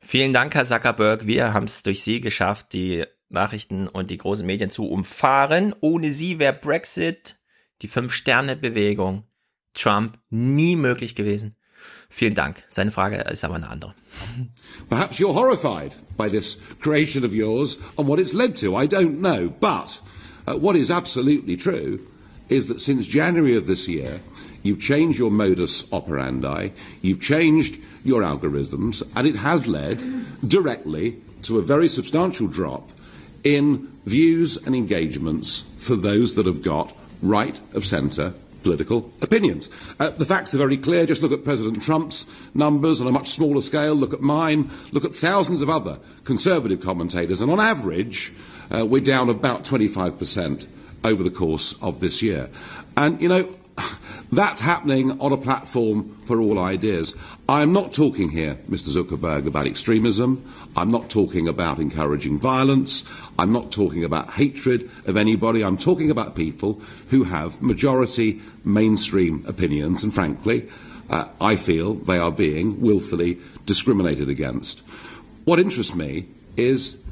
Vielen 0.00 0.32
Dank, 0.32 0.54
Herr 0.54 0.64
Zuckerberg. 0.64 1.26
Wir 1.26 1.52
haben 1.52 1.66
es 1.66 1.82
durch 1.82 2.02
Sie 2.02 2.20
geschafft, 2.20 2.72
die 2.72 3.04
Nachrichten 3.28 3.88
und 3.88 4.10
die 4.10 4.18
großen 4.18 4.46
Medien 4.46 4.70
zu 4.70 4.88
umfahren. 4.88 5.74
Ohne 5.80 6.12
Sie 6.12 6.38
wäre 6.38 6.52
Brexit, 6.52 7.36
die 7.82 7.88
Fünf-Sterne-Bewegung, 7.88 9.24
Trump 9.74 10.18
nie 10.30 10.76
möglich 10.76 11.14
gewesen. 11.14 11.56
Vielen 12.12 12.34
Dank. 12.34 12.62
Seine 12.68 12.90
Frage 12.90 13.16
ist 13.32 13.42
aber 13.42 13.54
eine 13.54 13.70
andere. 13.70 13.94
Perhaps 14.90 15.18
you're 15.18 15.32
horrified 15.32 15.94
by 16.18 16.28
this 16.28 16.58
creation 16.78 17.24
of 17.24 17.32
yours 17.32 17.78
and 17.96 18.06
what 18.06 18.20
it's 18.20 18.34
led 18.34 18.54
to. 18.56 18.76
I 18.76 18.86
don't 18.86 19.22
know. 19.22 19.48
But 19.48 19.98
uh, 20.46 20.58
what 20.58 20.76
is 20.76 20.90
absolutely 20.90 21.56
true 21.56 22.00
is 22.50 22.68
that 22.68 22.82
since 22.82 23.06
January 23.06 23.56
of 23.56 23.66
this 23.66 23.88
year, 23.88 24.20
you've 24.62 24.78
changed 24.78 25.18
your 25.18 25.30
modus 25.30 25.90
operandi, 25.90 26.72
you've 27.00 27.22
changed 27.22 27.80
your 28.04 28.20
algorithms, 28.20 29.02
and 29.16 29.26
it 29.26 29.36
has 29.36 29.66
led 29.66 30.02
directly 30.46 31.16
to 31.44 31.58
a 31.58 31.62
very 31.62 31.88
substantial 31.88 32.46
drop 32.46 32.90
in 33.42 33.90
views 34.04 34.58
and 34.66 34.76
engagements 34.76 35.64
for 35.78 35.96
those 35.96 36.34
that 36.34 36.44
have 36.44 36.62
got 36.62 36.94
right 37.22 37.58
of 37.72 37.86
centre 37.86 38.34
political 38.62 39.10
opinions. 39.20 39.70
Uh, 39.98 40.10
the 40.10 40.24
facts 40.24 40.54
are 40.54 40.58
very 40.58 40.76
clear. 40.76 41.06
Just 41.06 41.22
look 41.22 41.32
at 41.32 41.44
President 41.44 41.82
Trump's 41.82 42.26
numbers 42.54 43.00
on 43.00 43.06
a 43.06 43.12
much 43.12 43.30
smaller 43.30 43.60
scale. 43.60 43.94
Look 43.94 44.12
at 44.12 44.20
mine. 44.20 44.70
Look 44.92 45.04
at 45.04 45.14
thousands 45.14 45.62
of 45.62 45.70
other 45.70 45.98
conservative 46.24 46.80
commentators. 46.80 47.40
And 47.40 47.50
on 47.50 47.60
average, 47.60 48.32
uh, 48.70 48.86
we're 48.86 49.02
down 49.02 49.28
about 49.28 49.64
25% 49.64 50.66
over 51.04 51.22
the 51.22 51.30
course 51.30 51.80
of 51.82 52.00
this 52.00 52.22
year. 52.22 52.48
And, 52.96 53.20
you 53.20 53.28
know, 53.28 53.48
that's 54.32 54.62
happening 54.62 55.20
on 55.20 55.32
a 55.32 55.36
platform 55.36 56.16
for 56.24 56.40
all 56.40 56.58
ideas. 56.58 57.14
I'm 57.48 57.74
not 57.74 57.92
talking 57.92 58.30
here, 58.30 58.54
Mr. 58.68 58.88
Zuckerberg, 58.88 59.46
about 59.46 59.66
extremism. 59.66 60.50
I'm 60.74 60.90
not 60.90 61.10
talking 61.10 61.48
about 61.48 61.78
encouraging 61.78 62.38
violence. 62.38 63.04
I'm 63.38 63.52
not 63.52 63.70
talking 63.70 64.04
about 64.04 64.30
hatred 64.30 64.90
of 65.06 65.18
anybody. 65.18 65.62
I'm 65.62 65.76
talking 65.76 66.10
about 66.10 66.34
people 66.34 66.80
who 67.10 67.24
have 67.24 67.60
majority 67.60 68.40
mainstream 68.64 69.44
opinions, 69.46 70.02
and 70.02 70.14
frankly, 70.14 70.66
uh, 71.10 71.28
I 71.38 71.56
feel 71.56 71.94
they 71.94 72.16
are 72.16 72.32
being 72.32 72.80
willfully 72.80 73.38
discriminated 73.66 74.30
against. 74.30 74.80
What 75.44 75.60
interests 75.60 75.94
me 75.94 76.26
is 76.56 77.02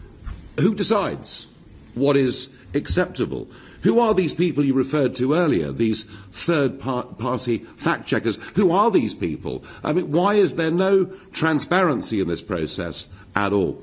who 0.59 0.75
decides 0.75 1.49
what 1.95 2.17
is 2.17 2.57
acceptable? 2.75 3.49
Who 3.83 3.99
are 3.99 4.13
these 4.15 4.35
people 4.35 4.65
you 4.65 4.75
referred 4.75 5.15
to 5.17 5.35
earlier, 5.35 5.73
these 5.73 6.05
third 6.05 6.79
party 6.79 7.59
fact 7.59 8.07
checkers? 8.07 8.37
Who 8.57 8.73
are 8.73 8.91
these 8.91 9.15
people? 9.15 9.65
I 9.83 9.93
mean, 9.93 10.13
why 10.13 10.35
is 10.35 10.57
there 10.57 10.71
no 10.71 11.07
transparency 11.33 12.21
in 12.21 12.29
this 12.29 12.43
process 12.43 13.13
at 13.35 13.53
all? 13.53 13.83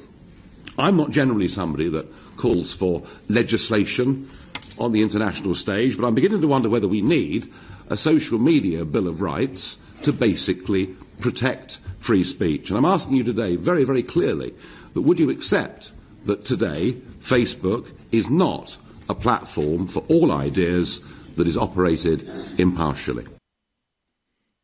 I'm 0.78 0.98
not 0.98 1.10
generally 1.10 1.48
somebody 1.48 1.90
that 1.90 2.07
calls 2.38 2.74
for 2.74 3.03
legislation 3.28 4.30
on 4.78 4.91
the 4.91 5.02
international 5.02 5.56
stage, 5.56 5.98
but 5.98 6.06
I'm 6.06 6.15
beginning 6.15 6.41
to 6.41 6.48
wonder 6.48 6.69
whether 6.69 6.88
we 6.88 7.02
need 7.02 7.52
a 7.90 7.98
social 7.98 8.38
media 8.38 8.86
bill 8.86 9.07
of 9.07 9.22
rights 9.22 9.84
to 10.03 10.14
basically 10.14 10.88
protect 11.22 11.80
free 11.99 12.24
speech. 12.24 12.69
And 12.69 12.78
I'm 12.78 12.86
asking 12.86 13.15
you 13.15 13.24
today 13.24 13.56
very, 13.56 13.84
very 13.84 14.03
clearly 14.03 14.53
that 14.94 15.02
would 15.02 15.19
you 15.19 15.32
accept 15.32 15.91
that 16.26 16.45
today 16.45 16.94
Facebook 17.19 17.91
is 18.11 18.30
not 18.30 18.78
a 19.10 19.14
platform 19.14 19.88
for 19.88 20.04
all 20.10 20.32
ideas 20.32 21.06
that 21.36 21.48
is 21.48 21.58
operated 21.58 22.28
impartially. 22.58 23.26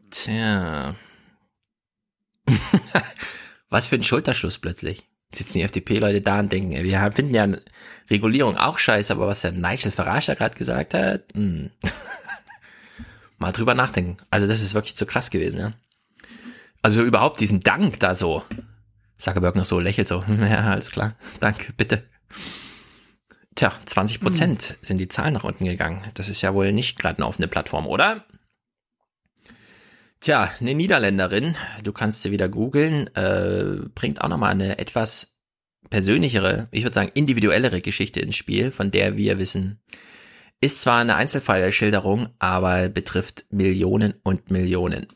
Tja. 0.09 0.95
Was 3.69 3.87
für 3.87 3.95
ein 3.95 4.03
Schulterschluss 4.03 4.59
plötzlich. 4.59 5.07
Sitzen 5.33 5.57
die 5.57 5.63
FDP-Leute 5.63 6.21
da 6.21 6.39
und 6.39 6.51
denken, 6.51 6.71
wir 6.71 7.11
finden 7.11 7.33
ja 7.33 7.47
Regulierung 8.09 8.57
auch 8.57 8.77
scheiße, 8.77 9.11
aber 9.11 9.27
was 9.27 9.41
der 9.41 9.51
Nigel 9.51 9.89
Farage 9.89 10.35
gerade 10.35 10.55
gesagt 10.55 10.93
hat, 10.93 11.23
hm. 11.33 11.71
mal 13.39 13.51
drüber 13.51 13.73
nachdenken. 13.73 14.17
Also 14.29 14.45
das 14.45 14.61
ist 14.61 14.75
wirklich 14.75 14.95
zu 14.95 15.07
krass 15.07 15.31
gewesen, 15.31 15.59
ja. 15.59 15.73
Also 16.83 17.01
überhaupt 17.01 17.39
diesen 17.39 17.61
Dank 17.61 17.99
da 17.99 18.13
so. 18.13 18.43
Zuckerberg 19.17 19.55
noch 19.55 19.65
so 19.65 19.79
lächelt 19.79 20.07
so, 20.07 20.23
ja, 20.39 20.71
alles 20.71 20.91
klar, 20.91 21.15
danke, 21.39 21.73
bitte. 21.73 22.03
Tja, 23.55 23.71
20 23.85 24.19
Prozent 24.19 24.63
hm. 24.63 24.75
sind 24.81 24.97
die 24.97 25.07
Zahlen 25.07 25.33
nach 25.33 25.43
unten 25.43 25.65
gegangen. 25.65 26.01
Das 26.15 26.29
ist 26.29 26.41
ja 26.41 26.53
wohl 26.53 26.71
nicht 26.71 26.99
gerade 26.99 27.19
eine 27.19 27.27
offene 27.27 27.47
Plattform, 27.47 27.87
oder? 27.87 28.25
Tja, 30.19 30.49
eine 30.59 30.73
Niederländerin, 30.73 31.55
du 31.83 31.91
kannst 31.91 32.21
sie 32.21 32.31
wieder 32.31 32.47
googeln, 32.47 33.13
äh, 33.15 33.85
bringt 33.93 34.21
auch 34.21 34.29
nochmal 34.29 34.51
eine 34.51 34.79
etwas 34.79 35.33
persönlichere, 35.89 36.69
ich 36.71 36.83
würde 36.83 36.95
sagen 36.95 37.11
individuellere 37.13 37.81
Geschichte 37.81 38.21
ins 38.21 38.37
Spiel, 38.37 38.71
von 38.71 38.89
der 38.89 39.17
wir 39.17 39.37
wissen, 39.37 39.81
ist 40.61 40.79
zwar 40.79 41.01
eine 41.01 41.15
Einzelfallschilderung, 41.15 42.29
aber 42.39 42.87
betrifft 42.87 43.45
Millionen 43.49 44.13
und 44.23 44.49
Millionen. 44.49 45.07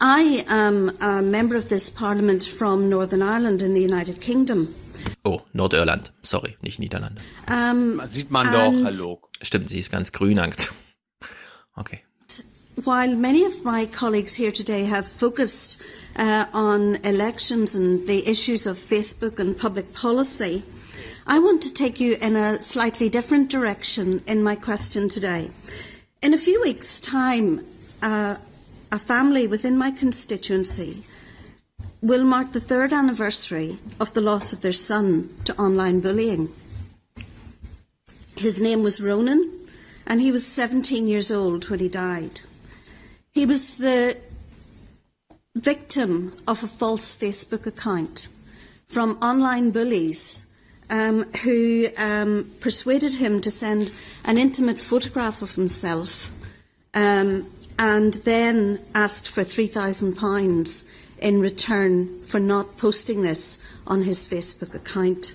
I 0.00 0.44
am 0.48 0.92
a 1.00 1.20
member 1.20 1.56
of 1.56 1.68
this 1.68 1.90
parliament 1.90 2.44
from 2.44 2.88
Northern 2.88 3.22
Ireland 3.22 3.60
in 3.62 3.74
the 3.74 3.84
United 3.84 4.20
Kingdom. 4.20 4.68
Oh, 5.24 5.40
Nordirland. 5.52 6.12
Sorry, 6.22 6.56
nicht 6.62 6.78
Niederlande. 6.78 7.20
Um, 7.48 8.00
Sieht 8.06 8.30
man 8.30 8.46
doch, 8.52 8.72
hallo. 8.84 9.20
Stimmt, 9.40 9.68
sie 9.68 9.78
ist 9.78 9.90
ganz 9.90 10.12
grün. 10.12 10.40
Okay. 11.76 12.00
While 12.84 13.16
many 13.16 13.44
of 13.44 13.64
my 13.64 13.86
colleagues 13.86 14.34
here 14.34 14.50
today 14.50 14.84
have 14.84 15.06
focused 15.06 15.80
uh, 16.16 16.46
on 16.52 16.96
elections 17.04 17.74
and 17.74 18.06
the 18.06 18.28
issues 18.28 18.66
of 18.66 18.78
Facebook 18.78 19.38
and 19.38 19.56
public 19.56 19.92
policy, 19.94 20.62
I 21.26 21.38
want 21.38 21.62
to 21.62 21.72
take 21.72 22.00
you 22.00 22.16
in 22.20 22.34
a 22.34 22.62
slightly 22.62 23.08
different 23.08 23.50
direction 23.50 24.22
in 24.26 24.42
my 24.42 24.56
question 24.56 25.08
today. 25.08 25.50
In 26.22 26.34
a 26.34 26.38
few 26.38 26.60
weeks' 26.62 26.98
time, 26.98 27.64
uh, 28.02 28.36
a 28.90 28.98
family 28.98 29.46
within 29.46 29.76
my 29.76 29.90
constituency 29.90 31.02
will 32.02 32.24
mark 32.24 32.50
the 32.50 32.60
third 32.60 32.92
anniversary 32.92 33.78
of 34.00 34.12
the 34.12 34.20
loss 34.20 34.52
of 34.52 34.60
their 34.60 34.72
son 34.72 35.30
to 35.44 35.56
online 35.56 36.00
bullying. 36.00 36.48
His 38.36 38.60
name 38.60 38.82
was 38.82 39.00
Ronan, 39.00 39.68
and 40.04 40.20
he 40.20 40.32
was 40.32 40.44
17 40.44 41.06
years 41.06 41.30
old 41.30 41.70
when 41.70 41.78
he 41.78 41.88
died. 41.88 42.40
He 43.30 43.46
was 43.46 43.76
the 43.76 44.16
victim 45.54 46.32
of 46.48 46.64
a 46.64 46.66
false 46.66 47.16
Facebook 47.16 47.66
account 47.66 48.26
from 48.88 49.16
online 49.22 49.70
bullies 49.70 50.52
um, 50.90 51.22
who 51.44 51.86
um, 51.96 52.50
persuaded 52.60 53.14
him 53.14 53.40
to 53.40 53.50
send 53.50 53.92
an 54.24 54.38
intimate 54.38 54.80
photograph 54.80 55.40
of 55.40 55.54
himself 55.54 56.30
um, 56.94 57.46
and 57.78 58.14
then 58.14 58.80
asked 58.94 59.28
for 59.28 59.42
£3,000 59.42 60.90
in 61.22 61.40
return 61.40 62.22
for 62.24 62.40
not 62.40 62.76
posting 62.76 63.22
this 63.22 63.58
on 63.86 64.02
his 64.02 64.28
Facebook 64.28 64.74
account. 64.74 65.34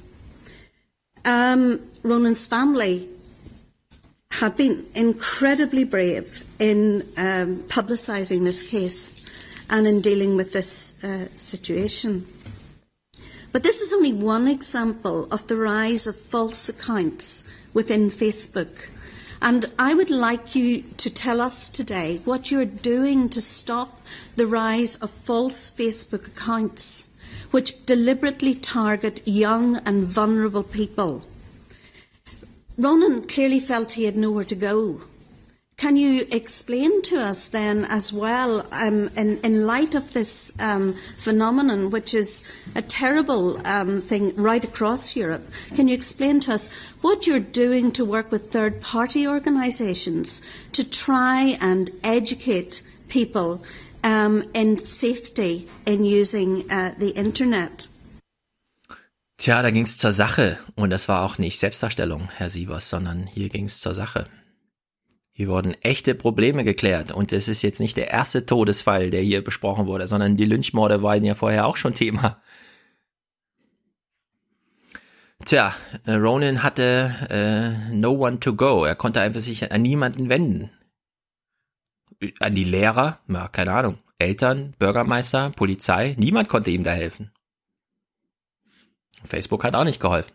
Um, 1.26 1.82
Ronan's 2.04 2.46
family 2.46 3.10
have 4.32 4.56
been 4.58 4.86
incredibly 4.94 5.84
brave 5.84 6.44
in 6.60 7.02
um, 7.18 7.64
publicising 7.64 8.44
this 8.44 8.68
case 8.68 9.26
and 9.70 9.88
in 9.88 10.02
dealing 10.02 10.36
with 10.36 10.54
this 10.54 11.04
uh, 11.04 11.28
situation. 11.36 12.28
But 13.52 13.64
this 13.64 13.82
is 13.82 13.94
only 13.94 14.14
one 14.14 14.48
example 14.48 15.28
of 15.32 15.48
the 15.48 15.56
rise 15.56 16.06
of 16.06 16.16
false 16.16 16.70
accounts 16.70 17.50
within 17.74 18.10
Facebook 18.10 18.90
and 19.42 19.66
I 19.78 19.94
would 19.94 20.10
like 20.10 20.56
you 20.56 20.84
to 20.98 21.10
tell 21.10 21.42
us 21.42 21.70
today 21.70 22.22
what 22.26 22.52
you're 22.52 22.66
doing 22.66 23.30
to 23.30 23.42
stop 23.42 24.02
the 24.36 24.48
rise 24.48 24.98
of 24.98 25.12
false 25.12 25.70
Facebook 25.70 26.28
accounts 26.28 27.16
which 27.52 27.86
deliberately 27.86 28.56
target 28.56 29.22
young 29.26 29.78
and 29.86 30.06
vulnerable 30.06 30.64
people. 30.64 31.24
Ronan 32.78 33.24
clearly 33.28 33.60
felt 33.60 33.94
he 33.94 34.04
had 34.06 34.16
nowhere 34.16 34.44
to 34.44 34.56
go. 34.56 35.02
Can 35.78 35.96
you 35.96 36.26
explain 36.32 37.04
to 37.04 37.18
us 37.18 37.50
then, 37.50 37.86
as 37.86 38.12
well, 38.12 38.66
um, 38.72 39.10
in, 39.16 39.40
in 39.42 39.68
light 39.68 39.94
of 39.94 40.12
this 40.12 40.60
um, 40.60 40.96
phenomenon, 41.20 41.92
which 41.92 42.16
is 42.16 42.44
a 42.74 42.82
terrible 42.82 43.62
um, 43.68 44.02
thing 44.02 44.36
right 44.38 44.64
across 44.64 45.16
Europe, 45.16 45.46
can 45.76 45.88
you 45.88 45.94
explain 45.94 46.40
to 46.40 46.54
us 46.54 46.72
what 47.02 47.28
you're 47.28 47.40
doing 47.40 47.92
to 47.92 48.04
work 48.04 48.32
with 48.32 48.52
third 48.52 48.82
party 48.82 49.28
organisations 49.28 50.42
to 50.72 50.84
try 50.84 51.56
and 51.62 51.92
educate 52.04 52.82
people 53.08 53.62
um, 54.04 54.50
in 54.56 54.80
safety 54.80 55.68
in 55.86 56.04
using 56.04 56.66
uh, 56.72 56.96
the 56.98 57.12
Internet? 57.12 57.88
Tja, 59.38 59.62
da 59.62 59.70
ging's 59.70 60.00
zur 60.00 60.12
Sache. 60.12 60.58
Und 60.76 60.90
das 60.90 61.08
war 61.08 61.24
auch 61.24 61.38
nicht 61.38 61.60
Selbstdarstellung, 61.60 62.30
Herr 62.36 62.50
Sievers, 62.50 62.90
sondern 62.90 63.28
hier 63.28 63.50
ging's 63.50 63.80
zur 63.80 63.94
Sache. 63.94 64.26
Hier 65.38 65.50
wurden 65.50 65.76
echte 65.84 66.16
Probleme 66.16 66.64
geklärt 66.64 67.12
und 67.12 67.32
es 67.32 67.48
ist 67.48 67.62
jetzt 67.62 67.80
nicht 67.80 67.96
der 67.96 68.10
erste 68.10 68.48
Todesfall, 68.48 69.12
der 69.12 69.22
hier 69.22 69.44
besprochen 69.44 69.86
wurde, 69.86 70.08
sondern 70.08 70.36
die 70.36 70.46
Lynchmorde 70.46 71.04
waren 71.04 71.24
ja 71.24 71.36
vorher 71.36 71.68
auch 71.68 71.78
schon 71.78 71.94
Thema. 71.94 72.42
Tja, 75.46 75.76
äh, 76.06 76.14
Ronan 76.14 76.64
hatte 76.64 77.14
äh, 77.30 77.94
no 77.94 78.14
one 78.14 78.40
to 78.40 78.56
go. 78.56 78.84
Er 78.84 78.96
konnte 78.96 79.22
einfach 79.22 79.40
sich 79.40 79.72
an 79.72 79.84
niemanden 79.84 80.30
wenden. 80.30 80.72
An 82.40 82.56
die 82.56 82.64
Lehrer, 82.64 83.20
ja, 83.28 83.48
keine 83.48 83.74
Ahnung, 83.74 84.00
Eltern, 84.18 84.74
Bürgermeister, 84.80 85.52
Polizei, 85.52 86.16
niemand 86.18 86.50
konnte 86.50 86.72
ihm 86.72 86.82
da 86.82 86.94
helfen. 86.94 87.32
Facebook 89.24 89.64
hat 89.64 89.76
auch 89.76 89.84
nicht 89.84 90.02
geholfen. 90.02 90.34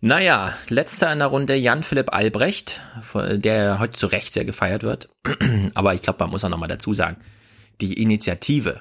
Naja, 0.00 0.56
letzter 0.68 1.12
in 1.12 1.18
der 1.18 1.26
Runde 1.26 1.56
Jan-Philipp 1.56 2.14
Albrecht, 2.14 2.80
der 3.14 3.80
heute 3.80 3.94
zu 3.94 4.06
Recht 4.06 4.32
sehr 4.32 4.44
gefeiert 4.44 4.84
wird. 4.84 5.08
Aber 5.74 5.92
ich 5.92 6.02
glaube, 6.02 6.20
man 6.20 6.30
muss 6.30 6.44
auch 6.44 6.48
nochmal 6.48 6.68
dazu 6.68 6.94
sagen, 6.94 7.16
die 7.80 8.00
Initiative 8.00 8.80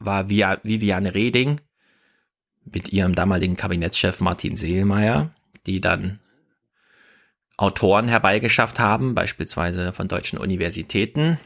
war 0.00 0.28
via 0.28 0.58
Viviane 0.64 1.14
Reding 1.14 1.60
mit 2.64 2.88
ihrem 2.88 3.14
damaligen 3.14 3.54
Kabinettschef 3.54 4.20
Martin 4.20 4.56
Seelmeier, 4.56 5.30
die 5.66 5.80
dann 5.80 6.18
Autoren 7.56 8.08
herbeigeschafft 8.08 8.80
haben, 8.80 9.14
beispielsweise 9.14 9.92
von 9.92 10.08
deutschen 10.08 10.40
Universitäten, 10.40 11.38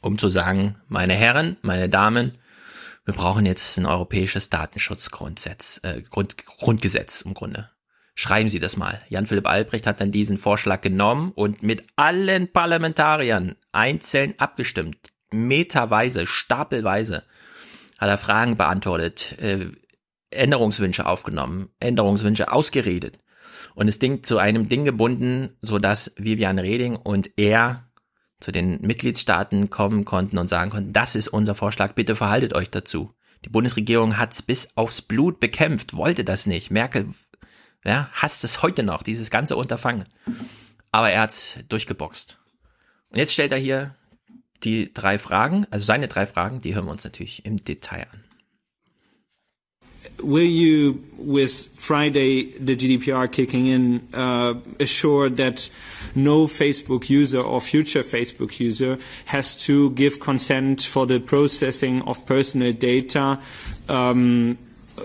um 0.00 0.16
zu 0.16 0.30
sagen, 0.30 0.76
meine 0.88 1.14
Herren, 1.14 1.58
meine 1.60 1.90
Damen, 1.90 2.38
wir 3.04 3.12
brauchen 3.12 3.44
jetzt 3.44 3.76
ein 3.76 3.84
europäisches 3.84 4.48
Datenschutzgrundgesetz, 4.48 5.80
äh, 5.82 6.00
Grund, 6.00 6.46
Grundgesetz 6.46 7.20
im 7.20 7.34
Grunde 7.34 7.68
schreiben 8.14 8.48
Sie 8.48 8.60
das 8.60 8.76
mal. 8.76 9.00
Jan-Philipp 9.08 9.46
Albrecht 9.46 9.86
hat 9.86 10.00
dann 10.00 10.12
diesen 10.12 10.38
Vorschlag 10.38 10.80
genommen 10.80 11.32
und 11.34 11.62
mit 11.62 11.84
allen 11.96 12.52
Parlamentariern 12.52 13.56
einzeln 13.72 14.34
abgestimmt. 14.38 15.12
Meterweise, 15.32 16.26
stapelweise 16.26 17.24
hat 17.98 18.08
er 18.08 18.18
Fragen 18.18 18.56
beantwortet, 18.56 19.36
äh, 19.40 19.66
Änderungswünsche 20.30 21.06
aufgenommen, 21.06 21.70
Änderungswünsche 21.80 22.52
ausgeredet 22.52 23.18
und 23.74 23.86
das 23.86 23.98
Ding 23.98 24.22
zu 24.22 24.38
einem 24.38 24.68
Ding 24.68 24.84
gebunden, 24.84 25.56
so 25.62 25.78
dass 25.78 26.14
Vivian 26.16 26.58
Reding 26.58 26.96
und 26.96 27.30
er 27.36 27.88
zu 28.40 28.52
den 28.52 28.80
Mitgliedstaaten 28.80 29.70
kommen 29.70 30.04
konnten 30.04 30.38
und 30.38 30.48
sagen 30.48 30.70
konnten, 30.70 30.92
das 30.92 31.14
ist 31.14 31.28
unser 31.28 31.54
Vorschlag, 31.54 31.94
bitte 31.94 32.14
verhaltet 32.14 32.54
euch 32.54 32.70
dazu. 32.70 33.14
Die 33.44 33.48
Bundesregierung 33.48 34.18
hat's 34.18 34.42
bis 34.42 34.76
aufs 34.76 35.02
Blut 35.02 35.40
bekämpft, 35.40 35.94
wollte 35.94 36.24
das 36.24 36.46
nicht. 36.46 36.70
Merkel 36.70 37.14
ja, 37.84 38.08
hasst 38.12 38.44
es 38.44 38.62
heute 38.62 38.82
noch, 38.82 39.02
dieses 39.02 39.30
ganze 39.30 39.56
Unterfangen. 39.56 40.04
Aber 40.92 41.10
er 41.10 41.22
hat's 41.22 41.58
durchgeboxt. 41.68 42.38
Und 43.10 43.18
jetzt 43.18 43.32
stellt 43.32 43.52
er 43.52 43.58
hier 43.58 43.94
die 44.62 44.92
drei 44.92 45.18
Fragen, 45.18 45.66
also 45.70 45.84
seine 45.84 46.08
drei 46.08 46.26
Fragen, 46.26 46.60
die 46.60 46.74
hören 46.74 46.86
wir 46.86 46.92
uns 46.92 47.04
natürlich 47.04 47.44
im 47.44 47.56
Detail 47.56 48.06
an. 48.10 48.24
will 50.22 50.44
you, 50.44 51.04
with 51.18 51.66
Friday, 51.76 52.52
the 52.58 52.76
GDPR 52.76 53.30
kicking 53.30 53.66
in, 53.66 54.08
uh, 54.14 54.54
assure 54.80 55.30
that 55.30 55.68
no 56.14 56.46
Facebook 56.46 57.08
user 57.08 57.40
or 57.40 57.60
future 57.60 58.02
Facebook 58.02 58.58
user 58.60 58.98
has 59.26 59.56
to 59.66 59.90
give 59.90 60.20
consent 60.20 60.82
for 60.82 61.06
the 61.06 61.20
processing 61.20 62.02
of 62.02 62.24
personal 62.26 62.72
data 62.72 63.40
um, 63.88 64.58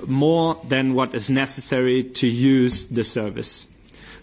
more 0.07 0.60
than 0.68 0.94
what 0.94 1.14
is 1.14 1.30
necessary 1.30 2.03
to 2.03 2.28
use 2.28 2.88
the 2.88 3.03
service. 3.03 3.66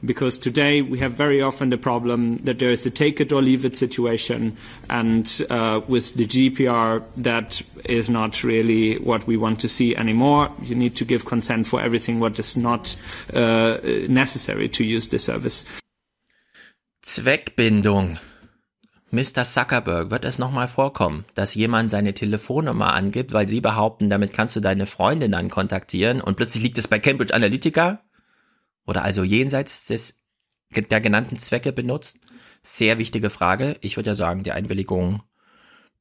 Because 0.04 0.38
today 0.38 0.82
we 0.82 0.98
have 0.98 1.12
very 1.12 1.40
often 1.40 1.70
the 1.70 1.78
problem 1.78 2.36
that 2.38 2.58
there 2.58 2.70
is 2.70 2.84
a 2.84 2.90
take 2.90 3.20
it 3.20 3.32
or 3.32 3.40
leave 3.40 3.64
it 3.64 3.76
situation, 3.76 4.56
and 4.90 5.46
uh, 5.48 5.80
with 5.88 6.14
the 6.14 6.26
GDPR, 6.26 7.02
that 7.16 7.62
is 7.84 8.10
not 8.10 8.44
really 8.44 8.98
what 8.98 9.26
we 9.26 9.36
want 9.36 9.58
to 9.60 9.68
see 9.68 9.96
anymore. 9.96 10.50
You 10.62 10.74
need 10.74 10.96
to 10.96 11.04
give 11.04 11.24
consent 11.24 11.66
for 11.66 11.80
everything 11.80 12.20
what 12.20 12.38
is 12.38 12.56
not 12.56 12.94
uh, 13.32 13.78
necessary 14.08 14.68
to 14.68 14.84
use 14.84 15.08
the 15.08 15.18
service. 15.18 15.64
Zweckbindung. 17.02 18.18
Mr. 19.16 19.44
Zuckerberg, 19.44 20.10
wird 20.10 20.26
es 20.26 20.38
nochmal 20.38 20.68
vorkommen, 20.68 21.24
dass 21.34 21.54
jemand 21.54 21.90
seine 21.90 22.12
Telefonnummer 22.12 22.92
angibt, 22.92 23.32
weil 23.32 23.48
sie 23.48 23.62
behaupten, 23.62 24.10
damit 24.10 24.34
kannst 24.34 24.54
du 24.56 24.60
deine 24.60 24.84
Freundin 24.84 25.32
dann 25.32 25.48
kontaktieren 25.48 26.20
und 26.20 26.36
plötzlich 26.36 26.62
liegt 26.62 26.76
es 26.76 26.86
bei 26.86 26.98
Cambridge 26.98 27.32
Analytica? 27.32 28.02
Oder 28.86 29.02
also 29.02 29.24
jenseits 29.24 29.86
des, 29.86 30.22
der 30.70 31.00
genannten 31.00 31.38
Zwecke 31.38 31.72
benutzt? 31.72 32.18
Sehr 32.62 32.98
wichtige 32.98 33.30
Frage. 33.30 33.78
Ich 33.80 33.96
würde 33.96 34.10
ja 34.10 34.14
sagen, 34.14 34.42
die 34.42 34.52
Einwilligung 34.52 35.22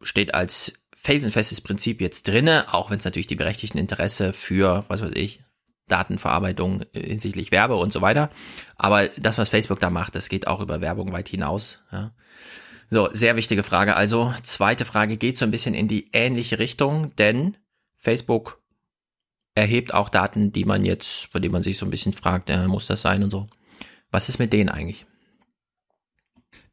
steht 0.01 0.35
als 0.35 0.73
felsenfestes 0.93 1.61
Prinzip 1.61 2.01
jetzt 2.01 2.27
drinne, 2.27 2.73
auch 2.73 2.91
wenn 2.91 2.97
es 2.97 3.05
natürlich 3.05 3.27
die 3.27 3.37
berechtigten 3.37 3.77
Interesse 3.77 4.33
für, 4.33 4.83
was 4.89 5.01
weiß 5.01 5.11
ich, 5.13 5.41
Datenverarbeitung 5.87 6.83
hinsichtlich 6.93 7.51
Werbe 7.53 7.77
und 7.77 7.93
so 7.93 8.01
weiter. 8.01 8.29
Aber 8.75 9.07
das, 9.07 9.37
was 9.37 9.49
Facebook 9.49 9.79
da 9.79 9.89
macht, 9.89 10.15
das 10.15 10.27
geht 10.27 10.47
auch 10.47 10.59
über 10.59 10.81
Werbung 10.81 11.13
weit 11.13 11.29
hinaus. 11.29 11.81
Ja. 11.91 12.11
So, 12.89 13.09
sehr 13.11 13.35
wichtige 13.35 13.63
Frage. 13.63 13.95
Also, 13.95 14.33
zweite 14.43 14.85
Frage 14.85 15.17
geht 15.17 15.37
so 15.37 15.45
ein 15.45 15.51
bisschen 15.51 15.73
in 15.73 15.87
die 15.87 16.09
ähnliche 16.13 16.59
Richtung, 16.59 17.15
denn 17.15 17.57
Facebook 17.95 18.61
erhebt 19.55 19.93
auch 19.93 20.09
Daten, 20.09 20.51
die 20.51 20.65
man 20.65 20.85
jetzt, 20.85 21.31
von 21.31 21.41
denen 21.41 21.53
man 21.53 21.63
sich 21.63 21.77
so 21.77 21.85
ein 21.85 21.89
bisschen 21.89 22.13
fragt, 22.13 22.49
äh, 22.49 22.67
muss 22.67 22.87
das 22.87 23.01
sein 23.01 23.23
und 23.23 23.31
so. 23.31 23.47
Was 24.11 24.29
ist 24.29 24.37
mit 24.37 24.53
denen 24.53 24.69
eigentlich? 24.69 25.05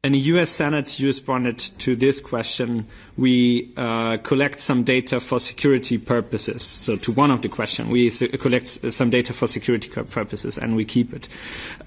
In 0.03 0.11
the 0.11 0.19
US 0.19 0.49
Senate, 0.49 0.99
you 0.99 1.07
responded 1.07 1.59
to 1.59 1.95
this 1.95 2.19
question. 2.19 2.85
We 3.15 3.71
uh, 3.77 4.17
collect 4.17 4.59
some 4.59 4.83
data 4.83 5.21
for 5.21 5.39
security 5.39 5.97
purposes. 5.97 6.61
So, 6.61 6.97
to 6.97 7.13
one 7.13 7.31
of 7.31 7.41
the 7.41 7.47
questions, 7.47 7.89
we 7.89 8.09
collect 8.09 8.67
some 8.67 9.09
data 9.09 9.31
for 9.31 9.47
security 9.47 9.89
purposes 9.89 10.57
and 10.57 10.75
we 10.75 10.83
keep 10.83 11.13
it. 11.13 11.29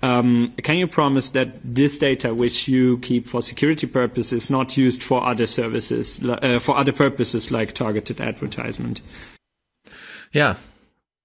Um, 0.03 0.51
can 0.63 0.77
you 0.77 0.87
promise 0.87 1.29
that 1.31 1.59
this 1.63 1.99
data, 1.99 2.35
which 2.35 2.69
you 2.69 2.97
keep 2.99 3.27
for 3.27 3.43
security 3.43 3.87
purposes, 3.87 4.45
is 4.45 4.51
not 4.51 4.79
used 4.79 5.03
for 5.03 5.23
other 5.23 5.47
services, 5.47 6.19
uh, 6.25 6.59
for 6.59 6.75
other 6.75 6.93
purposes 6.93 7.51
like 7.51 7.75
targeted 7.75 8.23
advertisement? 8.23 9.03
Ja, 10.33 10.55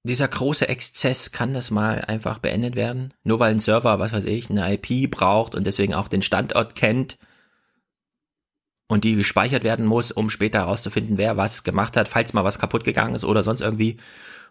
dieser 0.03 0.27
große 0.27 0.67
Exzess 0.67 1.31
kann 1.31 1.53
das 1.53 1.71
mal 1.71 2.01
einfach 2.01 2.39
beendet 2.39 2.75
werden? 2.75 3.13
Nur 3.23 3.39
weil 3.39 3.51
ein 3.51 3.59
Server, 3.59 3.99
was 3.99 4.13
weiß 4.13 4.25
ich, 4.25 4.49
eine 4.49 4.73
IP 4.73 5.11
braucht 5.11 5.55
und 5.55 5.65
deswegen 5.65 5.93
auch 5.93 6.07
den 6.07 6.21
Standort 6.21 6.75
kennt 6.75 7.17
und 8.87 9.03
die 9.03 9.15
gespeichert 9.15 9.63
werden 9.63 9.85
muss, 9.85 10.11
um 10.11 10.29
später 10.29 10.59
herauszufinden, 10.59 11.17
wer 11.17 11.37
was 11.37 11.63
gemacht 11.63 11.95
hat, 11.95 12.07
falls 12.07 12.33
mal 12.33 12.43
was 12.43 12.59
kaputt 12.59 12.83
gegangen 12.83 13.15
ist 13.15 13.23
oder 13.23 13.43
sonst 13.43 13.61
irgendwie, 13.61 13.97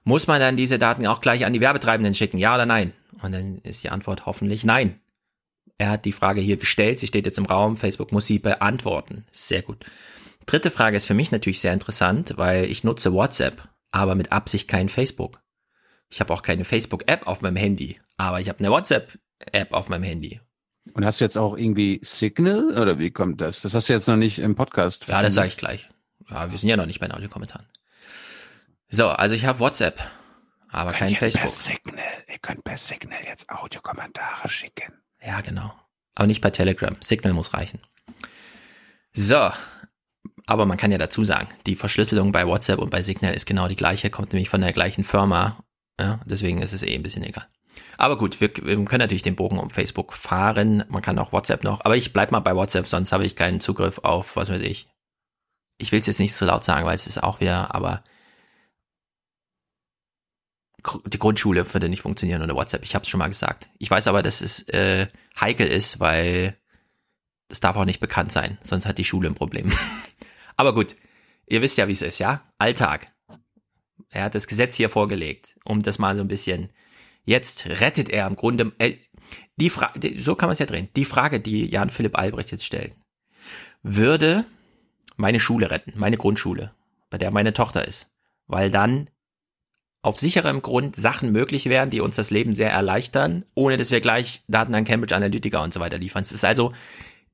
muss 0.05 0.27
man 0.27 0.41
dann 0.41 0.57
diese 0.57 0.79
Daten 0.79 1.07
auch 1.07 1.21
gleich 1.21 1.45
an 1.45 1.53
die 1.53 1.61
Werbetreibenden 1.61 2.15
schicken, 2.15 2.39
ja 2.39 2.55
oder 2.55 2.65
nein? 2.65 2.93
Und 3.21 3.33
dann 3.33 3.59
ist 3.59 3.85
die 3.85 3.91
Antwort 3.91 4.27
hoffentlich 4.27 4.65
nein. 4.65 5.01
Er 5.79 5.91
hat 5.91 6.05
die 6.05 6.13
Frage 6.13 6.41
hier 6.41 6.57
gestellt, 6.57 7.01
sie 7.01 7.07
steht 7.07 7.27
jetzt 7.27 7.39
im 7.39 7.47
Raum, 7.47 7.77
Facebook 7.77 8.13
muss 8.13 8.27
sie 8.27 8.39
beantworten. 8.39 9.27
Sehr 9.31 9.63
gut. 9.63 9.85
Dritte 10.47 10.71
Frage 10.71 10.97
ist 10.97 11.07
für 11.07 11.15
mich 11.15 11.33
natürlich 11.33 11.61
sehr 11.61 11.73
interessant, 11.73 12.35
weil 12.37 12.65
ich 12.65 12.85
nutze 12.85 13.13
WhatsApp 13.13 13.69
aber 13.91 14.15
mit 14.15 14.33
Absicht 14.33 14.69
kein 14.69 14.89
Facebook. 14.89 15.43
Ich 16.09 16.21
habe 16.21 16.33
auch 16.33 16.43
keine 16.43 16.65
Facebook-App 16.65 17.27
auf 17.27 17.41
meinem 17.41 17.57
Handy, 17.57 18.01
aber 18.17 18.41
ich 18.41 18.49
habe 18.49 18.59
eine 18.59 18.71
WhatsApp-App 18.71 19.73
auf 19.73 19.89
meinem 19.89 20.03
Handy. 20.03 20.41
Und 20.95 21.05
hast 21.05 21.21
du 21.21 21.25
jetzt 21.25 21.39
auch 21.39 21.57
irgendwie 21.57 22.01
Signal 22.03 22.79
oder 22.79 22.99
wie 22.99 23.11
kommt 23.11 23.41
das? 23.41 23.61
Das 23.61 23.75
hast 23.75 23.89
du 23.89 23.93
jetzt 23.93 24.09
noch 24.09 24.17
nicht 24.17 24.39
im 24.39 24.55
Podcast. 24.55 25.07
Ja, 25.09 25.23
das 25.23 25.35
sage 25.35 25.49
ich 25.49 25.57
gleich. 25.57 25.89
Ja, 26.29 26.51
wir 26.51 26.59
sind 26.59 26.69
ja 26.69 26.77
noch 26.77 26.87
nicht 26.87 27.01
bei 27.01 27.07
den 27.07 27.15
Audiokommentaren. 27.15 27.67
So, 28.89 29.09
also 29.09 29.35
ich 29.35 29.45
habe 29.45 29.61
WhatsApp, 29.61 30.03
aber 30.69 30.93
kein 30.93 31.15
Facebook. 31.15 31.43
Per 31.43 31.49
Signal. 31.49 32.05
Ihr 32.29 32.39
könnt 32.39 32.65
per 32.65 32.77
Signal 32.77 33.25
jetzt 33.25 33.49
Audiokommentare 33.51 34.49
schicken. 34.49 34.95
Ja, 35.25 35.41
genau. 35.43 35.73
Aber 36.15 36.27
nicht 36.27 36.41
per 36.41 36.53
Telegram. 36.53 36.97
Signal 37.01 37.35
muss 37.35 37.55
reichen. 37.55 37.81
So, 39.13 39.51
aber 40.51 40.67
man 40.67 40.77
kann 40.77 40.91
ja 40.91 40.99
dazu 40.99 41.25
sagen, 41.25 41.47
die 41.67 41.77
Verschlüsselung 41.77 42.33
bei 42.33 42.45
WhatsApp 42.45 42.81
und 42.81 42.91
bei 42.91 43.03
Signal 43.03 43.35
ist 43.35 43.47
genau 43.47 43.69
die 43.69 43.77
gleiche, 43.77 44.11
kommt 44.11 44.33
nämlich 44.33 44.49
von 44.49 44.61
der 44.61 44.73
gleichen 44.73 45.05
Firma. 45.05 45.63
Ja, 46.01 46.19
deswegen 46.25 46.61
ist 46.61 46.73
es 46.73 46.83
eh 46.83 46.93
ein 46.93 47.05
bisschen 47.05 47.23
egal. 47.23 47.47
Aber 47.99 48.19
gut, 48.19 48.41
wir, 48.41 48.51
wir 48.57 48.85
können 48.85 48.99
natürlich 48.99 49.23
den 49.23 49.37
Bogen 49.37 49.61
um 49.61 49.71
Facebook 49.71 50.13
fahren. 50.13 50.83
Man 50.89 51.03
kann 51.03 51.21
auch 51.21 51.33
WhatsApp 51.33 51.63
noch. 51.63 51.85
Aber 51.85 51.97
ich 51.97 52.13
bleib 52.13 52.33
mal 52.33 52.41
bei 52.41 52.57
WhatsApp, 52.57 52.89
sonst 52.89 53.13
habe 53.13 53.25
ich 53.25 53.37
keinen 53.37 53.61
Zugriff 53.61 53.99
auf, 53.99 54.35
was 54.35 54.51
weiß 54.51 54.61
ich. 54.63 54.89
Ich 55.79 55.93
will 55.93 56.01
es 56.01 56.09
jetzt 56.09 56.19
nicht 56.19 56.35
so 56.35 56.45
laut 56.45 56.65
sagen, 56.65 56.85
weil 56.85 56.97
es 56.97 57.07
ist 57.07 57.23
auch 57.23 57.39
wieder, 57.39 57.73
aber 57.73 58.03
die 61.07 61.19
Grundschule 61.19 61.73
würde 61.73 61.89
nicht 61.89 62.03
funktionieren 62.03 62.43
ohne 62.43 62.57
WhatsApp. 62.57 62.83
Ich 62.83 62.97
habe 62.97 63.05
es 63.05 63.09
schon 63.09 63.19
mal 63.19 63.29
gesagt. 63.29 63.69
Ich 63.79 63.89
weiß 63.89 64.09
aber, 64.09 64.25
dass 64.25 64.41
es 64.41 64.69
äh, 64.71 65.07
heikel 65.41 65.69
ist, 65.69 66.01
weil 66.01 66.57
das 67.47 67.61
darf 67.61 67.77
auch 67.77 67.85
nicht 67.85 68.01
bekannt 68.01 68.33
sein, 68.33 68.59
sonst 68.65 68.87
hat 68.87 68.99
die 68.99 69.05
Schule 69.05 69.29
ein 69.29 69.37
Problem. 69.37 69.71
aber 70.61 70.75
gut, 70.75 70.95
ihr 71.47 71.63
wisst 71.63 71.79
ja, 71.79 71.89
wie 71.89 71.93
es 71.93 72.03
ist, 72.03 72.19
ja? 72.19 72.45
Alltag. 72.59 73.11
Er 74.11 74.25
hat 74.25 74.35
das 74.35 74.47
Gesetz 74.47 74.77
hier 74.77 74.91
vorgelegt, 74.91 75.57
um 75.65 75.83
das 75.83 75.99
mal 75.99 76.17
so 76.17 76.23
ein 76.23 76.29
bisschen. 76.29 76.69
Jetzt 77.25 77.67
rettet 77.67 78.11
er 78.11 78.27
im 78.27 78.37
Grunde. 78.37 78.73
Äh, 78.79 78.97
die 79.57 79.71
Frage, 79.71 80.19
so 80.21 80.35
kann 80.35 80.49
man 80.49 80.55
es 80.55 80.59
ja 80.59 80.67
drehen. 80.67 80.89
Die 80.97 81.05
Frage, 81.05 81.41
die 81.41 81.67
Jan 81.67 81.91
Philipp 81.91 82.19
Albrecht 82.19 82.51
jetzt 82.51 82.67
stellt, 82.67 82.95
würde 83.83 84.45
meine 85.17 85.41
Schule 85.41 85.71
retten, 85.71 85.95
meine 85.97 86.17
Grundschule, 86.17 86.75
bei 87.09 87.17
der 87.17 87.31
meine 87.31 87.53
Tochter 87.53 87.87
ist, 87.87 88.11
weil 88.47 88.71
dann 88.71 89.09
auf 90.03 90.19
sicherem 90.19 90.63
Grund 90.63 90.97
Sachen 90.97 91.33
möglich 91.33 91.67
wären, 91.67 91.91
die 91.91 92.01
uns 92.01 92.17
das 92.17 92.31
Leben 92.31 92.53
sehr 92.53 92.71
erleichtern, 92.71 93.45
ohne 93.55 93.77
dass 93.77 93.91
wir 93.91 94.01
gleich 94.01 94.43
Daten 94.49 94.75
an 94.75 94.85
Cambridge 94.85 95.15
Analytica 95.15 95.63
und 95.63 95.75
so 95.75 95.81
weiter 95.81 95.99
liefern. 95.99 96.23
Es 96.23 96.33
ist 96.33 96.45
also 96.45 96.73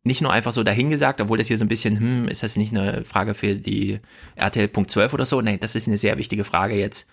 nicht 0.06 0.22
nur 0.22 0.32
einfach 0.32 0.52
so 0.52 0.62
dahingesagt, 0.62 1.20
obwohl 1.20 1.38
das 1.38 1.48
hier 1.48 1.58
so 1.58 1.64
ein 1.64 1.68
bisschen, 1.68 1.98
hm, 1.98 2.28
ist 2.28 2.42
das 2.42 2.56
nicht 2.56 2.74
eine 2.74 3.04
Frage 3.04 3.34
für 3.34 3.56
die 3.56 4.00
RTL.12 4.36 5.12
oder 5.12 5.26
so? 5.26 5.40
Nein, 5.40 5.60
das 5.60 5.74
ist 5.74 5.86
eine 5.86 5.98
sehr 5.98 6.16
wichtige 6.16 6.44
Frage 6.44 6.76
jetzt. 6.76 7.08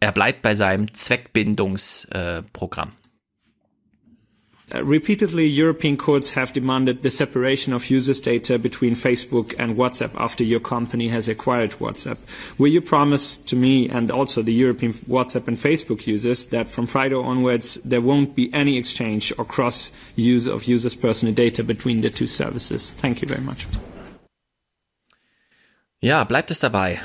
Er 0.00 0.12
bleibt 0.12 0.42
bei 0.42 0.54
seinem 0.54 0.94
Zweckbindungsprogramm. 0.94 2.88
Äh. 2.88 3.07
Uh, 4.74 4.84
repeatedly, 4.84 5.46
European 5.46 5.96
courts 5.96 6.32
have 6.32 6.52
demanded 6.52 7.02
the 7.02 7.10
separation 7.10 7.72
of 7.72 7.88
users' 7.88 8.20
data 8.20 8.58
between 8.58 8.94
Facebook 8.94 9.54
and 9.58 9.76
WhatsApp 9.76 10.14
after 10.16 10.44
your 10.44 10.60
company 10.60 11.08
has 11.08 11.28
acquired 11.28 11.70
WhatsApp. 11.72 12.18
Will 12.58 12.68
you 12.68 12.82
promise 12.82 13.38
to 13.38 13.56
me 13.56 13.88
and 13.88 14.10
also 14.10 14.42
the 14.42 14.52
European 14.52 14.92
WhatsApp 14.92 15.48
and 15.48 15.56
Facebook 15.56 16.06
users 16.06 16.44
that 16.46 16.68
from 16.68 16.86
Friday 16.86 17.14
onwards 17.14 17.74
there 17.76 18.02
won't 18.02 18.34
be 18.34 18.52
any 18.52 18.76
exchange 18.76 19.32
or 19.38 19.44
cross 19.44 19.90
use 20.16 20.46
of 20.46 20.64
users' 20.64 20.94
personal 20.94 21.32
data 21.32 21.64
between 21.64 22.02
the 22.02 22.10
two 22.10 22.26
services? 22.26 22.90
Thank 22.90 23.22
you 23.22 23.28
very 23.28 23.42
much. 23.42 23.66
Ja, 26.00 26.22
bleibt 26.22 26.50
es 26.52 26.60
dabei. 26.60 27.00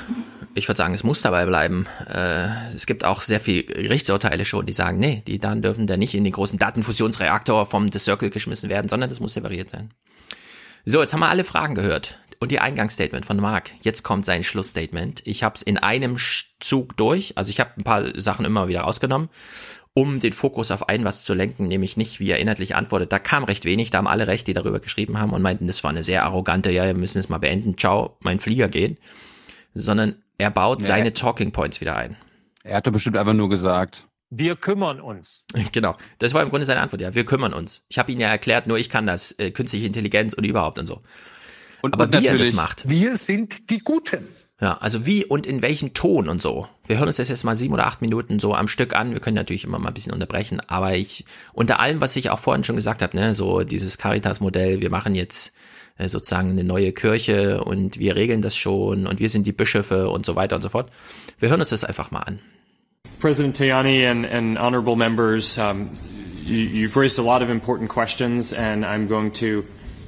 Ich 0.54 0.68
würde 0.68 0.78
sagen, 0.78 0.94
es 0.94 1.02
muss 1.02 1.20
dabei 1.20 1.46
bleiben. 1.46 1.86
Äh, 2.08 2.46
es 2.74 2.86
gibt 2.86 3.04
auch 3.04 3.22
sehr 3.22 3.40
viele 3.40 3.64
Gerichtsurteile 3.64 4.44
schon, 4.44 4.66
die 4.66 4.72
sagen, 4.72 5.00
nee, 5.00 5.22
die 5.26 5.40
Daten 5.40 5.62
dürfen 5.62 5.88
da 5.88 5.96
nicht 5.96 6.14
in 6.14 6.22
den 6.22 6.32
großen 6.32 6.60
Datenfusionsreaktor 6.60 7.66
vom 7.66 7.90
The 7.90 7.98
Circle 7.98 8.30
geschmissen 8.30 8.70
werden, 8.70 8.88
sondern 8.88 9.10
das 9.10 9.18
muss 9.18 9.32
separiert 9.32 9.68
sein. 9.68 9.92
So, 10.84 11.00
jetzt 11.00 11.12
haben 11.12 11.20
wir 11.20 11.28
alle 11.28 11.42
Fragen 11.42 11.74
gehört 11.74 12.18
und 12.38 12.52
die 12.52 12.60
Eingangsstatement 12.60 13.26
von 13.26 13.38
Marc. 13.38 13.72
Jetzt 13.80 14.04
kommt 14.04 14.24
sein 14.24 14.44
Schlussstatement. 14.44 15.22
Ich 15.24 15.42
habe 15.42 15.56
es 15.56 15.62
in 15.62 15.78
einem 15.78 16.16
Zug 16.60 16.96
durch, 16.96 17.36
also 17.36 17.50
ich 17.50 17.58
habe 17.58 17.70
ein 17.76 17.84
paar 17.84 18.20
Sachen 18.20 18.44
immer 18.44 18.68
wieder 18.68 18.82
rausgenommen, 18.82 19.28
um 19.94 20.18
den 20.18 20.32
Fokus 20.32 20.72
auf 20.72 20.88
ein 20.88 21.04
was 21.04 21.22
zu 21.22 21.34
lenken, 21.34 21.68
nämlich 21.68 21.96
nicht, 21.96 22.18
wie 22.18 22.30
er 22.30 22.40
inhaltlich 22.40 22.74
antwortet. 22.74 23.12
Da 23.12 23.20
kam 23.20 23.44
recht 23.44 23.64
wenig, 23.64 23.90
da 23.90 23.98
haben 23.98 24.08
alle 24.08 24.26
recht, 24.26 24.46
die 24.48 24.52
darüber 24.52 24.80
geschrieben 24.80 25.18
haben 25.18 25.32
und 25.32 25.40
meinten, 25.40 25.68
das 25.68 25.84
war 25.84 25.90
eine 25.90 26.02
sehr 26.02 26.24
arrogante, 26.24 26.70
ja, 26.70 26.84
wir 26.84 26.94
müssen 26.94 27.18
es 27.18 27.28
mal 27.28 27.38
beenden, 27.38 27.78
ciao, 27.78 28.16
mein 28.20 28.40
Flieger 28.40 28.68
gehen. 28.68 28.98
Sondern 29.72 30.16
er 30.36 30.50
baut 30.50 30.80
Ja, 30.80 30.86
seine 30.86 31.12
Talking 31.12 31.52
Points 31.52 31.80
wieder 31.80 31.96
ein. 31.96 32.16
Er 32.64 32.76
hat 32.76 32.86
doch 32.86 32.92
bestimmt 32.92 33.16
einfach 33.16 33.34
nur 33.34 33.48
gesagt. 33.48 34.06
Wir 34.30 34.56
kümmern 34.56 35.00
uns. 35.00 35.46
Genau, 35.72 35.96
das 36.18 36.34
war 36.34 36.42
im 36.42 36.50
Grunde 36.50 36.64
seine 36.64 36.80
Antwort, 36.80 37.00
ja, 37.00 37.14
wir 37.14 37.24
kümmern 37.24 37.52
uns. 37.52 37.84
Ich 37.88 37.98
habe 37.98 38.10
Ihnen 38.10 38.20
ja 38.20 38.28
erklärt, 38.28 38.66
nur 38.66 38.78
ich 38.78 38.90
kann 38.90 39.06
das, 39.06 39.32
äh, 39.38 39.52
künstliche 39.52 39.86
Intelligenz 39.86 40.34
und 40.34 40.42
überhaupt 40.44 40.78
und 40.80 40.86
so. 40.86 41.02
Und, 41.82 41.94
Aber 41.94 42.04
und 42.04 42.20
wie 42.20 42.26
er 42.26 42.36
das 42.36 42.52
macht. 42.52 42.88
Wir 42.88 43.14
sind 43.16 43.70
die 43.70 43.78
Guten. 43.78 44.26
Ja, 44.60 44.78
also 44.78 45.04
wie 45.04 45.24
und 45.24 45.46
in 45.46 45.62
welchem 45.62 45.94
Ton 45.94 46.28
und 46.28 46.40
so. 46.40 46.68
Wir 46.86 46.98
hören 46.98 47.08
uns 47.08 47.16
das 47.16 47.28
jetzt 47.28 47.44
mal 47.44 47.56
sieben 47.56 47.74
oder 47.74 47.86
acht 47.86 48.02
Minuten 48.02 48.38
so 48.38 48.54
am 48.54 48.68
Stück 48.68 48.94
an. 48.94 49.12
Wir 49.12 49.20
können 49.20 49.34
natürlich 49.34 49.64
immer 49.64 49.80
mal 49.80 49.88
ein 49.88 49.94
bisschen 49.94 50.12
unterbrechen, 50.12 50.60
aber 50.68 50.94
ich, 50.94 51.24
unter 51.52 51.80
allem, 51.80 52.00
was 52.00 52.14
ich 52.14 52.30
auch 52.30 52.38
vorhin 52.38 52.62
schon 52.62 52.76
gesagt 52.76 53.02
habe, 53.02 53.16
ne, 53.16 53.34
so 53.34 53.64
dieses 53.64 53.98
Caritas-Modell, 53.98 54.80
wir 54.80 54.90
machen 54.90 55.16
jetzt 55.16 55.52
äh, 55.98 56.08
sozusagen 56.08 56.50
eine 56.50 56.62
neue 56.62 56.92
Kirche 56.92 57.64
und 57.64 57.98
wir 57.98 58.14
regeln 58.14 58.42
das 58.42 58.54
schon 58.54 59.08
und 59.08 59.18
wir 59.18 59.28
sind 59.28 59.46
die 59.46 59.52
Bischöfe 59.52 60.08
und 60.08 60.24
so 60.24 60.36
weiter 60.36 60.54
und 60.54 60.62
so 60.62 60.68
fort. 60.68 60.90
Wir 61.40 61.48
hören 61.48 61.60
uns 61.60 61.70
das 61.70 61.82
einfach 61.82 62.12
mal 62.12 62.20
an. 62.20 62.38
President 63.20 63.56
Tajani 63.56 64.06
and, 64.06 64.24
and 64.24 64.56
honorable 64.58 64.96
members, 64.96 65.58
um, 65.58 65.90
you, 66.44 66.58
you've 66.58 66.96
raised 66.96 67.18
a 67.18 67.22
lot 67.22 67.42
of 67.42 67.50
important 67.50 67.90
questions, 67.90 68.52
and 68.52 68.84
I'm 68.84 69.08
going 69.08 69.32
to 69.34 69.64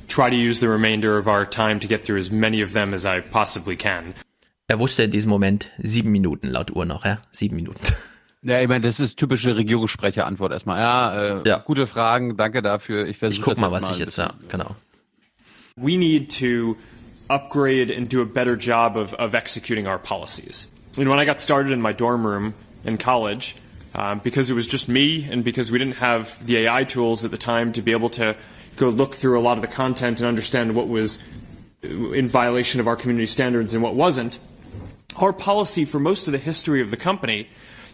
try 0.06 0.30
to 0.30 0.36
use 0.36 0.60
the 0.60 0.68
remainder 0.68 1.18
of 1.18 1.26
our 1.26 1.44
time 1.44 1.80
to 1.80 1.88
get 1.88 2.04
through 2.04 2.20
as 2.20 2.30
many 2.30 2.62
of 2.62 2.72
them 2.72 2.94
as 2.94 3.04
I 3.04 3.20
possibly 3.20 3.76
can. 3.76 4.14
Er 4.68 4.80
wusste 4.80 5.04
in 5.04 5.10
diesem 5.12 5.30
Moment 5.30 5.70
sieben 5.78 6.10
Minuten 6.10 6.48
laut 6.48 6.72
Uhr 6.72 6.84
noch, 6.84 7.04
ja? 7.04 7.18
Sieben 7.30 7.54
Minuten. 7.56 7.80
Ja, 8.42 8.60
ich 8.60 8.68
meine, 8.68 8.80
das 8.86 9.00
ist 9.00 9.16
typische 9.16 9.56
Regierungssprecher-Antwort 9.56 10.52
erstmal. 10.52 10.80
Ja, 10.80 11.40
äh, 11.42 11.60
gute 11.64 11.86
Fragen, 11.86 12.36
danke 12.36 12.62
dafür. 12.62 13.06
Ich, 13.06 13.22
Ich 13.22 13.40
guck 13.42 13.58
mal, 13.58 13.70
was 13.72 13.90
ich 13.90 13.98
jetzt, 13.98 14.18
ja, 14.18 14.34
genau. 14.48 14.74
We 15.76 15.96
need 15.96 16.36
to 16.38 16.76
upgrade 17.28 17.92
and 17.96 18.12
do 18.12 18.22
a 18.22 18.24
better 18.24 18.56
job 18.56 18.96
of, 18.96 19.14
of 19.14 19.34
executing 19.34 19.86
our 19.86 19.98
policies. 19.98 20.70
And 20.96 21.08
when 21.08 21.18
I 21.18 21.26
got 21.26 21.40
started 21.40 21.72
in 21.72 21.80
my 21.80 21.92
dorm 21.92 22.24
room 22.24 22.54
in 22.84 22.98
college, 22.98 23.56
um, 23.94 24.20
because 24.22 24.50
it 24.50 24.54
was 24.54 24.66
just 24.70 24.88
me 24.88 25.28
and 25.30 25.44
because 25.44 25.70
we 25.70 25.78
didn't 25.78 25.96
have 25.98 26.44
the 26.44 26.56
AI 26.66 26.84
tools 26.84 27.24
at 27.24 27.30
the 27.30 27.38
time 27.38 27.72
to 27.72 27.82
be 27.82 27.92
able 27.92 28.10
to 28.10 28.34
go 28.76 28.88
look 28.90 29.14
through 29.14 29.38
a 29.38 29.42
lot 29.42 29.58
of 29.58 29.62
the 29.62 29.68
content 29.74 30.20
and 30.20 30.26
understand 30.28 30.74
what 30.74 30.88
was 30.88 31.22
in 31.82 32.26
violation 32.28 32.80
of 32.80 32.86
our 32.88 32.96
community 32.96 33.26
standards 33.26 33.74
and 33.74 33.82
what 33.82 33.94
wasn't, 33.94 34.38
our 35.18 35.32
policy 35.32 35.84
for 35.84 35.98
most 35.98 36.26
of 36.26 36.32
the 36.32 36.38
history 36.38 36.80
of 36.80 36.90
the 36.90 36.96
company 36.96 37.48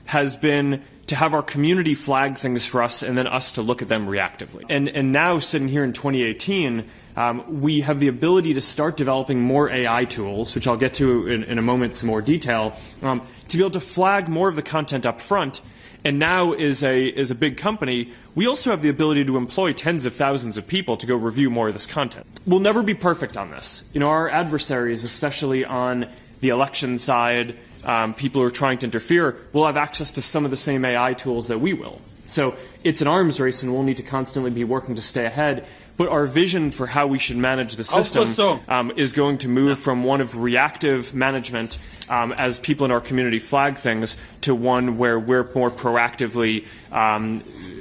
has 0.06 0.36
been 0.36 0.82
to 1.06 1.16
have 1.16 1.34
our 1.34 1.42
community 1.42 1.94
flag 1.94 2.36
things 2.36 2.64
for 2.64 2.82
us 2.82 3.02
and 3.02 3.18
then 3.18 3.26
us 3.26 3.52
to 3.52 3.62
look 3.62 3.82
at 3.82 3.88
them 3.88 4.06
reactively. 4.06 4.64
And, 4.68 4.88
and 4.88 5.12
now, 5.12 5.38
sitting 5.38 5.68
here 5.68 5.84
in 5.84 5.92
2018, 5.92 6.84
um, 7.16 7.60
we 7.60 7.82
have 7.82 8.00
the 8.00 8.08
ability 8.08 8.54
to 8.54 8.60
start 8.60 8.96
developing 8.96 9.40
more 9.40 9.68
AI 9.68 10.04
tools, 10.04 10.54
which 10.54 10.66
I'll 10.66 10.76
get 10.76 10.94
to 10.94 11.26
in, 11.28 11.44
in 11.44 11.58
a 11.58 11.62
moment, 11.62 11.94
some 11.94 12.08
more 12.08 12.22
detail, 12.22 12.74
um, 13.02 13.20
to 13.48 13.56
be 13.56 13.62
able 13.62 13.72
to 13.72 13.80
flag 13.80 14.28
more 14.28 14.48
of 14.48 14.56
the 14.56 14.62
content 14.62 15.04
up 15.04 15.20
front. 15.20 15.60
And 16.04 16.18
now, 16.18 16.52
as 16.52 16.82
a, 16.82 17.12
as 17.12 17.30
a 17.30 17.34
big 17.34 17.56
company, 17.56 18.12
we 18.34 18.46
also 18.46 18.70
have 18.70 18.82
the 18.82 18.88
ability 18.88 19.24
to 19.26 19.36
employ 19.36 19.72
tens 19.72 20.04
of 20.06 20.14
thousands 20.14 20.56
of 20.56 20.66
people 20.66 20.96
to 20.96 21.06
go 21.06 21.14
review 21.14 21.48
more 21.50 21.68
of 21.68 21.74
this 21.74 21.86
content. 21.86 22.26
We'll 22.46 22.60
never 22.60 22.82
be 22.82 22.94
perfect 22.94 23.36
on 23.36 23.50
this. 23.50 23.88
You 23.92 24.00
know, 24.00 24.08
our 24.08 24.28
adversaries, 24.28 25.04
especially 25.04 25.64
on 25.64 26.08
the 26.42 26.50
election 26.50 26.98
side, 26.98 27.56
um, 27.84 28.12
people 28.12 28.42
who 28.42 28.46
are 28.46 28.50
trying 28.50 28.76
to 28.78 28.86
interfere, 28.86 29.36
will 29.52 29.64
have 29.64 29.76
access 29.76 30.12
to 30.12 30.22
some 30.22 30.44
of 30.44 30.50
the 30.50 30.56
same 30.56 30.84
AI 30.84 31.14
tools 31.14 31.48
that 31.48 31.60
we 31.60 31.72
will. 31.72 32.00
So 32.26 32.56
it's 32.84 33.00
an 33.00 33.08
arms 33.08 33.40
race, 33.40 33.62
and 33.62 33.72
we'll 33.72 33.84
need 33.84 33.96
to 33.98 34.02
constantly 34.02 34.50
be 34.50 34.64
working 34.64 34.96
to 34.96 35.02
stay 35.02 35.24
ahead. 35.24 35.64
But 35.96 36.08
our 36.08 36.26
vision 36.26 36.70
for 36.70 36.86
how 36.86 37.06
we 37.06 37.18
should 37.18 37.36
manage 37.36 37.76
the 37.76 37.84
system 37.84 38.60
um, 38.68 38.92
is 38.96 39.12
going 39.12 39.38
to 39.38 39.48
move 39.48 39.78
from 39.78 40.04
one 40.04 40.20
of 40.20 40.36
reactive 40.36 41.14
management 41.14 41.78
um, 42.08 42.32
as 42.32 42.58
people 42.58 42.84
in 42.86 42.90
our 42.90 43.00
community 43.00 43.38
flag 43.38 43.76
things 43.76 44.20
to 44.40 44.54
one 44.54 44.98
where 44.98 45.18
we're 45.18 45.48
more 45.54 45.70
proactively 45.70 46.64
um, 46.90 47.40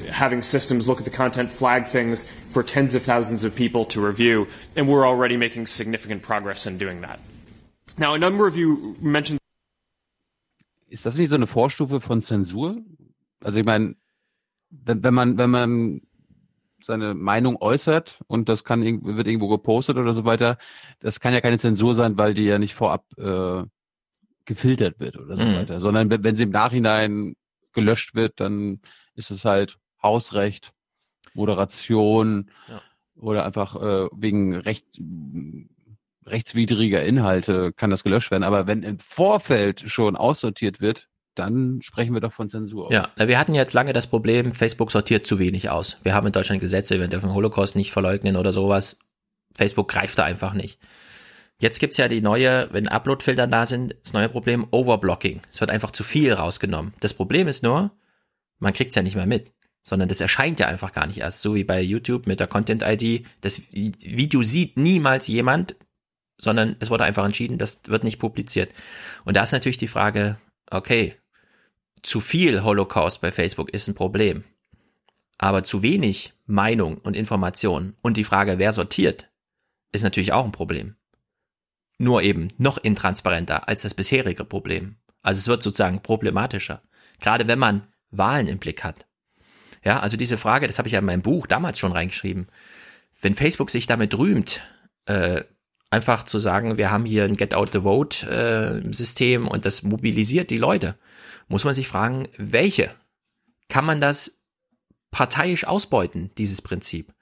having 0.09 0.43
systems 0.43 0.88
look 0.88 0.99
at 0.99 1.06
the 1.06 1.11
content, 1.11 1.49
flag 1.49 1.88
things 1.88 2.30
for 2.49 2.61
tens 2.61 2.93
of 2.93 3.01
thousands 3.01 3.43
of 3.43 3.56
people 3.56 3.85
to 3.85 4.06
review. 4.06 4.48
And 4.75 4.88
we're 4.88 5.07
already 5.07 5.38
making 5.38 5.67
significant 5.67 6.22
progress 6.22 6.67
in 6.67 6.77
doing 6.77 7.01
that. 7.01 7.19
Now, 7.97 8.13
a 8.13 8.17
number 8.17 8.47
of 8.47 8.55
you 8.55 8.95
mentioned 9.01 9.39
Ist 10.87 11.05
das 11.05 11.17
nicht 11.17 11.29
so 11.29 11.35
eine 11.35 11.47
Vorstufe 11.47 12.01
von 12.01 12.21
Zensur? 12.21 12.81
Also 13.43 13.59
ich 13.59 13.65
meine, 13.65 13.95
wenn, 14.69 15.03
wenn 15.03 15.13
man, 15.13 15.37
wenn 15.37 15.49
man 15.49 16.01
seine 16.83 17.13
Meinung 17.13 17.57
äußert 17.61 18.21
und 18.27 18.49
das 18.49 18.63
kann 18.63 18.81
wird 18.83 19.27
irgendwo 19.27 19.47
gepostet 19.47 19.97
oder 19.97 20.13
so 20.13 20.25
weiter, 20.25 20.57
das 20.99 21.19
kann 21.19 21.33
ja 21.33 21.41
keine 21.41 21.59
Zensur 21.59 21.95
sein, 21.95 22.17
weil 22.17 22.33
die 22.33 22.43
ja 22.45 22.57
nicht 22.59 22.73
vorab 22.73 23.05
äh, 23.17 23.63
gefiltert 24.45 24.99
wird 24.99 25.17
oder 25.17 25.37
so 25.37 25.45
Mhm. 25.45 25.55
weiter, 25.55 25.79
sondern 25.79 26.09
wenn, 26.09 26.23
wenn 26.23 26.35
sie 26.35 26.43
im 26.43 26.49
Nachhinein 26.49 27.35
gelöscht 27.73 28.15
wird, 28.15 28.39
dann 28.39 28.81
ist 29.13 29.31
es 29.31 29.45
halt 29.45 29.77
Hausrecht, 30.01 30.73
Moderation 31.33 32.49
Ja. 32.67 32.81
oder 33.15 33.45
einfach 33.45 33.75
äh, 33.75 34.09
wegen 34.13 34.55
Recht, 34.55 34.99
rechtswidriger 36.25 37.03
Inhalte 37.03 37.74
kann 37.74 37.90
das 37.90 38.03
gelöscht 38.03 38.32
werden. 38.32 38.43
Aber 38.43 38.67
wenn 38.67 38.83
im 38.83 39.00
Vorfeld 39.00 39.83
schon 39.88 40.16
aussortiert 40.16 40.82
wird, 40.82 41.08
dann 41.35 41.82
sprechen 41.82 42.14
wir 42.14 42.22
doch 42.22 42.33
von 42.33 42.50
Zensur. 42.50 42.91
Ja, 42.91 43.09
wir 43.17 43.40
hatten 43.40 43.53
jetzt 43.53 43.74
lange 43.74 43.93
das 43.93 44.08
Problem, 44.08 44.53
Facebook 44.53 44.91
sortiert 44.91 45.25
zu 45.25 45.40
wenig 45.40 45.69
aus. 45.69 45.98
Wir 46.03 46.14
haben 46.14 46.27
in 46.27 46.33
Deutschland 46.33 46.61
Gesetze, 46.61 47.00
wir 47.00 47.08
dürfen 47.08 47.33
Holocaust 47.33 47.75
nicht 47.75 47.91
verleugnen 47.91 48.35
oder 48.35 48.51
sowas. 48.51 49.00
Facebook 49.56 49.88
greift 49.88 50.17
da 50.17 50.24
einfach 50.24 50.53
nicht. 50.53 50.80
Jetzt 51.59 51.80
gibt's 51.80 51.98
ja 51.98 52.08
die 52.08 52.22
neue, 52.22 52.69
wenn 52.72 52.88
Upload-Filter 52.88 53.48
da 53.48 53.66
sind, 53.66 53.95
das 54.03 54.14
neue 54.14 54.30
Problem 54.30 54.67
Overblocking. 54.72 55.41
Es 55.51 55.61
wird 55.61 55.72
einfach 55.72 55.91
zu 55.91 56.03
viel 56.03 56.33
rausgenommen. 56.33 56.93
Das 57.00 57.14
Problem 57.14 57.48
ist 57.48 57.64
nur, 57.64 57.91
Man 58.61 58.74
kriegt's 58.74 58.95
ja 58.95 59.01
nicht 59.01 59.16
mehr 59.16 59.25
mit, 59.25 59.51
sondern 59.83 60.08
das 60.08 60.22
erscheint 60.22 60.59
ja 60.59 60.67
einfach 60.67 60.93
gar 60.93 61.08
nicht 61.08 61.17
erst, 61.17 61.41
so 61.41 61.56
wie 61.56 61.64
bei 61.64 61.82
YouTube 61.82 62.27
mit 62.27 62.40
der 62.40 62.48
Content 62.48 62.83
ID. 62.85 63.25
Das 63.41 63.59
Video 63.72 64.43
sieht 64.43 64.77
niemals 64.77 65.27
jemand, 65.27 65.75
sondern 66.41 66.75
es 66.79 66.89
wurde 66.89 67.03
einfach 67.03 67.23
entschieden, 67.23 67.57
das 67.57 67.81
wird 67.85 68.03
nicht 68.03 68.19
publiziert. 68.19 68.73
Und 69.23 69.37
da 69.37 69.43
ist 69.43 69.51
natürlich 69.51 69.77
die 69.77 69.87
Frage, 69.87 70.37
okay, 70.69 71.15
zu 72.01 72.19
viel 72.19 72.63
Holocaust 72.63 73.21
bei 73.21 73.31
Facebook 73.31 73.69
ist 73.69 73.87
ein 73.87 73.95
Problem. 73.95 74.43
Aber 75.37 75.63
zu 75.63 75.83
wenig 75.83 76.33
Meinung 76.45 76.97
und 76.97 77.15
Information 77.15 77.95
und 78.01 78.17
die 78.17 78.23
Frage, 78.23 78.57
wer 78.57 78.73
sortiert, 78.73 79.29
ist 79.91 80.03
natürlich 80.03 80.33
auch 80.33 80.45
ein 80.45 80.51
Problem. 80.51 80.95
Nur 81.97 82.23
eben 82.23 82.49
noch 82.57 82.77
intransparenter 82.79 83.67
als 83.67 83.83
das 83.83 83.93
bisherige 83.93 84.43
Problem. 84.43 84.97
Also 85.21 85.37
es 85.37 85.47
wird 85.47 85.61
sozusagen 85.61 86.01
problematischer. 86.01 86.81
Gerade 87.19 87.47
wenn 87.47 87.59
man 87.59 87.87
Wahlen 88.09 88.47
im 88.47 88.57
Blick 88.57 88.83
hat. 88.83 89.05
Ja, 89.83 89.99
also 89.99 90.17
diese 90.17 90.37
Frage, 90.37 90.67
das 90.67 90.77
habe 90.77 90.87
ich 90.87 90.93
ja 90.93 90.99
in 90.99 91.05
meinem 91.05 91.21
Buch 91.21 91.47
damals 91.47 91.79
schon 91.79 91.91
reingeschrieben. 91.91 92.47
Wenn 93.21 93.35
Facebook 93.35 93.69
sich 93.69 93.87
damit 93.87 94.17
rühmt, 94.17 94.61
äh, 95.05 95.43
einfach 95.91 96.23
zu 96.23 96.39
sagen, 96.39 96.77
wir 96.77 96.89
haben 96.89 97.05
hier 97.05 97.25
ein 97.25 97.35
Get 97.35 97.53
Out 97.53 97.71
the 97.73 97.81
Vote 97.81 98.25
äh, 98.27 99.37
und 99.37 99.65
das 99.65 99.83
mobilisiert 99.83 100.49
die 100.49 100.57
Leute, 100.57 100.97
muss 101.47 101.65
man 101.65 101.73
sich 101.73 101.87
fragen, 101.87 102.27
welche? 102.37 102.89
Kann 103.67 103.85
man 103.85 104.01
das 104.01 104.41
parteiisch 105.11 105.65
ausbeuten, 105.65 106.31
dieses 106.37 106.61
Prinzip? 106.61 107.13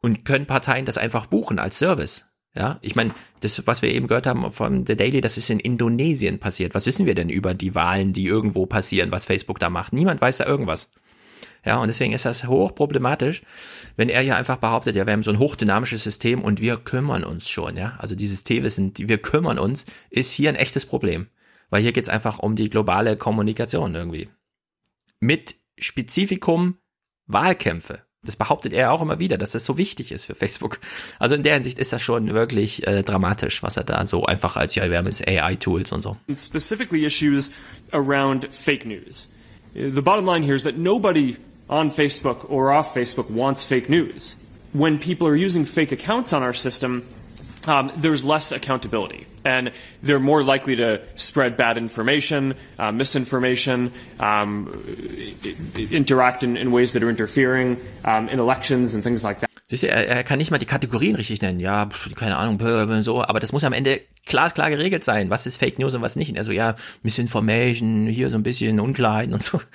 Und 0.00 0.24
können 0.24 0.46
Parteien 0.46 0.86
das 0.86 0.96
einfach 0.96 1.26
buchen 1.26 1.58
als 1.58 1.78
Service? 1.78 2.30
Ja, 2.54 2.78
ich 2.80 2.96
meine, 2.96 3.14
das, 3.40 3.66
was 3.66 3.82
wir 3.82 3.92
eben 3.92 4.06
gehört 4.06 4.26
haben 4.26 4.50
von 4.52 4.86
The 4.86 4.96
Daily, 4.96 5.20
das 5.20 5.36
ist 5.36 5.50
in 5.50 5.60
Indonesien 5.60 6.38
passiert. 6.38 6.74
Was 6.74 6.86
wissen 6.86 7.06
wir 7.06 7.14
denn 7.14 7.28
über 7.28 7.54
die 7.54 7.74
Wahlen, 7.74 8.12
die 8.12 8.26
irgendwo 8.26 8.66
passieren, 8.66 9.12
was 9.12 9.26
Facebook 9.26 9.58
da 9.58 9.68
macht? 9.68 9.92
Niemand 9.92 10.20
weiß 10.20 10.38
da 10.38 10.46
irgendwas. 10.46 10.90
Ja, 11.64 11.78
und 11.78 11.88
deswegen 11.88 12.12
ist 12.12 12.24
das 12.24 12.46
hochproblematisch, 12.46 13.42
wenn 13.96 14.08
er 14.08 14.22
ja 14.22 14.36
einfach 14.36 14.56
behauptet, 14.56 14.96
ja, 14.96 15.06
wir 15.06 15.12
haben 15.12 15.22
so 15.22 15.30
ein 15.30 15.38
hochdynamisches 15.38 16.04
System 16.04 16.40
und 16.40 16.60
wir 16.60 16.76
kümmern 16.76 17.24
uns 17.24 17.48
schon, 17.48 17.76
ja. 17.76 17.96
Also 17.98 18.14
dieses 18.14 18.44
T-Wissen, 18.44 18.92
wir 18.96 19.18
kümmern 19.18 19.58
uns, 19.58 19.86
ist 20.10 20.32
hier 20.32 20.48
ein 20.48 20.56
echtes 20.56 20.86
Problem. 20.86 21.28
Weil 21.70 21.82
hier 21.82 21.92
geht's 21.92 22.08
einfach 22.08 22.38
um 22.38 22.56
die 22.56 22.70
globale 22.70 23.16
Kommunikation 23.16 23.94
irgendwie. 23.94 24.30
Mit 25.20 25.56
Spezifikum 25.78 26.78
Wahlkämpfe. 27.26 28.02
Das 28.24 28.36
behauptet 28.36 28.72
er 28.72 28.90
auch 28.92 29.00
immer 29.00 29.20
wieder, 29.20 29.38
dass 29.38 29.52
das 29.52 29.64
so 29.64 29.78
wichtig 29.78 30.10
ist 30.10 30.24
für 30.24 30.34
Facebook. 30.34 30.80
Also 31.18 31.34
in 31.34 31.44
der 31.44 31.54
Hinsicht 31.54 31.78
ist 31.78 31.92
das 31.92 32.02
schon 32.02 32.34
wirklich 32.34 32.86
äh, 32.86 33.02
dramatisch, 33.02 33.62
was 33.62 33.76
er 33.76 33.84
da 33.84 34.04
so 34.06 34.24
einfach 34.24 34.56
als, 34.56 34.74
ja, 34.74 34.90
wir 34.90 34.98
haben 34.98 35.06
jetzt 35.06 35.26
AI-Tools 35.26 35.92
und 35.92 36.00
so. 36.00 36.16
Specifically 36.34 37.06
issues 37.06 37.52
around 37.92 38.52
fake 38.52 38.84
news. 38.84 39.32
The 39.74 40.02
bottom 40.02 40.26
line 40.26 40.44
here 40.44 40.56
is 40.56 40.64
that 40.64 40.76
nobody 40.76 41.36
on 41.68 41.90
Facebook 41.90 42.50
or 42.50 42.72
off 42.72 42.94
Facebook 42.94 43.30
wants 43.30 43.64
fake 43.64 43.88
news. 43.88 44.36
When 44.72 44.98
people 44.98 45.26
are 45.26 45.36
using 45.36 45.64
fake 45.64 45.92
accounts 45.92 46.32
on 46.32 46.42
our 46.42 46.54
system, 46.54 47.06
um, 47.66 47.92
there's 47.96 48.24
less 48.24 48.52
accountability. 48.52 49.26
And 49.44 49.72
they're 50.02 50.20
more 50.20 50.42
likely 50.42 50.76
to 50.76 51.02
spread 51.14 51.56
bad 51.56 51.78
information, 51.78 52.54
uh, 52.78 52.92
misinformation, 52.92 53.92
um, 54.20 54.68
interact 55.90 56.42
in, 56.42 56.56
in, 56.56 56.72
ways 56.72 56.92
that 56.92 57.02
are 57.02 57.10
interfering 57.10 57.80
um, 58.04 58.28
in 58.28 58.40
elections 58.40 58.94
and 58.94 59.02
things 59.02 59.24
like 59.24 59.40
that. 59.40 59.47
Siehst 59.70 59.82
du, 59.82 59.88
er, 59.88 60.08
er 60.08 60.24
kann 60.24 60.38
nicht 60.38 60.50
mal 60.50 60.56
die 60.56 60.66
Kategorien 60.66 61.14
richtig 61.14 61.42
nennen. 61.42 61.60
Ja, 61.60 61.86
pf, 61.86 62.14
keine 62.14 62.38
Ahnung, 62.38 62.58
so. 63.02 63.22
Aber 63.22 63.38
das 63.38 63.52
muss 63.52 63.64
am 63.64 63.74
Ende 63.74 64.00
glasklar 64.24 64.70
geregelt 64.70 65.04
sein. 65.04 65.28
Was 65.28 65.44
ist 65.44 65.58
Fake 65.58 65.78
News 65.78 65.94
und 65.94 66.00
was 66.00 66.16
nicht? 66.16 66.36
Also 66.38 66.52
ja, 66.52 66.74
Misinformation, 67.02 68.06
hier 68.06 68.30
so 68.30 68.36
ein 68.36 68.42
bisschen 68.42 68.80
Unklarheiten 68.80 69.34
und 69.34 69.42
so. 69.42 69.60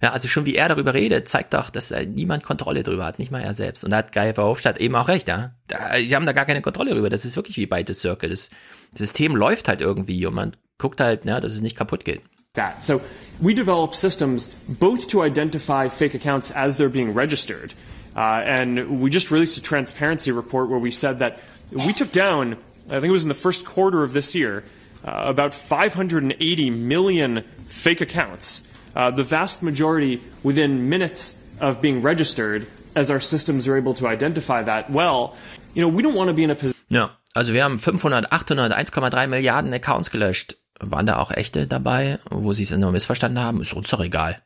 Ja, 0.00 0.12
also 0.12 0.28
schon 0.28 0.46
wie 0.46 0.54
er 0.54 0.68
darüber 0.68 0.94
redet, 0.94 1.28
zeigt 1.28 1.54
doch, 1.54 1.70
dass 1.70 1.90
äh, 1.90 2.06
niemand 2.06 2.44
Kontrolle 2.44 2.84
drüber 2.84 3.04
hat, 3.04 3.18
nicht 3.18 3.32
mal 3.32 3.42
er 3.42 3.52
selbst. 3.52 3.82
Und 3.82 3.90
da 3.90 3.96
hat 3.96 4.12
Guy 4.12 4.32
Verhofstadt 4.32 4.78
eben 4.78 4.94
auch 4.94 5.08
recht, 5.08 5.26
ja. 5.26 5.56
Da, 5.66 5.98
sie 5.98 6.14
haben 6.14 6.24
da 6.24 6.30
gar 6.30 6.44
keine 6.44 6.62
Kontrolle 6.62 6.92
drüber. 6.92 7.08
Das 7.08 7.24
ist 7.24 7.34
wirklich 7.34 7.56
wie 7.56 7.66
bei 7.66 7.82
The 7.84 7.94
Circle. 7.94 8.30
Das 8.30 8.48
System 8.94 9.34
läuft 9.34 9.66
halt 9.66 9.80
irgendwie 9.80 10.24
und 10.24 10.34
man 10.34 10.52
guckt 10.78 11.00
halt, 11.00 11.24
ja, 11.24 11.40
dass 11.40 11.52
es 11.52 11.62
nicht 11.62 11.76
kaputt 11.76 12.04
geht. 12.04 12.20
That. 12.54 12.82
So 12.82 13.00
we 13.40 13.54
develop 13.54 13.92
systems 13.92 14.56
both 14.68 15.08
to 15.10 15.24
identify 15.24 15.90
fake 15.90 16.14
accounts 16.14 16.54
as 16.54 16.78
they're 16.78 16.88
being 16.88 17.12
registered. 17.12 17.74
Uh, 18.16 18.42
and 18.44 19.00
we 19.00 19.10
just 19.10 19.30
released 19.30 19.58
a 19.58 19.62
transparency 19.62 20.32
report 20.32 20.68
where 20.68 20.78
we 20.78 20.90
said 20.90 21.18
that 21.20 21.38
we 21.72 21.92
took 21.92 22.12
down, 22.12 22.56
I 22.86 23.00
think 23.00 23.04
it 23.04 23.10
was 23.10 23.22
in 23.22 23.28
the 23.28 23.34
first 23.34 23.64
quarter 23.64 24.02
of 24.02 24.12
this 24.12 24.34
year, 24.34 24.64
uh, 25.04 25.24
about 25.26 25.54
580 25.54 26.70
million 26.70 27.42
fake 27.68 28.00
accounts. 28.00 28.66
Uh, 28.96 29.10
the 29.10 29.22
vast 29.22 29.62
majority 29.62 30.20
within 30.42 30.88
minutes 30.88 31.40
of 31.60 31.80
being 31.80 32.02
registered, 32.02 32.66
as 32.96 33.10
our 33.10 33.20
systems 33.20 33.68
are 33.68 33.76
able 33.76 33.94
to 33.94 34.08
identify 34.08 34.62
that 34.62 34.90
well. 34.90 35.36
You 35.74 35.82
know, 35.82 35.88
we 35.88 36.02
don't 36.02 36.14
want 36.14 36.28
to 36.28 36.34
be 36.34 36.42
in 36.42 36.50
a 36.50 36.54
position. 36.54 36.78
Ja, 36.88 37.10
also 37.34 37.52
wir 37.52 37.62
haben 37.62 37.78
500, 37.78 38.32
800, 38.32 38.72
1,3 38.72 39.26
Milliarden 39.26 39.72
Accounts 39.72 40.10
gelöscht. 40.10 40.56
Waren 40.80 41.06
da 41.06 41.18
auch 41.18 41.30
echte 41.30 41.66
dabei, 41.66 42.18
wo 42.30 42.52
sie 42.52 42.62
es 42.62 42.70
nur 42.70 42.92
missverstanden 42.92 43.42
haben? 43.42 43.60
Ist 43.60 43.74
uns 43.74 43.90
doch 43.90 44.00
egal. 44.00 44.40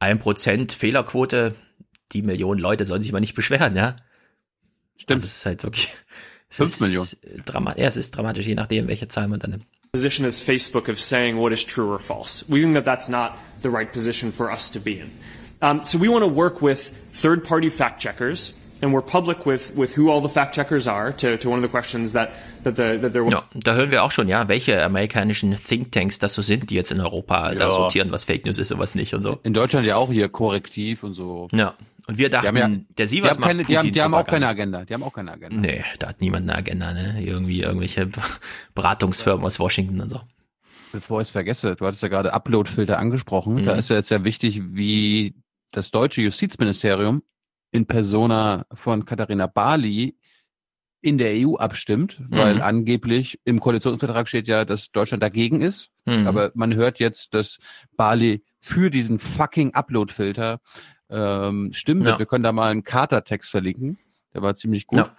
Ein 0.00 0.18
Prozent 0.18 0.72
Fehlerquote, 0.72 1.54
die 2.12 2.22
Millionen 2.22 2.60
Leute 2.60 2.84
sollen 2.84 3.02
sich 3.02 3.12
mal 3.12 3.20
nicht 3.20 3.34
beschweren, 3.34 3.76
ja. 3.76 3.96
Stimmt. 4.96 5.22
Also 5.22 5.26
es 5.26 5.36
ist 5.36 5.46
halt 5.46 5.62
wirklich. 5.62 5.88
Es 6.52 6.58
5 6.58 6.80
Millionen. 6.80 7.08
Drama 7.46 7.74
ja, 7.78 7.86
es 7.86 7.96
ist 7.96 8.10
dramatisch, 8.10 8.46
je 8.46 8.54
nachdem, 8.54 8.86
welche 8.86 9.08
Zahl 9.08 9.26
man 9.26 9.40
dann 9.40 9.52
nimmt. 9.52 9.64
Position 9.92 10.26
as 10.26 10.38
Facebook 10.38 10.88
of 10.90 11.00
saying 11.00 11.38
what 11.38 11.50
is 11.50 11.64
true 11.64 11.90
or 11.90 11.98
false. 11.98 12.44
We 12.46 12.60
think 12.60 12.74
that 12.74 12.84
that's 12.84 13.08
not 13.08 13.38
the 13.62 13.70
right 13.70 13.90
position 13.90 14.30
for 14.30 14.52
us 14.52 14.70
to 14.72 14.78
be 14.78 14.98
in. 14.98 15.10
Um, 15.62 15.82
so 15.82 15.98
we 15.98 16.10
want 16.10 16.24
to 16.24 16.30
work 16.30 16.60
with 16.60 16.92
third-party 17.10 17.70
fact 17.70 18.02
checkers, 18.02 18.52
and 18.82 18.92
we're 18.92 19.00
public 19.04 19.46
with, 19.46 19.72
with 19.76 19.96
who 19.96 20.10
all 20.10 20.20
the 20.22 20.28
fact 20.32 20.54
checkers 20.54 20.86
are. 20.86 21.12
To, 21.16 21.36
to 21.38 21.48
one 21.48 21.58
of 21.58 21.62
the 21.62 21.70
questions 21.70 22.12
that 22.12 22.30
that 22.64 22.76
the 22.76 22.98
that 23.00 23.12
there. 23.12 23.28
Ja, 23.30 23.44
da 23.54 23.74
hören 23.74 23.90
wir 23.90 24.02
auch 24.04 24.10
schon, 24.10 24.28
ja, 24.28 24.48
welche 24.48 24.82
amerikanischen 24.84 25.54
Thinktanks 25.56 26.18
das 26.18 26.34
so 26.34 26.42
sind, 26.42 26.70
die 26.70 26.74
jetzt 26.74 26.90
in 26.90 27.00
Europa 27.00 27.52
Ja. 27.52 27.58
da 27.58 27.70
sortieren, 27.70 28.10
was 28.12 28.24
Fake 28.24 28.44
News 28.44 28.58
ist 28.58 28.72
und 28.72 28.78
was 28.78 28.94
nicht 28.94 29.14
und 29.14 29.22
so. 29.22 29.38
In 29.42 29.54
Deutschland 29.54 29.86
ja 29.86 29.96
auch 29.96 30.10
hier 30.10 30.28
korrektiv 30.28 31.02
und 31.04 31.14
so. 31.14 31.48
Ja. 31.52 31.74
Und 32.08 32.18
wir 32.18 32.30
dachten, 32.30 32.56
ja, 32.56 32.68
der 32.98 33.06
Sievers 33.06 33.32
haben, 33.32 33.40
macht 33.40 33.48
keine, 33.50 33.64
die, 33.64 33.78
haben, 33.78 33.92
die 33.92 34.02
haben 34.02 34.14
auch 34.14 34.26
keine 34.26 34.48
Agenda. 34.48 34.84
Die 34.84 34.92
haben 34.92 35.04
auch 35.04 35.12
keine 35.12 35.30
Agenda. 35.32 35.56
Nee, 35.56 35.84
da 36.00 36.08
hat 36.08 36.20
niemand 36.20 36.50
eine 36.50 36.58
Agenda, 36.58 36.92
ne? 36.92 37.22
Irgendwie 37.24 37.60
irgendwelche 37.62 38.08
Beratungsfirmen 38.74 39.44
aus 39.46 39.60
Washington 39.60 40.00
und 40.00 40.10
so. 40.10 40.20
Bevor 40.92 41.20
ich 41.20 41.28
es 41.28 41.30
vergesse, 41.30 41.74
du 41.76 41.86
hattest 41.86 42.02
ja 42.02 42.08
gerade 42.08 42.32
Uploadfilter 42.34 42.98
angesprochen. 42.98 43.64
Da 43.64 43.74
Mhm. 43.74 43.78
ist 43.78 43.88
ja 43.88 43.96
jetzt 43.96 44.08
sehr 44.08 44.24
wichtig, 44.24 44.60
wie 44.74 45.34
das 45.72 45.90
deutsche 45.90 46.20
Justizministerium 46.22 47.22
in 47.72 47.86
Persona 47.86 48.64
von 48.72 49.04
Katharina 49.04 49.46
Barley 49.48 50.16
in 51.00 51.18
der 51.18 51.32
EU 51.34 51.56
abstimmt, 51.56 52.22
weil 52.28 52.56
Mhm. 52.56 52.62
angeblich 52.62 53.40
im 53.44 53.58
Koalitionsvertrag 53.58 54.28
steht 54.28 54.46
ja, 54.46 54.64
dass 54.64 54.92
Deutschland 54.92 55.20
dagegen 55.22 55.60
ist. 55.60 55.90
Mhm. 56.06 56.28
Aber 56.28 56.52
man 56.54 56.74
hört 56.74 57.00
jetzt, 57.00 57.34
dass 57.34 57.58
Barley 57.96 58.44
für 58.60 58.88
diesen 58.88 59.18
fucking 59.18 59.74
Uploadfilter 59.74 60.60
ähm, 61.10 61.72
stimmen 61.72 62.04
wird. 62.04 62.14
Ja. 62.14 62.18
Wir 62.20 62.26
können 62.26 62.44
da 62.44 62.52
mal 62.52 62.70
einen 62.70 62.84
Katertext 62.84 63.50
verlinken. 63.50 63.98
Der 64.32 64.42
war 64.42 64.54
ziemlich 64.54 64.86
gut. 64.86 64.98
Ja. 64.98 65.16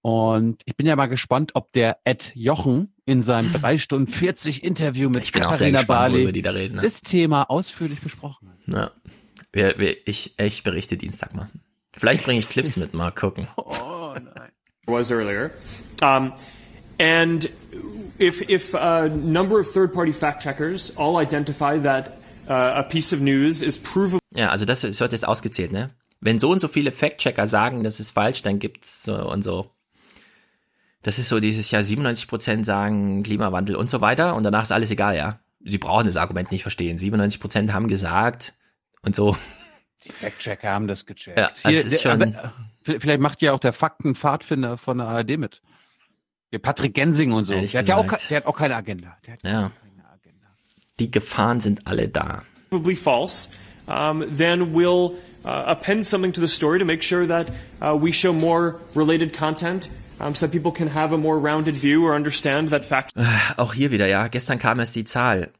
Und 0.00 0.62
ich 0.64 0.76
bin 0.76 0.86
ja 0.86 0.96
mal 0.96 1.06
gespannt, 1.06 1.50
ob 1.54 1.70
der 1.72 1.98
Ed 2.04 2.32
Jochen 2.34 2.92
in 3.04 3.22
seinem 3.22 3.52
3 3.52 3.78
Stunden 3.78 4.06
40 4.06 4.64
Interview 4.64 5.10
mit 5.10 5.32
Katharina 5.32 5.78
gespannt, 5.80 5.86
Barley. 5.86 6.42
Ne? 6.70 6.80
das 6.82 7.02
Thema 7.02 7.44
ausführlich 7.50 8.00
besprochen 8.00 8.48
hat. 8.48 8.58
Ja. 8.74 8.90
Wir, 9.52 9.78
wir, 9.78 9.96
ich, 10.06 10.38
ich 10.38 10.62
berichte 10.62 10.96
Dienstag 10.96 11.34
mal. 11.34 11.48
Vielleicht 11.92 12.24
bringe 12.24 12.38
ich 12.38 12.48
Clips 12.48 12.76
mit, 12.76 12.94
mal 12.94 13.12
gucken. 13.12 13.48
Oh 14.10 14.14
nein. 14.14 14.48
was 14.86 15.10
earlier. 15.10 15.50
Um, 16.02 16.32
and 16.98 17.44
if, 18.18 18.40
if 18.48 18.74
a 18.74 19.08
number 19.08 19.60
of 19.60 19.70
third 19.70 19.92
party 19.92 20.12
fact 20.12 20.42
checkers 20.42 20.96
all 20.96 21.18
identify 21.18 21.78
that 21.78 22.18
uh, 22.48 22.72
a 22.76 22.82
piece 22.82 23.12
of 23.12 23.20
news 23.20 23.62
is 23.62 23.76
provable. 23.76 24.20
Ja, 24.34 24.50
also 24.50 24.64
das, 24.64 24.80
das 24.80 25.00
wird 25.00 25.12
jetzt 25.12 25.26
ausgezählt, 25.26 25.72
ne? 25.72 25.90
Wenn 26.20 26.38
so 26.38 26.50
und 26.50 26.60
so 26.60 26.68
viele 26.68 26.90
Fact-Checker 26.90 27.46
sagen, 27.46 27.84
das 27.84 28.00
ist 28.00 28.10
falsch, 28.10 28.42
dann 28.42 28.58
gibt's 28.58 29.04
so 29.04 29.14
und 29.14 29.42
so. 29.42 29.70
Das 31.02 31.18
ist 31.18 31.28
so 31.28 31.38
dieses 31.38 31.70
Jahr 31.70 31.82
97% 31.82 32.64
sagen 32.64 33.22
Klimawandel 33.22 33.76
und 33.76 33.88
so 33.88 34.00
weiter 34.00 34.34
und 34.34 34.42
danach 34.42 34.64
ist 34.64 34.72
alles 34.72 34.90
egal, 34.90 35.16
ja. 35.16 35.38
Sie 35.64 35.78
brauchen 35.78 36.06
das 36.06 36.16
Argument 36.16 36.50
nicht 36.50 36.62
verstehen. 36.62 36.98
97% 36.98 37.72
haben 37.72 37.88
gesagt 37.88 38.54
und 39.02 39.14
so. 39.16 39.36
Die 40.04 40.10
Fact-Checker 40.12 40.68
haben 40.70 40.86
das 40.86 41.06
gecheckt. 41.06 41.38
Ja, 41.38 41.50
also 41.64 41.78
es 41.78 41.86
ist 41.86 42.02
schon- 42.02 42.22
aber, 42.22 42.52
äh, 42.86 43.00
vielleicht 43.00 43.20
macht 43.20 43.42
ja 43.42 43.52
auch 43.52 43.58
der 43.58 43.72
Faktenpfadfinder 43.72 44.76
von 44.76 44.98
der 44.98 45.08
ARD 45.08 45.36
mit. 45.36 45.60
Der 46.52 46.58
Patrick 46.60 46.94
Gensing 46.94 47.32
und 47.32 47.44
so. 47.44 47.52
Der 47.52 47.62
hat 47.80 47.88
ja 47.88 47.96
auch, 47.96 48.06
der 48.30 48.36
hat 48.38 48.46
auch 48.46 48.56
keine 48.56 48.76
Agenda. 48.76 49.16
Der 49.26 49.34
hat 49.34 49.40
Ja. 49.44 49.70
Die 51.00 51.10
Gefahren 51.10 51.60
sind 51.60 51.86
alle 51.86 52.08
da. 52.08 52.42
provably 52.70 52.96
false, 52.96 53.50
um, 53.86 54.24
then 54.36 54.74
we'll 54.74 55.12
uh, 55.44 55.48
append 55.48 56.04
something 56.04 56.32
to 56.32 56.40
the 56.40 56.48
story 56.48 56.78
to 56.78 56.84
make 56.84 57.02
sure 57.04 57.26
that 57.26 57.46
uh, 57.80 57.94
we 57.94 58.12
show 58.12 58.32
more 58.32 58.80
related 58.96 59.32
content 59.32 59.88
um, 60.20 60.34
so 60.34 60.44
that 60.46 60.52
people 60.52 60.72
can 60.72 60.92
have 60.92 61.14
a 61.14 61.16
more 61.16 61.38
rounded 61.40 61.76
view 61.76 62.04
or 62.04 62.14
understand 62.14 62.68
that 62.70 62.84
fact 62.84 63.12
Auch 63.56 63.72
hier 63.74 63.90
wieder, 63.92 64.06
ja. 64.08 64.26
Gestern 64.28 64.58
kam 64.58 64.80
erst 64.80 64.96
die 64.96 65.04
Zahl. 65.04 65.50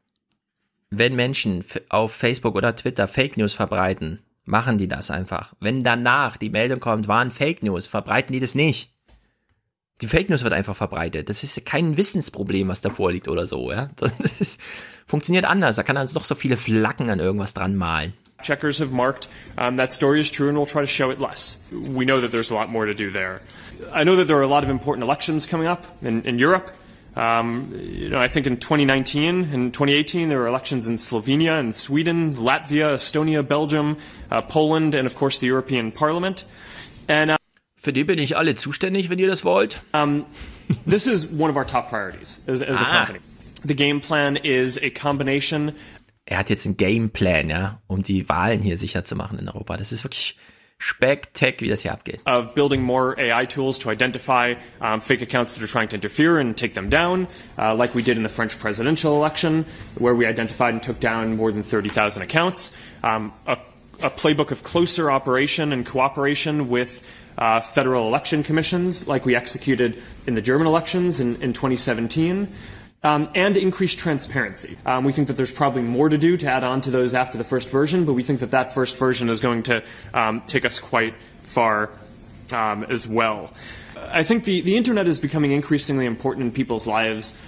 Wenn 0.91 1.17
Menschen 1.17 1.65
auf 1.89 2.13
Facebook 2.13 2.55
oder 2.55 2.75
Twitter 2.75 3.09
Fake 3.09 3.37
News 3.37 3.53
verbreiten, 3.53 4.21
machen 4.45 4.79
die 4.79 4.89
das 4.89 5.11
einfach. 5.11 5.55
Wenn 5.61 5.85
danach 5.85 6.37
die 6.37 6.51
Meldung 6.51 6.81
kommt, 6.81 7.09
waren 7.09 7.31
Fake 7.31 7.63
News, 7.63 7.87
verbreiten 7.87 8.33
die 8.33 8.41
das 8.41 8.55
nicht. 8.55 8.91
Die 10.01 10.07
Fake 10.07 10.31
News 10.31 10.45
wird 10.45 10.55
einfach 10.55 10.77
verbreitet. 10.77 11.29
Das 11.29 11.43
ist 11.43 11.65
kein 11.67 11.97
Wissensproblem, 11.97 12.69
was 12.69 12.81
da 12.81 12.91
vorliegt 12.91 13.29
oder 13.29 13.47
so, 13.47 13.73
ja. 13.73 13.91
Das 13.97 14.59
funktioniert 15.07 15.45
anders. 15.45 15.77
Da 15.77 15.83
kann 15.83 15.97
uns 15.97 16.15
noch 16.15 16.25
so 16.25 16.35
viele 16.35 16.57
Flaggen 16.57 17.11
an 17.11 17.19
irgendwas 17.19 17.55
dran 17.55 17.75
malen. 17.75 18.15
Checkers 18.43 18.79
have 18.79 18.93
marked 18.93 19.29
um, 19.57 19.77
that 19.77 19.93
story 19.93 20.21
is 20.21 20.31
true 20.31 20.49
and 20.49 20.57
we'll 20.57 20.65
try 20.65 20.81
to 20.81 20.87
show 20.87 21.11
it 21.11 21.19
less. 21.19 21.61
We 21.73 22.05
know 22.05 22.21
that 22.21 22.31
there's 22.31 22.53
a 22.53 22.55
lot 22.55 22.71
more 22.71 22.87
to 22.87 22.95
do 22.95 23.11
there. 23.11 23.41
I 23.93 24.05
know 24.05 24.15
that 24.15 24.29
there 24.29 24.37
are 24.37 24.45
a 24.45 24.49
lot 24.49 24.63
of 24.63 24.71
important 24.71 25.03
elections 25.03 25.45
coming 25.45 25.67
up 25.67 25.85
in, 26.03 26.23
in 26.23 26.39
Europe. 26.39 26.71
Um, 27.19 27.73
you 27.83 28.09
know, 28.11 28.21
I 28.21 28.29
think 28.29 28.47
in 28.47 28.59
2019 28.59 29.53
and 29.53 29.73
2018 29.75 30.29
there 30.29 30.39
were 30.39 30.47
elections 30.47 30.87
in 30.87 30.95
Slovenia 30.97 31.59
and 31.59 31.75
Sweden, 31.75 32.33
Latvia, 32.35 32.95
Estonia, 32.95 33.43
Belgium, 33.43 33.97
uh, 34.31 34.41
Poland, 34.43 34.95
and 34.95 35.05
of 35.07 35.17
course 35.17 35.41
the 35.41 35.47
European 35.49 35.91
Parliament. 35.91 36.45
And 37.09 37.33
uh, 37.33 37.37
für 37.77 37.93
die 37.93 38.05
bin 38.05 38.19
ich 38.21 38.37
alle 38.37 38.55
zuständig, 38.55 39.11
wenn 39.11 39.19
ihr 39.19 39.27
das 39.27 39.45
wollt. 39.45 39.83
Um, 39.93 40.27
this 40.87 41.07
is 41.09 41.27
one 41.33 41.51
of 41.51 41.57
our 41.57 41.67
top 41.67 41.89
priorities 41.89 42.41
as, 42.47 42.63
as 42.63 42.81
a 42.81 42.85
Ah. 42.85 43.05
company. 43.07 43.21
The 43.65 43.75
game 43.75 44.01
plan 44.01 44.37
is 44.37 44.79
a 44.81 44.91
combination 44.91 45.73
Er 46.31 46.37
hat 46.39 46.51
jetzt 46.51 46.67
einen 46.67 46.77
Gameplan, 46.77 47.49
ja, 47.49 47.81
um 47.87 48.03
die 48.03 48.29
Wahlen 48.29 48.61
hier 48.61 48.77
sicher 48.77 49.03
zu 49.03 49.17
machen 49.17 49.39
in 49.39 49.49
Europa. 49.49 49.77
Das 49.79 49.93
ist 49.93 50.05
wirklich 50.05 50.37
wie 51.61 51.69
das 51.69 51.83
hier 51.83 51.93
abgeht. 51.93 52.21
of 52.27 52.55
building 52.55 52.83
more 52.83 53.15
AI 53.19 53.45
tools 53.47 53.79
to 53.81 53.91
identify 53.91 54.55
um, 54.81 55.01
fake 55.01 55.23
accounts 55.23 55.55
that 55.55 55.63
are 55.63 55.67
trying 55.67 55.89
to 55.89 55.97
interfere 55.97 56.39
and 56.39 56.57
take 56.57 56.75
them 56.75 56.89
down, 56.89 57.27
uh, 57.59 57.75
like 57.75 57.95
we 57.95 58.03
did 58.03 58.17
in 58.17 58.23
the 58.23 58.29
French 58.29 58.59
presidential 58.59 59.15
election, 59.17 59.65
where 59.99 60.15
we 60.15 60.25
identified 60.25 60.75
and 60.75 60.83
took 60.83 61.01
down 61.01 61.37
more 61.37 61.51
than 61.53 61.63
30,000 61.63 62.23
accounts. 62.23 62.77
Um, 63.03 63.33
a, 63.47 63.59
a 64.03 64.11
playbook 64.11 64.53
of 64.53 64.63
closer 64.63 65.11
operation 65.11 65.73
and 65.73 65.85
cooperation 65.85 66.69
with 66.69 67.03
uh, 67.39 67.61
federal 67.61 68.07
election 68.07 68.43
commissions, 68.43 69.07
like 69.09 69.25
we 69.25 69.35
executed 69.35 69.97
in 70.27 70.35
the 70.35 70.43
German 70.43 70.67
elections 70.67 71.21
in, 71.21 71.41
in 71.43 71.53
2017. 71.53 72.49
Um, 73.05 73.31
and 73.37 73.57
increase 73.57 73.95
transparency. 73.95 74.77
Um, 74.85 75.05
we 75.05 75.13
think 75.13 75.29
that 75.29 75.35
there's 75.35 75.53
probably 75.53 75.83
more 75.83 76.09
to 76.09 76.19
do 76.19 76.37
to 76.37 76.51
add 76.51 76.65
on 76.65 76.81
to 76.81 76.91
those 76.91 77.15
after 77.15 77.39
the 77.39 77.45
first 77.45 77.71
version, 77.71 78.05
but 78.05 78.15
we 78.15 78.25
think 78.25 78.41
that 78.41 78.51
that 78.51 78.75
first 78.75 78.97
version 78.97 79.29
is 79.29 79.39
going 79.39 79.63
to 79.65 79.85
um, 80.13 80.41
take 80.49 80.65
us 80.65 80.81
quite 80.81 81.15
far 81.43 81.91
um, 82.53 82.83
as 82.85 83.07
well. 83.07 83.53
I 83.97 84.23
think 84.23 84.45
the, 84.45 84.61
the 84.61 84.77
internet 84.77 85.07
is 85.07 85.21
becoming 85.21 85.53
increasingly 85.53 86.07
important 86.07 86.47
in 86.47 86.53
people's 86.53 86.87
lives. 86.87 87.39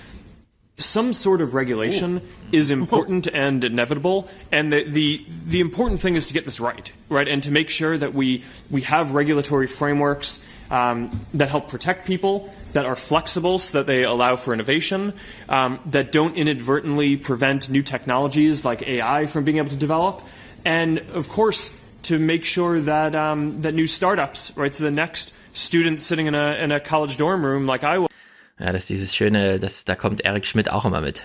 Some 0.79 1.13
sort 1.13 1.41
of 1.41 1.55
regulation 1.55 2.23
is 2.53 2.71
important 2.71 3.27
and 3.35 3.63
inevitable, 3.63 4.29
and 4.51 4.73
the, 4.73 4.85
the 4.85 5.25
the 5.47 5.61
important 5.61 6.01
thing 6.01 6.15
is 6.15 6.27
to 6.29 6.35
get 6.35 6.47
this 6.47 6.59
right, 6.59 6.91
right, 7.11 7.29
and 7.29 7.43
to 7.43 7.51
make 7.51 7.69
sure 7.69 7.99
that 7.99 8.15
we 8.15 8.45
we 8.71 8.81
have 8.83 9.13
regulatory 9.13 9.67
frameworks 9.67 10.45
um, 10.71 11.21
that 11.35 11.51
help 11.51 11.69
protect 11.69 12.07
people, 12.07 12.53
that 12.73 12.87
are 12.87 12.97
flexible 12.97 13.59
so 13.59 13.79
that 13.79 13.87
they 13.87 14.05
allow 14.05 14.37
for 14.37 14.55
innovation, 14.55 15.13
um, 15.49 15.79
that 15.87 16.13
don't 16.13 16.37
inadvertently 16.37 17.17
prevent 17.17 17.69
new 17.71 17.83
technologies 17.83 18.65
like 18.65 18.87
AI 18.87 19.27
from 19.27 19.45
being 19.45 19.59
able 19.59 19.71
to 19.71 19.77
develop, 19.77 20.23
and 20.65 20.99
of 21.15 21.29
course 21.29 21.77
to 22.03 22.19
make 22.19 22.45
sure 22.45 22.81
that 22.81 23.15
um, 23.15 23.61
that 23.63 23.75
new 23.75 23.87
startups, 23.87 24.57
right, 24.57 24.75
so 24.75 24.85
the 24.85 24.91
next 24.91 25.35
student 25.53 26.01
sitting 26.01 26.27
in 26.27 26.35
a 26.35 26.55
in 26.55 26.73
a 26.73 26.81
college 26.81 27.17
dorm 27.17 27.45
room 27.45 27.67
like 27.67 27.85
I 27.85 27.99
will. 27.99 28.11
Ja, 28.59 28.73
das 28.73 28.83
ist 28.83 28.91
dieses 28.91 29.17
schöne, 29.17 29.59
das, 29.59 29.85
da 29.85 29.95
kommt 29.95 30.25
Eric 30.25 30.45
Schmidt 30.45 30.71
auch 30.71 30.85
immer 30.85 31.01
mit. 31.01 31.23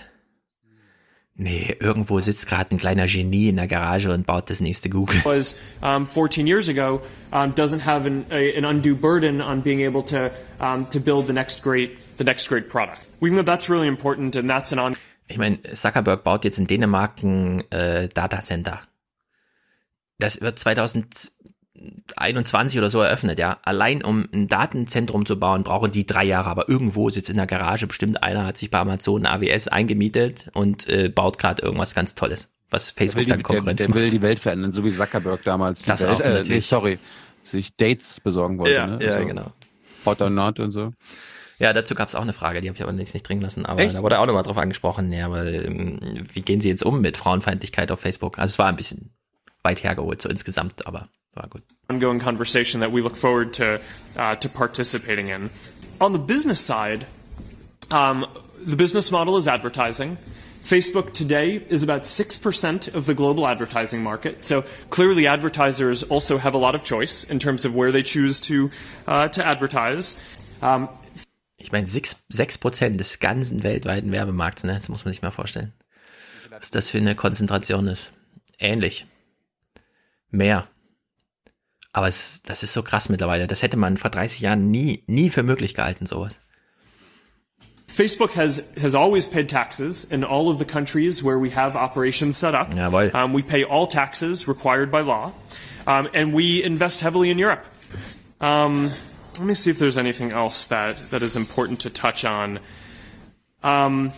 Nee, 1.38 1.76
irgendwo 1.80 2.18
sitzt 2.18 2.48
gerade 2.48 2.74
ein 2.74 2.78
kleiner 2.78 3.06
Genie 3.06 3.50
in 3.50 3.56
der 3.56 3.66
Garage 3.66 4.10
und 4.10 4.26
baut 4.26 4.48
das 4.48 4.60
nächste 4.60 4.88
Google. 4.88 5.20
was 5.24 5.56
um, 5.82 6.06
14 6.06 6.46
years 6.46 6.68
ago 6.68 7.02
um, 7.30 7.54
doesn't 7.54 7.84
have 7.84 8.06
an, 8.06 8.24
a, 8.30 8.56
an 8.56 8.64
undue 8.64 8.94
burden 8.94 9.42
on 9.42 9.60
being 9.60 9.80
able 9.86 10.02
to 10.02 10.30
um, 10.60 10.88
to 10.88 10.98
build 10.98 11.26
the 11.26 11.34
next 11.34 11.62
great 11.62 11.98
the 12.16 12.24
next 12.24 12.48
great 12.48 12.70
product. 12.70 13.06
We 13.20 13.30
that 13.34 13.44
that's 13.44 13.68
really 13.68 13.86
important, 13.86 14.34
and 14.34 14.48
that's 14.48 14.72
an 14.72 14.78
on. 14.78 14.96
Ich 15.28 15.38
meine, 15.38 15.58
Zuckerberg 15.62 16.24
baut 16.24 16.44
jetzt 16.44 16.58
in 16.58 16.66
Dänemark 16.66 17.22
ein 17.22 17.70
äh, 17.70 18.08
Datacenter. 18.08 18.80
Das 20.18 20.40
wird 20.40 20.58
2021 21.76 22.78
oder 22.78 22.90
so 22.90 23.00
eröffnet, 23.00 23.38
ja. 23.38 23.58
Allein 23.62 24.02
um 24.02 24.26
ein 24.32 24.48
Datenzentrum 24.48 25.26
zu 25.26 25.38
bauen, 25.38 25.64
brauchen 25.64 25.90
die 25.90 26.06
drei 26.06 26.24
Jahre. 26.24 26.50
Aber 26.50 26.68
irgendwo 26.68 27.10
sitzt 27.10 27.30
in 27.30 27.36
der 27.36 27.46
Garage 27.46 27.86
bestimmt 27.86 28.22
einer, 28.22 28.46
hat 28.46 28.56
sich 28.56 28.70
bei 28.70 28.78
Amazon 28.78 29.26
AWS 29.26 29.68
eingemietet 29.68 30.50
und 30.54 30.88
äh, 30.88 31.08
baut 31.08 31.38
gerade 31.38 31.62
irgendwas 31.62 31.94
ganz 31.94 32.14
Tolles, 32.14 32.54
was 32.70 32.94
Der 32.94 33.06
Facebook 33.08 33.26
dann 33.28 33.38
der, 33.38 33.42
Konkurrenz 33.42 33.78
der 33.80 33.88
macht. 33.90 33.98
will 33.98 34.10
die 34.10 34.22
Welt 34.22 34.38
verändern, 34.38 34.72
so 34.72 34.84
wie 34.84 34.92
Zuckerberg 34.92 35.42
damals. 35.44 35.82
Das 35.82 36.02
Welt, 36.02 36.12
auch, 36.12 36.20
äh, 36.20 36.42
nee, 36.46 36.60
sorry, 36.60 36.98
sich 37.42 37.76
Dates 37.76 38.20
besorgen 38.20 38.58
wollte. 38.58 38.72
Ja, 38.74 38.86
ne? 38.86 39.04
ja, 39.04 39.20
so 39.20 39.26
genau. 39.26 39.52
Hot 40.04 40.20
or 40.20 40.30
not 40.30 40.60
und 40.60 40.70
so. 40.70 40.92
Ja, 41.58 41.72
dazu 41.72 41.94
gab 41.94 42.08
es 42.08 42.14
auch 42.14 42.22
eine 42.22 42.34
Frage, 42.34 42.60
die 42.60 42.68
habe 42.68 42.76
ich 42.76 42.82
aber 42.82 42.92
nicht, 42.92 43.14
nicht 43.14 43.26
dringen 43.26 43.40
lassen, 43.40 43.64
aber 43.64 43.80
Echt? 43.80 43.94
da 43.94 44.02
wurde 44.02 44.18
auch 44.18 44.26
nochmal 44.26 44.42
drauf 44.42 44.58
angesprochen, 44.58 45.10
ja, 45.12 45.24
aber 45.26 45.46
ähm, 45.46 45.98
wie 46.34 46.42
gehen 46.42 46.60
Sie 46.60 46.68
jetzt 46.68 46.84
um 46.84 47.00
mit 47.00 47.16
Frauenfeindlichkeit 47.16 47.90
auf 47.90 48.00
Facebook? 48.00 48.38
Also 48.38 48.52
es 48.52 48.58
war 48.58 48.66
ein 48.66 48.76
bisschen 48.76 49.10
weit 49.62 49.82
hergeholt, 49.82 50.20
so 50.20 50.28
insgesamt, 50.28 50.86
aber. 50.86 51.08
Ongoing 51.90 52.18
conversation 52.18 52.80
that 52.80 52.92
we 52.92 53.00
look 53.02 53.16
forward 53.16 53.52
to 53.54 53.80
uh, 54.16 54.36
to 54.36 54.48
participating 54.48 55.28
in. 55.28 55.50
On 56.00 56.12
the 56.12 56.18
business 56.18 56.60
side, 56.60 57.06
um, 57.90 58.26
the 58.66 58.76
business 58.76 59.10
model 59.10 59.36
is 59.36 59.46
advertising. 59.48 60.18
Facebook 60.62 61.12
today 61.12 61.64
is 61.68 61.84
about 61.84 62.02
6% 62.02 62.92
of 62.94 63.06
the 63.06 63.14
global 63.14 63.46
advertising 63.46 64.02
market. 64.02 64.42
So 64.42 64.64
clearly 64.90 65.28
advertisers 65.28 66.02
also 66.02 66.38
have 66.38 66.54
a 66.54 66.58
lot 66.58 66.74
of 66.74 66.82
choice 66.82 67.22
in 67.22 67.38
terms 67.38 67.64
of 67.64 67.72
where 67.76 67.92
they 67.92 68.02
choose 68.02 68.40
to, 68.40 68.70
uh, 69.06 69.28
to 69.28 69.46
advertise. 69.46 70.18
Um, 70.62 70.88
Ich 71.58 71.72
meine, 71.72 71.86
sechs 71.86 72.26
sechs 72.28 72.58
Prozent 72.58 73.00
des 73.00 73.18
ganzen 73.18 73.62
weltweiten 73.62 74.12
Werbemarkts, 74.12 74.64
ne? 74.64 74.74
Das 74.74 74.88
muss 74.88 75.04
man 75.04 75.12
sich 75.12 75.22
mal 75.22 75.30
vorstellen. 75.30 75.72
Was 76.50 76.70
das 76.70 76.90
für 76.90 76.98
eine 76.98 77.14
Konzentration 77.14 77.88
ist. 77.88 78.12
Ähnlich. 78.58 79.06
Mehr. 80.30 80.68
Aber 81.96 82.08
es, 82.08 82.42
das 82.42 82.62
ist 82.62 82.74
so 82.74 82.82
krass 82.82 83.08
mittlerweile. 83.08 83.46
Das 83.46 83.62
hätte 83.62 83.78
man 83.78 83.96
vor 83.96 84.10
30 84.10 84.40
Jahren 84.40 84.70
nie, 84.70 85.02
nie 85.06 85.30
für 85.30 85.42
möglich 85.42 85.72
gehalten, 85.72 86.04
sowas. 86.04 86.38
Facebook 87.88 88.36
has, 88.36 88.62
has 88.78 88.94
always 88.94 89.26
paid 89.26 89.48
taxes 89.48 90.04
in 90.04 90.22
all 90.22 90.50
of 90.50 90.58
the 90.58 90.66
countries 90.66 91.24
where 91.24 91.38
we 91.40 91.48
have 91.56 91.74
operations 91.74 92.36
set 92.36 92.54
up. 92.54 92.74
Jawohl. 92.74 93.14
Um, 93.14 93.32
we 93.32 93.42
pay 93.42 93.64
all 93.64 93.86
taxes 93.86 94.46
required 94.46 94.90
by 94.90 95.00
law, 95.00 95.32
um, 95.86 96.06
and 96.12 96.34
we 96.34 96.62
invest 96.62 97.00
heavily 97.00 97.30
in 97.30 97.38
Europe. 97.38 97.64
Um, 98.42 98.90
let 99.38 99.46
me 99.46 99.54
see 99.54 99.70
if 99.70 99.78
there's 99.78 99.96
anything 99.96 100.32
else 100.32 100.66
that, 100.66 100.98
that 101.10 101.22
is 101.22 101.34
important 101.34 101.80
to 101.80 101.88
touch 101.88 102.26
on. 102.26 102.58
Um, 103.62 104.12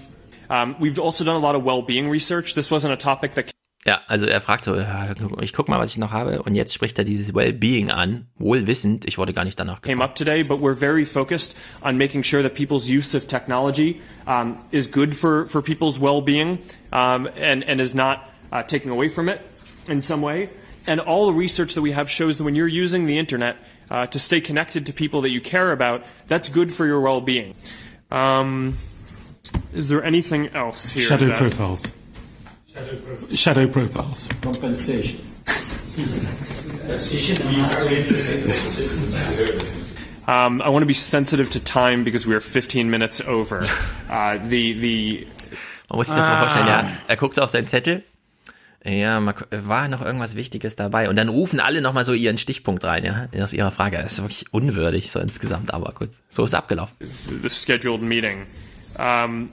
um, 0.50 0.74
we've 0.80 0.98
also 0.98 1.22
done 1.22 1.36
a 1.36 1.44
lot 1.46 1.54
of 1.54 1.62
well-being 1.62 2.10
research. 2.10 2.56
This 2.56 2.72
wasn't 2.72 2.92
a 2.92 2.96
topic 2.96 3.34
that 3.34 3.52
Ja, 3.86 4.00
also 4.08 4.26
er 4.26 4.40
fragt 4.40 4.64
so, 4.64 4.76
ich 5.40 5.52
guck 5.52 5.68
mal, 5.68 5.78
was 5.78 5.90
ich 5.90 5.98
noch 5.98 6.10
habe. 6.12 6.42
Und 6.42 6.54
jetzt 6.54 6.74
spricht 6.74 6.98
er 6.98 7.04
dieses 7.04 7.32
Wellbeing 7.34 7.90
an, 7.90 8.26
wohl 8.36 8.66
wissend, 8.66 9.06
ich 9.06 9.18
wurde 9.18 9.32
gar 9.32 9.44
nicht 9.44 9.58
danach 9.58 9.82
came 9.82 10.02
up 10.02 10.14
today, 10.16 10.42
but 10.42 10.60
we're 10.60 10.74
very 10.74 11.06
focused 11.06 11.56
on 11.82 11.96
making 11.96 12.24
sure 12.24 12.42
that 12.42 12.54
people's 12.54 12.88
use 12.88 13.16
of 13.16 13.26
technology 13.28 14.00
um, 14.26 14.56
is 14.72 14.90
good 14.90 15.14
for, 15.14 15.46
for 15.46 15.62
people's 15.62 15.98
well-being 15.98 16.58
um, 16.92 17.28
and, 17.36 17.62
and 17.64 17.80
is 17.80 17.94
not 17.94 18.28
uh, 18.52 18.62
taking 18.64 18.90
away 18.90 19.08
from 19.08 19.28
it 19.28 19.40
in 19.88 20.00
some 20.00 20.22
way. 20.22 20.50
And 20.86 21.00
all 21.00 21.26
the 21.26 21.38
research 21.38 21.74
that 21.74 21.82
we 21.82 21.92
have 21.92 22.10
shows 22.10 22.38
that 22.38 22.44
when 22.44 22.56
you're 22.56 22.66
using 22.66 23.06
the 23.06 23.16
internet 23.16 23.56
uh, 23.90 24.06
to 24.08 24.18
stay 24.18 24.40
connected 24.40 24.86
to 24.86 24.92
people 24.92 25.20
that 25.22 25.30
you 25.30 25.40
care 25.40 25.70
about, 25.70 26.02
that's 26.26 26.48
good 26.48 26.72
for 26.72 26.84
your 26.84 27.00
well-being. 27.00 27.54
Um, 28.10 28.76
is 29.72 29.88
there 29.88 30.02
anything 30.02 30.48
else 30.48 30.90
here? 30.90 31.04
Shadow 31.04 31.26
that- 31.28 31.38
profiles. 31.38 31.84
Shadow 33.34 33.66
profiles. 33.68 34.28
Compensation. 34.42 35.20
Um, 40.26 40.60
I 40.60 40.68
want 40.68 40.82
to 40.82 40.86
be 40.86 40.92
sensitive 40.94 41.48
to 41.50 41.60
time 41.60 42.04
because 42.04 42.28
we 42.28 42.34
are 42.34 42.40
15 42.40 42.90
minutes 42.90 43.26
over. 43.26 43.62
Uh, 44.10 44.38
the 44.48 44.74
the 44.74 45.26
Man 45.88 45.96
muss 45.96 46.08
sich 46.08 46.16
das 46.16 46.26
mal 46.26 46.36
Ah. 46.36 46.40
vorstellen, 46.40 46.66
ja. 46.66 46.92
Er 47.08 47.16
guckt 47.16 47.40
auf 47.40 47.48
seinen 47.48 47.66
Zettel. 47.66 48.04
Ja, 48.84 49.20
mal, 49.20 49.34
war 49.50 49.88
noch 49.88 50.02
irgendwas 50.02 50.36
Wichtiges 50.36 50.76
dabei. 50.76 51.08
Und 51.08 51.16
dann 51.16 51.28
rufen 51.30 51.60
alle 51.60 51.80
nochmal 51.80 52.04
so 52.04 52.12
ihren 52.12 52.36
Stichpunkt 52.36 52.84
rein, 52.84 53.04
ja, 53.04 53.28
aus 53.42 53.54
ihrer 53.54 53.70
Frage. 53.70 53.96
Das 53.96 54.12
ist 54.12 54.22
wirklich 54.22 54.52
unwürdig, 54.52 55.10
so 55.10 55.18
insgesamt, 55.18 55.72
aber 55.72 55.92
gut. 55.92 56.10
So 56.28 56.44
ist 56.44 56.54
abgelaufen. 56.54 56.94
the 57.42 57.48
scheduled 57.48 58.02
meeting. 58.02 58.44
Um, 58.98 59.48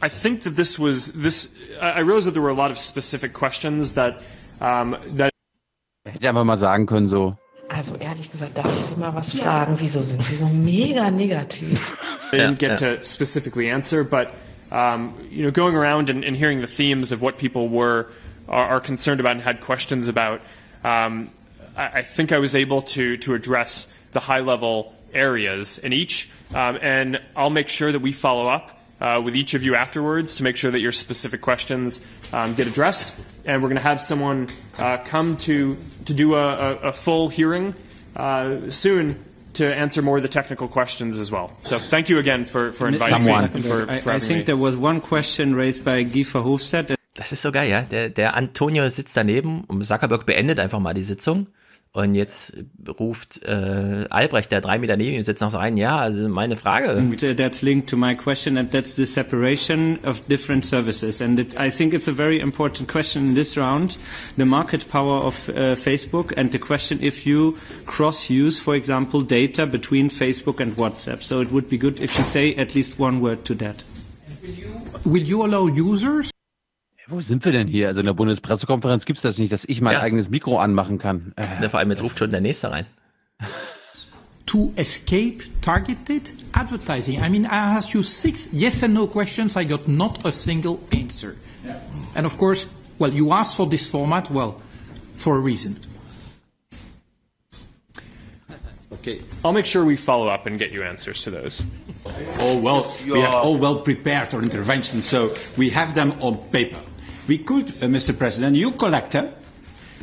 I 0.00 0.08
think 0.08 0.42
that 0.42 0.56
this 0.56 0.78
was 0.78 1.12
this. 1.12 1.56
I 1.80 1.90
I 1.90 1.98
realized 2.00 2.26
that 2.26 2.32
there 2.32 2.42
were 2.42 2.50
a 2.50 2.54
lot 2.54 2.70
of 2.70 2.78
specific 2.78 3.32
questions 3.32 3.94
that 3.94 4.22
um, 4.60 4.96
that 5.16 5.32
hätte 6.04 6.28
einfach 6.28 6.44
mal 6.44 6.56
sagen 6.56 6.86
können, 6.86 7.08
so, 7.08 7.36
Also 7.68 7.96
ehrlich 7.96 8.30
gesagt, 8.30 8.56
darf 8.56 8.74
ich 8.74 8.82
Sie 8.82 8.96
mal 8.96 9.14
was 9.14 9.34
fragen? 9.34 9.78
Wieso 9.78 10.02
sind 10.02 10.24
Sie 10.24 10.36
so 10.36 10.46
mega 10.48 11.10
negativ? 11.10 11.98
I 12.32 12.36
didn't 12.36 12.58
get 12.58 12.78
to 12.78 13.04
specifically 13.04 13.70
answer, 13.70 14.04
but 14.04 14.32
um, 14.70 15.14
you 15.30 15.42
know, 15.42 15.50
going 15.50 15.76
around 15.76 16.10
and, 16.10 16.24
and, 16.24 16.36
hearing 16.36 16.60
the 16.60 16.66
themes 16.66 17.12
of 17.12 17.20
what 17.22 17.38
people 17.38 17.68
were 17.68 18.06
are, 18.48 18.68
are 18.68 18.80
concerned 18.80 19.20
about 19.20 19.32
and 19.32 19.42
had 19.42 19.60
questions 19.60 20.08
about, 20.08 20.40
um, 20.84 21.30
I, 21.76 21.98
I, 21.98 22.02
think 22.02 22.32
I 22.32 22.38
was 22.38 22.54
able 22.54 22.82
to 22.82 23.16
to 23.18 23.34
address 23.34 23.92
the 24.12 24.20
high 24.20 24.40
level 24.40 24.94
areas 25.12 25.78
in 25.78 25.92
each, 25.92 26.30
um, 26.54 26.78
and 26.80 27.20
I'll 27.36 27.50
make 27.50 27.68
sure 27.68 27.92
that 27.92 28.00
we 28.00 28.12
follow 28.12 28.46
up. 28.46 28.77
Uh, 29.00 29.22
with 29.24 29.36
each 29.36 29.54
of 29.54 29.62
you 29.62 29.76
afterwards 29.76 30.34
to 30.34 30.42
make 30.42 30.56
sure 30.56 30.72
that 30.72 30.80
your 30.80 30.90
specific 30.90 31.40
questions 31.40 32.04
um, 32.32 32.54
get 32.56 32.66
addressed, 32.66 33.14
and 33.46 33.62
we're 33.62 33.68
going 33.68 33.80
to 33.80 33.88
have 33.88 34.00
someone 34.00 34.48
uh, 34.78 34.98
come 35.04 35.36
to 35.36 35.76
to 36.06 36.14
do 36.14 36.34
a, 36.34 36.48
a, 36.48 36.74
a 36.88 36.92
full 36.92 37.28
hearing 37.28 37.74
uh, 38.16 38.70
soon 38.70 39.14
to 39.54 39.64
answer 39.64 40.02
more 40.02 40.16
of 40.16 40.22
the 40.22 40.28
technical 40.28 40.68
questions 40.68 41.16
as 41.16 41.30
well. 41.30 41.50
So 41.62 41.78
thank 41.78 42.08
you 42.08 42.18
again 42.18 42.44
for, 42.44 42.72
for 42.72 42.88
inviting 42.88 43.18
Someone. 43.18 43.52
me. 43.52 43.62
For, 43.62 43.90
I, 43.90 44.16
I 44.16 44.18
think 44.18 44.38
me. 44.38 44.42
there 44.44 44.56
was 44.56 44.76
one 44.76 45.00
question 45.00 45.54
raised 45.54 45.84
by 45.84 46.02
Guy 46.04 46.24
Verhofstadt. 46.24 46.96
Das 47.14 47.32
ist 47.32 47.42
so 47.42 47.50
geil, 47.50 47.68
ja. 47.68 47.82
Der, 47.82 48.10
der 48.10 48.36
Antonio 48.36 48.88
sitzt 48.88 49.16
daneben 49.16 49.64
und 49.64 49.84
Zuckerberg 49.84 50.24
beendet 50.24 50.60
einfach 50.60 50.78
mal 50.78 50.94
die 50.94 51.02
Sitzung 51.02 51.48
Und 51.92 52.14
jetzt 52.14 52.54
ruft 52.86 53.42
äh, 53.44 54.04
Albrecht, 54.10 54.52
der 54.52 54.60
drei 54.60 54.78
Meter 54.78 54.96
neben 54.96 55.16
ihm 55.16 55.22
sitzt, 55.22 55.40
noch 55.40 55.50
so 55.50 55.56
ein, 55.58 55.76
ja, 55.76 55.98
also 55.98 56.28
meine 56.28 56.54
Frage. 56.54 56.90
And 56.90 57.22
uh, 57.22 57.34
that's 57.34 57.62
linked 57.62 57.88
to 57.90 57.96
my 57.96 58.14
question, 58.14 58.58
and 58.58 58.70
that's 58.70 58.94
the 58.94 59.06
separation 59.06 59.98
of 60.04 60.20
different 60.28 60.66
services. 60.66 61.20
And 61.22 61.40
it, 61.40 61.58
I 61.58 61.70
think 61.70 61.94
it's 61.94 62.06
a 62.06 62.12
very 62.12 62.40
important 62.40 62.88
question 62.88 63.30
in 63.30 63.34
this 63.34 63.56
round, 63.56 63.98
the 64.36 64.44
market 64.44 64.88
power 64.90 65.24
of 65.24 65.48
uh, 65.48 65.76
Facebook, 65.76 66.32
and 66.36 66.52
the 66.52 66.58
question 66.58 66.98
if 67.02 67.26
you 67.26 67.56
cross-use, 67.86 68.60
for 68.60 68.76
example, 68.76 69.22
data 69.22 69.66
between 69.66 70.10
Facebook 70.10 70.60
and 70.60 70.76
WhatsApp. 70.76 71.22
So 71.22 71.40
it 71.40 71.50
would 71.50 71.70
be 71.70 71.78
good 71.78 72.00
if 72.00 72.18
you 72.18 72.24
say 72.24 72.54
at 72.56 72.74
least 72.74 72.98
one 72.98 73.20
word 73.20 73.46
to 73.46 73.54
that. 73.54 73.82
Will 74.42 74.50
you, 74.50 74.70
will 75.04 75.22
you 75.22 75.44
allow 75.44 75.66
users 75.66 76.30
Wo 77.08 77.22
sind 77.22 77.44
wir 77.44 77.52
denn 77.52 77.68
hier? 77.68 77.88
Also 77.88 78.00
in 78.00 78.06
der 78.06 78.12
Bundespressekonferenz 78.12 79.06
gibt 79.06 79.16
es 79.16 79.22
das 79.22 79.38
nicht, 79.38 79.50
dass 79.50 79.64
ich 79.64 79.80
mein 79.80 79.94
ja. 79.94 80.00
eigenes 80.00 80.28
Mikro 80.28 80.58
anmachen 80.58 80.98
kann. 80.98 81.32
Äh. 81.36 81.62
Ja, 81.62 81.68
vor 81.70 81.80
allem 81.80 81.90
jetzt 81.90 82.02
ruft 82.02 82.18
schon 82.18 82.30
der 82.30 82.42
Nächste 82.42 82.70
rein. 82.70 82.86
To 84.46 84.72
escape 84.76 85.38
targeted 85.62 86.34
advertising. 86.52 87.22
I 87.22 87.28
mean, 87.28 87.44
I 87.44 87.76
asked 87.76 87.94
you 87.94 88.02
six 88.02 88.50
yes 88.52 88.82
and 88.82 88.94
no 88.94 89.06
questions. 89.06 89.56
I 89.56 89.64
got 89.64 89.88
not 89.88 90.24
a 90.26 90.32
single 90.32 90.80
answer. 90.92 91.36
Yeah. 91.64 91.76
And 92.14 92.26
of 92.26 92.36
course, 92.38 92.68
well, 92.98 93.12
you 93.12 93.32
asked 93.32 93.56
for 93.56 93.66
this 93.66 93.88
format, 93.88 94.30
well, 94.30 94.60
for 95.14 95.36
a 95.36 95.40
reason. 95.40 95.78
Okay. 98.92 99.20
I'll 99.44 99.52
make 99.52 99.66
sure 99.66 99.84
we 99.84 99.96
follow 99.96 100.28
up 100.28 100.46
and 100.46 100.58
get 100.58 100.72
you 100.72 100.82
answers 100.82 101.22
to 101.22 101.30
those. 101.30 101.64
Oh 102.40 102.58
well, 102.58 102.94
we 103.06 103.20
have 103.20 103.34
all 103.34 103.56
well 103.56 103.80
prepared 103.80 104.34
our 104.34 104.42
interventions, 104.42 105.06
so 105.06 105.34
we 105.56 105.70
have 105.70 105.94
them 105.94 106.12
on 106.20 106.36
paper. 106.50 106.78
We 107.28 107.38
could, 107.38 107.68
uh, 107.68 107.86
Mr. 107.86 108.16
President, 108.16 108.56
you 108.56 108.72
collect 108.72 109.12
them, 109.12 109.28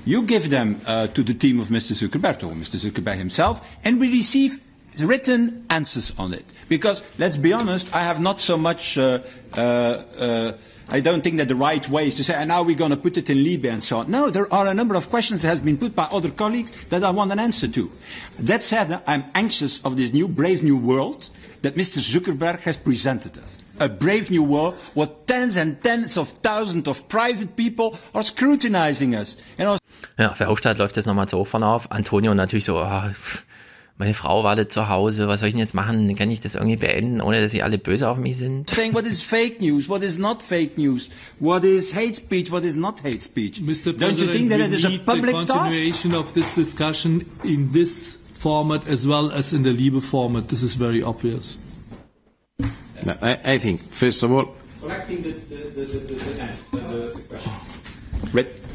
you 0.05 0.21
give 0.21 0.51
them 0.51 0.79
uh, 0.85 1.07
to 1.07 1.23
the 1.23 1.33
team 1.33 1.59
of 1.59 1.69
Mr. 1.69 1.93
Zuckerberg, 1.93 2.43
or 2.43 2.53
Mr. 2.53 2.77
Zuckerberg 2.77 3.17
himself, 3.17 3.67
and 3.83 3.99
we 3.99 4.11
receive 4.11 4.61
written 4.99 5.65
answers 5.71 6.17
on 6.19 6.33
it. 6.33 6.45
Because, 6.69 7.01
let's 7.17 7.37
be 7.37 7.51
honest, 7.51 7.93
I 7.95 8.03
have 8.03 8.21
not 8.21 8.39
so 8.39 8.57
much, 8.57 8.97
uh, 8.97 9.19
uh, 9.57 9.59
uh 9.59 10.51
I 10.89 10.99
don't 10.99 11.23
think 11.23 11.37
that 11.37 11.47
the 11.47 11.55
right 11.55 11.87
way 11.89 12.07
is 12.07 12.15
to 12.17 12.23
say, 12.23 12.35
and 12.35 12.49
now 12.49 12.61
we're 12.61 12.77
going 12.77 12.91
to 12.91 12.97
put 12.97 13.17
it 13.17 13.27
in 13.31 13.43
Libya 13.43 13.71
and 13.71 13.83
so 13.83 13.97
on. 13.97 14.11
No, 14.11 14.29
there 14.29 14.51
are 14.53 14.67
a 14.67 14.73
number 14.75 14.93
of 14.93 15.09
questions 15.09 15.41
that 15.41 15.47
have 15.47 15.65
been 15.65 15.79
put 15.79 15.95
by 15.95 16.03
other 16.03 16.29
colleagues 16.29 16.71
that 16.89 17.03
I 17.03 17.09
want 17.09 17.31
an 17.31 17.39
answer 17.39 17.67
to. 17.67 17.91
That 18.37 18.63
said, 18.63 19.01
I'm 19.07 19.25
anxious 19.33 19.83
of 19.83 19.97
this 19.97 20.13
new 20.13 20.27
brave 20.27 20.63
new 20.63 20.77
world 20.77 21.27
that 21.63 21.73
Mr. 21.73 21.97
Zuckerberg 21.97 22.59
has 22.59 22.77
presented 22.77 23.39
us. 23.39 23.64
A 23.79 23.89
brave 23.89 24.29
new 24.29 24.43
world 24.43 24.75
where 24.93 25.09
tens 25.27 25.57
and 25.57 25.81
tens 25.83 26.17
of 26.17 26.29
thousands 26.29 26.87
of 26.87 27.07
private 27.09 27.55
people 27.55 27.97
are 28.13 28.23
scrutinizing 28.23 29.15
us. 29.15 29.37
And 29.57 29.77
ja, 30.17 30.33
Verhofstadt 30.33 30.77
läuft 30.77 30.95
jetzt 30.95 31.07
nochmal 31.07 31.27
zu 31.27 31.37
Hochfahren 31.37 31.63
auf. 31.63 31.91
Antonio 31.91 32.33
natürlich 32.33 32.65
so, 32.65 32.77
oh, 32.77 33.01
meine 33.97 34.13
Frau 34.13 34.43
wartet 34.43 34.71
zu 34.71 34.89
Hause, 34.89 35.27
was 35.27 35.39
soll 35.39 35.47
ich 35.47 35.53
denn 35.53 35.59
jetzt 35.59 35.73
machen? 35.73 36.13
Kann 36.15 36.29
ich 36.29 36.41
das 36.41 36.55
irgendwie 36.55 36.75
beenden, 36.75 37.21
ohne 37.21 37.41
dass 37.41 37.51
sie 37.51 37.63
alle 37.63 37.77
böse 37.77 38.09
auf 38.09 38.17
mich 38.17 38.37
sind? 38.37 38.69
Saying 38.69 38.93
what 38.93 39.05
is 39.05 39.21
fake 39.21 39.61
news, 39.61 39.87
what 39.87 40.03
is 40.03 40.17
not 40.17 40.43
fake 40.43 40.77
news, 40.77 41.09
what 41.39 41.63
is 41.63 41.95
hate 41.95 42.15
speech, 42.15 42.51
what 42.51 42.65
is 42.65 42.75
not 42.75 43.01
hate 43.03 43.21
speech. 43.21 43.61
Mr. 43.61 43.91
Don't 43.93 43.97
President, 43.97 44.19
you 44.19 44.33
think 44.33 44.49
that 44.51 44.59
it 44.59 44.73
is 44.73 44.85
a 44.85 44.97
public 44.99 45.31
the 45.31 45.45
continuation 45.45 46.11
task? 46.11 46.27
of 46.27 46.33
this 46.33 46.55
discussion 46.55 47.25
in 47.43 47.71
this 47.71 48.17
format 48.33 48.87
as 48.87 49.07
well 49.07 49.31
as 49.31 49.53
in 49.53 49.63
the 49.63 49.71
Liebe 49.71 50.01
format. 50.01 50.49
This 50.49 50.61
is 50.61 50.75
very 50.75 51.01
obvious. 51.01 51.57
I, 53.07 53.39
I 53.43 53.57
think, 53.57 53.81
first 53.81 54.23
of 54.23 54.31
all, 54.31 54.55
collecting 54.81 55.21
the, 55.21 55.29
the, 55.31 55.55
the, 55.81 55.85
the, 55.85 57.21
question. 57.29 57.51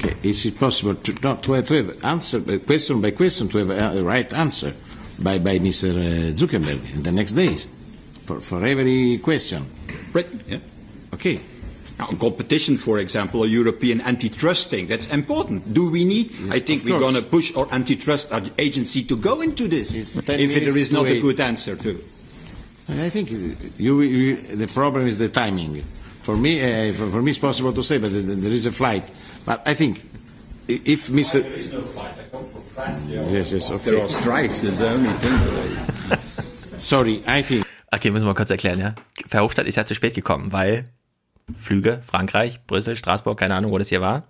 Okay, 0.03 0.15
is 0.23 0.47
it 0.47 0.59
possible 0.59 0.95
to, 0.95 1.15
not 1.23 1.43
to 1.43 1.53
have, 1.53 1.67
to 1.67 1.75
have 1.75 2.05
answer 2.05 2.39
uh, 2.49 2.59
question 2.59 3.01
by 3.03 3.11
question 3.11 3.49
to 3.51 3.59
have 3.59 3.71
a, 3.71 4.01
a 4.01 4.03
right 4.03 4.33
answer 4.33 4.73
by, 5.19 5.39
by 5.39 5.59
Mr. 5.59 5.91
Uh, 5.91 6.33
Zuckerberg 6.33 6.95
in 6.95 7.03
the 7.03 7.13
next 7.13 7.33
days 7.33 7.67
for, 8.25 8.41
for 8.41 8.65
every 8.65 9.19
question? 9.19 9.63
Right. 10.15 10.27
Yeah. 10.49 10.59
Okay. 11.13 11.39
Now, 11.99 12.07
competition, 12.07 12.79
for 12.79 12.99
example, 12.99 13.45
a 13.45 13.47
European 13.47 14.01
antitrust 14.01 14.71
thing, 14.71 14.87
that's 14.87 15.09
important. 15.11 15.75
Do 15.75 15.91
we 15.91 16.07
need? 16.07 16.31
Yeah, 16.33 16.55
I 16.55 16.61
think 16.61 16.85
we're 16.85 16.99
going 16.99 17.15
to 17.15 17.21
push 17.23 17.55
our 17.55 17.69
antitrust 17.71 18.33
agency 18.57 19.03
to 19.05 19.17
go 19.17 19.43
into 19.43 19.69
this 19.69 19.95
if 19.95 20.15
there 20.27 20.79
is 20.79 20.91
not 20.91 21.07
a 21.07 21.21
good 21.21 21.41
answer 21.41 21.77
to. 21.77 22.01
I 22.99 23.09
think 23.09 23.31
you, 23.79 24.01
you, 24.01 24.37
the 24.37 24.67
problem 24.67 25.07
is 25.07 25.19
the 25.19 25.29
timing. 25.29 25.83
For 26.23 26.37
me, 26.37 26.61
uh, 26.61 26.93
for, 26.93 27.11
for, 27.11 27.23
me, 27.23 27.31
it's 27.31 27.39
possible 27.39 27.73
to 27.73 27.83
say, 27.83 27.99
but 27.99 28.11
there 28.13 28.53
is 28.53 28.67
a 28.67 28.73
flight. 28.73 29.03
But 29.45 29.63
I 29.67 29.75
think 29.75 30.03
if 30.69 31.09
Mr. 31.09 31.43
There 31.43 31.53
is 31.53 31.73
no 31.73 31.83
flight. 31.83 32.13
I 32.19 32.31
come 32.31 32.45
from 32.45 32.63
France. 32.63 33.09
Yeah. 33.09 33.29
Yes, 33.29 33.53
yes, 33.53 33.71
okay. 33.71 33.91
There 33.91 34.03
are 34.03 34.09
strikes. 34.09 34.61
There's 34.61 34.81
only 34.81 35.11
thing. 35.11 36.19
Sorry, 36.79 37.23
I 37.27 37.43
think. 37.43 37.67
Okay, 37.93 38.11
müssen 38.11 38.27
wir 38.27 38.35
kurz 38.35 38.51
erklären, 38.51 38.79
ja. 38.79 38.95
Verhofstadt 39.27 39.67
ist 39.67 39.77
ja 39.77 39.85
zu 39.85 39.95
spät 39.95 40.15
gekommen, 40.15 40.53
weil 40.53 40.85
Flüge, 41.57 42.01
Frankreich, 42.05 42.61
Brüssel, 42.67 42.97
Straßburg, 42.97 43.39
keine 43.39 43.55
Ahnung, 43.57 43.73
wo 43.73 43.79
das 43.79 43.89
hier 43.89 44.01
war. 44.01 44.27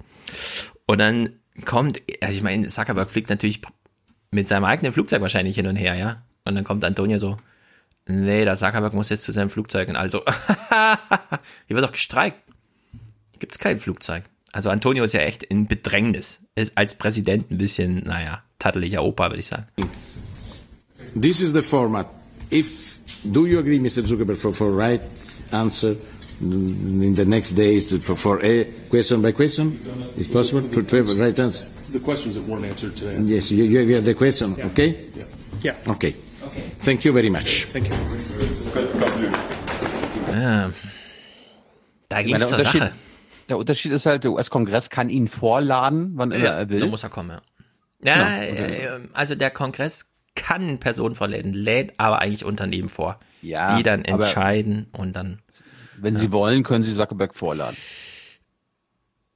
Und 0.87 0.99
dann 0.99 1.41
kommt, 1.65 2.03
also 2.21 2.37
ich 2.37 2.43
meine, 2.43 2.67
Zuckerberg 2.69 3.11
fliegt 3.11 3.31
natürlich 3.31 3.61
mit 4.31 4.49
seinem 4.49 4.65
eigenen 4.65 4.93
Flugzeug 4.93 5.21
wahrscheinlich 5.21 5.57
hin 5.57 5.67
und 5.67 5.77
her, 5.77 5.95
ja. 5.95 6.23
Und 6.45 6.55
dann 6.55 6.65
kommt 6.65 6.85
Antonio 6.85 7.19
so, 7.19 7.37
nee, 8.11 8.45
der 8.45 8.55
Zuckerberg 8.55 8.95
muss 8.95 9.09
jetzt 9.09 9.23
zu 9.23 9.33
seinem 9.33 9.51
Flugzeug. 9.51 9.89
Also, 9.95 10.23
hier 11.67 11.77
wird 11.77 11.85
doch 11.85 11.93
gestreikt. 11.93 12.39
Gibt's 13.39 13.59
kein 13.59 13.79
Flugzeug. 13.79 14.25
Also 14.53 14.69
Antonio 14.71 15.05
ist 15.05 15.15
ja 15.15 15.21
echt 15.21 15.43
in 15.43 15.67
Bedrängnis. 15.67 16.41
Ist 16.55 16.77
als 16.77 16.95
Präsident 16.97 17.51
ein 17.51 17.59
bisschen, 17.59 18.03
naja, 18.05 18.43
tatteliger 18.59 19.05
Opa, 19.05 19.31
würde 19.31 19.41
ich 19.41 19.47
sagen. 19.47 19.67
This 21.21 21.41
is 21.41 21.53
the 21.53 21.63
format. 21.63 22.09
If, 22.51 22.99
do 23.25 23.47
you 23.47 23.59
agree, 23.59 23.79
Mr. 23.79 24.05
Zuckerberg, 24.05 24.39
for, 24.39 24.53
for 24.53 24.77
right 24.77 25.01
answer 25.53 25.97
in 26.41 27.15
the 27.15 27.25
next 27.25 27.53
days 27.53 27.95
for, 28.03 28.17
for 28.17 28.41
a 28.43 28.67
question 28.89 29.23
by 29.23 29.33
question? 29.33 29.79
Is 30.17 30.29
possible 30.29 30.63
to, 30.63 30.83
to 30.83 30.97
have 30.97 31.11
a 31.11 31.15
right 31.15 31.39
answer? 31.39 31.67
The 31.93 32.01
questions 32.01 32.35
that 32.35 32.45
weren't 32.45 32.65
answered 32.65 32.97
today. 32.97 33.19
Yes, 33.23 33.51
you, 33.51 33.65
you 33.65 33.95
have 33.95 34.05
the 34.05 34.15
question, 34.15 34.55
yeah. 34.57 34.67
okay? 34.67 35.09
Yeah. 35.15 35.25
yeah. 35.63 35.93
Okay. 35.93 36.15
Thank 36.85 37.05
you 37.05 37.13
very 37.13 37.31
much. 37.31 37.67
Thank 37.73 37.89
you. 37.89 37.95
Ja. 40.33 40.71
Da 42.09 42.23
ging 42.23 42.35
es 42.35 42.49
zur 42.49 42.61
Sache. 42.61 42.93
Der 43.49 43.59
Unterschied 43.59 43.93
ist 43.93 44.07
halt, 44.07 44.25
der 44.25 44.33
US-Kongress 44.33 44.91
kann 44.91 45.11
ihn 45.11 45.27
vorladen, 45.27 46.13
wann 46.15 46.31
immer 46.31 46.45
ja, 46.45 46.53
er 46.53 46.69
will. 46.69 46.81
Da 46.81 46.87
muss 46.87 47.03
er 47.03 47.11
kommen, 47.11 47.31
ja. 47.31 47.41
Ja, 48.03 48.45
genau. 48.45 48.63
Äh, 48.63 49.09
also 49.13 49.35
der 49.35 49.51
Kongress 49.51 50.13
kann 50.35 50.79
Personen 50.79 51.15
vorladen, 51.17 51.53
lädt 51.53 51.95
aber 51.99 52.21
eigentlich 52.21 52.45
Unternehmen 52.45 52.89
vor, 52.89 53.19
ja, 53.43 53.77
die 53.77 53.83
dann 53.83 54.05
entscheiden 54.05 54.87
und 54.93 55.15
dann. 55.15 55.41
Wenn 55.99 56.15
ja. 56.15 56.21
sie 56.21 56.33
wollen, 56.33 56.63
können 56.63 56.85
sie 56.85 56.95
Zuckerberg 56.95 57.35
vorladen. 57.35 57.77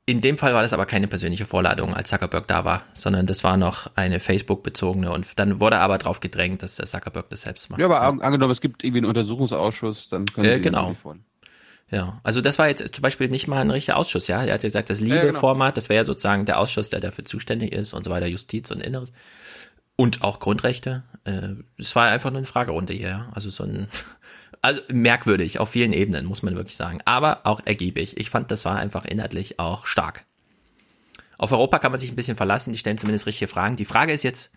In 0.07 0.21
dem 0.21 0.37
Fall 0.37 0.53
war 0.53 0.63
das 0.63 0.75
aber 0.75 0.85
keine 0.85 1.09
persönliche 1.09 1.47
Vorladung, 1.47 1.95
als 1.95 2.11
Zuckerberg 2.11 2.47
da 2.47 2.67
war, 2.67 2.83
sondern 2.93 3.27
das 3.27 3.43
war 3.43 3.57
noch 3.57 3.91
eine 3.95 4.21
Facebook-bezogene 4.21 5.11
und 5.11 5.27
dann 5.37 5.61
wurde 5.61 5.79
aber 5.79 5.97
darauf 5.97 6.21
gedrängt, 6.21 6.63
dass 6.63 6.77
der 6.77 6.85
Zuckerberg 6.85 7.31
das 7.31 7.43
selbst 7.43 7.71
macht. 7.71 7.81
Ja, 7.81 7.87
aber 7.87 8.03
angenommen, 8.03 8.53
es 8.53 8.61
gibt 8.61 8.85
irgendwie 8.85 8.99
einen 8.99 9.07
Untersuchungsausschuss, 9.07 10.11
dann 10.11 10.27
können 10.27 10.47
äh, 10.47 10.55
Sie 10.57 10.61
genau. 10.61 10.95
Ja, 11.91 12.21
also 12.23 12.41
das 12.41 12.59
war 12.59 12.69
jetzt 12.69 12.95
zum 12.95 13.03
Beispiel 13.03 13.29
nicht 13.29 13.47
mal 13.47 13.61
ein 13.61 13.71
richtiger 13.71 13.97
Ausschuss, 13.97 14.27
ja. 14.29 14.43
Er 14.43 14.55
hat 14.55 14.63
gesagt, 14.63 14.91
das 14.91 15.01
Liebe-Format, 15.01 15.69
genau. 15.69 15.75
das 15.75 15.89
wäre 15.89 15.99
ja 15.99 16.05
sozusagen 16.05 16.45
der 16.45 16.59
Ausschuss, 16.59 16.91
der 16.91 17.01
dafür 17.01 17.25
zuständig 17.25 17.73
ist 17.73 17.95
und 17.95 18.05
so 18.05 18.11
weiter, 18.11 18.27
Justiz 18.27 18.71
und 18.71 18.81
Inneres. 18.81 19.13
Und 19.97 20.23
auch 20.23 20.41
Grundrechte. 20.41 21.05
Es 21.77 21.93
äh, 21.93 21.95
war 21.95 22.09
einfach 22.09 22.31
nur 22.31 22.39
eine 22.39 22.47
Fragerunde 22.47 22.93
hier, 22.93 23.09
ja. 23.09 23.29
Also 23.33 23.49
so 23.49 23.65
ein 23.65 23.89
also 24.65 24.81
merkwürdig 24.89 25.61
auf 25.61 25.69
vielen 25.69 25.93
Ebenen, 25.93 26.25
muss 26.25 26.43
man 26.43 26.57
wirklich 26.57 26.75
sagen. 26.75 27.01
Aber 27.05 27.43
auch 27.45 27.61
ergiebig. 27.67 28.17
Ich 28.17 28.31
fand, 28.31 28.51
das 28.51 28.65
war 28.65 28.77
einfach 28.77 29.05
inhaltlich 29.05 29.59
auch 29.59 29.85
stark. 29.85 30.25
Auf 31.37 31.53
Europa 31.53 31.79
kann 31.79 31.93
man 31.93 32.01
sich 32.01 32.11
ein 32.11 32.17
bisschen 32.17 32.37
verlassen, 32.37 32.73
die 32.73 32.79
stellen 32.79 32.97
zumindest 32.97 33.27
richtige 33.27 33.47
Fragen. 33.47 33.77
Die 33.77 33.85
Frage 33.85 34.13
ist 34.13 34.23
jetzt, 34.23 34.51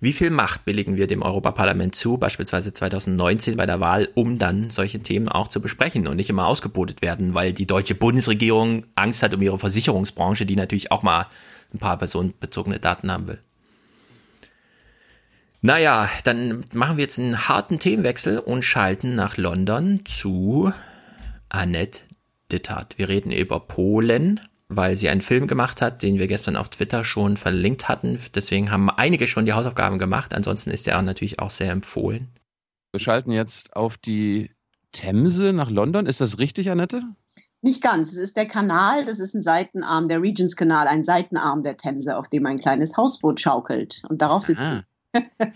Wie 0.00 0.12
viel 0.12 0.30
Macht 0.30 0.66
billigen 0.66 0.96
wir 0.96 1.06
dem 1.06 1.22
Europaparlament 1.22 1.94
zu, 1.94 2.18
beispielsweise 2.18 2.74
2019 2.74 3.56
bei 3.56 3.64
der 3.64 3.80
Wahl, 3.80 4.10
um 4.14 4.38
dann 4.38 4.68
solche 4.68 5.00
Themen 5.00 5.28
auch 5.28 5.48
zu 5.48 5.62
besprechen 5.62 6.06
und 6.06 6.16
nicht 6.16 6.30
immer 6.30 6.46
ausgebotet 6.46 7.00
werden, 7.00 7.34
weil 7.34 7.52
die 7.54 7.66
deutsche 7.66 7.94
Bundesregierung 7.94 8.84
Angst 8.96 9.22
hat 9.22 9.34
um 9.34 9.42
ihre 9.42 9.58
Versicherungsbranche, 9.58 10.44
die 10.44 10.56
natürlich 10.56 10.92
auch 10.92 11.02
mal 11.02 11.26
ein 11.72 11.78
paar 11.78 11.96
personenbezogene 11.96 12.78
Daten 12.78 13.10
haben 13.10 13.26
will. 13.26 13.40
Naja, 15.60 16.08
dann 16.22 16.64
machen 16.72 16.98
wir 16.98 17.02
jetzt 17.02 17.18
einen 17.18 17.48
harten 17.48 17.80
Themenwechsel 17.80 18.38
und 18.38 18.64
schalten 18.64 19.16
nach 19.16 19.36
London 19.36 20.02
zu 20.04 20.72
Annette 21.48 22.02
Dittert. 22.52 22.96
Wir 22.96 23.08
reden 23.08 23.32
über 23.32 23.58
Polen, 23.58 24.40
weil 24.68 24.96
sie 24.96 25.08
einen 25.08 25.20
Film 25.20 25.48
gemacht 25.48 25.82
hat, 25.82 26.04
den 26.04 26.18
wir 26.18 26.28
gestern 26.28 26.54
auf 26.54 26.68
Twitter 26.68 27.02
schon 27.02 27.36
verlinkt 27.36 27.88
hatten. 27.88 28.20
Deswegen 28.36 28.70
haben 28.70 28.88
einige 28.88 29.26
schon 29.26 29.46
die 29.46 29.52
Hausaufgaben 29.52 29.98
gemacht. 29.98 30.32
Ansonsten 30.32 30.70
ist 30.70 30.86
er 30.86 31.02
natürlich 31.02 31.40
auch 31.40 31.50
sehr 31.50 31.72
empfohlen. 31.72 32.28
Wir 32.92 33.00
schalten 33.00 33.32
jetzt 33.32 33.74
auf 33.74 33.98
die 33.98 34.52
Themse 34.92 35.52
nach 35.52 35.70
London. 35.70 36.06
Ist 36.06 36.20
das 36.20 36.38
richtig, 36.38 36.70
Annette? 36.70 37.02
Nicht 37.62 37.82
ganz. 37.82 38.12
Es 38.12 38.18
ist 38.18 38.36
der 38.36 38.46
Kanal, 38.46 39.06
das 39.06 39.18
ist 39.18 39.34
ein 39.34 39.42
Seitenarm, 39.42 40.06
der 40.06 40.22
Regents-Kanal, 40.22 40.86
ein 40.86 41.02
Seitenarm 41.02 41.64
der 41.64 41.76
Themse, 41.76 42.16
auf 42.16 42.28
dem 42.28 42.46
ein 42.46 42.58
kleines 42.58 42.96
Hausboot 42.96 43.40
schaukelt. 43.40 44.02
Und 44.08 44.22
darauf 44.22 44.44
sitzt 44.44 44.60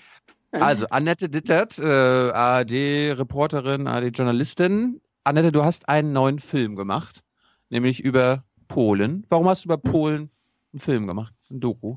Also, 0.53 0.87
Annette 0.91 1.31
Dittert, 1.31 1.79
äh, 1.79 1.85
ARD-Reporterin, 1.85 3.87
ARD-Journalistin. 3.87 5.01
Annette, 5.25 5.51
du 5.51 5.65
hast 5.65 5.89
einen 5.89 6.13
neuen 6.13 6.41
Film 6.41 6.77
gemacht, 6.77 7.25
nämlich 7.71 8.05
über 8.05 8.45
Polen. 8.69 9.25
Warum 9.31 9.49
hast 9.49 9.65
du 9.65 9.69
über 9.69 9.79
Polen 9.79 10.31
einen 10.75 10.81
Film 10.81 11.07
gemacht, 11.07 11.33
ein 11.51 11.61
Doku? 11.61 11.97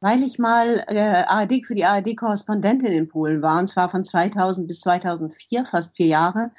Weil 0.00 0.24
ich 0.24 0.40
mal 0.40 0.84
äh, 0.88 1.22
ARD, 1.28 1.64
für 1.64 1.76
die 1.76 1.84
ARD-Korrespondentin 1.84 2.92
in 2.92 3.08
Polen 3.08 3.40
war, 3.40 3.60
und 3.60 3.68
zwar 3.68 3.88
von 3.88 4.04
2000 4.04 4.66
bis 4.66 4.80
2004, 4.80 5.66
fast 5.66 5.96
vier 5.96 6.08
Jahre. 6.08 6.50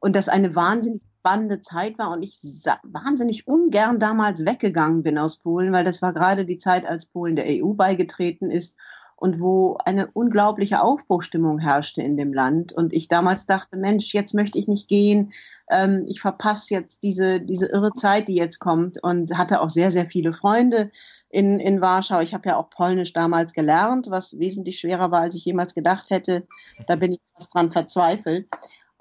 Und 0.00 0.14
das 0.14 0.28
eine 0.28 0.54
wahnsinnig 0.54 1.00
spannende 1.24 1.62
Zeit 1.62 1.96
war 1.96 2.10
und 2.10 2.22
ich 2.22 2.38
wahnsinnig 2.82 3.48
ungern 3.48 3.98
damals 3.98 4.44
weggegangen 4.44 5.02
bin 5.02 5.16
aus 5.16 5.38
Polen, 5.38 5.72
weil 5.72 5.84
das 5.84 6.02
war 6.02 6.12
gerade 6.12 6.44
die 6.44 6.58
Zeit, 6.58 6.84
als 6.84 7.06
Polen 7.06 7.36
der 7.36 7.46
EU 7.48 7.72
beigetreten 7.72 8.50
ist 8.50 8.76
und 9.24 9.40
wo 9.40 9.78
eine 9.86 10.08
unglaubliche 10.12 10.82
Aufbruchstimmung 10.82 11.58
herrschte 11.58 12.02
in 12.02 12.18
dem 12.18 12.34
Land. 12.34 12.74
Und 12.74 12.92
ich 12.92 13.08
damals 13.08 13.46
dachte, 13.46 13.78
Mensch, 13.78 14.12
jetzt 14.12 14.34
möchte 14.34 14.58
ich 14.58 14.68
nicht 14.68 14.86
gehen, 14.86 15.32
ähm, 15.70 16.04
ich 16.06 16.20
verpasse 16.20 16.74
jetzt 16.74 17.02
diese, 17.02 17.40
diese 17.40 17.64
irre 17.68 17.94
Zeit, 17.94 18.28
die 18.28 18.34
jetzt 18.34 18.58
kommt 18.58 19.02
und 19.02 19.38
hatte 19.38 19.62
auch 19.62 19.70
sehr, 19.70 19.90
sehr 19.90 20.10
viele 20.10 20.34
Freunde 20.34 20.90
in, 21.30 21.58
in 21.58 21.80
Warschau. 21.80 22.20
Ich 22.20 22.34
habe 22.34 22.50
ja 22.50 22.58
auch 22.58 22.68
Polnisch 22.68 23.14
damals 23.14 23.54
gelernt, 23.54 24.08
was 24.10 24.38
wesentlich 24.38 24.78
schwerer 24.78 25.10
war, 25.10 25.22
als 25.22 25.36
ich 25.36 25.46
jemals 25.46 25.72
gedacht 25.72 26.10
hätte. 26.10 26.46
Da 26.86 26.96
bin 26.96 27.12
ich 27.12 27.20
fast 27.32 27.54
dran 27.54 27.72
verzweifelt. 27.72 28.46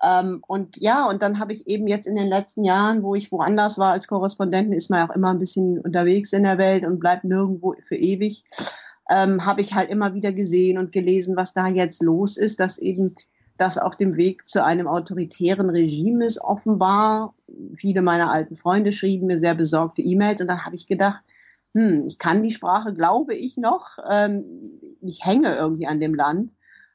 Ähm, 0.02 0.42
und 0.48 0.77
ja, 0.77 1.06
und 1.06 1.22
dann 1.22 1.38
habe 1.38 1.52
ich 1.52 1.68
eben 1.68 1.90
jetzt 1.90 2.08
in 2.08 2.16
den 2.16 2.30
letzten 2.30 2.64
Jahren, 2.64 3.03
wo 3.03 3.14
ich 3.14 3.30
woanders 3.34 3.77
war 3.77 3.92
als 3.92 4.08
Korrespondentin, 4.08 4.72
ist 4.72 4.90
man 4.90 5.10
auch 5.10 5.14
immer 5.14 5.32
ein 5.34 5.40
bisschen 5.40 5.82
unterwegs 5.82 6.32
in 6.32 6.43
der 6.43 6.58
Welt 6.58 6.85
und 6.85 7.02
bleibt 7.02 7.26
nirgendwo 7.26 7.76
für 7.85 7.98
ewig 7.98 8.45
ähm, 9.14 9.45
habe 9.45 9.61
ich 9.61 9.74
halt 9.74 9.90
immer 9.90 10.14
wieder 10.14 10.32
gesehen 10.32 10.77
und 10.77 10.92
gelesen, 10.92 11.35
was 11.35 11.53
da 11.53 11.67
jetzt 11.67 12.01
los 12.01 12.38
ist, 12.38 12.59
dass 12.59 12.77
eben 12.77 13.16
das 13.58 13.77
auf 13.77 13.95
dem 13.95 14.17
Weg 14.17 14.48
zu 14.50 14.64
einem 14.64 14.88
autoritären 14.88 15.69
Regime 15.69 16.25
ist, 16.25 16.42
offenbar. 16.42 17.33
Viele 17.75 18.01
meiner 18.01 18.32
alten 18.32 18.58
Freunde 18.58 18.92
schrieben 18.92 19.27
mir 19.27 19.40
sehr 19.40 19.56
besorgte 19.56 20.01
E-Mails 20.01 20.42
und 20.42 20.48
dann 20.48 20.66
habe 20.66 20.75
ich 20.75 20.88
gedacht, 20.88 21.22
hm, 21.74 22.06
ich 22.08 22.17
kann 22.17 22.42
die 22.42 22.51
Sprache, 22.51 22.93
glaube 22.93 23.35
ich 23.35 23.58
noch. 23.58 23.98
Ähm, 24.09 24.43
ich 25.01 25.24
hänge 25.24 25.56
irgendwie 25.56 25.88
an 25.88 26.00
dem 26.00 26.16
Land, 26.16 26.51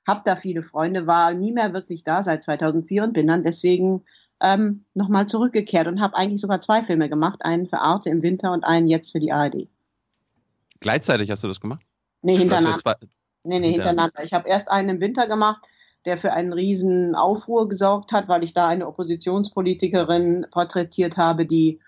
habe 0.06 0.22
da 0.24 0.36
viele 0.36 0.62
Freunde, 0.62 1.06
war 1.06 1.34
nie 1.34 1.52
mehr 1.52 1.72
wirklich 1.72 2.02
da 2.02 2.22
seit 2.22 2.42
2004 2.42 3.04
und 3.04 3.12
bin 3.12 3.28
dann 3.28 3.44
deswegen 3.44 4.04
ähm, 4.40 4.84
nochmal 4.94 5.26
zurückgekehrt 5.26 5.86
und 5.86 6.00
habe 6.00 6.16
eigentlich 6.16 6.40
sogar 6.40 6.60
zwei 6.60 6.82
Filme 6.82 7.08
gemacht, 7.08 7.40
einen 7.42 7.66
für 7.66 7.78
Arte 7.78 8.10
im 8.10 8.22
Winter 8.22 8.52
und 8.52 8.64
einen 8.64 8.88
jetzt 8.88 9.12
für 9.12 9.20
die 9.20 9.32
ARD. 9.32 9.68
Gleichzeitig 10.80 11.30
hast 11.30 11.42
du 11.42 11.48
das 11.48 11.60
gemacht? 11.60 11.87
Nee, 12.22 12.36
hintereinander. 12.36 12.98
Nee, 13.44 13.60
nee, 13.60 13.72
hintereinander. 13.72 14.22
Ich 14.24 14.32
habe 14.32 14.48
erst 14.48 14.70
einen 14.70 14.88
im 14.88 15.00
Winter 15.00 15.26
gemacht, 15.26 15.62
der 16.04 16.18
für 16.18 16.32
einen 16.32 16.52
riesen 16.52 17.14
Aufruhr 17.14 17.68
gesorgt 17.68 18.12
hat, 18.12 18.28
weil 18.28 18.44
ich 18.44 18.52
da 18.52 18.66
eine 18.68 18.86
Oppositionspolitikerin 18.86 20.46
porträtiert 20.50 21.16
habe, 21.16 21.46
die 21.46 21.80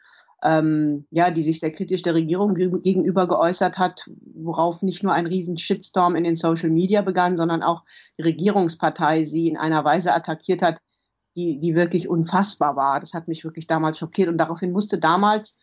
ähm, 0.42 1.06
ja, 1.10 1.30
die 1.30 1.42
sich 1.42 1.60
sehr 1.60 1.70
kritisch 1.70 2.02
der 2.02 2.14
Regierung 2.14 2.54
gegenüber 2.54 3.28
geäußert 3.28 3.78
hat, 3.78 4.08
worauf 4.34 4.82
nicht 4.82 5.02
nur 5.02 5.12
ein 5.12 5.26
riesen 5.26 5.58
Shitstorm 5.58 6.16
in 6.16 6.24
den 6.24 6.36
Social 6.36 6.70
Media 6.70 7.02
begann, 7.02 7.36
sondern 7.36 7.62
auch 7.62 7.84
die 8.18 8.22
Regierungspartei 8.22 9.24
sie 9.24 9.48
in 9.48 9.58
einer 9.58 9.84
Weise 9.84 10.14
attackiert 10.14 10.62
hat, 10.62 10.80
die, 11.36 11.58
die 11.58 11.74
wirklich 11.74 12.08
unfassbar 12.08 12.74
war. 12.74 13.00
Das 13.00 13.12
hat 13.12 13.28
mich 13.28 13.44
wirklich 13.44 13.66
damals 13.66 13.98
schockiert 13.98 14.28
und 14.28 14.38
daraufhin 14.38 14.72
musste 14.72 14.98
damals 14.98 15.58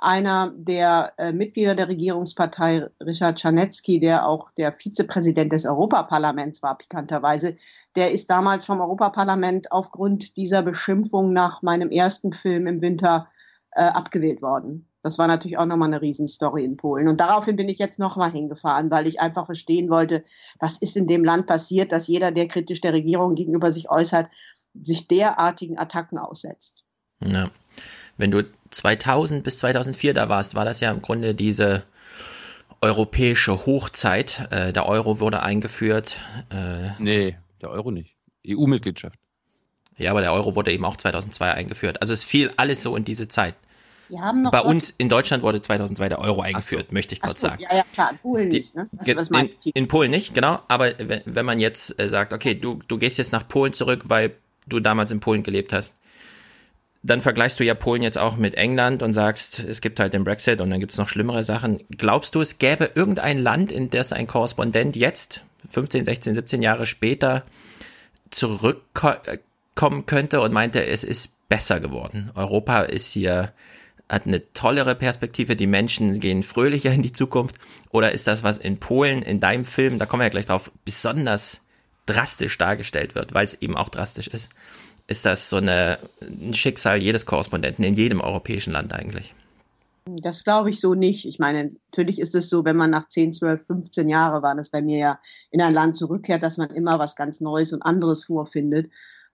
einer 0.00 0.52
der 0.56 1.12
äh, 1.18 1.32
Mitglieder 1.32 1.74
der 1.74 1.88
Regierungspartei, 1.88 2.88
Richard 3.00 3.38
Czarnecki, 3.38 4.00
der 4.00 4.26
auch 4.26 4.50
der 4.52 4.72
Vizepräsident 4.72 5.52
des 5.52 5.66
Europaparlaments 5.66 6.62
war, 6.62 6.78
pikanterweise, 6.78 7.56
der 7.96 8.10
ist 8.10 8.30
damals 8.30 8.64
vom 8.64 8.80
Europaparlament 8.80 9.70
aufgrund 9.70 10.36
dieser 10.36 10.62
Beschimpfung 10.62 11.32
nach 11.32 11.62
meinem 11.62 11.90
ersten 11.90 12.32
Film 12.32 12.66
im 12.66 12.80
Winter 12.80 13.28
äh, 13.72 13.82
abgewählt 13.82 14.40
worden. 14.40 14.86
Das 15.02 15.18
war 15.18 15.26
natürlich 15.26 15.58
auch 15.58 15.66
nochmal 15.66 15.88
eine 15.88 16.02
Riesenstory 16.02 16.64
in 16.64 16.76
Polen. 16.76 17.08
Und 17.08 17.20
daraufhin 17.20 17.56
bin 17.56 17.68
ich 17.68 17.78
jetzt 17.78 17.98
nochmal 17.98 18.32
hingefahren, 18.32 18.90
weil 18.90 19.06
ich 19.06 19.20
einfach 19.20 19.46
verstehen 19.46 19.90
wollte, 19.90 20.24
was 20.58 20.78
ist 20.78 20.96
in 20.96 21.06
dem 21.06 21.24
Land 21.24 21.46
passiert, 21.46 21.92
dass 21.92 22.08
jeder, 22.08 22.32
der 22.32 22.48
kritisch 22.48 22.80
der 22.80 22.92
Regierung 22.92 23.34
gegenüber 23.34 23.72
sich 23.72 23.90
äußert, 23.90 24.28
sich 24.82 25.08
derartigen 25.08 25.78
Attacken 25.78 26.18
aussetzt. 26.18 26.84
Ja 27.24 27.50
wenn 28.20 28.30
du 28.30 28.44
2000 28.70 29.42
bis 29.42 29.58
2004 29.58 30.14
da 30.14 30.28
warst, 30.28 30.54
war 30.54 30.64
das 30.64 30.80
ja 30.80 30.90
im 30.90 31.02
Grunde 31.02 31.34
diese 31.34 31.84
europäische 32.80 33.66
Hochzeit. 33.66 34.48
Äh, 34.50 34.72
der 34.72 34.86
Euro 34.86 35.20
wurde 35.20 35.42
eingeführt. 35.42 36.18
Äh, 36.50 36.90
nee, 36.98 37.36
der 37.60 37.70
Euro 37.70 37.90
nicht. 37.90 38.14
EU-Mitgliedschaft. 38.46 39.18
Ja, 39.96 40.12
aber 40.12 40.22
der 40.22 40.32
Euro 40.32 40.56
wurde 40.56 40.72
eben 40.72 40.84
auch 40.84 40.96
2002 40.96 41.52
eingeführt. 41.52 42.00
Also 42.00 42.14
es 42.14 42.24
fiel 42.24 42.50
alles 42.56 42.82
so 42.82 42.96
in 42.96 43.04
diese 43.04 43.28
Zeit. 43.28 43.54
Wir 44.08 44.20
haben 44.22 44.42
noch 44.42 44.50
Bei 44.50 44.62
uns 44.62 44.90
in 44.90 45.08
Deutschland 45.08 45.42
wurde 45.42 45.60
2002 45.60 46.08
der 46.08 46.18
Euro 46.18 46.40
eingeführt, 46.40 46.86
so. 46.88 46.94
möchte 46.94 47.14
ich 47.14 47.20
kurz 47.20 47.40
so, 47.40 47.48
sagen. 47.48 47.62
Ja, 47.62 47.76
ja, 47.76 47.84
klar, 47.92 48.10
in 48.10 48.18
Polen 48.18 48.50
Die, 48.50 48.60
nicht. 48.60 48.74
Ne? 48.74 48.88
Das, 48.92 49.28
in, 49.28 49.50
in, 49.74 49.88
Polen 49.88 50.10
nicht, 50.10 50.34
genau. 50.34 50.60
Aber 50.68 50.92
wenn, 50.98 51.22
wenn 51.26 51.46
man 51.46 51.60
jetzt 51.60 51.98
äh, 52.00 52.08
sagt, 52.08 52.32
okay, 52.32 52.54
du, 52.54 52.80
du 52.88 52.98
gehst 52.98 53.18
jetzt 53.18 53.32
nach 53.32 53.46
Polen 53.46 53.72
zurück, 53.72 54.04
weil 54.06 54.34
du 54.66 54.80
damals 54.80 55.10
in 55.10 55.20
Polen 55.20 55.42
gelebt 55.42 55.72
hast, 55.72 55.94
dann 57.02 57.20
vergleichst 57.20 57.58
du 57.58 57.64
ja 57.64 57.74
Polen 57.74 58.02
jetzt 58.02 58.18
auch 58.18 58.36
mit 58.36 58.54
England 58.56 59.02
und 59.02 59.14
sagst, 59.14 59.64
es 59.64 59.80
gibt 59.80 60.00
halt 60.00 60.12
den 60.12 60.24
Brexit 60.24 60.60
und 60.60 60.70
dann 60.70 60.80
gibt 60.80 60.92
es 60.92 60.98
noch 60.98 61.08
schlimmere 61.08 61.42
Sachen. 61.42 61.80
Glaubst 61.96 62.34
du, 62.34 62.40
es 62.40 62.58
gäbe 62.58 62.90
irgendein 62.94 63.38
Land, 63.38 63.72
in 63.72 63.88
das 63.88 64.12
ein 64.12 64.26
Korrespondent 64.26 64.96
jetzt, 64.96 65.44
15, 65.70 66.04
16, 66.04 66.34
17 66.34 66.62
Jahre 66.62 66.84
später, 66.84 67.44
zurückkommen 68.30 70.06
könnte 70.06 70.40
und 70.42 70.52
meinte, 70.52 70.86
es 70.86 71.02
ist 71.02 71.48
besser 71.48 71.80
geworden? 71.80 72.30
Europa 72.34 72.82
ist 72.82 73.12
hier, 73.12 73.52
hat 74.06 74.26
eine 74.26 74.52
tollere 74.52 74.94
Perspektive, 74.94 75.56
die 75.56 75.66
Menschen 75.66 76.20
gehen 76.20 76.42
fröhlicher 76.42 76.92
in 76.92 77.02
die 77.02 77.12
Zukunft. 77.12 77.56
Oder 77.92 78.12
ist 78.12 78.26
das, 78.26 78.42
was 78.42 78.58
in 78.58 78.78
Polen, 78.78 79.22
in 79.22 79.40
deinem 79.40 79.64
Film, 79.64 79.98
da 79.98 80.04
kommen 80.04 80.20
wir 80.20 80.26
ja 80.26 80.30
gleich 80.30 80.46
drauf, 80.46 80.70
besonders 80.84 81.62
drastisch 82.04 82.58
dargestellt 82.58 83.14
wird, 83.14 83.32
weil 83.32 83.46
es 83.46 83.54
eben 83.54 83.76
auch 83.76 83.88
drastisch 83.88 84.28
ist? 84.28 84.50
Ist 85.10 85.26
das 85.26 85.50
so 85.50 85.56
eine, 85.56 85.98
ein 86.22 86.54
Schicksal 86.54 86.96
jedes 86.98 87.26
Korrespondenten 87.26 87.84
in 87.84 87.94
jedem 87.94 88.20
europäischen 88.20 88.72
Land 88.72 88.92
eigentlich. 88.92 89.34
Das 90.06 90.44
glaube 90.44 90.70
ich 90.70 90.80
so 90.80 90.94
nicht. 90.94 91.26
Ich 91.26 91.38
meine, 91.38 91.72
natürlich 91.90 92.20
ist 92.20 92.34
es 92.34 92.48
so, 92.48 92.64
wenn 92.64 92.76
man 92.76 92.90
nach 92.90 93.08
10, 93.08 93.32
12, 93.34 93.66
15 93.66 94.08
Jahren, 94.08 94.42
war 94.42 94.54
das 94.54 94.70
bei 94.70 94.80
mir 94.80 94.98
ja, 94.98 95.20
in 95.50 95.60
ein 95.60 95.74
Land 95.74 95.96
zurückkehrt, 95.96 96.42
dass 96.42 96.58
man 96.58 96.70
immer 96.70 96.98
was 96.98 97.16
ganz 97.16 97.40
Neues 97.40 97.72
und 97.72 97.82
anderes 97.82 98.24
vorfindet. 98.24 98.90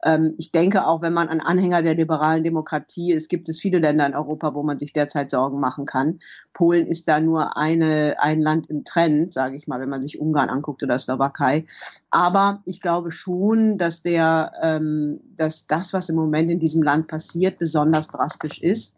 Ähm, 0.07 0.35
ich 0.39 0.53
denke 0.53 0.87
auch, 0.87 1.03
wenn 1.03 1.13
man 1.13 1.29
ein 1.29 1.41
Anhänger 1.41 1.83
der 1.83 1.97
liberalen 1.97 2.45
Demokratie 2.45 3.13
ist, 3.13 3.29
gibt 3.29 3.49
es 3.49 3.59
viele 3.59 3.81
Länder 3.81 4.07
in 4.07 4.15
Europa, 4.15 4.55
wo 4.55 4.63
man 4.63 4.79
sich 4.79 4.93
derzeit 4.93 5.33
Sorgen 5.33 5.59
machen 5.59 5.85
kann. 5.85 6.21
Polen 6.55 6.87
ist 6.87 7.09
da 7.09 7.19
nur 7.19 7.57
eine, 7.57 8.15
ein 8.21 8.41
Land 8.41 8.71
im 8.71 8.85
Trend, 8.85 9.33
sage 9.33 9.57
ich 9.57 9.67
mal, 9.67 9.81
wenn 9.81 9.89
man 9.89 10.03
sich 10.03 10.21
Ungarn 10.21 10.49
anguckt 10.49 10.85
oder 10.85 10.97
Slowakei. 10.97 11.67
Aber 12.11 12.63
ich 12.67 12.81
glaube 12.81 13.11
schon, 13.11 13.79
dass, 13.79 14.03
der, 14.03 14.53
ähm, 14.63 15.19
dass 15.37 15.67
das, 15.67 15.93
was 15.93 16.09
im 16.09 16.17
Moment 16.17 16.51
in 16.51 16.61
diesem 16.61 16.85
Land 16.85 17.09
passiert, 17.09 17.59
besonders 17.59 18.07
drastisch 18.07 18.63
ist. 18.63 18.95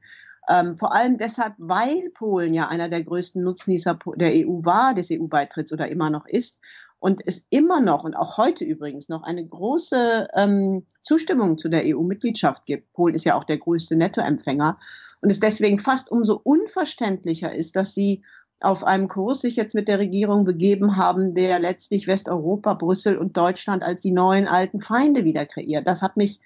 Ähm, 0.51 0.77
vor 0.77 0.95
allem 0.95 1.17
deshalb, 1.17 1.55
weil 1.57 2.11
Polen 2.15 2.53
ja 2.53 2.69
einer 2.69 2.91
der 2.91 3.03
größten 3.03 3.43
Nutznießer 3.43 3.99
der 4.17 4.33
EU 4.33 4.65
war, 4.65 4.95
des 4.95 5.11
EU-Beitritts 5.11 5.73
oder 5.73 5.89
immer 5.89 6.11
noch 6.11 6.27
ist 6.27 6.61
und 7.01 7.23
es 7.27 7.47
immer 7.51 7.81
noch 7.81 8.05
und 8.05 8.15
auch 8.15 8.39
heute 8.39 8.65
übrigens 8.65 9.09
noch 9.09 9.23
eine 9.23 9.47
große 9.47 10.29
ähm, 10.35 10.87
Zustimmung 11.03 11.59
zu 11.59 11.69
der 11.69 11.85
EU-Mitgliedschaft 11.85 12.67
gibt. 12.67 12.93
Polen 12.93 13.15
ist 13.15 13.25
ja 13.25 13.37
auch 13.37 13.45
der 13.45 13.59
größte 13.59 13.97
Nettoempfänger 13.97 14.79
und 15.21 15.31
es 15.31 15.41
deswegen 15.41 15.79
fast 15.79 16.11
umso 16.11 16.41
unverständlicher 16.43 17.55
ist, 17.55 17.77
dass 17.77 17.95
sie 17.95 18.23
auf 18.61 18.83
einem 18.83 19.07
Kurs 19.07 19.41
sich 19.41 19.55
jetzt 19.55 19.75
mit 19.75 19.87
der 19.87 20.01
Regierung 20.01 20.45
begeben 20.45 20.97
haben, 20.97 21.35
der 21.35 21.61
letztlich 21.61 22.09
Westeuropa, 22.09 22.75
Brüssel 22.75 23.17
und 23.17 23.37
Deutschland 23.37 23.85
als 23.85 24.03
die 24.03 24.11
neuen 24.11 24.49
alten 24.49 24.81
Feinde 24.81 25.25
wieder 25.25 25.47
kreiert. 25.47 25.87
Das 25.87 26.03
hat 26.03 26.17
mich, 26.17 26.41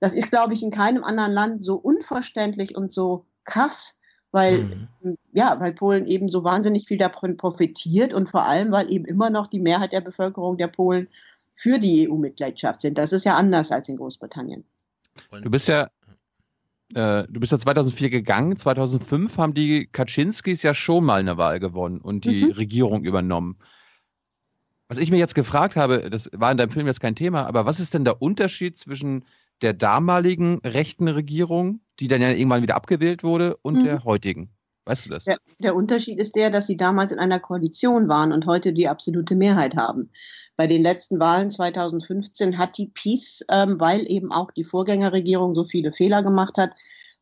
das 0.00 0.14
ist, 0.14 0.30
glaube 0.30 0.54
ich, 0.54 0.62
in 0.62 0.70
keinem 0.70 1.04
anderen 1.04 1.32
Land 1.32 1.64
so 1.64 1.76
unverständlich 1.76 2.76
und 2.76 2.92
so 2.92 3.26
krass, 3.44 3.98
weil, 4.32 4.88
mhm. 5.02 5.16
ja, 5.32 5.58
weil 5.60 5.72
Polen 5.72 6.06
eben 6.06 6.28
so 6.28 6.44
wahnsinnig 6.44 6.86
viel 6.86 6.98
davon 6.98 7.36
profitiert 7.36 8.14
und 8.14 8.28
vor 8.28 8.44
allem, 8.44 8.70
weil 8.72 8.90
eben 8.90 9.04
immer 9.04 9.30
noch 9.30 9.46
die 9.46 9.60
Mehrheit 9.60 9.92
der 9.92 10.00
Bevölkerung 10.00 10.56
der 10.56 10.68
Polen 10.68 11.08
für 11.54 11.78
die 11.78 12.08
EU-Mitgliedschaft 12.08 12.80
sind. 12.80 12.96
Das 12.96 13.12
ist 13.12 13.24
ja 13.24 13.34
anders 13.34 13.72
als 13.72 13.88
in 13.88 13.96
Großbritannien. 13.96 14.64
Du 15.42 15.50
bist 15.50 15.68
ja 15.68 15.90
äh, 16.94 17.24
du 17.28 17.40
bist 17.40 17.52
ja 17.52 17.58
2004 17.58 18.10
gegangen. 18.10 18.56
2005 18.56 19.36
haben 19.36 19.54
die 19.54 19.86
Kaczynskis 19.86 20.62
ja 20.62 20.74
schon 20.74 21.04
mal 21.04 21.20
eine 21.20 21.36
Wahl 21.36 21.60
gewonnen 21.60 22.00
und 22.00 22.24
die 22.24 22.46
mhm. 22.46 22.52
Regierung 22.52 23.04
übernommen. 23.04 23.58
Was 24.88 24.98
ich 24.98 25.10
mir 25.10 25.18
jetzt 25.18 25.36
gefragt 25.36 25.76
habe, 25.76 26.10
das 26.10 26.30
war 26.32 26.50
in 26.50 26.58
deinem 26.58 26.70
Film 26.70 26.88
jetzt 26.88 27.00
kein 27.00 27.14
Thema, 27.14 27.46
aber 27.46 27.64
was 27.64 27.78
ist 27.78 27.94
denn 27.94 28.04
der 28.04 28.20
Unterschied 28.20 28.76
zwischen 28.76 29.24
der 29.62 29.72
damaligen 29.72 30.58
rechten 30.64 31.06
Regierung, 31.06 31.80
die 32.00 32.08
dann 32.08 32.22
ja 32.22 32.30
irgendwann 32.30 32.62
wieder 32.62 32.76
abgewählt 32.76 33.22
wurde, 33.22 33.56
und 33.62 33.76
mhm. 33.76 33.84
der 33.84 34.04
heutigen? 34.04 34.50
Weißt 34.86 35.06
du 35.06 35.10
das? 35.10 35.24
Der, 35.24 35.38
der, 35.58 35.76
Unterschied 35.76 36.18
ist 36.18 36.34
der, 36.34 36.50
dass 36.50 36.66
sie 36.66 36.76
damals 36.76 37.12
in 37.12 37.18
einer 37.18 37.38
Koalition 37.38 38.08
waren 38.08 38.32
und 38.32 38.46
heute 38.46 38.72
die 38.72 38.88
absolute 38.88 39.36
Mehrheit 39.36 39.76
haben. 39.76 40.10
Bei 40.56 40.66
den 40.66 40.82
letzten 40.82 41.20
Wahlen 41.20 41.50
2015 41.50 42.58
hat 42.58 42.76
die 42.76 42.88
Peace, 42.88 43.44
ähm, 43.50 43.78
weil 43.78 44.10
eben 44.10 44.32
auch 44.32 44.50
die 44.50 44.64
Vorgängerregierung 44.64 45.54
so 45.54 45.64
viele 45.64 45.92
Fehler 45.92 46.22
gemacht 46.22 46.56
hat 46.58 46.72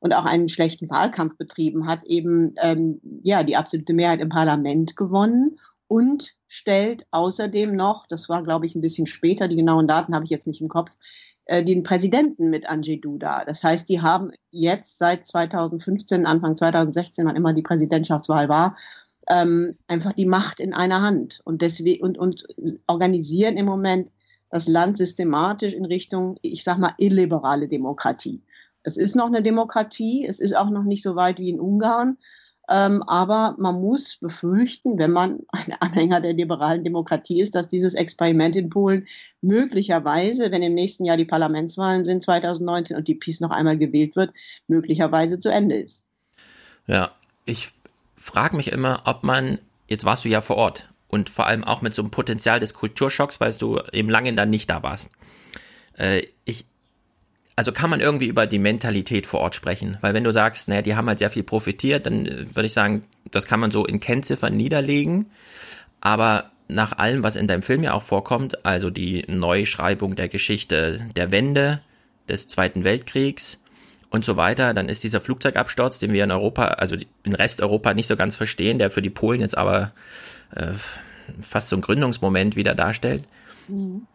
und 0.01 0.15
auch 0.15 0.25
einen 0.25 0.49
schlechten 0.49 0.89
Wahlkampf 0.89 1.37
betrieben 1.37 1.87
hat, 1.87 2.05
eben 2.05 2.55
ähm, 2.63 3.01
ja 3.23 3.43
die 3.43 3.57
absolute 3.57 3.93
Mehrheit 3.93 4.21
im 4.21 4.29
Parlament 4.29 4.97
gewonnen 4.97 5.59
und 5.89 6.35
stellt 6.47 7.07
außerdem 7.11 7.75
noch, 7.75 8.07
das 8.09 8.29
war 8.29 8.43
glaube 8.45 8.67
ich 8.67 8.75
ein 8.75 8.81
bisschen 8.81 9.07
später, 9.07 9.49
die 9.49 9.57
genauen 9.57 9.89
Daten 9.89 10.15
habe 10.15 10.25
ich 10.25 10.31
jetzt 10.31 10.47
nicht 10.47 10.61
im 10.61 10.69
Kopf, 10.69 10.91
äh, 11.49 11.65
den 11.65 11.83
Präsidenten 11.83 12.51
mit 12.51 12.69
Andrzej 12.69 13.01
Duda. 13.01 13.45
Das 13.47 13.65
heißt, 13.65 13.89
die 13.89 14.03
haben 14.03 14.33
jetzt 14.51 14.99
seit 14.99 15.27
2015, 15.27 16.27
Anfang 16.27 16.57
2016, 16.57 17.27
wann 17.27 17.37
immer 17.37 17.55
die 17.55 17.63
Präsidentschaftswahl 17.63 18.51
war, 18.51 18.77
ähm, 19.29 19.77
einfach 19.87 20.13
die 20.13 20.27
Macht 20.27 20.61
in 20.61 20.75
einer 20.75 21.01
Hand 21.01 21.41
und, 21.45 21.63
deswegen, 21.63 22.05
und, 22.05 22.19
und 22.19 22.47
organisieren 22.87 23.57
im 23.57 23.65
Moment 23.65 24.11
das 24.51 24.69
Land 24.69 24.99
systematisch 24.99 25.73
in 25.73 25.87
Richtung, 25.87 26.37
ich 26.43 26.65
sag 26.65 26.77
mal, 26.77 26.95
illiberale 26.99 27.67
Demokratie. 27.67 28.43
Es 28.83 28.99
ist 28.99 29.17
noch 29.17 29.27
eine 29.27 29.43
Demokratie, 29.43 30.27
es 30.27 30.41
ist 30.41 30.55
auch 30.55 30.69
noch 30.69 30.85
nicht 30.85 31.03
so 31.03 31.17
weit 31.17 31.39
wie 31.39 31.49
in 31.49 31.61
Ungarn, 31.61 32.19
ähm, 32.69 33.03
aber 33.05 33.55
man 33.59 33.81
muss 33.81 34.17
befürchten, 34.17 34.99
wenn 34.99 35.11
man 35.11 35.41
ein 35.49 35.73
Anhänger 35.81 36.21
der 36.21 36.35
liberalen 36.35 36.85
Demokratie 36.85 37.41
ist, 37.41 37.55
dass 37.55 37.69
dieses 37.69 37.95
Experiment 37.95 38.57
in 38.57 38.69
Polen 38.69 39.07
möglicherweise, 39.41 40.51
wenn 40.51 40.63
im 40.63 40.75
nächsten 40.75 41.05
Jahr 41.05 41.17
die 41.17 41.25
Parlamentswahlen 41.25 42.05
sind, 42.05 42.23
2019 42.23 42.97
und 42.97 43.09
die 43.09 43.15
PiS 43.15 43.41
noch 43.41 43.51
einmal 43.51 43.79
gewählt 43.79 44.17
wird, 44.17 44.33
möglicherweise 44.67 45.41
zu 45.41 45.51
Ende 45.51 45.77
ist. 45.77 46.05
Ja, 46.87 47.13
ich 47.45 47.73
frage 48.17 48.57
mich 48.57 48.73
immer, 48.73 49.03
ob 49.05 49.25
man, 49.25 49.59
jetzt 49.89 50.05
warst 50.05 50.25
du 50.25 50.29
ja 50.29 50.41
vor 50.41 50.57
Ort 50.57 50.89
und 51.09 51.31
vor 51.31 51.47
allem 51.47 51.65
auch 51.65 51.81
mit 51.81 51.95
so 51.95 52.03
einem 52.03 52.11
Potenzial 52.11 52.61
des 52.61 52.75
Kulturschocks, 52.75 53.41
weil 53.41 53.53
du 53.55 53.81
eben 53.93 54.11
lange 54.11 54.35
dann 54.35 54.51
nicht 54.51 54.69
da 54.69 54.83
warst. 54.83 55.11
Äh, 55.97 56.27
ich, 56.45 56.67
also 57.59 57.73
kann 57.73 57.91
man 57.91 57.99
irgendwie 57.99 58.29
über 58.29 58.47
die 58.47 58.61
Mentalität 58.61 59.27
vor 59.27 59.41
Ort 59.41 59.57
sprechen? 59.57 59.99
Weil 60.01 60.15
wenn 60.15 60.23
du 60.23 60.31
sagst, 60.31 60.69
naja, 60.69 60.81
die 60.81 60.95
haben 60.95 61.09
halt 61.09 61.19
sehr 61.19 61.29
viel 61.29 61.43
profitiert, 61.43 62.07
dann 62.07 62.25
äh, 62.25 62.55
würde 62.55 62.67
ich 62.67 62.73
sagen, 62.73 63.03
das 63.33 63.49
kann 63.49 63.59
man 63.59 63.73
so 63.73 63.85
in 63.85 63.99
Kennziffern 63.99 64.57
niederlegen. 64.57 65.27
Aber 66.01 66.53
nach 66.69 66.93
allem, 66.99 67.25
was 67.25 67.35
in 67.35 67.49
deinem 67.49 67.63
Film 67.63 67.83
ja 67.83 67.95
auch 67.95 68.05
vorkommt, 68.05 68.65
also 68.65 68.91
die 68.91 69.25
Neuschreibung 69.27 70.15
der 70.15 70.29
Geschichte 70.29 71.01
der 71.17 71.33
Wende, 71.33 71.81
des 72.29 72.47
Zweiten 72.47 72.85
Weltkriegs 72.85 73.61
und 74.09 74.25
so 74.25 74.37
weiter, 74.37 74.73
dann 74.73 74.89
ist 74.89 75.03
dieser 75.03 75.21
Flugzeugabsturz, 75.21 75.99
den 75.99 76.13
wir 76.13 76.23
in 76.23 76.31
Europa, 76.31 76.67
also 76.67 76.95
in 77.25 77.35
Resteuropa 77.35 77.93
nicht 77.93 78.07
so 78.07 78.15
ganz 78.15 78.37
verstehen, 78.37 78.79
der 78.79 78.93
für 78.93 79.03
die 79.03 79.11
Polen 79.11 79.41
jetzt 79.41 79.59
aber 79.59 79.91
äh, 80.55 80.75
fast 81.41 81.71
so 81.71 81.77
ein 81.77 81.83
Gründungsmoment 81.83 82.55
wieder 82.55 82.77
darstellt. 82.77 83.25
Mhm. 83.67 84.07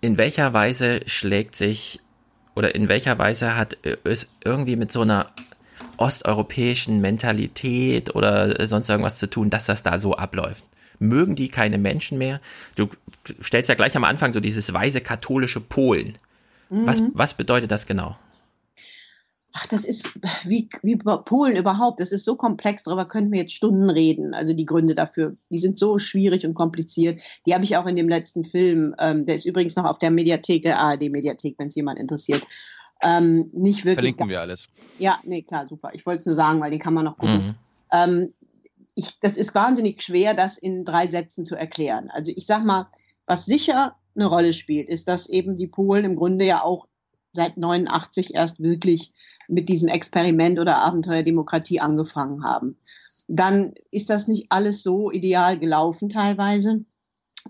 In 0.00 0.16
welcher 0.16 0.54
Weise 0.54 1.02
schlägt 1.04 1.54
sich 1.54 2.00
oder 2.54 2.74
in 2.74 2.88
welcher 2.88 3.18
Weise 3.18 3.56
hat 3.56 3.76
es 4.04 4.28
irgendwie 4.44 4.76
mit 4.76 4.92
so 4.92 5.02
einer 5.02 5.30
osteuropäischen 5.96 7.00
Mentalität 7.00 8.14
oder 8.14 8.66
sonst 8.66 8.88
irgendwas 8.88 9.18
zu 9.18 9.28
tun, 9.28 9.50
dass 9.50 9.66
das 9.66 9.82
da 9.82 9.98
so 9.98 10.14
abläuft? 10.14 10.64
Mögen 10.98 11.34
die 11.34 11.48
keine 11.48 11.78
Menschen 11.78 12.18
mehr? 12.18 12.40
Du 12.74 12.88
stellst 13.42 13.68
ja 13.68 13.74
gleich 13.74 13.96
am 13.96 14.04
Anfang 14.04 14.32
so 14.32 14.40
dieses 14.40 14.72
weise 14.72 15.00
katholische 15.00 15.60
Polen. 15.60 16.18
Mhm. 16.70 16.86
Was, 16.86 17.02
was 17.14 17.34
bedeutet 17.34 17.70
das 17.70 17.86
genau? 17.86 18.16
Ach, 19.54 19.66
das 19.66 19.84
ist 19.84 20.18
wie, 20.44 20.68
wie 20.82 20.96
Polen 20.96 21.56
überhaupt. 21.56 22.00
Das 22.00 22.10
ist 22.10 22.24
so 22.24 22.36
komplex, 22.36 22.84
darüber 22.84 23.04
könnten 23.04 23.32
wir 23.32 23.40
jetzt 23.40 23.52
Stunden 23.52 23.90
reden. 23.90 24.32
Also 24.32 24.54
die 24.54 24.64
Gründe 24.64 24.94
dafür, 24.94 25.36
die 25.50 25.58
sind 25.58 25.78
so 25.78 25.98
schwierig 25.98 26.46
und 26.46 26.54
kompliziert. 26.54 27.20
Die 27.46 27.52
habe 27.52 27.64
ich 27.64 27.76
auch 27.76 27.86
in 27.86 27.96
dem 27.96 28.08
letzten 28.08 28.44
Film, 28.44 28.94
ähm, 28.98 29.26
der 29.26 29.34
ist 29.34 29.44
übrigens 29.44 29.76
noch 29.76 29.84
auf 29.84 29.98
der 29.98 30.10
Mediathek, 30.10 30.62
der 30.62 30.78
ARD-Mediathek, 30.78 31.56
wenn 31.58 31.68
es 31.68 31.74
jemand 31.74 31.98
interessiert. 31.98 32.42
Ähm, 33.02 33.50
nicht 33.52 33.84
wirklich. 33.84 33.96
Verlinken 33.96 34.28
wir 34.28 34.40
alles. 34.40 34.68
Ja, 34.98 35.18
nee, 35.24 35.42
klar, 35.42 35.66
super. 35.66 35.90
Ich 35.92 36.06
wollte 36.06 36.20
es 36.20 36.26
nur 36.26 36.36
sagen, 36.36 36.60
weil 36.60 36.70
den 36.70 36.80
kann 36.80 36.94
man 36.94 37.04
noch 37.04 37.18
gucken. 37.18 37.48
Mhm. 37.48 37.54
Ähm, 37.92 38.34
ich, 38.94 39.18
das 39.20 39.36
ist 39.36 39.54
wahnsinnig 39.54 40.02
schwer, 40.02 40.34
das 40.34 40.56
in 40.56 40.84
drei 40.84 41.08
Sätzen 41.08 41.44
zu 41.44 41.56
erklären. 41.56 42.10
Also 42.10 42.32
ich 42.34 42.46
sag 42.46 42.64
mal, 42.64 42.88
was 43.26 43.44
sicher 43.44 43.96
eine 44.14 44.26
Rolle 44.26 44.52
spielt, 44.52 44.88
ist, 44.88 45.08
dass 45.08 45.28
eben 45.28 45.56
die 45.56 45.66
Polen 45.66 46.04
im 46.04 46.16
Grunde 46.16 46.44
ja 46.44 46.62
auch 46.62 46.86
seit 47.32 47.56
89 47.56 48.34
erst 48.34 48.62
wirklich 48.62 49.12
mit 49.48 49.68
diesem 49.68 49.88
Experiment 49.88 50.58
oder 50.58 50.78
Abenteuer 50.78 51.22
Demokratie 51.22 51.80
angefangen 51.80 52.44
haben. 52.44 52.76
Dann 53.28 53.74
ist 53.90 54.10
das 54.10 54.28
nicht 54.28 54.46
alles 54.50 54.82
so 54.82 55.10
ideal 55.10 55.58
gelaufen 55.58 56.08
teilweise. 56.08 56.84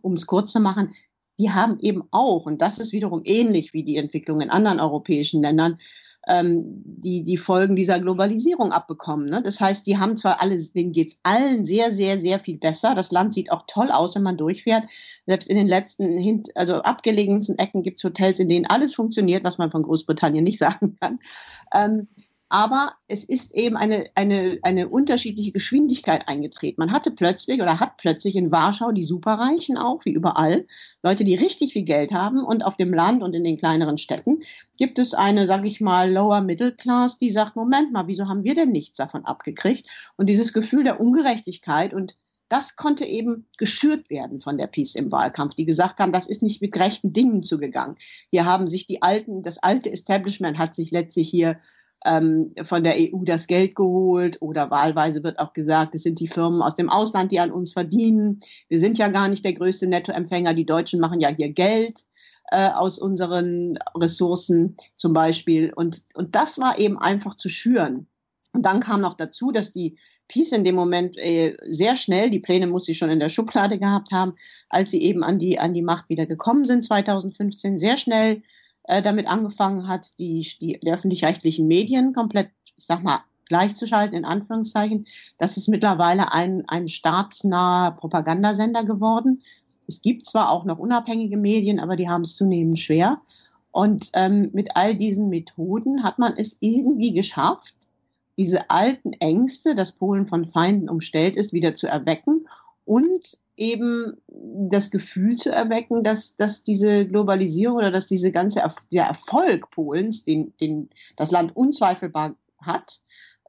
Um 0.00 0.14
es 0.14 0.26
kurz 0.26 0.52
zu 0.52 0.60
machen, 0.60 0.92
die 1.38 1.50
haben 1.50 1.78
eben 1.80 2.02
auch, 2.10 2.46
und 2.46 2.62
das 2.62 2.78
ist 2.78 2.92
wiederum 2.92 3.22
ähnlich 3.24 3.72
wie 3.72 3.84
die 3.84 3.96
Entwicklung 3.96 4.40
in 4.40 4.50
anderen 4.50 4.80
europäischen 4.80 5.42
Ländern, 5.42 5.78
ähm, 6.28 6.82
die, 6.84 7.24
die 7.24 7.36
Folgen 7.36 7.74
dieser 7.74 7.98
Globalisierung 7.98 8.72
abbekommen. 8.72 9.26
Ne? 9.26 9.42
Das 9.42 9.60
heißt, 9.60 9.86
die 9.86 9.98
haben 9.98 10.16
zwar 10.16 10.40
alle, 10.40 10.56
denen 10.56 10.92
geht 10.92 11.08
es 11.08 11.20
allen 11.24 11.64
sehr, 11.64 11.90
sehr, 11.90 12.18
sehr 12.18 12.38
viel 12.38 12.58
besser. 12.58 12.94
Das 12.94 13.10
Land 13.10 13.34
sieht 13.34 13.50
auch 13.50 13.64
toll 13.66 13.90
aus, 13.90 14.14
wenn 14.14 14.22
man 14.22 14.36
durchfährt. 14.36 14.84
Selbst 15.26 15.48
in 15.48 15.56
den 15.56 15.66
letzten, 15.66 16.44
also 16.54 16.76
abgelegensten 16.76 17.58
Ecken 17.58 17.82
gibt 17.82 17.98
es 17.98 18.04
Hotels, 18.04 18.38
in 18.38 18.48
denen 18.48 18.66
alles 18.66 18.94
funktioniert, 18.94 19.44
was 19.44 19.58
man 19.58 19.70
von 19.70 19.82
Großbritannien 19.82 20.44
nicht 20.44 20.58
sagen 20.60 20.96
kann. 21.00 21.18
Ähm, 21.74 22.08
aber 22.52 22.92
es 23.08 23.24
ist 23.24 23.54
eben 23.54 23.78
eine, 23.78 24.10
eine, 24.14 24.58
eine 24.62 24.90
unterschiedliche 24.90 25.52
Geschwindigkeit 25.52 26.28
eingetreten. 26.28 26.82
Man 26.82 26.92
hatte 26.92 27.10
plötzlich 27.10 27.62
oder 27.62 27.80
hat 27.80 27.96
plötzlich 27.96 28.36
in 28.36 28.52
Warschau 28.52 28.92
die 28.92 29.04
Superreichen 29.04 29.78
auch, 29.78 30.04
wie 30.04 30.12
überall, 30.12 30.66
Leute, 31.02 31.24
die 31.24 31.34
richtig 31.34 31.72
viel 31.72 31.84
Geld 31.84 32.12
haben 32.12 32.44
und 32.44 32.62
auf 32.62 32.76
dem 32.76 32.92
Land 32.92 33.22
und 33.22 33.32
in 33.32 33.42
den 33.42 33.56
kleineren 33.56 33.96
Städten 33.96 34.42
gibt 34.76 34.98
es 34.98 35.14
eine, 35.14 35.46
sag 35.46 35.64
ich 35.64 35.80
mal, 35.80 36.12
Lower 36.12 36.42
Middle 36.42 36.72
Class, 36.72 37.16
die 37.16 37.30
sagt, 37.30 37.56
Moment 37.56 37.90
mal, 37.90 38.06
wieso 38.06 38.28
haben 38.28 38.44
wir 38.44 38.54
denn 38.54 38.68
nichts 38.68 38.98
davon 38.98 39.24
abgekriegt? 39.24 39.88
Und 40.18 40.26
dieses 40.26 40.52
Gefühl 40.52 40.84
der 40.84 41.00
Ungerechtigkeit 41.00 41.94
und 41.94 42.16
das 42.50 42.76
konnte 42.76 43.06
eben 43.06 43.46
geschürt 43.56 44.10
werden 44.10 44.42
von 44.42 44.58
der 44.58 44.66
Peace 44.66 44.94
im 44.94 45.10
Wahlkampf, 45.10 45.54
die 45.54 45.64
gesagt 45.64 46.00
haben, 46.00 46.12
das 46.12 46.26
ist 46.26 46.42
nicht 46.42 46.60
mit 46.60 46.76
rechten 46.76 47.14
Dingen 47.14 47.42
zugegangen. 47.42 47.96
Hier 48.30 48.44
haben 48.44 48.68
sich 48.68 48.84
die 48.84 49.00
alten, 49.00 49.42
das 49.42 49.56
alte 49.56 49.90
Establishment 49.90 50.58
hat 50.58 50.74
sich 50.74 50.90
letztlich 50.90 51.30
hier 51.30 51.58
ähm, 52.04 52.54
von 52.62 52.84
der 52.84 52.94
EU 52.96 53.24
das 53.24 53.46
Geld 53.46 53.74
geholt 53.74 54.38
oder 54.40 54.70
wahlweise 54.70 55.22
wird 55.22 55.38
auch 55.38 55.52
gesagt, 55.52 55.94
es 55.94 56.02
sind 56.02 56.20
die 56.20 56.28
Firmen 56.28 56.62
aus 56.62 56.74
dem 56.74 56.90
Ausland, 56.90 57.32
die 57.32 57.40
an 57.40 57.52
uns 57.52 57.72
verdienen. 57.72 58.40
Wir 58.68 58.80
sind 58.80 58.98
ja 58.98 59.08
gar 59.08 59.28
nicht 59.28 59.44
der 59.44 59.54
größte 59.54 59.86
Nettoempfänger. 59.86 60.54
Die 60.54 60.66
Deutschen 60.66 61.00
machen 61.00 61.20
ja 61.20 61.28
hier 61.28 61.50
Geld 61.50 62.04
äh, 62.50 62.68
aus 62.68 62.98
unseren 62.98 63.78
Ressourcen 63.96 64.76
zum 64.96 65.12
Beispiel. 65.12 65.72
Und, 65.74 66.02
und 66.14 66.34
das 66.34 66.58
war 66.58 66.78
eben 66.78 66.98
einfach 66.98 67.34
zu 67.34 67.48
schüren. 67.48 68.06
Und 68.52 68.66
dann 68.66 68.80
kam 68.80 69.00
noch 69.00 69.14
dazu, 69.14 69.50
dass 69.50 69.72
die 69.72 69.96
Peace 70.28 70.52
in 70.52 70.64
dem 70.64 70.74
Moment 70.74 71.16
äh, 71.18 71.56
sehr 71.64 71.96
schnell, 71.96 72.30
die 72.30 72.40
Pläne 72.40 72.66
muss 72.66 72.86
sie 72.86 72.94
schon 72.94 73.10
in 73.10 73.20
der 73.20 73.28
Schublade 73.28 73.78
gehabt 73.78 74.12
haben, 74.12 74.34
als 74.68 74.90
sie 74.90 75.02
eben 75.02 75.22
an 75.22 75.38
die, 75.38 75.58
an 75.58 75.74
die 75.74 75.82
Macht 75.82 76.08
wieder 76.08 76.26
gekommen 76.26 76.64
sind, 76.64 76.84
2015, 76.84 77.78
sehr 77.78 77.96
schnell 77.96 78.42
äh, 78.92 79.00
damit 79.00 79.26
angefangen 79.26 79.88
hat, 79.88 80.18
die, 80.18 80.46
die, 80.60 80.78
die 80.78 80.92
öffentlich-rechtlichen 80.92 81.66
Medien 81.66 82.12
komplett, 82.12 82.50
ich 82.76 82.84
sag 82.84 83.02
mal, 83.02 83.20
gleichzuschalten, 83.46 84.16
in 84.16 84.24
Anführungszeichen. 84.24 85.06
Das 85.38 85.56
ist 85.56 85.68
mittlerweile 85.68 86.32
ein, 86.32 86.64
ein 86.68 86.88
staatsnaher 86.88 87.92
Propagandasender 87.92 88.84
geworden. 88.84 89.42
Es 89.88 90.02
gibt 90.02 90.26
zwar 90.26 90.50
auch 90.50 90.64
noch 90.64 90.78
unabhängige 90.78 91.36
Medien, 91.38 91.80
aber 91.80 91.96
die 91.96 92.08
haben 92.08 92.22
es 92.22 92.36
zunehmend 92.36 92.78
schwer. 92.78 93.20
Und 93.70 94.10
ähm, 94.12 94.50
mit 94.52 94.76
all 94.76 94.94
diesen 94.94 95.30
Methoden 95.30 96.02
hat 96.02 96.18
man 96.18 96.34
es 96.36 96.58
irgendwie 96.60 97.14
geschafft, 97.14 97.74
diese 98.36 98.68
alten 98.70 99.14
Ängste, 99.14 99.74
dass 99.74 99.92
Polen 99.92 100.26
von 100.26 100.46
Feinden 100.46 100.88
umstellt 100.88 101.36
ist, 101.36 101.52
wieder 101.52 101.74
zu 101.74 101.86
erwecken 101.86 102.46
und 102.84 103.38
eben 103.56 104.16
das 104.28 104.90
Gefühl 104.90 105.36
zu 105.36 105.50
erwecken, 105.50 106.04
dass, 106.04 106.36
dass 106.36 106.62
diese 106.62 107.06
Globalisierung 107.06 107.76
oder 107.76 107.90
dass 107.90 108.06
diese 108.06 108.32
ganze 108.32 108.60
er 108.60 108.74
der 108.90 109.04
Erfolg 109.04 109.70
Polens, 109.70 110.24
den, 110.24 110.56
den 110.58 110.90
das 111.16 111.30
Land 111.30 111.54
unzweifelbar 111.54 112.34
hat, 112.58 113.00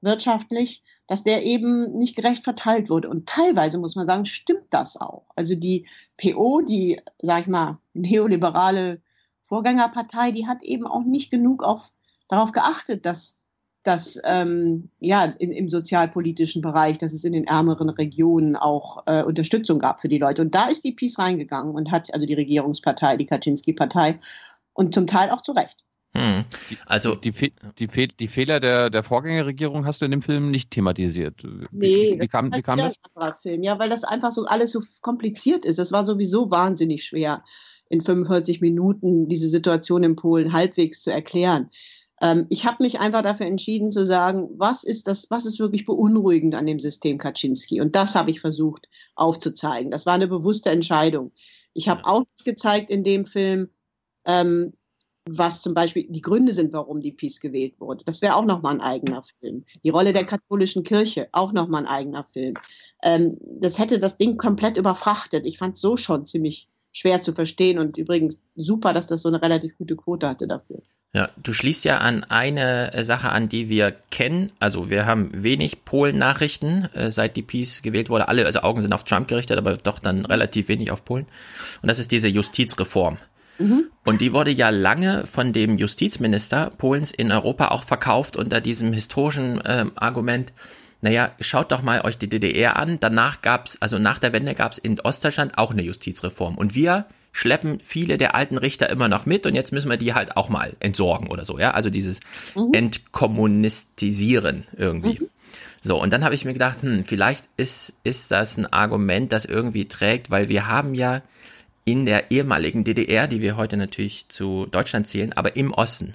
wirtschaftlich, 0.01 0.83
dass 1.07 1.23
der 1.23 1.43
eben 1.43 1.97
nicht 1.97 2.15
gerecht 2.15 2.43
verteilt 2.43 2.89
wurde. 2.89 3.09
Und 3.09 3.27
teilweise 3.27 3.77
muss 3.77 3.95
man 3.95 4.07
sagen, 4.07 4.25
stimmt 4.25 4.67
das 4.69 4.99
auch. 4.99 5.25
Also 5.35 5.55
die 5.55 5.87
PO, 6.17 6.61
die, 6.61 7.01
sag 7.21 7.41
ich 7.41 7.47
mal, 7.47 7.79
neoliberale 7.93 9.01
Vorgängerpartei, 9.41 10.31
die 10.31 10.47
hat 10.47 10.63
eben 10.63 10.85
auch 10.85 11.03
nicht 11.03 11.31
genug 11.31 11.63
auf, 11.63 11.91
darauf 12.27 12.51
geachtet, 12.51 13.05
dass 13.05 13.37
dass 13.83 14.19
ähm, 14.25 14.89
ja 14.99 15.25
in, 15.37 15.51
im 15.51 15.69
sozialpolitischen 15.69 16.61
Bereich, 16.61 16.97
dass 16.97 17.13
es 17.13 17.23
in 17.23 17.33
den 17.33 17.45
ärmeren 17.45 17.89
Regionen 17.89 18.55
auch 18.55 19.03
äh, 19.05 19.23
Unterstützung 19.23 19.79
gab 19.79 20.01
für 20.01 20.09
die 20.09 20.17
Leute. 20.17 20.41
Und 20.41 20.55
da 20.55 20.67
ist 20.67 20.83
die 20.83 20.93
PiS 20.93 21.19
reingegangen 21.19 21.75
und 21.75 21.91
hat 21.91 22.13
also 22.13 22.25
die 22.25 22.33
Regierungspartei, 22.33 23.17
die 23.17 23.25
Kaczynski-Partei 23.25 24.19
und 24.73 24.93
zum 24.93 25.07
Teil 25.07 25.29
auch 25.29 25.41
zu 25.41 25.51
Recht. 25.51 25.83
Hm. 26.15 26.45
Also 26.85 27.15
die, 27.15 27.31
die, 27.31 27.87
die, 27.87 28.07
die, 28.07 28.27
Fehler 28.27 28.59
der, 28.59 28.91
der 28.91 29.01
Vorgängerregierung 29.01 29.85
hast 29.85 30.01
du 30.01 30.05
in 30.05 30.11
dem 30.11 30.21
Film 30.21 30.51
nicht 30.51 30.69
thematisiert. 30.69 31.41
Nee, 31.71 32.13
wie, 32.13 32.21
wie 32.21 32.27
kam, 32.27 32.51
halt 32.51 32.57
wie 32.57 32.61
kam 32.61 32.77
das? 32.77 32.95
Film, 33.41 33.63
ja, 33.63 33.79
weil 33.79 33.89
das 33.89 34.03
einfach 34.03 34.31
so 34.31 34.45
alles 34.45 34.71
so 34.71 34.81
kompliziert 35.01 35.65
ist. 35.65 35.79
Es 35.79 35.91
war 35.91 36.05
sowieso 36.05 36.51
wahnsinnig 36.51 37.03
schwer, 37.03 37.43
in 37.89 38.01
45 38.01 38.61
Minuten 38.61 39.27
diese 39.27 39.47
Situation 39.47 40.03
in 40.03 40.15
Polen 40.15 40.53
halbwegs 40.53 41.01
zu 41.01 41.11
erklären. 41.11 41.71
Ähm, 42.23 42.45
ich 42.49 42.65
habe 42.65 42.81
mich 42.81 42.99
einfach 43.01 43.21
dafür 43.21 43.45
entschieden 43.47 43.91
zu 43.91 44.05
sagen, 44.05 44.49
was 44.55 44.85
ist 44.85 45.07
das, 45.07 45.29
was 45.29 45.45
ist 45.45 45.59
wirklich 45.59 45.85
beunruhigend 45.85 46.55
an 46.55 46.65
dem 46.65 46.79
System 46.79 47.17
Kaczynski? 47.17 47.81
Und 47.81 47.95
das 47.95 48.15
habe 48.15 48.31
ich 48.31 48.39
versucht 48.39 48.87
aufzuzeigen. 49.15 49.91
Das 49.91 50.05
war 50.05 50.13
eine 50.13 50.29
bewusste 50.29 50.69
Entscheidung. 50.69 51.33
Ich 51.73 51.89
habe 51.89 52.05
auch 52.05 52.23
gezeigt 52.45 52.89
in 52.89 53.03
dem 53.03 53.25
Film, 53.25 53.69
ähm, 54.25 54.73
was 55.25 55.61
zum 55.61 55.73
Beispiel 55.73 56.05
die 56.09 56.21
Gründe 56.21 56.53
sind, 56.53 56.71
warum 56.71 57.01
die 57.01 57.11
Peace 57.11 57.41
gewählt 57.41 57.79
wurde. 57.79 58.05
Das 58.05 58.21
wäre 58.21 58.35
auch 58.35 58.45
nochmal 58.45 58.75
ein 58.75 58.81
eigener 58.81 59.23
Film. 59.41 59.65
Die 59.83 59.89
Rolle 59.89 60.13
der 60.13 60.25
katholischen 60.25 60.83
Kirche, 60.83 61.27
auch 61.33 61.51
nochmal 61.51 61.83
ein 61.83 61.89
eigener 61.89 62.23
Film. 62.25 62.53
Ähm, 63.03 63.37
das 63.41 63.79
hätte 63.79 63.99
das 63.99 64.17
Ding 64.17 64.37
komplett 64.37 64.77
überfrachtet. 64.77 65.45
Ich 65.45 65.57
fand 65.57 65.75
es 65.75 65.81
so 65.81 65.97
schon 65.97 66.25
ziemlich 66.25 66.69
schwer 66.93 67.21
zu 67.21 67.33
verstehen 67.33 67.79
und 67.79 67.97
übrigens 67.97 68.41
super, 68.55 68.93
dass 68.93 69.07
das 69.07 69.23
so 69.23 69.29
eine 69.29 69.41
relativ 69.41 69.77
gute 69.77 69.97
Quote 69.97 70.29
hatte 70.29 70.47
dafür. 70.47 70.81
Ja, 71.15 71.29
du 71.37 71.53
schließt 71.53 71.85
ja 71.85 71.99
an 71.99 72.23
eine 72.23 72.91
äh, 72.93 73.03
Sache 73.03 73.29
an, 73.29 73.47
die 73.47 73.69
wir 73.69 73.91
kennen. 74.09 74.51
Also 74.59 74.89
wir 74.89 75.05
haben 75.05 75.29
wenig 75.31 75.85
Polen-Nachrichten, 75.85 76.85
äh, 76.95 77.11
seit 77.11 77.35
die 77.35 77.43
Peace 77.43 77.83
gewählt 77.83 78.09
wurde. 78.09 78.27
Alle 78.29 78.47
also 78.47 78.61
Augen 78.61 78.81
sind 78.81 78.93
auf 78.93 79.03
Trump 79.03 79.27
gerichtet, 79.27 79.59
aber 79.59 79.75
doch 79.75 79.99
dann 79.99 80.25
relativ 80.25 80.69
wenig 80.69 80.89
auf 80.89 81.05
Polen. 81.05 81.27
Und 81.83 81.87
das 81.87 81.99
ist 81.99 82.11
diese 82.11 82.27
Justizreform. 82.27 83.17
Mhm. 83.59 83.85
Und 84.03 84.21
die 84.21 84.33
wurde 84.33 84.49
ja 84.49 84.69
lange 84.69 85.27
von 85.27 85.53
dem 85.53 85.77
Justizminister 85.77 86.71
Polens 86.79 87.11
in 87.11 87.31
Europa 87.31 87.67
auch 87.67 87.83
verkauft 87.83 88.35
unter 88.35 88.59
diesem 88.59 88.91
historischen 88.91 89.61
äh, 89.61 89.85
Argument, 89.93 90.51
naja, 91.01 91.31
schaut 91.41 91.71
doch 91.71 91.83
mal 91.83 92.01
euch 92.01 92.17
die 92.17 92.29
DDR 92.29 92.77
an. 92.77 92.97
Danach 92.99 93.41
gab's, 93.41 93.77
also 93.81 93.99
nach 93.99 94.19
der 94.19 94.33
Wende 94.33 94.55
gab's 94.55 94.77
in 94.77 94.99
Ostdeutschland 94.99 95.57
auch 95.57 95.71
eine 95.71 95.83
Justizreform. 95.83 96.57
Und 96.57 96.73
wir 96.75 97.05
schleppen 97.33 97.79
viele 97.83 98.17
der 98.17 98.35
alten 98.35 98.57
Richter 98.57 98.89
immer 98.89 99.09
noch 99.09 99.25
mit 99.25 99.45
und 99.45 99.55
jetzt 99.55 99.73
müssen 99.73 99.89
wir 99.89 99.97
die 99.97 100.13
halt 100.13 100.37
auch 100.37 100.47
mal 100.47 100.75
entsorgen 100.79 101.29
oder 101.29 101.43
so, 101.43 101.59
ja. 101.59 101.71
Also 101.71 101.89
dieses 101.89 102.21
mhm. 102.55 102.69
Entkommunistisieren 102.73 104.65
irgendwie. 104.77 105.19
Mhm. 105.19 105.29
So, 105.81 106.01
und 106.01 106.13
dann 106.13 106.23
habe 106.23 106.35
ich 106.35 106.45
mir 106.45 106.53
gedacht, 106.53 106.81
hm, 106.81 107.03
vielleicht 107.03 107.49
ist, 107.57 107.95
ist 108.05 108.31
das 108.31 108.57
ein 108.57 108.67
Argument, 108.67 109.33
das 109.33 109.43
irgendwie 109.43 109.87
trägt, 109.87 110.31
weil 110.31 110.47
wir 110.47 110.67
haben 110.67 110.95
ja 110.95 111.21
in 111.83 112.05
der 112.05 112.31
ehemaligen 112.31 112.85
DDR, 112.85 113.27
die 113.27 113.41
wir 113.41 113.57
heute 113.57 113.75
natürlich 113.75 114.29
zu 114.29 114.67
Deutschland 114.67 115.07
zählen, 115.07 115.33
aber 115.33 115.57
im 115.57 115.73
Osten, 115.73 116.13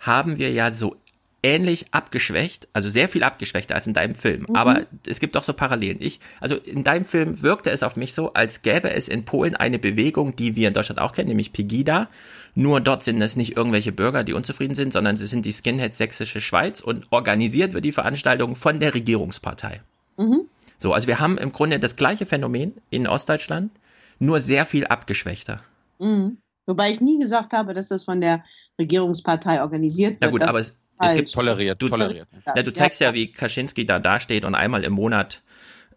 haben 0.00 0.38
wir 0.38 0.50
ja 0.50 0.70
so 0.70 0.96
ähnlich 1.48 1.86
abgeschwächt, 1.92 2.68
also 2.74 2.90
sehr 2.90 3.08
viel 3.08 3.22
abgeschwächter 3.22 3.74
als 3.74 3.86
in 3.86 3.94
deinem 3.94 4.14
Film. 4.14 4.44
Mhm. 4.48 4.54
Aber 4.54 4.86
es 5.06 5.18
gibt 5.18 5.34
doch 5.34 5.42
so 5.42 5.54
Parallelen. 5.54 5.96
Ich, 6.00 6.20
also 6.40 6.56
in 6.56 6.84
deinem 6.84 7.06
Film 7.06 7.42
wirkte 7.42 7.70
es 7.70 7.82
auf 7.82 7.96
mich 7.96 8.12
so, 8.12 8.34
als 8.34 8.60
gäbe 8.60 8.90
es 8.90 9.08
in 9.08 9.24
Polen 9.24 9.56
eine 9.56 9.78
Bewegung, 9.78 10.36
die 10.36 10.56
wir 10.56 10.68
in 10.68 10.74
Deutschland 10.74 11.00
auch 11.00 11.12
kennen, 11.12 11.28
nämlich 11.28 11.52
Pegida. 11.52 12.08
Nur 12.54 12.80
dort 12.80 13.02
sind 13.02 13.22
es 13.22 13.36
nicht 13.36 13.56
irgendwelche 13.56 13.92
Bürger, 13.92 14.24
die 14.24 14.34
unzufrieden 14.34 14.74
sind, 14.74 14.92
sondern 14.92 15.16
sie 15.16 15.26
sind 15.26 15.46
die 15.46 15.52
Skinheads 15.52 15.96
Sächsische 15.96 16.40
Schweiz 16.40 16.80
und 16.80 17.06
organisiert 17.10 17.72
wird 17.72 17.84
die 17.84 17.92
Veranstaltung 17.92 18.54
von 18.54 18.78
der 18.78 18.94
Regierungspartei. 18.94 19.80
Mhm. 20.18 20.42
So, 20.76 20.92
also 20.92 21.06
wir 21.08 21.18
haben 21.18 21.38
im 21.38 21.52
Grunde 21.52 21.78
das 21.78 21.96
gleiche 21.96 22.26
Phänomen 22.26 22.74
in 22.90 23.06
Ostdeutschland, 23.06 23.72
nur 24.18 24.40
sehr 24.40 24.66
viel 24.66 24.86
abgeschwächter. 24.86 25.62
Mhm. 25.98 26.38
Wobei 26.66 26.90
ich 26.90 27.00
nie 27.00 27.18
gesagt 27.18 27.54
habe, 27.54 27.72
dass 27.72 27.88
das 27.88 28.04
von 28.04 28.20
der 28.20 28.44
Regierungspartei 28.78 29.62
organisiert 29.62 30.20
wird. 30.20 30.20
Na 30.20 30.28
gut, 30.28 30.42
aber 30.42 30.58
es, 30.58 30.76
es 31.00 31.14
gibt 31.14 31.32
toleriert, 31.32 31.80
du, 31.80 31.88
toleriert. 31.88 32.28
Ja, 32.46 32.62
du 32.62 32.72
zeigst 32.72 33.00
ja, 33.00 33.14
wie 33.14 33.32
Kaczynski 33.32 33.86
da 33.86 33.98
dasteht 33.98 34.44
und 34.44 34.54
einmal 34.54 34.84
im 34.84 34.92
Monat 34.92 35.42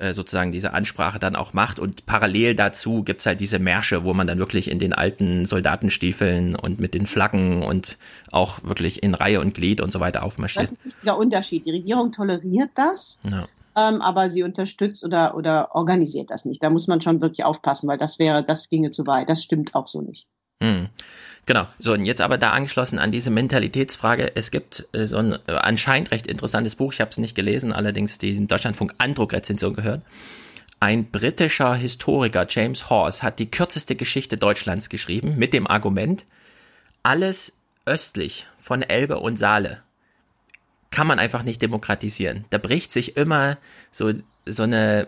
äh, 0.01 0.15
sozusagen 0.15 0.51
diese 0.51 0.73
Ansprache 0.73 1.19
dann 1.19 1.35
auch 1.35 1.53
macht 1.53 1.79
und 1.79 2.07
parallel 2.07 2.55
dazu 2.55 3.03
gibt's 3.03 3.27
halt 3.27 3.39
diese 3.39 3.59
Märsche, 3.59 4.03
wo 4.03 4.15
man 4.15 4.25
dann 4.25 4.39
wirklich 4.39 4.71
in 4.71 4.79
den 4.79 4.93
alten 4.93 5.45
Soldatenstiefeln 5.45 6.55
und 6.55 6.79
mit 6.79 6.95
den 6.95 7.05
Flaggen 7.05 7.61
und 7.61 7.99
auch 8.31 8.63
wirklich 8.63 9.03
in 9.03 9.13
Reihe 9.13 9.39
und 9.39 9.53
Glied 9.53 9.79
und 9.79 9.91
so 9.91 9.99
weiter 9.99 10.23
aufmarschiert. 10.23 10.63
Das 10.65 10.71
ist 10.71 10.79
ein 10.79 10.85
wichtiger 10.85 11.17
Unterschied. 11.17 11.65
Die 11.67 11.71
Regierung 11.71 12.11
toleriert 12.11 12.71
das, 12.73 13.21
ja. 13.29 13.47
ähm, 13.77 14.01
aber 14.01 14.31
sie 14.31 14.41
unterstützt 14.41 15.03
oder, 15.03 15.35
oder 15.35 15.75
organisiert 15.75 16.31
das 16.31 16.45
nicht. 16.45 16.63
Da 16.63 16.71
muss 16.71 16.87
man 16.87 16.99
schon 16.99 17.21
wirklich 17.21 17.43
aufpassen, 17.43 17.87
weil 17.87 17.99
das 17.99 18.17
wäre, 18.17 18.43
das 18.43 18.69
ginge 18.69 18.89
zu 18.89 19.05
weit. 19.05 19.29
Das 19.29 19.43
stimmt 19.43 19.75
auch 19.75 19.87
so 19.87 20.01
nicht. 20.01 20.25
Hm. 20.61 20.87
Genau. 21.45 21.67
So, 21.79 21.93
und 21.93 22.05
jetzt 22.05 22.21
aber 22.21 22.37
da 22.37 22.51
angeschlossen 22.51 22.99
an 22.99 23.11
diese 23.11 23.31
Mentalitätsfrage. 23.31 24.35
Es 24.35 24.51
gibt 24.51 24.87
äh, 24.93 25.05
so 25.05 25.17
ein 25.17 25.33
äh, 25.47 25.53
anscheinend 25.53 26.11
recht 26.11 26.27
interessantes 26.27 26.75
Buch. 26.75 26.93
Ich 26.93 27.01
habe 27.01 27.11
es 27.11 27.17
nicht 27.17 27.35
gelesen, 27.35 27.73
allerdings 27.73 28.17
die 28.17 28.47
Deutschlandfunk 28.47 28.93
Andruck-Rezension 28.99 29.73
gehört. 29.73 30.03
Ein 30.79 31.11
britischer 31.11 31.75
Historiker, 31.75 32.45
James 32.49 32.89
Horse, 32.89 33.21
hat 33.21 33.39
die 33.39 33.51
kürzeste 33.51 33.95
Geschichte 33.95 34.37
Deutschlands 34.37 34.89
geschrieben 34.89 35.35
mit 35.37 35.53
dem 35.53 35.67
Argument, 35.67 36.25
alles 37.03 37.53
östlich 37.85 38.47
von 38.57 38.81
Elbe 38.81 39.19
und 39.19 39.37
Saale 39.37 39.83
kann 40.91 41.07
man 41.07 41.19
einfach 41.19 41.43
nicht 41.43 41.61
demokratisieren. 41.61 42.45
Da 42.49 42.57
bricht 42.57 42.91
sich 42.91 43.17
immer 43.17 43.57
so, 43.89 44.11
so 44.45 44.63
eine 44.63 45.07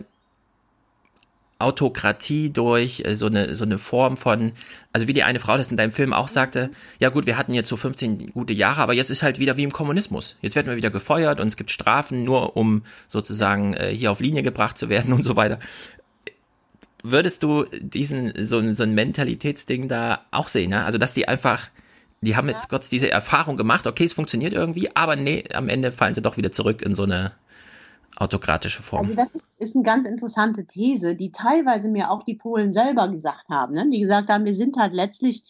Autokratie 1.58 2.50
durch, 2.50 3.02
äh, 3.04 3.14
so 3.14 3.26
eine, 3.26 3.54
so 3.54 3.64
eine 3.64 3.78
Form 3.78 4.16
von, 4.16 4.52
also 4.92 5.06
wie 5.06 5.12
die 5.12 5.22
eine 5.22 5.40
Frau 5.40 5.56
das 5.56 5.70
in 5.70 5.76
deinem 5.76 5.92
Film 5.92 6.12
auch 6.12 6.28
sagte, 6.28 6.70
ja 6.98 7.10
gut, 7.10 7.26
wir 7.26 7.38
hatten 7.38 7.54
jetzt 7.54 7.68
so 7.68 7.76
15 7.76 8.32
gute 8.32 8.52
Jahre, 8.52 8.82
aber 8.82 8.92
jetzt 8.92 9.10
ist 9.10 9.22
halt 9.22 9.38
wieder 9.38 9.56
wie 9.56 9.62
im 9.62 9.72
Kommunismus. 9.72 10.36
Jetzt 10.42 10.56
werden 10.56 10.66
wir 10.66 10.76
wieder 10.76 10.90
gefeuert 10.90 11.40
und 11.40 11.46
es 11.46 11.56
gibt 11.56 11.70
Strafen 11.70 12.24
nur, 12.24 12.56
um 12.56 12.82
sozusagen 13.08 13.74
äh, 13.74 13.94
hier 13.94 14.10
auf 14.10 14.20
Linie 14.20 14.42
gebracht 14.42 14.76
zu 14.76 14.88
werden 14.88 15.12
und 15.14 15.24
so 15.24 15.36
weiter. 15.36 15.58
Würdest 17.02 17.42
du 17.42 17.66
diesen, 17.80 18.32
so, 18.46 18.72
so 18.72 18.82
ein 18.82 18.94
Mentalitätsding 18.94 19.88
da 19.88 20.24
auch 20.30 20.48
sehen, 20.48 20.70
ja? 20.70 20.86
Also, 20.86 20.96
dass 20.96 21.12
die 21.12 21.28
einfach, 21.28 21.68
die 22.22 22.34
haben 22.34 22.48
jetzt 22.48 22.70
Gott 22.70 22.90
diese 22.90 23.10
Erfahrung 23.10 23.58
gemacht, 23.58 23.86
okay, 23.86 24.04
es 24.04 24.14
funktioniert 24.14 24.54
irgendwie, 24.54 24.88
aber 24.96 25.14
nee, 25.14 25.44
am 25.52 25.68
Ende 25.68 25.92
fallen 25.92 26.14
sie 26.14 26.22
doch 26.22 26.38
wieder 26.38 26.50
zurück 26.50 26.80
in 26.80 26.94
so 26.94 27.02
eine 27.02 27.32
autokratische 28.16 28.82
Form. 28.82 29.06
Also 29.06 29.16
das 29.16 29.30
ist, 29.30 29.48
ist, 29.58 29.76
eine 29.76 29.84
ganz 29.84 30.06
interessante 30.06 30.66
These, 30.66 31.14
die 31.14 31.32
teilweise 31.32 31.88
mir 31.88 32.10
auch 32.10 32.22
die 32.22 32.34
Polen 32.34 32.72
selber 32.72 33.08
gesagt 33.08 33.48
haben. 33.48 33.74
Ne? 33.74 33.88
Die 33.90 34.00
gesagt 34.00 34.28
haben, 34.28 34.44
wir 34.44 34.54
sind 34.54 34.76
halt 34.76 34.92
letztlich 34.92 35.44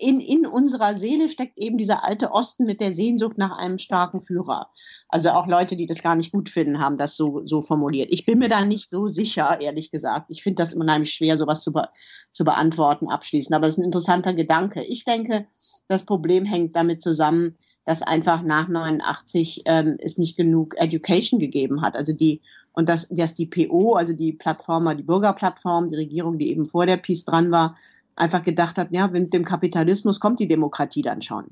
in, 0.00 0.18
in 0.18 0.46
unserer 0.46 0.96
Seele 0.96 1.28
steckt 1.28 1.58
eben 1.58 1.76
dieser 1.76 2.04
alte 2.04 2.32
Osten 2.32 2.64
mit 2.64 2.80
der 2.80 2.94
Sehnsucht 2.94 3.36
nach 3.36 3.56
einem 3.58 3.78
starken 3.78 4.22
Führer. 4.22 4.70
Also 5.08 5.30
auch 5.30 5.46
Leute, 5.46 5.76
die 5.76 5.84
das 5.84 6.02
gar 6.02 6.14
nicht 6.14 6.32
gut 6.32 6.48
finden, 6.48 6.80
haben 6.80 6.96
das 6.96 7.16
so, 7.16 7.46
so 7.46 7.60
formuliert. 7.60 8.08
Ich 8.10 8.24
bin 8.24 8.38
mir 8.38 8.48
da 8.48 8.64
nicht 8.64 8.88
so 8.88 9.08
sicher, 9.08 9.60
ehrlich 9.60 9.90
gesagt. 9.90 10.26
Ich 10.30 10.42
finde 10.42 10.62
das 10.62 10.74
unheimlich 10.74 11.12
schwer, 11.12 11.36
sowas 11.36 11.62
zu, 11.62 11.72
be 11.72 11.88
zu 12.32 12.44
beantworten 12.44 13.10
abschließend. 13.10 13.54
Aber 13.54 13.66
es 13.66 13.74
ist 13.74 13.78
ein 13.78 13.84
interessanter 13.84 14.32
Gedanke. 14.32 14.82
Ich 14.84 15.04
denke, 15.04 15.46
das 15.86 16.06
Problem 16.06 16.46
hängt 16.46 16.76
damit 16.76 17.02
zusammen, 17.02 17.58
dass 17.90 18.02
einfach 18.02 18.44
nach 18.44 18.68
89 18.68 19.62
ähm, 19.64 19.96
es 19.98 20.16
nicht 20.16 20.36
genug 20.36 20.76
Education 20.78 21.40
gegeben 21.40 21.82
hat. 21.82 21.96
Also 21.96 22.12
die, 22.12 22.40
und 22.72 22.88
dass, 22.88 23.08
dass 23.08 23.34
die 23.34 23.46
PO, 23.46 23.94
also 23.94 24.12
die 24.12 24.32
Plattformer, 24.32 24.94
die 24.94 25.02
Bürgerplattform, 25.02 25.88
die 25.88 25.96
Regierung, 25.96 26.38
die 26.38 26.50
eben 26.52 26.64
vor 26.66 26.86
der 26.86 26.98
Peace 26.98 27.24
dran 27.24 27.50
war, 27.50 27.76
einfach 28.14 28.44
gedacht 28.44 28.78
hat, 28.78 28.92
ja, 28.92 29.08
mit 29.08 29.34
dem 29.34 29.44
Kapitalismus 29.44 30.20
kommt 30.20 30.38
die 30.38 30.46
Demokratie 30.46 31.02
dann 31.02 31.20
schon. 31.20 31.46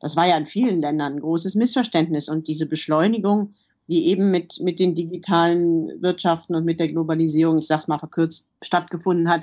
Das 0.00 0.16
war 0.16 0.26
ja 0.26 0.36
in 0.36 0.48
vielen 0.48 0.80
Ländern 0.80 1.12
ein 1.12 1.20
großes 1.20 1.54
Missverständnis 1.54 2.28
und 2.28 2.48
diese 2.48 2.66
Beschleunigung, 2.66 3.54
die 3.86 4.06
eben 4.06 4.32
mit, 4.32 4.58
mit 4.60 4.80
den 4.80 4.96
digitalen 4.96 6.02
Wirtschaften 6.02 6.56
und 6.56 6.64
mit 6.64 6.80
der 6.80 6.88
Globalisierung, 6.88 7.58
ich 7.58 7.68
sag's 7.68 7.86
mal 7.86 8.00
verkürzt, 8.00 8.48
stattgefunden 8.62 9.28
hat, 9.28 9.42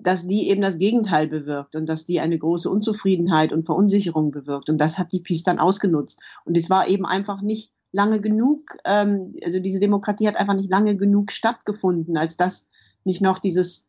dass 0.00 0.26
die 0.26 0.48
eben 0.48 0.62
das 0.62 0.78
Gegenteil 0.78 1.28
bewirkt 1.28 1.76
und 1.76 1.88
dass 1.88 2.06
die 2.06 2.20
eine 2.20 2.38
große 2.38 2.70
Unzufriedenheit 2.70 3.52
und 3.52 3.66
Verunsicherung 3.66 4.30
bewirkt. 4.30 4.70
Und 4.70 4.80
das 4.80 4.98
hat 4.98 5.12
die 5.12 5.20
Peace 5.20 5.42
dann 5.42 5.58
ausgenutzt. 5.58 6.20
Und 6.44 6.56
es 6.56 6.70
war 6.70 6.88
eben 6.88 7.04
einfach 7.04 7.42
nicht 7.42 7.72
lange 7.92 8.20
genug, 8.20 8.76
ähm, 8.84 9.34
also 9.44 9.58
diese 9.58 9.80
Demokratie 9.80 10.26
hat 10.26 10.36
einfach 10.36 10.54
nicht 10.54 10.70
lange 10.70 10.96
genug 10.96 11.30
stattgefunden, 11.30 12.16
als 12.16 12.36
dass 12.36 12.68
nicht 13.04 13.20
noch 13.20 13.38
dieses 13.38 13.86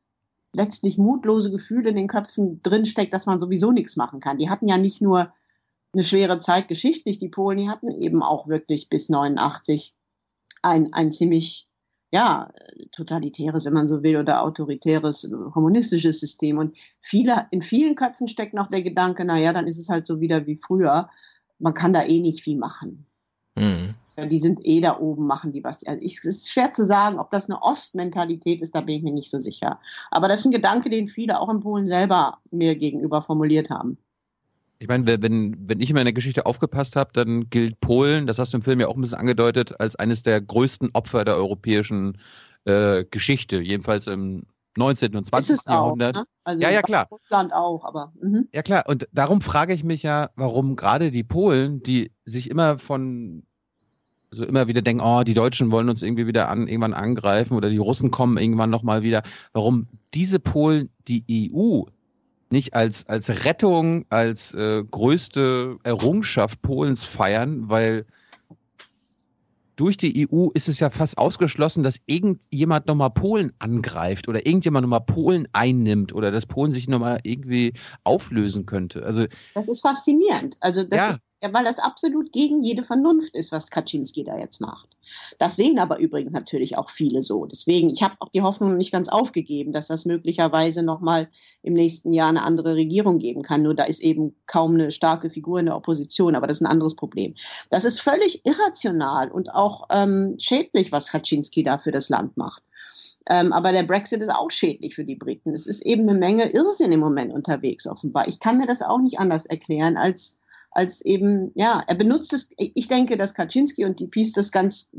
letztlich 0.52 0.98
mutlose 0.98 1.52
Gefühl 1.52 1.88
in 1.88 1.96
den 1.96 2.08
Köpfen 2.08 2.62
drinsteckt, 2.62 3.14
dass 3.14 3.26
man 3.26 3.40
sowieso 3.40 3.72
nichts 3.72 3.96
machen 3.96 4.20
kann. 4.20 4.38
Die 4.38 4.50
hatten 4.50 4.68
ja 4.68 4.78
nicht 4.78 5.02
nur 5.02 5.34
eine 5.94 6.04
schwere 6.04 6.40
Zeit 6.40 6.68
geschichtlich, 6.68 7.18
die 7.18 7.30
Polen, 7.30 7.58
die 7.58 7.70
hatten 7.70 7.90
eben 7.90 8.22
auch 8.22 8.48
wirklich 8.48 8.90
bis 8.90 9.10
89 9.10 9.96
ein, 10.62 10.94
ein 10.94 11.12
ziemlich 11.12 11.68
ja, 12.14 12.48
totalitäres, 12.92 13.66
wenn 13.66 13.74
man 13.74 13.88
so 13.88 14.04
will, 14.04 14.18
oder 14.18 14.44
autoritäres, 14.44 15.30
kommunistisches 15.52 16.20
System. 16.20 16.60
Und 16.60 16.78
viele, 17.00 17.48
in 17.50 17.64
vielen 17.64 17.96
Köpfen 17.96 18.28
steckt 18.28 18.54
noch 18.54 18.68
der 18.68 18.84
Gedanke, 18.84 19.26
naja, 19.26 19.52
dann 19.52 19.68
ist 19.68 19.80
es 19.80 19.90
halt 19.90 20.06
so 20.06 20.22
wieder 20.22 20.46
wie 20.46 20.56
früher. 20.56 21.10
Man 21.58 21.74
kann 21.74 21.92
da 21.92 22.04
eh 22.04 22.20
nicht 22.20 22.42
viel 22.42 22.58
machen. 22.58 23.08
Mhm. 23.56 23.96
Die 24.30 24.40
sind 24.40 24.60
eh 24.64 24.80
da 24.80 25.00
oben, 25.00 25.26
machen 25.26 25.54
die 25.54 25.64
was. 25.64 25.84
Also 25.88 26.00
ich, 26.04 26.20
es 26.20 26.26
ist 26.26 26.52
schwer 26.52 26.72
zu 26.72 26.86
sagen, 26.86 27.18
ob 27.18 27.32
das 27.32 27.50
eine 27.50 27.60
Ostmentalität 27.64 28.62
ist, 28.62 28.76
da 28.76 28.82
bin 28.82 28.98
ich 28.98 29.04
mir 29.04 29.12
nicht 29.12 29.32
so 29.32 29.42
sicher. 29.42 29.80
Aber 30.12 30.28
das 30.28 30.42
ist 30.42 30.46
ein 30.46 30.52
Gedanke, 30.52 30.92
den 30.92 31.08
viele 31.08 31.40
auch 31.40 31.50
in 31.50 31.62
Polen 31.62 31.88
selber 31.88 32.38
mir 32.52 32.76
gegenüber 32.76 33.24
formuliert 33.24 33.72
haben. 33.72 33.98
Ich 34.84 34.90
meine, 34.90 35.08
wenn, 35.08 35.56
wenn 35.66 35.80
ich 35.80 35.90
in 35.92 35.96
meiner 35.96 36.12
Geschichte 36.12 36.46
aufgepasst 36.46 36.98
habe, 36.98 37.12
dann 37.14 37.50
gilt 37.50 37.80
Polen, 37.80 38.28
das 38.28 38.38
hast 38.38 38.52
du 38.52 38.58
im 38.58 38.64
Film 38.64 38.82
ja 38.82 38.90
auch 38.90 38.96
ein 38.96 39.02
bisschen 39.02 39.18
angedeutet, 39.18 39.80
als 39.80 39.96
eines 39.96 40.24
der 40.24 40.42
größten 40.42 40.90
Opfer 40.92 41.24
der 41.24 41.38
europäischen 41.38 42.18
äh, 42.66 43.06
Geschichte, 43.06 43.62
jedenfalls 43.62 44.08
im 44.08 44.44
19. 44.76 45.16
und 45.16 45.26
20. 45.26 45.62
Jahrhundert. 45.68 46.18
ne? 46.18 46.24
also 46.44 46.62
ja, 46.62 46.70
ja, 46.70 46.82
klar. 46.82 47.08
Russland 47.10 47.54
auch, 47.54 47.86
aber. 47.86 48.12
Mhm. 48.22 48.50
Ja, 48.52 48.62
klar. 48.62 48.84
Und 48.86 49.08
darum 49.14 49.40
frage 49.40 49.74
ich 49.74 49.86
mich 49.86 50.04
ja, 50.04 50.32
warum 50.36 50.76
gerade 50.76 51.12
die 51.12 51.24
Polen, 51.24 51.82
die 51.82 52.12
sich 52.26 52.50
immer 52.50 52.78
von, 52.78 53.44
also 54.32 54.44
immer 54.44 54.68
wieder 54.68 54.82
denken, 54.82 55.02
oh, 55.02 55.24
die 55.24 55.34
Deutschen 55.34 55.72
wollen 55.72 55.88
uns 55.88 56.02
irgendwie 56.02 56.28
wieder 56.28 56.50
an, 56.50 56.68
irgendwann 56.68 56.94
angreifen 56.94 57.56
oder 57.56 57.70
die 57.70 57.78
Russen 57.78 58.12
kommen 58.12 58.38
irgendwann 58.38 58.70
nochmal 58.70 59.02
wieder, 59.02 59.24
warum 59.54 59.88
diese 60.14 60.42
Polen 60.42 60.90
die 61.08 61.24
EU 61.56 61.84
nicht 62.54 62.74
als, 62.74 63.06
als 63.08 63.30
Rettung, 63.30 64.06
als 64.10 64.54
äh, 64.54 64.84
größte 64.90 65.78
Errungenschaft 65.84 66.62
Polens 66.62 67.04
feiern, 67.04 67.70
weil 67.70 68.06
durch 69.76 69.98
die 69.98 70.28
EU 70.32 70.50
ist 70.54 70.70
es 70.70 70.80
ja 70.80 70.92
fast 70.92 71.18
ausgeschlossen, 71.18 71.82
dass 71.82 71.98
irgendjemand 72.06 72.86
nochmal 72.86 73.10
Polen 73.10 73.52
angreift 73.58 74.28
oder 74.28 74.46
irgendjemand 74.46 74.84
nochmal 74.84 75.02
Polen 75.02 75.48
einnimmt 75.52 76.14
oder 76.14 76.32
dass 76.32 76.46
Polen 76.46 76.72
sich 76.72 76.88
nochmal 76.88 77.20
irgendwie 77.24 77.74
auflösen 78.04 78.68
könnte. 78.68 79.04
Also, 79.04 79.26
das 79.56 79.68
ist 79.68 79.82
faszinierend. 79.82 80.58
Also 80.62 80.84
das 80.84 80.98
Ja. 80.98 81.10
ist, 81.10 81.20
ja, 81.44 81.54
weil 81.54 81.66
das 81.66 81.78
absolut 81.78 82.32
gegen 82.32 82.62
jede 82.62 82.84
Vernunft 82.84 83.36
ist, 83.36 83.52
was 83.52 83.70
Kaczynski 83.70 84.24
da 84.24 84.38
jetzt 84.38 84.62
macht. 84.62 84.88
Das 85.40 85.58
sehen 85.58 85.78
aber 85.78 86.00
übrigens 86.00 86.32
natürlich 86.32 86.78
auch 86.78 86.90
viele 86.90 87.22
so. 87.22 87.46
Deswegen, 87.46 87.90
ich 87.90 88.02
habe 88.02 88.16
auch 88.20 88.30
die 88.30 88.42
Hoffnung 88.42 88.78
nicht 88.78 88.94
ganz 88.94 89.10
aufgegeben, 89.10 89.74
dass 89.74 89.88
das 89.88 90.06
möglicherweise 90.06 90.84
nochmal 90.84 91.28
im 91.62 91.74
nächsten 91.74 92.14
Jahr 92.14 92.30
eine 92.30 92.44
andere 92.44 92.76
Regierung 92.76 93.20
geben 93.20 93.42
kann. 93.44 93.62
Nur 93.62 93.76
da 93.76 93.84
ist 93.84 94.02
eben 94.02 94.34
kaum 94.48 94.76
eine 94.76 94.90
starke 94.92 95.30
Figur 95.30 95.60
in 95.60 95.66
der 95.66 95.76
Opposition, 95.76 96.34
aber 96.34 96.48
das 96.48 96.60
ist 96.60 96.62
ein 96.62 96.72
anderes 96.72 96.96
Problem. 96.96 97.36
Das 97.70 97.84
ist 97.84 98.00
völlig 98.00 98.46
irrational 98.46 99.30
und 99.30 99.54
auch 99.54 99.88
ähm, 99.92 100.38
schädlich, 100.40 100.94
was 100.94 101.12
Kaczynski 101.12 101.64
da 101.64 101.78
für 101.78 101.92
das 101.92 102.08
Land 102.08 102.38
macht. 102.38 102.64
Ähm, 103.30 103.52
aber 103.52 103.74
der 103.74 103.84
Brexit 103.84 104.22
ist 104.22 104.34
auch 104.34 104.50
schädlich 104.50 104.96
für 104.96 105.04
die 105.04 105.16
Briten. 105.16 105.54
Es 105.54 105.68
ist 105.68 105.82
eben 105.82 106.08
eine 106.08 106.18
Menge 106.18 106.54
Irrsinn 106.54 106.94
im 106.94 107.02
Moment 107.02 107.34
unterwegs, 107.34 107.86
offenbar. 107.86 108.30
Ich 108.30 108.40
kann 108.40 108.58
mir 108.58 108.68
das 108.68 108.82
auch 108.82 109.00
nicht 109.00 109.20
anders 109.20 109.46
erklären, 109.46 109.98
als, 109.98 110.38
als 110.74 111.02
eben, 111.02 111.52
ja, 111.56 111.84
er 111.88 111.96
benutzt 111.96 112.34
es, 112.34 112.50
ich 112.58 112.88
denke, 112.88 113.18
dass 113.18 113.34
Kaczynski 113.34 113.86
und 113.86 114.00
die 114.00 114.08
Peace 114.08 114.34
das 114.34 114.52
ganz 114.52 114.90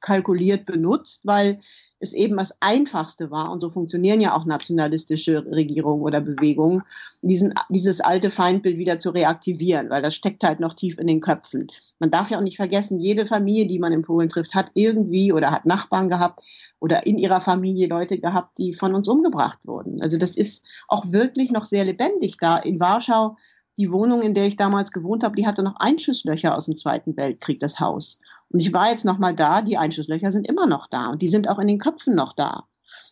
kalkuliert 0.00 0.66
benutzt, 0.66 1.26
weil 1.26 1.60
es 1.98 2.12
eben 2.12 2.36
das 2.36 2.56
Einfachste 2.60 3.30
war, 3.30 3.50
und 3.50 3.60
so 3.60 3.70
funktionieren 3.70 4.20
ja 4.20 4.36
auch 4.36 4.44
nationalistische 4.44 5.46
Regierungen 5.46 6.02
oder 6.02 6.20
Bewegungen, 6.20 6.82
diesen, 7.22 7.54
dieses 7.70 8.00
alte 8.00 8.30
Feindbild 8.30 8.76
wieder 8.76 8.98
zu 8.98 9.10
reaktivieren, 9.10 9.88
weil 9.88 10.02
das 10.02 10.14
steckt 10.14 10.44
halt 10.44 10.60
noch 10.60 10.74
tief 10.74 10.98
in 10.98 11.06
den 11.06 11.20
Köpfen. 11.20 11.68
Man 11.98 12.10
darf 12.10 12.30
ja 12.30 12.38
auch 12.38 12.42
nicht 12.42 12.56
vergessen, 12.56 13.00
jede 13.00 13.26
Familie, 13.26 13.66
die 13.66 13.78
man 13.78 13.92
in 13.92 14.02
Polen 14.02 14.28
trifft, 14.28 14.54
hat 14.54 14.70
irgendwie 14.74 15.32
oder 15.32 15.50
hat 15.50 15.64
Nachbarn 15.64 16.08
gehabt 16.08 16.44
oder 16.80 17.06
in 17.06 17.16
ihrer 17.16 17.40
Familie 17.40 17.88
Leute 17.88 18.18
gehabt, 18.18 18.58
die 18.58 18.74
von 18.74 18.94
uns 18.94 19.08
umgebracht 19.08 19.58
wurden. 19.64 20.02
Also 20.02 20.18
das 20.18 20.36
ist 20.36 20.66
auch 20.88 21.10
wirklich 21.10 21.50
noch 21.50 21.64
sehr 21.64 21.84
lebendig 21.84 22.36
da. 22.38 22.58
In 22.58 22.78
Warschau, 22.78 23.36
die 23.78 23.92
Wohnung, 23.92 24.22
in 24.22 24.34
der 24.34 24.46
ich 24.46 24.56
damals 24.56 24.90
gewohnt 24.90 25.22
habe, 25.22 25.36
die 25.36 25.46
hatte 25.46 25.62
noch 25.62 25.76
Einschusslöcher 25.76 26.56
aus 26.56 26.66
dem 26.66 26.76
Zweiten 26.76 27.16
Weltkrieg, 27.16 27.60
das 27.60 27.78
Haus. 27.78 28.20
Und 28.50 28.60
ich 28.60 28.72
war 28.72 28.90
jetzt 28.90 29.04
noch 29.04 29.18
mal 29.18 29.34
da, 29.34 29.62
die 29.62 29.76
Einschusslöcher 29.76 30.32
sind 30.32 30.46
immer 30.46 30.66
noch 30.66 30.86
da 30.86 31.08
und 31.08 31.22
die 31.22 31.28
sind 31.28 31.48
auch 31.48 31.58
in 31.58 31.68
den 31.68 31.78
Köpfen 31.78 32.14
noch 32.14 32.34
da. 32.34 32.64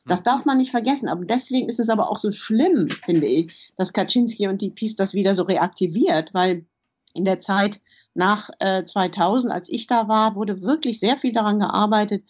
Das 0.07 0.23
darf 0.23 0.45
man 0.45 0.59
nicht 0.59 0.71
vergessen. 0.71 1.09
Aber 1.09 1.25
deswegen 1.25 1.69
ist 1.69 1.81
es 1.81 1.89
aber 1.89 2.11
auch 2.11 2.19
so 2.19 2.31
schlimm, 2.31 2.89
finde 2.91 3.27
ich, 3.27 3.73
dass 3.77 3.93
Kaczynski 3.93 4.49
und 4.49 4.61
die 4.61 4.71
Peace 4.71 4.97
das 4.97 5.15
wieder 5.15 5.35
so 5.35 5.45
reaktiviert, 5.45 6.35
weil 6.35 6.67
in 7.15 7.25
der 7.25 7.41
Zeit 7.41 7.81
nach 8.15 8.51
äh, 8.59 8.85
2000, 8.85 9.53
als 9.53 9.69
ich 9.69 9.87
da 9.87 10.09
war, 10.09 10.35
wurde 10.35 10.63
wirklich 10.63 11.01
sehr 11.01 11.17
viel 11.17 11.33
daran 11.33 11.59
gearbeitet, 11.59 12.25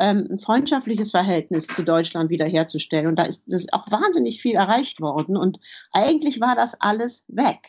ähm, 0.00 0.26
ein 0.30 0.38
freundschaftliches 0.38 1.10
Verhältnis 1.10 1.66
zu 1.66 1.82
Deutschland 1.82 2.30
wiederherzustellen. 2.30 3.06
Und 3.06 3.18
da 3.18 3.24
ist, 3.24 3.46
ist 3.48 3.72
auch 3.72 3.90
wahnsinnig 3.90 4.40
viel 4.40 4.56
erreicht 4.56 5.00
worden. 5.00 5.36
Und 5.36 5.60
eigentlich 5.92 6.40
war 6.40 6.56
das 6.56 6.80
alles 6.80 7.24
weg. 7.28 7.60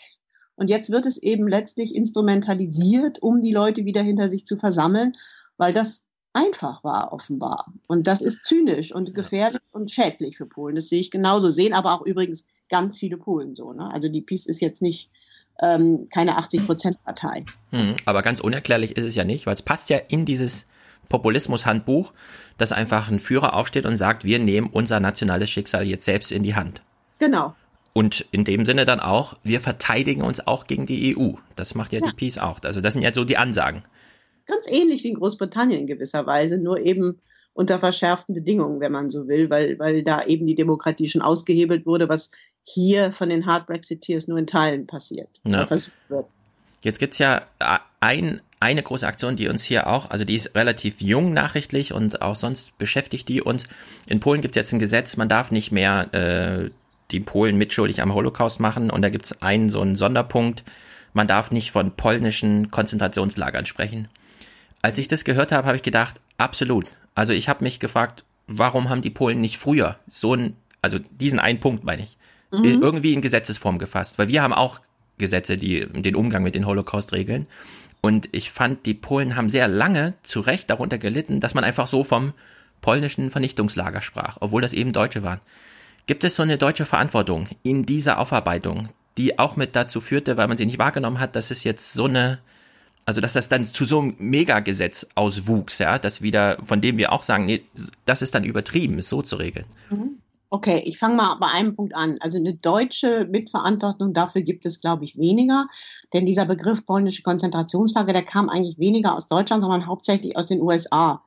Und 0.56 0.70
jetzt 0.70 0.90
wird 0.90 1.06
es 1.06 1.18
eben 1.18 1.48
letztlich 1.48 1.94
instrumentalisiert, 1.94 3.22
um 3.22 3.42
die 3.42 3.52
Leute 3.52 3.86
wieder 3.86 4.02
hinter 4.02 4.30
sich 4.30 4.46
zu 4.46 4.58
versammeln, 4.58 5.16
weil 5.58 5.74
das 5.74 6.06
einfach 6.34 6.84
war, 6.84 7.14
offenbar. 7.14 7.74
Und 7.88 8.08
das 8.08 8.22
ist 8.22 8.46
zynisch 8.46 8.94
und 8.94 9.14
gefährlich 9.14 9.62
und 9.72 9.92
schädlich 9.92 10.38
für 10.38 10.46
Polen. 10.46 10.76
Das 10.76 10.90
sehe 10.90 11.00
ich 11.00 11.12
genauso. 11.12 11.50
Sehen 11.50 11.74
aber 11.74 11.94
auch 11.94 12.06
übrigens 12.06 12.46
ganz 12.70 13.00
viele 13.00 13.18
Polen 13.18 13.56
so. 13.56 13.74
Ne? 13.74 13.90
Also 13.94 14.10
die 14.10 14.22
PiS 14.22 14.46
ist 14.46 14.60
jetzt 14.60 14.82
nicht 14.82 15.12
ähm, 15.62 16.08
keine 16.10 16.38
80-Prozent-Partei. 16.38 17.46
Hm, 17.72 17.96
aber 18.06 18.22
ganz 18.22 18.42
unerklärlich 18.42 18.98
ist 18.98 19.06
es 19.06 19.16
ja 19.16 19.24
nicht, 19.24 19.46
weil 19.46 19.54
es 19.54 19.62
passt 19.62 19.90
ja 19.90 19.98
in 19.98 20.26
dieses 20.26 20.68
Populismus-Handbuch, 21.10 22.14
dass 22.58 22.72
einfach 22.72 23.10
ein 23.10 23.20
Führer 23.20 23.54
aufsteht 23.54 23.86
und 23.86 23.98
sagt, 23.98 24.24
wir 24.24 24.40
nehmen 24.40 24.70
unser 24.72 25.00
nationales 25.00 25.50
Schicksal 25.50 25.84
jetzt 25.84 26.06
selbst 26.06 26.32
in 26.32 26.44
die 26.44 26.56
Hand. 26.56 26.82
Genau. 27.20 27.56
Und 27.94 28.26
in 28.32 28.44
dem 28.44 28.66
Sinne 28.66 28.86
dann 28.86 29.00
auch, 29.00 29.36
wir 29.44 29.62
verteidigen 29.62 30.22
uns 30.22 30.46
auch 30.46 30.68
gegen 30.68 30.86
die 30.86 31.16
EU. 31.18 31.34
Das 31.56 31.76
macht 31.76 31.94
ja, 31.94 32.00
Ja. 32.02 32.08
die 32.08 32.16
Peace 32.16 32.38
auch. 32.38 32.60
Also 32.64 32.82
das 32.82 32.94
sind 32.94 33.04
ja 33.04 33.14
so 33.14 33.24
die 33.24 33.38
Ansagen. 33.38 33.84
Ganz 34.48 34.70
ähnlich 34.70 35.04
wie 35.04 35.10
in 35.10 35.16
Großbritannien 35.16 35.80
in 35.82 35.88
gewisser 35.88 36.26
Weise, 36.26 36.58
nur 36.58 36.80
eben 36.80 37.22
unter 37.54 37.80
verschärften 37.80 38.36
Bedingungen, 38.36 38.82
wenn 38.82 38.92
man 38.92 39.10
so 39.10 39.28
will, 39.30 39.50
weil, 39.50 39.80
weil 39.80 40.04
da 40.04 40.26
eben 40.26 40.46
die 40.46 40.56
Demokratie 40.56 41.08
schon 41.08 41.22
ausgehebelt 41.22 41.86
wurde, 41.86 42.10
was 42.10 42.32
hier 42.64 43.14
von 43.14 43.30
den 43.30 43.46
Hard 43.46 43.66
Brexiteers 43.68 44.28
nur 44.28 44.38
in 44.38 44.46
Teilen 44.46 44.88
passiert. 44.88 45.30
Ja. 45.46 45.66
Jetzt 46.86 47.00
gibt's 47.00 47.18
ja 47.18 47.42
äh, 47.60 47.80
ein, 48.00 48.42
eine 48.60 48.84
große 48.84 49.06
Aktion, 49.06 49.36
die 49.36 49.48
uns 49.48 49.64
hier 49.64 49.88
auch, 49.88 50.10
also 50.10 50.24
die 50.24 50.36
ist 50.36 50.56
relativ 50.56 51.02
jung 51.02 51.34
nachrichtlich 51.34 51.94
und 51.94 52.22
auch 52.22 52.36
sonst 52.36 52.78
beschäftigt 52.78 53.28
die 53.28 53.42
uns. 53.42 53.66
In 54.08 54.20
Polen 54.20 54.42
gibt's 54.42 54.56
jetzt 54.56 54.72
ein 54.72 54.80
Gesetz, 54.80 55.18
man 55.18 55.28
darf 55.28 55.52
nicht 55.52 55.72
mehr 55.72 56.14
äh, 56.14 56.70
die 57.12 57.20
Polen 57.20 57.58
mitschuldig 57.58 58.02
am 58.02 58.14
Holocaust 58.14 58.60
machen 58.60 58.90
und 58.90 59.02
da 59.02 59.10
gibt's 59.10 59.42
einen 59.42 59.70
so 59.70 59.82
einen 59.82 59.96
Sonderpunkt, 59.96 60.64
man 61.14 61.28
darf 61.28 61.52
nicht 61.52 61.72
von 61.72 61.96
polnischen 61.96 62.72
Konzentrationslagern 62.72 63.66
sprechen. 63.66 64.08
Als 64.82 64.98
ich 64.98 65.08
das 65.08 65.24
gehört 65.24 65.52
habe, 65.52 65.68
habe 65.68 65.78
ich 65.78 65.84
gedacht, 65.84 66.22
absolut. 66.38 66.94
Also 67.16 67.34
ich 67.34 67.50
habe 67.50 67.64
mich 67.64 67.80
gefragt, 67.80 68.24
warum 68.48 68.90
haben 68.90 69.02
die 69.02 69.10
Polen 69.10 69.42
nicht 69.42 69.58
früher 69.58 69.98
so 70.08 70.36
ein, 70.36 70.56
also 70.82 71.00
diesen 71.00 71.40
einen 71.40 71.60
Punkt 71.60 71.84
meine 71.84 72.04
ich, 72.04 72.18
Mhm. 72.52 72.82
irgendwie 72.82 73.14
in 73.14 73.22
Gesetzesform 73.22 73.80
gefasst, 73.80 74.20
weil 74.20 74.28
wir 74.28 74.44
haben 74.44 74.54
auch 74.54 74.80
Gesetze, 75.18 75.58
die 75.58 75.86
den 75.86 76.16
Umgang 76.16 76.44
mit 76.44 76.56
den 76.56 76.66
Holocaust 76.66 77.14
regeln. 77.14 77.48
Und 78.02 78.30
ich 78.32 78.52
fand, 78.52 78.86
die 78.86 78.94
Polen 78.94 79.36
haben 79.36 79.50
sehr 79.50 79.68
lange 79.68 80.14
zu 80.22 80.40
Recht 80.40 80.70
darunter 80.70 80.98
gelitten, 80.98 81.40
dass 81.40 81.54
man 81.54 81.64
einfach 81.64 81.88
so 81.88 82.04
vom 82.04 82.34
polnischen 82.82 83.32
Vernichtungslager 83.32 84.02
sprach, 84.02 84.38
obwohl 84.42 84.62
das 84.62 84.74
eben 84.74 84.94
Deutsche 84.94 85.24
waren. 85.24 85.40
Gibt 86.06 86.24
es 86.24 86.36
so 86.36 86.44
eine 86.44 86.60
deutsche 86.60 86.86
Verantwortung 86.86 87.48
in 87.64 87.86
dieser 87.86 88.20
Aufarbeitung, 88.20 88.90
die 89.18 89.40
auch 89.40 89.56
mit 89.56 89.76
dazu 89.76 90.02
führte, 90.02 90.38
weil 90.38 90.48
man 90.48 90.58
sie 90.58 90.68
nicht 90.68 90.78
wahrgenommen 90.78 91.20
hat, 91.20 91.36
dass 91.36 91.50
es 91.50 91.64
jetzt 91.64 91.94
so 91.94 92.06
eine, 92.06 92.38
also 93.06 93.22
dass 93.22 93.34
das 93.34 93.50
dann 93.50 93.66
zu 93.66 93.86
so 93.86 94.02
einem 94.02 94.16
Megagesetz 94.20 95.08
auswuchs, 95.16 95.80
ja, 95.80 95.98
das 95.98 96.22
wieder, 96.22 96.58
von 96.64 96.82
dem 96.82 96.98
wir 96.98 97.12
auch 97.12 97.24
sagen, 97.24 97.48
nee, 97.48 97.64
das 98.06 98.22
ist 98.22 98.36
dann 98.36 98.44
übertrieben, 98.44 99.00
es 99.00 99.10
so 99.10 99.24
zu 99.24 99.38
regeln. 99.38 99.66
Okay, 100.50 100.84
ich 100.86 101.00
fange 101.00 101.16
mal 101.16 101.36
bei 101.36 101.48
einem 101.48 101.76
Punkt 101.76 101.96
an. 101.96 102.18
Also 102.22 102.38
eine 102.38 102.54
deutsche 102.54 103.26
Mitverantwortung 103.26 104.14
dafür 104.14 104.42
gibt 104.42 104.66
es, 104.66 104.80
glaube 104.80 105.04
ich, 105.04 105.18
weniger. 105.18 105.68
Denn 106.14 106.26
dieser 106.26 106.46
Begriff 106.46 106.86
polnische 106.86 107.24
Konzentrationslager, 107.24 108.14
der 108.14 108.24
kam 108.24 108.50
eigentlich 108.50 108.78
weniger 108.78 109.16
aus 109.16 109.28
Deutschland, 109.28 109.64
sondern 109.64 109.88
hauptsächlich 109.88 110.38
aus 110.38 110.48
den 110.48 110.62
USA. 110.62 111.24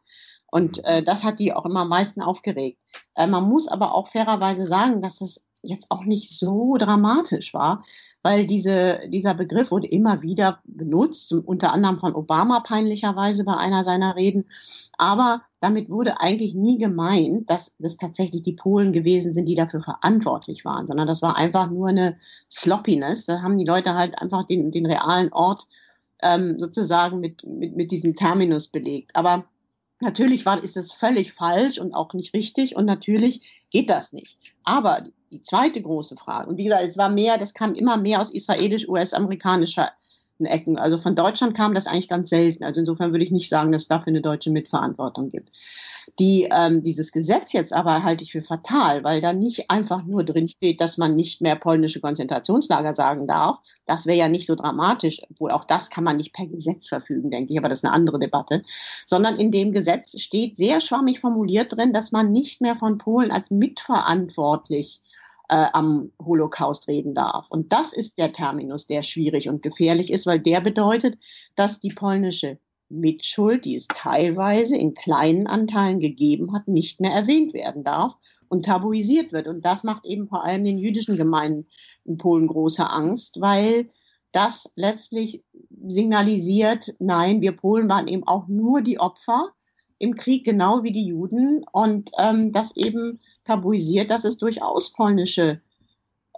Und 0.50 0.82
äh, 0.84 1.02
das 1.02 1.24
hat 1.24 1.40
die 1.40 1.52
auch 1.52 1.66
immer 1.66 1.80
am 1.80 1.88
meisten 1.88 2.22
aufgeregt. 2.22 2.80
Äh, 3.14 3.26
man 3.26 3.44
muss 3.44 3.68
aber 3.68 3.94
auch 3.94 4.08
fairerweise 4.08 4.64
sagen, 4.64 5.02
dass 5.02 5.20
es 5.20 5.44
jetzt 5.68 5.90
auch 5.90 6.04
nicht 6.04 6.30
so 6.30 6.76
dramatisch 6.76 7.54
war, 7.54 7.84
weil 8.22 8.46
diese, 8.46 9.00
dieser 9.08 9.34
Begriff 9.34 9.70
wurde 9.70 9.88
immer 9.88 10.22
wieder 10.22 10.60
benutzt, 10.64 11.32
unter 11.32 11.72
anderem 11.72 11.98
von 11.98 12.14
Obama 12.14 12.60
peinlicherweise 12.60 13.44
bei 13.44 13.56
einer 13.56 13.84
seiner 13.84 14.16
Reden. 14.16 14.46
Aber 14.96 15.42
damit 15.60 15.88
wurde 15.90 16.20
eigentlich 16.20 16.54
nie 16.54 16.78
gemeint, 16.78 17.48
dass 17.50 17.74
das 17.78 17.96
tatsächlich 17.96 18.42
die 18.42 18.52
Polen 18.52 18.92
gewesen 18.92 19.34
sind, 19.34 19.46
die 19.46 19.54
dafür 19.54 19.82
verantwortlich 19.82 20.64
waren, 20.64 20.86
sondern 20.86 21.06
das 21.06 21.22
war 21.22 21.36
einfach 21.36 21.70
nur 21.70 21.88
eine 21.88 22.16
Sloppiness. 22.50 23.26
Da 23.26 23.42
haben 23.42 23.58
die 23.58 23.64
Leute 23.64 23.94
halt 23.94 24.20
einfach 24.20 24.46
den, 24.46 24.70
den 24.70 24.86
realen 24.86 25.32
Ort 25.32 25.66
ähm, 26.22 26.58
sozusagen 26.58 27.20
mit, 27.20 27.44
mit, 27.46 27.76
mit 27.76 27.90
diesem 27.90 28.14
Terminus 28.14 28.68
belegt. 28.68 29.14
Aber 29.14 29.44
natürlich 30.00 30.46
war, 30.46 30.62
ist 30.62 30.76
das 30.76 30.92
völlig 30.92 31.32
falsch 31.32 31.78
und 31.78 31.94
auch 31.94 32.14
nicht 32.14 32.34
richtig 32.34 32.76
und 32.76 32.84
natürlich 32.84 33.64
geht 33.70 33.90
das 33.90 34.12
nicht. 34.12 34.38
Aber 34.64 35.04
die 35.30 35.42
zweite 35.42 35.80
große 35.82 36.16
Frage, 36.16 36.50
und 36.50 36.56
wie 36.56 36.64
gesagt, 36.64 36.84
es 36.84 36.98
war 36.98 37.08
mehr, 37.08 37.38
das 37.38 37.54
kam 37.54 37.74
immer 37.74 37.96
mehr 37.96 38.20
aus 38.20 38.30
israelisch-US-amerikanischer 38.30 39.90
Ecken. 40.46 40.78
Also 40.78 40.98
von 40.98 41.16
Deutschland 41.16 41.56
kam 41.56 41.74
das 41.74 41.86
eigentlich 41.86 42.08
ganz 42.08 42.30
selten. 42.30 42.64
Also 42.64 42.80
insofern 42.80 43.12
würde 43.12 43.24
ich 43.24 43.32
nicht 43.32 43.48
sagen, 43.48 43.72
dass 43.72 43.82
es 43.82 43.88
dafür 43.88 44.08
eine 44.08 44.20
deutsche 44.20 44.50
Mitverantwortung 44.50 45.30
gibt. 45.30 45.50
Die, 46.18 46.48
ähm, 46.50 46.82
dieses 46.82 47.12
Gesetz 47.12 47.52
jetzt 47.52 47.72
aber 47.72 48.02
halte 48.02 48.24
ich 48.24 48.32
für 48.32 48.42
fatal, 48.42 49.04
weil 49.04 49.20
da 49.20 49.32
nicht 49.32 49.70
einfach 49.70 50.04
nur 50.04 50.24
drin 50.24 50.48
steht, 50.48 50.80
dass 50.80 50.96
man 50.96 51.14
nicht 51.14 51.42
mehr 51.42 51.54
polnische 51.56 52.00
Konzentrationslager 52.00 52.94
sagen 52.94 53.26
darf. 53.26 53.58
Das 53.86 54.06
wäre 54.06 54.16
ja 54.16 54.28
nicht 54.28 54.46
so 54.46 54.54
dramatisch, 54.54 55.20
obwohl 55.30 55.50
auch 55.50 55.64
das 55.64 55.90
kann 55.90 56.04
man 56.04 56.16
nicht 56.16 56.32
per 56.32 56.46
Gesetz 56.46 56.88
verfügen, 56.88 57.30
denke 57.30 57.52
ich, 57.52 57.58
aber 57.58 57.68
das 57.68 57.80
ist 57.80 57.84
eine 57.84 57.94
andere 57.94 58.18
Debatte. 58.18 58.62
Sondern 59.06 59.38
in 59.38 59.52
dem 59.52 59.72
Gesetz 59.72 60.18
steht 60.18 60.56
sehr 60.56 60.80
schwammig 60.80 61.20
formuliert 61.20 61.76
drin, 61.76 61.92
dass 61.92 62.10
man 62.10 62.32
nicht 62.32 62.62
mehr 62.62 62.76
von 62.76 62.96
Polen 62.96 63.30
als 63.30 63.50
mitverantwortlich 63.50 65.02
äh, 65.48 65.66
am 65.72 66.12
Holocaust 66.24 66.88
reden 66.88 67.14
darf. 67.14 67.46
Und 67.48 67.72
das 67.72 67.92
ist 67.92 68.18
der 68.18 68.32
Terminus, 68.32 68.86
der 68.86 69.02
schwierig 69.02 69.48
und 69.48 69.62
gefährlich 69.62 70.12
ist, 70.12 70.26
weil 70.26 70.40
der 70.40 70.60
bedeutet, 70.60 71.18
dass 71.56 71.80
die 71.80 71.92
polnische 71.92 72.58
Mitschuld, 72.90 73.64
die 73.64 73.76
es 73.76 73.86
teilweise 73.88 74.76
in 74.76 74.94
kleinen 74.94 75.46
Anteilen 75.46 76.00
gegeben 76.00 76.54
hat, 76.54 76.68
nicht 76.68 77.00
mehr 77.00 77.12
erwähnt 77.12 77.52
werden 77.52 77.84
darf 77.84 78.14
und 78.48 78.64
tabuisiert 78.64 79.32
wird. 79.32 79.46
Und 79.46 79.64
das 79.64 79.84
macht 79.84 80.04
eben 80.04 80.28
vor 80.28 80.44
allem 80.44 80.64
den 80.64 80.78
jüdischen 80.78 81.16
Gemeinden 81.16 81.66
in 82.04 82.16
Polen 82.16 82.46
große 82.46 82.88
Angst, 82.88 83.40
weil 83.40 83.90
das 84.32 84.72
letztlich 84.76 85.42
signalisiert, 85.86 86.94
nein, 86.98 87.40
wir 87.40 87.52
Polen 87.52 87.88
waren 87.88 88.08
eben 88.08 88.26
auch 88.26 88.46
nur 88.48 88.82
die 88.82 89.00
Opfer 89.00 89.50
im 89.98 90.14
Krieg, 90.14 90.44
genau 90.44 90.82
wie 90.82 90.92
die 90.92 91.06
Juden. 91.06 91.64
Und 91.72 92.10
ähm, 92.18 92.52
das 92.52 92.76
eben 92.76 93.20
tabuisiert, 93.48 94.10
dass 94.10 94.24
es 94.24 94.38
durchaus 94.38 94.92
polnische 94.92 95.60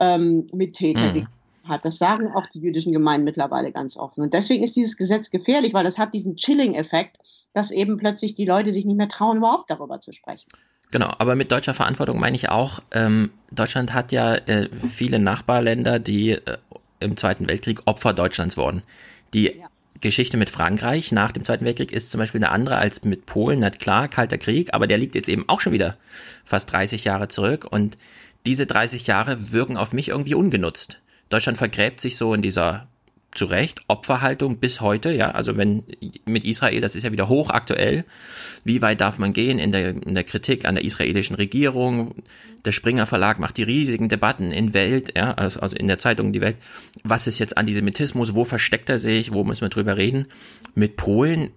ähm, 0.01 0.47
Mittäter 0.53 1.13
mhm. 1.13 1.27
hat. 1.65 1.85
Das 1.85 1.99
sagen 1.99 2.29
auch 2.35 2.47
die 2.47 2.61
jüdischen 2.61 2.93
Gemeinden 2.93 3.25
mittlerweile 3.25 3.73
ganz 3.73 3.97
offen. 3.97 4.23
Und 4.23 4.33
deswegen 4.33 4.65
ist 4.65 4.77
dieses 4.77 4.97
Gesetz 4.97 5.31
gefährlich, 5.31 5.75
weil 5.75 5.87
es 5.87 5.99
hat 5.99 6.15
diesen 6.15 6.37
Chilling-Effekt, 6.37 7.19
dass 7.53 7.71
eben 7.71 7.97
plötzlich 7.97 8.35
die 8.35 8.47
Leute 8.47 8.73
sich 8.73 8.87
nicht 8.87 8.97
mehr 8.97 9.09
trauen, 9.09 9.39
überhaupt 9.39 9.71
darüber 9.71 10.01
zu 10.01 10.13
sprechen. 10.13 10.49
Genau, 10.91 11.11
aber 11.19 11.37
mit 11.37 11.53
deutscher 11.53 11.75
Verantwortung 11.75 12.19
meine 12.19 12.35
ich 12.35 12.49
auch, 12.49 12.81
ähm, 12.93 13.31
Deutschland 13.53 13.93
hat 13.93 14.11
ja 14.11 14.35
äh, 14.35 14.69
viele 14.89 15.21
Nachbarländer, 15.21 16.01
die 16.01 16.33
äh, 16.33 16.57
im 16.99 17.17
Zweiten 17.17 17.47
Weltkrieg 17.47 17.81
Opfer 17.87 18.13
Deutschlands 18.13 18.57
wurden. 18.57 18.83
Die 19.33 19.57
ja. 19.57 19.69
Geschichte 20.01 20.37
mit 20.37 20.51
Frankreich 20.51 21.13
nach 21.13 21.33
dem 21.33 21.45
Zweiten 21.45 21.65
Weltkrieg 21.65 21.93
ist 21.93 22.11
zum 22.11 22.19
Beispiel 22.19 22.43
eine 22.43 22.53
andere 22.53 22.77
als 22.77 23.05
mit 23.05 23.27
Polen. 23.27 23.61
Na 23.61 23.71
klar, 23.71 24.09
Kalter 24.09 24.39
Krieg, 24.39 24.73
aber 24.73 24.87
der 24.87 24.99
liegt 24.99 25.15
jetzt 25.15 25.29
eben 25.29 25.49
auch 25.49 25.61
schon 25.61 25.73
wieder 25.73 25.97
fast 26.45 26.73
30 26.73 27.05
Jahre 27.05 27.29
zurück 27.29 27.67
und 27.71 27.97
diese 28.47 28.67
30 28.67 29.07
Jahre 29.07 29.53
wirken 29.53 29.77
auf 29.77 29.93
mich 29.93 30.09
irgendwie 30.09 30.35
ungenutzt. 30.35 31.01
Deutschland 31.29 31.59
vergräbt 31.59 32.01
sich 32.01 32.17
so 32.17 32.33
in 32.35 32.43
dieser 32.43 32.89
zu 33.33 33.45
Recht 33.45 33.83
Opferhaltung 33.87 34.59
bis 34.59 34.81
heute, 34.81 35.13
ja, 35.13 35.31
also 35.31 35.57
wenn 35.57 35.85
mit 36.25 36.45
Israel, 36.45 36.81
das 36.81 36.97
ist 36.97 37.05
ja 37.05 37.13
wieder 37.13 37.29
hochaktuell, 37.29 38.05
wie 38.65 38.83
weit 38.83 39.01
darf 39.01 39.19
man 39.19 39.33
gehen 39.33 39.59
in 39.59 39.71
der, 39.71 39.91
in 39.91 40.15
der 40.15 40.25
Kritik 40.25 40.65
an 40.65 40.75
der 40.75 40.85
israelischen 40.85 41.37
Regierung? 41.37 42.15
Der 42.65 42.73
Springer 42.73 43.07
Verlag 43.07 43.39
macht 43.39 43.57
die 43.57 43.63
riesigen 43.63 44.09
Debatten 44.09 44.51
in 44.51 44.75
Welt, 44.75 45.17
ja, 45.17 45.33
also, 45.35 45.61
also 45.61 45.77
in 45.77 45.87
der 45.87 45.99
Zeitung 45.99 46.33
Die 46.33 46.41
Welt. 46.41 46.59
Was 47.05 47.27
ist 47.27 47.39
jetzt 47.39 47.57
Antisemitismus? 47.57 48.35
Wo 48.35 48.45
versteckt 48.45 48.89
er 48.89 48.99
sich? 48.99 49.33
Wo 49.33 49.45
müssen 49.45 49.63
wir 49.63 49.69
drüber 49.69 49.97
reden? 49.97 50.27
Mit 50.75 50.97
Polen 50.97 51.51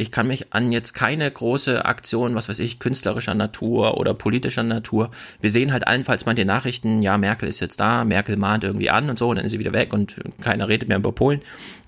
ich 0.00 0.12
kann 0.12 0.28
mich 0.28 0.52
an 0.54 0.70
jetzt 0.70 0.94
keine 0.94 1.28
große 1.28 1.84
Aktion, 1.84 2.36
was 2.36 2.48
weiß 2.48 2.60
ich, 2.60 2.78
künstlerischer 2.78 3.34
Natur 3.34 3.98
oder 3.98 4.14
politischer 4.14 4.62
Natur. 4.62 5.10
Wir 5.40 5.50
sehen 5.50 5.72
halt 5.72 5.88
allenfalls 5.88 6.24
mal 6.24 6.32
in 6.32 6.36
den 6.36 6.46
Nachrichten, 6.46 7.02
ja, 7.02 7.18
Merkel 7.18 7.48
ist 7.48 7.58
jetzt 7.58 7.80
da, 7.80 8.04
Merkel 8.04 8.36
mahnt 8.36 8.62
irgendwie 8.62 8.90
an 8.90 9.10
und 9.10 9.18
so, 9.18 9.28
und 9.28 9.36
dann 9.36 9.44
ist 9.44 9.50
sie 9.50 9.58
wieder 9.58 9.72
weg 9.72 9.92
und 9.92 10.16
keiner 10.40 10.68
redet 10.68 10.88
mehr 10.88 10.98
über 10.98 11.10
Polen. 11.10 11.40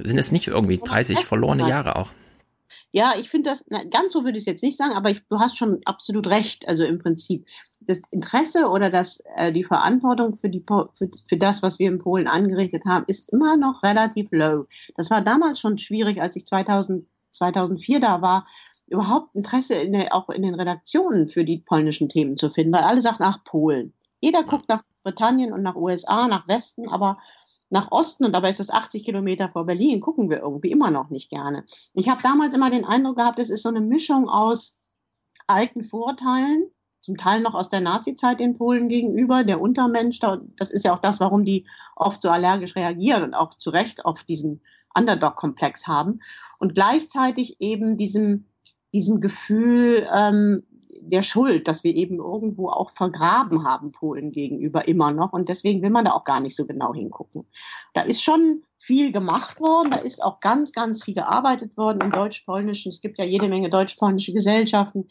Sind 0.02 0.18
es 0.18 0.32
nicht 0.32 0.48
irgendwie 0.48 0.78
30 0.78 1.20
verlorene 1.20 1.68
Jahre 1.68 1.94
auch? 1.94 2.10
Ja, 2.92 3.14
ich 3.16 3.30
finde 3.30 3.50
das, 3.50 3.64
na, 3.68 3.84
ganz 3.84 4.12
so 4.12 4.24
würde 4.24 4.36
ich 4.36 4.42
es 4.42 4.46
jetzt 4.46 4.64
nicht 4.64 4.76
sagen, 4.76 4.94
aber 4.94 5.10
ich, 5.10 5.22
du 5.28 5.38
hast 5.38 5.56
schon 5.56 5.80
absolut 5.84 6.26
recht. 6.26 6.66
Also 6.66 6.82
im 6.84 6.98
Prinzip 6.98 7.46
das 7.78 8.00
Interesse 8.10 8.66
oder 8.68 8.90
das, 8.90 9.22
äh, 9.36 9.52
die 9.52 9.62
Verantwortung 9.62 10.36
für, 10.38 10.48
die, 10.48 10.64
für, 10.66 11.08
für 11.28 11.36
das, 11.36 11.62
was 11.62 11.78
wir 11.78 11.86
in 11.86 11.98
Polen 11.98 12.26
angerichtet 12.26 12.84
haben, 12.86 13.04
ist 13.06 13.30
immer 13.30 13.56
noch 13.56 13.84
relativ 13.84 14.28
low. 14.32 14.66
Das 14.96 15.10
war 15.10 15.20
damals 15.20 15.60
schon 15.60 15.78
schwierig, 15.78 16.20
als 16.20 16.34
ich 16.34 16.46
2000 16.46 17.06
2004 17.32 18.00
da 18.00 18.22
war, 18.22 18.44
überhaupt 18.86 19.34
Interesse 19.34 19.74
in 19.74 19.92
der, 19.92 20.14
auch 20.14 20.28
in 20.28 20.42
den 20.42 20.54
Redaktionen 20.54 21.28
für 21.28 21.44
die 21.44 21.58
polnischen 21.58 22.08
Themen 22.08 22.36
zu 22.36 22.48
finden, 22.48 22.72
weil 22.72 22.82
alle 22.82 23.02
sagten, 23.02 23.22
ach, 23.22 23.44
Polen. 23.44 23.94
Jeder 24.20 24.42
guckt 24.42 24.68
nach 24.68 24.82
Britannien 25.02 25.52
und 25.52 25.62
nach 25.62 25.76
USA, 25.76 26.28
nach 26.28 26.46
Westen, 26.48 26.88
aber 26.88 27.18
nach 27.70 27.92
Osten 27.92 28.24
und 28.24 28.34
dabei 28.34 28.50
ist 28.50 28.60
es 28.60 28.70
80 28.70 29.04
Kilometer 29.04 29.48
vor 29.48 29.64
Berlin, 29.64 30.00
gucken 30.00 30.28
wir 30.28 30.40
irgendwie 30.40 30.72
immer 30.72 30.90
noch 30.90 31.08
nicht 31.10 31.30
gerne. 31.30 31.64
Ich 31.94 32.08
habe 32.08 32.22
damals 32.22 32.54
immer 32.54 32.68
den 32.68 32.84
Eindruck 32.84 33.16
gehabt, 33.16 33.38
es 33.38 33.48
ist 33.48 33.62
so 33.62 33.68
eine 33.68 33.80
Mischung 33.80 34.28
aus 34.28 34.80
alten 35.46 35.84
Vorurteilen, 35.84 36.70
zum 37.00 37.16
Teil 37.16 37.40
noch 37.40 37.54
aus 37.54 37.70
der 37.70 37.80
Nazizeit 37.80 38.40
in 38.40 38.58
Polen 38.58 38.88
gegenüber, 38.88 39.44
der 39.44 39.60
Untermensch, 39.60 40.18
das 40.18 40.70
ist 40.70 40.84
ja 40.84 40.94
auch 40.94 41.00
das, 41.00 41.20
warum 41.20 41.44
die 41.44 41.66
oft 41.96 42.20
so 42.20 42.28
allergisch 42.28 42.76
reagieren 42.76 43.22
und 43.22 43.34
auch 43.34 43.56
zu 43.56 43.70
Recht 43.70 44.04
auf 44.04 44.24
diesen 44.24 44.60
Underdog-Komplex 44.94 45.86
haben 45.86 46.20
und 46.58 46.74
gleichzeitig 46.74 47.56
eben 47.60 47.96
diesem, 47.96 48.46
diesem 48.92 49.20
Gefühl 49.20 50.06
ähm, 50.14 50.62
der 51.02 51.22
Schuld, 51.22 51.66
dass 51.68 51.84
wir 51.84 51.94
eben 51.94 52.16
irgendwo 52.16 52.68
auch 52.68 52.90
vergraben 52.90 53.64
haben 53.64 53.92
Polen 53.92 54.32
gegenüber 54.32 54.86
immer 54.86 55.12
noch 55.12 55.32
und 55.32 55.48
deswegen 55.48 55.82
will 55.82 55.90
man 55.90 56.04
da 56.04 56.12
auch 56.12 56.24
gar 56.24 56.40
nicht 56.40 56.56
so 56.56 56.66
genau 56.66 56.94
hingucken. 56.94 57.46
Da 57.94 58.02
ist 58.02 58.22
schon 58.22 58.62
viel 58.78 59.12
gemacht 59.12 59.60
worden, 59.60 59.90
da 59.90 59.98
ist 59.98 60.22
auch 60.22 60.40
ganz, 60.40 60.72
ganz 60.72 61.04
viel 61.04 61.14
gearbeitet 61.14 61.76
worden 61.76 62.00
im 62.02 62.10
deutsch-polnischen. 62.10 62.90
Es 62.90 63.00
gibt 63.00 63.18
ja 63.18 63.24
jede 63.24 63.48
Menge 63.48 63.70
deutsch-polnische 63.70 64.32
Gesellschaften, 64.32 65.08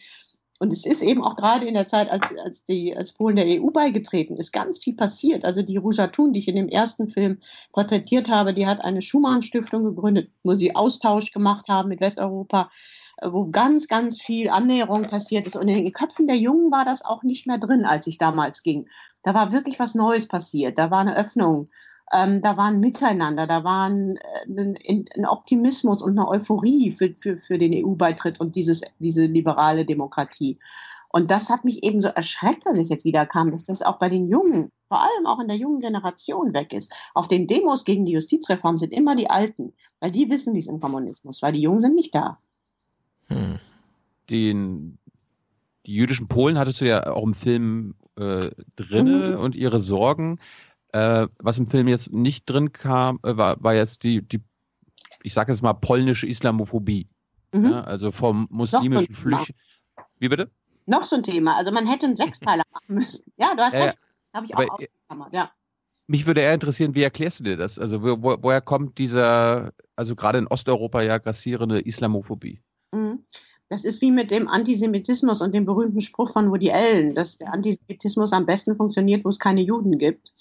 und 0.60 0.74
es 0.74 0.86
ist 0.86 1.02
eben 1.02 1.24
auch 1.24 1.38
gerade 1.38 1.66
in 1.66 1.74
der 1.74 1.88
Zeit, 1.88 2.12
als, 2.12 2.28
als, 2.38 2.66
die, 2.66 2.96
als 2.96 3.14
Polen 3.14 3.38
der 3.38 3.46
EU 3.48 3.72
beigetreten 3.72 4.36
ist, 4.36 4.52
ganz 4.52 4.80
viel 4.80 4.94
passiert. 4.94 5.46
Also 5.46 5.62
die 5.62 5.78
Ruja 5.78 6.08
Thun, 6.08 6.34
die 6.34 6.40
ich 6.40 6.50
in 6.50 6.58
dem 6.58 6.68
ersten 6.68 7.10
Film 7.10 7.40
porträtiert 7.72 8.30
habe, 8.30 8.54
die 8.54 8.68
hat 8.68 8.84
eine 8.84 9.02
Schumann-Stiftung 9.02 9.86
gegründet, 9.86 10.30
wo 10.44 10.56
sie 10.56 10.76
Austausch 10.76 11.32
gemacht 11.32 11.70
haben 11.70 11.88
mit 11.88 12.02
Westeuropa, 12.02 12.70
äh, 13.18 13.32
wo 13.32 13.50
ganz, 13.50 13.88
ganz 13.88 14.22
viel 14.22 14.50
Annäherung 14.50 15.04
passiert 15.04 15.48
ist. 15.48 15.56
Und 15.56 15.70
in 15.70 15.78
den 15.78 15.94
Köpfen 15.94 16.28
der 16.28 16.38
Jungen 16.38 16.72
war 16.72 16.84
das 16.84 17.06
auch 17.06 17.24
nicht 17.24 17.48
mehr 17.48 17.58
drin, 17.58 17.86
als 17.86 18.06
ich 18.08 18.18
damals 18.18 18.62
ging. 18.62 18.90
Da 19.24 19.34
war 19.34 19.54
wirklich 19.54 19.80
was 19.80 19.96
Neues 19.96 20.28
passiert. 20.28 20.78
Da 20.78 20.92
war 20.92 21.00
eine 21.00 21.16
Öffnung 21.16 21.70
ähm, 22.14 22.42
da 22.42 22.58
war 22.58 22.66
ein 22.66 22.80
Miteinander, 22.80 23.46
da 23.48 23.64
war 23.64 23.90
ein, 23.90 24.20
ein, 24.48 24.78
ein 25.16 25.26
Optimismus 25.26 26.02
und 26.02 26.18
eine 26.18 26.28
Euphorie 26.28 26.92
für, 26.92 27.14
für, 27.14 27.38
für 27.38 27.58
den 27.58 27.74
EU-Beitritt 27.74 28.40
und 28.40 28.56
dieses, 28.56 28.82
diese 29.00 29.26
liberale 29.26 29.86
Demokratie. 29.86 30.58
Und 31.12 31.32
das 31.32 31.50
hat 31.50 31.66
mich 31.66 31.84
eben 31.84 32.02
so 32.02 32.10
erschreckt, 32.10 32.66
dass 32.66 32.78
ich 32.78 32.90
jetzt 32.90 33.06
wieder 33.06 33.26
kam, 33.26 33.52
dass 33.52 33.64
das 33.64 33.82
auch 33.82 33.98
bei 33.98 34.10
den 34.10 34.28
Jungen, 34.28 34.72
vor 34.88 35.02
allem 35.02 35.26
auch 35.26 35.40
in 35.40 35.48
der 35.48 35.58
jungen 35.58 35.80
Generation 35.80 36.54
weg 36.54 36.74
ist. 36.74 36.94
Auf 37.16 37.28
den 37.28 37.48
Demos 37.48 37.84
gegen 37.84 38.06
die 38.06 38.12
Justizreform 38.12 38.78
sind 38.78 38.94
immer 38.94 39.16
die 39.16 39.30
Alten, 39.30 39.74
weil 40.00 40.12
die 40.12 40.30
wissen, 40.30 40.54
wie 40.54 40.60
es 40.60 40.68
im 40.68 40.80
Kommunismus 40.80 41.42
war. 41.42 41.52
Die 41.52 41.62
Jungen 41.62 41.80
sind 41.80 41.96
nicht 41.96 42.14
da. 42.14 42.38
Hm. 43.28 43.60
Den, 44.30 45.00
die 45.88 45.94
jüdischen 45.94 46.28
Polen 46.28 46.60
hattest 46.60 46.82
du 46.82 46.88
ja 46.88 47.12
auch 47.12 47.24
im 47.24 47.34
Film 47.34 47.96
äh, 48.20 48.52
drinne 48.76 49.30
mhm. 49.30 49.40
und 49.40 49.56
ihre 49.56 49.80
Sorgen. 49.80 50.40
Äh, 50.92 51.28
was 51.40 51.58
im 51.58 51.68
Film 51.68 51.88
jetzt 51.88 52.12
nicht 52.12 52.50
drin 52.50 52.72
kam, 52.72 53.20
äh, 53.24 53.38
war, 53.38 53.64
war 53.64 53.76
jetzt 53.76 54.04
die, 54.04 54.22
die 54.22 54.42
ich 55.24 55.34
sage 55.34 55.52
jetzt 55.52 55.62
mal, 55.62 55.74
polnische 55.74 56.28
Islamophobie. 56.28 57.08
Mhm. 57.54 57.72
Ja, 57.72 57.84
also 57.84 58.12
vom 58.12 58.48
muslimischen 58.50 59.14
so 59.14 59.22
Flücht. 59.22 59.54
Wie 60.20 60.30
bitte? 60.30 60.50
Noch 60.86 61.06
so 61.06 61.18
ein 61.18 61.24
Thema. 61.24 61.56
Also 61.56 61.72
man 61.72 61.88
hätte 61.88 62.06
einen 62.06 62.16
Sechsteiler 62.16 62.64
machen 62.74 62.96
müssen. 62.96 63.32
Ja, 63.38 63.56
du 63.56 63.62
hast 63.62 63.74
äh, 63.74 63.84
recht. 63.84 64.00
Habe 64.34 64.46
ich 64.46 64.56
auch 64.56 64.60
aber, 64.60 64.74
ausgekammert, 64.74 65.34
ja. 65.34 65.52
Mich 66.08 66.26
würde 66.26 66.42
eher 66.42 66.54
interessieren, 66.54 66.96
wie 66.96 67.04
erklärst 67.04 67.40
du 67.40 67.44
dir 67.44 67.58
das? 67.58 67.78
Also 67.78 68.02
wo, 68.02 68.38
woher 68.42 68.62
kommt 68.62 68.98
dieser, 68.98 69.74
also 69.96 70.16
gerade 70.16 70.40
in 70.40 70.48
Osteuropa 70.48 71.02
ja 71.02 71.18
grassierende 71.18 71.80
Islamophobie? 71.82 72.62
Mhm. 72.92 73.20
Das 73.70 73.84
ist 73.84 74.02
wie 74.02 74.10
mit 74.10 74.32
dem 74.32 74.48
Antisemitismus 74.48 75.42
und 75.42 75.54
dem 75.54 75.66
berühmten 75.66 76.02
Spruch 76.02 76.32
von 76.32 76.50
Woody 76.50 76.72
Allen, 76.72 77.14
dass 77.14 77.38
der 77.38 77.54
Antisemitismus 77.54 78.34
am 78.34 78.48
besten 78.48 78.76
funktioniert, 78.76 79.24
wo 79.24 79.30
es 79.30 79.38
keine 79.38 79.62
Juden 79.62 80.00
gibt. 80.00 80.32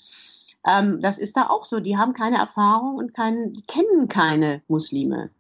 Ähm, 0.67 1.01
das 1.01 1.19
ist 1.19 1.37
da 1.37 1.49
auch 1.49 1.65
so. 1.65 1.81
Die 1.81 1.97
haben 1.97 2.15
keine 2.15 2.39
Erfahrung 2.39 2.97
und 2.97 3.15
kein, 3.15 3.53
die 3.53 3.63
kennen 3.63 4.09
keine 4.09 4.63
Muslime. 4.69 5.31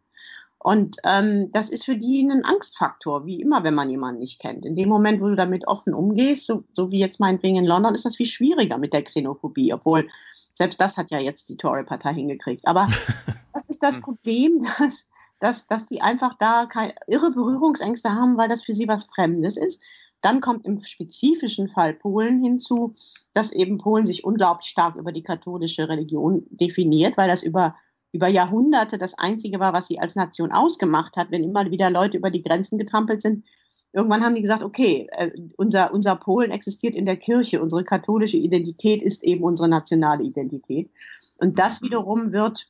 Und 0.59 0.97
ähm, 1.05 1.53
das 1.53 1.71
ist 1.71 1.85
für 1.85 1.97
die 1.97 2.21
ein 2.23 2.45
Angstfaktor, 2.45 3.25
wie 3.25 3.41
immer, 3.41 3.63
wenn 3.63 3.75
man 3.75 3.91
jemanden 3.91 4.21
nicht 4.21 4.41
kennt. 4.41 4.67
In 4.67 4.75
dem 4.75 4.89
Moment, 4.89 5.21
wo 5.21 5.29
du 5.29 5.37
damit 5.37 5.69
offen 5.69 5.95
umgehst, 5.95 6.47
so, 6.47 6.65
so 6.73 6.91
wie 6.91 6.99
jetzt 6.99 7.21
meinetwegen 7.21 7.57
in 7.57 7.65
London, 7.65 7.95
ist 7.95 8.05
das 8.05 8.17
viel 8.17 8.27
schwieriger 8.27 8.77
mit 8.77 8.93
der 8.93 9.05
Xenophobie, 9.05 9.73
obwohl 9.73 10.09
selbst 10.55 10.81
das 10.81 10.99
hat 10.99 11.11
ja 11.11 11.21
jetzt 11.21 11.49
die 11.49 11.57
Tory-Partei 11.57 12.15
hingekriegt. 12.15 12.67
Aber 12.67 12.89
das 13.55 13.63
ist 13.69 13.83
das 13.83 14.01
Problem, 14.01 14.67
dass, 14.79 15.07
dass, 15.39 15.67
dass 15.69 15.87
die 15.87 16.03
einfach 16.03 16.35
da 16.39 16.67
keine, 16.67 16.93
irre 17.07 17.31
Berührungsängste 17.31 18.11
haben, 18.11 18.37
weil 18.37 18.49
das 18.49 18.65
für 18.65 18.75
sie 18.75 18.89
was 18.89 19.05
Fremdes 19.05 19.57
ist. 19.57 19.81
Dann 20.21 20.41
kommt 20.41 20.67
im 20.67 20.83
spezifischen 20.83 21.69
Fall 21.69 21.95
Polen 21.95 22.43
hinzu, 22.43 22.95
dass 23.35 23.53
eben 23.53 23.79
Polen 23.79 24.07
sich 24.07 24.25
unglaublich 24.25 24.69
stark 24.69 24.97
über 24.97 25.13
die 25.13 25.23
katholische 25.23 25.89
Religion 25.89 26.45
definiert, 26.51 27.17
weil 27.17 27.29
das 27.29 27.43
über, 27.43 27.77
über 28.13 28.29
Jahrhunderte 28.29 28.99
das 28.99 29.17
Einzige 29.19 29.61
war, 29.61 29.73
was 29.73 29.87
sie 29.87 30.01
als 30.01 30.17
Nation 30.17 30.51
ausgemacht 30.51 31.17
hat. 31.17 31.31
Wenn 31.31 31.45
immer 31.45 31.71
wieder 31.71 31.91
Leute 31.91 32.17
über 32.17 32.31
die 32.31 32.43
Grenzen 32.43 32.79
getrampelt 32.79 33.23
sind, 33.23 33.45
irgendwann 33.93 34.25
haben 34.25 34.35
die 34.35 34.43
gesagt, 34.43 34.63
okay, 34.63 35.09
äh, 35.13 35.31
unser, 35.57 35.93
unser 35.93 36.17
Polen 36.17 36.51
existiert 36.51 36.95
in 36.95 37.07
der 37.07 37.17
Kirche, 37.17 37.63
unsere 37.63 37.85
katholische 37.85 38.37
Identität 38.37 39.03
ist 39.03 39.23
eben 39.23 39.45
unsere 39.45 39.69
nationale 39.69 40.25
Identität. 40.25 40.91
Und 41.37 41.59
das 41.59 41.83
wiederum 41.83 42.33
wird 42.33 42.69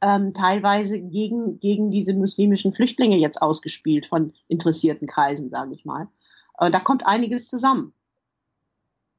ähm, 0.00 0.34
teilweise 0.34 1.00
gegen, 1.00 1.58
gegen 1.60 1.90
diese 1.90 2.12
muslimischen 2.14 2.74
Flüchtlinge 2.74 3.16
jetzt 3.16 3.40
ausgespielt 3.40 4.06
von 4.06 4.32
interessierten 4.48 5.06
Kreisen, 5.06 5.50
sage 5.50 5.74
ich 5.74 5.84
mal. 5.84 6.08
Äh, 6.58 6.70
da 6.70 6.80
kommt 6.80 7.06
einiges 7.06 7.48
zusammen. 7.48 7.92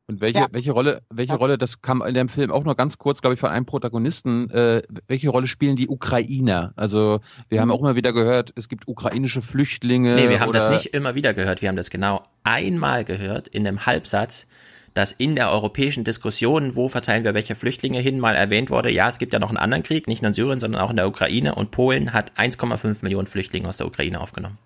Und 0.09 0.21
welche, 0.21 0.39
ja. 0.39 0.47
welche 0.51 0.71
Rolle, 0.71 1.01
welche 1.09 1.33
ja. 1.33 1.37
Rolle, 1.37 1.57
das 1.57 1.81
kam 1.81 2.01
in 2.01 2.13
dem 2.13 2.29
Film 2.29 2.49
auch 2.49 2.63
noch 2.63 2.77
ganz 2.77 2.97
kurz, 2.97 3.19
glaube 3.19 3.33
ich, 3.33 3.41
von 3.41 3.49
einem 3.49 3.65
Protagonisten, 3.65 4.49
äh, 4.51 4.81
welche 5.07 5.27
Rolle 5.27 5.47
spielen 5.47 5.75
die 5.75 5.89
Ukrainer? 5.89 6.71
Also 6.77 7.19
wir 7.49 7.59
haben 7.59 7.67
mhm. 7.67 7.73
auch 7.73 7.79
immer 7.81 7.97
wieder 7.97 8.13
gehört, 8.13 8.53
es 8.55 8.69
gibt 8.69 8.87
ukrainische 8.87 9.41
Flüchtlinge. 9.41 10.15
Nee, 10.15 10.29
wir 10.29 10.39
haben 10.39 10.53
das 10.53 10.69
nicht 10.69 10.87
immer 10.87 11.15
wieder 11.15 11.33
gehört, 11.33 11.61
wir 11.61 11.67
haben 11.67 11.75
das 11.75 11.89
genau 11.89 12.23
einmal 12.45 13.03
gehört 13.03 13.49
in 13.49 13.67
einem 13.67 13.85
Halbsatz, 13.85 14.47
dass 14.93 15.11
in 15.11 15.35
der 15.35 15.51
europäischen 15.51 16.05
Diskussion, 16.05 16.77
wo 16.77 16.87
verteilen 16.87 17.25
wir 17.25 17.33
welche 17.33 17.55
Flüchtlinge 17.55 17.99
hin, 17.99 18.17
mal 18.17 18.33
erwähnt 18.33 18.69
wurde, 18.69 18.89
ja, 18.89 19.09
es 19.09 19.19
gibt 19.19 19.33
ja 19.33 19.39
noch 19.39 19.49
einen 19.49 19.57
anderen 19.57 19.83
Krieg, 19.83 20.07
nicht 20.07 20.21
nur 20.21 20.29
in 20.29 20.33
Syrien, 20.33 20.61
sondern 20.61 20.81
auch 20.81 20.89
in 20.89 20.95
der 20.95 21.09
Ukraine 21.09 21.53
und 21.53 21.71
Polen 21.71 22.13
hat 22.13 22.31
1,5 22.37 23.03
Millionen 23.03 23.27
Flüchtlinge 23.27 23.67
aus 23.67 23.75
der 23.75 23.87
Ukraine 23.87 24.21
aufgenommen. 24.21 24.57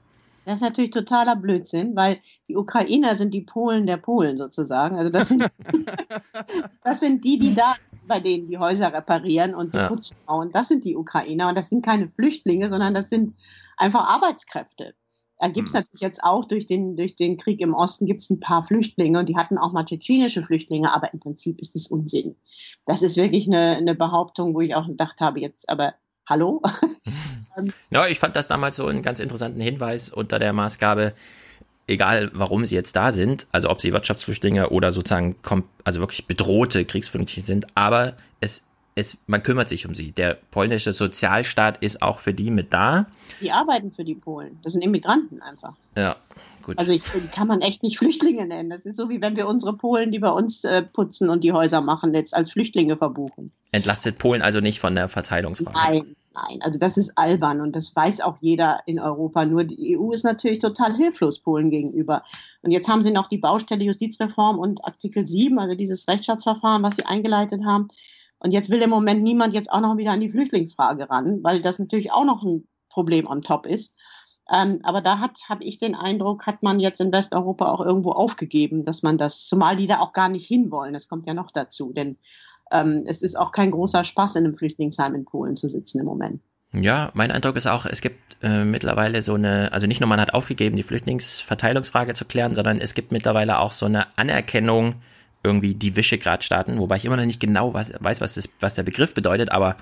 Das 0.45 0.55
ist 0.55 0.61
natürlich 0.61 0.91
totaler 0.91 1.35
Blödsinn, 1.35 1.95
weil 1.95 2.19
die 2.47 2.55
Ukrainer 2.55 3.15
sind 3.15 3.33
die 3.33 3.41
Polen 3.41 3.85
der 3.85 3.97
Polen 3.97 4.37
sozusagen. 4.37 4.97
Also 4.97 5.09
das 5.11 5.27
sind, 5.27 5.45
das 6.83 6.99
sind 6.99 7.23
die, 7.23 7.37
die 7.37 7.53
da 7.53 7.75
bei 8.07 8.19
denen 8.19 8.47
die 8.47 8.57
Häuser 8.57 8.91
reparieren 8.91 9.53
und 9.53 9.73
die 9.73 9.77
ja. 9.77 9.87
Putzfrauen. 9.87 10.51
Das 10.51 10.67
sind 10.67 10.83
die 10.83 10.95
Ukrainer 10.95 11.49
und 11.49 11.57
das 11.57 11.69
sind 11.69 11.85
keine 11.85 12.09
Flüchtlinge, 12.09 12.69
sondern 12.69 12.93
das 12.93 13.09
sind 13.09 13.35
einfach 13.77 14.07
Arbeitskräfte. 14.07 14.95
Da 15.37 15.47
gibt 15.47 15.69
es 15.69 15.73
hm. 15.73 15.81
natürlich 15.81 16.01
jetzt 16.01 16.23
auch 16.23 16.45
durch 16.45 16.65
den, 16.65 16.95
durch 16.95 17.15
den 17.15 17.37
Krieg 17.37 17.61
im 17.61 17.73
Osten 17.73 18.05
gibt 18.05 18.21
es 18.21 18.29
ein 18.29 18.39
paar 18.39 18.63
Flüchtlinge 18.63 19.19
und 19.19 19.29
die 19.29 19.37
hatten 19.37 19.57
auch 19.57 19.71
mal 19.71 19.85
tschetschenische 19.85 20.43
Flüchtlinge, 20.43 20.93
aber 20.93 21.13
im 21.13 21.19
Prinzip 21.19 21.59
ist 21.59 21.75
es 21.75 21.87
Unsinn. 21.87 22.35
Das 22.85 23.01
ist 23.01 23.17
wirklich 23.17 23.47
eine, 23.47 23.77
eine 23.77 23.95
Behauptung, 23.95 24.53
wo 24.53 24.61
ich 24.61 24.75
auch 24.75 24.87
gedacht 24.87 25.21
habe, 25.21 25.39
jetzt 25.39 25.69
aber 25.69 25.95
hallo? 26.29 26.61
ja, 27.89 28.07
ich 28.07 28.19
fand 28.19 28.35
das 28.35 28.47
damals 28.47 28.75
so 28.75 28.87
einen 28.87 29.01
ganz 29.01 29.19
interessanten 29.19 29.61
Hinweis 29.61 30.09
unter 30.09 30.39
der 30.39 30.53
Maßgabe, 30.53 31.13
egal 31.87 32.31
warum 32.33 32.65
sie 32.65 32.75
jetzt 32.75 32.95
da 32.95 33.11
sind, 33.11 33.47
also 33.51 33.69
ob 33.69 33.81
sie 33.81 33.93
Wirtschaftsflüchtlinge 33.93 34.69
oder 34.69 34.91
sozusagen 34.91 35.35
also 35.83 35.99
wirklich 35.99 36.25
bedrohte 36.25 36.85
Kriegsflüchtlinge 36.85 37.45
sind, 37.45 37.67
aber 37.75 38.13
es, 38.39 38.63
es, 38.95 39.17
man 39.27 39.43
kümmert 39.43 39.69
sich 39.69 39.85
um 39.85 39.95
sie. 39.95 40.11
Der 40.11 40.37
polnische 40.51 40.93
Sozialstaat 40.93 41.77
ist 41.83 42.01
auch 42.01 42.19
für 42.19 42.33
die 42.33 42.51
mit 42.51 42.73
da. 42.73 43.07
Die 43.41 43.51
arbeiten 43.51 43.91
für 43.91 44.03
die 44.03 44.15
Polen. 44.15 44.59
Das 44.63 44.73
sind 44.73 44.83
Immigranten 44.83 45.41
einfach. 45.41 45.73
Ja, 45.97 46.15
gut. 46.63 46.77
Also 46.79 46.91
ich, 46.91 47.03
kann 47.33 47.47
man 47.47 47.61
echt 47.61 47.83
nicht 47.83 47.97
Flüchtlinge 47.97 48.45
nennen. 48.45 48.69
Das 48.69 48.85
ist 48.85 48.97
so, 48.97 49.09
wie 49.09 49.21
wenn 49.21 49.35
wir 49.35 49.47
unsere 49.47 49.73
Polen, 49.73 50.11
die 50.11 50.19
bei 50.19 50.29
uns 50.29 50.63
äh, 50.63 50.81
putzen 50.81 51.29
und 51.29 51.43
die 51.43 51.51
Häuser 51.51 51.81
machen, 51.81 52.13
jetzt 52.13 52.33
als 52.33 52.51
Flüchtlinge 52.51 52.97
verbuchen. 52.97 53.51
Entlastet 53.71 54.19
Polen 54.19 54.41
also 54.41 54.59
nicht 54.59 54.79
von 54.79 54.95
der 54.95 55.07
Verteilungsfrage? 55.07 55.77
Nein, 55.77 56.15
Nein, 56.33 56.61
also 56.61 56.79
das 56.79 56.97
ist 56.97 57.17
albern 57.17 57.59
und 57.59 57.75
das 57.75 57.93
weiß 57.93 58.21
auch 58.21 58.37
jeder 58.39 58.79
in 58.85 58.99
Europa. 58.99 59.45
Nur 59.45 59.65
die 59.65 59.97
EU 59.97 60.11
ist 60.11 60.23
natürlich 60.23 60.59
total 60.59 60.95
hilflos 60.95 61.39
Polen 61.39 61.69
gegenüber. 61.69 62.23
Und 62.61 62.71
jetzt 62.71 62.87
haben 62.87 63.03
sie 63.03 63.11
noch 63.11 63.27
die 63.27 63.37
Baustelle 63.37 63.83
Justizreform 63.83 64.57
und 64.57 64.83
Artikel 64.85 65.27
7, 65.27 65.59
also 65.59 65.75
dieses 65.75 66.07
Rechtsstaatsverfahren, 66.07 66.83
was 66.83 66.95
sie 66.95 67.05
eingeleitet 67.05 67.65
haben. 67.65 67.89
Und 68.39 68.51
jetzt 68.51 68.69
will 68.69 68.81
im 68.81 68.89
Moment 68.89 69.23
niemand 69.23 69.53
jetzt 69.53 69.71
auch 69.71 69.81
noch 69.81 69.97
wieder 69.97 70.11
an 70.11 70.21
die 70.21 70.29
Flüchtlingsfrage 70.29 71.09
ran, 71.09 71.39
weil 71.43 71.61
das 71.61 71.79
natürlich 71.79 72.11
auch 72.11 72.25
noch 72.25 72.43
ein 72.43 72.65
Problem 72.89 73.27
on 73.27 73.41
top 73.41 73.65
ist. 73.65 73.93
Ähm, 74.51 74.79
aber 74.83 75.01
da 75.01 75.19
habe 75.19 75.63
ich 75.63 75.79
den 75.79 75.95
Eindruck, 75.95 76.45
hat 76.47 76.63
man 76.63 76.79
jetzt 76.79 77.01
in 77.01 77.11
Westeuropa 77.11 77.71
auch 77.71 77.85
irgendwo 77.85 78.11
aufgegeben, 78.11 78.85
dass 78.85 79.03
man 79.03 79.17
das, 79.17 79.47
zumal 79.47 79.75
die 79.75 79.87
da 79.87 79.99
auch 79.99 80.13
gar 80.13 80.29
nicht 80.29 80.47
hinwollen. 80.47 80.93
Das 80.93 81.07
kommt 81.07 81.27
ja 81.27 81.33
noch 81.33 81.51
dazu, 81.51 81.93
denn 81.93 82.17
ähm, 82.71 83.03
es 83.07 83.21
ist 83.21 83.37
auch 83.37 83.51
kein 83.51 83.71
großer 83.71 84.03
Spaß, 84.03 84.35
in 84.35 84.45
einem 84.45 84.55
Flüchtlingsheim 84.55 85.15
in 85.15 85.25
Polen 85.25 85.55
zu 85.55 85.67
sitzen 85.67 85.99
im 85.99 86.05
Moment. 86.05 86.41
Ja, 86.73 87.11
mein 87.13 87.31
Eindruck 87.31 87.57
ist 87.57 87.67
auch, 87.67 87.85
es 87.85 87.99
gibt 87.99 88.37
äh, 88.41 88.63
mittlerweile 88.63 89.21
so 89.21 89.33
eine, 89.33 89.73
also 89.73 89.87
nicht 89.87 89.99
nur 89.99 90.07
man 90.07 90.21
hat 90.21 90.33
aufgegeben, 90.33 90.77
die 90.77 90.83
Flüchtlingsverteilungsfrage 90.83 92.13
zu 92.13 92.23
klären, 92.25 92.55
sondern 92.55 92.79
es 92.79 92.93
gibt 92.93 93.11
mittlerweile 93.11 93.59
auch 93.59 93.73
so 93.73 93.85
eine 93.85 94.17
Anerkennung 94.17 94.95
irgendwie 95.43 95.75
die 95.75 95.95
Visegrad-Staaten, 95.95 96.77
wobei 96.77 96.97
ich 96.97 97.05
immer 97.05 97.17
noch 97.17 97.25
nicht 97.25 97.39
genau 97.39 97.73
weiß, 97.73 97.93
weiß 97.99 98.21
was, 98.21 98.35
das, 98.35 98.49
was 98.59 98.73
der 98.73 98.83
Begriff 98.83 99.13
bedeutet, 99.13 99.51
aber 99.51 99.75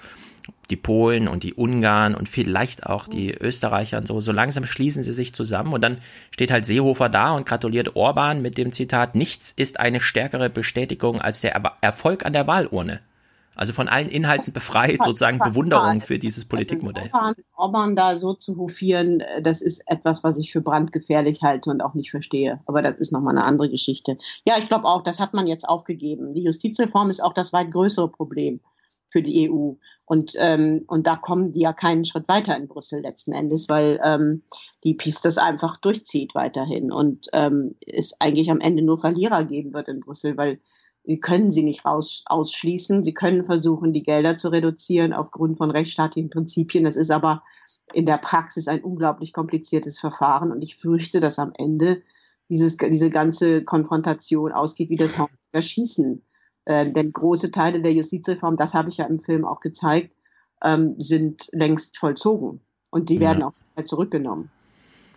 die 0.70 0.76
Polen 0.76 1.28
und 1.28 1.44
die 1.44 1.54
Ungarn 1.54 2.16
und 2.16 2.30
vielleicht 2.30 2.86
auch 2.86 3.08
die 3.08 3.34
Österreicher 3.34 3.98
und 3.98 4.08
so, 4.08 4.20
so 4.20 4.32
langsam 4.32 4.66
schließen 4.66 5.04
sie 5.04 5.14
sich 5.14 5.34
zusammen 5.34 5.74
und 5.74 5.84
dann 5.84 6.00
steht 6.32 6.52
halt 6.52 6.66
Seehofer 6.66 7.10
da 7.10 7.32
und 7.32 7.46
gratuliert 7.46 7.96
Orban 7.96 8.42
mit 8.42 8.58
dem 8.58 8.72
Zitat, 8.72 9.16
nichts 9.16 9.52
ist 9.56 9.80
eine 9.80 10.00
stärkere 10.00 10.50
Bestätigung 10.50 11.22
als 11.22 11.42
der 11.42 11.54
Erfolg 11.82 12.26
an 12.26 12.34
der 12.34 12.48
Wahlurne. 12.48 13.02
Also 13.60 13.74
von 13.74 13.90
allen 13.90 14.08
Inhalten 14.08 14.54
befreit, 14.54 15.04
sozusagen 15.04 15.38
Bewunderung 15.38 16.00
für 16.00 16.18
dieses 16.18 16.46
Politikmodell. 16.46 17.10
Orban, 17.12 17.36
Orban 17.58 17.96
da 17.98 18.18
so 18.18 18.34
zu 18.34 18.56
hofieren, 18.56 19.22
das 19.42 19.62
ist 19.62 19.84
etwas, 19.86 20.24
was 20.24 20.38
ich 20.38 20.50
für 20.50 20.62
brandgefährlich 20.62 21.42
halte 21.42 21.70
und 21.70 21.84
auch 21.84 21.94
nicht 21.94 22.10
verstehe. 22.10 22.62
Aber 22.68 22.82
das 22.82 22.96
ist 22.96 23.12
nochmal 23.12 23.38
eine 23.38 23.44
andere 23.44 23.70
Geschichte. 23.70 24.18
Ja, 24.48 24.54
ich 24.60 24.70
glaube 24.70 24.86
auch, 24.86 25.04
das 25.04 25.20
hat 25.20 25.34
man 25.34 25.46
jetzt 25.46 25.68
aufgegeben. 25.68 26.34
Die 26.34 26.44
Justizreform 26.44 27.10
ist 27.10 27.22
auch 27.22 27.34
das 27.34 27.52
weit 27.52 27.70
größere 27.72 28.10
Problem 28.10 28.62
für 29.10 29.22
die 29.22 29.52
EU. 29.52 29.74
Und, 30.06 30.36
ähm, 30.38 30.86
und 30.88 31.06
da 31.06 31.18
kommen 31.18 31.52
die 31.52 31.60
ja 31.60 31.74
keinen 31.74 32.06
Schritt 32.06 32.30
weiter 32.30 32.56
in 32.56 32.70
Brüssel 32.70 33.02
letzten 33.02 33.34
Endes, 33.34 33.68
weil 33.68 34.00
ähm, 34.06 34.44
die 34.86 34.94
PiS 34.94 35.20
das 35.20 35.38
einfach 35.38 35.76
durchzieht 35.78 36.34
weiterhin 36.34 36.94
und 36.94 37.28
ähm, 37.34 37.76
es 37.86 38.14
eigentlich 38.22 38.50
am 38.50 38.62
Ende 38.62 38.84
nur 38.84 39.02
Verlierer 39.02 39.44
geben 39.44 39.74
wird 39.74 39.90
in 39.90 40.00
Brüssel, 40.00 40.38
weil 40.38 40.62
sie 41.10 41.20
können 41.20 41.50
sie 41.50 41.64
nicht 41.64 41.86
raus, 41.86 42.24
ausschließen. 42.28 43.04
Sie 43.04 43.16
können 43.16 43.44
versuchen, 43.44 43.94
die 43.94 44.04
Gelder 44.04 44.38
zu 44.38 44.50
reduzieren 44.50 45.12
aufgrund 45.12 45.58
von 45.58 45.72
rechtsstaatlichen 45.72 46.30
Prinzipien. 46.30 46.84
Das 46.84 46.96
ist 46.96 47.10
aber 47.10 47.42
in 47.94 48.06
der 48.06 48.20
Praxis 48.20 48.68
ein 48.68 48.84
unglaublich 48.84 49.34
kompliziertes 49.34 50.00
Verfahren 50.00 50.52
und 50.52 50.62
ich 50.62 50.76
fürchte, 50.76 51.20
dass 51.20 51.40
am 51.40 51.52
Ende 51.58 52.04
dieses, 52.48 52.78
diese 52.78 53.10
ganze 53.10 53.64
Konfrontation 53.64 54.52
ausgeht 54.52 54.92
wie 54.92 54.98
das 54.98 55.18
Schießen. 55.60 56.22
Äh, 56.66 56.92
denn 56.92 57.12
große 57.12 57.50
Teile 57.50 57.82
der 57.82 57.94
Justizreform, 57.94 58.56
das 58.56 58.76
habe 58.76 58.90
ich 58.90 58.98
ja 58.98 59.06
im 59.06 59.20
Film 59.20 59.46
auch 59.46 59.62
gezeigt, 59.62 60.14
ähm, 60.64 60.94
sind 61.00 61.50
längst 61.54 61.98
vollzogen 61.98 62.62
und 62.92 63.10
die 63.10 63.20
werden 63.20 63.40
ja. 63.40 63.48
auch 63.48 63.84
zurückgenommen. 63.84 64.52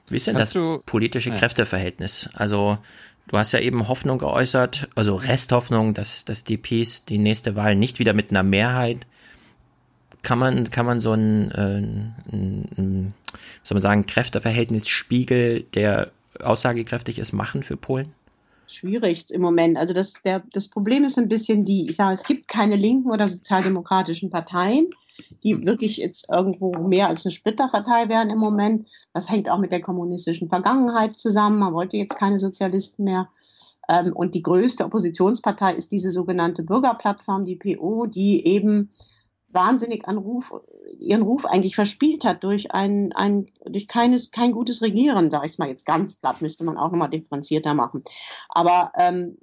Wie 0.08 0.16
ist 0.16 0.26
denn 0.26 0.36
Kannst 0.36 0.56
das 0.56 0.80
politische 0.86 1.28
ja. 1.28 1.34
Kräfteverhältnis? 1.34 2.30
Also 2.32 2.78
du 3.32 3.38
hast 3.38 3.52
ja 3.52 3.58
eben 3.58 3.88
Hoffnung 3.88 4.18
geäußert, 4.18 4.88
also 4.94 5.16
Resthoffnung, 5.16 5.94
dass, 5.94 6.24
dass 6.24 6.44
die 6.44 6.58
Peace 6.58 7.04
die 7.04 7.18
nächste 7.18 7.56
Wahl 7.56 7.74
nicht 7.74 7.98
wieder 7.98 8.14
mit 8.14 8.30
einer 8.30 8.42
Mehrheit 8.44 9.06
kann 10.22 10.38
man, 10.38 10.70
kann 10.70 10.86
man 10.86 11.00
so 11.00 11.14
ein, 11.14 11.50
äh, 11.50 11.78
ein, 11.78 12.64
ein 12.78 13.14
soll 13.64 13.74
man 13.74 13.82
sagen, 13.82 14.06
Kräfteverhältnisspiegel, 14.06 15.64
der 15.74 16.12
aussagekräftig 16.40 17.18
ist, 17.18 17.32
machen 17.32 17.64
für 17.64 17.76
Polen? 17.76 18.12
schwierig 18.68 19.30
im 19.30 19.42
Moment. 19.42 19.76
Also 19.76 19.92
das, 19.92 20.14
der, 20.24 20.42
das 20.52 20.68
Problem 20.68 21.04
ist 21.04 21.18
ein 21.18 21.28
bisschen 21.28 21.64
die, 21.64 21.90
ich 21.90 21.96
sage, 21.96 22.14
es 22.14 22.24
gibt 22.24 22.48
keine 22.48 22.76
linken 22.76 23.10
oder 23.10 23.28
sozialdemokratischen 23.28 24.30
Parteien, 24.30 24.88
die 25.42 25.64
wirklich 25.64 25.98
jetzt 25.98 26.28
irgendwo 26.30 26.72
mehr 26.72 27.08
als 27.08 27.24
eine 27.24 27.32
Splitterpartei 27.32 28.08
wären 28.08 28.30
im 28.30 28.38
Moment. 28.38 28.88
Das 29.12 29.30
hängt 29.30 29.48
auch 29.48 29.58
mit 29.58 29.72
der 29.72 29.80
kommunistischen 29.80 30.48
Vergangenheit 30.48 31.18
zusammen. 31.18 31.58
Man 31.58 31.74
wollte 31.74 31.96
jetzt 31.96 32.16
keine 32.16 32.38
Sozialisten 32.38 33.04
mehr. 33.04 33.28
Ähm, 33.88 34.12
und 34.12 34.34
die 34.34 34.42
größte 34.42 34.84
Oppositionspartei 34.84 35.74
ist 35.74 35.92
diese 35.92 36.10
sogenannte 36.10 36.62
Bürgerplattform, 36.62 37.44
die 37.44 37.56
PO, 37.56 38.06
die 38.06 38.46
eben 38.46 38.90
wahnsinnig 39.48 40.08
an 40.08 40.18
Ruf, 40.18 40.52
ihren 40.98 41.22
Ruf 41.22 41.44
eigentlich 41.44 41.74
verspielt 41.74 42.24
hat 42.24 42.42
durch 42.42 42.72
ein, 42.72 43.12
ein 43.12 43.46
durch 43.66 43.86
keines, 43.86 44.30
kein 44.30 44.52
gutes 44.52 44.82
Regieren, 44.82 45.30
da 45.30 45.42
ist 45.42 45.58
mal 45.58 45.68
jetzt 45.68 45.84
ganz 45.84 46.14
platt, 46.14 46.40
müsste 46.40 46.64
man 46.64 46.78
auch 46.78 46.90
nochmal 46.90 47.10
differenzierter 47.10 47.74
machen. 47.74 48.02
Aber 48.48 48.92
ähm, 48.96 49.36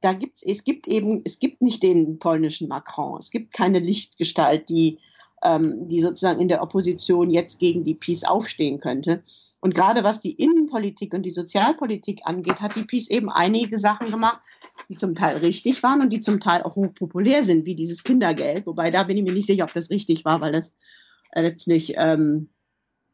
da 0.00 0.12
gibt's, 0.12 0.42
es 0.42 0.64
gibt 0.64 0.88
eben, 0.88 1.22
es 1.24 1.38
gibt 1.38 1.62
nicht 1.62 1.82
den 1.82 2.18
polnischen 2.18 2.68
Macron, 2.68 3.18
es 3.18 3.30
gibt 3.30 3.52
keine 3.52 3.78
Lichtgestalt, 3.78 4.68
die, 4.68 4.98
ähm, 5.42 5.88
die 5.88 6.00
sozusagen 6.00 6.40
in 6.40 6.48
der 6.48 6.62
Opposition 6.62 7.30
jetzt 7.30 7.58
gegen 7.58 7.84
die 7.84 7.94
Peace 7.94 8.24
aufstehen 8.24 8.80
könnte. 8.80 9.22
Und 9.60 9.74
gerade 9.74 10.02
was 10.04 10.20
die 10.20 10.32
Innenpolitik 10.32 11.12
und 11.12 11.22
die 11.22 11.30
Sozialpolitik 11.30 12.22
angeht, 12.24 12.60
hat 12.60 12.76
die 12.76 12.84
Peace 12.84 13.10
eben 13.10 13.30
einige 13.30 13.78
Sachen 13.78 14.10
gemacht, 14.10 14.40
die 14.88 14.96
zum 14.96 15.14
Teil 15.14 15.38
richtig 15.38 15.82
waren 15.82 16.00
und 16.00 16.10
die 16.10 16.20
zum 16.20 16.40
Teil 16.40 16.62
auch 16.62 16.76
hochpopulär 16.76 17.42
sind, 17.42 17.66
wie 17.66 17.74
dieses 17.74 18.02
Kindergeld. 18.02 18.66
Wobei 18.66 18.90
da 18.90 19.02
bin 19.02 19.18
ich 19.18 19.22
mir 19.22 19.34
nicht 19.34 19.46
sicher, 19.46 19.64
ob 19.64 19.74
das 19.74 19.90
richtig 19.90 20.24
war, 20.24 20.40
weil 20.40 20.52
das 20.52 20.74
äh, 21.32 21.42
letztlich, 21.42 21.94
ähm, 21.96 22.48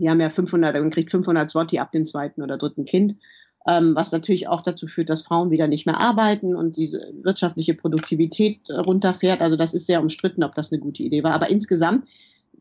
die 0.00 0.08
haben 0.08 0.20
ja 0.20 0.30
500, 0.30 0.74
man 0.74 0.90
kriegt 0.90 1.10
500 1.10 1.50
Zloty 1.50 1.78
ab 1.78 1.90
dem 1.90 2.06
zweiten 2.06 2.42
oder 2.42 2.58
dritten 2.58 2.84
Kind, 2.84 3.16
was 3.66 4.12
natürlich 4.12 4.48
auch 4.48 4.62
dazu 4.62 4.86
führt, 4.86 5.10
dass 5.10 5.22
Frauen 5.22 5.50
wieder 5.50 5.66
nicht 5.66 5.86
mehr 5.86 5.98
arbeiten 5.98 6.54
und 6.54 6.76
diese 6.76 7.12
wirtschaftliche 7.22 7.74
Produktivität 7.74 8.70
äh, 8.70 8.74
runterfährt. 8.74 9.40
Also 9.40 9.56
das 9.56 9.74
ist 9.74 9.86
sehr 9.86 10.00
umstritten, 10.00 10.44
ob 10.44 10.54
das 10.54 10.72
eine 10.72 10.80
gute 10.80 11.02
Idee 11.02 11.24
war. 11.24 11.32
Aber 11.32 11.50
insgesamt 11.50 12.06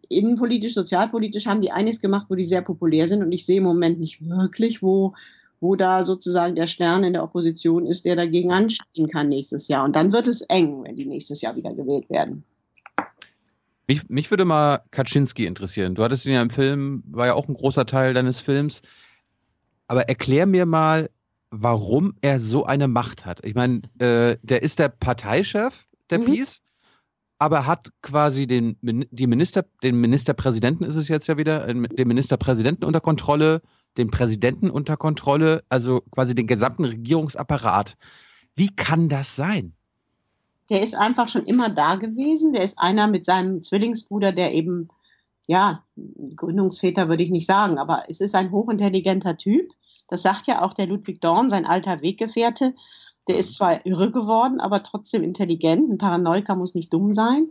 innenpolitisch, 0.09 0.73
sozialpolitisch 0.73 1.45
haben 1.45 1.61
die 1.61 1.71
einiges 1.71 2.01
gemacht, 2.01 2.27
wo 2.29 2.35
die 2.35 2.43
sehr 2.43 2.61
populär 2.61 3.07
sind 3.07 3.23
und 3.23 3.31
ich 3.31 3.45
sehe 3.45 3.57
im 3.57 3.63
Moment 3.63 3.99
nicht 3.99 4.27
wirklich, 4.27 4.81
wo 4.81 5.13
wo 5.61 5.75
da 5.75 6.03
sozusagen 6.03 6.55
der 6.55 6.67
Stern 6.67 7.03
in 7.03 7.13
der 7.13 7.23
Opposition 7.23 7.85
ist, 7.85 8.05
der 8.05 8.15
dagegen 8.15 8.51
anstehen 8.51 9.07
kann 9.07 9.29
nächstes 9.29 9.67
Jahr. 9.67 9.85
Und 9.85 9.95
dann 9.95 10.11
wird 10.11 10.27
es 10.27 10.41
eng, 10.41 10.83
wenn 10.83 10.95
die 10.95 11.05
nächstes 11.05 11.41
Jahr 11.41 11.55
wieder 11.55 11.73
gewählt 11.73 12.09
werden. 12.09 12.43
Mich, 13.87 14.07
mich 14.09 14.31
würde 14.31 14.45
mal 14.45 14.81
Kaczynski 14.91 15.45
interessieren. 15.45 15.95
Du 15.95 16.03
hattest 16.03 16.25
ihn 16.25 16.33
ja 16.33 16.41
im 16.41 16.49
Film, 16.49 17.03
war 17.07 17.27
ja 17.27 17.33
auch 17.35 17.47
ein 17.47 17.53
großer 17.53 17.85
Teil 17.85 18.13
deines 18.13 18.41
Films. 18.41 18.81
Aber 19.87 20.09
erklär 20.09 20.45
mir 20.45 20.65
mal, 20.65 21.09
warum 21.51 22.15
er 22.21 22.39
so 22.39 22.65
eine 22.65 22.87
Macht 22.87 23.25
hat. 23.25 23.43
Ich 23.45 23.55
meine, 23.55 23.81
äh, 23.99 24.37
der 24.41 24.63
ist 24.63 24.79
der 24.79 24.89
Parteichef 24.89 25.85
der 26.09 26.19
mhm. 26.19 26.25
Peace, 26.25 26.61
aber 27.39 27.65
hat 27.65 27.89
quasi 28.01 28.47
den, 28.47 28.77
die 28.81 29.27
Minister, 29.27 29.65
den 29.83 29.99
Ministerpräsidenten 29.99 30.85
ist 30.85 30.95
es 30.95 31.07
jetzt 31.07 31.27
ja 31.27 31.37
wieder, 31.37 31.67
äh, 31.67 31.73
den 31.73 32.07
Ministerpräsidenten 32.07 32.85
unter 32.85 33.01
Kontrolle, 33.01 33.61
den 33.97 34.11
Präsidenten 34.11 34.69
unter 34.69 34.97
Kontrolle, 34.97 35.63
also 35.69 36.01
quasi 36.11 36.35
den 36.35 36.47
gesamten 36.47 36.85
Regierungsapparat. 36.85 37.95
Wie 38.55 38.73
kann 38.75 39.09
das 39.09 39.35
sein? 39.35 39.73
Der 40.69 40.81
ist 40.81 40.95
einfach 40.95 41.27
schon 41.27 41.43
immer 41.43 41.69
da 41.69 41.95
gewesen. 41.95 42.53
Der 42.53 42.63
ist 42.63 42.79
einer 42.79 43.07
mit 43.07 43.25
seinem 43.25 43.61
Zwillingsbruder, 43.61 44.31
der 44.31 44.53
eben, 44.53 44.89
ja, 45.47 45.83
Gründungsväter 46.35 47.09
würde 47.09 47.23
ich 47.23 47.31
nicht 47.31 47.47
sagen, 47.47 47.77
aber 47.77 48.03
es 48.07 48.21
ist 48.21 48.35
ein 48.35 48.51
hochintelligenter 48.51 49.37
Typ. 49.37 49.71
Das 50.07 50.21
sagt 50.21 50.47
ja 50.47 50.61
auch 50.61 50.73
der 50.73 50.87
Ludwig 50.87 51.21
Dorn, 51.21 51.49
sein 51.49 51.65
alter 51.65 52.01
Weggefährte. 52.01 52.73
Der 53.27 53.37
ist 53.37 53.55
zwar 53.55 53.85
irre 53.85 54.11
geworden, 54.11 54.59
aber 54.59 54.83
trotzdem 54.83 55.23
intelligent. 55.23 55.89
Ein 55.89 55.97
Paranoiker 55.97 56.55
muss 56.55 56.75
nicht 56.75 56.93
dumm 56.93 57.13
sein 57.13 57.49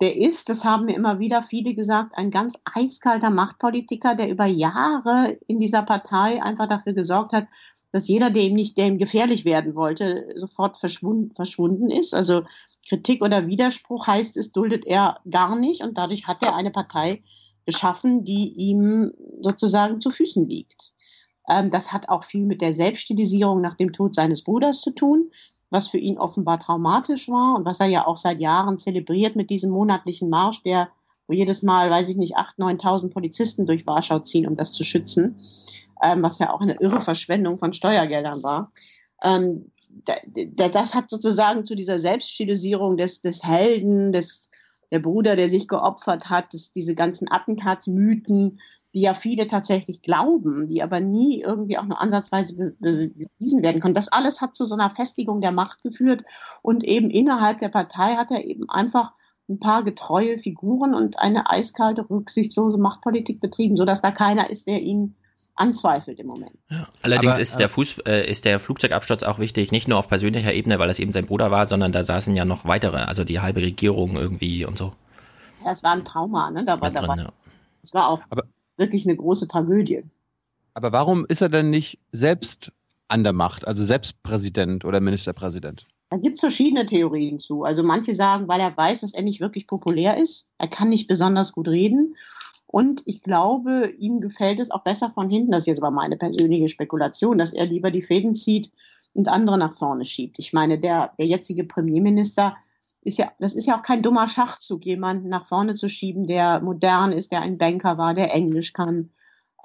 der 0.00 0.16
ist, 0.16 0.48
das 0.48 0.64
haben 0.64 0.84
mir 0.84 0.94
immer 0.94 1.18
wieder 1.18 1.42
viele 1.42 1.74
gesagt, 1.74 2.12
ein 2.16 2.30
ganz 2.30 2.56
eiskalter 2.64 3.30
Machtpolitiker, 3.30 4.14
der 4.14 4.30
über 4.30 4.46
Jahre 4.46 5.38
in 5.48 5.58
dieser 5.58 5.82
Partei 5.82 6.42
einfach 6.42 6.68
dafür 6.68 6.92
gesorgt 6.92 7.32
hat, 7.32 7.48
dass 7.90 8.06
jeder, 8.06 8.30
der 8.30 8.42
ihm 8.42 8.54
nicht, 8.54 8.76
der 8.78 8.86
ihm 8.86 8.98
gefährlich 8.98 9.44
werden 9.44 9.74
wollte, 9.74 10.32
sofort 10.36 10.76
verschwunden, 10.76 11.34
verschwunden 11.34 11.90
ist. 11.90 12.14
Also 12.14 12.42
Kritik 12.88 13.22
oder 13.22 13.46
Widerspruch 13.46 14.06
heißt 14.06 14.36
es, 14.36 14.52
duldet 14.52 14.86
er 14.86 15.20
gar 15.30 15.56
nicht 15.56 15.82
und 15.82 15.98
dadurch 15.98 16.26
hat 16.26 16.42
er 16.42 16.54
eine 16.54 16.70
Partei 16.70 17.22
geschaffen, 17.66 18.24
die 18.24 18.52
ihm 18.54 19.12
sozusagen 19.40 20.00
zu 20.00 20.10
Füßen 20.10 20.48
liegt. 20.48 20.92
Ähm, 21.48 21.70
das 21.70 21.92
hat 21.92 22.08
auch 22.08 22.24
viel 22.24 22.46
mit 22.46 22.60
der 22.60 22.72
Selbststilisierung 22.72 23.60
nach 23.60 23.74
dem 23.74 23.92
Tod 23.92 24.14
seines 24.14 24.42
Bruders 24.42 24.80
zu 24.80 24.90
tun 24.90 25.30
was 25.70 25.88
für 25.88 25.98
ihn 25.98 26.18
offenbar 26.18 26.60
traumatisch 26.60 27.28
war 27.28 27.56
und 27.56 27.64
was 27.64 27.80
er 27.80 27.88
ja 27.88 28.06
auch 28.06 28.16
seit 28.16 28.40
Jahren 28.40 28.78
zelebriert 28.78 29.36
mit 29.36 29.50
diesem 29.50 29.70
monatlichen 29.70 30.30
Marsch, 30.30 30.62
der 30.62 30.88
wo 31.26 31.34
jedes 31.34 31.62
Mal, 31.62 31.90
weiß 31.90 32.08
ich 32.08 32.16
nicht, 32.16 32.38
8.000, 32.38 32.80
9.000 32.80 33.10
Polizisten 33.10 33.66
durch 33.66 33.86
Warschau 33.86 34.20
ziehen, 34.20 34.48
um 34.48 34.56
das 34.56 34.72
zu 34.72 34.82
schützen, 34.82 35.38
ähm, 36.02 36.22
was 36.22 36.38
ja 36.38 36.54
auch 36.54 36.62
eine 36.62 36.80
irre 36.80 37.02
Verschwendung 37.02 37.58
von 37.58 37.74
Steuergeldern 37.74 38.42
war. 38.42 38.72
Ähm, 39.22 39.70
das 40.56 40.94
hat 40.94 41.10
sozusagen 41.10 41.64
zu 41.64 41.74
dieser 41.74 41.98
Selbststilisierung 41.98 42.96
des, 42.96 43.20
des 43.20 43.44
Helden, 43.44 44.12
des, 44.12 44.50
der 44.92 45.00
Bruder, 45.00 45.36
der 45.36 45.48
sich 45.48 45.68
geopfert 45.68 46.28
hat, 46.30 46.52
des, 46.52 46.72
diese 46.72 46.94
ganzen 46.94 47.30
Attentatsmythen, 47.30 48.60
die 48.94 49.00
ja 49.00 49.14
viele 49.14 49.46
tatsächlich 49.46 50.02
glauben, 50.02 50.66
die 50.66 50.82
aber 50.82 51.00
nie 51.00 51.42
irgendwie 51.42 51.78
auch 51.78 51.84
nur 51.84 52.00
ansatzweise 52.00 52.56
be 52.56 52.74
bewiesen 52.78 53.62
werden 53.62 53.80
können. 53.80 53.94
Das 53.94 54.08
alles 54.08 54.40
hat 54.40 54.56
zu 54.56 54.64
so 54.64 54.74
einer 54.74 54.90
Festigung 54.90 55.40
der 55.40 55.52
Macht 55.52 55.82
geführt 55.82 56.22
und 56.62 56.84
eben 56.84 57.10
innerhalb 57.10 57.58
der 57.58 57.68
Partei 57.68 58.14
hat 58.14 58.30
er 58.30 58.44
eben 58.44 58.68
einfach 58.70 59.12
ein 59.48 59.60
paar 59.60 59.82
getreue 59.82 60.38
Figuren 60.38 60.94
und 60.94 61.18
eine 61.18 61.50
eiskalte, 61.50 62.08
rücksichtslose 62.08 62.78
Machtpolitik 62.78 63.40
betrieben, 63.40 63.76
sodass 63.76 64.02
da 64.02 64.10
keiner 64.10 64.50
ist, 64.50 64.66
der 64.66 64.82
ihn 64.82 65.16
anzweifelt 65.58 66.18
im 66.20 66.26
Moment. 66.26 66.52
Ja, 66.70 66.88
allerdings 67.02 67.34
Aber, 67.34 67.42
ist 67.42 67.56
der 67.56 67.66
äh, 67.66 67.68
Fuß, 67.68 67.98
äh, 68.06 68.30
ist 68.30 68.44
der 68.44 68.60
Flugzeugabsturz 68.60 69.22
auch 69.22 69.38
wichtig, 69.38 69.72
nicht 69.72 69.88
nur 69.88 69.98
auf 69.98 70.08
persönlicher 70.08 70.52
Ebene, 70.52 70.78
weil 70.78 70.88
das 70.88 70.98
eben 70.98 71.12
sein 71.12 71.26
Bruder 71.26 71.50
war, 71.50 71.66
sondern 71.66 71.92
da 71.92 72.04
saßen 72.04 72.34
ja 72.34 72.44
noch 72.44 72.64
weitere, 72.64 72.98
also 72.98 73.24
die 73.24 73.40
halbe 73.40 73.60
Regierung 73.60 74.16
irgendwie 74.16 74.64
und 74.64 74.78
so. 74.78 74.92
Ja, 75.64 75.72
es 75.72 75.82
war 75.82 75.92
ein 75.92 76.04
Trauma, 76.04 76.50
ne? 76.50 76.64
Da 76.64 76.80
war, 76.80 76.90
da 76.90 77.06
war, 77.06 77.18
ja. 77.18 77.32
Es 77.82 77.92
war 77.92 78.08
auch. 78.08 78.20
Aber, 78.30 78.44
wirklich 78.76 79.06
eine 79.06 79.16
große 79.16 79.48
Tragödie. 79.48 80.04
Aber 80.74 80.92
warum 80.92 81.26
ist 81.26 81.40
er 81.40 81.48
denn 81.48 81.70
nicht 81.70 81.98
selbst 82.12 82.70
an 83.08 83.24
der 83.24 83.32
Macht, 83.32 83.66
also 83.66 83.84
selbst 83.84 84.22
Präsident 84.22 84.84
oder 84.84 85.00
Ministerpräsident? 85.00 85.86
Da 86.10 86.16
gibt 86.16 86.36
es 86.36 86.40
verschiedene 86.40 86.86
Theorien 86.86 87.38
zu. 87.38 87.64
Also 87.64 87.82
manche 87.82 88.14
sagen, 88.14 88.48
weil 88.48 88.60
er 88.60 88.74
weiß, 88.74 89.00
dass 89.00 89.12
er 89.12 89.22
nicht 89.22 89.40
wirklich 89.40 89.66
populär 89.66 90.16
ist. 90.16 90.48
Er 90.58 90.68
kann 90.68 90.88
nicht 90.88 91.08
besonders 91.08 91.52
gut 91.52 91.68
reden. 91.68 92.14
Und 92.70 93.02
ich 93.06 93.22
glaube, 93.22 93.90
ihm 93.98 94.20
gefällt 94.20 94.60
es 94.60 94.70
auch 94.70 94.84
besser 94.84 95.10
von 95.14 95.30
hinten, 95.30 95.52
das 95.52 95.62
ist 95.62 95.68
jetzt 95.68 95.82
aber 95.82 95.90
meine 95.90 96.18
persönliche 96.18 96.68
Spekulation, 96.68 97.38
dass 97.38 97.54
er 97.54 97.64
lieber 97.64 97.90
die 97.90 98.02
Fäden 98.02 98.34
zieht 98.34 98.70
und 99.14 99.28
andere 99.28 99.56
nach 99.56 99.78
vorne 99.78 100.04
schiebt. 100.04 100.38
Ich 100.38 100.52
meine, 100.52 100.78
der, 100.78 101.12
der 101.18 101.26
jetzige 101.26 101.64
Premierminister 101.64 102.56
ist 103.00 103.16
ja, 103.16 103.32
das 103.38 103.54
ist 103.54 103.66
ja 103.66 103.78
auch 103.78 103.82
kein 103.82 104.02
dummer 104.02 104.28
Schachzug, 104.28 104.84
jemanden 104.84 105.30
nach 105.30 105.46
vorne 105.46 105.76
zu 105.76 105.88
schieben, 105.88 106.26
der 106.26 106.60
modern 106.60 107.12
ist, 107.12 107.32
der 107.32 107.40
ein 107.40 107.56
Banker 107.56 107.96
war, 107.96 108.12
der 108.12 108.34
Englisch 108.34 108.74
kann. 108.74 109.10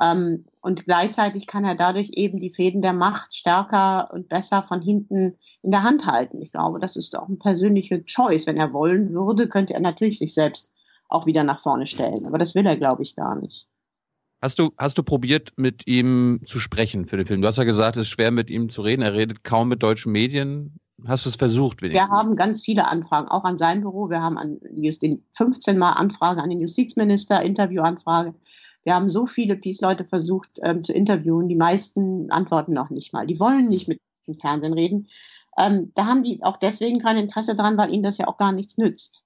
Ähm, 0.01 0.45
und 0.61 0.85
gleichzeitig 0.85 1.45
kann 1.45 1.65
er 1.65 1.75
dadurch 1.75 2.11
eben 2.13 2.39
die 2.39 2.53
Fäden 2.53 2.81
der 2.81 2.93
Macht 2.93 3.33
stärker 3.33 4.11
und 4.13 4.29
besser 4.29 4.63
von 4.63 4.81
hinten 4.81 5.37
in 5.61 5.71
der 5.71 5.83
Hand 5.83 6.05
halten. 6.05 6.41
Ich 6.41 6.53
glaube, 6.53 6.79
das 6.79 6.95
ist 6.95 7.17
auch 7.17 7.27
eine 7.27 7.35
persönliche 7.35 8.05
Choice. 8.05 8.47
Wenn 8.47 8.57
er 8.57 8.71
wollen 8.71 9.13
würde, 9.13 9.49
könnte 9.49 9.73
er 9.73 9.81
natürlich 9.81 10.19
sich 10.19 10.33
selbst 10.33 10.72
auch 11.13 11.25
wieder 11.25 11.43
nach 11.43 11.61
vorne 11.61 11.87
stellen. 11.87 12.25
Aber 12.25 12.37
das 12.37 12.55
will 12.55 12.65
er, 12.65 12.77
glaube 12.77 13.03
ich, 13.03 13.15
gar 13.15 13.35
nicht. 13.35 13.67
Hast 14.41 14.59
du, 14.59 14.71
hast 14.77 14.97
du 14.97 15.03
probiert, 15.03 15.53
mit 15.55 15.87
ihm 15.87 16.41
zu 16.45 16.59
sprechen 16.59 17.05
für 17.05 17.15
den 17.15 17.25
Film? 17.25 17.41
Du 17.41 17.47
hast 17.47 17.57
ja 17.57 17.63
gesagt, 17.63 17.95
es 17.95 18.03
ist 18.03 18.09
schwer, 18.09 18.31
mit 18.31 18.49
ihm 18.49 18.69
zu 18.69 18.81
reden. 18.81 19.01
Er 19.01 19.13
redet 19.13 19.43
kaum 19.43 19.69
mit 19.69 19.81
deutschen 19.81 20.11
Medien. 20.11 20.75
Hast 21.05 21.25
du 21.25 21.29
es 21.29 21.35
versucht? 21.35 21.81
Wenigstens? 21.81 22.09
Wir 22.09 22.15
haben 22.15 22.35
ganz 22.35 22.61
viele 22.61 22.87
Anfragen, 22.87 23.29
auch 23.29 23.45
an 23.45 23.57
sein 23.57 23.81
Büro. 23.81 24.09
Wir 24.09 24.21
haben 24.21 24.37
an 24.37 24.59
den 24.61 25.23
15 25.33 25.77
Mal 25.77 25.93
Anfrage 25.93 26.41
an 26.41 26.49
den 26.49 26.59
Justizminister, 26.59 27.41
Interviewanfrage. 27.41 28.33
Wir 28.83 28.95
haben 28.95 29.09
so 29.09 29.25
viele 29.25 29.55
Peace-Leute 29.55 30.03
versucht 30.03 30.59
ähm, 30.61 30.83
zu 30.83 30.91
interviewen. 30.91 31.47
Die 31.47 31.55
meisten 31.55 32.29
antworten 32.29 32.73
noch 32.73 32.89
nicht 32.89 33.13
mal. 33.13 33.25
Die 33.25 33.39
wollen 33.39 33.69
nicht 33.69 33.87
mit 33.87 33.99
dem 34.27 34.37
Fernsehen 34.39 34.73
reden. 34.73 35.07
Ähm, 35.57 35.91
da 35.95 36.05
haben 36.05 36.23
die 36.23 36.43
auch 36.43 36.57
deswegen 36.57 36.99
kein 36.99 37.17
Interesse 37.17 37.55
dran, 37.55 37.77
weil 37.77 37.93
ihnen 37.93 38.03
das 38.03 38.17
ja 38.17 38.27
auch 38.27 38.37
gar 38.37 38.51
nichts 38.51 38.77
nützt. 38.77 39.22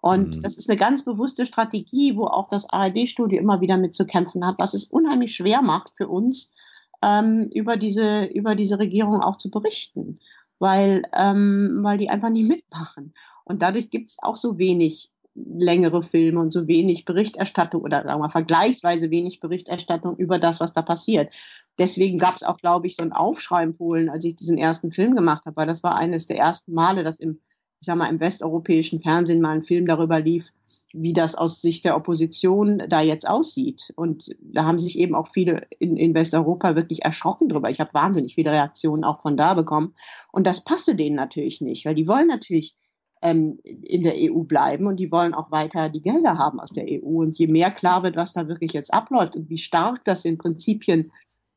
Und 0.00 0.36
mhm. 0.36 0.42
das 0.42 0.56
ist 0.56 0.70
eine 0.70 0.78
ganz 0.78 1.04
bewusste 1.04 1.44
Strategie, 1.44 2.16
wo 2.16 2.26
auch 2.26 2.48
das 2.48 2.68
ARD-Studio 2.70 3.38
immer 3.38 3.60
wieder 3.60 3.76
mit 3.76 3.94
zu 3.94 4.06
kämpfen 4.06 4.46
hat, 4.46 4.56
was 4.58 4.74
es 4.74 4.84
unheimlich 4.84 5.34
schwer 5.34 5.62
macht 5.62 5.92
für 5.96 6.08
uns, 6.08 6.54
ähm, 7.02 7.48
über, 7.52 7.76
diese, 7.76 8.24
über 8.26 8.54
diese 8.54 8.78
Regierung 8.78 9.20
auch 9.20 9.36
zu 9.36 9.50
berichten 9.50 10.18
weil, 10.58 11.02
ähm, 11.16 11.78
weil 11.82 11.98
die 11.98 12.10
einfach 12.10 12.30
nicht 12.30 12.48
mitmachen. 12.48 13.14
Und 13.44 13.62
dadurch 13.62 13.90
gibt 13.90 14.10
es 14.10 14.18
auch 14.20 14.36
so 14.36 14.58
wenig 14.58 15.10
längere 15.34 16.02
Filme 16.02 16.40
und 16.40 16.52
so 16.52 16.66
wenig 16.66 17.04
Berichterstattung 17.04 17.82
oder 17.82 18.02
sagen 18.02 18.20
wir 18.20 18.28
vergleichsweise 18.28 19.10
wenig 19.10 19.38
Berichterstattung 19.38 20.16
über 20.16 20.38
das, 20.38 20.60
was 20.60 20.72
da 20.72 20.82
passiert. 20.82 21.32
Deswegen 21.78 22.18
gab 22.18 22.34
es 22.34 22.42
auch, 22.42 22.58
glaube 22.58 22.88
ich, 22.88 22.96
so 22.96 23.04
ein 23.04 23.12
Aufschrei 23.12 23.62
in 23.62 23.76
Polen, 23.76 24.08
als 24.08 24.24
ich 24.24 24.34
diesen 24.34 24.58
ersten 24.58 24.90
Film 24.90 25.14
gemacht 25.14 25.44
habe, 25.46 25.54
weil 25.56 25.66
das 25.68 25.84
war 25.84 25.96
eines 25.96 26.26
der 26.26 26.38
ersten 26.38 26.74
Male, 26.74 27.04
dass 27.04 27.20
im 27.20 27.40
ich 27.80 27.86
sag 27.86 27.96
mal, 27.96 28.08
im 28.08 28.20
westeuropäischen 28.20 29.00
Fernsehen 29.00 29.40
mal 29.40 29.56
ein 29.56 29.64
Film 29.64 29.86
darüber 29.86 30.18
lief, 30.18 30.52
wie 30.92 31.12
das 31.12 31.34
aus 31.36 31.60
Sicht 31.60 31.84
der 31.84 31.96
Opposition 31.96 32.82
da 32.88 33.00
jetzt 33.00 33.28
aussieht. 33.28 33.92
Und 33.94 34.34
da 34.40 34.64
haben 34.64 34.78
sich 34.78 34.98
eben 34.98 35.14
auch 35.14 35.28
viele 35.28 35.66
in, 35.78 35.96
in 35.96 36.14
Westeuropa 36.14 36.74
wirklich 36.74 37.04
erschrocken 37.04 37.48
drüber. 37.48 37.70
Ich 37.70 37.78
habe 37.78 37.94
wahnsinnig 37.94 38.34
viele 38.34 38.50
Reaktionen 38.50 39.04
auch 39.04 39.20
von 39.20 39.36
da 39.36 39.54
bekommen. 39.54 39.94
Und 40.32 40.46
das 40.46 40.64
passte 40.64 40.96
denen 40.96 41.16
natürlich 41.16 41.60
nicht, 41.60 41.84
weil 41.84 41.94
die 41.94 42.08
wollen 42.08 42.26
natürlich 42.26 42.76
ähm, 43.22 43.58
in 43.62 44.02
der 44.02 44.14
EU 44.16 44.40
bleiben 44.40 44.86
und 44.86 44.98
die 44.98 45.12
wollen 45.12 45.34
auch 45.34 45.50
weiter 45.50 45.88
die 45.88 46.02
Gelder 46.02 46.38
haben 46.38 46.60
aus 46.60 46.70
der 46.70 46.86
EU. 46.88 47.22
Und 47.22 47.38
je 47.38 47.46
mehr 47.46 47.70
klar 47.70 48.02
wird, 48.02 48.16
was 48.16 48.32
da 48.32 48.48
wirklich 48.48 48.72
jetzt 48.72 48.92
abläuft 48.92 49.36
und 49.36 49.48
wie 49.50 49.58
stark 49.58 50.04
das 50.04 50.22
den 50.22 50.38
Prinzipien 50.38 51.12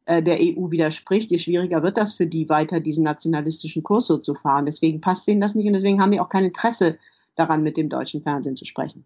der 0.08 0.40
EU 0.40 0.72
widerspricht, 0.72 1.32
je 1.32 1.38
schwieriger 1.38 1.84
wird 1.84 1.98
das 1.98 2.16
für 2.16 2.26
die, 2.26 2.50
weiter 2.50 2.80
diesen 2.80 3.04
nationalistischen 3.04 3.84
Kurs 3.84 4.08
so 4.08 4.18
zu 4.18 4.34
fahren. 4.34 4.66
Deswegen 4.66 5.00
passt 5.00 5.28
ihnen 5.28 5.42
das 5.42 5.56
nicht 5.56 5.68
und 5.68 5.74
deswegen 5.74 6.02
haben 6.02 6.12
die 6.12 6.20
auch 6.20 6.30
kein 6.30 6.44
Interesse 6.44 6.98
daran, 7.36 7.64
mit 7.64 7.78
dem 7.78 7.90
deutschen 7.90 8.22
Fernsehen 8.22 8.56
zu 8.56 8.66
sprechen. 8.66 9.06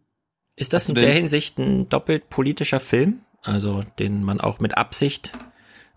Ist 0.56 0.74
das 0.74 0.88
in 0.88 0.96
der 0.96 1.12
Hinsicht 1.12 1.58
ein 1.58 1.90
doppelt 1.90 2.30
politischer 2.30 2.80
Film? 2.80 3.20
Also, 3.44 3.84
den 4.00 4.24
man 4.24 4.40
auch 4.40 4.60
mit 4.60 4.78
Absicht 4.78 5.32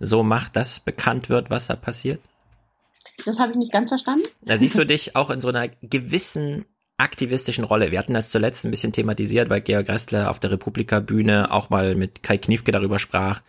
so 0.00 0.22
macht, 0.22 0.56
dass 0.56 0.80
bekannt 0.80 1.30
wird, 1.30 1.48
was 1.48 1.68
da 1.68 1.76
passiert? 1.76 2.20
Das 3.24 3.38
habe 3.38 3.52
ich 3.52 3.58
nicht 3.58 3.72
ganz 3.72 3.90
verstanden. 3.90 4.26
Da 4.42 4.58
siehst 4.58 4.76
du 4.76 4.84
dich 4.84 5.16
auch 5.16 5.30
in 5.30 5.40
so 5.40 5.48
einer 5.48 5.68
gewissen 5.68 6.66
aktivistischen 6.98 7.64
Rolle. 7.64 7.90
Wir 7.90 7.98
hatten 8.00 8.14
das 8.14 8.30
zuletzt 8.30 8.64
ein 8.64 8.70
bisschen 8.70 8.92
thematisiert, 8.92 9.48
weil 9.48 9.60
Georg 9.60 9.88
Restler 9.88 10.30
auf 10.30 10.40
der 10.40 10.50
Republika-Bühne 10.50 11.52
auch 11.52 11.70
mal 11.70 11.94
mit 11.94 12.22
Kai 12.22 12.38
Kniefke 12.38 12.72
darüber 12.72 12.98
sprach. 12.98 13.40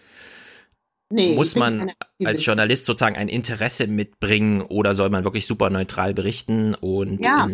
Nee, 1.11 1.33
Muss 1.33 1.55
man 1.55 1.91
als 2.23 2.45
Journalist 2.45 2.85
sozusagen 2.85 3.15
ein 3.15 3.29
Interesse 3.29 3.87
mitbringen 3.87 4.61
oder 4.61 4.93
soll 4.93 5.09
man 5.09 5.23
wirklich 5.23 5.47
super 5.47 5.71
neutral 5.71 6.13
berichten? 6.13 6.75
Und 6.75 7.25
ja, 7.25 7.49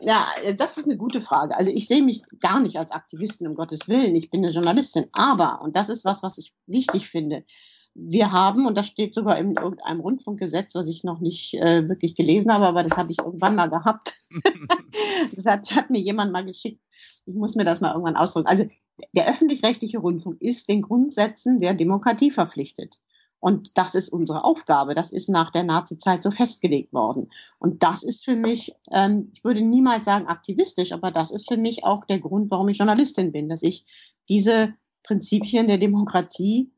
ja, 0.00 0.28
das 0.56 0.78
ist 0.78 0.86
eine 0.86 0.96
gute 0.96 1.20
Frage. 1.20 1.56
Also 1.56 1.70
ich 1.72 1.88
sehe 1.88 2.02
mich 2.02 2.22
gar 2.40 2.60
nicht 2.60 2.76
als 2.76 2.92
Aktivistin, 2.92 3.48
um 3.48 3.54
Gottes 3.54 3.88
Willen. 3.88 4.14
Ich 4.14 4.30
bin 4.30 4.44
eine 4.44 4.52
Journalistin. 4.52 5.06
Aber, 5.12 5.60
und 5.60 5.74
das 5.74 5.88
ist 5.88 6.04
was, 6.04 6.22
was 6.22 6.38
ich 6.38 6.52
wichtig 6.66 7.08
finde, 7.08 7.44
wir 7.94 8.32
haben, 8.32 8.66
und 8.66 8.76
das 8.76 8.86
steht 8.86 9.14
sogar 9.14 9.38
in 9.38 9.56
irgendeinem 9.56 10.00
Rundfunkgesetz, 10.00 10.74
was 10.74 10.88
ich 10.88 11.04
noch 11.04 11.20
nicht 11.20 11.54
äh, 11.54 11.88
wirklich 11.88 12.14
gelesen 12.14 12.52
habe, 12.52 12.66
aber 12.66 12.82
das 12.82 12.96
habe 12.96 13.10
ich 13.10 13.18
irgendwann 13.18 13.56
mal 13.56 13.68
gehabt. 13.68 14.18
das 15.34 15.44
hat, 15.44 15.74
hat, 15.74 15.90
mir 15.90 16.00
jemand 16.00 16.32
mal 16.32 16.44
geschickt. 16.44 16.80
Ich 17.26 17.34
muss 17.34 17.56
mir 17.56 17.64
das 17.64 17.80
mal 17.80 17.92
irgendwann 17.92 18.16
ausdrücken. 18.16 18.46
Also 18.46 18.68
der 19.14 19.28
öffentlich-rechtliche 19.28 19.98
Rundfunk 19.98 20.40
ist 20.40 20.68
den 20.68 20.82
Grundsätzen 20.82 21.58
der 21.60 21.74
Demokratie 21.74 22.30
verpflichtet. 22.30 22.96
Und 23.40 23.78
das 23.78 23.94
ist 23.94 24.10
unsere 24.10 24.44
Aufgabe. 24.44 24.94
Das 24.94 25.12
ist 25.12 25.28
nach 25.28 25.50
der 25.50 25.64
Nazizeit 25.64 26.22
so 26.22 26.30
festgelegt 26.30 26.92
worden. 26.92 27.30
Und 27.58 27.82
das 27.82 28.02
ist 28.02 28.24
für 28.24 28.36
mich, 28.36 28.74
ähm, 28.92 29.30
ich 29.32 29.42
würde 29.42 29.62
niemals 29.62 30.04
sagen 30.04 30.26
aktivistisch, 30.26 30.92
aber 30.92 31.10
das 31.10 31.30
ist 31.30 31.48
für 31.48 31.56
mich 31.56 31.82
auch 31.84 32.04
der 32.04 32.20
Grund, 32.20 32.50
warum 32.50 32.68
ich 32.68 32.78
Journalistin 32.78 33.32
bin, 33.32 33.48
dass 33.48 33.62
ich 33.62 33.86
diese 34.28 34.74
Prinzipien 35.02 35.66
der 35.66 35.78
Demokratie 35.78 36.70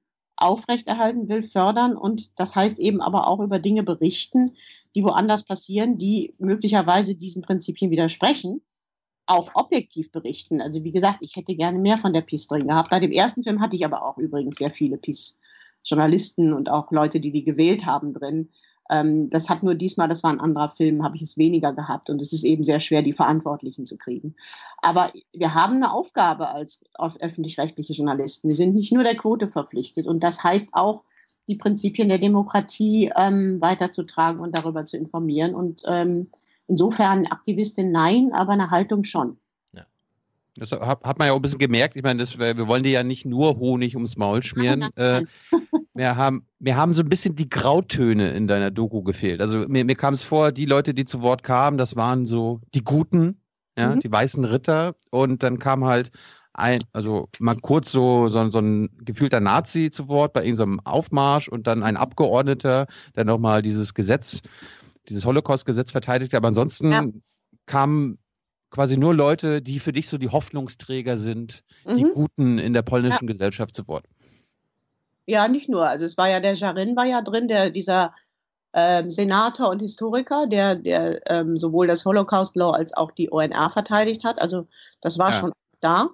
aufrechterhalten 0.43 1.29
will, 1.29 1.43
fördern 1.43 1.97
und 1.97 2.39
das 2.39 2.55
heißt 2.55 2.79
eben 2.79 3.01
aber 3.01 3.27
auch 3.29 3.41
über 3.41 3.59
Dinge 3.59 3.83
berichten, 3.83 4.53
die 4.95 5.05
woanders 5.05 5.45
passieren, 5.45 5.99
die 5.99 6.35
möglicherweise 6.39 7.15
diesen 7.15 7.43
Prinzipien 7.43 7.91
widersprechen, 7.91 8.61
auch 9.27 9.51
objektiv 9.55 10.11
berichten. 10.11 10.61
Also 10.61 10.85
wie 10.85 10.93
gesagt, 10.93 11.19
ich 11.21 11.37
hätte 11.37 11.55
gerne 11.55 11.79
mehr 11.79 11.99
von 11.99 12.13
der 12.13 12.23
PiS 12.23 12.49
drin 12.49 12.67
gehabt. 12.67 12.91
Bei 12.91 13.01
dem 13.01 13.13
ersten 13.13 13.43
Film 13.45 13.61
hatte 13.61 13.77
ich 13.77 13.85
aber 13.85 14.05
auch 14.05 14.19
übrigens 14.19 14.59
sehr 14.59 14.71
viele 14.71 14.99
PiS-Journalisten 14.99 16.53
und 16.53 16.69
auch 16.69 16.91
Leute, 16.91 17.21
die 17.21 17.33
die 17.33 17.45
gewählt 17.45 17.87
haben 17.87 18.13
drin. 18.13 18.51
Ähm, 18.93 19.31
das 19.31 19.49
hat 19.49 19.63
nur 19.63 19.75
diesmal, 19.75 20.09
das 20.09 20.23
war 20.23 20.31
ein 20.31 20.41
anderer 20.41 20.71
Film, 20.71 21.03
habe 21.03 21.17
ich 21.17 21.23
es 21.23 21.39
weniger 21.39 21.73
gehabt 21.73 22.11
und 22.11 22.21
es 22.21 22.33
ist 22.33 22.45
eben 22.45 22.63
sehr 22.63 22.81
schwer, 22.81 23.03
die 23.03 23.13
Verantwortlichen 23.13 23.87
zu 23.87 23.97
kriegen. 23.97 24.35
Aber 24.83 25.13
wir 25.33 25.55
haben 25.55 25.77
eine 25.77 25.93
Aufgabe 25.93 26.49
als 26.49 26.85
öffentlich-rechtliche 26.95 27.95
Journalisten. 27.95 28.49
Wir 28.49 28.55
sind 28.55 28.75
nicht 28.75 28.93
nur 28.93 29.05
der 29.05 29.17
Quote 29.17 29.49
verpflichtet 29.49 30.07
und 30.07 30.23
das 30.23 30.45
heißt 30.45 30.75
auch, 30.75 31.03
die 31.49 31.57
Prinzipien 31.57 32.09
der 32.09 32.19
Demokratie 32.19 33.11
ähm, 33.17 33.61
weiterzutragen 33.61 34.41
und 34.41 34.57
darüber 34.57 34.85
zu 34.85 34.97
informieren. 34.97 35.57
Und 35.57 35.83
ähm, 35.87 36.31
insofern 36.69 37.27
Aktivistin 37.27 37.91
nein, 37.91 38.31
aber 38.33 38.53
eine 38.53 38.71
Haltung 38.71 39.03
schon. 39.03 39.39
Das 40.57 40.71
hat, 40.71 41.19
man 41.19 41.27
ja 41.27 41.33
auch 41.33 41.37
ein 41.37 41.43
bisschen 41.43 41.59
gemerkt. 41.59 41.97
Ich 41.97 42.03
meine, 42.03 42.21
das, 42.21 42.39
wir 42.39 42.69
wollen 42.69 42.83
dir 42.83 42.93
ja 42.93 43.03
nicht 43.03 43.25
nur 43.25 43.57
Honig 43.57 43.95
ums 43.97 44.17
Maul 44.17 44.43
schmieren. 44.43 44.81
Nein, 44.81 44.93
nein, 44.97 45.29
nein. 45.51 45.82
Wir, 45.95 46.17
haben, 46.17 46.47
wir 46.59 46.77
haben 46.77 46.95
so 46.95 47.03
ein 47.03 47.09
bisschen 47.09 47.37
die 47.37 47.49
Grautöne 47.49 48.31
in 48.31 48.47
deiner 48.47 48.71
Doku 48.71 49.03
gefehlt. 49.03 49.41
Also 49.41 49.67
mir, 49.69 49.85
mir 49.85 49.95
kam 49.95 50.15
es 50.15 50.23
vor, 50.23 50.53
die 50.53 50.65
Leute, 50.65 50.95
die 50.95 51.05
zu 51.05 51.21
Wort 51.21 51.43
kamen, 51.43 51.77
das 51.77 51.97
waren 51.97 52.27
so 52.27 52.61
die 52.75 52.83
Guten, 52.83 53.41
ja, 53.77 53.95
mhm. 53.95 54.01
die 54.01 54.11
weißen 54.11 54.45
Ritter. 54.45 54.95
Und 55.11 55.43
dann 55.43 55.59
kam 55.59 55.85
halt 55.85 56.11
ein, 56.55 56.83
also 56.93 57.29
mal 57.39 57.57
kurz 57.57 57.93
so, 57.93 58.29
so, 58.29 58.51
so 58.51 58.59
ein 58.59 58.91
gefühlter 59.05 59.41
Nazi 59.41 59.91
zu 59.91 60.09
Wort 60.09 60.33
bei 60.33 60.45
irgendeinem 60.45 60.81
Aufmarsch 60.81 61.49
und 61.49 61.67
dann 61.67 61.83
ein 61.83 61.97
Abgeordneter, 61.97 62.87
der 63.17 63.25
nochmal 63.25 63.63
dieses 63.63 63.95
Gesetz, 63.95 64.43
dieses 65.09 65.25
Holocaust-Gesetz 65.25 65.91
verteidigte. 65.91 66.37
Aber 66.37 66.49
ansonsten 66.49 66.91
ja. 66.91 67.05
kamen 67.67 68.19
quasi 68.71 68.97
nur 68.97 69.15
Leute, 69.15 69.63
die 69.63 69.79
für 69.79 69.93
dich 69.93 70.09
so 70.09 70.19
die 70.19 70.31
Hoffnungsträger 70.31 71.17
sind, 71.17 71.63
mhm. 71.87 71.97
die 71.97 72.05
Guten 72.05 72.59
in 72.59 72.73
der 72.73 72.83
polnischen 72.83 73.29
ja. 73.29 73.33
Gesellschaft 73.33 73.77
zu 73.77 73.87
Wort. 73.87 74.07
Ja, 75.27 75.49
nicht 75.49 75.69
nur. 75.69 75.89
Also 75.89 76.05
es 76.05 76.17
war 76.17 76.29
ja 76.29 76.41
der 76.41 76.55
Jarin 76.55 76.97
war 76.97 77.07
ja 77.07 77.23
drin, 77.23 77.49
der 77.49 77.71
dieser 77.71 78.15
ähm, 78.75 79.11
Senator 79.11 79.69
und 79.69 79.81
Historiker, 79.81 80.47
der, 80.47 80.77
der 80.77 81.21
ähm, 81.31 81.59
sowohl 81.59 81.87
das 81.87 82.05
Holocaust 82.05 82.57
Law 82.57 82.71
als 82.71 82.95
auch 82.95 83.13
die 83.13 83.31
ONR 83.31 83.71
verteidigt 83.71 84.25
hat. 84.25 84.41
Also 84.41 84.67
das 85.01 85.19
war 85.19 85.31
ja. 85.31 85.37
schon 85.37 85.53
da. 85.81 86.11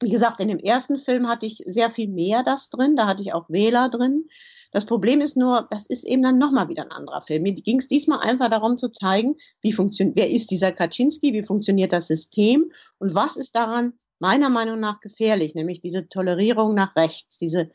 Wie 0.00 0.10
gesagt, 0.10 0.40
in 0.40 0.48
dem 0.48 0.58
ersten 0.58 0.98
Film 0.98 1.28
hatte 1.28 1.46
ich 1.46 1.62
sehr 1.66 1.90
viel 1.90 2.08
mehr 2.08 2.42
das 2.42 2.70
drin. 2.70 2.96
Da 2.96 3.06
hatte 3.06 3.22
ich 3.22 3.32
auch 3.32 3.48
Wähler 3.48 3.88
drin. 3.88 4.28
Das 4.70 4.84
Problem 4.84 5.20
ist 5.20 5.36
nur, 5.36 5.66
das 5.70 5.86
ist 5.86 6.04
eben 6.04 6.22
dann 6.22 6.38
nochmal 6.38 6.68
wieder 6.68 6.82
ein 6.82 6.90
anderer 6.90 7.22
Film. 7.22 7.42
Mir 7.42 7.54
ging 7.54 7.78
es 7.78 7.88
diesmal 7.88 8.20
einfach 8.20 8.50
darum 8.50 8.76
zu 8.76 8.90
zeigen, 8.90 9.36
wie 9.62 9.72
funktioniert, 9.72 10.16
wer 10.16 10.30
ist 10.30 10.50
dieser 10.50 10.72
Kaczynski, 10.72 11.32
wie 11.32 11.44
funktioniert 11.44 11.92
das 11.92 12.08
System 12.08 12.70
und 12.98 13.14
was 13.14 13.36
ist 13.36 13.56
daran 13.56 13.94
meiner 14.18 14.50
Meinung 14.50 14.78
nach 14.80 15.00
gefährlich, 15.00 15.54
nämlich 15.54 15.80
diese 15.80 16.08
Tolerierung 16.08 16.74
nach 16.74 16.94
rechts, 16.96 17.38
diese 17.38 17.70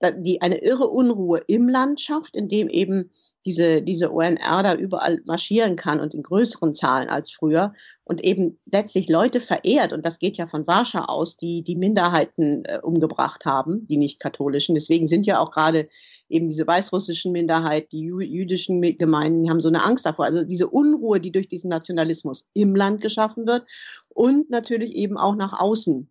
die 0.00 0.40
eine 0.40 0.58
irre 0.62 0.86
Unruhe 0.86 1.42
im 1.46 1.68
Land 1.68 2.00
schafft, 2.00 2.36
indem 2.36 2.68
eben 2.68 3.10
diese, 3.44 3.82
diese 3.82 4.12
ONR 4.12 4.62
da 4.62 4.74
überall 4.74 5.20
marschieren 5.24 5.74
kann 5.74 6.00
und 6.00 6.14
in 6.14 6.22
größeren 6.22 6.74
Zahlen 6.74 7.08
als 7.08 7.32
früher 7.32 7.72
und 8.04 8.22
eben 8.22 8.58
letztlich 8.66 9.08
Leute 9.08 9.40
verehrt, 9.40 9.92
und 9.92 10.04
das 10.04 10.18
geht 10.18 10.36
ja 10.36 10.46
von 10.46 10.66
Warschau 10.66 11.00
aus, 11.00 11.36
die 11.36 11.62
die 11.62 11.76
Minderheiten 11.76 12.64
äh, 12.64 12.78
umgebracht 12.82 13.44
haben, 13.44 13.86
die 13.88 13.96
nicht-katholischen. 13.96 14.74
Deswegen 14.74 15.08
sind 15.08 15.26
ja 15.26 15.40
auch 15.40 15.50
gerade 15.50 15.88
eben 16.28 16.48
diese 16.50 16.66
weißrussischen 16.66 17.32
Minderheit, 17.32 17.90
die 17.90 18.02
jü 18.02 18.22
jüdischen 18.22 18.80
Gemeinden, 18.80 19.42
die 19.42 19.50
haben 19.50 19.60
so 19.60 19.68
eine 19.68 19.82
Angst 19.82 20.06
davor. 20.06 20.26
Also 20.26 20.44
diese 20.44 20.68
Unruhe, 20.68 21.20
die 21.20 21.32
durch 21.32 21.48
diesen 21.48 21.70
Nationalismus 21.70 22.48
im 22.52 22.76
Land 22.76 23.00
geschaffen 23.00 23.46
wird 23.46 23.66
und 24.08 24.50
natürlich 24.50 24.94
eben 24.94 25.16
auch 25.16 25.34
nach 25.34 25.58
außen 25.58 26.08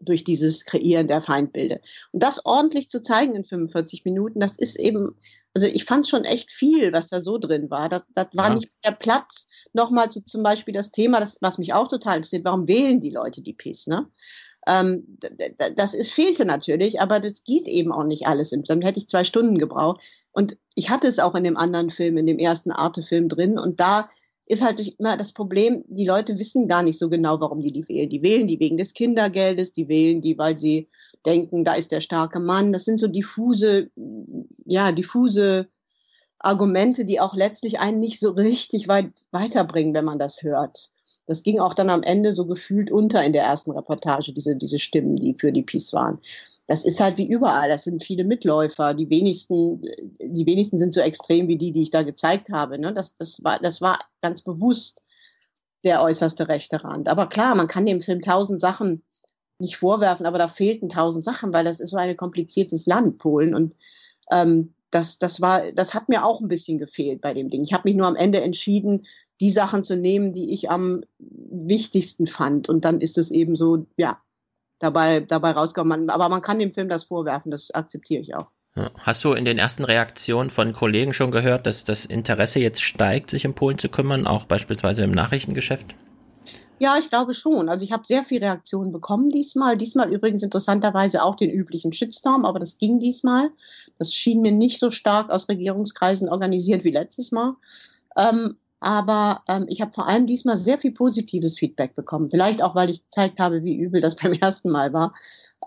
durch 0.00 0.24
dieses 0.24 0.64
Kreieren 0.64 1.08
der 1.08 1.22
Feindbilder. 1.22 1.80
Und 2.12 2.22
das 2.22 2.44
ordentlich 2.44 2.90
zu 2.90 3.02
zeigen 3.02 3.34
in 3.34 3.44
45 3.44 4.04
Minuten, 4.04 4.40
das 4.40 4.58
ist 4.58 4.78
eben, 4.78 5.16
also 5.54 5.66
ich 5.66 5.84
fand 5.84 6.04
es 6.04 6.10
schon 6.10 6.24
echt 6.24 6.52
viel, 6.52 6.92
was 6.92 7.08
da 7.08 7.20
so 7.20 7.38
drin 7.38 7.70
war. 7.70 7.88
Das, 7.88 8.02
das 8.14 8.28
war 8.32 8.48
ja. 8.48 8.54
nicht 8.56 8.70
der 8.84 8.92
Platz, 8.92 9.46
nochmal 9.72 10.10
zu, 10.10 10.24
zum 10.24 10.42
Beispiel 10.42 10.74
das 10.74 10.92
Thema, 10.92 11.20
das, 11.20 11.38
was 11.40 11.58
mich 11.58 11.72
auch 11.72 11.88
total 11.88 12.16
interessiert, 12.16 12.44
warum 12.44 12.68
wählen 12.68 13.00
die 13.00 13.10
Leute 13.10 13.42
die 13.42 13.54
PIS, 13.54 13.86
ne? 13.86 14.06
Ähm, 14.68 15.18
das 15.76 15.94
ist, 15.94 16.10
fehlte 16.10 16.44
natürlich, 16.44 17.00
aber 17.00 17.20
das 17.20 17.44
geht 17.44 17.68
eben 17.68 17.92
auch 17.92 18.02
nicht 18.02 18.26
alles. 18.26 18.50
Dann 18.50 18.82
hätte 18.82 18.98
ich 18.98 19.08
zwei 19.08 19.22
Stunden 19.22 19.58
gebraucht. 19.58 20.00
Und 20.32 20.58
ich 20.74 20.90
hatte 20.90 21.06
es 21.06 21.20
auch 21.20 21.36
in 21.36 21.44
dem 21.44 21.56
anderen 21.56 21.90
Film, 21.90 22.18
in 22.18 22.26
dem 22.26 22.38
ersten 22.38 22.72
Arte-Film 22.72 23.28
drin. 23.28 23.60
Und 23.60 23.78
da 23.78 24.10
ist 24.46 24.62
halt 24.62 24.80
immer 24.98 25.16
das 25.16 25.32
Problem, 25.32 25.84
die 25.88 26.06
Leute 26.06 26.38
wissen 26.38 26.68
gar 26.68 26.82
nicht 26.82 26.98
so 26.98 27.08
genau, 27.08 27.40
warum 27.40 27.60
die 27.60 27.72
die 27.72 27.88
wählen. 27.88 28.08
Die 28.08 28.22
wählen 28.22 28.46
die 28.46 28.60
wegen 28.60 28.76
des 28.76 28.94
Kindergeldes, 28.94 29.72
die 29.72 29.88
wählen 29.88 30.22
die, 30.22 30.38
weil 30.38 30.58
sie 30.58 30.88
denken, 31.24 31.64
da 31.64 31.74
ist 31.74 31.90
der 31.90 32.00
starke 32.00 32.38
Mann. 32.38 32.72
Das 32.72 32.84
sind 32.84 32.98
so 32.98 33.08
diffuse, 33.08 33.90
ja, 34.64 34.92
diffuse 34.92 35.66
Argumente, 36.38 37.04
die 37.04 37.18
auch 37.18 37.34
letztlich 37.34 37.80
einen 37.80 37.98
nicht 37.98 38.20
so 38.20 38.30
richtig 38.30 38.86
weit 38.86 39.10
weiterbringen, 39.32 39.94
wenn 39.94 40.04
man 40.04 40.20
das 40.20 40.42
hört. 40.42 40.90
Das 41.26 41.42
ging 41.42 41.58
auch 41.58 41.74
dann 41.74 41.90
am 41.90 42.04
Ende 42.04 42.32
so 42.32 42.46
gefühlt 42.46 42.92
unter 42.92 43.24
in 43.24 43.32
der 43.32 43.42
ersten 43.42 43.72
Reportage, 43.72 44.32
diese, 44.32 44.54
diese 44.54 44.78
Stimmen, 44.78 45.16
die 45.16 45.34
für 45.34 45.50
die 45.50 45.62
Peace 45.62 45.92
waren 45.92 46.20
das 46.66 46.84
ist 46.84 47.00
halt 47.00 47.16
wie 47.16 47.28
überall. 47.28 47.68
Das 47.68 47.84
sind 47.84 48.02
viele 48.02 48.24
Mitläufer. 48.24 48.94
Die 48.94 49.08
wenigsten, 49.08 49.82
die 50.20 50.46
wenigsten 50.46 50.78
sind 50.78 50.92
so 50.94 51.00
extrem 51.00 51.48
wie 51.48 51.56
die, 51.56 51.72
die 51.72 51.82
ich 51.82 51.90
da 51.90 52.02
gezeigt 52.02 52.50
habe. 52.50 52.78
Ne? 52.78 52.92
Das, 52.92 53.14
das, 53.14 53.42
war, 53.44 53.60
das 53.60 53.80
war 53.80 54.00
ganz 54.20 54.42
bewusst 54.42 55.02
der 55.84 56.02
äußerste 56.02 56.48
rechte 56.48 56.82
Rand. 56.82 57.08
Aber 57.08 57.28
klar, 57.28 57.54
man 57.54 57.68
kann 57.68 57.86
dem 57.86 58.02
Film 58.02 58.20
tausend 58.20 58.60
Sachen 58.60 59.04
nicht 59.58 59.76
vorwerfen, 59.76 60.26
aber 60.26 60.38
da 60.38 60.48
fehlten 60.48 60.88
tausend 60.88 61.24
Sachen, 61.24 61.52
weil 61.52 61.64
das 61.64 61.80
ist 61.80 61.90
so 61.90 61.96
ein 61.96 62.16
kompliziertes 62.16 62.86
Land, 62.86 63.18
Polen. 63.18 63.54
Und 63.54 63.76
ähm, 64.32 64.74
das, 64.90 65.18
das, 65.18 65.40
war, 65.40 65.70
das 65.72 65.94
hat 65.94 66.08
mir 66.08 66.24
auch 66.24 66.40
ein 66.40 66.48
bisschen 66.48 66.78
gefehlt 66.78 67.20
bei 67.20 67.32
dem 67.32 67.48
Ding. 67.48 67.62
Ich 67.62 67.72
habe 67.72 67.88
mich 67.88 67.96
nur 67.96 68.08
am 68.08 68.16
Ende 68.16 68.40
entschieden, 68.40 69.06
die 69.40 69.50
Sachen 69.50 69.84
zu 69.84 69.96
nehmen, 69.96 70.32
die 70.32 70.52
ich 70.52 70.70
am 70.70 71.04
wichtigsten 71.18 72.26
fand. 72.26 72.68
Und 72.68 72.84
dann 72.84 73.00
ist 73.00 73.18
es 73.18 73.30
eben 73.30 73.54
so, 73.54 73.86
ja, 73.96 74.20
dabei, 74.78 75.20
dabei 75.20 75.52
rauskommen. 75.52 76.10
Aber 76.10 76.28
man 76.28 76.42
kann 76.42 76.58
dem 76.58 76.72
Film 76.72 76.88
das 76.88 77.04
vorwerfen, 77.04 77.50
das 77.50 77.70
akzeptiere 77.72 78.22
ich 78.22 78.34
auch. 78.34 78.46
Hast 79.00 79.24
du 79.24 79.32
in 79.32 79.46
den 79.46 79.58
ersten 79.58 79.84
Reaktionen 79.84 80.50
von 80.50 80.74
Kollegen 80.74 81.14
schon 81.14 81.30
gehört, 81.30 81.66
dass 81.66 81.84
das 81.84 82.04
Interesse 82.04 82.58
jetzt 82.58 82.82
steigt, 82.82 83.30
sich 83.30 83.46
um 83.46 83.54
Polen 83.54 83.78
zu 83.78 83.88
kümmern, 83.88 84.26
auch 84.26 84.44
beispielsweise 84.44 85.02
im 85.02 85.12
Nachrichtengeschäft? 85.12 85.94
Ja, 86.78 86.98
ich 86.98 87.08
glaube 87.08 87.32
schon. 87.32 87.70
Also 87.70 87.86
ich 87.86 87.92
habe 87.92 88.06
sehr 88.06 88.24
viel 88.24 88.40
Reaktionen 88.40 88.92
bekommen 88.92 89.30
diesmal. 89.30 89.78
Diesmal 89.78 90.12
übrigens 90.12 90.42
interessanterweise 90.42 91.22
auch 91.22 91.36
den 91.36 91.50
üblichen 91.50 91.94
Shitstorm, 91.94 92.44
aber 92.44 92.58
das 92.58 92.76
ging 92.76 93.00
diesmal. 93.00 93.50
Das 93.98 94.12
schien 94.12 94.42
mir 94.42 94.52
nicht 94.52 94.78
so 94.78 94.90
stark 94.90 95.30
aus 95.30 95.48
Regierungskreisen 95.48 96.28
organisiert 96.28 96.84
wie 96.84 96.90
letztes 96.90 97.32
Mal. 97.32 97.54
Ähm, 98.14 98.56
aber 98.80 99.42
ähm, 99.48 99.66
ich 99.68 99.80
habe 99.80 99.92
vor 99.92 100.06
allem 100.06 100.26
diesmal 100.26 100.56
sehr 100.56 100.78
viel 100.78 100.92
positives 100.92 101.58
Feedback 101.58 101.94
bekommen. 101.96 102.30
Vielleicht 102.30 102.62
auch, 102.62 102.74
weil 102.74 102.90
ich 102.90 103.04
gezeigt 103.04 103.38
habe, 103.38 103.64
wie 103.64 103.76
übel 103.76 104.00
das 104.00 104.16
beim 104.22 104.32
ersten 104.34 104.70
Mal 104.70 104.92
war. 104.92 105.14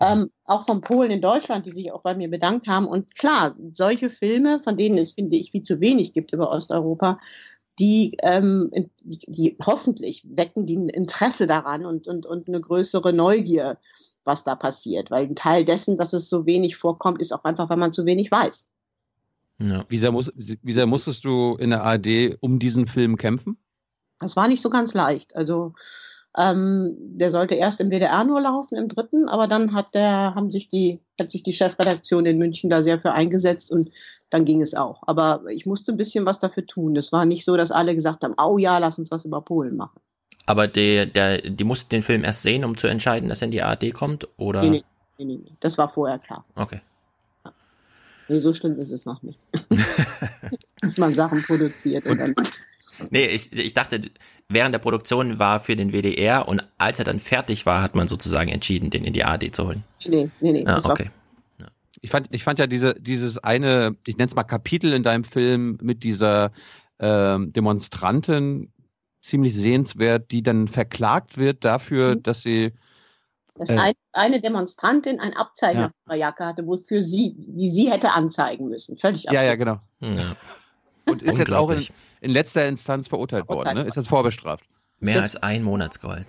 Ähm, 0.00 0.30
auch 0.44 0.64
von 0.64 0.80
Polen 0.80 1.10
in 1.10 1.20
Deutschland, 1.20 1.66
die 1.66 1.72
sich 1.72 1.92
auch 1.92 2.02
bei 2.02 2.14
mir 2.14 2.30
bedankt 2.30 2.66
haben. 2.66 2.86
Und 2.86 3.14
klar, 3.16 3.56
solche 3.72 4.10
Filme, 4.10 4.60
von 4.60 4.76
denen 4.76 4.98
es, 4.98 5.12
finde 5.12 5.36
ich, 5.36 5.50
viel 5.50 5.62
zu 5.62 5.80
wenig 5.80 6.12
gibt 6.12 6.32
über 6.32 6.50
Osteuropa, 6.50 7.18
die, 7.78 8.16
ähm, 8.22 8.70
die, 9.00 9.18
die, 9.26 9.56
hoffentlich 9.64 10.24
wecken 10.28 10.66
die 10.66 10.74
Interesse 10.74 11.46
daran 11.46 11.86
und, 11.86 12.06
und, 12.06 12.26
und 12.26 12.46
eine 12.46 12.60
größere 12.60 13.12
Neugier, 13.12 13.78
was 14.24 14.44
da 14.44 14.54
passiert. 14.54 15.10
Weil 15.10 15.24
ein 15.24 15.34
Teil 15.36 15.64
dessen, 15.64 15.96
dass 15.96 16.12
es 16.12 16.28
so 16.28 16.46
wenig 16.46 16.76
vorkommt, 16.76 17.20
ist 17.20 17.32
auch 17.32 17.44
einfach, 17.44 17.70
weil 17.70 17.78
man 17.78 17.92
zu 17.92 18.06
wenig 18.06 18.30
weiß. 18.30 18.68
Ja. 19.60 19.84
Wie, 19.88 19.98
sehr 19.98 20.12
muss, 20.12 20.32
wie 20.36 20.72
sehr 20.72 20.86
musstest 20.86 21.24
du 21.24 21.56
in 21.56 21.70
der 21.70 21.82
ARD 21.82 22.36
um 22.40 22.58
diesen 22.58 22.86
Film 22.86 23.16
kämpfen? 23.16 23.58
Das 24.20 24.36
war 24.36 24.48
nicht 24.48 24.62
so 24.62 24.70
ganz 24.70 24.94
leicht. 24.94 25.36
Also 25.36 25.74
ähm, 26.36 26.96
der 26.98 27.30
sollte 27.30 27.54
erst 27.54 27.80
im 27.80 27.90
WDR 27.90 28.24
nur 28.24 28.40
laufen, 28.40 28.76
im 28.76 28.88
dritten, 28.88 29.28
aber 29.28 29.48
dann 29.48 29.74
hat 29.74 29.94
der, 29.94 30.34
haben 30.34 30.50
sich 30.50 30.68
die, 30.68 31.00
hat 31.18 31.30
sich 31.30 31.42
die 31.42 31.52
Chefredaktion 31.52 32.24
in 32.26 32.38
München 32.38 32.70
da 32.70 32.82
sehr 32.82 33.00
für 33.00 33.12
eingesetzt 33.12 33.70
und 33.70 33.90
dann 34.30 34.44
ging 34.44 34.62
es 34.62 34.74
auch. 34.74 35.02
Aber 35.06 35.42
ich 35.48 35.66
musste 35.66 35.92
ein 35.92 35.98
bisschen 35.98 36.24
was 36.24 36.38
dafür 36.38 36.64
tun. 36.66 36.96
Es 36.96 37.10
war 37.10 37.24
nicht 37.24 37.44
so, 37.44 37.56
dass 37.56 37.72
alle 37.72 37.94
gesagt 37.94 38.22
haben, 38.22 38.34
oh 38.40 38.58
ja, 38.58 38.78
lass 38.78 38.98
uns 38.98 39.10
was 39.10 39.24
über 39.24 39.40
Polen 39.40 39.76
machen. 39.76 40.00
Aber 40.46 40.68
der, 40.68 41.06
der, 41.06 41.38
die 41.38 41.64
mussten 41.64 41.90
den 41.90 42.02
Film 42.02 42.24
erst 42.24 42.42
sehen, 42.42 42.64
um 42.64 42.76
zu 42.76 42.86
entscheiden, 42.86 43.28
dass 43.28 43.42
er 43.42 43.46
in 43.46 43.52
die 43.52 43.62
ARD 43.62 43.92
kommt? 43.92 44.28
Oder? 44.36 44.62
Nee, 44.62 44.70
nee, 44.70 44.84
nee, 45.18 45.24
nee. 45.24 45.52
Das 45.60 45.78
war 45.78 45.88
vorher 45.88 46.18
klar. 46.18 46.44
Okay. 46.54 46.80
Nee, 48.30 48.40
so 48.40 48.52
schlimm 48.52 48.78
ist 48.78 48.92
es 48.92 49.04
noch 49.04 49.22
nicht. 49.22 49.38
dass 50.80 50.96
man 50.98 51.14
Sachen 51.14 51.42
produziert 51.42 52.06
und 52.06 52.18
dann. 52.18 52.34
Nee, 53.10 53.26
ich, 53.26 53.52
ich 53.52 53.74
dachte, 53.74 54.00
während 54.48 54.74
der 54.74 54.78
Produktion 54.78 55.38
war 55.38 55.60
für 55.60 55.74
den 55.74 55.92
WDR 55.92 56.46
und 56.46 56.60
als 56.78 56.98
er 56.98 57.04
dann 57.04 57.18
fertig 57.18 57.66
war, 57.66 57.82
hat 57.82 57.94
man 57.94 58.08
sozusagen 58.08 58.50
entschieden, 58.50 58.90
den 58.90 59.04
in 59.04 59.12
die 59.12 59.24
ARD 59.24 59.54
zu 59.54 59.66
holen. 59.66 59.84
Nee, 60.06 60.30
nee, 60.40 60.52
nee. 60.52 60.66
Ah, 60.66 60.80
okay 60.84 61.10
ich 62.00 62.10
fand, 62.10 62.28
ich 62.30 62.44
fand 62.44 62.58
ja 62.58 62.66
diese, 62.66 62.94
dieses 62.94 63.38
eine, 63.38 63.96
ich 64.06 64.16
nenne 64.16 64.28
es 64.28 64.34
mal 64.34 64.44
Kapitel 64.44 64.92
in 64.92 65.02
deinem 65.02 65.24
Film 65.24 65.78
mit 65.82 66.02
dieser 66.02 66.52
ähm, 66.98 67.52
Demonstrantin 67.52 68.72
ziemlich 69.20 69.54
sehenswert, 69.54 70.30
die 70.30 70.42
dann 70.42 70.68
verklagt 70.68 71.36
wird 71.36 71.64
dafür, 71.64 72.16
mhm. 72.16 72.22
dass 72.22 72.42
sie 72.42 72.72
dass 73.60 73.68
äh, 73.68 73.76
ein, 73.76 73.92
eine 74.12 74.40
Demonstrantin 74.40 75.20
ein 75.20 75.36
Abzeichen 75.36 75.80
ja. 75.80 75.86
auf 75.86 75.92
ihrer 76.06 76.16
Jacke 76.16 76.46
hatte, 76.46 76.66
wofür 76.66 77.02
sie, 77.02 77.34
die 77.36 77.68
sie 77.68 77.90
hätte 77.90 78.12
anzeigen 78.12 78.68
müssen. 78.68 78.96
Völlig 78.96 79.28
absurd. 79.28 79.34
Ja, 79.34 79.48
ja, 79.48 79.54
genau. 79.54 79.80
Ja. 80.00 80.34
Und 81.04 81.22
ist 81.22 81.36
jetzt 81.36 81.52
auch 81.52 81.68
in, 81.68 81.84
in 82.22 82.30
letzter 82.30 82.66
Instanz 82.66 83.08
verurteilt, 83.08 83.44
verurteilt 83.46 83.76
worden, 83.76 83.84
ne? 83.84 83.88
Ist 83.88 83.98
das 83.98 84.08
vorbestraft? 84.08 84.64
Mehr 84.98 85.22
als 85.22 85.36
ein 85.36 85.62
Monatsgehalt. 85.62 86.26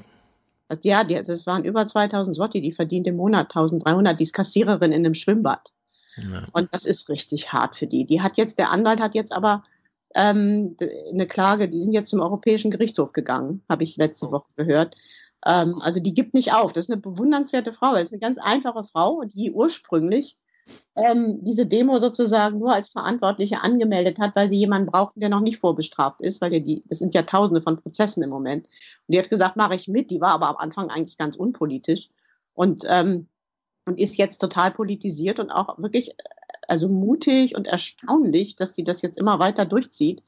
Also 0.67 0.81
ja, 0.83 1.05
die, 1.05 1.15
das 1.15 1.45
waren 1.47 1.63
über 1.63 1.87
2000 1.87 2.35
Swati, 2.35 2.61
die 2.61 2.73
verdient 2.73 3.07
im 3.07 3.15
Monat 3.15 3.55
1300, 3.55 4.19
die 4.19 4.23
ist 4.23 4.33
Kassiererin 4.33 4.91
in 4.91 5.05
einem 5.05 5.13
Schwimmbad. 5.13 5.71
Ja. 6.17 6.43
Und 6.51 6.69
das 6.73 6.85
ist 6.85 7.07
richtig 7.07 7.53
hart 7.53 7.77
für 7.77 7.87
die. 7.87 8.05
Die 8.05 8.21
hat 8.21 8.37
jetzt, 8.37 8.59
der 8.59 8.71
Anwalt 8.71 8.99
hat 8.99 9.15
jetzt 9.15 9.31
aber 9.31 9.63
ähm, 10.15 10.75
eine 11.13 11.27
Klage, 11.27 11.69
die 11.69 11.81
sind 11.81 11.93
jetzt 11.93 12.09
zum 12.09 12.19
Europäischen 12.19 12.71
Gerichtshof 12.71 13.13
gegangen, 13.13 13.63
habe 13.69 13.85
ich 13.85 13.95
letzte 13.95 14.27
oh. 14.27 14.31
Woche 14.31 14.49
gehört. 14.57 14.97
Ähm, 15.45 15.81
also 15.81 15.99
die 15.99 16.13
gibt 16.13 16.33
nicht 16.33 16.53
auf. 16.53 16.73
Das 16.73 16.85
ist 16.85 16.91
eine 16.91 17.01
bewundernswerte 17.01 17.73
Frau. 17.73 17.93
Das 17.93 18.03
ist 18.03 18.13
eine 18.13 18.19
ganz 18.19 18.37
einfache 18.39 18.83
Frau, 18.85 19.23
die 19.25 19.51
ursprünglich 19.51 20.37
ähm, 20.95 21.43
diese 21.43 21.65
Demo 21.65 21.99
sozusagen 21.99 22.59
nur 22.59 22.73
als 22.73 22.89
Verantwortliche 22.89 23.61
angemeldet 23.61 24.19
hat, 24.19 24.35
weil 24.35 24.49
sie 24.49 24.57
jemanden 24.57 24.91
brauchten, 24.91 25.19
der 25.19 25.29
noch 25.29 25.39
nicht 25.39 25.59
vorbestraft 25.59 26.21
ist, 26.21 26.41
weil 26.41 26.61
die, 26.61 26.83
das 26.87 26.99
sind 26.99 27.13
ja 27.13 27.23
tausende 27.23 27.61
von 27.61 27.81
Prozessen 27.81 28.23
im 28.23 28.29
Moment. 28.29 28.67
Und 28.67 29.13
die 29.13 29.19
hat 29.19 29.29
gesagt, 29.29 29.55
mache 29.55 29.75
ich 29.75 29.87
mit. 29.87 30.11
Die 30.11 30.21
war 30.21 30.31
aber 30.31 30.49
am 30.49 30.57
Anfang 30.57 30.89
eigentlich 30.89 31.17
ganz 31.17 31.35
unpolitisch 31.35 32.09
und, 32.53 32.83
ähm, 32.87 33.27
und 33.85 33.99
ist 33.99 34.17
jetzt 34.17 34.37
total 34.37 34.71
politisiert 34.71 35.39
und 35.39 35.49
auch 35.49 35.77
wirklich 35.79 36.15
also 36.67 36.87
mutig 36.87 37.55
und 37.55 37.67
erstaunlich, 37.67 38.55
dass 38.55 38.75
sie 38.75 38.83
das 38.83 39.01
jetzt 39.01 39.17
immer 39.17 39.39
weiter 39.39 39.65
durchzieht. 39.65 40.23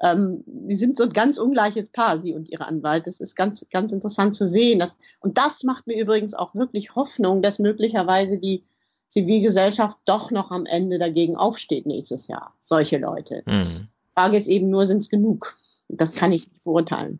Ähm, 0.00 0.44
die 0.46 0.76
sind 0.76 0.96
so 0.96 1.04
ein 1.04 1.12
ganz 1.12 1.38
ungleiches 1.38 1.90
Paar, 1.90 2.20
sie 2.20 2.34
und 2.34 2.48
ihre 2.48 2.66
Anwalt. 2.66 3.06
Das 3.06 3.20
ist 3.20 3.34
ganz, 3.34 3.64
ganz 3.70 3.92
interessant 3.92 4.36
zu 4.36 4.48
sehen. 4.48 4.78
Dass, 4.78 4.96
und 5.20 5.38
das 5.38 5.64
macht 5.64 5.86
mir 5.86 6.00
übrigens 6.00 6.34
auch 6.34 6.54
wirklich 6.54 6.94
Hoffnung, 6.94 7.42
dass 7.42 7.58
möglicherweise 7.58 8.38
die 8.38 8.64
Zivilgesellschaft 9.08 9.96
doch 10.04 10.30
noch 10.30 10.50
am 10.50 10.66
Ende 10.66 10.98
dagegen 10.98 11.36
aufsteht 11.36 11.86
nächstes 11.86 12.28
Jahr. 12.28 12.54
Solche 12.62 12.98
Leute. 12.98 13.42
Mhm. 13.46 13.88
Frage 14.14 14.36
ist 14.36 14.48
eben 14.48 14.70
nur, 14.70 14.86
sind 14.86 14.98
es 14.98 15.08
genug? 15.08 15.56
Das 15.88 16.14
kann 16.14 16.32
ich 16.32 16.48
nicht 16.48 16.64
beurteilen. 16.64 17.18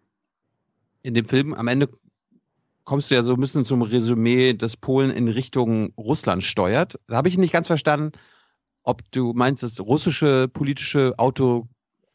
In 1.03 1.15
dem 1.15 1.25
Film 1.25 1.55
am 1.55 1.69
Ende 1.69 1.89
kommst 2.85 3.11
du 3.11 3.15
ja 3.15 3.23
so 3.23 3.35
ein 3.35 3.41
bisschen 3.41 3.65
zum 3.65 3.83
Resümee, 3.83 4.53
dass 4.53 4.77
Polen 4.77 5.11
in 5.11 5.29
Richtung 5.29 5.93
Russland 5.97 6.45
steuert. 6.45 6.99
Da 7.07 7.17
habe 7.17 7.29
ich 7.29 7.39
nicht 7.39 7.53
ganz 7.53 7.67
verstanden, 7.67 8.13
ob 8.83 9.03
du 9.13 9.33
meinst, 9.35 9.63
das 9.63 9.81
russische 9.81 10.49
politische 10.49 11.15
Auto, 11.19 11.69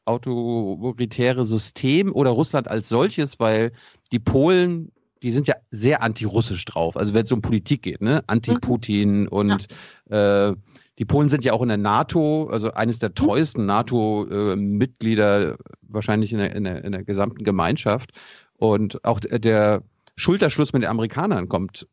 autoritäre 0.06 1.46
System 1.46 2.12
oder 2.12 2.32
Russland 2.32 2.68
als 2.68 2.90
solches, 2.90 3.40
weil 3.40 3.72
die 4.12 4.20
Polen 4.20 4.92
die 5.24 5.32
sind 5.32 5.48
ja 5.48 5.56
sehr 5.72 6.04
anti-russisch 6.04 6.66
drauf. 6.66 6.98
Also 6.98 7.14
wenn 7.14 7.24
es 7.24 7.32
um 7.32 7.42
Politik 7.42 7.82
geht, 7.82 8.02
ne? 8.02 8.24
Anti-Putin 8.28 9.22
mhm. 9.22 9.28
und 9.30 9.68
ja. 10.10 10.50
äh, 10.50 10.56
die 11.00 11.06
Polen 11.06 11.30
sind 11.30 11.46
ja 11.46 11.54
auch 11.54 11.62
in 11.62 11.70
der 11.70 11.78
NATO, 11.78 12.48
also 12.48 12.74
eines 12.74 13.00
der 13.00 13.10
mhm. 13.10 13.16
treuesten 13.16 13.66
NATO-Mitglieder 13.66 15.54
äh, 15.54 15.58
wahrscheinlich 15.82 16.34
in 16.34 16.40
der, 16.40 16.54
in, 16.56 16.66
der, 16.66 16.84
in 16.84 16.92
der 16.92 17.04
gesamten 17.04 17.46
Gemeinschaft. 17.46 18.12
Und 18.58 19.04
auch 19.06 19.22
der 19.22 19.84
Schulterschluss 20.18 20.74
mit 20.74 20.84
den 20.84 20.90
Amerikanern 20.90 21.48
kommt 21.48 21.88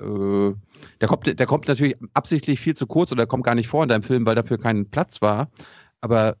äh, 0.00 0.52
der 1.00 1.08
kommt, 1.08 1.38
der 1.38 1.46
kommt 1.46 1.66
natürlich 1.66 1.96
absichtlich 2.14 2.60
viel 2.60 2.74
zu 2.74 2.86
kurz 2.86 3.10
oder 3.10 3.26
kommt 3.26 3.44
gar 3.44 3.56
nicht 3.56 3.68
vor 3.68 3.82
in 3.82 3.88
deinem 3.88 4.04
Film, 4.04 4.24
weil 4.24 4.36
dafür 4.36 4.58
kein 4.58 4.88
Platz 4.88 5.20
war. 5.20 5.50
Aber 6.00 6.36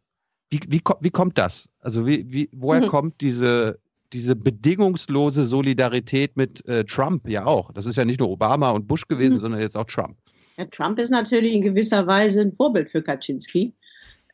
wie, 0.52 0.60
wie, 0.68 0.82
wie 1.00 1.10
kommt 1.10 1.38
das? 1.38 1.68
Also 1.80 2.06
wie, 2.06 2.30
wie, 2.30 2.50
woher 2.52 2.82
mhm. 2.82 2.88
kommt 2.88 3.20
diese 3.20 3.78
diese 4.12 4.36
bedingungslose 4.36 5.44
Solidarität 5.44 6.36
mit 6.36 6.66
äh, 6.66 6.84
Trump 6.84 7.26
ja 7.26 7.46
auch. 7.46 7.72
Das 7.72 7.86
ist 7.86 7.96
ja 7.96 8.04
nicht 8.04 8.20
nur 8.20 8.28
Obama 8.28 8.70
und 8.70 8.86
Bush 8.86 9.08
gewesen, 9.08 9.36
mhm. 9.36 9.40
sondern 9.40 9.60
jetzt 9.62 9.74
auch 9.74 9.86
Trump. 9.86 10.18
Ja, 10.58 10.66
Trump 10.66 10.98
ist 10.98 11.08
natürlich 11.08 11.54
in 11.54 11.62
gewisser 11.62 12.06
Weise 12.06 12.42
ein 12.42 12.52
Vorbild 12.52 12.90
für 12.90 13.00
Kaczynski, 13.00 13.72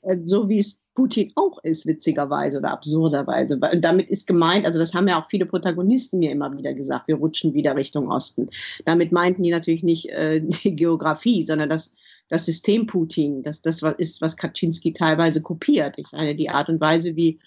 äh, 0.03 0.17
so 0.27 0.49
wie 0.49 0.59
es 0.59 0.81
Putin 0.97 1.31
auch 1.37 1.63
ist, 1.63 1.87
witzigerweise 1.87 2.59
oder 2.59 2.73
absurderweise. 2.73 3.55
Und 3.55 3.85
damit 3.85 4.11
ist 4.11 4.27
gemeint, 4.27 4.67
also 4.67 4.81
das 4.81 4.95
haben 4.95 5.07
ja 5.07 5.21
auch 5.21 5.29
viele 5.29 5.47
Protagonisten 5.47 6.19
mir 6.19 6.33
immer 6.33 6.57
wieder 6.59 6.75
gesagt, 6.75 7.07
wir 7.07 7.15
rutschen 7.15 7.55
wieder 7.55 7.77
Richtung 7.77 8.11
Osten. 8.11 8.49
Damit 8.85 9.13
meinten 9.13 9.45
die 9.45 9.53
natürlich 9.53 9.85
nicht 9.85 10.09
äh, 10.09 10.41
die 10.45 10.75
Geografie, 10.75 11.45
sondern 11.45 11.69
das, 11.69 11.95
das 12.29 12.47
System 12.47 12.87
Putin. 12.87 13.43
Das, 13.43 13.63
das 13.63 13.83
ist, 13.99 14.21
was 14.21 14.37
Kaczynski 14.37 14.93
teilweise 14.93 15.43
kopiert. 15.43 15.99
Ich 15.99 16.07
meine, 16.13 16.35
die 16.35 16.51
Art 16.51 16.69
und 16.69 16.81
Weise, 16.81 17.17
wie 17.17 17.39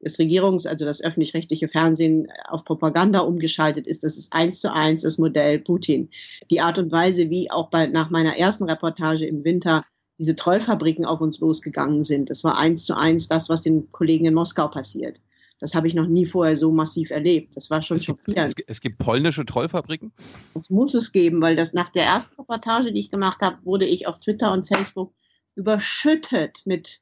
des 0.00 0.18
Regierungs-, 0.18 0.66
also 0.66 0.84
das 0.84 1.02
öffentlich-rechtliche 1.02 1.68
Fernsehen 1.68 2.28
auf 2.48 2.64
Propaganda 2.64 3.20
umgeschaltet 3.20 3.86
ist. 3.86 4.04
Das 4.04 4.16
ist 4.16 4.32
eins 4.32 4.60
zu 4.60 4.72
eins 4.72 5.02
das 5.02 5.18
Modell 5.18 5.58
Putin. 5.58 6.08
Die 6.50 6.60
Art 6.60 6.78
und 6.78 6.92
Weise, 6.92 7.30
wie 7.30 7.50
auch 7.50 7.70
bei, 7.70 7.86
nach 7.86 8.10
meiner 8.10 8.36
ersten 8.36 8.64
Reportage 8.64 9.26
im 9.26 9.44
Winter 9.44 9.82
diese 10.18 10.36
Trollfabriken 10.36 11.04
auf 11.04 11.20
uns 11.20 11.38
losgegangen 11.38 12.02
sind, 12.04 12.30
das 12.30 12.42
war 12.42 12.58
eins 12.58 12.84
zu 12.84 12.96
eins 12.96 13.28
das, 13.28 13.48
was 13.48 13.62
den 13.62 13.90
Kollegen 13.92 14.26
in 14.26 14.34
Moskau 14.34 14.68
passiert. 14.68 15.20
Das 15.60 15.74
habe 15.74 15.88
ich 15.88 15.94
noch 15.94 16.06
nie 16.06 16.26
vorher 16.26 16.56
so 16.56 16.70
massiv 16.70 17.10
erlebt. 17.10 17.56
Das 17.56 17.68
war 17.70 17.82
schon 17.82 17.96
es 17.96 18.04
schockierend. 18.04 18.54
Gibt, 18.54 18.70
es 18.70 18.80
gibt 18.80 18.98
polnische 18.98 19.44
Trollfabriken? 19.44 20.12
Das 20.54 20.70
muss 20.70 20.94
es 20.94 21.12
geben, 21.12 21.40
weil 21.40 21.56
das 21.56 21.72
nach 21.72 21.90
der 21.90 22.04
ersten 22.04 22.40
Reportage, 22.40 22.92
die 22.92 23.00
ich 23.00 23.10
gemacht 23.10 23.40
habe, 23.40 23.58
wurde 23.64 23.86
ich 23.86 24.06
auf 24.06 24.18
Twitter 24.18 24.52
und 24.52 24.68
Facebook 24.68 25.12
überschüttet 25.56 26.62
mit 26.64 27.00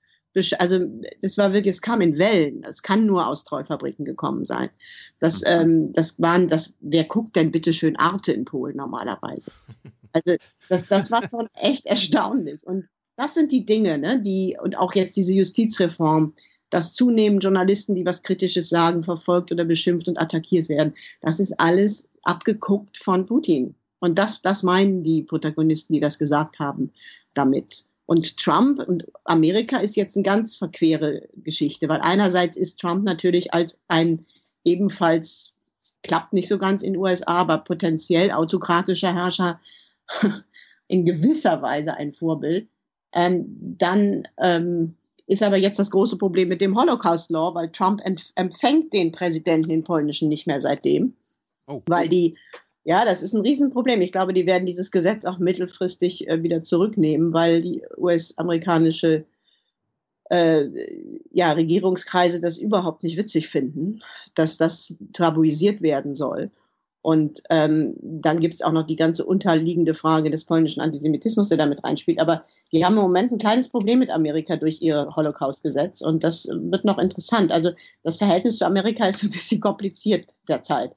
also 0.59 0.81
das 1.23 1.39
war 1.39 1.53
wirklich, 1.53 1.77
es 1.77 1.81
kam 1.81 2.01
in 2.03 2.19
Wellen. 2.19 2.63
Es 2.65 2.83
kann 2.83 3.07
nur 3.07 3.27
aus 3.27 3.45
Treufabriken 3.45 4.05
gekommen 4.05 4.45
sein. 4.45 4.69
Das, 5.19 5.43
ähm, 5.47 5.95
das 5.95 6.21
waren, 6.21 6.47
das, 6.49 6.75
wer 6.81 7.05
guckt 7.05 7.37
denn 7.37 7.51
bitte 7.51 7.73
schön 7.73 7.97
Arte 7.97 8.33
in 8.33 8.45
Polen 8.45 8.77
normalerweise? 8.77 9.51
Also 10.13 10.37
das, 10.71 10.87
das 10.87 11.11
war 11.11 11.29
schon 11.29 11.47
echt 11.53 11.85
erstaunlich. 11.85 12.67
Und 12.67 12.89
das 13.17 13.35
sind 13.35 13.53
die 13.53 13.67
Dinge, 13.67 13.99
ne, 13.99 14.19
die, 14.19 14.57
und 14.59 14.75
auch 14.79 14.95
jetzt 14.95 15.15
diese 15.15 15.35
Justizreform, 15.35 16.33
dass 16.71 16.93
zunehmend 16.93 17.45
Journalisten, 17.45 17.95
die 17.95 18.05
was 18.05 18.23
Kritisches 18.23 18.69
sagen, 18.69 19.05
verfolgt 19.05 19.53
oder 19.53 19.65
beschimpft 19.65 20.09
und 20.09 20.21
attackiert 20.21 20.69
werden. 20.69 20.95
Das 21.21 21.41
ist 21.41 21.59
alles 21.61 22.09
abgeguckt 22.23 22.97
von 22.99 23.27
Putin. 23.27 23.75
Und 24.01 24.19
das, 24.19 24.43
das 24.43 24.63
meinen 24.63 25.03
die 25.03 25.23
Protagonisten, 25.23 25.95
die 25.95 26.01
das 26.01 26.19
gesagt 26.19 26.59
haben, 26.59 26.93
damit. 27.35 27.85
Und 28.07 28.37
Trump 28.37 28.79
und 28.87 29.05
Amerika 29.25 29.79
ist 29.79 29.97
jetzt 29.97 30.17
eine 30.17 30.23
ganz 30.23 30.57
verquere 30.57 31.29
Geschichte, 31.37 31.89
weil 31.89 32.01
einerseits 32.01 32.57
ist 32.57 32.79
Trump 32.81 33.05
natürlich 33.05 33.53
als 33.53 33.81
ein 33.89 34.27
ebenfalls 34.65 35.55
klappt 36.03 36.33
nicht 36.33 36.49
so 36.49 36.59
ganz 36.59 36.83
in 36.83 36.93
den 36.93 37.03
USA, 37.03 37.39
aber 37.39 37.59
potenziell 37.59 38.31
autokratischer 38.31 39.15
Herrscher 39.15 39.61
in 40.89 41.05
gewisser 41.05 41.63
Weise 41.63 41.95
ein 41.95 42.13
Vorbild. 42.13 42.69
Ähm, 43.13 43.77
dann 43.79 44.29
ähm, 44.39 44.97
ist 45.27 45.43
aber 45.43 45.57
jetzt 45.57 45.79
das 45.79 45.91
große 45.91 46.19
Problem 46.19 46.49
mit 46.49 46.61
dem 46.61 46.79
Holocaust 46.79 47.31
Law, 47.31 47.55
weil 47.55 47.71
Trump 47.71 48.01
empfängt 48.35 48.93
den 48.93 49.13
Präsidenten, 49.13 49.69
den 49.69 49.85
polnischen, 49.85 50.29
nicht 50.29 50.47
mehr 50.47 50.61
seitdem. 50.61 51.15
Oh. 51.67 51.83
Weil 51.87 52.09
die, 52.09 52.37
ja, 52.85 53.05
das 53.05 53.23
ist 53.23 53.35
ein 53.35 53.43
Riesenproblem. 53.43 54.01
Ich 54.03 54.13
glaube, 54.13 54.33
die 54.33 54.47
werden 54.47 54.67
dieses 54.67 54.91
Gesetz 54.91 55.25
auch 55.25 55.39
mittelfristig 55.39 56.29
äh, 56.29 56.43
wieder 56.43 56.63
zurücknehmen, 56.63 57.33
weil 57.33 57.63
die 57.63 57.83
US-amerikanische 57.97 59.25
äh, 60.31 60.69
ja, 61.33 61.53
Regierungskreise 61.53 62.41
das 62.41 62.59
überhaupt 62.59 63.03
nicht 63.03 63.17
witzig 63.17 63.49
finden, 63.49 64.03
dass 64.35 64.59
das 64.59 64.97
tabuisiert 65.13 65.83
werden 65.83 66.15
soll. 66.15 66.51
Und 67.07 67.41
ähm, 67.51 67.95
dann 68.01 68.41
gibt 68.41 68.55
es 68.55 68.63
auch 68.63 68.73
noch 68.73 68.85
die 68.85 68.97
ganze 68.97 69.25
unterliegende 69.25 69.95
Frage 69.95 70.29
des 70.29 70.45
polnischen 70.45 70.81
Antisemitismus, 70.81 71.51
der 71.51 71.57
damit 71.57 71.85
reinspielt. 71.85 72.19
Aber 72.19 72.43
die 72.73 72.85
haben 72.85 72.97
im 72.97 73.03
Moment 73.03 73.31
ein 73.31 73.39
kleines 73.39 73.69
Problem 73.69 74.01
mit 74.01 74.11
Amerika 74.11 74.57
durch 74.57 74.83
ihr 74.83 75.15
Holocaust-Gesetz. 75.15 76.01
Und 76.01 76.25
das 76.25 76.49
wird 76.51 76.85
noch 76.85 76.99
interessant. 76.99 77.53
Also 77.53 77.71
das 78.03 78.17
Verhältnis 78.17 78.59
zu 78.59 78.67
Amerika 78.67 79.07
ist 79.07 79.23
ein 79.23 79.31
bisschen 79.31 79.61
kompliziert 79.61 80.35
derzeit. 80.49 80.95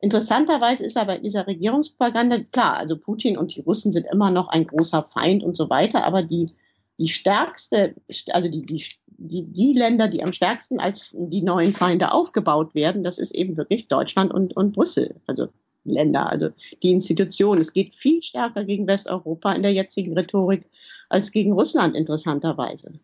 Interessanterweise 0.00 0.84
ist 0.84 0.96
aber 0.96 1.18
dieser 1.18 1.46
Regierungspropaganda 1.46 2.38
klar, 2.50 2.76
also 2.76 2.96
Putin 2.96 3.38
und 3.38 3.54
die 3.54 3.60
Russen 3.60 3.92
sind 3.92 4.08
immer 4.10 4.32
noch 4.32 4.48
ein 4.48 4.66
großer 4.66 5.04
Feind 5.04 5.44
und 5.44 5.56
so 5.56 5.70
weiter, 5.70 6.02
aber 6.02 6.24
die, 6.24 6.50
die 6.98 7.06
stärkste, 7.06 7.94
also 8.32 8.48
die, 8.48 8.66
die, 8.66 8.84
die, 9.18 9.44
die 9.44 9.72
Länder, 9.72 10.08
die 10.08 10.22
am 10.22 10.32
stärksten 10.32 10.80
als 10.80 11.10
die 11.12 11.42
neuen 11.42 11.74
Feinde 11.74 12.12
aufgebaut 12.12 12.74
werden, 12.74 13.02
das 13.02 13.18
ist 13.18 13.34
eben 13.34 13.56
wirklich 13.56 13.88
Deutschland 13.88 14.32
und, 14.32 14.56
und 14.56 14.72
Brüssel. 14.72 15.16
Also 15.26 15.48
Länder, 15.84 16.30
also 16.30 16.48
die 16.82 16.90
Institutionen. 16.90 17.60
Es 17.60 17.72
geht 17.72 17.94
viel 17.94 18.22
stärker 18.22 18.64
gegen 18.64 18.86
Westeuropa 18.86 19.52
in 19.52 19.62
der 19.62 19.72
jetzigen 19.72 20.16
Rhetorik 20.16 20.64
als 21.08 21.30
gegen 21.30 21.52
Russland, 21.52 21.96
interessanterweise. 21.96 22.98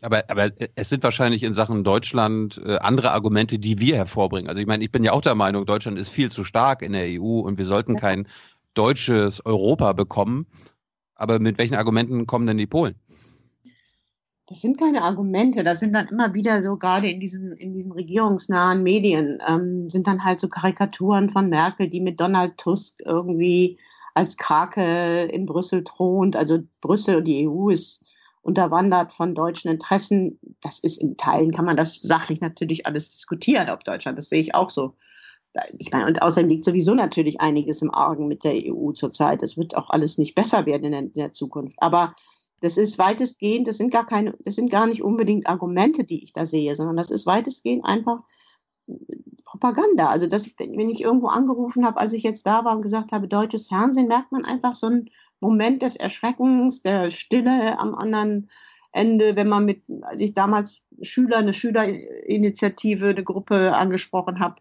Aber, 0.00 0.24
aber 0.28 0.50
es 0.76 0.88
sind 0.88 1.02
wahrscheinlich 1.02 1.42
in 1.42 1.54
Sachen 1.54 1.82
Deutschland 1.82 2.60
äh, 2.64 2.76
andere 2.78 3.12
Argumente, 3.12 3.58
die 3.58 3.80
wir 3.80 3.96
hervorbringen. 3.96 4.48
Also 4.48 4.60
ich 4.60 4.66
meine, 4.66 4.84
ich 4.84 4.92
bin 4.92 5.02
ja 5.02 5.12
auch 5.12 5.22
der 5.22 5.34
Meinung, 5.34 5.66
Deutschland 5.66 5.98
ist 5.98 6.08
viel 6.08 6.30
zu 6.30 6.44
stark 6.44 6.82
in 6.82 6.92
der 6.92 7.06
EU 7.20 7.40
und 7.40 7.58
wir 7.58 7.66
sollten 7.66 7.94
ja. 7.94 8.00
kein 8.00 8.28
deutsches 8.74 9.44
Europa 9.44 9.92
bekommen. 9.92 10.46
Aber 11.16 11.40
mit 11.40 11.58
welchen 11.58 11.74
Argumenten 11.74 12.26
kommen 12.26 12.46
denn 12.46 12.58
die 12.58 12.68
Polen? 12.68 12.94
Das 14.48 14.62
sind 14.62 14.78
keine 14.78 15.02
Argumente, 15.02 15.62
das 15.62 15.80
sind 15.80 15.94
dann 15.94 16.08
immer 16.08 16.32
wieder 16.32 16.62
so, 16.62 16.78
gerade 16.78 17.10
in 17.10 17.20
diesen, 17.20 17.52
in 17.52 17.74
diesen 17.74 17.92
regierungsnahen 17.92 18.82
Medien, 18.82 19.42
ähm, 19.46 19.90
sind 19.90 20.06
dann 20.06 20.24
halt 20.24 20.40
so 20.40 20.48
Karikaturen 20.48 21.28
von 21.28 21.50
Merkel, 21.50 21.90
die 21.90 22.00
mit 22.00 22.18
Donald 22.18 22.56
Tusk 22.56 22.98
irgendwie 23.04 23.78
als 24.14 24.38
Krake 24.38 25.24
in 25.24 25.44
Brüssel 25.44 25.84
thront. 25.84 26.34
Also 26.34 26.60
Brüssel 26.80 27.16
und 27.16 27.24
die 27.24 27.46
EU 27.46 27.68
ist 27.68 28.02
unterwandert 28.40 29.12
von 29.12 29.34
deutschen 29.34 29.70
Interessen. 29.70 30.40
Das 30.62 30.78
ist 30.78 30.96
in 30.96 31.18
Teilen, 31.18 31.52
kann 31.52 31.66
man 31.66 31.76
das 31.76 31.96
sachlich 31.96 32.40
natürlich 32.40 32.86
alles 32.86 33.10
diskutieren 33.10 33.68
auf 33.68 33.80
Deutschland, 33.80 34.16
das 34.16 34.30
sehe 34.30 34.40
ich 34.40 34.54
auch 34.54 34.70
so. 34.70 34.94
Ich 35.76 35.92
meine, 35.92 36.06
und 36.06 36.22
außerdem 36.22 36.48
liegt 36.48 36.64
sowieso 36.64 36.94
natürlich 36.94 37.40
einiges 37.42 37.82
im 37.82 37.92
Argen 37.92 38.28
mit 38.28 38.44
der 38.44 38.54
EU 38.54 38.92
zurzeit. 38.92 39.42
Das 39.42 39.58
wird 39.58 39.76
auch 39.76 39.90
alles 39.90 40.16
nicht 40.16 40.34
besser 40.34 40.64
werden 40.64 40.84
in 40.84 40.92
der, 40.92 41.00
in 41.00 41.12
der 41.14 41.32
Zukunft. 41.32 41.76
Aber 41.78 42.14
das 42.60 42.76
ist 42.76 42.98
weitestgehend, 42.98 43.68
das 43.68 43.76
sind 43.76 43.90
gar 43.90 44.06
keine, 44.06 44.34
das 44.44 44.56
sind 44.56 44.70
gar 44.70 44.86
nicht 44.86 45.02
unbedingt 45.02 45.46
Argumente, 45.48 46.04
die 46.04 46.22
ich 46.22 46.32
da 46.32 46.46
sehe, 46.46 46.74
sondern 46.74 46.96
das 46.96 47.10
ist 47.10 47.26
weitestgehend 47.26 47.84
einfach 47.84 48.20
äh, 48.88 48.94
Propaganda. 49.44 50.08
Also 50.08 50.26
das, 50.26 50.48
wenn 50.58 50.90
ich 50.90 51.02
irgendwo 51.02 51.28
angerufen 51.28 51.86
habe, 51.86 51.98
als 51.98 52.12
ich 52.12 52.22
jetzt 52.22 52.46
da 52.46 52.64
war 52.64 52.74
und 52.74 52.82
gesagt 52.82 53.12
habe, 53.12 53.28
deutsches 53.28 53.68
Fernsehen, 53.68 54.08
merkt 54.08 54.32
man 54.32 54.44
einfach 54.44 54.74
so 54.74 54.86
einen 54.86 55.10
Moment 55.40 55.82
des 55.82 55.96
Erschreckens, 55.96 56.82
der 56.82 57.10
Stille 57.10 57.78
am 57.78 57.94
anderen 57.94 58.50
Ende, 58.92 59.36
wenn 59.36 59.48
man 59.48 59.64
mit, 59.64 59.82
als 60.02 60.20
ich 60.20 60.34
damals 60.34 60.84
Schüler, 61.02 61.38
eine 61.38 61.52
Schülerinitiative, 61.52 63.08
eine 63.08 63.22
Gruppe 63.22 63.76
angesprochen 63.76 64.40
habe, 64.40 64.56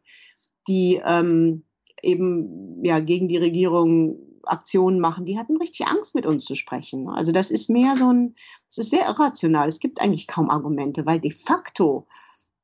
die 0.68 1.02
ähm, 1.04 1.64
eben 2.04 2.84
ja 2.84 3.00
gegen 3.00 3.28
die 3.28 3.38
Regierung 3.38 4.20
Aktionen 4.50 5.00
machen, 5.00 5.26
die 5.26 5.38
hatten 5.38 5.58
richtig 5.58 5.88
Angst, 5.88 6.16
mit 6.16 6.26
uns 6.26 6.46
zu 6.46 6.56
sprechen. 6.56 7.10
Also 7.10 7.32
das 7.32 7.52
ist 7.52 7.70
mehr 7.70 7.96
so 7.96 8.12
ein, 8.12 8.36
es 8.70 8.78
ist 8.80 8.90
sehr 8.90 9.08
irrational. 9.08 9.68
Es 9.68 9.80
gibt 9.80 10.02
eigentlich 10.02 10.28
kaum 10.28 10.50
Argumente, 10.50 11.06
weil 11.06 11.20
de 11.20 11.32
facto 11.32 12.08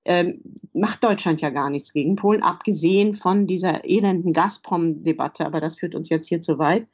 ähm, 0.06 0.42
macht 0.74 1.04
Deutschland 1.04 1.42
ja 1.42 1.50
gar 1.50 1.70
nichts 1.70 1.94
gegen 1.94 2.16
Polen, 2.16 2.44
abgesehen 2.44 3.14
von 3.14 3.48
dieser 3.48 3.86
elenden 3.86 4.34
Gazprom-Debatte, 4.34 5.46
aber 5.46 5.62
das 5.62 5.78
führt 5.78 5.96
uns 5.96 6.10
jetzt 6.10 6.28
hier 6.28 6.42
zu 6.42 6.58
weit, 6.58 6.88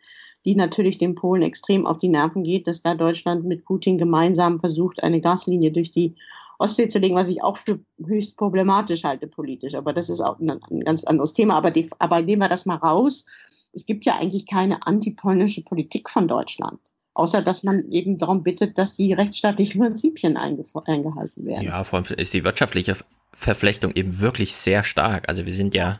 die 0.46 0.56
natürlich 0.56 0.98
den 0.98 1.16
Polen 1.16 1.42
extrem 1.42 1.86
auf 1.86 1.98
die 1.98 2.08
Nerven 2.08 2.44
geht, 2.44 2.68
dass 2.68 2.82
da 2.82 2.94
Deutschland 2.96 3.46
mit 3.46 3.66
Putin 3.66 3.98
gemeinsam 3.98 4.60
versucht, 4.60 5.04
eine 5.04 5.22
Gaslinie 5.22 5.72
durch 5.72 5.92
die 5.92 6.16
Ostsee 6.60 6.88
zu 6.88 7.00
legen, 7.00 7.16
was 7.16 7.30
ich 7.30 7.42
auch 7.42 7.58
für 7.58 7.80
höchst 8.06 8.38
problematisch 8.38 9.04
halte 9.04 9.28
politisch. 9.28 9.74
Aber 9.74 9.94
das 9.94 10.10
ist 10.10 10.22
auch 10.22 10.40
ein, 10.40 10.52
ein 10.52 10.82
ganz 10.82 11.04
anderes 11.04 11.34
Thema. 11.34 11.56
Aber, 11.56 11.72
die, 11.72 11.90
aber 11.98 12.22
nehmen 12.22 12.42
wir 12.42 12.50
das 12.50 12.68
mal 12.68 12.76
raus 12.76 13.26
es 13.74 13.86
gibt 13.86 14.06
ja 14.06 14.16
eigentlich 14.16 14.48
keine 14.48 14.86
antipolnische 14.86 15.64
Politik 15.64 16.10
von 16.10 16.28
Deutschland. 16.28 16.80
Außer 17.14 17.42
dass 17.42 17.64
man 17.64 17.92
eben 17.92 18.18
darum 18.18 18.44
bittet, 18.44 18.78
dass 18.78 18.94
die 18.94 19.14
rechtsstaatlichen 19.14 19.82
Prinzipien 19.82 20.38
eingehalten 20.38 21.46
werden. 21.46 21.64
Ja, 21.64 21.84
vor 21.84 22.00
allem 22.00 22.06
ist 22.18 22.34
die 22.34 22.46
wirtschaftliche 22.46 22.96
Verflechtung 23.34 23.94
eben 23.94 24.20
wirklich 24.20 24.56
sehr 24.56 24.84
stark. 24.84 25.28
Also 25.28 25.46
wir 25.46 25.52
sind 25.52 25.74
ja 25.74 26.00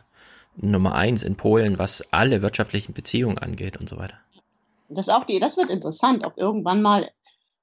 Nummer 0.56 0.94
eins 0.94 1.22
in 1.22 1.36
Polen, 1.36 1.78
was 1.78 2.02
alle 2.12 2.42
wirtschaftlichen 2.42 2.94
Beziehungen 2.94 3.38
angeht 3.38 3.76
und 3.76 3.88
so 3.88 3.98
weiter. 3.98 4.14
Das, 4.88 5.08
auch 5.08 5.24
die, 5.24 5.38
das 5.38 5.56
wird 5.56 5.70
interessant, 5.70 6.24
ob 6.24 6.36
irgendwann 6.38 6.82
mal 6.82 7.10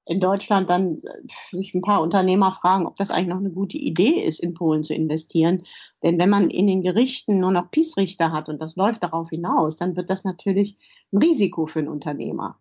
in 0.08 0.20
Deutschland 0.20 0.70
dann 0.70 1.02
äh, 1.02 1.56
sich 1.56 1.74
ein 1.74 1.82
paar 1.82 2.00
Unternehmer 2.00 2.50
fragen, 2.50 2.86
ob 2.86 2.96
das 2.96 3.10
eigentlich 3.10 3.28
noch 3.28 3.36
eine 3.36 3.50
gute 3.50 3.76
Idee 3.76 4.22
ist, 4.26 4.40
in 4.40 4.54
Polen 4.54 4.82
zu 4.82 4.94
investieren. 4.94 5.62
Denn 6.02 6.18
wenn 6.18 6.30
man 6.30 6.48
in 6.48 6.66
den 6.66 6.82
Gerichten 6.82 7.38
nur 7.40 7.52
noch 7.52 7.70
Peace-Richter 7.70 8.32
hat 8.32 8.48
und 8.48 8.60
das 8.60 8.76
läuft 8.76 9.02
darauf 9.02 9.28
hinaus, 9.28 9.76
dann 9.76 9.96
wird 9.96 10.08
das 10.08 10.24
natürlich 10.24 10.76
ein 11.12 11.18
Risiko 11.18 11.66
für 11.66 11.80
einen 11.80 11.88
Unternehmer, 11.88 12.58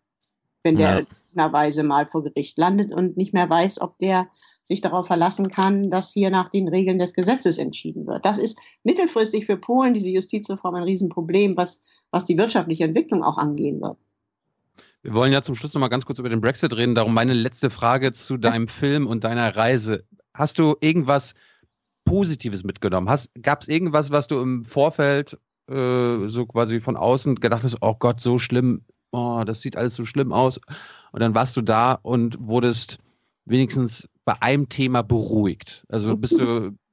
wenn 0.64 0.76
der 0.76 1.06
ja. 1.34 1.54
Weise 1.54 1.84
mal 1.84 2.06
vor 2.08 2.24
Gericht 2.24 2.58
landet 2.58 2.92
und 2.92 3.16
nicht 3.16 3.34
mehr 3.34 3.50
weiß, 3.50 3.80
ob 3.80 3.98
der 4.00 4.28
sich 4.66 4.82
darauf 4.82 5.08
verlassen 5.08 5.50
kann, 5.50 5.90
dass 5.90 6.12
hier 6.12 6.30
nach 6.30 6.50
den 6.50 6.68
Regeln 6.68 7.00
des 7.00 7.14
Gesetzes 7.14 7.58
entschieden 7.58 8.08
wird. 8.08 8.26
Das 8.26 8.38
ist 8.38 8.60
mittelfristig 8.84 9.46
für 9.46 9.56
Polen, 9.56 9.94
diese 9.94 10.10
Justizreform, 10.10 10.76
ein 10.76 10.84
Riesenproblem, 10.84 11.56
was, 11.56 11.80
was 12.12 12.26
die 12.26 12.38
wirtschaftliche 12.38 12.84
Entwicklung 12.84 13.24
auch 13.24 13.38
angehen 13.38 13.80
wird. 13.80 13.98
Wir 15.08 15.14
wollen 15.14 15.32
ja 15.32 15.42
zum 15.42 15.56
Schluss 15.56 15.74
noch 15.74 15.80
mal 15.80 15.88
ganz 15.88 16.06
kurz 16.06 16.20
über 16.20 16.28
den 16.28 16.42
Brexit 16.42 16.76
reden. 16.76 16.94
Darum 16.94 17.14
meine 17.14 17.32
letzte 17.32 17.70
Frage 17.70 18.12
zu 18.12 18.36
deinem 18.36 18.68
Film 18.68 19.08
und 19.08 19.24
deiner 19.24 19.56
Reise. 19.56 20.04
Hast 20.34 20.60
du 20.60 20.76
irgendwas 20.82 21.34
Positives 22.04 22.66
mitgenommen? 22.66 23.08
Gab 23.42 23.62
es 23.62 23.70
irgendwas, 23.70 24.12
was 24.12 24.28
du 24.28 24.42
im 24.42 24.66
Vorfeld 24.66 25.38
äh, 25.72 26.28
so 26.28 26.46
quasi 26.46 26.82
von 26.82 26.98
außen 26.98 27.36
gedacht 27.36 27.64
hast, 27.64 27.78
oh 27.80 27.96
Gott, 27.98 28.20
so 28.20 28.38
schlimm, 28.38 28.82
oh, 29.12 29.44
das 29.46 29.62
sieht 29.62 29.78
alles 29.78 29.96
so 29.96 30.06
schlimm 30.06 30.34
aus. 30.34 30.60
Und 31.14 31.22
dann 31.22 31.34
warst 31.34 31.56
du 31.56 31.62
da 31.62 31.94
und 31.94 32.38
wurdest 32.42 32.98
wenigstens 33.46 34.10
bei 34.26 34.42
einem 34.42 34.68
Thema 34.68 35.04
beruhigt. 35.04 35.86
Also 35.88 36.18
bist 36.18 36.38
du 36.38 36.72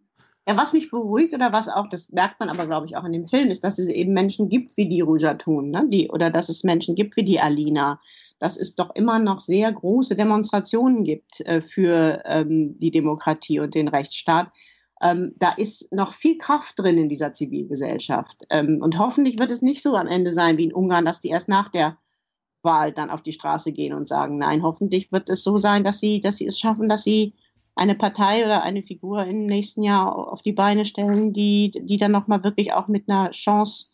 Ja, 0.46 0.58
was 0.58 0.74
mich 0.74 0.90
beruhigt 0.90 1.32
oder 1.32 1.52
was 1.52 1.68
auch, 1.68 1.88
das 1.88 2.10
merkt 2.12 2.38
man 2.38 2.50
aber, 2.50 2.66
glaube 2.66 2.86
ich, 2.86 2.96
auch 2.96 3.04
in 3.04 3.12
dem 3.12 3.26
Film, 3.26 3.50
ist, 3.50 3.64
dass 3.64 3.78
es 3.78 3.88
eben 3.88 4.12
Menschen 4.12 4.50
gibt 4.50 4.76
wie 4.76 4.86
die 4.86 5.00
Rujatun, 5.00 5.70
ne? 5.70 5.86
die, 5.88 6.10
oder 6.10 6.28
dass 6.28 6.50
es 6.50 6.64
Menschen 6.64 6.94
gibt 6.94 7.16
wie 7.16 7.24
die 7.24 7.40
Alina, 7.40 7.98
dass 8.38 8.58
es 8.58 8.74
doch 8.74 8.94
immer 8.94 9.18
noch 9.18 9.40
sehr 9.40 9.72
große 9.72 10.16
Demonstrationen 10.16 11.02
gibt 11.02 11.40
äh, 11.46 11.62
für 11.62 12.22
ähm, 12.26 12.78
die 12.78 12.90
Demokratie 12.90 13.58
und 13.58 13.74
den 13.74 13.88
Rechtsstaat. 13.88 14.50
Ähm, 15.00 15.32
da 15.38 15.50
ist 15.50 15.90
noch 15.92 16.12
viel 16.12 16.36
Kraft 16.36 16.78
drin 16.78 16.98
in 16.98 17.08
dieser 17.08 17.32
Zivilgesellschaft. 17.32 18.44
Ähm, 18.50 18.80
und 18.82 18.98
hoffentlich 18.98 19.38
wird 19.38 19.50
es 19.50 19.62
nicht 19.62 19.82
so 19.82 19.94
am 19.94 20.06
Ende 20.06 20.34
sein 20.34 20.58
wie 20.58 20.64
in 20.64 20.74
Ungarn, 20.74 21.06
dass 21.06 21.20
die 21.20 21.28
erst 21.28 21.48
nach 21.48 21.70
der 21.70 21.96
Wahl 22.62 22.92
dann 22.92 23.08
auf 23.08 23.22
die 23.22 23.32
Straße 23.32 23.72
gehen 23.72 23.94
und 23.94 24.08
sagen, 24.08 24.36
nein, 24.36 24.62
hoffentlich 24.62 25.10
wird 25.10 25.30
es 25.30 25.42
so 25.42 25.56
sein, 25.56 25.84
dass 25.84 26.00
sie, 26.00 26.20
dass 26.20 26.36
sie 26.36 26.46
es 26.46 26.58
schaffen, 26.58 26.88
dass 26.88 27.04
sie 27.04 27.34
eine 27.76 27.94
Partei 27.94 28.44
oder 28.44 28.62
eine 28.62 28.82
Figur 28.82 29.24
im 29.24 29.46
nächsten 29.46 29.82
Jahr 29.82 30.32
auf 30.32 30.42
die 30.42 30.52
Beine 30.52 30.86
stellen, 30.86 31.32
die, 31.32 31.70
die 31.70 31.96
dann 31.96 32.12
nochmal 32.12 32.44
wirklich 32.44 32.72
auch 32.72 32.88
mit 32.88 33.08
einer 33.08 33.30
Chance, 33.32 33.86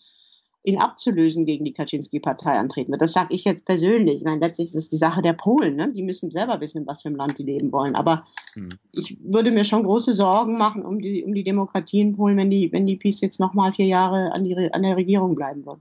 ihn 0.62 0.78
abzulösen, 0.78 1.46
gegen 1.46 1.64
die 1.64 1.72
Kaczynski-Partei 1.72 2.58
antreten 2.58 2.92
wird. 2.92 3.00
Das 3.00 3.14
sage 3.14 3.32
ich 3.32 3.44
jetzt 3.44 3.64
persönlich. 3.64 4.16
Ich 4.16 4.24
meine, 4.24 4.40
letztlich 4.40 4.68
ist 4.68 4.74
es 4.74 4.90
die 4.90 4.96
Sache 4.96 5.22
der 5.22 5.32
Polen. 5.32 5.76
Ne? 5.76 5.90
Die 5.92 6.02
müssen 6.02 6.30
selber 6.30 6.60
wissen, 6.60 6.86
was 6.86 7.00
für 7.00 7.08
ein 7.08 7.16
Land 7.16 7.38
die 7.38 7.44
leben 7.44 7.72
wollen. 7.72 7.94
Aber 7.94 8.24
hm. 8.52 8.78
ich 8.92 9.16
würde 9.22 9.50
mir 9.50 9.64
schon 9.64 9.84
große 9.84 10.12
Sorgen 10.12 10.58
machen 10.58 10.84
um 10.84 11.00
die, 11.00 11.24
um 11.24 11.34
die 11.34 11.44
Demokratie 11.44 12.00
in 12.00 12.16
Polen, 12.16 12.36
wenn 12.36 12.50
die, 12.50 12.70
wenn 12.72 12.84
die 12.86 12.96
Peace 12.96 13.22
jetzt 13.22 13.40
nochmal 13.40 13.72
vier 13.72 13.86
Jahre 13.86 14.32
an, 14.32 14.44
die, 14.44 14.54
an 14.54 14.82
der 14.82 14.96
Regierung 14.96 15.34
bleiben 15.34 15.64
wird. 15.64 15.78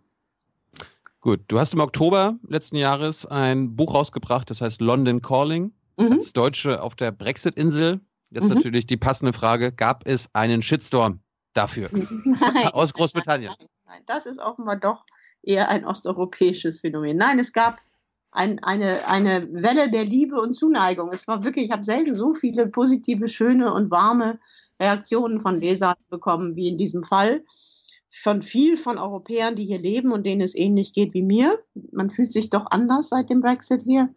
Gut, 1.20 1.42
du 1.50 1.60
hast 1.60 1.74
im 1.74 1.82
Oktober 1.82 2.40
letzten 2.48 2.78
Jahres 2.78 3.26
ein 3.26 3.76
Buch 3.76 3.94
rausgebracht, 3.94 4.50
das 4.50 4.62
heißt 4.62 4.80
London 4.80 5.22
Calling 5.22 5.74
mhm. 6.00 6.14
als 6.14 6.34
Deutsche 6.34 6.82
auf 6.82 6.96
der 6.96 7.12
Brexit-Insel. 7.12 8.02
Jetzt 8.32 8.50
mhm. 8.50 8.56
natürlich 8.56 8.88
die 8.88 8.98
passende 8.98 9.34
Frage: 9.34 9.72
Gab 9.72 10.08
es 10.08 10.30
einen 10.34 10.62
Shitstorm 10.62 11.22
dafür. 11.54 11.90
Nein. 12.24 12.68
Aus 12.74 12.94
Großbritannien. 12.94 13.54
Nein, 13.58 13.68
nein, 13.86 14.02
das 14.06 14.26
ist 14.26 14.40
offenbar 14.40 14.78
doch 14.78 15.06
eher 15.44 15.70
ein 15.70 15.86
osteuropäisches 15.86 16.80
Phänomen. 16.80 17.18
Nein, 17.18 17.40
es 17.40 17.54
gab 17.54 17.80
ein, 18.32 18.60
eine, 18.60 19.08
eine 19.08 19.48
Welle 19.52 19.90
der 19.90 20.06
Liebe 20.06 20.40
und 20.40 20.54
Zuneigung. 20.54 21.12
Es 21.12 21.28
war 21.28 21.44
wirklich, 21.44 21.66
ich 21.66 21.72
habe 21.72 21.84
selten 21.84 22.16
so 22.16 22.34
viele 22.34 22.68
positive, 22.68 23.28
schöne 23.28 23.74
und 23.74 23.90
warme 23.90 24.40
Reaktionen 24.80 25.42
von 25.42 25.60
Lesern 25.60 25.96
bekommen 26.10 26.56
wie 26.56 26.68
in 26.68 26.78
diesem 26.78 27.04
Fall. 27.04 27.44
Von 28.12 28.42
viel 28.42 28.78
von 28.78 28.98
Europäern, 28.98 29.56
die 29.56 29.66
hier 29.66 29.78
leben 29.78 30.12
und 30.12 30.26
denen 30.26 30.42
es 30.42 30.56
ähnlich 30.56 30.94
geht 30.94 31.14
wie 31.14 31.22
mir. 31.22 31.60
Man 31.92 32.10
fühlt 32.10 32.34
sich 32.34 32.50
doch 32.50 32.66
anders 32.70 33.10
seit 33.10 33.30
dem 33.30 33.42
Brexit 33.42 33.84
hier. 33.84 34.10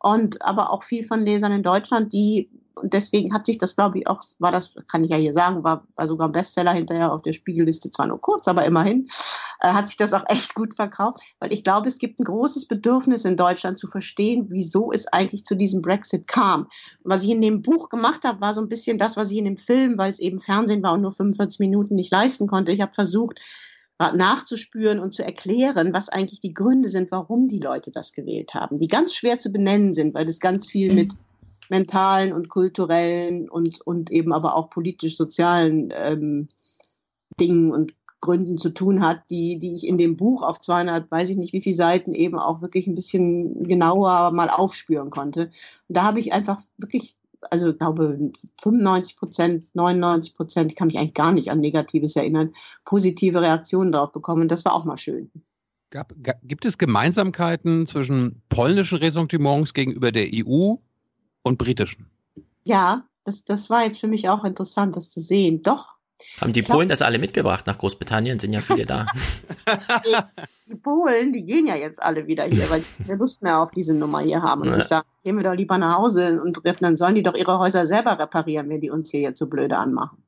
Und 0.00 0.42
aber 0.42 0.70
auch 0.70 0.82
viel 0.82 1.04
von 1.04 1.24
Lesern 1.24 1.52
in 1.52 1.62
Deutschland, 1.62 2.12
die 2.12 2.48
und 2.80 2.92
deswegen 2.92 3.32
hat 3.32 3.46
sich 3.46 3.58
das, 3.58 3.76
glaube 3.76 3.98
ich, 3.98 4.06
auch, 4.06 4.20
war 4.38 4.52
das, 4.52 4.74
kann 4.88 5.04
ich 5.04 5.10
ja 5.10 5.16
hier 5.16 5.34
sagen, 5.34 5.62
war, 5.62 5.86
war 5.96 6.08
sogar 6.08 6.28
ein 6.28 6.32
Bestseller 6.32 6.72
hinterher 6.72 7.12
auf 7.12 7.22
der 7.22 7.32
Spiegelliste, 7.32 7.90
zwar 7.90 8.06
nur 8.06 8.20
kurz, 8.20 8.48
aber 8.48 8.64
immerhin, 8.64 9.08
äh, 9.60 9.68
hat 9.68 9.88
sich 9.88 9.96
das 9.96 10.12
auch 10.12 10.24
echt 10.28 10.54
gut 10.54 10.74
verkauft, 10.74 11.20
weil 11.38 11.52
ich 11.52 11.62
glaube, 11.62 11.88
es 11.88 11.98
gibt 11.98 12.20
ein 12.20 12.24
großes 12.24 12.66
Bedürfnis 12.66 13.24
in 13.24 13.36
Deutschland 13.36 13.78
zu 13.78 13.88
verstehen, 13.88 14.46
wieso 14.48 14.92
es 14.92 15.06
eigentlich 15.06 15.44
zu 15.44 15.54
diesem 15.54 15.82
Brexit 15.82 16.26
kam. 16.26 16.68
Was 17.04 17.22
ich 17.22 17.30
in 17.30 17.42
dem 17.42 17.62
Buch 17.62 17.88
gemacht 17.88 18.24
habe, 18.24 18.40
war 18.40 18.54
so 18.54 18.60
ein 18.60 18.68
bisschen 18.68 18.98
das, 18.98 19.16
was 19.16 19.30
ich 19.30 19.38
in 19.38 19.44
dem 19.44 19.58
Film, 19.58 19.98
weil 19.98 20.10
es 20.10 20.18
eben 20.18 20.40
Fernsehen 20.40 20.82
war 20.82 20.94
und 20.94 21.02
nur 21.02 21.12
45 21.12 21.60
Minuten 21.60 21.94
nicht 21.94 22.10
leisten 22.10 22.46
konnte. 22.46 22.72
Ich 22.72 22.80
habe 22.80 22.94
versucht, 22.94 23.40
nachzuspüren 24.00 24.98
und 24.98 25.12
zu 25.12 25.22
erklären, 25.22 25.92
was 25.92 26.08
eigentlich 26.08 26.40
die 26.40 26.54
Gründe 26.54 26.88
sind, 26.88 27.10
warum 27.10 27.48
die 27.48 27.58
Leute 27.58 27.90
das 27.90 28.12
gewählt 28.12 28.54
haben, 28.54 28.78
die 28.78 28.88
ganz 28.88 29.14
schwer 29.14 29.38
zu 29.38 29.52
benennen 29.52 29.92
sind, 29.92 30.14
weil 30.14 30.24
das 30.24 30.40
ganz 30.40 30.66
viel 30.68 30.92
mit 30.94 31.14
mentalen 31.68 32.32
und 32.32 32.48
kulturellen 32.48 33.48
und, 33.48 33.80
und 33.82 34.10
eben 34.10 34.32
aber 34.32 34.56
auch 34.56 34.70
politisch-sozialen 34.70 35.92
ähm, 35.94 36.48
Dingen 37.38 37.70
und 37.70 37.92
Gründen 38.20 38.58
zu 38.58 38.70
tun 38.70 39.02
hat, 39.02 39.22
die, 39.30 39.58
die 39.58 39.74
ich 39.74 39.86
in 39.86 39.96
dem 39.96 40.16
Buch 40.16 40.42
auf 40.42 40.60
200, 40.60 41.10
weiß 41.10 41.30
ich 41.30 41.36
nicht 41.36 41.52
wie 41.52 41.62
viele 41.62 41.76
Seiten 41.76 42.12
eben 42.12 42.38
auch 42.38 42.60
wirklich 42.60 42.86
ein 42.86 42.94
bisschen 42.94 43.64
genauer 43.64 44.32
mal 44.32 44.50
aufspüren 44.50 45.10
konnte. 45.10 45.50
Und 45.88 45.96
da 45.96 46.02
habe 46.04 46.20
ich 46.20 46.32
einfach 46.32 46.60
wirklich, 46.76 47.16
also 47.48 47.70
ich 47.70 47.78
glaube 47.78 48.30
95 48.60 49.16
Prozent, 49.16 49.64
99 49.74 50.34
Prozent, 50.34 50.72
ich 50.72 50.76
kann 50.76 50.88
mich 50.88 50.98
eigentlich 50.98 51.14
gar 51.14 51.32
nicht 51.32 51.50
an 51.50 51.60
Negatives 51.60 52.16
erinnern, 52.16 52.52
positive 52.84 53.40
Reaktionen 53.40 53.92
darauf 53.92 54.12
bekommen. 54.12 54.48
Das 54.48 54.64
war 54.64 54.74
auch 54.74 54.84
mal 54.84 54.98
schön. 54.98 55.30
Gab, 55.90 56.12
gibt 56.44 56.64
es 56.64 56.78
Gemeinsamkeiten 56.78 57.86
zwischen 57.86 58.42
polnischen 58.48 58.98
Ressentiments 58.98 59.74
gegenüber 59.74 60.12
der 60.12 60.28
EU 60.32 60.76
und 61.42 61.58
britischen. 61.58 62.06
Ja, 62.64 63.08
das, 63.24 63.44
das 63.44 63.70
war 63.70 63.84
jetzt 63.84 63.98
für 63.98 64.06
mich 64.06 64.28
auch 64.28 64.44
interessant, 64.44 64.96
das 64.96 65.10
zu 65.10 65.20
sehen. 65.20 65.62
Doch. 65.62 65.96
Haben 66.40 66.52
die 66.52 66.62
Polen 66.62 66.88
das 66.88 67.02
alle 67.02 67.18
mitgebracht 67.18 67.66
nach 67.66 67.78
Großbritannien? 67.78 68.38
Sind 68.38 68.52
ja 68.52 68.60
viele 68.60 68.86
da. 68.86 69.06
die 70.66 70.74
Polen, 70.74 71.32
die 71.32 71.44
gehen 71.44 71.66
ja 71.66 71.76
jetzt 71.76 72.02
alle 72.02 72.26
wieder 72.26 72.44
hier, 72.44 72.68
weil 72.70 72.80
die 72.80 73.04
keine 73.04 73.18
Lust 73.18 73.42
mehr 73.42 73.60
auf 73.60 73.70
diese 73.70 73.94
Nummer 73.94 74.20
hier 74.20 74.42
haben 74.42 74.62
und 74.62 74.68
ja. 74.68 74.74
sich 74.74 74.84
sagen, 74.84 75.06
gehen 75.22 75.36
wir 75.36 75.44
doch 75.44 75.54
lieber 75.54 75.78
nach 75.78 75.96
Hause 75.96 76.40
und 76.42 76.60
dann 76.80 76.96
sollen 76.96 77.14
die 77.14 77.22
doch 77.22 77.34
ihre 77.34 77.58
Häuser 77.58 77.86
selber 77.86 78.18
reparieren, 78.18 78.68
wenn 78.68 78.80
die 78.80 78.90
uns 78.90 79.10
hier 79.10 79.20
jetzt 79.20 79.38
so 79.38 79.46
blöde 79.46 79.76
anmachen. 79.76 80.22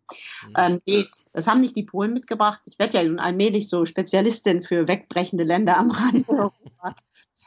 Mhm. 0.48 0.54
Ähm, 0.56 0.80
nee, 0.86 1.06
das 1.32 1.46
haben 1.46 1.60
nicht 1.60 1.76
die 1.76 1.84
Polen 1.84 2.12
mitgebracht. 2.12 2.60
Ich 2.64 2.78
werde 2.78 2.98
ja 2.98 3.04
nun 3.04 3.18
allmählich 3.18 3.68
so 3.68 3.84
Spezialistin 3.84 4.62
für 4.62 4.88
wegbrechende 4.88 5.44
Länder 5.44 5.78
am 5.78 5.90
Rand 5.90 6.28
Europa. 6.28 6.96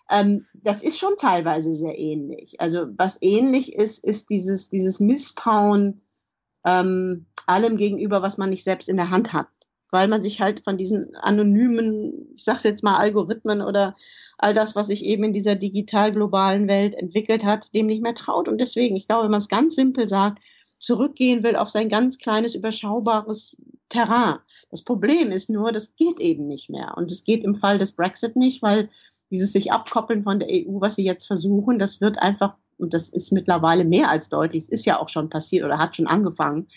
Ähm, 0.10 0.46
das 0.54 0.84
ist 0.84 1.00
schon 1.00 1.18
teilweise 1.18 1.74
sehr 1.74 1.98
ähnlich. 1.98 2.62
Also 2.62 2.88
was 2.98 3.18
ähnlich 3.22 3.74
ist, 3.74 4.04
ist 4.04 4.30
dieses, 4.30 4.70
dieses 4.70 5.00
Misstrauen 5.00 6.02
ähm, 6.66 7.26
allem 7.48 7.78
gegenüber, 7.78 8.22
was 8.22 8.38
man 8.38 8.50
nicht 8.50 8.64
selbst 8.64 8.90
in 8.90 8.98
der 8.98 9.10
Hand 9.10 9.34
hat. 9.34 9.48
Weil 9.92 10.08
man 10.08 10.22
sich 10.22 10.42
halt 10.42 10.62
von 10.64 10.78
diesen 10.78 11.16
anonymen, 11.16 12.34
ich 12.36 12.44
sage 12.44 12.62
jetzt 12.64 12.84
mal 12.84 12.98
Algorithmen 12.98 13.62
oder 13.62 13.96
all 14.38 14.54
das, 14.54 14.76
was 14.76 14.88
sich 14.88 15.04
eben 15.04 15.24
in 15.24 15.34
dieser 15.34 15.56
digital 15.56 16.12
globalen 16.12 16.68
Welt 16.68 16.96
entwickelt 16.96 17.46
hat, 17.46 17.74
dem 17.74 17.86
nicht 17.86 18.02
mehr 18.02 18.16
traut. 18.16 18.48
Und 18.48 18.60
deswegen, 18.60 18.96
ich 18.96 19.08
glaube, 19.08 19.26
wenn 19.26 19.32
man 19.32 19.40
es 19.40 19.48
ganz 19.48 19.76
simpel 19.76 20.10
sagt, 20.10 20.40
zurückgehen 20.80 21.44
will 21.44 21.56
auf 21.56 21.70
sein 21.70 21.90
ganz 21.90 22.18
kleines, 22.18 22.56
überschaubares 22.56 23.56
Terrain. 23.90 24.40
Das 24.72 24.84
Problem 24.84 25.32
ist 25.32 25.50
nur, 25.50 25.72
das 25.72 25.96
geht 25.96 26.20
eben 26.20 26.48
nicht 26.48 26.70
mehr. 26.70 26.96
Und 26.98 27.12
es 27.12 27.24
geht 27.24 27.44
im 27.44 27.56
Fall 27.56 27.78
des 27.78 27.94
Brexit 27.94 28.36
nicht, 28.36 28.62
weil 28.62 28.90
dieses 29.32 29.54
sich 29.54 29.72
abkoppeln 29.72 30.24
von 30.24 30.40
der 30.40 30.50
EU, 30.50 30.82
was 30.82 30.96
sie 30.96 31.06
jetzt 31.06 31.26
versuchen, 31.26 31.80
das 31.80 32.02
wird 32.02 32.20
einfach, 32.20 32.56
und 32.78 32.94
das 32.94 33.10
ist 33.10 33.32
mittlerweile 33.32 33.86
mehr 33.86 34.10
als 34.10 34.30
deutlich, 34.30 34.64
es 34.64 34.70
ist 34.70 34.86
ja 34.86 35.00
auch 35.00 35.10
schon 35.10 35.30
passiert 35.30 35.66
oder 35.66 35.80
hat 35.80 35.96
schon 35.96 36.08
angefangen, 36.08 36.68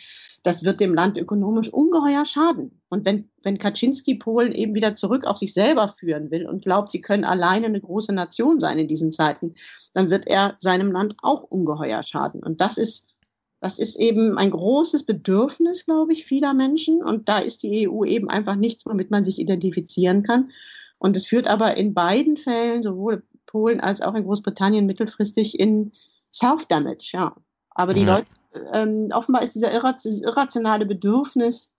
das 0.49 0.65
wird 0.65 0.81
dem 0.81 0.95
Land 0.95 1.19
ökonomisch 1.19 1.69
ungeheuer 1.69 2.25
schaden. 2.25 2.81
Und 2.89 3.05
wenn, 3.05 3.29
wenn 3.43 3.59
Kaczynski 3.59 4.15
Polen 4.15 4.53
eben 4.53 4.75
wieder 4.75 4.97
zurück 4.97 5.27
auf 5.27 5.37
sich 5.37 5.53
selber 5.53 5.95
führen 5.99 6.31
will 6.31 6.47
und 6.47 6.65
glaubt, 6.65 6.91
sie 6.91 7.03
können 7.03 7.25
alleine 7.25 7.67
eine 7.67 7.83
große 7.83 8.15
Nation 8.15 8.59
sein 8.59 8.79
in 8.79 8.89
diesen 8.89 9.13
Zeiten, 9.13 9.57
dann 9.93 10.09
wird 10.09 10.27
er 10.27 10.57
seinem 10.59 10.91
Land 10.91 11.17
auch 11.21 11.43
ungeheuer 11.43 12.03
schaden. 12.03 12.43
Und 12.43 12.63
das 12.63 12.79
ist, 12.79 13.11
das 13.61 13.79
ist 13.79 13.97
eben 13.97 14.39
ein 14.39 14.51
großes 14.51 15.05
Bedürfnis, 15.05 15.85
glaube 15.85 16.15
ich, 16.15 16.25
vieler 16.25 16.55
Menschen. 16.55 17.05
Und 17.05 17.29
da 17.29 17.41
ist 17.41 17.63
die 17.63 17.87
EU 17.87 18.05
eben 18.05 18.31
einfach 18.31 18.57
nichts, 18.57 18.87
womit 18.87 19.11
man 19.11 19.25
sich 19.25 19.39
identifizieren 19.39 20.23
kann. 20.23 20.51
Und 20.97 21.15
es 21.15 21.27
führt 21.27 21.47
aber 21.47 21.77
in 21.77 21.93
beiden 21.93 22.39
Fällen, 22.39 22.83
sowohl 22.83 23.23
Polen 23.45 23.81
als 23.81 24.01
auch 24.01 24.15
in 24.15 24.25
Großbritannien, 24.25 24.87
mittelfristig 24.87 25.61
in 25.61 25.93
Self-Damage, 26.33 27.11
ja. 27.13 27.37
Aber 27.71 27.93
die 27.93 28.05
ja. 28.05 28.17
Leute, 28.17 28.29
ähm, 28.73 29.09
offenbar 29.13 29.43
ist 29.43 29.55
dieser 29.55 29.73
irrationale 29.73 30.87
Bedürfnis, 30.87 31.75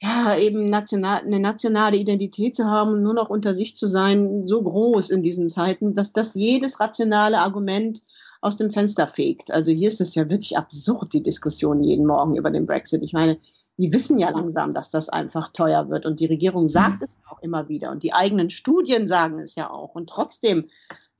ja, 0.00 0.36
eben 0.36 0.68
national, 0.68 1.20
eine 1.20 1.38
nationale 1.38 1.96
Identität 1.96 2.56
zu 2.56 2.64
haben 2.64 2.94
und 2.94 3.02
nur 3.02 3.14
noch 3.14 3.30
unter 3.30 3.54
sich 3.54 3.76
zu 3.76 3.86
sein, 3.86 4.48
so 4.48 4.60
groß 4.62 5.10
in 5.10 5.22
diesen 5.22 5.48
Zeiten, 5.48 5.94
dass 5.94 6.12
das 6.12 6.34
jedes 6.34 6.80
rationale 6.80 7.38
Argument 7.38 8.02
aus 8.40 8.56
dem 8.56 8.72
Fenster 8.72 9.06
fegt. 9.06 9.52
Also 9.52 9.70
hier 9.70 9.86
ist 9.86 10.00
es 10.00 10.16
ja 10.16 10.28
wirklich 10.28 10.58
absurd, 10.58 11.12
die 11.12 11.22
Diskussion 11.22 11.84
jeden 11.84 12.06
Morgen 12.06 12.36
über 12.36 12.50
den 12.50 12.66
Brexit. 12.66 13.04
Ich 13.04 13.12
meine, 13.12 13.38
die 13.76 13.92
wissen 13.92 14.18
ja 14.18 14.30
langsam, 14.30 14.72
dass 14.72 14.90
das 14.90 15.08
einfach 15.08 15.52
teuer 15.52 15.88
wird. 15.88 16.04
Und 16.04 16.18
die 16.18 16.26
Regierung 16.26 16.68
sagt 16.68 17.00
mhm. 17.00 17.06
es 17.06 17.20
auch 17.30 17.40
immer 17.40 17.68
wieder. 17.68 17.92
Und 17.92 18.02
die 18.02 18.12
eigenen 18.12 18.50
Studien 18.50 19.06
sagen 19.06 19.38
es 19.38 19.54
ja 19.54 19.70
auch. 19.70 19.94
Und 19.94 20.08
trotzdem 20.08 20.68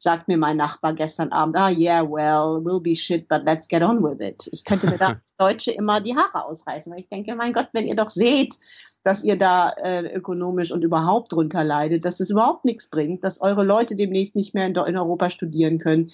sagt 0.03 0.29
mir 0.29 0.37
mein 0.37 0.57
Nachbar 0.57 0.95
gestern 0.95 1.31
Abend, 1.31 1.57
ah, 1.57 1.71
yeah, 1.71 2.03
well, 2.03 2.61
we'll 2.65 2.81
be 2.81 2.95
shit, 2.95 3.29
but 3.29 3.45
let's 3.45 3.69
get 3.69 3.83
on 3.83 4.03
with 4.03 4.21
it. 4.21 4.49
Ich 4.53 4.65
könnte 4.65 4.87
mir 4.89 4.97
da 4.97 5.07
als 5.09 5.37
Deutsche 5.39 5.71
immer 5.71 6.01
die 6.01 6.17
Haare 6.17 6.45
ausreißen, 6.45 6.93
weil 6.93 7.01
ich 7.01 7.09
denke, 7.09 7.35
mein 7.37 7.53
Gott, 7.53 7.69
wenn 7.73 7.87
ihr 7.87 7.95
doch 7.95 8.11
seht, 8.11 8.57
dass 9.05 9.23
ihr 9.25 9.37
da 9.37 9.71
äh, 9.71 10.15
ökonomisch 10.15 10.73
und 10.73 10.83
überhaupt 10.83 11.33
drunter 11.33 11.65
leidet, 11.65 12.05
dass 12.05 12.21
es 12.21 12.31
überhaupt 12.31 12.65
nichts 12.65 12.89
bringt, 12.89 13.25
dass 13.25 13.41
eure 13.41 13.65
Leute 13.65 13.97
demnächst 13.97 14.35
nicht 14.37 14.55
mehr 14.55 14.67
in, 14.67 14.75
in 14.75 14.97
Europa 14.97 15.31
studieren 15.31 15.79
können, 15.79 16.11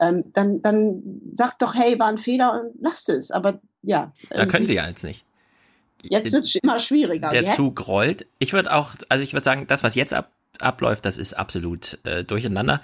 ähm, 0.00 0.24
dann, 0.34 0.62
dann 0.62 1.02
sagt 1.36 1.62
doch, 1.62 1.74
hey, 1.74 1.98
war 1.98 2.08
ein 2.08 2.18
Fehler 2.18 2.60
und 2.60 2.74
lasst 2.80 3.08
es. 3.08 3.30
Aber 3.30 3.60
ja. 3.82 4.12
Da 4.30 4.46
können 4.46 4.66
sie 4.66 4.74
ja 4.74 4.86
jetzt 4.86 5.04
nicht. 5.04 5.24
Jetzt 6.02 6.32
wird 6.32 6.44
es 6.44 6.54
immer 6.54 6.78
schwieriger. 6.78 7.30
Der 7.30 7.46
Zug 7.48 7.88
rollt. 7.88 8.26
Ich 8.38 8.52
würde 8.52 8.72
auch, 8.72 8.92
also 9.08 9.24
ich 9.24 9.32
würde 9.32 9.44
sagen, 9.44 9.66
das, 9.66 9.82
was 9.82 9.96
jetzt 9.96 10.14
ab, 10.14 10.30
abläuft, 10.60 11.04
das 11.04 11.18
ist 11.18 11.34
absolut 11.34 11.98
äh, 12.04 12.22
durcheinander. 12.24 12.82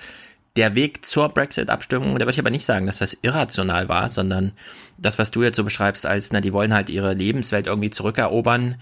Der 0.56 0.76
Weg 0.76 1.04
zur 1.04 1.28
Brexit-Abstimmung, 1.28 2.14
da 2.14 2.20
würde 2.20 2.30
ich 2.30 2.38
aber 2.38 2.50
nicht 2.50 2.64
sagen, 2.64 2.86
dass 2.86 2.98
das 2.98 3.18
irrational 3.22 3.88
war, 3.88 4.08
sondern 4.08 4.52
das, 4.98 5.18
was 5.18 5.32
du 5.32 5.42
jetzt 5.42 5.56
so 5.56 5.64
beschreibst, 5.64 6.06
als, 6.06 6.30
na, 6.30 6.40
die 6.40 6.52
wollen 6.52 6.72
halt 6.72 6.90
ihre 6.90 7.12
Lebenswelt 7.12 7.66
irgendwie 7.66 7.90
zurückerobern, 7.90 8.76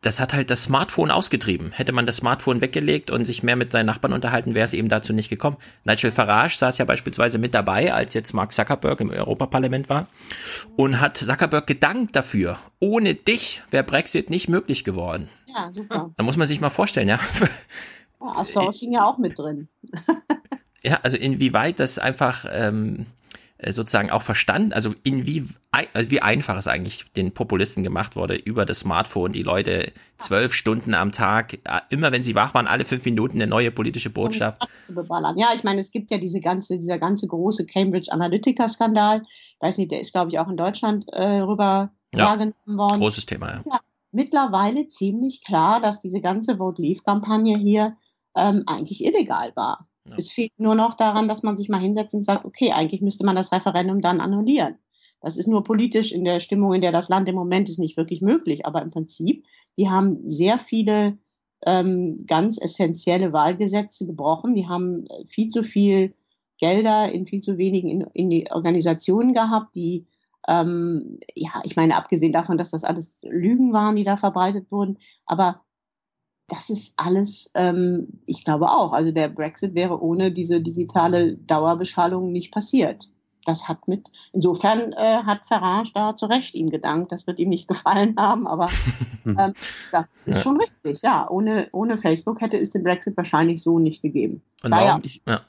das 0.00 0.20
hat 0.20 0.32
halt 0.32 0.50
das 0.50 0.62
Smartphone 0.62 1.10
ausgetrieben. 1.10 1.72
Hätte 1.72 1.92
man 1.92 2.06
das 2.06 2.16
Smartphone 2.16 2.60
weggelegt 2.60 3.10
und 3.10 3.24
sich 3.24 3.42
mehr 3.42 3.56
mit 3.56 3.72
seinen 3.72 3.86
Nachbarn 3.86 4.12
unterhalten, 4.12 4.54
wäre 4.54 4.64
es 4.64 4.72
eben 4.72 4.88
dazu 4.88 5.12
nicht 5.12 5.28
gekommen. 5.28 5.56
Nigel 5.84 6.12
Farage 6.12 6.56
saß 6.56 6.78
ja 6.78 6.84
beispielsweise 6.84 7.38
mit 7.38 7.52
dabei, 7.52 7.92
als 7.92 8.14
jetzt 8.14 8.32
Mark 8.32 8.52
Zuckerberg 8.52 9.00
im 9.00 9.10
Europaparlament 9.10 9.88
war 9.88 10.06
und 10.76 11.00
hat 11.00 11.16
Zuckerberg 11.16 11.66
gedankt 11.66 12.14
dafür. 12.14 12.58
Ohne 12.78 13.14
dich 13.14 13.62
wäre 13.70 13.84
Brexit 13.84 14.30
nicht 14.30 14.48
möglich 14.48 14.84
geworden. 14.84 15.28
Ja, 15.46 15.72
super. 15.72 16.10
Da 16.16 16.22
muss 16.22 16.36
man 16.36 16.46
sich 16.46 16.60
mal 16.60 16.70
vorstellen, 16.70 17.08
ja. 17.08 17.18
ja 18.20 18.26
Assange 18.36 18.76
ja 18.80 19.02
auch 19.02 19.18
mit 19.18 19.36
drin. 19.36 19.68
ja, 20.82 21.00
also 21.02 21.16
inwieweit 21.16 21.80
das 21.80 21.98
einfach 21.98 22.44
ähm, 22.50 23.06
äh, 23.60 23.72
sozusagen 23.72 24.10
auch 24.10 24.22
verstanden, 24.22 24.72
also 24.72 24.94
in 25.02 25.26
wie, 25.26 25.44
also 25.72 26.10
wie 26.12 26.22
einfach 26.22 26.56
es 26.56 26.68
eigentlich 26.68 27.10
den 27.16 27.32
Populisten 27.32 27.82
gemacht 27.82 28.14
wurde, 28.14 28.36
über 28.36 28.64
das 28.64 28.80
Smartphone 28.80 29.32
die 29.32 29.42
Leute 29.42 29.90
zwölf 30.16 30.54
Stunden 30.54 30.94
am 30.94 31.10
Tag, 31.10 31.54
äh, 31.54 31.80
immer 31.90 32.12
wenn 32.12 32.22
sie 32.22 32.36
wach 32.36 32.54
waren, 32.54 32.68
alle 32.68 32.84
fünf 32.84 33.04
Minuten 33.04 33.38
eine 33.38 33.48
neue 33.48 33.72
politische 33.72 34.10
Botschaft. 34.10 34.64
Ja, 35.36 35.48
ich 35.56 35.64
meine, 35.64 35.80
es 35.80 35.90
gibt 35.90 36.12
ja 36.12 36.18
diese 36.18 36.38
ganze, 36.38 36.78
dieser 36.78 37.00
ganze 37.00 37.26
große 37.26 37.66
Cambridge 37.66 38.12
Analytica-Skandal. 38.12 39.22
Ich 39.26 39.56
weiß 39.60 39.78
nicht, 39.78 39.90
der 39.90 40.00
ist, 40.00 40.12
glaube 40.12 40.30
ich, 40.30 40.38
auch 40.38 40.48
in 40.48 40.56
Deutschland 40.56 41.06
äh, 41.08 41.40
rüber 41.40 41.90
ja, 42.14 42.26
wahrgenommen 42.26 42.78
worden. 42.78 43.00
Großes 43.00 43.26
Thema, 43.26 43.54
ja. 43.54 43.62
ja. 43.66 43.80
Mittlerweile 44.12 44.88
ziemlich 44.88 45.44
klar, 45.44 45.80
dass 45.80 46.00
diese 46.00 46.20
ganze 46.20 46.58
Vote 46.58 46.80
Leave-Kampagne 46.80 47.58
hier 47.58 47.96
ähm, 48.36 48.62
eigentlich 48.66 49.04
illegal 49.04 49.50
war. 49.56 49.87
Ja. 50.08 50.16
Es 50.16 50.32
fehlt 50.32 50.58
nur 50.58 50.74
noch 50.74 50.94
daran, 50.94 51.28
dass 51.28 51.42
man 51.42 51.56
sich 51.56 51.68
mal 51.68 51.80
hinsetzt 51.80 52.14
und 52.14 52.24
sagt, 52.24 52.44
okay, 52.44 52.72
eigentlich 52.72 53.00
müsste 53.00 53.24
man 53.24 53.36
das 53.36 53.52
Referendum 53.52 54.00
dann 54.00 54.20
annullieren. 54.20 54.76
Das 55.20 55.36
ist 55.36 55.48
nur 55.48 55.64
politisch 55.64 56.12
in 56.12 56.24
der 56.24 56.40
Stimmung, 56.40 56.74
in 56.74 56.80
der 56.80 56.92
das 56.92 57.08
Land 57.08 57.28
im 57.28 57.34
Moment 57.34 57.68
ist, 57.68 57.78
nicht 57.78 57.96
wirklich 57.96 58.22
möglich. 58.22 58.66
Aber 58.66 58.82
im 58.82 58.90
Prinzip, 58.90 59.44
die 59.76 59.88
haben 59.88 60.30
sehr 60.30 60.58
viele 60.58 61.18
ähm, 61.66 62.24
ganz 62.26 62.60
essentielle 62.60 63.32
Wahlgesetze 63.32 64.06
gebrochen. 64.06 64.54
Die 64.54 64.68
haben 64.68 65.06
viel 65.26 65.48
zu 65.48 65.64
viel 65.64 66.14
Gelder 66.58 67.10
in 67.10 67.26
viel 67.26 67.40
zu 67.40 67.58
wenigen 67.58 67.88
in, 67.88 68.00
in 68.12 68.30
die 68.30 68.50
Organisationen 68.50 69.32
gehabt, 69.32 69.74
die 69.74 70.06
ähm, 70.48 71.20
ja, 71.34 71.60
ich 71.64 71.76
meine, 71.76 71.94
abgesehen 71.94 72.32
davon, 72.32 72.56
dass 72.56 72.70
das 72.70 72.82
alles 72.82 73.16
Lügen 73.22 73.72
waren, 73.72 73.96
die 73.96 74.04
da 74.04 74.16
verbreitet 74.16 74.70
wurden, 74.72 74.98
aber 75.26 75.60
das 76.48 76.70
ist 76.70 76.94
alles, 76.96 77.50
ähm, 77.54 78.08
ich 78.26 78.44
glaube 78.44 78.70
auch. 78.70 78.92
Also 78.92 79.12
der 79.12 79.28
Brexit 79.28 79.74
wäre 79.74 80.02
ohne 80.02 80.32
diese 80.32 80.60
digitale 80.60 81.36
Dauerbeschallung 81.36 82.32
nicht 82.32 82.52
passiert. 82.52 83.08
Das 83.44 83.68
hat 83.68 83.86
mit, 83.86 84.10
insofern 84.32 84.92
äh, 84.92 85.22
hat 85.24 85.46
Farage 85.46 85.92
da 85.94 86.16
zu 86.16 86.26
Recht 86.26 86.54
ihm 86.54 86.70
gedankt. 86.70 87.12
Das 87.12 87.26
wird 87.26 87.38
ihm 87.38 87.50
nicht 87.50 87.68
gefallen 87.68 88.16
haben, 88.18 88.46
aber 88.46 88.70
ähm, 89.26 89.54
das 89.92 90.04
ist 90.24 90.36
ja. 90.36 90.42
schon 90.42 90.58
richtig. 90.60 91.02
Ja, 91.02 91.28
ohne, 91.30 91.68
ohne 91.72 91.98
Facebook 91.98 92.40
hätte 92.40 92.58
es 92.58 92.70
den 92.70 92.82
Brexit 92.82 93.16
wahrscheinlich 93.16 93.62
so 93.62 93.78
nicht 93.78 94.00
gegeben. 94.00 94.42
Und 94.64 94.70
warum, 94.70 95.02
ja. 95.26 95.40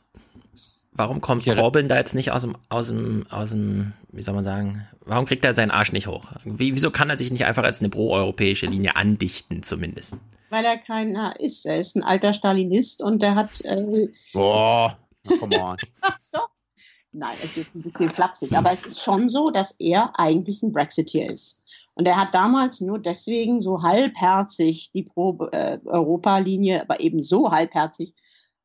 Warum 0.99 1.21
kommt 1.21 1.45
Corbyn 1.45 1.87
da 1.87 1.97
jetzt 1.97 2.13
nicht 2.13 2.31
aus 2.31 2.43
dem, 2.43 2.55
aus 2.69 2.87
dem, 2.87 3.25
aus 3.29 3.51
dem, 3.51 3.93
wie 4.11 4.21
soll 4.21 4.35
man 4.35 4.43
sagen, 4.43 4.87
warum 5.01 5.25
kriegt 5.25 5.43
er 5.43 5.53
seinen 5.53 5.71
Arsch 5.71 5.91
nicht 5.91 6.07
hoch? 6.07 6.27
Wie, 6.43 6.75
wieso 6.75 6.91
kann 6.91 7.09
er 7.09 7.17
sich 7.17 7.31
nicht 7.31 7.45
einfach 7.45 7.63
als 7.63 7.79
eine 7.79 7.89
pro-europäische 7.89 8.67
Linie 8.67 8.95
andichten, 8.95 9.63
zumindest? 9.63 10.17
weil 10.49 10.65
er 10.65 10.77
keiner 10.77 11.39
ist. 11.39 11.65
Er 11.65 11.77
ist 11.77 11.95
ein 11.95 12.03
alter 12.03 12.33
Stalinist 12.33 13.01
und 13.01 13.21
der 13.21 13.35
hat. 13.35 13.61
Äh, 13.61 14.07
Boah, 14.33 14.97
come 15.39 15.61
on. 15.61 15.77
Nein, 17.11 17.37
es 17.43 17.57
ist 17.57 17.73
ein 17.73 17.81
bisschen 17.81 18.11
flapsig, 18.11 18.55
aber 18.55 18.71
es 18.71 18.85
ist 18.85 19.01
schon 19.01 19.29
so, 19.29 19.49
dass 19.49 19.75
er 19.79 20.11
eigentlich 20.19 20.61
ein 20.61 20.71
Brexiteer 20.71 21.31
ist. 21.31 21.61
Und 21.95 22.07
er 22.07 22.17
hat 22.17 22.35
damals 22.35 22.81
nur 22.81 22.99
deswegen 22.99 23.63
so 23.63 23.81
halbherzig 23.81 24.91
die 24.93 25.03
Pro-Europa-Linie, 25.03 26.77
äh, 26.77 26.81
aber 26.81 26.99
eben 26.99 27.23
so 27.23 27.51
halbherzig 27.51 28.13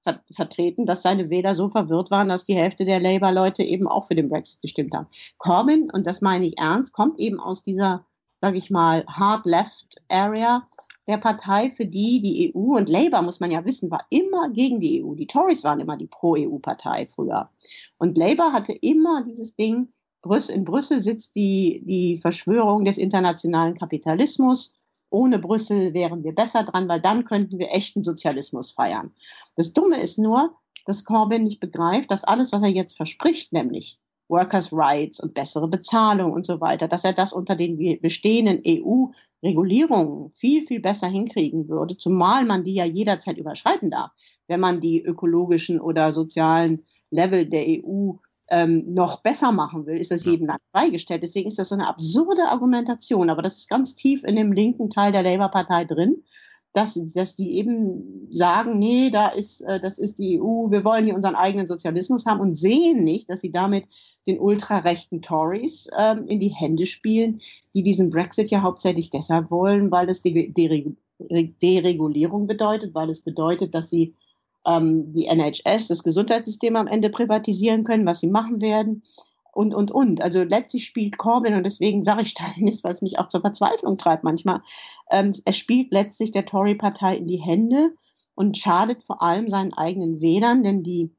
ver 0.05 0.20
vertreten, 0.31 0.86
dass 0.86 1.02
seine 1.02 1.31
Wähler 1.31 1.55
so 1.55 1.68
verwirrt 1.68 2.10
waren, 2.10 2.28
dass 2.28 2.44
die 2.44 2.55
Hälfte 2.55 2.84
der 2.84 3.00
Labour-Leute 3.00 3.62
eben 3.62 3.89
auch 3.89 4.07
für 4.07 4.15
den 4.15 4.28
Brexit 4.28 4.62
gestimmt 4.62 4.94
haben. 4.94 5.07
Corbyn, 5.39 5.91
und 5.91 6.07
das 6.07 6.20
meine 6.20 6.47
ich 6.47 6.58
ernst, 6.58 6.92
kommt 6.92 7.18
eben 7.18 7.41
aus 7.41 7.65
dieser, 7.65 8.05
sage 8.41 8.58
ich 8.58 8.70
mal, 8.70 9.05
Hard-Left-Area 9.08 10.66
der 11.07 11.18
Partei, 11.18 11.70
für 11.70 11.84
die 11.84 12.20
die 12.20 12.55
EU 12.55 12.76
und 12.76 12.89
Labour, 12.89 13.23
muss 13.23 13.41
man 13.41 13.50
ja 13.50 13.65
wissen, 13.65 13.91
war 13.91 14.07
immer 14.10 14.49
gegen 14.50 14.81
die 14.81 15.05
EU. 15.05 15.15
Die 15.15 15.26
Tories 15.26 15.65
waren 15.65 15.81
immer 15.81 15.97
die 15.97 16.07
Pro-EU-Partei 16.07 17.08
früher. 17.15 17.50
Und 17.99 18.16
Labour 18.16 18.52
hatte 18.52 18.73
immer 18.73 19.23
dieses 19.23 19.55
Ding, 19.55 19.89
in 20.49 20.65
Brüssel 20.65 21.02
sitzt 21.02 21.36
die, 21.36 21.83
die 21.84 22.18
Verschwörung 22.23 22.86
des 22.86 22.97
internationalen 22.97 23.76
Kapitalismus. 23.76 24.81
Ohne 25.15 25.39
Brüssel 25.39 25.94
wären 25.94 26.25
wir 26.25 26.34
besser 26.34 26.65
dran, 26.65 26.89
weil 26.89 27.01
dann 27.01 27.25
könnten 27.25 27.60
wir 27.60 27.70
echten 27.70 28.02
Sozialismus 28.02 28.73
feiern. 28.73 29.12
Das 29.55 29.73
Dumme 29.73 30.01
ist 30.01 30.18
nur, 30.18 30.57
dass 30.86 31.05
Corbyn 31.05 31.44
nicht 31.44 31.60
begreift, 31.60 32.10
dass 32.10 32.25
alles, 32.25 32.51
was 32.51 32.62
er 32.62 32.70
jetzt 32.70 32.97
verspricht, 32.97 33.52
nämlich 33.52 34.01
Workers' 34.28 34.73
Rights 34.73 35.20
und 35.20 35.33
bessere 35.33 35.68
Bezahlung 35.68 36.33
und 36.33 36.44
so 36.44 36.60
weiter, 36.60 36.89
dass 36.89 37.05
er 37.05 37.12
das 37.12 37.33
unter 37.33 37.55
den 37.55 38.01
bestehenden 38.01 38.60
EU-Regulierungen 38.67 40.33
viel, 40.33 40.67
viel 40.67 40.81
besser 40.81 41.07
hinkriegen 41.07 41.68
würde, 41.68 41.97
zumal 41.97 42.44
man 42.44 42.65
die 42.65 42.75
ja 42.75 42.84
jederzeit 42.84 43.39
überschreiten 43.39 43.93
darf, 43.93 44.10
wenn 44.49 44.59
man 44.59 44.81
die 44.81 45.01
ökologischen 45.01 45.81
oder 45.81 46.12
sozialen 46.12 46.84
Level 47.10 47.47
der 47.47 47.67
EU 47.68 48.15
ähm, 48.48 48.94
noch 48.94 49.23
besser 49.23 49.52
machen 49.52 49.86
will, 49.86 49.98
ist 49.98 50.10
das 50.10 50.24
jedem 50.24 50.47
Land 50.47 50.60
freigestellt. 50.73 51.23
Deswegen 51.23 51.48
ist 51.48 51.58
das 51.58 51.70
so 51.70 51.74
eine 51.74 51.89
absurde 51.89 52.44
Argumentation, 52.44 53.31
aber 53.31 53.42
das 53.42 53.56
ist 53.56 53.70
ganz 53.70 53.94
tief 53.94 54.23
in 54.24 54.36
dem 54.36 54.52
linken 54.52 54.90
Teil 54.90 55.12
der 55.12 55.23
Labour-Partei 55.23 55.84
drin 55.84 56.23
dass, 56.74 57.00
dass 57.14 57.36
die 57.36 57.56
eben 57.56 58.28
sagen, 58.32 58.78
nee, 58.81 59.08
da 59.08 59.28
ist, 59.28 59.60
äh, 59.60 59.81
das 59.81 59.97
ist 59.98 60.18
die 60.18 60.40
EU, 60.40 60.70
wir 60.70 60.84
wollen 60.84 61.05
hier 61.05 61.14
unseren 61.14 61.36
eigenen 61.36 61.68
Sozialismus 61.68 62.26
haben 62.26 62.40
und 62.40 62.56
sehen 62.56 63.05
nicht, 63.05 63.31
dass 63.31 63.40
sie 63.40 63.52
damit 63.52 63.84
den 64.26 64.40
ultrarechten 64.40 65.23
Tories 65.23 65.89
ähm, 65.97 66.26
in 66.26 66.40
die 66.40 66.48
Hände 66.48 66.84
spielen, 66.84 67.40
die 67.74 67.84
diesen 67.84 68.10
Brexit 68.10 68.50
ja 68.50 68.62
hauptsächlich 68.62 69.10
deshalb 69.10 69.52
wollen, 69.52 69.92
weil 69.92 70.08
es 70.08 70.23
die 70.23 70.52
Deregulierung 71.62 72.48
bedeutet, 72.48 72.92
weil 72.92 73.08
es 73.08 73.23
bedeutet, 73.23 73.73
dass 73.73 73.89
sie 73.89 74.16
ähm, 74.67 75.12
die 75.12 75.26
NHS, 75.26 75.89
das 75.89 76.02
Gesundheitssystem 76.02 76.76
am 76.76 76.86
Ende 76.86 77.10
privatisieren 77.10 77.84
können, 77.84 78.07
was 78.07 78.20
sie 78.20 78.28
machen 78.28 78.60
werden 78.60 79.02
und, 79.52 79.75
und, 79.75 79.91
und. 79.91 80.20
Also 80.20 80.43
letztlich 80.43 80.84
spielt 80.84 81.18
Corbyn, 81.18 81.55
und 81.55 81.65
deswegen 81.65 82.05
sage 82.05 82.23
ich 82.23 82.31
Stalinist, 82.31 82.84
weil 82.84 82.94
es 82.94 83.02
mich 83.02 83.18
auch 83.18 83.28
zur 83.28 83.41
Verzweiflung 83.41 83.97
treibt 83.97 84.25
manchmal, 84.25 84.62
ähm, 85.10 85.33
es 85.44 85.57
spielt 85.57 85.93
letztlich 85.93 86.31
der 86.31 86.47
Tory-Partei 86.47 87.17
in 87.17 87.26
die 87.26 87.41
Hände 87.41 87.94
und 88.34 88.59
schadet 88.59 89.05
vor 89.05 89.23
allem 89.23 89.49
seinen 89.49 89.73
eigenen 89.73 90.20
Wählern, 90.20 90.62
denn 90.62 90.83
die 90.83 91.15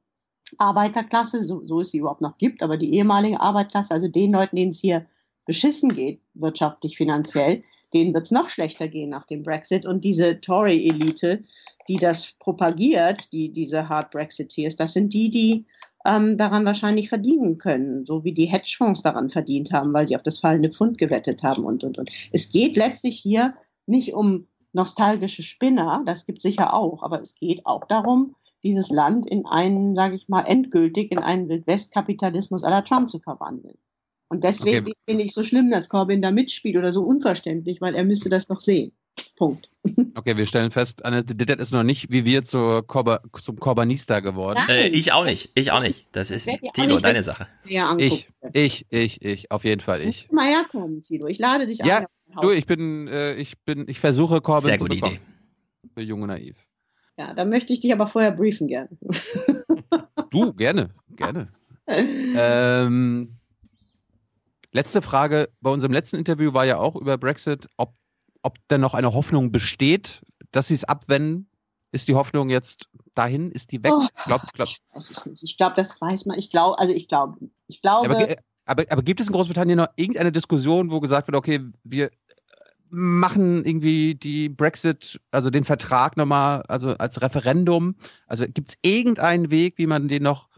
Arbeiterklasse, 0.57 1.41
so, 1.41 1.65
so 1.65 1.79
es 1.79 1.91
sie 1.91 1.99
überhaupt 1.99 2.21
noch 2.21 2.37
gibt, 2.37 2.61
aber 2.61 2.77
die 2.77 2.93
ehemalige 2.93 3.39
Arbeiterklasse, 3.39 3.93
also 3.93 4.07
den 4.07 4.31
Leuten, 4.31 4.55
denen 4.55 4.69
es 4.69 4.79
hier 4.79 5.05
beschissen 5.45 5.89
geht, 5.89 6.21
wirtschaftlich, 6.33 6.97
finanziell, 6.97 7.63
denen 7.93 8.13
wird 8.13 8.25
es 8.25 8.31
noch 8.31 8.49
schlechter 8.49 8.87
gehen 8.87 9.09
nach 9.09 9.25
dem 9.25 9.43
Brexit. 9.43 9.85
Und 9.85 10.03
diese 10.03 10.41
Tory-Elite, 10.41 11.43
die 11.87 11.97
das 11.97 12.33
propagiert, 12.39 13.31
die, 13.31 13.51
diese 13.51 13.87
Hard 13.87 14.11
Brexiteers, 14.11 14.75
das 14.75 14.93
sind 14.93 15.13
die, 15.13 15.29
die 15.29 15.65
ähm, 16.05 16.37
daran 16.37 16.65
wahrscheinlich 16.65 17.09
verdienen 17.09 17.57
können, 17.57 18.05
so 18.05 18.23
wie 18.23 18.33
die 18.33 18.45
Hedgefonds 18.45 19.01
daran 19.01 19.29
verdient 19.29 19.71
haben, 19.71 19.93
weil 19.93 20.07
sie 20.07 20.15
auf 20.15 20.23
das 20.23 20.39
fallende 20.39 20.69
Pfund 20.69 20.97
gewettet 20.97 21.43
haben 21.43 21.63
und, 21.63 21.83
und, 21.83 21.97
und. 21.97 22.11
Es 22.31 22.51
geht 22.51 22.75
letztlich 22.75 23.17
hier 23.17 23.55
nicht 23.87 24.13
um 24.13 24.47
nostalgische 24.73 25.41
Spinner, 25.43 26.03
das 26.05 26.25
gibt 26.25 26.39
es 26.39 26.43
sicher 26.43 26.73
auch, 26.73 27.01
aber 27.01 27.21
es 27.21 27.35
geht 27.35 27.65
auch 27.65 27.87
darum, 27.87 28.35
dieses 28.61 28.89
Land 28.89 29.27
in 29.27 29.45
einen, 29.45 29.95
sage 29.95 30.15
ich 30.15 30.27
mal, 30.27 30.41
endgültig 30.41 31.11
in 31.11 31.19
einen 31.19 31.47
Wildwestkapitalismus 31.47 32.63
aller 32.63 32.83
Trump 32.83 33.07
zu 33.07 33.19
verwandeln. 33.19 33.77
Und 34.27 34.43
deswegen 34.43 34.87
okay. 34.87 34.93
finde 35.07 35.23
ich 35.23 35.33
so 35.33 35.43
schlimm, 35.43 35.69
dass 35.69 35.89
Corbyn 35.89 36.21
da 36.21 36.31
mitspielt 36.31 36.77
oder 36.77 36.91
so 36.91 37.03
unverständlich, 37.03 37.81
weil 37.81 37.95
er 37.95 38.03
müsste 38.03 38.29
das 38.29 38.47
doch 38.47 38.59
sehen. 38.59 38.91
Punkt. 39.37 39.69
Okay, 40.15 40.37
wir 40.37 40.45
stellen 40.45 40.71
fest, 40.71 41.05
Annette 41.05 41.35
Dittet 41.35 41.59
ist 41.59 41.71
noch 41.71 41.83
nicht 41.83 42.09
wie 42.09 42.25
wir 42.25 42.43
zur 42.43 42.87
Korba, 42.87 43.19
zum 43.39 43.59
Korbanista 43.59 44.21
geworden. 44.21 44.59
Äh, 44.67 44.87
ich 44.87 45.11
auch 45.11 45.25
nicht, 45.25 45.51
ich 45.55 45.71
auch 45.71 45.81
nicht. 45.81 46.07
Das 46.13 46.31
ist 46.31 46.49
Tilo, 46.73 46.99
deine 46.99 47.21
Sache. 47.21 47.47
Ich, 47.97 48.27
ich, 48.53 48.85
ich, 48.89 49.21
ich, 49.21 49.51
auf 49.51 49.63
jeden 49.63 49.81
Fall 49.81 50.01
ich. 50.01 50.27
Du 50.27 50.35
mal 50.35 50.47
herkommen, 50.47 51.03
Tilo. 51.03 51.27
Ich 51.27 51.37
lade 51.37 51.67
dich 51.67 51.79
ja, 51.79 51.97
ein. 51.97 52.05
Du, 52.41 52.49
ich 52.49 52.65
bin, 52.65 53.07
äh, 53.07 53.35
ich 53.35 53.59
bin, 53.59 53.85
ich 53.87 53.99
versuche 53.99 54.41
Corbin 54.41 54.65
Sehr 54.65 54.77
gute 54.77 54.95
Idee. 54.95 55.19
Für 55.93 56.01
Junge 56.01 56.27
Naiv. 56.27 56.57
Ja, 57.17 57.33
da 57.33 57.45
möchte 57.45 57.73
ich 57.73 57.81
dich 57.81 57.93
aber 57.93 58.07
vorher 58.07 58.31
briefen 58.31 58.67
gerne. 58.67 58.89
du, 60.31 60.53
gerne, 60.53 60.89
gerne. 61.15 61.49
ähm, 61.87 63.37
letzte 64.75 65.01
Frage. 65.01 65.49
Bei 65.61 65.71
unserem 65.71 65.93
letzten 65.93 66.17
Interview 66.17 66.53
war 66.53 66.65
ja 66.65 66.77
auch 66.77 66.95
über 66.95 67.17
Brexit, 67.17 67.67
ob 67.77 67.95
ob 68.45 68.59
denn 68.67 68.79
noch 68.79 68.93
eine 68.93 69.11
Hoffnung 69.11 69.51
besteht, 69.51 70.21
dass 70.51 70.67
sie 70.67 70.75
es 70.75 70.83
abwenden? 70.83 71.49
Ist 71.91 72.07
die 72.07 72.13
Hoffnung 72.13 72.51
jetzt 72.51 72.89
dahin? 73.15 73.51
Ist 73.51 73.71
die 73.71 73.81
weg? 73.81 73.91
Oh, 73.91 74.05
glaub, 74.25 74.41
glaub. 74.53 74.69
Ich 75.41 75.57
glaube, 75.57 75.73
das 75.75 75.99
weiß 75.99 76.27
man. 76.27 76.37
Ich 76.37 76.51
glaube, 76.51 76.77
also 76.77 76.93
ich 76.93 77.07
glaube, 77.07 77.37
ich 77.65 77.81
glaube. 77.81 78.07
Aber, 78.07 78.35
aber, 78.65 78.83
aber, 78.91 79.01
gibt 79.01 79.19
es 79.19 79.27
in 79.27 79.33
Großbritannien 79.33 79.77
noch 79.77 79.87
irgendeine 79.95 80.31
Diskussion, 80.31 80.91
wo 80.91 80.99
gesagt 80.99 81.27
wird, 81.27 81.35
okay, 81.35 81.59
wir 81.83 82.11
machen 82.89 83.65
irgendwie 83.65 84.13
die 84.13 84.49
Brexit, 84.49 85.19
also 85.31 85.49
den 85.49 85.63
Vertrag 85.63 86.15
nochmal, 86.15 86.61
also 86.67 86.89
als 86.97 87.21
Referendum? 87.21 87.95
Also 88.27 88.45
gibt 88.45 88.69
es 88.69 88.77
irgendeinen 88.83 89.49
Weg, 89.49 89.79
wie 89.79 89.87
man 89.87 90.07
den 90.07 90.21
noch 90.21 90.49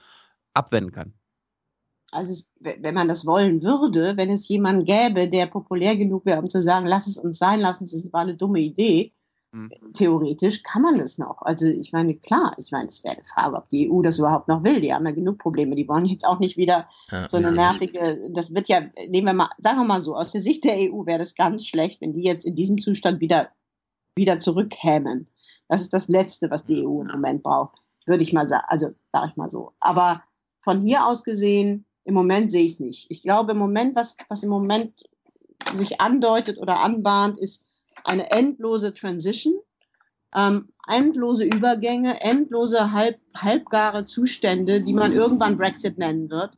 abwenden 0.53 0.91
kann? 0.91 1.13
Also 2.17 2.43
wenn 2.59 2.95
man 2.95 3.07
das 3.07 3.25
wollen 3.27 3.61
würde, 3.61 4.17
wenn 4.17 4.31
es 4.31 4.47
jemanden 4.47 4.85
gäbe, 4.85 5.27
der 5.27 5.45
populär 5.45 5.95
genug 5.95 6.25
wäre, 6.25 6.41
um 6.41 6.49
zu 6.49 6.61
sagen, 6.63 6.87
lass 6.87 7.05
es 7.05 7.17
uns 7.17 7.37
sein 7.37 7.59
lassen, 7.59 7.83
es 7.83 8.11
war 8.11 8.21
eine 8.21 8.33
dumme 8.33 8.59
Idee, 8.59 9.13
mhm. 9.51 9.71
theoretisch 9.93 10.63
kann 10.63 10.81
man 10.81 10.99
es 10.99 11.19
noch. 11.19 11.43
Also 11.43 11.67
ich 11.67 11.93
meine, 11.93 12.15
klar, 12.15 12.55
ich 12.57 12.71
meine, 12.71 12.89
es 12.89 13.03
wäre 13.03 13.15
eine 13.15 13.23
Frage, 13.23 13.55
ob 13.55 13.69
die 13.69 13.91
EU 13.91 14.01
das 14.01 14.17
überhaupt 14.17 14.47
noch 14.47 14.63
will. 14.63 14.81
Die 14.81 14.91
haben 14.91 15.05
ja 15.05 15.11
genug 15.11 15.37
Probleme. 15.37 15.75
Die 15.75 15.87
wollen 15.87 16.05
jetzt 16.05 16.25
auch 16.25 16.39
nicht 16.39 16.57
wieder 16.57 16.89
ja, 17.11 17.29
so 17.29 17.37
eine 17.37 17.51
nervige, 17.51 18.31
das 18.33 18.51
wird 18.51 18.67
ja, 18.67 18.81
nehmen 19.09 19.27
wir 19.27 19.33
mal, 19.33 19.49
sagen 19.59 19.77
wir 19.77 19.85
mal 19.85 20.01
so, 20.01 20.15
aus 20.15 20.31
der 20.31 20.41
Sicht 20.41 20.63
der 20.63 20.75
EU 20.75 21.05
wäre 21.05 21.19
das 21.19 21.35
ganz 21.35 21.67
schlecht, 21.67 22.01
wenn 22.01 22.13
die 22.13 22.23
jetzt 22.23 22.45
in 22.45 22.55
diesem 22.55 22.79
Zustand 22.79 23.19
wieder, 23.19 23.49
wieder 24.15 24.39
zurückkämen. 24.39 25.29
Das 25.67 25.81
ist 25.81 25.93
das 25.93 26.07
Letzte, 26.07 26.49
was 26.49 26.65
die 26.65 26.83
EU 26.83 27.01
im 27.01 27.07
Moment 27.07 27.43
braucht, 27.43 27.77
würde 28.07 28.23
ich 28.23 28.33
mal 28.33 28.49
sagen. 28.49 28.65
Also 28.69 28.87
sage 29.11 29.27
ich 29.29 29.37
mal 29.37 29.51
so. 29.51 29.73
Aber 29.79 30.23
von 30.61 30.81
hier 30.81 31.05
aus 31.05 31.23
gesehen, 31.23 31.85
im 32.07 32.13
Moment 32.13 32.51
sehe 32.51 32.63
ich 32.63 32.73
es 32.73 32.79
nicht. 32.79 33.05
Ich 33.09 33.21
glaube, 33.21 33.51
im 33.51 33.57
Moment, 33.57 33.95
was, 33.95 34.15
was 34.29 34.41
im 34.41 34.49
Moment 34.49 35.03
sich 35.75 35.99
andeutet 35.99 36.57
oder 36.57 36.79
anbahnt, 36.79 37.37
ist 37.37 37.65
eine 38.05 38.31
endlose 38.31 38.93
Transition, 38.93 39.55
ähm, 40.33 40.69
endlose 40.87 41.43
Übergänge, 41.43 42.21
endlose 42.21 42.93
halb, 42.93 43.19
halbgare 43.35 44.05
Zustände, 44.05 44.81
die 44.81 44.93
man 44.93 45.11
irgendwann 45.11 45.57
Brexit 45.57 45.97
nennen 45.97 46.29
wird. 46.29 46.57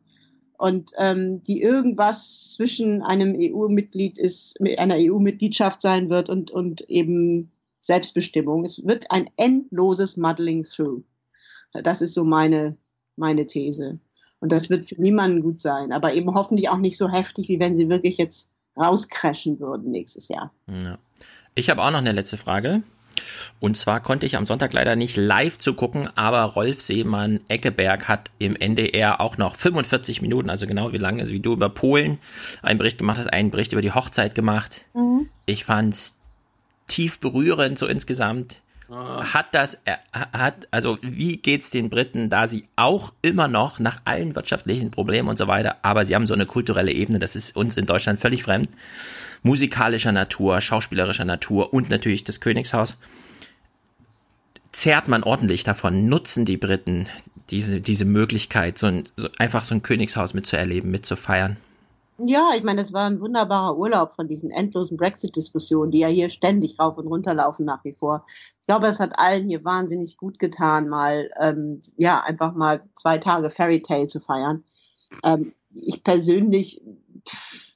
und 0.59 0.91
ähm, 0.97 1.41
die 1.43 1.61
irgendwas 1.61 2.51
zwischen 2.51 3.01
einem 3.01 3.33
EU-Mitglied 3.39 4.19
ist, 4.19 4.59
einer 4.77 4.97
EU-Mitgliedschaft 4.97 5.81
sein 5.81 6.09
wird 6.09 6.29
und, 6.29 6.51
und 6.51 6.81
eben 6.89 7.49
Selbstbestimmung. 7.79 8.65
Es 8.65 8.85
wird 8.85 9.09
ein 9.09 9.29
endloses 9.37 10.17
Muddling 10.17 10.65
through. 10.65 11.01
Das 11.71 12.01
ist 12.01 12.13
so 12.13 12.25
meine, 12.25 12.75
meine 13.15 13.47
These. 13.47 13.99
Und 14.39 14.51
das 14.51 14.69
wird 14.69 14.89
für 14.89 15.01
niemanden 15.01 15.41
gut 15.41 15.59
sein, 15.59 15.91
aber 15.91 16.13
eben 16.13 16.33
hoffentlich 16.33 16.69
auch 16.69 16.77
nicht 16.77 16.97
so 16.97 17.09
heftig, 17.09 17.49
wie 17.49 17.59
wenn 17.59 17.77
sie 17.77 17.89
wirklich 17.89 18.17
jetzt 18.17 18.49
rauscrashen 18.77 19.59
würden 19.59 19.91
nächstes 19.91 20.29
Jahr. 20.29 20.53
Ja. 20.67 20.97
Ich 21.55 21.69
habe 21.69 21.83
auch 21.83 21.91
noch 21.91 21.99
eine 21.99 22.13
letzte 22.13 22.37
Frage. 22.37 22.83
Und 23.59 23.75
zwar 23.75 23.99
konnte 23.99 24.25
ich 24.25 24.37
am 24.37 24.45
Sonntag 24.45 24.71
leider 24.71 24.95
nicht 24.95 25.17
live 25.17 25.57
zugucken, 25.57 26.09
aber 26.15 26.43
Rolf 26.43 26.81
Seemann 26.81 27.41
Eckeberg 27.49 28.07
hat 28.07 28.31
im 28.39 28.55
NDR 28.55 29.19
auch 29.19 29.37
noch 29.37 29.55
45 29.55 30.21
Minuten, 30.21 30.49
also 30.49 30.65
genau 30.65 30.93
wie 30.93 30.97
lange 30.97 31.27
wie 31.27 31.41
du 31.41 31.53
über 31.53 31.69
Polen 31.69 32.19
einen 32.61 32.77
Bericht 32.77 32.97
gemacht 32.97 33.17
hast, 33.17 33.27
einen 33.27 33.51
Bericht 33.51 33.73
über 33.73 33.81
die 33.81 33.91
Hochzeit 33.91 34.35
gemacht. 34.35 34.85
Mhm. 34.93 35.29
Ich 35.45 35.65
fand's 35.65 36.17
tief 36.87 37.19
berührend 37.19 37.77
so 37.77 37.87
insgesamt. 37.87 38.61
Ah. 38.91 39.33
Hat 39.33 39.53
das, 39.53 39.77
hat, 40.11 40.67
also 40.71 40.97
wie 41.01 41.37
geht's 41.37 41.69
den 41.69 41.89
Briten, 41.89 42.29
da 42.29 42.47
sie 42.47 42.67
auch 42.75 43.13
immer 43.21 43.47
noch 43.47 43.79
nach 43.79 43.97
allen 44.05 44.35
wirtschaftlichen 44.35 44.89
Problemen 44.89 45.29
und 45.29 45.37
so 45.37 45.47
weiter, 45.47 45.77
aber 45.83 46.05
sie 46.05 46.15
haben 46.15 46.25
so 46.25 46.33
eine 46.33 46.45
kulturelle 46.45 46.91
Ebene, 46.91 47.19
das 47.19 47.35
ist 47.35 47.55
uns 47.55 47.77
in 47.77 47.85
Deutschland 47.85 48.19
völlig 48.19 48.43
fremd, 48.43 48.69
musikalischer 49.43 50.11
Natur, 50.11 50.59
schauspielerischer 50.59 51.25
Natur 51.25 51.73
und 51.73 51.89
natürlich 51.89 52.23
das 52.23 52.41
Königshaus. 52.41 52.97
Zehrt 54.71 55.07
man 55.07 55.23
ordentlich 55.23 55.63
davon, 55.63 56.07
nutzen 56.07 56.45
die 56.45 56.57
Briten 56.57 57.05
diese, 57.49 57.81
diese 57.81 58.05
Möglichkeit, 58.05 58.77
so, 58.77 58.87
ein, 58.87 59.09
so 59.17 59.29
einfach 59.37 59.63
so 59.63 59.75
ein 59.75 59.81
Königshaus 59.81 60.33
mitzuerleben, 60.33 60.91
mitzufeiern? 60.91 61.57
Ja, 62.21 62.51
ich 62.55 62.63
meine, 62.63 62.81
es 62.81 62.91
war 62.91 63.05
ein 63.05 63.21
wunderbarer 63.21 63.77
Urlaub 63.77 64.13
von 64.13 64.27
diesen 64.27 64.51
endlosen 64.51 64.97
Brexit-Diskussionen, 64.97 65.91
die 65.91 65.99
ja 65.99 66.09
hier 66.09 66.29
ständig 66.29 66.77
rauf 66.77 66.97
und 66.97 67.07
runter 67.07 67.33
laufen 67.33 67.65
nach 67.65 67.83
wie 67.85 67.93
vor. 67.93 68.25
Ich 68.59 68.67
glaube, 68.67 68.87
es 68.87 68.99
hat 68.99 69.17
allen 69.17 69.47
hier 69.47 69.63
wahnsinnig 69.63 70.17
gut 70.17 70.37
getan, 70.37 70.89
mal 70.89 71.29
ähm, 71.39 71.81
ja 71.97 72.21
einfach 72.21 72.53
mal 72.53 72.81
zwei 72.95 73.19
Tage 73.19 73.49
Fairy 73.49 73.81
Tale 73.81 74.07
zu 74.07 74.19
feiern. 74.19 74.65
Ähm, 75.23 75.53
ich 75.73 76.03
persönlich, 76.03 76.81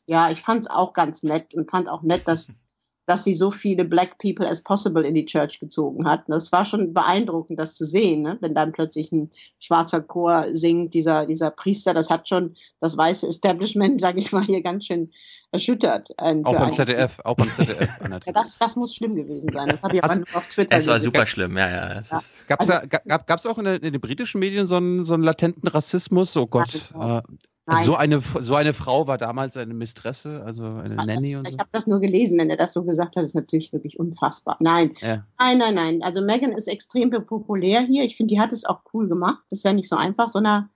ja, 0.05 0.29
ich 0.29 0.41
fand 0.41 0.61
es 0.61 0.69
auch 0.69 0.93
ganz 0.93 1.23
nett 1.23 1.53
und 1.53 1.71
fand 1.71 1.87
auch 1.87 2.01
nett, 2.01 2.27
dass 2.27 2.47
dass 3.05 3.23
sie 3.23 3.33
so 3.33 3.51
viele 3.51 3.83
Black 3.83 4.17
People 4.17 4.47
as 4.47 4.61
possible 4.61 5.05
in 5.05 5.15
die 5.15 5.25
Church 5.25 5.59
gezogen 5.59 6.07
hat. 6.07 6.23
Das 6.27 6.51
war 6.51 6.63
schon 6.63 6.93
beeindruckend, 6.93 7.59
das 7.59 7.75
zu 7.75 7.85
sehen, 7.85 8.21
ne? 8.21 8.37
wenn 8.41 8.55
dann 8.55 8.71
plötzlich 8.71 9.11
ein 9.11 9.29
schwarzer 9.59 10.01
Chor 10.01 10.47
singt, 10.53 10.93
dieser, 10.93 11.25
dieser 11.25 11.51
Priester, 11.51 11.93
das 11.93 12.09
hat 12.09 12.29
schon 12.29 12.55
das 12.79 12.97
weiße 12.97 13.27
Establishment, 13.27 13.99
sage 14.01 14.19
ich 14.19 14.31
mal, 14.31 14.45
hier 14.45 14.61
ganz 14.61 14.85
schön 14.85 15.11
erschüttert. 15.51 16.09
Ein, 16.17 16.45
auch 16.45 16.53
beim 16.55 16.71
ZDF, 16.71 17.19
auch 17.23 17.35
beim 17.35 17.47
ZDF. 17.47 17.89
ja, 18.25 18.33
das, 18.33 18.57
das 18.57 18.75
muss 18.75 18.95
schlimm 18.95 19.15
gewesen 19.15 19.49
sein. 19.53 19.69
Das 19.69 19.81
habe 19.81 19.95
ich 19.95 20.03
aber 20.03 20.15
nur 20.15 20.25
auf 20.33 20.47
Twitter 20.47 20.75
Es 20.75 20.87
war 20.87 20.99
super 20.99 21.25
schlimm, 21.25 21.57
ja, 21.57 21.69
ja. 21.69 21.93
ja. 21.93 22.01
Gab 22.47 22.61
es 22.61 22.69
also, 22.69 22.87
gab, 22.87 23.45
auch 23.45 23.57
in, 23.57 23.65
der, 23.65 23.83
in, 23.83 23.91
den 23.91 24.01
britischen 24.01 24.39
Medien 24.39 24.65
so 24.65 24.77
einen, 24.77 25.05
so 25.05 25.13
einen 25.13 25.23
latenten 25.23 25.67
Rassismus? 25.67 26.35
Oh 26.37 26.47
Gott. 26.47 26.91
Äh, 26.99 27.21
Nein. 27.65 27.85
So 27.85 27.95
eine, 27.95 28.19
so 28.19 28.55
eine 28.55 28.73
Frau 28.73 29.07
war 29.07 29.17
damals 29.17 29.55
eine 29.55 29.73
Mistresse, 29.73 30.43
also 30.45 30.65
eine 30.65 30.83
das, 30.83 30.91
Nanny 30.91 31.35
und 31.37 31.47
so. 31.47 31.53
Ich 31.53 31.59
habe 31.59 31.69
das 31.71 31.87
nur 31.87 32.01
gelesen, 32.01 32.37
wenn 32.37 32.49
er 32.49 32.57
das 32.57 32.73
so 32.73 32.83
gesagt 32.83 33.15
hat, 33.15 33.23
ist 33.23 33.35
natürlich 33.35 33.71
wirklich 33.71 33.99
unfassbar. 33.99 34.57
Nein, 34.59 34.95
ja. 34.99 35.25
nein, 35.39 35.57
nein, 35.59 35.75
nein. 35.75 36.03
Also 36.03 36.21
Megan 36.21 36.51
ist 36.51 36.67
extrem 36.67 37.09
populär 37.09 37.81
hier. 37.81 38.03
Ich 38.03 38.17
finde, 38.17 38.33
die 38.33 38.39
hat 38.41 38.51
es 38.51 38.65
auch 38.65 38.81
cool 38.93 39.07
gemacht. 39.07 39.43
Das 39.49 39.59
ist 39.59 39.65
ja 39.65 39.71
nicht 39.71 39.87
so 39.87 39.95
einfach, 39.95 40.27
so 40.27 40.39
einer, 40.39 40.69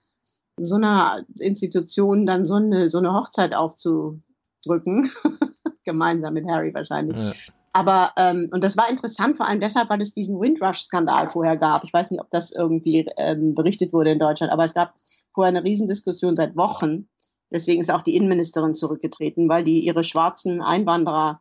so 0.58 0.76
einer 0.76 1.26
Institution 1.38 2.24
dann 2.24 2.46
so 2.46 2.54
eine, 2.54 2.88
so 2.88 2.98
eine 2.98 3.12
Hochzeit 3.12 3.54
aufzudrücken. 3.54 5.10
Gemeinsam 5.84 6.34
mit 6.34 6.46
Harry 6.48 6.72
wahrscheinlich. 6.72 7.16
Ja. 7.16 7.32
Aber, 7.72 8.12
ähm, 8.16 8.48
und 8.52 8.64
das 8.64 8.76
war 8.76 8.88
interessant, 8.90 9.36
vor 9.36 9.46
allem 9.46 9.60
deshalb, 9.60 9.90
weil 9.90 10.00
es 10.00 10.14
diesen 10.14 10.40
Windrush-Skandal 10.40 11.28
vorher 11.28 11.56
gab. 11.56 11.84
Ich 11.84 11.92
weiß 11.92 12.10
nicht, 12.10 12.20
ob 12.20 12.30
das 12.30 12.52
irgendwie 12.52 13.06
ähm, 13.16 13.54
berichtet 13.54 13.92
wurde 13.92 14.10
in 14.10 14.18
Deutschland, 14.18 14.52
aber 14.52 14.64
es 14.64 14.74
gab 14.74 14.94
vorher 15.34 15.50
eine 15.50 15.64
Riesendiskussion 15.64 16.36
seit 16.36 16.56
Wochen. 16.56 17.08
Deswegen 17.50 17.80
ist 17.80 17.90
auch 17.90 18.02
die 18.02 18.16
Innenministerin 18.16 18.74
zurückgetreten, 18.74 19.48
weil 19.48 19.64
die 19.64 19.80
ihre 19.80 20.04
schwarzen 20.04 20.60
Einwanderer 20.60 21.40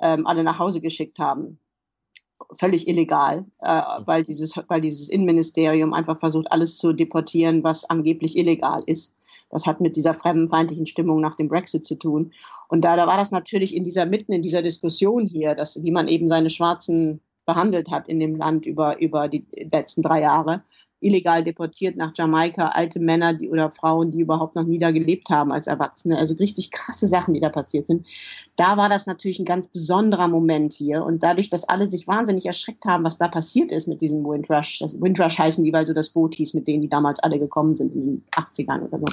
ähm, 0.00 0.26
alle 0.26 0.44
nach 0.44 0.58
Hause 0.58 0.80
geschickt 0.80 1.18
haben. 1.18 1.58
Völlig 2.52 2.86
illegal, 2.86 3.46
äh, 3.60 3.82
weil, 4.04 4.24
dieses, 4.24 4.54
weil 4.68 4.80
dieses 4.80 5.08
Innenministerium 5.08 5.94
einfach 5.94 6.20
versucht, 6.20 6.52
alles 6.52 6.76
zu 6.76 6.92
deportieren, 6.92 7.64
was 7.64 7.88
angeblich 7.88 8.36
illegal 8.36 8.82
ist. 8.86 9.14
Das 9.50 9.66
hat 9.66 9.80
mit 9.80 9.96
dieser 9.96 10.14
fremdenfeindlichen 10.14 10.86
Stimmung 10.86 11.20
nach 11.20 11.36
dem 11.36 11.48
Brexit 11.48 11.86
zu 11.86 11.94
tun. 11.94 12.32
Und 12.68 12.84
da, 12.84 12.96
da 12.96 13.06
war 13.06 13.16
das 13.16 13.30
natürlich 13.30 13.74
in 13.74 13.84
dieser, 13.84 14.06
mitten 14.06 14.32
in 14.32 14.42
dieser 14.42 14.62
Diskussion 14.62 15.26
hier, 15.26 15.54
dass, 15.54 15.82
wie 15.82 15.90
man 15.92 16.08
eben 16.08 16.28
seine 16.28 16.50
Schwarzen 16.50 17.20
behandelt 17.46 17.90
hat 17.90 18.08
in 18.08 18.18
dem 18.18 18.36
Land 18.36 18.66
über, 18.66 19.00
über 19.00 19.28
die 19.28 19.46
letzten 19.70 20.02
drei 20.02 20.20
Jahre 20.20 20.62
illegal 21.00 21.44
deportiert 21.44 21.96
nach 21.96 22.12
Jamaika, 22.14 22.68
alte 22.68 23.00
Männer 23.00 23.34
die, 23.34 23.48
oder 23.48 23.70
Frauen, 23.70 24.10
die 24.10 24.20
überhaupt 24.20 24.54
noch 24.54 24.64
nie 24.64 24.78
da 24.78 24.90
gelebt 24.90 25.30
haben 25.30 25.52
als 25.52 25.66
Erwachsene. 25.66 26.18
Also 26.18 26.34
richtig 26.34 26.70
krasse 26.70 27.06
Sachen, 27.08 27.34
die 27.34 27.40
da 27.40 27.50
passiert 27.50 27.86
sind. 27.86 28.06
Da 28.56 28.76
war 28.76 28.88
das 28.88 29.06
natürlich 29.06 29.38
ein 29.38 29.44
ganz 29.44 29.68
besonderer 29.68 30.28
Moment 30.28 30.72
hier. 30.72 31.04
Und 31.04 31.22
dadurch, 31.22 31.50
dass 31.50 31.68
alle 31.68 31.90
sich 31.90 32.06
wahnsinnig 32.06 32.46
erschreckt 32.46 32.84
haben, 32.86 33.04
was 33.04 33.18
da 33.18 33.28
passiert 33.28 33.72
ist 33.72 33.88
mit 33.88 34.00
diesem 34.00 34.24
Windrush, 34.24 34.78
das 34.78 35.00
Windrush 35.00 35.38
heißen 35.38 35.62
die, 35.64 35.72
weil 35.72 35.86
so 35.86 35.92
das 35.92 36.10
Boot 36.10 36.34
hieß, 36.34 36.54
mit 36.54 36.66
denen 36.66 36.82
die 36.82 36.88
damals 36.88 37.20
alle 37.20 37.38
gekommen 37.38 37.76
sind 37.76 37.94
in 37.94 38.06
den 38.06 38.24
80ern 38.32 38.82
oder 38.88 38.98
so. 38.98 39.06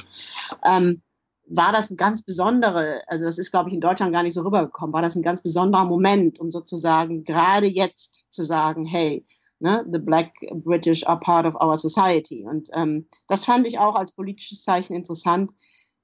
Ähm, 0.66 1.02
war 1.48 1.72
das 1.72 1.92
ein 1.92 1.98
ganz 1.98 2.24
besondere, 2.24 3.02
also 3.08 3.26
das 3.26 3.38
ist, 3.38 3.52
glaube 3.52 3.70
ich, 3.70 3.76
in 3.76 3.82
Deutschland 3.82 4.14
gar 4.14 4.24
nicht 4.24 4.34
so 4.34 4.42
rübergekommen, 4.42 4.94
war 4.94 5.02
das 5.02 5.16
ein 5.16 5.22
ganz 5.22 5.42
besonderer 5.42 5.86
Moment, 5.86 6.40
um 6.40 6.52
sozusagen 6.52 7.26
gerade 7.26 7.68
jetzt 7.68 8.26
zu 8.32 8.44
sagen, 8.44 8.86
hey, 8.86 9.26
ne, 9.60 9.86
the 9.92 10.00
black 10.00 10.34
British 10.52 11.06
are 11.08 11.20
part 11.20 11.46
of 11.46 11.56
our 11.62 11.78
society. 11.78 12.44
Und 12.44 12.70
ähm, 12.74 13.08
das 13.28 13.46
fand 13.46 13.68
ich 13.68 13.80
auch 13.80 13.96
als 13.96 14.12
politisches 14.12 14.64
Zeichen 14.64 14.94
interessant. 14.94 15.52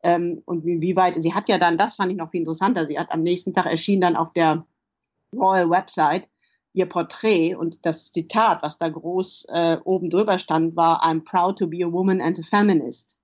Ähm, 0.01 0.41
und 0.45 0.63
weit, 0.63 1.21
sie 1.21 1.33
hat 1.33 1.49
ja 1.49 1.57
dann, 1.57 1.77
das 1.77 1.95
fand 1.95 2.11
ich 2.11 2.17
noch 2.17 2.31
viel 2.31 2.39
interessanter, 2.39 2.87
sie 2.87 2.97
hat 2.97 3.11
am 3.11 3.21
nächsten 3.21 3.53
Tag 3.53 3.65
erschien 3.65 3.99
dann 3.99 4.15
auf 4.15 4.31
der 4.31 4.65
Royal 5.33 5.69
Website 5.69 6.27
ihr 6.73 6.85
Porträt 6.85 7.55
und 7.55 7.85
das 7.85 8.11
Zitat, 8.11 8.61
was 8.61 8.77
da 8.77 8.89
groß 8.89 9.47
äh, 9.49 9.77
oben 9.83 10.09
drüber 10.09 10.39
stand, 10.39 10.75
war 10.75 11.03
I'm 11.03 11.23
proud 11.23 11.57
to 11.57 11.67
be 11.67 11.83
a 11.83 11.91
woman 11.91 12.21
and 12.21 12.39
a 12.39 12.43
feminist. 12.43 13.17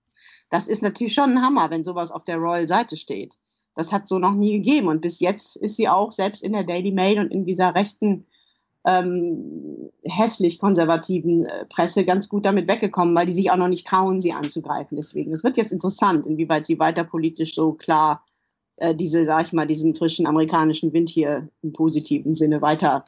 Das 0.49 0.67
ist 0.67 0.83
natürlich 0.83 1.13
schon 1.13 1.31
ein 1.31 1.41
Hammer, 1.41 1.69
wenn 1.69 1.83
sowas 1.83 2.11
auf 2.11 2.23
der 2.23 2.37
Royal 2.37 2.67
Seite 2.67 2.97
steht. 2.97 3.37
Das 3.75 3.91
hat 3.91 4.07
so 4.07 4.19
noch 4.19 4.33
nie 4.33 4.53
gegeben 4.53 4.87
und 4.87 5.01
bis 5.01 5.19
jetzt 5.19 5.57
ist 5.57 5.77
sie 5.77 5.87
auch 5.87 6.11
selbst 6.11 6.43
in 6.43 6.53
der 6.53 6.63
Daily 6.63 6.91
Mail 6.91 7.19
und 7.19 7.31
in 7.31 7.45
dieser 7.45 7.75
rechten 7.75 8.25
ähm, 8.85 9.89
hässlich 10.03 10.59
konservativen 10.59 11.45
äh, 11.45 11.65
Presse 11.65 12.05
ganz 12.05 12.29
gut 12.29 12.45
damit 12.45 12.67
weggekommen, 12.67 13.15
weil 13.15 13.25
die 13.25 13.31
sich 13.31 13.49
auch 13.51 13.57
noch 13.57 13.67
nicht 13.67 13.87
trauen, 13.87 14.21
sie 14.21 14.31
anzugreifen. 14.31 14.95
Deswegen, 14.95 15.33
es 15.33 15.43
wird 15.43 15.57
jetzt 15.57 15.73
interessant, 15.73 16.25
inwieweit 16.25 16.67
sie 16.67 16.79
weiter 16.79 17.03
politisch 17.03 17.55
so 17.55 17.73
klar 17.73 18.23
äh, 18.77 18.93
diese, 18.93 19.25
sag 19.25 19.47
ich 19.47 19.53
mal, 19.53 19.65
diesen 19.65 19.95
frischen 19.95 20.27
amerikanischen 20.27 20.93
Wind 20.93 21.09
hier 21.09 21.49
im 21.63 21.73
positiven 21.73 22.35
Sinne 22.35 22.61
weiter 22.61 23.05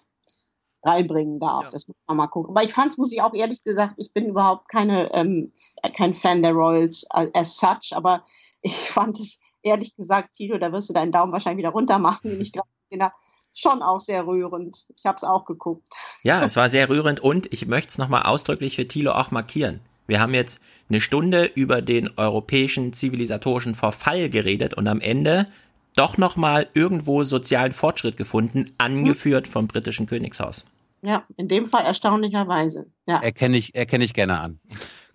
reinbringen 0.84 1.40
darf. 1.40 1.66
Ja. 1.66 1.70
Das 1.72 1.88
muss 1.88 1.98
man 2.08 2.18
mal 2.18 2.28
gucken. 2.28 2.56
Aber 2.56 2.66
ich 2.66 2.74
fand 2.74 2.92
es, 2.92 2.98
muss 2.98 3.12
ich 3.12 3.22
auch 3.22 3.34
ehrlich 3.34 3.64
gesagt, 3.64 3.94
ich 3.98 4.14
bin 4.14 4.26
überhaupt 4.26 4.70
keine, 4.70 5.14
ähm, 5.14 5.52
kein 5.96 6.14
Fan 6.14 6.42
der 6.42 6.54
Royals 6.54 7.06
as 7.12 7.58
such, 7.58 7.96
aber 7.96 8.24
ich 8.62 8.74
fand 8.74 9.20
es 9.20 9.40
ehrlich 9.62 9.96
gesagt, 9.96 10.34
Tilo, 10.34 10.58
da 10.58 10.72
wirst 10.72 10.90
du 10.90 10.94
deinen 10.94 11.12
Daumen 11.12 11.32
wahrscheinlich 11.32 11.60
wieder 11.60 11.74
runter 11.74 12.00
machen, 12.00 12.32
den 12.32 12.42
ich 12.42 12.52
gerade 12.90 13.14
schon 13.58 13.82
auch 13.82 14.00
sehr 14.00 14.26
rührend. 14.28 14.86
Ich 14.96 15.06
habe 15.06 15.16
es 15.16 15.24
auch 15.24 15.46
geguckt. 15.46 15.94
Ja, 16.24 16.44
es 16.46 16.56
war 16.56 16.70
sehr 16.70 16.90
rührend 16.90 17.20
und 17.20 17.52
ich 17.52 17.68
möchte 17.68 17.90
es 17.90 17.98
nochmal 17.98 18.24
ausdrücklich 18.24 18.76
für 18.76 18.88
Thilo 18.88 19.14
auch 19.14 19.32
markieren. 19.32 19.82
Wir 20.06 20.22
haben 20.22 20.34
jetzt 20.34 20.62
eine 20.90 21.02
Stunde 21.02 21.44
über 21.44 21.82
den 21.82 22.10
europäischen 22.18 22.94
zivilisatorischen 22.94 23.76
Verfall 23.76 24.30
geredet 24.30 24.74
und 24.74 24.88
am 24.88 25.02
Ende 25.02 25.48
doch 25.96 26.18
nochmal 26.18 26.70
irgendwo 26.74 27.24
sozialen 27.24 27.72
Fortschritt 27.72 28.16
gefunden, 28.16 28.72
angeführt 28.78 29.48
vom 29.48 29.68
britischen 29.68 30.06
Königshaus. 30.06 30.64
Ja, 31.02 31.26
in 31.36 31.48
dem 31.48 31.68
Fall 31.68 31.86
erstaunlicherweise. 31.86 32.86
Ja. 33.06 33.20
Erkenne 33.20 33.58
ich, 33.58 33.76
erkenne 33.76 34.06
ich 34.06 34.14
gerne 34.14 34.40
an. 34.40 34.60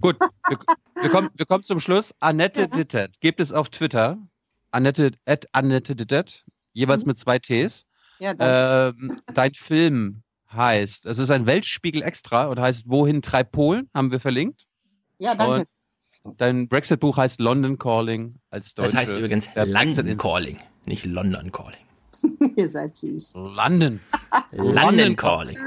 Gut, 0.01 0.19
wir, 0.21 0.59
wir, 1.01 1.11
kommen, 1.11 1.31
wir 1.35 1.47
kommen 1.47 1.65
zum 1.65 1.81
Schluss. 1.81 2.15
Annette 2.21 2.63
ja. 2.63 2.67
Dittet 2.67 3.21
gibt 3.21 3.41
es 3.41 3.53
auf 3.53 3.69
Twitter. 3.71 4.19
Annette, 4.73 5.13
at 5.27 5.47
Annette 5.53 5.95
Dittet, 5.95 6.45
jeweils 6.73 7.05
mhm. 7.05 7.11
mit 7.11 7.19
zwei 7.19 7.39
Ts. 7.39 7.87
Ja, 8.23 8.35
ähm, 8.39 9.21
dein 9.35 9.53
Film 9.53 10.23
heißt, 10.53 11.07
es 11.07 11.19
ist 11.19 11.31
ein 11.31 11.45
Weltspiegel 11.45 12.03
extra 12.03 12.47
und 12.47 12.61
heißt 12.61 12.89
Wohin 12.89 13.21
treibt 13.21 13.51
Polen, 13.51 13.91
haben 13.93 14.13
wir 14.13 14.21
verlinkt. 14.21 14.65
Ja, 15.19 15.35
danke. 15.35 15.67
Und 16.23 16.41
dein 16.41 16.69
Brexit-Buch 16.69 17.17
heißt 17.17 17.41
London 17.41 17.79
Calling 17.79 18.37
als 18.51 18.77
Deutsche. 18.77 18.93
Das 18.93 19.01
heißt 19.01 19.17
übrigens 19.17 19.49
London 19.57 20.17
Calling, 20.17 20.57
nicht 20.87 21.05
London 21.05 21.51
Calling. 21.51 21.81
Ihr 22.57 22.71
seid 22.71 22.97
süß. 22.97 23.33
London. 23.35 23.99
London 24.53 25.17
Calling. 25.17 25.59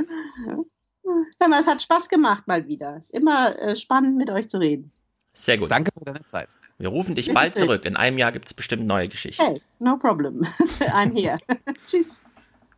Ja, 1.42 1.60
es 1.60 1.68
hat 1.68 1.82
Spaß 1.82 2.08
gemacht 2.08 2.48
mal 2.48 2.66
wieder. 2.70 2.96
Es 2.96 3.08
ist 3.08 3.16
immer 3.16 3.60
äh, 3.60 3.76
spannend, 3.76 4.16
mit 4.18 4.30
euch 4.30 4.48
zu 4.48 4.60
reden. 4.60 4.94
Sehr 5.34 5.58
gut. 5.58 5.72
Danke 5.72 5.92
für 5.98 6.06
deine 6.06 6.24
Zeit. 6.24 6.48
Wir 6.78 6.88
rufen 6.88 7.16
dich 7.16 7.34
bald 7.34 7.54
zurück. 7.56 7.84
In 7.84 7.98
einem 7.98 8.18
Jahr 8.18 8.32
gibt 8.32 8.46
es 8.46 8.54
bestimmt 8.54 8.86
neue 8.86 9.10
Geschichten. 9.10 9.44
Hey, 9.44 9.62
no 9.80 9.98
problem. 9.98 10.44
I'm 10.94 11.14
here. 11.14 11.38
Tschüss. 11.88 12.24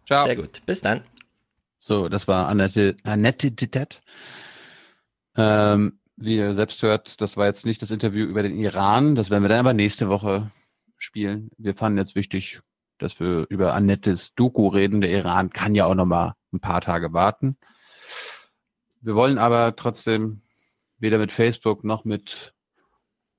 Ciao. 0.08 0.26
Sehr 0.26 0.38
gut. 0.38 0.66
Bis 0.66 0.82
dann. 0.82 1.04
So, 1.78 2.08
das 2.08 2.28
war 2.28 2.48
Annette, 2.48 2.96
Annette 3.04 3.52
Dittet. 3.52 4.02
Ähm, 5.36 6.00
wie 6.16 6.38
ihr 6.38 6.56
selbst 6.56 6.82
hört, 6.82 7.22
das 7.22 7.38
war 7.38 7.46
jetzt 7.46 7.66
nicht 7.66 7.82
das 7.82 7.92
Interview 7.92 8.26
über 8.26 8.42
den 8.42 8.58
Iran. 8.58 9.16
Das 9.16 9.30
werden 9.30 9.44
wir 9.44 9.50
dann 9.50 9.60
aber 9.60 9.74
nächste 9.74 10.10
Woche 10.10 10.50
spielen. 10.98 11.52
Wir 11.58 11.76
fanden 11.76 12.00
jetzt 12.00 12.16
wichtig, 12.16 12.62
dass 12.98 13.20
wir 13.20 13.46
über 13.50 13.74
Annettes 13.74 14.34
Doku 14.34 14.70
reden. 14.70 15.02
Der 15.02 15.12
Iran 15.12 15.50
kann 15.50 15.76
ja 15.76 15.86
auch 15.86 15.94
noch 15.94 16.06
mal 16.06 16.34
ein 16.54 16.62
paar 16.62 16.82
Tage 16.82 17.12
warten. 17.12 17.58
Wir 19.02 19.14
wollen 19.14 19.38
aber 19.38 19.76
trotzdem 19.76 20.42
weder 21.00 21.20
mit 21.20 21.32
Facebook 21.32 21.84
noch 21.84 22.06
mit 22.06 22.54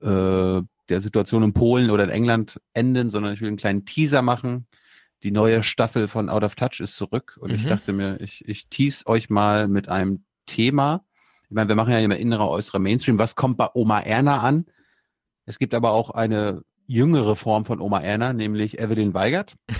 äh, 0.01 0.61
der 0.89 1.01
Situation 1.01 1.43
in 1.43 1.53
Polen 1.53 1.89
oder 1.89 2.03
in 2.03 2.09
England 2.11 2.61
enden, 2.73 3.09
sondern 3.09 3.33
ich 3.33 3.41
will 3.41 3.47
einen 3.47 3.57
kleinen 3.57 3.85
Teaser 3.85 4.21
machen. 4.21 4.67
Die 5.23 5.31
neue 5.31 5.63
Staffel 5.63 6.07
von 6.07 6.29
Out 6.29 6.43
of 6.43 6.55
Touch 6.55 6.79
ist 6.79 6.95
zurück 6.95 7.37
und 7.41 7.51
ich 7.51 7.63
Mhm. 7.63 7.69
dachte 7.69 7.93
mir, 7.93 8.19
ich, 8.21 8.47
ich 8.47 8.67
tease 8.69 9.05
euch 9.07 9.29
mal 9.29 9.67
mit 9.67 9.89
einem 9.89 10.23
Thema. 10.45 11.03
Ich 11.49 11.51
meine, 11.55 11.67
wir 11.67 11.75
machen 11.75 11.91
ja 11.93 11.99
immer 11.99 12.15
innerer, 12.17 12.49
äußerer 12.49 12.79
Mainstream. 12.79 13.17
Was 13.17 13.35
kommt 13.35 13.57
bei 13.57 13.67
Oma 13.73 13.99
Erna 14.01 14.39
an? 14.41 14.65
Es 15.45 15.57
gibt 15.59 15.73
aber 15.73 15.91
auch 15.91 16.11
eine 16.11 16.61
jüngere 16.87 17.35
Form 17.35 17.65
von 17.65 17.81
Oma 17.81 17.99
Erna, 18.01 18.33
nämlich 18.33 18.79
Evelyn 18.79 19.13
Weigert. 19.13 19.55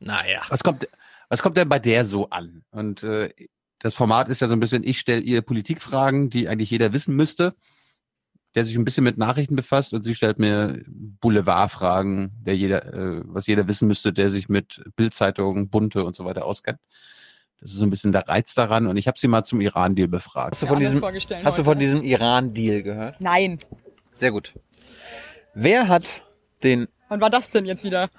Naja. 0.00 0.42
Was 0.48 0.62
kommt, 0.62 0.86
was 1.28 1.42
kommt 1.42 1.56
denn 1.56 1.68
bei 1.68 1.80
der 1.80 2.04
so 2.04 2.30
an? 2.30 2.62
Und 2.70 3.02
äh, 3.02 3.30
das 3.80 3.94
Format 3.94 4.28
ist 4.28 4.38
ja 4.40 4.46
so 4.46 4.52
ein 4.52 4.60
bisschen, 4.60 4.84
ich 4.84 5.00
stelle 5.00 5.22
ihr 5.22 5.42
Politikfragen, 5.42 6.30
die 6.30 6.46
eigentlich 6.48 6.70
jeder 6.70 6.92
wissen 6.92 7.16
müsste, 7.16 7.56
der 8.58 8.64
sich 8.64 8.76
ein 8.76 8.84
bisschen 8.84 9.04
mit 9.04 9.18
Nachrichten 9.18 9.54
befasst 9.54 9.94
und 9.94 10.02
sie 10.02 10.16
stellt 10.16 10.40
mir 10.40 10.82
Boulevardfragen, 10.88 12.32
der 12.44 12.56
jeder, 12.56 12.92
äh, 12.92 13.22
was 13.24 13.46
jeder 13.46 13.68
wissen 13.68 13.86
müsste, 13.86 14.12
der 14.12 14.32
sich 14.32 14.48
mit 14.48 14.82
Bildzeitungen, 14.96 15.68
Bunte 15.68 16.02
und 16.02 16.16
so 16.16 16.24
weiter 16.24 16.44
auskennt. 16.44 16.80
Das 17.60 17.70
ist 17.70 17.76
so 17.76 17.86
ein 17.86 17.90
bisschen 17.90 18.10
der 18.10 18.26
Reiz 18.26 18.56
daran 18.56 18.88
und 18.88 18.96
ich 18.96 19.06
habe 19.06 19.16
sie 19.16 19.28
mal 19.28 19.44
zum 19.44 19.60
Iran-Deal 19.60 20.08
befragt. 20.08 20.54
Hast 20.54 20.62
du 20.62 20.66
von, 20.66 20.80
diesem, 20.80 21.00
hast 21.44 21.58
du 21.58 21.62
von 21.62 21.78
diesem 21.78 22.02
Iran-Deal 22.02 22.82
gehört? 22.82 23.20
Nein. 23.20 23.60
Sehr 24.14 24.32
gut. 24.32 24.54
Wer 25.54 25.86
hat 25.86 26.24
den 26.64 26.88
Wann 27.08 27.20
war 27.20 27.30
das 27.30 27.52
denn 27.52 27.64
jetzt 27.64 27.84
wieder? 27.84 28.10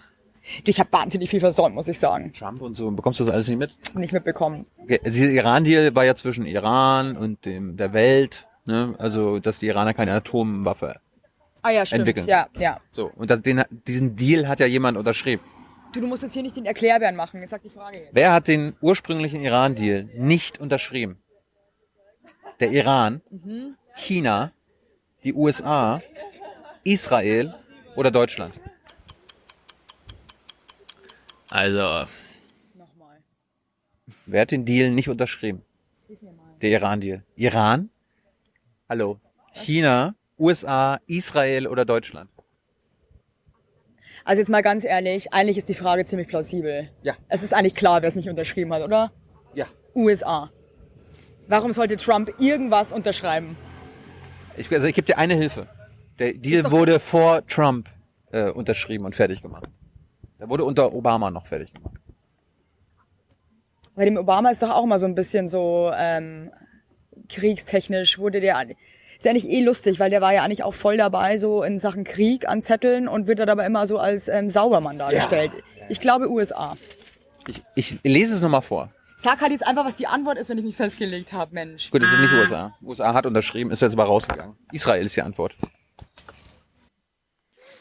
Ich 0.65 0.79
habe 0.79 0.89
wahnsinnig 0.93 1.29
viel 1.29 1.41
versäumt, 1.41 1.75
muss 1.75 1.89
ich 1.89 1.99
sagen. 1.99 2.31
Trump 2.31 2.61
und 2.61 2.75
so, 2.75 2.89
bekommst 2.91 3.19
du 3.19 3.25
das 3.25 3.33
alles 3.33 3.49
nicht 3.49 3.57
mit? 3.57 3.77
Nicht 3.93 4.13
mitbekommen. 4.13 4.65
Okay, 4.77 5.01
dieser 5.05 5.29
Iran-Deal 5.29 5.93
war 5.95 6.05
ja 6.05 6.15
zwischen 6.15 6.45
Iran 6.45 7.17
und 7.17 7.43
dem, 7.45 7.75
der 7.75 7.91
Welt, 7.91 8.47
ne? 8.67 8.95
also 8.97 9.39
dass 9.39 9.59
die 9.59 9.67
Iraner 9.67 9.93
keine 9.93 10.13
Atomwaffe 10.13 10.99
Ah 11.61 11.71
ja, 11.71 11.85
stimmt. 11.85 11.99
entwickeln. 11.99 12.27
Ja, 12.27 12.47
ja. 12.57 12.79
So, 12.91 13.11
und 13.15 13.29
das, 13.29 13.41
den, 13.41 13.63
diesen 13.69 14.15
Deal 14.15 14.47
hat 14.47 14.59
ja 14.61 14.65
jemand 14.65 14.97
unterschrieben. 14.97 15.43
Du, 15.91 15.99
du 15.99 16.07
musst 16.07 16.23
jetzt 16.23 16.33
hier 16.33 16.41
nicht 16.43 16.55
den 16.55 16.65
Erklärbären 16.65 17.15
machen. 17.17 17.41
Jetzt 17.41 17.49
sag 17.49 17.61
die 17.63 17.69
Frage 17.69 17.97
jetzt. 17.99 18.09
Wer 18.13 18.31
hat 18.31 18.47
den 18.47 18.75
ursprünglichen 18.79 19.41
Iran-Deal 19.41 20.03
nicht 20.15 20.59
unterschrieben? 20.59 21.17
Der 22.61 22.71
Iran, 22.71 23.21
Mhm. 23.29 23.75
China, 23.95 24.51
die 25.25 25.33
USA, 25.33 26.01
Israel 26.85 27.53
oder 27.97 28.09
Deutschland? 28.11 28.53
Also, 31.51 32.05
Wer 34.25 34.41
hat 34.41 34.51
den 34.51 34.63
Deal 34.63 34.91
nicht 34.91 35.09
unterschrieben? 35.09 35.63
Der 36.61 36.69
Iran-Deal. 36.69 37.23
Iran? 37.35 37.89
Hallo. 38.89 39.19
China, 39.53 40.15
USA, 40.39 40.97
Israel 41.05 41.67
oder 41.67 41.85
Deutschland? 41.85 42.27
Also 44.25 44.39
jetzt 44.39 44.49
mal 44.49 44.63
ganz 44.63 44.83
ehrlich, 44.83 45.31
eigentlich 45.31 45.59
ist 45.59 45.69
die 45.69 45.75
Frage 45.75 46.07
ziemlich 46.07 46.27
plausibel. 46.27 46.89
Ja. 47.03 47.13
Es 47.27 47.43
ist 47.43 47.53
eigentlich 47.53 47.75
klar, 47.75 48.01
wer 48.01 48.09
es 48.09 48.15
nicht 48.15 48.29
unterschrieben 48.29 48.73
hat, 48.73 48.81
oder? 48.81 49.11
Ja. 49.53 49.67
USA. 49.93 50.49
Warum 51.47 51.71
sollte 51.71 51.97
Trump 51.97 52.33
irgendwas 52.39 52.91
unterschreiben? 52.91 53.55
Ich, 54.57 54.71
also 54.71 54.87
ich 54.87 54.95
gebe 54.95 55.05
dir 55.05 55.19
eine 55.19 55.35
Hilfe. 55.35 55.67
Der 56.17 56.33
Deal 56.33 56.71
wurde 56.71 56.99
vor 56.99 57.45
Trump 57.45 57.89
äh, 58.31 58.49
unterschrieben 58.49 59.05
und 59.05 59.13
fertig 59.13 59.43
gemacht. 59.43 59.69
Der 60.39 60.49
wurde 60.49 60.63
unter 60.63 60.95
Obama 60.95 61.29
noch 61.29 61.45
fertig 61.45 61.71
gemacht. 61.75 62.01
Bei 63.93 64.05
dem 64.05 64.17
Obama 64.17 64.49
ist 64.49 64.63
doch 64.63 64.71
auch 64.71 64.87
mal 64.87 64.97
so 64.97 65.05
ein 65.05 65.13
bisschen 65.13 65.47
so 65.47 65.91
ähm, 65.95 66.49
kriegstechnisch 67.29 68.17
wurde 68.19 68.41
der 68.41 68.55
ist 69.19 69.25
ja 69.25 69.33
nicht 69.33 69.49
eh 69.49 69.59
lustig, 69.61 69.99
weil 69.99 70.09
der 70.09 70.21
war 70.21 70.33
ja 70.33 70.43
eigentlich 70.43 70.63
auch 70.63 70.73
voll 70.73 70.95
dabei 70.95 71.39
so 71.39 71.61
in 71.61 71.77
Sachen 71.77 72.05
Krieg 72.05 72.47
anzetteln 72.47 73.09
und 73.09 73.27
wird 73.27 73.39
dann 73.39 73.49
aber 73.49 73.65
immer 73.65 73.85
so 73.85 73.99
als 73.99 74.29
ähm, 74.29 74.49
Saubermann 74.49 74.97
dargestellt. 74.97 75.51
Ich 75.89 75.99
glaube 75.99 76.29
USA. 76.29 76.77
Ich, 77.45 77.61
ich 77.75 77.99
lese 78.03 78.33
es 78.33 78.41
nochmal 78.41 78.61
vor. 78.61 78.89
Sag 79.17 79.41
halt 79.41 79.51
jetzt 79.51 79.67
einfach, 79.67 79.83
was 79.83 79.97
die 79.97 80.07
Antwort 80.07 80.37
ist, 80.37 80.47
wenn 80.47 80.57
ich 80.57 80.63
mich 80.63 80.77
festgelegt 80.77 81.33
habe, 81.33 81.53
Mensch. 81.53 81.91
Gut, 81.91 82.01
es 82.01 82.09
ist 82.13 82.21
nicht 82.21 82.31
USA. 82.31 82.73
USA 82.81 83.13
hat 83.13 83.25
unterschrieben, 83.25 83.71
ist 83.71 83.81
jetzt 83.81 83.91
aber 83.91 84.05
rausgegangen. 84.05 84.55
Israel 84.71 85.05
ist 85.05 85.17
die 85.17 85.21
Antwort. 85.21 85.53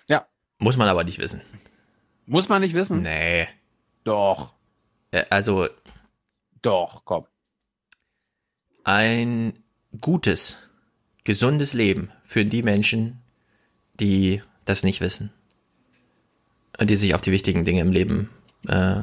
Ja. 0.09 0.27
muss 0.59 0.77
man 0.77 0.89
aber 0.89 1.05
nicht 1.05 1.21
wissen. 1.21 1.41
Muss 2.27 2.49
man 2.49 2.63
nicht 2.63 2.75
wissen? 2.75 3.03
Nee. 3.03 3.47
Doch. 4.03 4.55
Äh, 5.13 5.25
Also, 5.31 5.69
Doch, 6.63 7.05
komm. 7.05 7.27
Ein 8.89 9.53
gutes, 10.01 10.57
gesundes 11.25 11.75
Leben 11.75 12.11
für 12.23 12.47
die 12.47 12.63
Menschen, 12.63 13.21
die 14.01 14.41
das 14.65 14.83
nicht 14.83 15.03
wissen. 15.03 15.31
Und 16.79 16.89
die 16.89 16.97
sich 16.97 17.15
auf 17.15 17.21
die 17.21 17.31
wichtigen 17.31 17.67
Dinge 17.67 17.83
im 17.83 17.93
Leben 17.93 18.31
äh, 18.67 19.03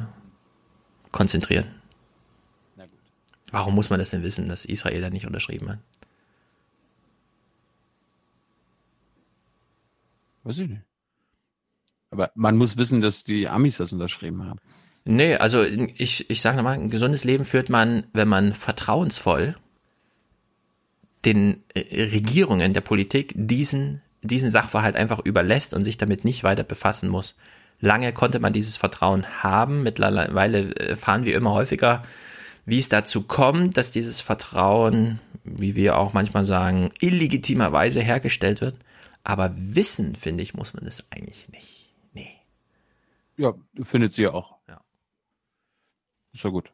konzentrieren. 1.12 1.66
Warum 3.52 3.76
muss 3.76 3.88
man 3.88 4.00
das 4.00 4.10
denn 4.10 4.24
wissen, 4.24 4.48
dass 4.48 4.64
Israel 4.64 5.00
da 5.00 5.08
nicht 5.08 5.24
unterschrieben 5.24 5.68
hat? 5.68 5.78
Weiß 10.42 10.58
ich 10.58 10.68
nicht. 10.68 10.82
Aber 12.10 12.32
man 12.34 12.56
muss 12.56 12.76
wissen, 12.76 13.00
dass 13.00 13.22
die 13.22 13.46
Amis 13.46 13.76
das 13.76 13.92
unterschrieben 13.92 14.44
haben. 14.46 14.58
Nee, 15.04 15.36
also 15.36 15.62
ich, 15.62 16.28
ich 16.28 16.40
sage 16.40 16.56
nochmal, 16.56 16.74
ein 16.74 16.90
gesundes 16.90 17.22
Leben 17.22 17.44
führt 17.44 17.70
man, 17.70 18.08
wenn 18.12 18.26
man 18.26 18.52
vertrauensvoll 18.52 19.54
den 21.26 21.62
äh, 21.74 21.80
Regierungen 22.04 22.72
der 22.72 22.80
Politik 22.80 23.32
diesen, 23.36 24.00
diesen 24.22 24.50
Sachverhalt 24.50 24.96
einfach 24.96 25.20
überlässt 25.20 25.74
und 25.74 25.84
sich 25.84 25.98
damit 25.98 26.24
nicht 26.24 26.44
weiter 26.44 26.64
befassen 26.64 27.08
muss. 27.08 27.36
Lange 27.80 28.12
konnte 28.12 28.38
man 28.38 28.54
dieses 28.54 28.78
Vertrauen 28.78 29.26
haben, 29.42 29.82
mittlerweile 29.82 30.74
erfahren 30.76 31.24
wir 31.24 31.36
immer 31.36 31.52
häufiger, 31.52 32.02
wie 32.64 32.78
es 32.78 32.88
dazu 32.88 33.22
kommt, 33.22 33.76
dass 33.76 33.90
dieses 33.90 34.22
Vertrauen, 34.22 35.20
wie 35.44 35.76
wir 35.76 35.98
auch 35.98 36.14
manchmal 36.14 36.44
sagen, 36.44 36.90
illegitimerweise 37.00 38.00
hergestellt 38.00 38.62
wird. 38.62 38.76
Aber 39.24 39.52
wissen, 39.56 40.14
finde 40.14 40.42
ich, 40.42 40.54
muss 40.54 40.72
man 40.72 40.84
das 40.84 41.04
eigentlich 41.10 41.48
nicht. 41.50 41.86
Ja, 43.36 43.54
findet 43.82 44.12
sie 44.12 44.22
ja 44.22 44.32
auch. 44.32 44.56
Ja. 44.66 44.80
Ist 46.32 46.44
ja 46.44 46.50
gut. 46.50 46.72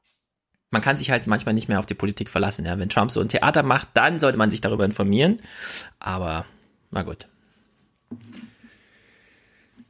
Man 0.73 0.83
kann 0.83 0.97
sich 0.97 1.11
halt 1.11 1.27
manchmal 1.29 1.55
nicht 1.55 1.69
mehr 1.69 1.79
auf 1.79 1.87
die 1.87 1.95
Politik 1.95 2.29
verlassen. 2.29 2.65
Ja? 2.65 2.79
Wenn 2.79 2.89
Trump 2.89 3.11
so 3.13 3.21
ein 3.21 3.29
Theater 3.29 3.63
macht, 3.63 3.89
dann 3.95 4.19
sollte 4.19 4.39
man 4.39 4.51
sich 4.51 4.61
darüber 4.61 4.85
informieren. 4.85 5.41
Aber 6.01 6.45
na 6.91 7.03
gut. 7.03 7.29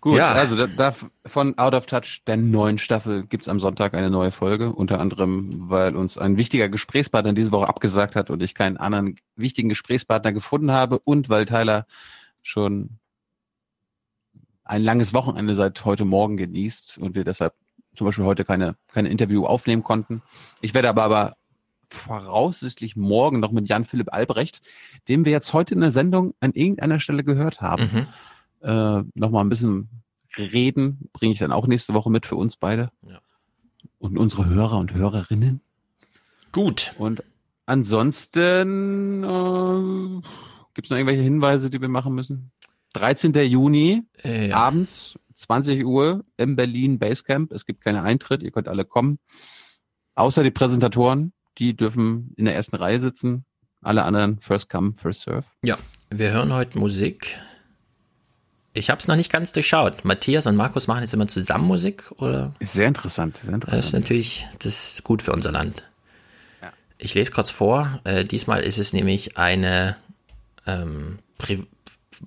Gut, 0.01 0.17
Ja. 0.17 0.33
also 0.33 0.57
da, 0.57 0.67
da 0.67 0.93
von 1.27 1.57
Out 1.59 1.75
of 1.75 1.87
Touch 1.87 2.23
der 2.27 2.37
neuen 2.37 2.79
Staffel 2.79 3.25
gibt's 3.25 3.47
am 3.47 3.61
Sonntag 3.61 3.95
eine 3.95 4.11
neue 4.11 4.33
Folge, 4.33 4.73
unter 4.73 4.99
anderem, 4.99 5.71
weil 5.71 5.95
uns 5.95 6.19
ein 6.19 6.37
wichtiger 6.37 6.69
Gesprächspartner 6.69 7.33
diese 7.33 7.53
Woche 7.53 7.69
abgesagt 7.69 8.17
hat 8.17 8.29
und 8.29 8.43
ich 8.43 8.57
keinen 8.57 8.77
anderen 8.77 9.15
wichtigen 9.37 9.69
Gesprächspartner 9.69 10.33
gefunden 10.33 10.73
habe 10.73 10.99
und 10.99 11.29
weil 11.29 11.47
Tyler 11.47 11.87
schon 12.43 12.99
ein 14.65 14.83
langes 14.83 15.15
Wochenende 15.15 15.55
seit 15.55 15.85
heute 15.85 16.05
Morgen 16.05 16.37
genießt 16.37 16.99
und 16.99 17.15
wir 17.15 17.23
deshalb 17.23 17.55
zum 17.97 18.07
Beispiel 18.07 18.25
heute 18.25 18.45
keine, 18.45 18.77
keine 18.93 19.09
Interview 19.11 19.45
aufnehmen 19.47 19.83
konnten. 19.83 20.23
Ich 20.61 20.75
werde 20.75 20.89
aber, 20.89 21.03
aber 21.05 21.37
voraussichtlich 21.89 22.97
morgen 22.97 23.41
noch 23.41 23.53
mit 23.53 23.69
Jan-Philipp 23.69 24.13
Albrecht, 24.13 24.63
den 25.09 25.25
wir 25.25 25.33
jetzt 25.33 25.53
heute 25.53 25.75
in 25.75 25.81
der 25.81 25.91
Sendung 25.91 26.35
an 26.41 26.53
irgendeiner 26.53 27.01
Stelle 27.01 27.23
gehört 27.25 27.61
haben, 27.61 27.91
Mhm. 27.93 28.07
äh, 28.69 29.03
noch 29.15 29.31
mal 29.31 29.41
ein 29.41 29.49
bisschen 29.51 29.89
reden. 30.39 31.09
Bringe 31.13 31.33
ich 31.33 31.39
dann 31.39 31.53
auch 31.53 31.67
nächste 31.67 31.93
Woche 31.95 32.11
mit 32.11 32.25
für 32.27 32.37
uns 32.37 32.57
beide. 32.57 32.91
Ja. 33.07 33.21
Und 33.99 34.19
unsere 34.19 34.47
Hörer 34.47 34.79
und 34.79 34.95
Hörerinnen. 34.95 35.61
Gut. 36.53 36.95
Und 36.99 37.23
ansonsten 37.67 39.23
äh, 39.25 40.23
gibt 40.75 40.87
es 40.87 40.91
noch 40.91 40.97
irgendwelche 40.97 41.23
Hinweise, 41.23 41.71
die 41.71 41.81
wir 41.81 41.89
machen 41.89 42.15
müssen? 42.15 42.51
13. 42.95 43.33
Juni, 43.35 44.03
Äh, 44.23 44.49
ja. 44.49 44.57
abends, 44.57 45.19
20 45.43 45.85
Uhr 45.85 46.25
im 46.37 46.57
Berlin 46.57 46.99
Basecamp. 46.99 47.53
Es 47.53 47.67
gibt 47.67 47.83
keinen 47.83 48.05
Eintritt, 48.05 48.43
ihr 48.43 48.51
könnt 48.51 48.69
alle 48.69 48.85
kommen. 48.85 49.19
Außer 50.15 50.43
die 50.43 50.51
Präsentatoren, 50.51 51.33
die 51.59 51.77
dürfen 51.77 52.33
in 52.37 52.45
der 52.45 52.55
ersten 52.55 52.77
Reihe 52.77 53.01
sitzen. 53.01 53.45
Alle 53.81 54.05
anderen 54.05 54.41
first 54.41 54.69
come, 54.69 54.95
first 54.95 55.23
serve. 55.23 55.45
Ja, 55.65 55.79
wir 56.11 56.31
hören 56.31 56.53
heute 56.53 56.79
Musik 56.79 57.37
Ich 58.75 58.91
habe 58.91 59.01
es 59.01 59.09
noch 59.09 59.17
nicht 59.17 59.31
ganz 59.31 59.53
durchschaut. 59.53 60.05
Matthias 60.05 60.47
und 60.47 60.57
Markus 60.57 60.87
machen 60.87 61.01
jetzt 61.01 61.13
immer 61.13 61.29
zusammen 61.29 61.67
Musik, 61.67 62.11
oder? 62.19 62.55
Ist 62.59 62.75
sehr 62.75 62.89
interessant, 62.89 63.39
sehr 63.43 63.55
interessant. 63.55 63.79
Das 63.79 63.87
ist 63.87 63.93
natürlich, 63.93 64.47
das 64.61 64.93
ist 64.93 65.05
gut 65.05 65.23
für 65.23 65.33
unser 65.33 65.53
Land. 65.53 65.83
Ich 66.99 67.15
lese 67.15 67.33
kurz 67.33 67.51
vor. 67.51 68.01
Äh, 68.05 68.25
diesmal 68.25 68.63
ist 68.63 68.79
es 68.79 68.93
nämlich 68.93 69.37
eine 69.37 69.97
ähm, 70.67 71.19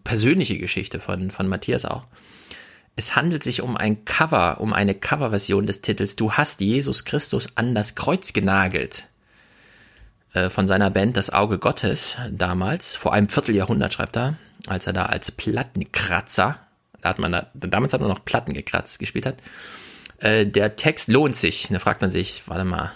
persönliche 0.03 0.58
Geschichte 0.58 1.00
von, 1.00 1.32
von 1.32 1.48
Matthias 1.48 1.85
auch. 1.85 2.03
Es 2.95 3.15
handelt 3.15 3.43
sich 3.43 3.61
um 3.61 3.75
ein 3.75 4.06
Cover, 4.06 4.61
um 4.61 4.72
eine 4.72 4.95
Coverversion 4.95 5.67
des 5.67 5.82
Titels 5.82 6.15
Du 6.15 6.33
hast 6.33 6.61
Jesus 6.61 7.03
Christus 7.03 7.49
an 7.56 7.75
das 7.75 7.95
Kreuz 7.95 8.32
genagelt. 8.32 9.07
Äh, 10.33 10.49
von 10.49 10.67
seiner 10.67 10.91
Band 10.91 11.17
Das 11.17 11.30
Auge 11.30 11.57
Gottes 11.57 12.17
damals, 12.32 12.95
vor 12.95 13.14
einem 13.14 13.27
Vierteljahrhundert 13.27 13.93
schreibt 13.93 14.15
er, 14.15 14.38
als 14.67 14.88
er 14.88 14.93
da 14.93 15.07
als 15.07 15.32
Plattenkratzer, 15.32 16.59
da 17.01 17.09
hat 17.09 17.19
man 17.19 17.33
da, 17.33 17.48
damals 17.53 17.93
hat 17.93 18.01
man 18.01 18.09
noch 18.09 18.24
Platten 18.24 18.53
gekratzt, 18.53 18.99
gespielt 18.99 19.25
hat. 19.25 19.35
Äh, 20.19 20.45
der 20.45 20.75
Text 20.77 21.09
lohnt 21.09 21.35
sich. 21.35 21.67
Da 21.69 21.80
fragt 21.80 22.01
man 22.01 22.09
sich, 22.09 22.48
warte 22.48 22.64
mal, 22.64 22.91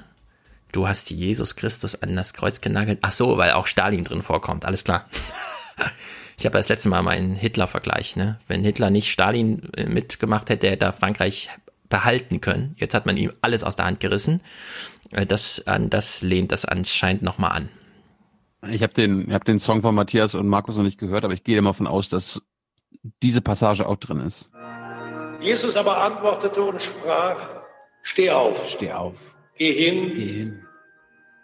du 0.72 0.88
hast 0.88 1.10
Jesus 1.10 1.56
Christus 1.58 2.02
an 2.02 2.16
das 2.16 2.34
Kreuz 2.34 2.62
genagelt. 2.62 3.00
Ach 3.02 3.12
so, 3.12 3.38
weil 3.38 3.52
auch 3.52 3.68
Stalin 3.68 4.06
drin 4.06 4.22
vorkommt, 4.22 4.66
alles 4.66 4.84
klar. 4.84 5.06
ich 6.40 6.46
habe 6.46 6.58
das 6.58 6.70
letzte 6.70 6.88
Mal 6.88 7.04
meinen 7.04 7.36
Hitler-Vergleich. 7.36 8.16
Ne? 8.16 8.40
Wenn 8.48 8.64
Hitler 8.64 8.90
nicht 8.90 9.12
Stalin 9.12 9.62
äh, 9.76 9.86
mitgemacht 9.86 10.50
hätte, 10.50 10.70
hätte 10.70 10.86
er 10.86 10.94
Frankreich 10.94 11.50
behalten 11.90 12.40
können. 12.40 12.76
Jetzt 12.78 12.94
hat 12.94 13.06
man 13.06 13.18
ihm 13.18 13.34
alles 13.42 13.66
aus 13.66 13.76
der 13.76 13.86
Hand 13.86 14.00
gerissen. 14.00 14.40
Äh, 15.12 15.26
das, 15.26 15.68
an 15.68 15.90
das 15.90 16.22
lehnt 16.22 16.54
das 16.54 16.64
anscheinend 16.64 17.24
nochmal 17.24 17.52
an. 17.52 17.70
Ich 18.70 18.82
habe 18.84 18.94
den, 18.94 19.28
ich 19.28 19.34
hab 19.34 19.44
den 19.44 19.60
Song 19.60 19.82
von 19.82 19.94
Matthias 19.94 20.34
und 20.34 20.48
Markus 20.48 20.78
noch 20.78 20.84
nicht 20.84 20.98
gehört, 20.98 21.26
aber 21.26 21.34
ich 21.34 21.44
gehe 21.44 21.58
immer 21.58 21.74
von 21.74 21.88
aus, 21.88 22.08
dass 22.08 22.42
diese 23.22 23.42
Passage 23.42 23.86
auch 23.86 23.98
drin 23.98 24.22
ist. 24.22 24.50
Jesus 25.42 25.76
aber 25.76 26.02
antwortete 26.02 26.62
und 26.62 26.82
sprach, 26.82 27.50
steh 28.02 28.32
auf. 28.32 28.66
Steh 28.70 28.94
auf. 28.94 29.36
Geh 29.58 29.74
hin. 29.74 30.12
Geh 30.16 30.26
hin. 30.26 30.66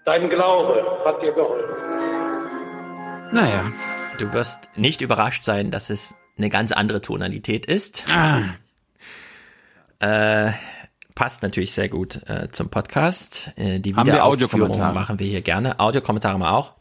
Dein 0.05 0.29
Glaube 0.29 0.85
hat 1.03 1.21
dir 1.21 1.33
geholfen. 1.33 1.75
Naja. 3.33 3.65
Du 4.17 4.31
wirst 4.31 4.69
nicht 4.75 5.01
überrascht 5.01 5.43
sein, 5.43 5.71
dass 5.71 5.89
es 5.89 6.15
eine 6.37 6.49
ganz 6.49 6.71
andere 6.71 7.01
Tonalität 7.01 7.65
ist. 7.65 8.05
Ah. 8.09 8.43
Äh, 9.99 10.53
passt 11.15 11.43
natürlich 11.43 11.73
sehr 11.73 11.89
gut 11.89 12.21
äh, 12.27 12.49
zum 12.51 12.69
Podcast. 12.69 13.51
Äh, 13.57 13.79
die 13.79 13.95
Haben 13.95 14.07
wir 14.07 14.13
Wiederaufführung 14.13 14.43
Audiokommentare? 14.43 14.93
machen 14.93 15.19
wir 15.19 15.27
hier 15.27 15.41
gerne. 15.41 15.79
Audiokommentare 15.79 16.39
mal 16.39 16.51
auch. 16.51 16.73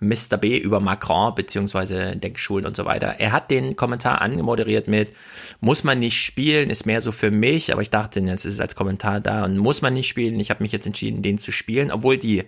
Mr. 0.00 0.38
B 0.38 0.56
über 0.56 0.80
Macron 0.80 1.34
beziehungsweise 1.34 2.16
Denkschulen 2.16 2.66
und 2.66 2.74
so 2.74 2.86
weiter. 2.86 3.16
Er 3.18 3.32
hat 3.32 3.50
den 3.50 3.76
Kommentar 3.76 4.22
angemoderiert 4.22 4.88
mit, 4.88 5.14
muss 5.60 5.84
man 5.84 5.98
nicht 5.98 6.16
spielen, 6.16 6.70
ist 6.70 6.86
mehr 6.86 7.02
so 7.02 7.12
für 7.12 7.30
mich, 7.30 7.72
aber 7.72 7.82
ich 7.82 7.90
dachte, 7.90 8.20
jetzt 8.20 8.46
ist 8.46 8.54
es 8.54 8.60
als 8.60 8.74
Kommentar 8.74 9.20
da 9.20 9.44
und 9.44 9.58
muss 9.58 9.82
man 9.82 9.92
nicht 9.92 10.08
spielen. 10.08 10.40
Ich 10.40 10.50
habe 10.50 10.62
mich 10.62 10.72
jetzt 10.72 10.86
entschieden, 10.86 11.22
den 11.22 11.36
zu 11.36 11.52
spielen, 11.52 11.90
obwohl 11.92 12.16
die, 12.16 12.44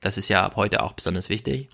das 0.00 0.16
ist 0.16 0.28
ja 0.28 0.44
ab 0.44 0.54
heute 0.54 0.82
auch 0.82 0.92
besonders 0.92 1.28
wichtig, 1.28 1.68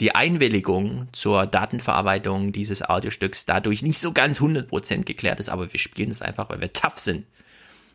die 0.00 0.14
Einwilligung 0.14 1.08
zur 1.12 1.46
Datenverarbeitung 1.46 2.52
dieses 2.52 2.82
Audiostücks 2.82 3.46
dadurch 3.46 3.82
nicht 3.82 3.98
so 3.98 4.12
ganz 4.12 4.40
100% 4.40 5.04
geklärt 5.04 5.40
ist, 5.40 5.48
aber 5.48 5.72
wir 5.72 5.80
spielen 5.80 6.10
es 6.10 6.22
einfach, 6.22 6.50
weil 6.50 6.60
wir 6.60 6.72
tough 6.72 6.98
sind. 6.98 7.26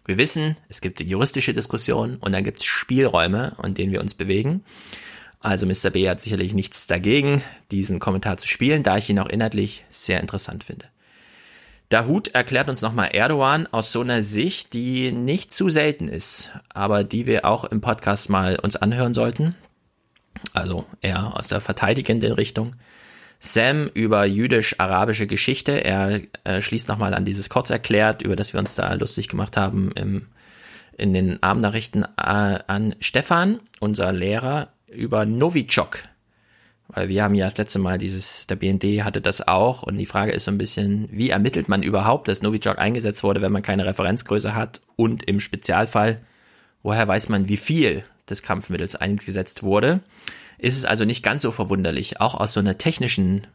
Wir 0.06 0.18
wissen, 0.18 0.58
es 0.68 0.82
gibt 0.82 1.00
juristische 1.00 1.54
Diskussion 1.54 2.18
und 2.18 2.32
dann 2.32 2.44
gibt 2.44 2.60
es 2.60 2.66
Spielräume, 2.66 3.56
in 3.64 3.76
denen 3.76 3.92
wir 3.92 4.02
uns 4.02 4.16
bewegen. 4.16 4.64
Also 5.40 5.66
Mr. 5.68 5.92
B 5.92 6.10
hat 6.10 6.22
sicherlich 6.22 6.54
nichts 6.54 6.88
dagegen, 6.88 7.44
diesen 7.72 8.00
Kommentar 8.00 8.38
zu 8.38 8.48
spielen, 8.48 8.84
da 8.84 8.98
ich 8.98 9.10
ihn 9.10 9.20
auch 9.20 9.30
inhaltlich 9.30 9.86
sehr 9.90 10.20
interessant 10.20 10.64
finde. 10.64 10.88
Dahut 11.90 12.30
erklärt 12.30 12.70
uns 12.70 12.82
nochmal 12.82 13.10
Erdogan 13.14 13.68
aus 13.68 13.92
so 13.92 14.02
einer 14.02 14.24
Sicht, 14.24 14.74
die 14.74 15.12
nicht 15.12 15.52
zu 15.52 15.68
selten 15.70 16.08
ist, 16.08 16.52
aber 16.70 17.04
die 17.04 17.28
wir 17.28 17.46
auch 17.46 17.66
im 17.66 17.82
Podcast 17.82 18.30
mal 18.30 18.58
uns 18.58 18.76
anhören 18.78 19.14
sollten. 19.14 19.56
Also 20.54 20.86
eher 21.02 21.38
aus 21.38 21.48
der 21.48 21.62
verteidigenden 21.62 22.32
Richtung. 22.34 22.76
Sam 23.40 23.88
über 23.94 24.26
jüdisch-arabische 24.26 25.26
Geschichte. 25.26 25.84
Er 25.84 26.22
äh, 26.44 26.62
schließt 26.62 26.88
nochmal 26.88 27.14
an 27.14 27.26
dieses 27.26 27.50
kurz 27.50 27.72
erklärt, 27.72 28.22
über 28.22 28.36
das 28.36 28.54
wir 28.54 28.60
uns 28.60 28.76
da 28.76 28.94
lustig 28.94 29.30
gemacht 29.30 29.58
haben 29.58 29.92
im, 29.96 30.28
in 30.96 31.14
den 31.14 31.42
Abendnachrichten 31.42 32.04
äh, 32.04 32.60
an 32.68 32.96
Stefan, 33.00 33.60
unser 33.80 34.12
Lehrer, 34.12 34.70
über 34.92 35.26
Novichok. 35.26 36.04
Weil 36.90 37.10
wir 37.10 37.24
haben 37.24 37.34
ja 37.34 37.46
das 37.46 37.58
letzte 37.58 37.80
Mal 37.80 37.98
dieses, 37.98 38.46
der 38.48 38.58
BND 38.58 39.04
hatte 39.04 39.22
das 39.22 39.48
auch 39.48 39.82
und 39.82 39.98
die 39.98 40.06
Frage 40.06 40.34
ist 40.34 40.44
so 40.44 40.52
ein 40.52 40.58
bisschen, 40.58 41.08
wie 41.12 41.30
ermittelt 41.30 41.70
man 41.70 41.84
überhaupt, 41.84 42.28
dass 42.28 42.42
Novichok 42.42 42.78
eingesetzt 42.78 43.24
wurde, 43.24 43.42
wenn 43.42 43.52
man 43.52 43.62
keine 43.64 43.86
Referenzgröße 43.86 44.54
hat 44.54 44.82
und 44.98 45.24
im 45.24 45.40
Spezialfall, 45.40 46.22
woher 46.84 47.08
weiß 47.08 47.30
man, 47.30 47.48
wie 47.48 47.58
viel 47.58 48.04
des 48.32 48.42
Kampfmittels 48.44 48.96
eingesetzt 48.96 49.64
wurde? 49.64 50.02
Ist 50.58 50.78
es 50.78 50.86
also 50.86 51.06
nicht 51.06 51.24
ganz 51.24 51.42
so 51.42 51.52
verwunderlich, 51.52 52.20
auch 52.20 52.36
aus 52.36 52.54
so 52.54 52.60
einer 52.60 52.78
technischen 52.78 53.48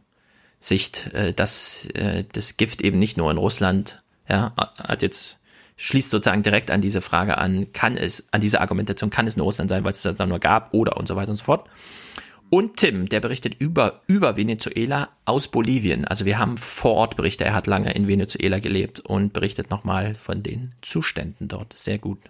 Sicht, 0.60 1.12
äh, 1.14 1.32
dass 1.32 1.86
äh, 1.94 2.24
das 2.32 2.56
Gift 2.56 2.80
eben 2.80 2.98
nicht 2.98 3.16
nur 3.16 3.30
in 3.30 3.36
Russland, 3.36 4.02
ja, 4.28 4.52
hat 4.56 5.02
jetzt 5.02 5.38
schließt 5.76 6.10
sozusagen 6.10 6.42
direkt 6.42 6.70
an 6.70 6.80
diese 6.80 7.00
Frage 7.00 7.38
an, 7.38 7.72
kann 7.72 7.96
es, 7.96 8.28
an 8.32 8.40
diese 8.40 8.60
Argumentation, 8.60 9.10
kann 9.10 9.26
es 9.26 9.36
nur 9.36 9.44
Russland 9.44 9.70
sein, 9.70 9.84
weil 9.84 9.92
es 9.92 10.02
das 10.02 10.16
dann 10.16 10.30
nur 10.30 10.38
gab 10.38 10.72
oder 10.72 10.96
und 10.96 11.06
so 11.06 11.16
weiter 11.16 11.30
und 11.30 11.36
so 11.36 11.44
fort. 11.44 11.68
Und 12.48 12.76
Tim, 12.76 13.08
der 13.08 13.20
berichtet 13.20 13.56
über, 13.58 14.02
über 14.06 14.36
Venezuela 14.36 15.08
aus 15.24 15.48
Bolivien. 15.48 16.04
Also 16.04 16.24
wir 16.24 16.38
haben 16.38 16.58
vor 16.58 16.94
Ort 16.94 17.16
Berichte. 17.16 17.44
Er 17.44 17.54
hat 17.54 17.66
lange 17.66 17.92
in 17.92 18.06
Venezuela 18.06 18.60
gelebt 18.60 19.00
und 19.00 19.32
berichtet 19.32 19.70
nochmal 19.70 20.14
von 20.14 20.42
den 20.42 20.72
Zuständen 20.80 21.48
dort. 21.48 21.76
Sehr 21.76 21.98
gut. 21.98 22.20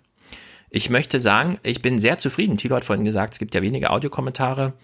Ich 0.70 0.90
möchte 0.90 1.20
sagen, 1.20 1.58
ich 1.62 1.82
bin 1.82 1.98
sehr 1.98 2.18
zufrieden. 2.18 2.56
Thilo 2.56 2.76
hat 2.76 2.84
vorhin 2.84 3.04
gesagt, 3.04 3.34
es 3.34 3.38
gibt 3.38 3.54
ja 3.54 3.62
weniger 3.62 3.92
Audiokommentare. 3.92 4.74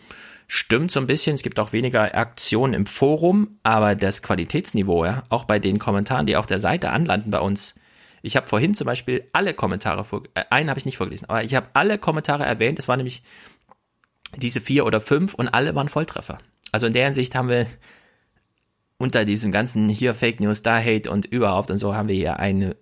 Stimmt 0.47 0.91
so 0.91 1.01
ein 1.01 1.07
bisschen. 1.07 1.35
Es 1.35 1.43
gibt 1.43 1.59
auch 1.59 1.73
weniger 1.73 2.15
Aktionen 2.15 2.75
im 2.75 2.87
Forum, 2.87 3.59
aber 3.63 3.95
das 3.95 4.23
Qualitätsniveau, 4.23 5.05
ja, 5.05 5.23
auch 5.29 5.45
bei 5.45 5.59
den 5.59 5.79
Kommentaren, 5.79 6.27
die 6.27 6.37
auf 6.37 6.47
der 6.47 6.61
Seite 6.61 6.91
anlanden 6.91 7.31
bei 7.31 7.41
uns, 7.41 7.75
ich 8.23 8.37
habe 8.37 8.47
vorhin 8.47 8.75
zum 8.75 8.87
Beispiel 8.87 9.29
alle 9.33 9.53
Kommentare 9.53 10.05
vor, 10.05 10.23
äh, 10.35 10.45
einen 10.51 10.71
habe 10.71 10.79
ich 10.79 10.87
nicht 10.87 10.97
vorgelesen, 10.97 11.29
aber 11.29 11.43
ich 11.43 11.55
habe 11.55 11.69
alle 11.75 11.99
Kommentare 11.99 12.45
erwähnt. 12.45 12.79
Es 12.79 12.89
waren 12.89 12.99
nämlich 12.99 13.23
diese 14.37 14.61
vier 14.61 14.87
oder 14.87 15.01
fünf 15.01 15.35
und 15.35 15.49
alle 15.49 15.75
waren 15.75 15.89
Volltreffer. 15.89 16.39
Also 16.71 16.87
in 16.87 16.95
der 16.95 17.05
Hinsicht 17.05 17.35
haben 17.35 17.49
wir 17.49 17.67
unter 18.97 19.25
diesem 19.25 19.51
ganzen 19.51 19.89
hier 19.89 20.15
Fake 20.15 20.41
News, 20.41 20.63
da 20.63 20.79
Hate 20.79 21.11
und 21.11 21.27
überhaupt 21.27 21.71
und 21.71 21.79
so 21.79 21.95
haben 21.95 22.09
wir 22.09 22.15
hier 22.15 22.39
eine 22.39 22.77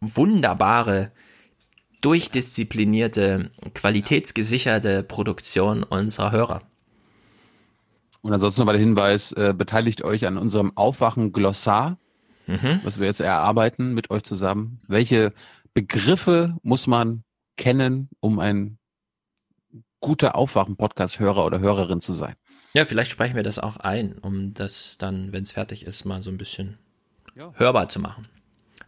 wunderbare, 0.00 1.10
durchdisziplinierte, 2.04 3.50
qualitätsgesicherte 3.74 5.02
Produktion 5.02 5.82
unserer 5.82 6.32
Hörer. 6.32 6.62
Und 8.22 8.32
ansonsten 8.32 8.60
nochmal 8.60 8.74
der 8.76 8.84
Hinweis, 8.84 9.32
äh, 9.32 9.54
beteiligt 9.56 10.02
euch 10.02 10.26
an 10.26 10.38
unserem 10.38 10.76
Aufwachen-Glossar, 10.76 11.98
Mhm. 12.46 12.80
was 12.82 12.98
wir 13.00 13.06
jetzt 13.06 13.20
erarbeiten 13.20 13.94
mit 13.94 14.10
euch 14.10 14.22
zusammen. 14.22 14.80
Welche 14.86 15.32
Begriffe 15.72 16.56
muss 16.62 16.86
man 16.86 17.24
kennen, 17.56 18.08
um 18.20 18.38
ein 18.38 18.78
guter 20.00 20.36
Aufwachen-Podcast-Hörer 20.36 21.44
oder 21.44 21.60
Hörerin 21.60 22.00
zu 22.02 22.12
sein? 22.12 22.34
Ja, 22.74 22.84
vielleicht 22.84 23.10
sprechen 23.10 23.36
wir 23.36 23.42
das 23.42 23.58
auch 23.58 23.78
ein, 23.78 24.18
um 24.18 24.52
das 24.52 24.98
dann, 24.98 25.32
wenn 25.32 25.44
es 25.44 25.52
fertig 25.52 25.86
ist, 25.86 26.04
mal 26.04 26.20
so 26.22 26.30
ein 26.30 26.36
bisschen 26.38 26.76
Ja. 27.34 27.52
hörbar 27.54 27.88
zu 27.88 27.98
machen. 28.00 28.28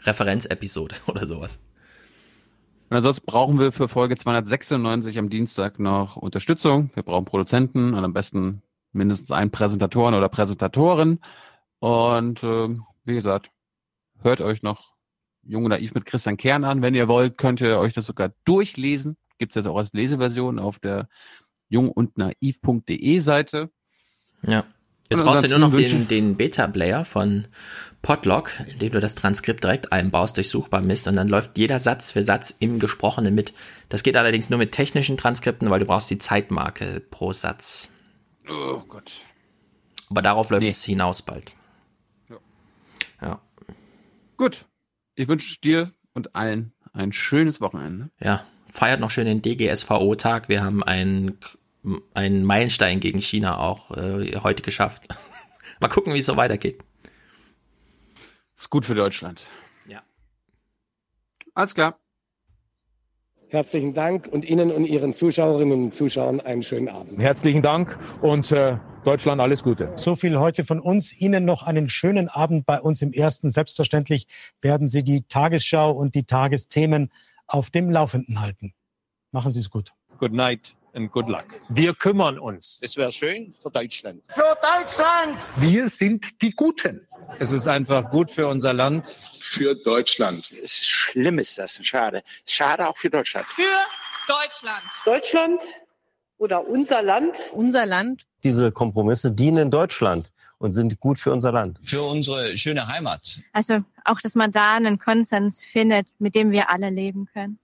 Referenzepisode 0.00 0.94
oder 1.06 1.26
sowas. 1.26 1.58
Und 2.88 2.96
ansonsten 2.96 3.26
brauchen 3.26 3.58
wir 3.58 3.72
für 3.72 3.88
Folge 3.88 4.16
296 4.16 5.18
am 5.18 5.28
Dienstag 5.28 5.80
noch 5.80 6.16
Unterstützung. 6.16 6.90
Wir 6.94 7.02
brauchen 7.02 7.24
Produzenten 7.24 7.94
und 7.94 8.04
am 8.04 8.12
besten 8.12 8.62
mindestens 8.92 9.32
einen 9.32 9.50
Präsentatoren 9.50 10.14
oder 10.14 10.28
Präsentatorin. 10.28 11.18
Und 11.80 12.44
ähm, 12.44 12.84
wie 13.04 13.14
gesagt, 13.14 13.50
hört 14.22 14.40
euch 14.40 14.62
noch 14.62 14.94
Jung 15.42 15.64
und 15.64 15.70
Naiv 15.70 15.94
mit 15.94 16.04
Christian 16.04 16.36
Kern 16.36 16.64
an. 16.64 16.80
Wenn 16.82 16.94
ihr 16.94 17.08
wollt, 17.08 17.38
könnt 17.38 17.60
ihr 17.60 17.78
euch 17.78 17.92
das 17.92 18.06
sogar 18.06 18.32
durchlesen. 18.44 19.16
Gibt 19.38 19.52
es 19.52 19.56
jetzt 19.56 19.66
auch 19.66 19.78
als 19.78 19.92
Leseversion 19.92 20.58
auf 20.58 20.78
der 20.78 21.08
jung 21.68 21.90
und 21.90 22.16
naiv.de 22.18 23.18
Seite. 23.20 23.70
Ja. 24.42 24.64
Jetzt 25.08 25.22
brauchst 25.22 25.44
du 25.44 25.48
nur 25.48 25.58
noch 25.58 25.74
den, 25.74 26.08
den 26.08 26.36
Beta-Player 26.36 27.04
von 27.04 27.46
Podlog, 28.02 28.52
in 28.66 28.78
dem 28.78 28.92
du 28.92 29.00
das 29.00 29.14
Transkript 29.14 29.62
direkt 29.64 29.92
einbaust, 29.92 30.36
durchsuchbar 30.36 30.80
misst 30.80 31.08
und 31.08 31.16
dann 31.16 31.28
läuft 31.28 31.56
jeder 31.58 31.80
Satz 31.80 32.12
für 32.12 32.22
Satz 32.22 32.54
im 32.58 32.78
Gesprochenen 32.78 33.34
mit. 33.34 33.52
Das 33.88 34.02
geht 34.02 34.16
allerdings 34.16 34.50
nur 34.50 34.58
mit 34.58 34.72
technischen 34.72 35.16
Transkripten, 35.16 35.70
weil 35.70 35.80
du 35.80 35.86
brauchst 35.86 36.10
die 36.10 36.18
Zeitmarke 36.18 37.00
pro 37.10 37.32
Satz. 37.32 37.92
Oh 38.48 38.80
Gott. 38.88 39.12
Aber 40.10 40.22
darauf 40.22 40.50
läuft 40.50 40.62
Nee. 40.62 40.68
es 40.68 40.84
hinaus 40.84 41.22
bald. 41.22 41.52
Ja. 43.20 43.40
Gut. 44.36 44.66
Ich 45.14 45.28
wünsche 45.28 45.58
dir 45.60 45.92
und 46.14 46.36
allen 46.36 46.72
ein 46.92 47.12
schönes 47.12 47.60
Wochenende. 47.60 48.10
Ja, 48.20 48.44
feiert 48.70 49.00
noch 49.00 49.10
schön 49.10 49.26
den 49.26 49.42
DGSVO-Tag. 49.42 50.48
Wir 50.48 50.62
haben 50.62 50.82
einen, 50.82 51.38
einen 52.14 52.44
Meilenstein 52.44 53.00
gegen 53.00 53.20
China 53.20 53.58
auch 53.58 53.90
äh, 53.92 54.36
heute 54.42 54.62
geschafft. 54.62 55.02
Mal 55.80 55.88
gucken, 55.88 56.14
wie 56.14 56.18
es 56.18 56.26
so 56.26 56.36
weitergeht. 56.36 56.78
Ist 58.56 58.70
gut 58.70 58.86
für 58.86 58.94
Deutschland. 58.94 59.46
Ja. 59.86 60.02
Alles 61.54 61.74
klar. 61.74 61.98
Herzlichen 63.48 63.94
Dank 63.94 64.26
und 64.26 64.44
Ihnen 64.44 64.72
und 64.72 64.86
Ihren 64.86 65.12
Zuschauerinnen 65.14 65.84
und 65.84 65.94
Zuschauern 65.94 66.40
einen 66.40 66.62
schönen 66.62 66.88
Abend. 66.88 67.20
Herzlichen 67.20 67.62
Dank 67.62 67.96
und 68.20 68.50
äh, 68.50 68.78
Deutschland 69.04 69.40
alles 69.40 69.62
Gute. 69.62 69.92
So 69.94 70.16
viel 70.16 70.36
heute 70.38 70.64
von 70.64 70.80
uns. 70.80 71.12
Ihnen 71.12 71.44
noch 71.44 71.62
einen 71.62 71.88
schönen 71.88 72.28
Abend 72.28 72.66
bei 72.66 72.80
uns 72.80 73.02
im 73.02 73.12
Ersten. 73.12 73.48
Selbstverständlich 73.48 74.26
werden 74.60 74.88
Sie 74.88 75.04
die 75.04 75.22
Tagesschau 75.28 75.92
und 75.92 76.16
die 76.16 76.24
Tagesthemen 76.24 77.12
auf 77.46 77.70
dem 77.70 77.88
Laufenden 77.90 78.40
halten. 78.40 78.74
Machen 79.30 79.52
Sie 79.52 79.60
es 79.60 79.70
gut. 79.70 79.92
Good 80.18 80.32
night 80.32 80.74
and 80.96 81.12
good 81.12 81.28
luck. 81.28 81.44
Wir 81.68 81.94
kümmern 81.94 82.38
uns. 82.38 82.78
Es 82.80 82.96
wäre 82.96 83.12
schön 83.12 83.52
für 83.52 83.70
Deutschland. 83.70 84.22
Für 84.28 84.56
Deutschland! 84.62 85.38
Wir 85.56 85.86
sind 85.88 86.42
die 86.42 86.50
Guten. 86.50 87.06
Es 87.38 87.52
ist 87.52 87.68
einfach 87.68 88.10
gut 88.10 88.30
für 88.30 88.48
unser 88.48 88.72
Land. 88.72 89.06
Für 89.40 89.74
Deutschland. 89.74 90.50
Es 90.50 90.80
ist 90.80 90.86
schlimm 90.86 91.38
ist 91.38 91.58
das, 91.58 91.78
schade. 91.86 92.22
Schade 92.46 92.88
auch 92.88 92.96
für 92.96 93.10
Deutschland. 93.10 93.46
Für 93.46 93.62
Deutschland. 94.26 94.82
Deutschland 95.04 95.60
oder 96.38 96.66
unser 96.66 97.02
Land. 97.02 97.36
Unser 97.52 97.86
Land. 97.86 98.22
Diese 98.42 98.72
Kompromisse 98.72 99.30
dienen 99.30 99.70
Deutschland 99.70 100.32
und 100.58 100.72
sind 100.72 100.98
gut 101.00 101.18
für 101.18 101.32
unser 101.32 101.52
Land. 101.52 101.78
Für 101.82 102.02
unsere 102.02 102.56
schöne 102.56 102.88
Heimat. 102.88 103.40
Also 103.52 103.84
auch, 104.04 104.20
dass 104.20 104.34
man 104.34 104.50
da 104.50 104.74
einen 104.74 104.98
Konsens 104.98 105.62
findet, 105.62 106.06
mit 106.18 106.34
dem 106.34 106.50
wir 106.50 106.70
alle 106.70 106.90
leben 106.90 107.26
können. 107.32 107.58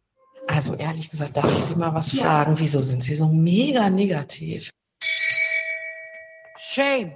Also 0.46 0.74
ehrlich 0.74 1.08
gesagt, 1.08 1.36
darf 1.36 1.52
ich 1.52 1.60
Sie 1.60 1.74
mal 1.74 1.94
was 1.94 2.12
ja. 2.12 2.24
fragen? 2.24 2.58
Wieso 2.58 2.82
sind 2.82 3.02
Sie 3.02 3.14
so 3.14 3.28
mega 3.28 3.88
negativ? 3.88 4.70
Shame. 6.58 7.12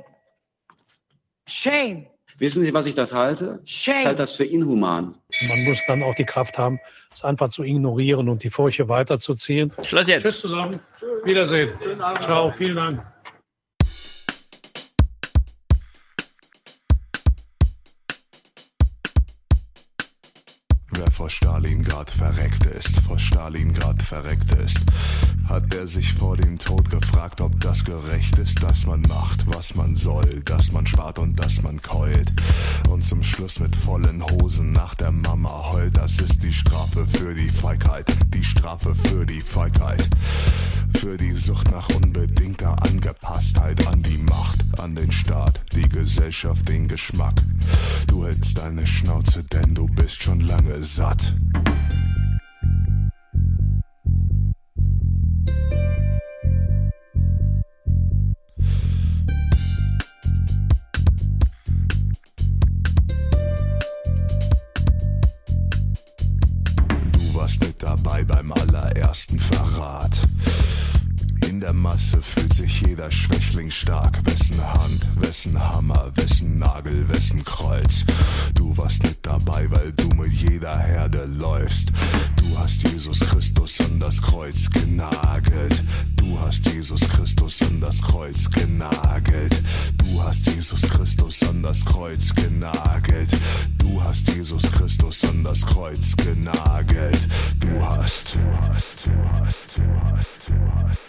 Shame. 1.48 2.06
Wissen 2.38 2.62
Sie, 2.62 2.74
was 2.74 2.86
ich 2.86 2.94
das 2.94 3.14
halte? 3.14 3.60
Shame. 3.64 4.00
Ich 4.00 4.06
halte 4.06 4.18
das 4.18 4.32
für 4.32 4.44
inhuman. 4.44 5.14
Man 5.48 5.64
muss 5.64 5.80
dann 5.86 6.02
auch 6.02 6.14
die 6.14 6.24
Kraft 6.24 6.58
haben, 6.58 6.78
es 7.10 7.24
einfach 7.24 7.48
zu 7.48 7.62
ignorieren 7.62 8.28
und 8.28 8.42
die 8.42 8.50
Furche 8.50 8.88
weiterzuziehen. 8.88 9.72
Schluss 9.82 10.06
jetzt. 10.06 10.24
Tschüss 10.24 10.40
zusammen. 10.40 10.80
Wiedersehen. 11.24 11.70
Ciao. 12.20 12.52
Vielen 12.56 12.76
Dank. 12.76 13.02
Vor 21.16 21.30
Stalingrad 21.30 22.10
verreckt 22.10 22.66
ist, 22.66 23.00
vor 23.00 23.18
Stalingrad 23.18 24.02
verreckt 24.02 24.52
ist, 24.52 24.80
hat 25.48 25.74
er 25.74 25.86
sich 25.86 26.12
vor 26.12 26.36
dem 26.36 26.58
Tod 26.58 26.90
gefragt, 26.90 27.40
ob 27.40 27.58
das 27.58 27.86
gerecht 27.86 28.38
ist, 28.38 28.62
dass 28.62 28.84
man 28.84 29.00
macht, 29.00 29.46
was 29.46 29.74
man 29.74 29.94
soll, 29.94 30.42
dass 30.44 30.72
man 30.72 30.86
spart 30.86 31.18
und 31.18 31.40
dass 31.40 31.62
man 31.62 31.80
keult. 31.80 32.30
Und 32.90 33.02
zum 33.02 33.22
Schluss 33.22 33.60
mit 33.60 33.74
vollen 33.74 34.22
Hosen 34.24 34.72
nach 34.72 34.94
der 34.94 35.10
Mama 35.10 35.70
heult, 35.72 35.96
das 35.96 36.20
ist 36.20 36.42
die 36.42 36.52
Strafe 36.52 37.06
für 37.06 37.34
die 37.34 37.48
Feigheit, 37.48 38.14
die 38.34 38.44
Strafe 38.44 38.94
für 38.94 39.24
die 39.24 39.40
Feigheit. 39.40 40.06
Für 41.00 41.16
die 41.16 41.32
Sucht 41.32 41.70
nach 41.70 41.88
unbedingter 41.90 42.82
Angepasstheit 42.82 43.86
an 43.86 44.02
die 44.02 44.18
Macht, 44.18 44.64
an 44.78 44.94
den 44.94 45.12
Staat, 45.12 45.60
die 45.74 45.88
Gesellschaft, 45.88 46.68
den 46.68 46.88
Geschmack. 46.88 47.34
Du 48.06 48.24
hältst 48.24 48.58
deine 48.58 48.86
Schnauze, 48.86 49.44
denn 49.44 49.74
du 49.74 49.86
bist 49.86 50.22
schon 50.22 50.40
lange 50.40 50.82
satt. 50.82 51.05
Du 67.12 67.34
warst 67.34 67.60
mit 67.60 67.80
dabei 67.80 68.24
beim 68.24 68.50
allerersten 68.50 69.38
Verrat. 69.38 70.26
In 71.48 71.60
der 71.60 71.72
Masse 71.72 72.20
fühlt 72.20 72.52
sich 72.52 72.80
jeder 72.80 73.10
Schwächling 73.10 73.70
stark. 73.70 74.18
Wessen 74.26 74.60
Hand, 74.60 75.06
wessen 75.16 75.58
Hammer, 75.58 76.10
wessen 76.16 76.58
Nagel, 76.58 77.08
wessen 77.08 77.44
Kreuz. 77.44 78.04
Du 78.54 78.76
warst 78.76 79.02
mit 79.04 79.24
dabei, 79.24 79.70
weil 79.70 79.92
du 79.92 80.08
mit 80.16 80.32
jeder 80.32 80.76
Herde 80.78 81.24
läufst. 81.26 81.92
Du 82.36 82.58
hast 82.58 82.88
Jesus 82.88 83.20
Christus 83.20 83.80
an 83.80 84.00
das 84.00 84.20
Kreuz 84.20 84.68
genagelt. 84.70 85.82
Du 86.16 86.38
hast 86.40 86.66
Jesus 86.66 87.00
Christus 87.00 87.62
an 87.62 87.80
das 87.80 88.02
Kreuz 88.02 88.50
genagelt. 88.50 89.62
Du 89.98 90.22
hast 90.22 90.46
Jesus 90.46 90.82
Christus 90.82 91.42
an 91.48 91.62
das 91.62 91.84
Kreuz 91.84 92.34
genagelt. 92.34 93.30
Du 93.78 94.02
hast 94.02 94.28
Jesus 94.34 94.62
Christus 94.72 95.24
an 95.24 95.44
das 95.44 95.64
Kreuz 95.64 96.16
genagelt. 96.16 97.28
Du 97.60 97.86
hast. 97.86 98.34
Du 98.34 98.40
hast. 98.68 99.06
Du 99.06 99.10
hast. 99.32 99.78
Du 99.78 99.82
hast. 100.10 100.26
Du 100.48 101.05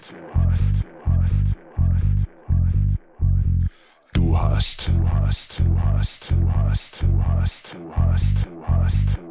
hast. 4.36 4.88
Du 4.88 5.08
hast. 5.10 5.60
Du 5.60 5.80
hast. 5.80 6.32
Du 6.32 6.52
hast. 6.52 7.02
Du 7.02 7.24
hast. 7.24 7.74
Du 7.74 7.94
hast. 7.96 8.24
Du 8.44 8.66
hast. 8.66 8.94
Du 9.16 9.18
hast. 9.18 9.27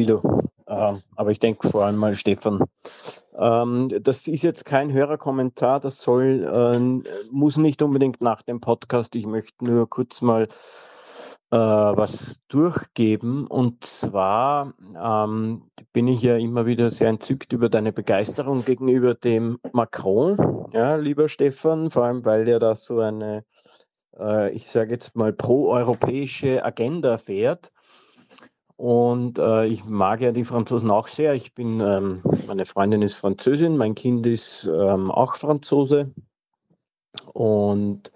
Tilo. 0.00 0.40
Ähm, 0.66 1.02
aber 1.16 1.30
ich 1.30 1.40
denke 1.40 1.68
vor 1.68 1.84
allem 1.84 1.96
mal 1.96 2.14
Stefan. 2.14 2.64
Ähm, 3.36 3.90
das 4.00 4.26
ist 4.28 4.42
jetzt 4.42 4.64
kein 4.64 4.92
Hörerkommentar, 4.92 5.78
das 5.80 6.00
soll, 6.00 6.44
äh, 6.44 7.28
muss 7.30 7.58
nicht 7.58 7.82
unbedingt 7.82 8.22
nach 8.22 8.40
dem 8.42 8.60
Podcast. 8.60 9.14
Ich 9.16 9.26
möchte 9.26 9.64
nur 9.64 9.90
kurz 9.90 10.22
mal 10.22 10.44
äh, 11.50 11.56
was 11.56 12.40
durchgeben. 12.48 13.46
Und 13.46 13.84
zwar 13.84 14.72
ähm, 14.96 15.64
bin 15.92 16.08
ich 16.08 16.22
ja 16.22 16.36
immer 16.36 16.64
wieder 16.64 16.90
sehr 16.90 17.08
entzückt 17.08 17.52
über 17.52 17.68
deine 17.68 17.92
Begeisterung 17.92 18.64
gegenüber 18.64 19.14
dem 19.14 19.58
Macron, 19.72 20.68
ja, 20.72 20.96
lieber 20.96 21.28
Stefan, 21.28 21.90
vor 21.90 22.04
allem 22.04 22.24
weil 22.24 22.48
er 22.48 22.58
da 22.58 22.74
so 22.74 23.00
eine, 23.00 23.44
äh, 24.18 24.50
ich 24.52 24.66
sage 24.66 24.92
jetzt 24.92 25.14
mal, 25.14 25.32
pro-europäische 25.34 26.64
Agenda 26.64 27.18
fährt. 27.18 27.72
Und 28.80 29.38
äh, 29.38 29.66
ich 29.66 29.84
mag 29.84 30.22
ja 30.22 30.32
die 30.32 30.44
Franzosen 30.44 30.90
auch 30.90 31.06
sehr. 31.06 31.34
Ich 31.34 31.54
bin, 31.54 31.80
ähm, 31.80 32.22
meine 32.46 32.64
Freundin 32.64 33.02
ist 33.02 33.16
Französin, 33.16 33.76
mein 33.76 33.94
Kind 33.94 34.26
ist 34.26 34.64
ähm, 34.72 35.10
auch 35.10 35.34
Franzose. 35.34 36.14
Und 37.34 38.10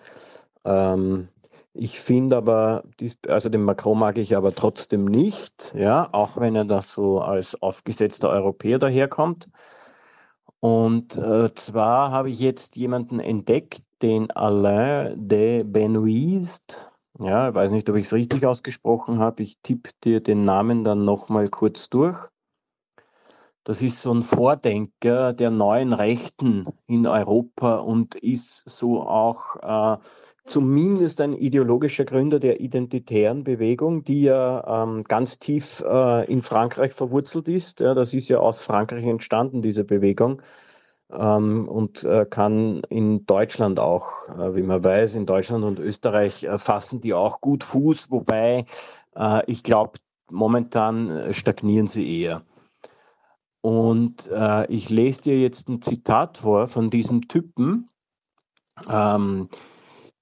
ähm, 0.64 1.28
ich 1.74 2.00
finde 2.00 2.38
aber, 2.38 2.84
also 3.28 3.50
den 3.50 3.62
Macron 3.62 3.98
mag 3.98 4.16
ich 4.16 4.34
aber 4.34 4.54
trotzdem 4.54 5.04
nicht, 5.04 5.74
ja, 5.76 6.08
auch 6.12 6.38
wenn 6.38 6.56
er 6.56 6.64
das 6.64 6.94
so 6.94 7.20
als 7.20 7.60
aufgesetzter 7.60 8.30
Europäer 8.30 8.78
daherkommt. 8.78 9.50
Und 10.60 11.14
äh, 11.18 11.52
zwar 11.54 12.10
habe 12.10 12.30
ich 12.30 12.40
jetzt 12.40 12.76
jemanden 12.76 13.20
entdeckt, 13.20 13.82
den 14.00 14.30
Alain 14.30 15.28
de 15.28 15.62
Benoist, 15.62 16.93
ja, 17.20 17.48
ich 17.48 17.54
weiß 17.54 17.70
nicht, 17.70 17.88
ob 17.90 17.96
ich 17.96 18.06
es 18.06 18.12
richtig 18.12 18.46
ausgesprochen 18.46 19.18
habe. 19.18 19.42
Ich 19.42 19.58
tippe 19.62 19.90
dir 20.02 20.20
den 20.20 20.44
Namen 20.44 20.84
dann 20.84 21.04
nochmal 21.04 21.48
kurz 21.48 21.88
durch. 21.88 22.18
Das 23.62 23.80
ist 23.80 24.02
so 24.02 24.12
ein 24.12 24.22
Vordenker 24.22 25.32
der 25.32 25.50
neuen 25.50 25.94
Rechten 25.94 26.66
in 26.86 27.06
Europa 27.06 27.76
und 27.76 28.14
ist 28.14 28.68
so 28.68 29.02
auch 29.02 29.96
äh, 29.96 29.98
zumindest 30.44 31.22
ein 31.22 31.32
ideologischer 31.32 32.04
Gründer 32.04 32.40
der 32.40 32.60
identitären 32.60 33.42
Bewegung, 33.42 34.04
die 34.04 34.24
ja 34.24 34.82
ähm, 34.82 35.04
ganz 35.04 35.38
tief 35.38 35.82
äh, 35.86 36.30
in 36.30 36.42
Frankreich 36.42 36.92
verwurzelt 36.92 37.48
ist. 37.48 37.80
Ja, 37.80 37.94
das 37.94 38.12
ist 38.12 38.28
ja 38.28 38.38
aus 38.38 38.60
Frankreich 38.60 39.06
entstanden, 39.06 39.62
diese 39.62 39.84
Bewegung 39.84 40.42
ähm, 41.18 41.68
und 41.68 42.04
äh, 42.04 42.26
kann 42.28 42.82
in 42.88 43.26
Deutschland 43.26 43.78
auch, 43.80 44.28
äh, 44.28 44.54
wie 44.54 44.62
man 44.62 44.82
weiß, 44.82 45.14
in 45.16 45.26
Deutschland 45.26 45.64
und 45.64 45.78
Österreich 45.78 46.44
äh, 46.44 46.58
fassen 46.58 47.00
die 47.00 47.14
auch 47.14 47.40
gut 47.40 47.64
Fuß, 47.64 48.10
wobei 48.10 48.66
äh, 49.16 49.42
ich 49.46 49.62
glaube, 49.62 49.98
momentan 50.30 51.10
äh, 51.10 51.32
stagnieren 51.34 51.86
sie 51.86 52.20
eher. 52.20 52.42
Und 53.60 54.28
äh, 54.30 54.66
ich 54.66 54.90
lese 54.90 55.22
dir 55.22 55.40
jetzt 55.40 55.68
ein 55.68 55.80
Zitat 55.80 56.38
vor 56.38 56.68
von 56.68 56.90
diesem 56.90 57.28
Typen. 57.28 57.88
Ähm, 58.88 59.48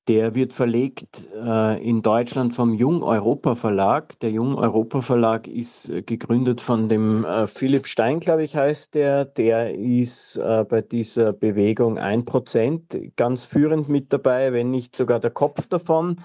der 0.09 0.35
wird 0.35 0.53
verlegt 0.53 1.29
äh, 1.35 1.81
in 1.89 2.03
Deutschland 2.03 2.55
vom 2.55 2.75
Jung 2.75 3.03
Europa 3.03 3.55
Verlag. 3.55 4.19
Der 4.21 4.31
Jung 4.31 4.57
Europa 4.57 5.01
Verlag 5.01 5.47
ist 5.47 5.89
äh, 5.91 6.03
gegründet 6.03 6.61
von 6.61 6.89
dem 6.89 7.25
äh, 7.25 7.47
Philipp 7.47 7.87
Stein, 7.87 8.19
glaube 8.19 8.43
ich, 8.43 8.57
heißt 8.57 8.97
der. 8.97 9.25
Der 9.25 9.75
ist 9.75 10.37
äh, 10.37 10.65
bei 10.69 10.81
dieser 10.81 11.33
Bewegung 11.33 11.99
ein 11.99 12.25
Prozent 12.25 12.99
ganz 13.17 13.45
führend 13.45 13.89
mit 13.89 14.13
dabei, 14.13 14.53
wenn 14.53 14.71
nicht 14.71 14.97
sogar 14.97 15.21
der 15.21 15.31
Kopf 15.31 15.69
davon. 15.69 16.17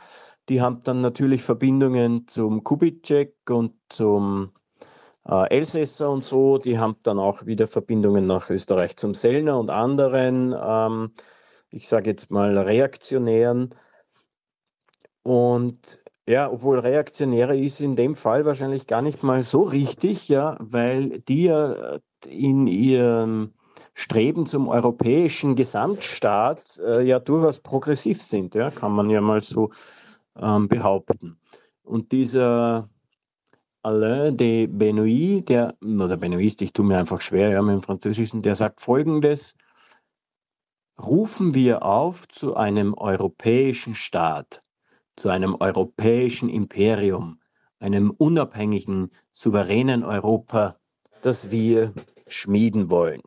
Die 0.50 0.62
haben 0.62 0.80
dann 0.84 1.02
natürlich 1.02 1.44
Verbindungen 1.44 2.28
zum 2.28 2.64
Kubitschek 2.64 3.36
und 3.50 3.74
zum 3.90 4.54
äh, 5.28 5.50
Elsässer 5.56 6.10
und 6.10 6.24
so. 6.24 6.58
Die 6.58 6.80
haben 6.80 6.96
dann 7.04 7.20
auch 7.20 7.46
wieder 7.46 7.68
Verbindungen 7.68 8.26
nach 8.26 8.50
Österreich 8.50 8.96
zum 8.96 9.14
Sellner 9.14 9.60
und 9.60 9.70
anderen. 9.70 10.56
Ähm, 10.60 11.12
ich 11.70 11.88
sage 11.88 12.10
jetzt 12.10 12.32
mal, 12.32 12.58
reaktionären. 12.58 13.70
Und 15.24 16.04
ja, 16.28 16.52
obwohl 16.52 16.80
Reaktionäre 16.80 17.58
ist 17.58 17.80
in 17.80 17.96
dem 17.96 18.16
Fall 18.16 18.46
wahrscheinlich 18.46 18.88
gar 18.88 19.02
nicht 19.02 19.24
mal 19.24 19.44
so 19.44 19.62
richtig, 19.62 20.28
ja, 20.30 20.58
weil 20.60 21.20
die 21.22 21.46
ja 21.46 22.00
in 22.28 22.68
ihrem 22.68 23.54
Streben 23.94 24.46
zum 24.46 24.68
europäischen 24.68 25.56
Gesamtstaat 25.56 26.80
äh, 26.86 27.04
ja 27.04 27.20
durchaus 27.20 27.60
progressiv 27.60 28.22
sind, 28.22 28.56
ja, 28.56 28.72
kann 28.72 28.92
man 28.92 29.10
ja 29.10 29.22
mal 29.22 29.42
so 29.42 29.72
ähm, 30.40 30.68
behaupten. 30.68 31.40
Und 31.84 32.12
dieser 32.12 32.90
Alain 33.84 34.36
de 34.36 34.68
Benoist, 34.68 35.50
der, 35.50 35.76
oder 35.82 36.18
Benoist, 36.18 36.62
ich 36.62 36.74
tue 36.74 36.86
mir 36.86 36.98
einfach 37.00 37.22
schwer 37.22 37.50
ja, 37.50 37.62
mit 37.62 37.74
dem 37.74 37.82
Französischen, 37.82 38.42
der 38.42 38.56
sagt 38.56 38.82
folgendes, 38.82 39.56
rufen 41.02 41.54
wir 41.54 41.84
auf 41.84 42.28
zu 42.28 42.56
einem 42.56 42.94
europäischen 42.94 43.96
Staat, 43.96 44.64
zu 45.16 45.30
einem 45.30 45.56
europäischen 45.60 46.50
Imperium, 46.50 47.40
einem 47.80 48.12
unabhängigen, 48.12 49.12
souveränen 49.32 50.04
Europa, 50.04 50.78
das 51.22 51.52
wir 51.52 51.94
schmieden 52.28 52.90
wollen. 52.90 53.22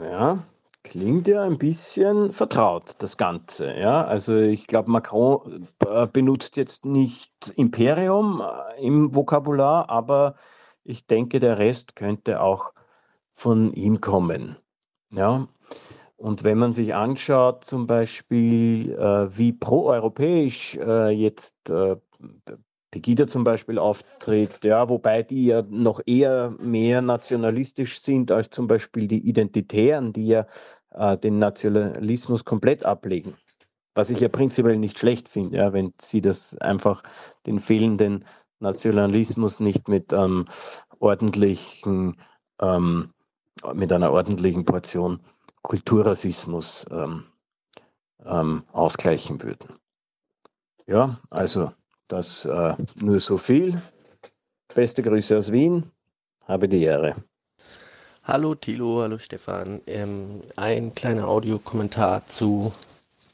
Ja, 0.00 0.44
klingt 0.82 1.28
ja 1.28 1.42
ein 1.42 1.58
bisschen 1.58 2.32
vertraut, 2.32 2.94
das 2.98 3.16
Ganze. 3.16 3.76
Ja, 3.76 4.04
also 4.04 4.36
ich 4.36 4.66
glaube, 4.66 4.90
Macron 4.90 5.66
äh, 5.86 6.06
benutzt 6.06 6.56
jetzt 6.56 6.84
nicht 6.84 7.32
Imperium 7.56 8.40
äh, 8.40 8.82
im 8.82 9.14
Vokabular, 9.14 9.90
aber 9.90 10.36
ich 10.84 11.06
denke, 11.06 11.40
der 11.40 11.58
Rest 11.58 11.96
könnte 11.96 12.40
auch 12.40 12.72
von 13.34 13.72
ihm 13.74 14.00
kommen. 14.00 14.56
Ja. 15.10 15.46
Und 16.16 16.44
wenn 16.44 16.56
man 16.56 16.72
sich 16.72 16.94
anschaut, 16.94 17.64
zum 17.64 17.86
Beispiel, 17.86 18.92
äh, 18.92 19.36
wie 19.36 19.52
proeuropäisch 19.52 20.76
äh, 20.76 21.10
jetzt 21.10 21.68
äh, 21.68 21.96
Pegida 22.90 23.26
zum 23.26 23.42
Beispiel 23.42 23.78
auftritt, 23.78 24.64
ja, 24.64 24.88
wobei 24.88 25.24
die 25.24 25.46
ja 25.46 25.62
noch 25.68 26.00
eher 26.06 26.54
mehr 26.60 27.02
nationalistisch 27.02 28.00
sind 28.00 28.30
als 28.30 28.50
zum 28.50 28.68
Beispiel 28.68 29.08
die 29.08 29.28
Identitären, 29.28 30.12
die 30.12 30.28
ja 30.28 30.46
äh, 30.92 31.18
den 31.18 31.40
Nationalismus 31.40 32.44
komplett 32.44 32.86
ablegen. 32.86 33.34
Was 33.96 34.10
ich 34.10 34.20
ja 34.20 34.28
prinzipiell 34.28 34.76
nicht 34.76 34.98
schlecht 34.98 35.28
finde, 35.28 35.58
ja, 35.58 35.72
wenn 35.72 35.92
sie 36.00 36.20
das 36.20 36.56
einfach 36.58 37.02
den 37.46 37.58
fehlenden 37.58 38.24
Nationalismus 38.60 39.60
nicht 39.60 39.88
mit 39.88 40.12
ähm, 40.12 40.44
ordentlichen 41.00 42.16
ähm, 42.60 43.10
mit 43.74 43.92
einer 43.92 44.12
ordentlichen 44.12 44.64
Portion 44.64 45.20
Kulturrassismus 45.62 46.84
ähm, 46.90 47.24
ähm, 48.24 48.64
ausgleichen 48.72 49.42
würden. 49.42 49.78
Ja, 50.86 51.18
also 51.30 51.72
das 52.08 52.44
äh, 52.44 52.74
nur 52.96 53.20
so 53.20 53.38
viel. 53.38 53.80
Beste 54.74 55.02
Grüße 55.02 55.38
aus 55.38 55.50
Wien. 55.52 55.90
Habe 56.46 56.68
die 56.68 56.82
Ehre. 56.82 57.16
Hallo 58.24 58.54
Tilo, 58.54 59.02
hallo 59.02 59.18
Stefan. 59.18 59.80
Ähm, 59.86 60.42
ein 60.56 60.94
kleiner 60.94 61.28
Audiokommentar 61.28 62.26
zu 62.26 62.72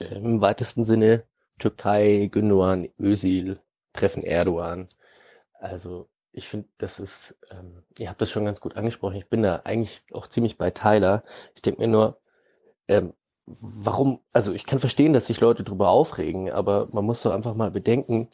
äh, 0.00 0.14
im 0.14 0.40
weitesten 0.40 0.84
Sinne 0.84 1.24
Türkei, 1.58 2.28
Gündogan, 2.30 2.88
Özil 2.98 3.60
treffen 3.92 4.22
Erdogan. 4.22 4.86
Also 5.54 6.08
ich 6.32 6.48
finde, 6.48 6.68
das 6.78 7.00
ist, 7.00 7.36
ähm, 7.50 7.82
ihr 7.98 8.08
habt 8.08 8.20
das 8.20 8.30
schon 8.30 8.44
ganz 8.44 8.60
gut 8.60 8.76
angesprochen. 8.76 9.16
Ich 9.16 9.28
bin 9.28 9.42
da 9.42 9.62
eigentlich 9.64 10.02
auch 10.12 10.28
ziemlich 10.28 10.58
bei 10.58 10.70
Tyler. 10.70 11.24
Ich 11.54 11.62
denke 11.62 11.80
mir 11.80 11.88
nur, 11.88 12.20
ähm, 12.88 13.14
warum, 13.46 14.20
also 14.32 14.52
ich 14.52 14.66
kann 14.66 14.78
verstehen, 14.78 15.12
dass 15.12 15.26
sich 15.26 15.40
Leute 15.40 15.64
darüber 15.64 15.90
aufregen, 15.90 16.50
aber 16.50 16.88
man 16.92 17.04
muss 17.04 17.22
doch 17.22 17.32
einfach 17.32 17.54
mal 17.54 17.70
bedenken, 17.70 18.28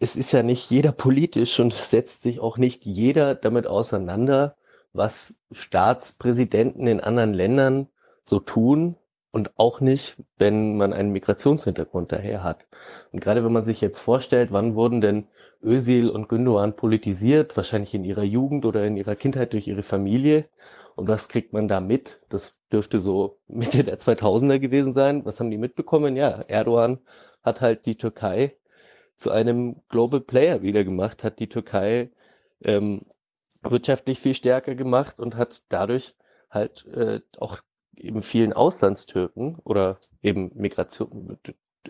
es 0.00 0.16
ist 0.16 0.32
ja 0.32 0.42
nicht 0.42 0.70
jeder 0.70 0.92
politisch 0.92 1.60
und 1.60 1.72
es 1.72 1.90
setzt 1.90 2.22
sich 2.22 2.40
auch 2.40 2.58
nicht 2.58 2.84
jeder 2.84 3.36
damit 3.36 3.68
auseinander, 3.68 4.56
was 4.92 5.36
Staatspräsidenten 5.52 6.88
in 6.88 7.00
anderen 7.00 7.34
Ländern 7.34 7.88
so 8.24 8.40
tun 8.40 8.96
und 9.32 9.58
auch 9.58 9.80
nicht, 9.80 10.22
wenn 10.36 10.76
man 10.76 10.92
einen 10.92 11.10
Migrationshintergrund 11.10 12.12
daher 12.12 12.44
hat. 12.44 12.66
Und 13.12 13.20
gerade 13.20 13.44
wenn 13.44 13.52
man 13.52 13.64
sich 13.64 13.80
jetzt 13.80 13.98
vorstellt, 13.98 14.52
wann 14.52 14.74
wurden 14.74 15.00
denn 15.00 15.26
Özil 15.62 16.10
und 16.10 16.28
Gündogan 16.28 16.76
politisiert, 16.76 17.56
wahrscheinlich 17.56 17.94
in 17.94 18.04
ihrer 18.04 18.24
Jugend 18.24 18.66
oder 18.66 18.84
in 18.84 18.96
ihrer 18.96 19.16
Kindheit 19.16 19.54
durch 19.54 19.66
ihre 19.66 19.82
Familie. 19.82 20.48
Und 20.96 21.08
was 21.08 21.28
kriegt 21.28 21.54
man 21.54 21.66
da 21.66 21.80
mit? 21.80 22.20
Das 22.28 22.52
dürfte 22.70 23.00
so 23.00 23.38
Mitte 23.48 23.84
der 23.84 23.98
2000er 23.98 24.58
gewesen 24.58 24.92
sein. 24.92 25.24
Was 25.24 25.40
haben 25.40 25.50
die 25.50 25.58
mitbekommen? 25.58 26.14
Ja, 26.14 26.42
Erdogan 26.48 26.98
hat 27.42 27.62
halt 27.62 27.86
die 27.86 27.96
Türkei 27.96 28.54
zu 29.16 29.30
einem 29.30 29.76
Global 29.88 30.20
Player 30.20 30.62
wieder 30.62 30.84
gemacht, 30.84 31.24
hat 31.24 31.38
die 31.38 31.48
Türkei 31.48 32.10
ähm, 32.62 33.06
wirtschaftlich 33.62 34.20
viel 34.20 34.34
stärker 34.34 34.74
gemacht 34.74 35.20
und 35.20 35.36
hat 35.36 35.62
dadurch 35.68 36.14
halt 36.50 36.84
äh, 36.86 37.20
auch 37.38 37.60
eben 37.96 38.22
vielen 38.22 38.52
Auslandstürken 38.52 39.58
oder 39.64 39.98
eben 40.22 40.50
Migration, 40.54 41.38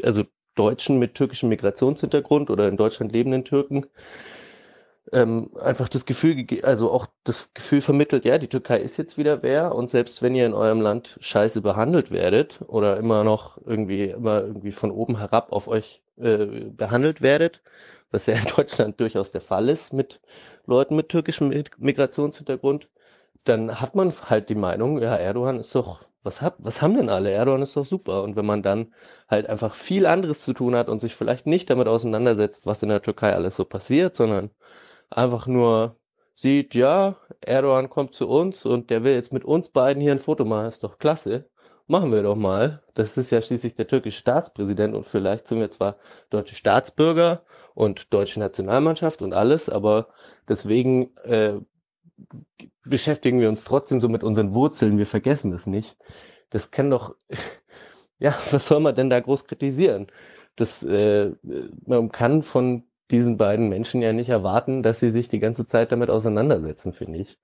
also 0.03 0.25
Deutschen 0.55 0.99
mit 0.99 1.15
türkischem 1.15 1.49
Migrationshintergrund 1.49 2.51
oder 2.51 2.69
in 2.69 2.77
Deutschland 2.77 3.13
lebenden 3.13 3.45
Türken 3.45 3.87
ähm, 5.13 5.51
einfach 5.61 5.89
das 5.89 6.07
Gefühl, 6.07 6.47
also 6.63 6.91
auch 6.91 7.07
das 7.25 7.53
Gefühl 7.55 7.81
vermittelt, 7.81 8.25
ja, 8.25 8.39
die 8.39 8.49
Türkei 8.49 8.79
ist 8.81 8.97
jetzt 8.97 9.19
wieder 9.19 9.43
wer 9.43 9.75
und 9.75 9.91
selbst 9.91 10.23
wenn 10.23 10.35
ihr 10.35 10.47
in 10.47 10.55
eurem 10.55 10.81
Land 10.81 11.19
scheiße 11.21 11.61
behandelt 11.61 12.11
werdet 12.11 12.61
oder 12.67 12.97
immer 12.97 13.25
noch 13.25 13.59
irgendwie, 13.67 14.05
immer 14.11 14.43
irgendwie 14.43 14.73
von 14.73 14.91
oben 14.91 15.19
herab 15.19 15.53
auf 15.53 15.69
euch 15.69 16.03
äh, 16.17 16.71
behandelt 16.71 17.21
werdet, 17.21 17.63
was 18.11 18.27
ja 18.27 18.35
in 18.35 18.45
Deutschland 18.57 19.01
durchaus 19.01 19.33
der 19.33 19.41
Fall 19.41 19.69
ist 19.69 19.93
mit 19.93 20.21
Leuten 20.67 20.97
mit 20.97 21.09
türkischem 21.09 21.53
Migrationshintergrund, 21.79 22.89
dann 23.45 23.81
hat 23.81 23.95
man 23.95 24.13
halt 24.29 24.49
die 24.49 24.55
Meinung, 24.55 25.01
ja, 25.03 25.17
Erdogan 25.17 25.59
ist 25.59 25.75
doch, 25.75 26.05
was, 26.23 26.41
hab, 26.43 26.57
was 26.59 26.81
haben 26.83 26.97
denn 26.97 27.09
alle? 27.09 27.31
Erdogan 27.31 27.63
ist 27.63 27.77
doch 27.77 27.85
super. 27.85 28.23
Und 28.23 28.37
wenn 28.37 28.47
man 28.47 28.63
dann 28.63 28.95
halt 29.29 29.49
einfach 29.49 29.75
viel 29.75 30.07
anderes 30.07 30.43
zu 30.43 30.53
tun 30.53 30.77
hat 30.77 30.89
und 30.89 31.01
sich 31.01 31.15
vielleicht 31.17 31.47
nicht 31.47 31.69
damit 31.71 31.89
auseinandersetzt, 31.89 32.67
was 32.67 32.83
in 32.83 32.89
der 32.91 33.03
Türkei 33.03 33.35
alles 33.35 33.57
so 33.57 33.65
passiert, 33.65 34.15
sondern 34.15 34.51
einfach 35.11 35.47
nur 35.47 35.97
sieht, 36.35 36.75
ja, 36.75 37.17
Erdogan 37.41 37.91
kommt 37.91 38.15
zu 38.15 38.29
uns 38.29 38.65
und 38.67 38.91
der 38.91 39.05
will 39.05 39.15
jetzt 39.15 39.33
mit 39.33 39.45
uns 39.45 39.69
beiden 39.71 40.03
hier 40.03 40.13
ein 40.13 40.19
Foto 40.19 40.45
machen, 40.45 40.67
ist 40.67 40.85
doch 40.85 40.99
klasse. 40.99 41.49
Machen 41.89 42.13
wir 42.13 42.23
doch 42.23 42.37
mal. 42.37 42.83
Das 42.95 43.17
ist 43.19 43.31
ja 43.31 43.43
schließlich 43.43 43.75
der 43.75 43.89
türkische 43.89 44.19
Staatspräsident 44.21 44.95
und 44.95 45.05
vielleicht 45.05 45.47
sind 45.49 45.61
wir 45.61 45.71
zwar 45.71 45.97
deutsche 46.31 46.55
Staatsbürger 46.55 47.45
und 47.75 48.13
deutsche 48.15 48.41
Nationalmannschaft 48.41 49.21
und 49.23 49.35
alles, 49.35 49.69
aber 49.69 50.09
deswegen 50.49 51.15
äh, 51.25 51.61
beschäftigen 52.85 53.41
wir 53.41 53.49
uns 53.49 53.65
trotzdem 53.65 54.01
so 54.01 54.09
mit 54.09 54.25
unseren 54.25 54.55
Wurzeln. 54.55 54.99
Wir 54.99 55.07
vergessen 55.07 55.51
das 55.51 55.67
nicht. 55.67 55.97
Das 56.51 56.71
kann 56.71 56.91
doch, 56.91 57.17
ja, 58.19 58.35
was 58.51 58.67
soll 58.67 58.81
man 58.81 58.95
denn 58.95 59.11
da 59.11 59.21
groß 59.21 59.47
kritisieren? 59.47 60.09
Das, 60.57 60.83
äh, 60.83 61.33
man 61.87 62.11
kann 62.13 62.43
von 62.43 62.85
diesen 63.11 63.37
beiden 63.37 63.69
Menschen 63.69 64.03
ja 64.03 64.13
nicht 64.13 64.31
erwarten, 64.31 64.83
dass 64.83 65.01
sie 65.01 65.11
sich 65.11 65.29
die 65.29 65.41
ganze 65.41 65.67
Zeit 65.67 65.93
damit 65.93 66.11
auseinandersetzen, 66.11 66.93
finde 66.93 67.21
ich. 67.21 67.39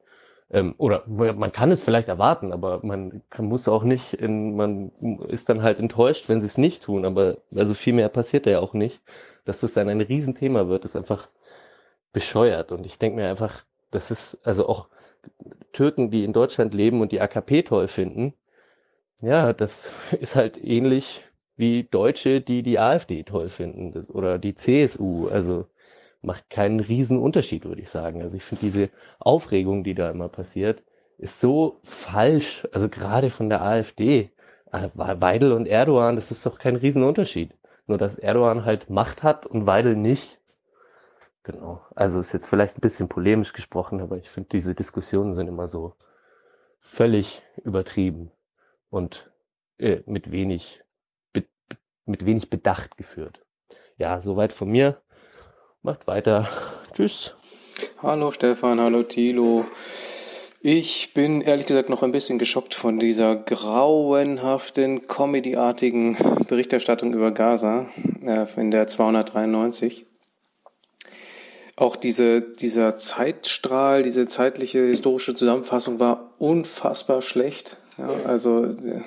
Ähm, 0.50 0.74
oder 0.78 1.04
man 1.06 1.52
kann 1.52 1.70
es 1.70 1.84
vielleicht 1.84 2.08
erwarten, 2.08 2.52
aber 2.52 2.80
man 2.82 3.22
kann, 3.30 3.46
muss 3.46 3.68
auch 3.68 3.84
nicht, 3.84 4.14
in, 4.14 4.56
man 4.56 4.90
ist 5.28 5.48
dann 5.50 5.62
halt 5.62 5.78
enttäuscht, 5.78 6.28
wenn 6.28 6.40
sie 6.40 6.46
es 6.46 6.58
nicht 6.58 6.82
tun. 6.84 7.04
Aber 7.04 7.38
also 7.54 7.74
viel 7.74 7.92
mehr 7.94 8.08
passiert 8.08 8.46
ja 8.46 8.60
auch 8.60 8.74
nicht. 8.74 9.02
Dass 9.44 9.60
das 9.60 9.74
dann 9.74 9.88
ein 9.88 10.00
Riesenthema 10.00 10.68
wird, 10.68 10.84
ist 10.84 10.96
einfach 10.96 11.28
bescheuert. 12.12 12.72
Und 12.72 12.86
ich 12.86 12.98
denke 12.98 13.16
mir 13.16 13.28
einfach, 13.28 13.64
das 13.90 14.10
ist 14.10 14.38
also 14.44 14.68
auch 14.68 14.88
Türken, 15.72 16.10
die 16.10 16.24
in 16.24 16.32
Deutschland 16.32 16.74
leben 16.74 17.00
und 17.00 17.12
die 17.12 17.20
AKP 17.20 17.62
toll 17.62 17.88
finden. 17.88 18.34
Ja, 19.20 19.52
das 19.52 19.92
ist 20.20 20.36
halt 20.36 20.62
ähnlich 20.62 21.24
wie 21.56 21.84
Deutsche, 21.84 22.40
die 22.40 22.62
die 22.62 22.78
AfD 22.78 23.24
toll 23.24 23.48
finden 23.48 24.06
oder 24.06 24.38
die 24.38 24.54
CSU. 24.54 25.28
Also 25.28 25.66
macht 26.22 26.50
keinen 26.50 26.80
riesen 26.80 27.18
Unterschied, 27.18 27.64
würde 27.64 27.82
ich 27.82 27.88
sagen. 27.90 28.22
Also 28.22 28.36
ich 28.36 28.44
finde 28.44 28.66
diese 28.66 28.90
Aufregung, 29.18 29.84
die 29.84 29.94
da 29.94 30.10
immer 30.10 30.28
passiert, 30.28 30.82
ist 31.18 31.40
so 31.40 31.80
falsch. 31.82 32.66
Also 32.72 32.88
gerade 32.88 33.30
von 33.30 33.48
der 33.48 33.62
AfD. 33.62 34.30
Äh, 34.72 34.88
Weidel 34.94 35.52
und 35.52 35.66
Erdogan, 35.66 36.16
das 36.16 36.30
ist 36.30 36.44
doch 36.44 36.58
kein 36.58 36.76
riesen 36.76 37.02
Unterschied. 37.02 37.54
Nur 37.86 37.98
dass 37.98 38.18
Erdogan 38.18 38.64
halt 38.64 38.90
Macht 38.90 39.22
hat 39.22 39.46
und 39.46 39.66
Weidel 39.66 39.96
nicht. 39.96 40.37
Genau. 41.48 41.80
Also 41.94 42.20
ist 42.20 42.34
jetzt 42.34 42.46
vielleicht 42.46 42.76
ein 42.76 42.82
bisschen 42.82 43.08
polemisch 43.08 43.54
gesprochen, 43.54 44.02
aber 44.02 44.18
ich 44.18 44.28
finde, 44.28 44.50
diese 44.52 44.74
Diskussionen 44.74 45.32
sind 45.32 45.48
immer 45.48 45.66
so 45.66 45.94
völlig 46.78 47.42
übertrieben 47.64 48.30
und 48.90 49.30
äh, 49.78 50.02
mit 50.04 50.30
wenig 50.30 50.82
mit 52.04 52.26
wenig 52.26 52.50
Bedacht 52.50 52.96
geführt. 52.96 53.44
Ja, 53.96 54.20
soweit 54.20 54.52
von 54.52 54.68
mir. 54.68 55.00
Macht 55.82 56.06
weiter. 56.06 56.48
Tschüss. 56.94 57.34
Hallo 58.02 58.30
Stefan, 58.30 58.80
hallo 58.80 59.02
Thilo. 59.02 59.64
Ich 60.60 61.14
bin 61.14 61.40
ehrlich 61.40 61.66
gesagt 61.66 61.88
noch 61.88 62.02
ein 62.02 62.10
bisschen 62.12 62.38
geschockt 62.38 62.74
von 62.74 62.98
dieser 62.98 63.36
grauenhaften, 63.36 65.06
comedyartigen 65.06 66.16
Berichterstattung 66.48 67.14
über 67.14 67.30
Gaza 67.30 67.86
äh, 68.22 68.44
in 68.56 68.70
der 68.70 68.86
293. 68.86 70.07
Auch 71.78 71.94
diese, 71.94 72.42
dieser 72.42 72.96
Zeitstrahl, 72.96 74.02
diese 74.02 74.26
zeitliche 74.26 74.80
historische 74.80 75.36
Zusammenfassung 75.36 76.00
war 76.00 76.34
unfassbar 76.38 77.22
schlecht. 77.22 77.76
Ja, 77.98 78.08
also 78.26 78.64
äh, 78.64 79.00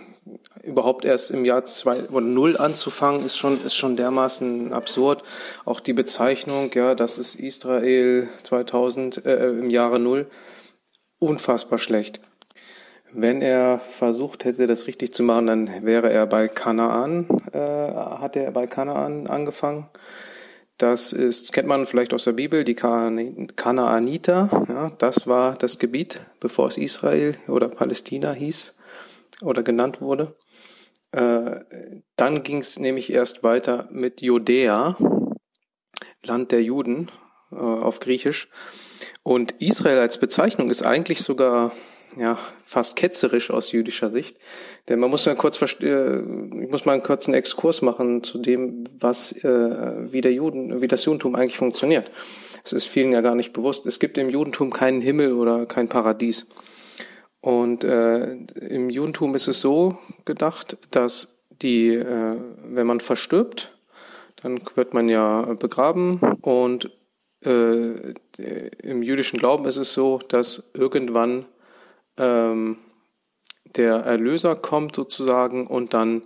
überhaupt 0.63 1.03
erst 1.03 1.31
im 1.31 1.43
Jahr 1.43 1.65
zwei 1.65 2.03
oder 2.03 2.25
null 2.25 2.55
anzufangen, 2.55 3.25
ist 3.25 3.35
schon, 3.35 3.61
ist 3.65 3.75
schon 3.75 3.97
dermaßen 3.97 4.71
absurd. 4.71 5.21
Auch 5.65 5.81
die 5.81 5.91
Bezeichnung, 5.91 6.71
ja, 6.73 6.95
das 6.95 7.17
ist 7.17 7.35
Israel 7.35 8.29
2000, 8.43 9.25
äh, 9.25 9.49
im 9.49 9.69
Jahre 9.69 9.99
null, 9.99 10.27
unfassbar 11.19 11.77
schlecht. 11.77 12.21
Wenn 13.11 13.41
er 13.41 13.79
versucht 13.79 14.45
hätte, 14.45 14.65
das 14.65 14.87
richtig 14.87 15.13
zu 15.13 15.23
machen, 15.23 15.47
dann 15.47 15.85
wäre 15.85 16.09
er 16.09 16.25
bei 16.25 16.47
Kanaan, 16.47 17.27
äh, 17.51 17.59
hat 17.59 18.37
er 18.37 18.49
bei 18.51 18.65
Kanaan 18.65 19.27
angefangen. 19.27 19.87
Das 20.81 21.13
ist, 21.13 21.53
kennt 21.53 21.67
man 21.67 21.85
vielleicht 21.85 22.11
aus 22.11 22.23
der 22.23 22.31
Bibel, 22.31 22.63
die 22.63 22.73
Kanaaniter. 22.73 24.65
Ja, 24.67 24.89
das 24.97 25.27
war 25.27 25.55
das 25.55 25.77
Gebiet, 25.77 26.21
bevor 26.39 26.69
es 26.69 26.79
Israel 26.79 27.35
oder 27.47 27.67
Palästina 27.67 28.31
hieß 28.31 28.79
oder 29.43 29.61
genannt 29.61 30.01
wurde. 30.01 30.35
Äh, 31.11 31.59
dann 32.15 32.41
ging 32.41 32.57
es 32.57 32.79
nämlich 32.79 33.13
erst 33.13 33.43
weiter 33.43 33.89
mit 33.91 34.23
Judäa, 34.23 34.97
Land 36.23 36.51
der 36.51 36.63
Juden 36.63 37.11
äh, 37.51 37.57
auf 37.57 37.99
Griechisch. 37.99 38.49
Und 39.21 39.51
Israel 39.61 39.99
als 39.99 40.17
Bezeichnung 40.17 40.71
ist 40.71 40.83
eigentlich 40.83 41.21
sogar 41.21 41.73
ja, 42.17 42.37
fast 42.65 42.95
ketzerisch 42.95 43.51
aus 43.51 43.71
jüdischer 43.71 44.11
Sicht. 44.11 44.37
Denn 44.89 44.99
man 44.99 45.09
muss 45.09 45.25
mal 45.25 45.35
kurz 45.35 45.61
äh, 45.61 46.19
ich 46.19 46.69
muss 46.69 46.85
mal 46.85 46.93
einen 46.93 47.03
kurzen 47.03 47.33
Exkurs 47.33 47.81
machen 47.81 48.23
zu 48.23 48.39
dem, 48.39 48.85
was 48.99 49.31
äh, 49.43 50.11
wie 50.11 50.21
der 50.21 50.33
Juden, 50.33 50.81
wie 50.81 50.87
das 50.87 51.05
Judentum 51.05 51.35
eigentlich 51.35 51.57
funktioniert. 51.57 52.09
Es 52.63 52.73
ist 52.73 52.85
vielen 52.85 53.11
ja 53.11 53.21
gar 53.21 53.35
nicht 53.35 53.53
bewusst. 53.53 53.85
Es 53.85 53.99
gibt 53.99 54.17
im 54.17 54.29
Judentum 54.29 54.71
keinen 54.71 55.01
Himmel 55.01 55.33
oder 55.33 55.65
kein 55.65 55.87
Paradies. 55.87 56.47
Und 57.39 57.83
äh, 57.83 58.33
im 58.69 58.89
Judentum 58.89 59.33
ist 59.33 59.47
es 59.47 59.61
so 59.61 59.97
gedacht, 60.25 60.77
dass 60.91 61.43
die, 61.61 61.89
äh, 61.89 62.37
wenn 62.63 62.87
man 62.87 62.99
verstirbt, 62.99 63.75
dann 64.41 64.61
wird 64.75 64.93
man 64.93 65.09
ja 65.09 65.53
begraben 65.53 66.19
und 66.41 66.91
äh, 67.45 68.11
im 68.83 69.03
jüdischen 69.03 69.39
Glauben 69.39 69.65
ist 69.65 69.77
es 69.77 69.93
so, 69.93 70.19
dass 70.27 70.69
irgendwann 70.73 71.45
ähm, 72.21 72.77
der 73.75 73.95
Erlöser 73.95 74.55
kommt 74.55 74.95
sozusagen 74.95 75.67
und 75.67 75.93
dann 75.93 76.23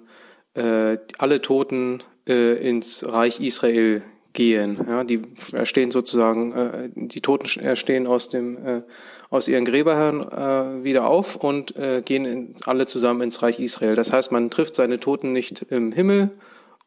äh, 0.54 0.98
alle 1.18 1.42
Toten 1.42 2.04
äh, 2.28 2.56
ins 2.68 3.06
Reich 3.08 3.40
Israel 3.40 4.04
gehen. 4.34 4.80
Ja, 4.88 5.04
die 5.04 5.22
erstehen 5.54 5.92
sozusagen, 5.92 6.52
äh, 6.54 6.90
die 6.94 7.22
Toten 7.22 7.60
erstehen 7.60 8.06
aus 8.06 8.30
dem 8.30 8.58
äh, 8.66 8.82
aus 9.30 9.48
ihren 9.48 9.66
Gräbern 9.66 10.22
äh, 10.22 10.84
wieder 10.84 11.08
auf 11.08 11.36
und 11.36 11.76
äh, 11.76 12.02
gehen 12.04 12.26
in, 12.26 12.56
alle 12.66 12.86
zusammen 12.86 13.22
ins 13.22 13.42
Reich 13.42 13.60
Israel. 13.60 13.96
Das 13.96 14.14
heißt, 14.14 14.32
man 14.32 14.50
trifft 14.50 14.76
seine 14.76 15.00
Toten 15.00 15.34
nicht 15.34 15.64
im 15.70 15.92
Himmel 15.92 16.32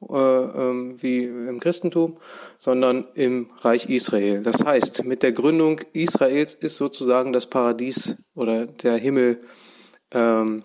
wie 0.00 1.24
im 1.24 1.58
Christentum, 1.58 2.18
sondern 2.56 3.06
im 3.14 3.50
Reich 3.58 3.90
Israel. 3.90 4.42
Das 4.42 4.64
heißt, 4.64 5.04
mit 5.04 5.24
der 5.24 5.32
Gründung 5.32 5.80
Israels 5.92 6.54
ist 6.54 6.76
sozusagen 6.76 7.32
das 7.32 7.46
Paradies 7.46 8.16
oder 8.34 8.66
der 8.66 8.96
Himmel 8.96 9.40
ähm, 10.12 10.62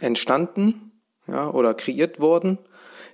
entstanden 0.00 0.92
ja, 1.26 1.50
oder 1.50 1.74
kreiert 1.74 2.20
worden 2.20 2.58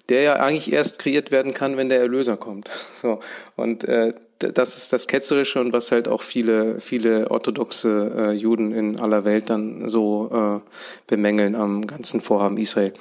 der 0.09 0.23
ja 0.23 0.35
eigentlich 0.35 0.73
erst 0.73 0.99
kreiert 0.99 1.31
werden 1.31 1.53
kann, 1.53 1.77
wenn 1.77 1.89
der 1.89 2.01
Erlöser 2.01 2.37
kommt. 2.37 2.69
So 2.95 3.21
und 3.57 3.85
äh, 3.85 4.13
das 4.39 4.77
ist 4.77 4.93
das 4.93 5.07
Ketzerische 5.07 5.61
und 5.61 5.73
was 5.73 5.93
halt 5.93 6.09
auch 6.09 6.23
viele 6.23 6.81
viele 6.81 7.31
orthodoxe 7.31 8.13
äh, 8.17 8.33
Juden 8.33 8.73
in 8.73 8.99
aller 8.99 9.25
Welt 9.25 9.51
dann 9.51 9.89
so 9.89 10.31
äh, 10.33 10.71
bemängeln 11.07 11.55
am 11.55 11.87
ganzen 11.87 12.21
Vorhaben 12.21 12.57
Israel. 12.57 12.93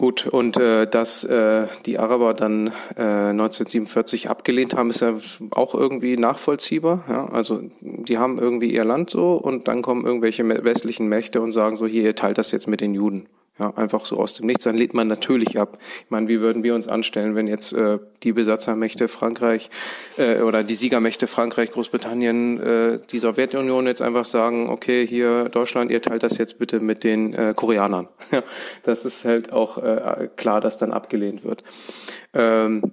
Gut, 0.00 0.26
und 0.26 0.56
äh, 0.56 0.86
dass 0.86 1.24
äh, 1.24 1.66
die 1.84 1.98
Araber 1.98 2.32
dann 2.32 2.68
äh, 2.96 3.02
1947 3.02 4.30
abgelehnt 4.30 4.74
haben, 4.74 4.88
ist 4.88 5.02
ja 5.02 5.12
auch 5.50 5.74
irgendwie 5.74 6.16
nachvollziehbar. 6.16 7.04
Ja? 7.06 7.26
Also 7.26 7.60
die 7.82 8.16
haben 8.16 8.38
irgendwie 8.38 8.72
ihr 8.72 8.84
Land 8.84 9.10
so 9.10 9.34
und 9.34 9.68
dann 9.68 9.82
kommen 9.82 10.06
irgendwelche 10.06 10.48
westlichen 10.64 11.06
Mächte 11.10 11.42
und 11.42 11.52
sagen 11.52 11.76
so, 11.76 11.86
hier, 11.86 12.02
ihr 12.02 12.14
teilt 12.14 12.38
das 12.38 12.50
jetzt 12.50 12.66
mit 12.66 12.80
den 12.80 12.94
Juden. 12.94 13.26
Ja, 13.60 13.74
einfach 13.76 14.06
so 14.06 14.16
aus 14.16 14.32
dem 14.32 14.46
Nichts. 14.46 14.64
Dann 14.64 14.74
lädt 14.74 14.94
man 14.94 15.06
natürlich 15.06 15.60
ab. 15.60 15.76
Ich 16.04 16.10
meine, 16.10 16.28
wie 16.28 16.40
würden 16.40 16.62
wir 16.62 16.74
uns 16.74 16.88
anstellen, 16.88 17.34
wenn 17.34 17.46
jetzt 17.46 17.74
äh, 17.74 17.98
die 18.22 18.32
Besatzermächte 18.32 19.06
Frankreich 19.06 19.68
äh, 20.16 20.40
oder 20.40 20.62
die 20.62 20.74
Siegermächte 20.74 21.26
Frankreich, 21.26 21.70
Großbritannien, 21.70 22.58
äh, 22.58 22.96
die 23.10 23.18
Sowjetunion 23.18 23.86
jetzt 23.86 24.00
einfach 24.00 24.24
sagen, 24.24 24.70
okay, 24.70 25.06
hier 25.06 25.50
Deutschland, 25.50 25.90
ihr 25.90 26.00
teilt 26.00 26.22
das 26.22 26.38
jetzt 26.38 26.58
bitte 26.58 26.80
mit 26.80 27.04
den 27.04 27.34
äh, 27.34 27.52
Koreanern. 27.54 28.08
Ja, 28.32 28.44
das 28.84 29.04
ist 29.04 29.24
halt 29.24 29.52
auch 29.52 29.76
äh, 29.78 30.28
klar, 30.36 30.60
dass 30.60 30.78
dann 30.78 30.92
abgelehnt 30.92 31.42
wird. 31.42 31.64
Ähm, 32.32 32.92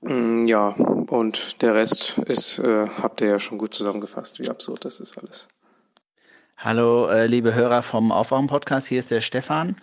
mm, 0.00 0.46
ja, 0.46 0.68
und 0.68 1.60
der 1.60 1.74
Rest 1.74 2.16
ist, 2.26 2.60
äh, 2.60 2.86
habt 3.02 3.20
ihr 3.20 3.28
ja 3.28 3.38
schon 3.38 3.58
gut 3.58 3.74
zusammengefasst, 3.74 4.40
wie 4.40 4.48
absurd 4.48 4.86
das 4.86 5.00
ist 5.00 5.18
alles. 5.18 5.48
Hallo, 6.62 7.06
äh, 7.08 7.26
liebe 7.26 7.54
Hörer 7.54 7.82
vom 7.82 8.12
Aufwachen-Podcast, 8.12 8.86
hier 8.86 8.98
ist 8.98 9.10
der 9.10 9.22
Stefan, 9.22 9.76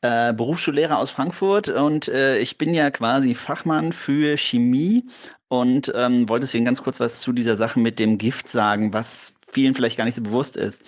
äh, 0.00 0.32
Berufsschullehrer 0.32 0.96
aus 0.96 1.10
Frankfurt. 1.10 1.68
Und 1.68 2.08
äh, 2.08 2.38
ich 2.38 2.56
bin 2.56 2.72
ja 2.72 2.90
quasi 2.90 3.34
Fachmann 3.34 3.92
für 3.92 4.38
Chemie 4.38 5.04
und 5.48 5.92
ähm, 5.94 6.26
wollte 6.30 6.46
deswegen 6.46 6.64
ganz 6.64 6.82
kurz 6.82 6.98
was 6.98 7.20
zu 7.20 7.34
dieser 7.34 7.56
Sache 7.56 7.78
mit 7.78 7.98
dem 7.98 8.16
Gift 8.16 8.48
sagen, 8.48 8.94
was 8.94 9.33
vielen 9.54 9.74
vielleicht 9.74 9.96
gar 9.96 10.04
nicht 10.04 10.16
so 10.16 10.22
bewusst 10.22 10.56
ist. 10.56 10.84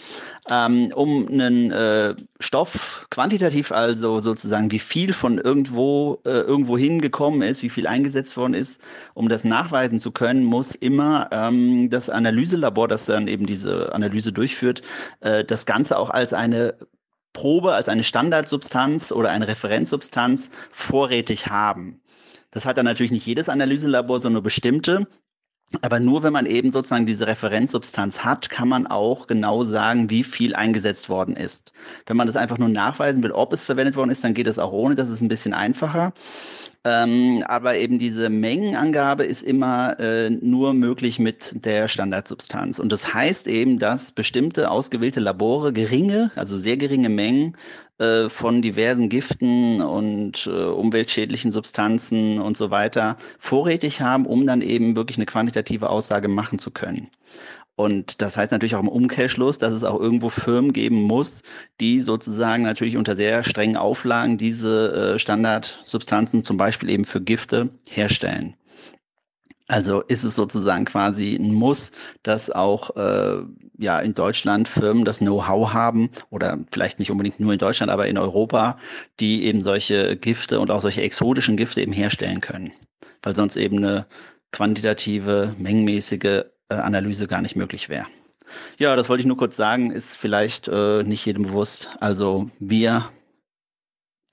Ähm, 0.50 0.92
um 0.94 1.28
einen 1.28 1.70
äh, 1.70 2.14
Stoff 2.40 3.06
quantitativ 3.10 3.72
also 3.72 4.20
sozusagen, 4.20 4.70
wie 4.70 4.78
viel 4.78 5.12
von 5.12 5.38
irgendwo 5.38 6.20
äh, 6.24 6.40
irgendwo 6.40 6.76
hingekommen 6.76 7.42
ist, 7.42 7.62
wie 7.62 7.70
viel 7.70 7.86
eingesetzt 7.86 8.36
worden 8.36 8.54
ist, 8.54 8.82
um 9.14 9.28
das 9.28 9.44
nachweisen 9.44 10.00
zu 10.00 10.10
können, 10.10 10.44
muss 10.44 10.74
immer 10.74 11.28
ähm, 11.30 11.88
das 11.88 12.10
Analyselabor, 12.10 12.88
das 12.88 13.06
dann 13.06 13.28
eben 13.28 13.46
diese 13.46 13.94
Analyse 13.94 14.32
durchführt, 14.32 14.82
äh, 15.20 15.44
das 15.44 15.64
Ganze 15.64 15.98
auch 15.98 16.10
als 16.10 16.32
eine 16.32 16.74
Probe, 17.32 17.74
als 17.74 17.88
eine 17.88 18.02
Standardsubstanz 18.02 19.12
oder 19.12 19.30
eine 19.30 19.46
Referenzsubstanz 19.46 20.50
vorrätig 20.70 21.46
haben. 21.48 22.00
Das 22.50 22.64
hat 22.64 22.78
dann 22.78 22.86
natürlich 22.86 23.12
nicht 23.12 23.26
jedes 23.26 23.48
Analyselabor, 23.50 24.18
sondern 24.18 24.34
nur 24.34 24.42
bestimmte. 24.42 25.06
Aber 25.82 26.00
nur 26.00 26.22
wenn 26.22 26.32
man 26.32 26.46
eben 26.46 26.70
sozusagen 26.70 27.06
diese 27.06 27.26
Referenzsubstanz 27.26 28.24
hat, 28.24 28.50
kann 28.50 28.68
man 28.68 28.86
auch 28.86 29.26
genau 29.26 29.64
sagen, 29.64 30.10
wie 30.10 30.24
viel 30.24 30.54
eingesetzt 30.54 31.08
worden 31.08 31.36
ist. 31.36 31.72
Wenn 32.06 32.16
man 32.16 32.26
das 32.26 32.36
einfach 32.36 32.58
nur 32.58 32.68
nachweisen 32.68 33.22
will, 33.22 33.32
ob 33.32 33.52
es 33.52 33.64
verwendet 33.64 33.96
worden 33.96 34.10
ist, 34.10 34.24
dann 34.24 34.34
geht 34.34 34.46
es 34.46 34.58
auch 34.58 34.72
ohne. 34.72 34.94
Das 34.94 35.10
ist 35.10 35.20
ein 35.20 35.28
bisschen 35.28 35.54
einfacher. 35.54 36.12
Ähm, 36.86 37.42
aber 37.48 37.76
eben 37.76 37.98
diese 37.98 38.28
Mengenangabe 38.28 39.24
ist 39.24 39.42
immer 39.42 39.98
äh, 39.98 40.30
nur 40.30 40.72
möglich 40.72 41.18
mit 41.18 41.64
der 41.64 41.88
Standardsubstanz. 41.88 42.78
Und 42.78 42.92
das 42.92 43.12
heißt 43.12 43.48
eben, 43.48 43.80
dass 43.80 44.12
bestimmte 44.12 44.70
ausgewählte 44.70 45.18
Labore 45.18 45.72
geringe, 45.72 46.30
also 46.36 46.56
sehr 46.56 46.76
geringe 46.76 47.08
Mengen 47.08 47.56
äh, 47.98 48.28
von 48.28 48.62
diversen 48.62 49.08
Giften 49.08 49.80
und 49.80 50.46
äh, 50.46 50.50
umweltschädlichen 50.50 51.50
Substanzen 51.50 52.38
und 52.38 52.56
so 52.56 52.70
weiter 52.70 53.16
vorrätig 53.38 54.00
haben, 54.02 54.26
um 54.26 54.46
dann 54.46 54.60
eben 54.60 54.96
wirklich 54.96 55.16
eine 55.16 55.26
quantitative 55.26 55.88
Aussage 55.88 56.28
machen 56.28 56.58
zu 56.58 56.70
können. 56.70 57.08
Und 57.74 58.22
das 58.22 58.36
heißt 58.38 58.52
natürlich 58.52 58.74
auch 58.74 58.80
im 58.80 58.88
Umkehrschluss, 58.88 59.58
dass 59.58 59.74
es 59.74 59.84
auch 59.84 60.00
irgendwo 60.00 60.30
Firmen 60.30 60.72
geben 60.72 61.02
muss, 61.02 61.42
die 61.80 62.00
sozusagen 62.00 62.62
natürlich 62.62 62.96
unter 62.96 63.14
sehr 63.14 63.44
strengen 63.44 63.76
Auflagen 63.76 64.38
diese 64.38 65.14
äh, 65.14 65.18
Standardsubstanzen 65.18 66.42
zum 66.42 66.56
Beispiel 66.56 66.88
eben 66.88 67.04
für 67.04 67.20
Gifte 67.20 67.68
herstellen. 67.86 68.54
Also 69.68 70.02
ist 70.02 70.22
es 70.22 70.36
sozusagen 70.36 70.84
quasi 70.84 71.34
ein 71.34 71.52
Muss, 71.52 71.90
dass 72.22 72.50
auch 72.50 72.94
äh, 72.96 73.42
ja 73.78 73.98
in 73.98 74.14
Deutschland 74.14 74.68
Firmen 74.68 75.04
das 75.04 75.18
Know-how 75.18 75.72
haben 75.72 76.10
oder 76.30 76.58
vielleicht 76.70 77.00
nicht 77.00 77.10
unbedingt 77.10 77.40
nur 77.40 77.52
in 77.52 77.58
Deutschland, 77.58 77.90
aber 77.90 78.06
in 78.06 78.16
Europa, 78.16 78.78
die 79.18 79.44
eben 79.44 79.64
solche 79.64 80.16
Gifte 80.16 80.60
und 80.60 80.70
auch 80.70 80.80
solche 80.80 81.02
exotischen 81.02 81.56
Gifte 81.56 81.80
eben 81.80 81.92
herstellen 81.92 82.40
können, 82.40 82.72
weil 83.22 83.34
sonst 83.34 83.56
eben 83.56 83.78
eine 83.78 84.06
quantitative, 84.52 85.54
mengenmäßige 85.58 86.24
äh, 86.24 86.74
Analyse 86.74 87.26
gar 87.26 87.42
nicht 87.42 87.56
möglich 87.56 87.88
wäre. 87.88 88.06
Ja, 88.78 88.94
das 88.94 89.08
wollte 89.08 89.22
ich 89.22 89.26
nur 89.26 89.36
kurz 89.36 89.56
sagen, 89.56 89.90
ist 89.90 90.16
vielleicht 90.16 90.68
äh, 90.68 91.02
nicht 91.02 91.26
jedem 91.26 91.42
bewusst. 91.42 91.90
Also 92.00 92.50
wir, 92.60 93.10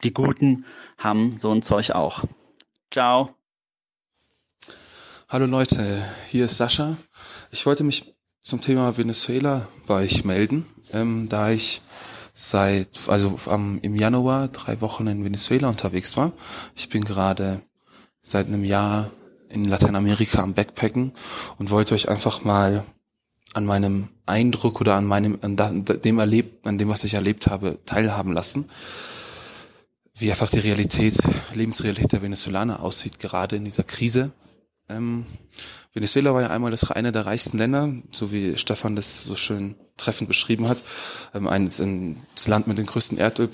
die 0.03 0.13
Guten, 0.13 0.65
haben 0.97 1.37
so 1.37 1.51
ein 1.51 1.63
Zeug 1.63 1.91
auch. 1.91 2.23
Ciao. 2.91 3.35
Hallo 5.33 5.47
Leute, 5.47 5.99
hier 6.29 6.45
ist 6.45 6.57
Sascha. 6.57 6.95
Ich 7.49 7.65
wollte 7.65 7.83
mich 7.83 8.13
zum 8.43 8.61
Thema 8.61 8.97
Venezuela 8.97 9.67
bei 9.87 10.03
euch 10.03 10.25
melden, 10.25 10.63
ähm, 10.93 11.27
da 11.27 11.49
ich 11.49 11.81
seit, 12.35 12.87
also 13.07 13.39
ähm, 13.49 13.79
im 13.81 13.95
Januar 13.95 14.49
drei 14.49 14.79
Wochen 14.79 15.07
in 15.07 15.25
Venezuela 15.25 15.69
unterwegs 15.69 16.17
war. 16.17 16.33
Ich 16.75 16.89
bin 16.89 17.03
gerade 17.03 17.63
seit 18.21 18.45
einem 18.45 18.63
Jahr 18.63 19.09
in 19.49 19.65
Lateinamerika 19.65 20.43
am 20.43 20.53
Backpacken 20.53 21.13
und 21.57 21.71
wollte 21.71 21.95
euch 21.95 22.09
einfach 22.09 22.43
mal 22.43 22.83
an 23.55 23.65
meinem 23.65 24.09
Eindruck 24.27 24.81
oder 24.81 24.93
an 24.93 25.05
meinem, 25.05 25.39
an 25.41 25.57
dem 25.83 26.19
erlebt, 26.19 26.67
an 26.67 26.77
dem, 26.77 26.89
was 26.89 27.05
ich 27.05 27.15
erlebt 27.15 27.47
habe, 27.47 27.79
teilhaben 27.87 28.33
lassen. 28.33 28.69
Wie 30.13 30.29
einfach 30.29 30.51
die 30.51 30.59
Realität, 30.59 31.17
Lebensrealität 31.55 32.11
der 32.11 32.21
Venezolaner 32.21 32.83
aussieht, 32.83 33.17
gerade 33.17 33.55
in 33.55 33.65
dieser 33.65 33.81
Krise. 33.81 34.31
Ähm, 34.89 35.25
Venezuela 35.93 36.33
war 36.33 36.41
ja 36.41 36.49
einmal 36.49 36.71
das 36.71 36.89
eine 36.91 37.11
der 37.11 37.25
reichsten 37.25 37.57
Länder, 37.57 37.93
so 38.11 38.31
wie 38.31 38.57
Stefan 38.57 38.95
das 38.95 39.25
so 39.25 39.35
schön 39.35 39.75
treffend 39.97 40.27
beschrieben 40.27 40.67
hat. 40.67 40.83
Ähm, 41.33 41.47
ein, 41.47 41.67
ein 41.79 42.19
Land 42.47 42.67
mit 42.67 42.77
den 42.77 42.85
größten 42.85 43.17
Erdöl, 43.17 43.49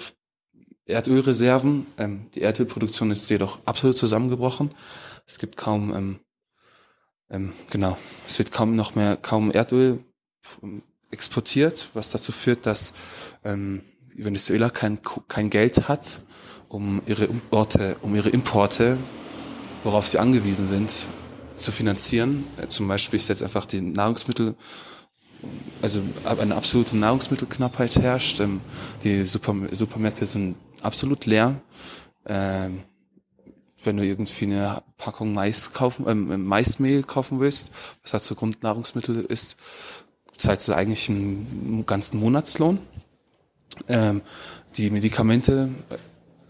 Erdölreserven. 0.85 1.85
Ähm, 1.97 2.29
die 2.33 2.41
Erdölproduktion 2.41 3.11
ist 3.11 3.29
jedoch 3.29 3.59
absolut 3.65 3.97
zusammengebrochen. 3.97 4.71
Es 5.27 5.37
gibt 5.37 5.57
kaum, 5.57 5.93
ähm, 5.93 6.19
ähm, 7.29 7.53
genau, 7.69 7.97
es 8.27 8.39
wird 8.39 8.51
kaum 8.51 8.75
noch 8.75 8.95
mehr, 8.95 9.17
kaum 9.17 9.51
Erdöl 9.51 10.03
ähm, 10.63 10.81
exportiert, 11.11 11.89
was 11.93 12.11
dazu 12.11 12.31
führt, 12.31 12.65
dass 12.65 12.93
ähm, 13.43 13.83
Venezuela 14.15 14.69
kein, 14.69 14.99
kein 15.27 15.49
Geld 15.49 15.87
hat, 15.87 16.21
um 16.67 17.01
ihre 17.05 17.25
Importe, 17.25 17.97
um 18.01 18.15
ihre 18.15 18.29
Importe, 18.29 18.97
worauf 19.83 20.07
sie 20.07 20.19
angewiesen 20.19 20.65
sind, 20.65 21.07
zu 21.59 21.71
finanzieren. 21.71 22.43
Äh, 22.57 22.67
zum 22.67 22.87
Beispiel 22.87 23.17
ist 23.17 23.29
jetzt 23.29 23.43
einfach 23.43 23.65
die 23.65 23.81
Nahrungsmittel, 23.81 24.55
also 25.81 26.01
eine 26.25 26.55
absolute 26.55 26.97
Nahrungsmittelknappheit 26.97 27.95
herrscht. 27.97 28.39
Ähm, 28.39 28.61
die 29.03 29.25
Super, 29.25 29.55
Supermärkte 29.71 30.25
sind 30.25 30.55
absolut 30.81 31.25
leer. 31.25 31.61
Ähm, 32.25 32.79
wenn 33.83 33.97
du 33.97 34.03
irgendwie 34.03 34.45
eine 34.45 34.83
Packung 34.97 35.33
Mais 35.33 35.73
kaufen, 35.73 36.05
ähm, 36.07 36.45
Maismehl 36.45 37.03
kaufen 37.03 37.39
willst, 37.39 37.71
was 38.03 38.13
halt 38.13 38.23
so 38.23 38.35
Grundnahrungsmittel 38.35 39.23
ist, 39.25 39.55
zahlst 40.35 40.67
du 40.67 40.73
eigentlich 40.73 41.09
einen 41.09 41.85
ganzen 41.85 42.19
Monatslohn. 42.19 42.79
Ähm, 43.87 44.21
die 44.75 44.89
Medikamente, 44.89 45.69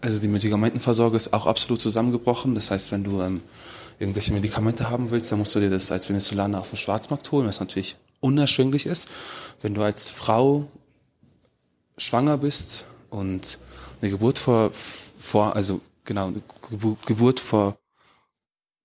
also 0.00 0.20
die 0.20 0.28
Medikamentenversorgung 0.28 1.16
ist 1.16 1.32
auch 1.32 1.46
absolut 1.46 1.80
zusammengebrochen. 1.80 2.54
Das 2.54 2.70
heißt, 2.70 2.92
wenn 2.92 3.04
du 3.04 3.20
irgendwelche 4.00 4.32
Medikamente 4.32 4.90
haben 4.90 5.10
willst, 5.10 5.30
dann 5.30 5.38
musst 5.38 5.54
du 5.54 5.60
dir 5.60 5.70
das 5.70 5.92
als 5.92 6.08
Venezolaner 6.08 6.60
auf 6.60 6.70
dem 6.70 6.76
Schwarzmarkt 6.76 7.30
holen, 7.30 7.46
was 7.46 7.60
natürlich 7.60 7.96
unerschwinglich 8.20 8.86
ist. 8.86 9.08
Wenn 9.60 9.74
du 9.74 9.82
als 9.82 10.08
Frau 10.08 10.66
schwanger 11.98 12.38
bist 12.38 12.86
und 13.10 13.58
eine 14.00 14.10
Geburt 14.10 14.38
vor, 14.38 14.70
vor 14.72 15.54
also 15.54 15.82
genau, 16.04 16.28
eine 16.28 16.42
Geburt 17.06 17.40
vor 17.40 17.78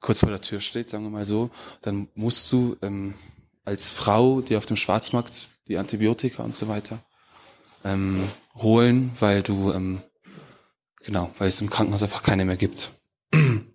kurz 0.02 0.20
vor 0.20 0.30
der 0.30 0.42
Tür 0.42 0.60
steht, 0.60 0.90
sagen 0.90 1.06
wir 1.06 1.10
mal 1.10 1.26
so, 1.26 1.50
dann 1.82 2.10
musst 2.14 2.52
du 2.52 2.76
ähm, 2.82 3.16
als 3.64 3.90
Frau, 3.90 4.42
die 4.42 4.58
auf 4.58 4.66
dem 4.66 4.76
Schwarzmarkt 4.76 5.50
die 5.68 5.78
Antibiotika 5.78 6.44
und 6.44 6.56
so 6.56 6.68
weiter 6.68 7.00
ähm, 7.86 8.28
holen, 8.56 9.12
weil 9.20 9.42
du 9.42 9.72
ähm, 9.72 10.02
genau, 11.00 11.32
weil 11.38 11.48
es 11.48 11.62
im 11.62 11.70
Krankenhaus 11.70 12.04
einfach 12.04 12.22
keine 12.22 12.44
mehr 12.44 12.58
gibt. 12.58 12.92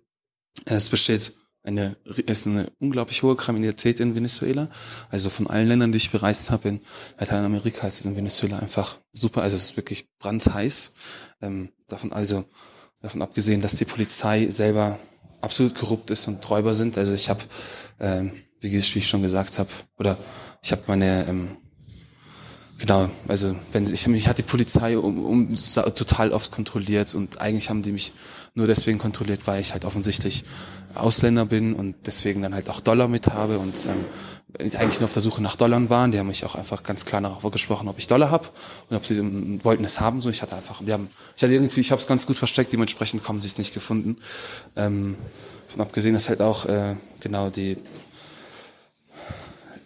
es 0.65 0.89
besteht 0.89 1.33
eine, 1.63 1.95
ist 2.25 2.47
eine 2.47 2.71
unglaublich 2.79 3.21
hohe 3.21 3.35
Kriminalität 3.35 3.99
in 3.99 4.15
Venezuela. 4.15 4.69
Also 5.09 5.29
von 5.29 5.47
allen 5.47 5.67
Ländern, 5.67 5.91
die 5.91 5.97
ich 5.97 6.11
bereist 6.11 6.49
habe 6.49 6.69
in 6.69 6.79
Lateinamerika, 7.19 7.87
ist 7.87 7.99
es 7.99 8.05
in 8.05 8.15
Venezuela 8.15 8.59
einfach 8.59 8.97
super. 9.13 9.43
Also 9.43 9.55
es 9.55 9.65
ist 9.65 9.77
wirklich 9.77 10.09
brandheiß. 10.19 10.95
Ähm, 11.41 11.69
davon 11.87 12.13
also 12.13 12.45
Davon 13.01 13.23
abgesehen, 13.23 13.61
dass 13.61 13.75
die 13.75 13.85
Polizei 13.85 14.47
selber 14.49 14.99
absolut 15.41 15.73
korrupt 15.75 16.11
ist 16.11 16.27
und 16.27 16.47
Räuber 16.49 16.75
sind. 16.75 16.97
Also 16.99 17.13
ich 17.13 17.29
habe, 17.29 17.41
ähm, 17.99 18.31
wie, 18.59 18.75
ich 18.75 19.07
schon 19.07 19.23
gesagt 19.23 19.57
habe, 19.57 19.69
oder 19.97 20.17
ich 20.63 20.71
habe 20.71 20.83
meine, 20.85 21.25
ähm, 21.27 21.57
genau, 22.81 23.09
also 23.27 23.55
wenn 23.71 23.83
ich 23.83 24.07
mich 24.07 24.27
hat 24.27 24.39
die 24.39 24.43
Polizei 24.43 24.97
um, 24.97 25.23
um 25.23 25.55
total 25.55 26.31
oft 26.31 26.51
kontrolliert 26.51 27.13
und 27.13 27.39
eigentlich 27.39 27.69
haben 27.69 27.83
die 27.83 27.91
mich 27.91 28.13
nur 28.55 28.67
deswegen 28.67 28.97
kontrolliert, 28.97 29.45
weil 29.45 29.61
ich 29.61 29.71
halt 29.71 29.85
offensichtlich 29.85 30.43
Ausländer 30.95 31.45
bin 31.45 31.73
und 31.73 31.95
deswegen 32.05 32.41
dann 32.41 32.55
halt 32.55 32.69
auch 32.69 32.81
Dollar 32.81 33.07
mit 33.07 33.27
habe 33.27 33.59
und 33.59 33.75
ähm, 33.85 34.03
eigentlich 34.59 34.99
nur 34.99 35.05
auf 35.05 35.13
der 35.13 35.21
Suche 35.21 35.41
nach 35.41 35.55
Dollar 35.55 35.89
waren. 35.89 36.11
Die 36.11 36.19
haben 36.19 36.27
mich 36.27 36.43
auch 36.43 36.55
einfach 36.55 36.83
ganz 36.83 37.05
klar 37.05 37.21
darauf 37.21 37.49
gesprochen, 37.51 37.87
ob 37.87 37.99
ich 37.99 38.07
Dollar 38.07 38.31
habe 38.31 38.47
und 38.89 38.97
ob 38.97 39.05
sie 39.05 39.17
ähm, 39.17 39.63
wollten 39.63 39.85
es 39.85 40.01
haben. 40.01 40.21
So, 40.21 40.29
ich 40.29 40.41
hatte 40.41 40.55
einfach, 40.55 40.83
die 40.83 40.91
haben, 40.91 41.09
ich 41.37 41.43
hatte 41.43 41.53
irgendwie, 41.53 41.79
ich 41.79 41.91
habe 41.91 42.01
es 42.01 42.07
ganz 42.07 42.25
gut 42.25 42.35
versteckt. 42.35 42.73
Dementsprechend 42.73 43.23
kommen 43.23 43.41
sie 43.41 43.47
es 43.47 43.57
nicht 43.57 43.73
gefunden. 43.73 44.17
Ähm, 44.75 45.15
von 45.69 45.81
abgesehen, 45.81 46.13
dass 46.13 46.27
halt 46.27 46.41
auch 46.41 46.65
äh, 46.65 46.95
genau 47.21 47.49
die 47.49 47.77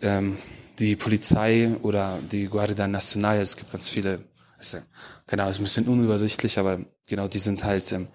ähm, 0.02 0.38
die 0.80 0.96
Polizei 0.96 1.76
oder 1.82 2.18
die 2.32 2.46
Guardia 2.48 2.88
Nacional, 2.88 3.38
es 3.38 3.56
gibt 3.56 3.72
ganz 3.72 3.88
viele, 3.88 4.20
also, 4.58 4.80
genau, 5.28 5.50
ist 5.50 5.60
ein 5.60 5.64
bisschen 5.64 5.88
unübersichtlich, 5.88 6.58
aber 6.60 6.80
genau, 7.08 7.28
die 7.28 7.40
sind 7.40 7.64
halt 7.64 7.92
ähm, 7.92 8.08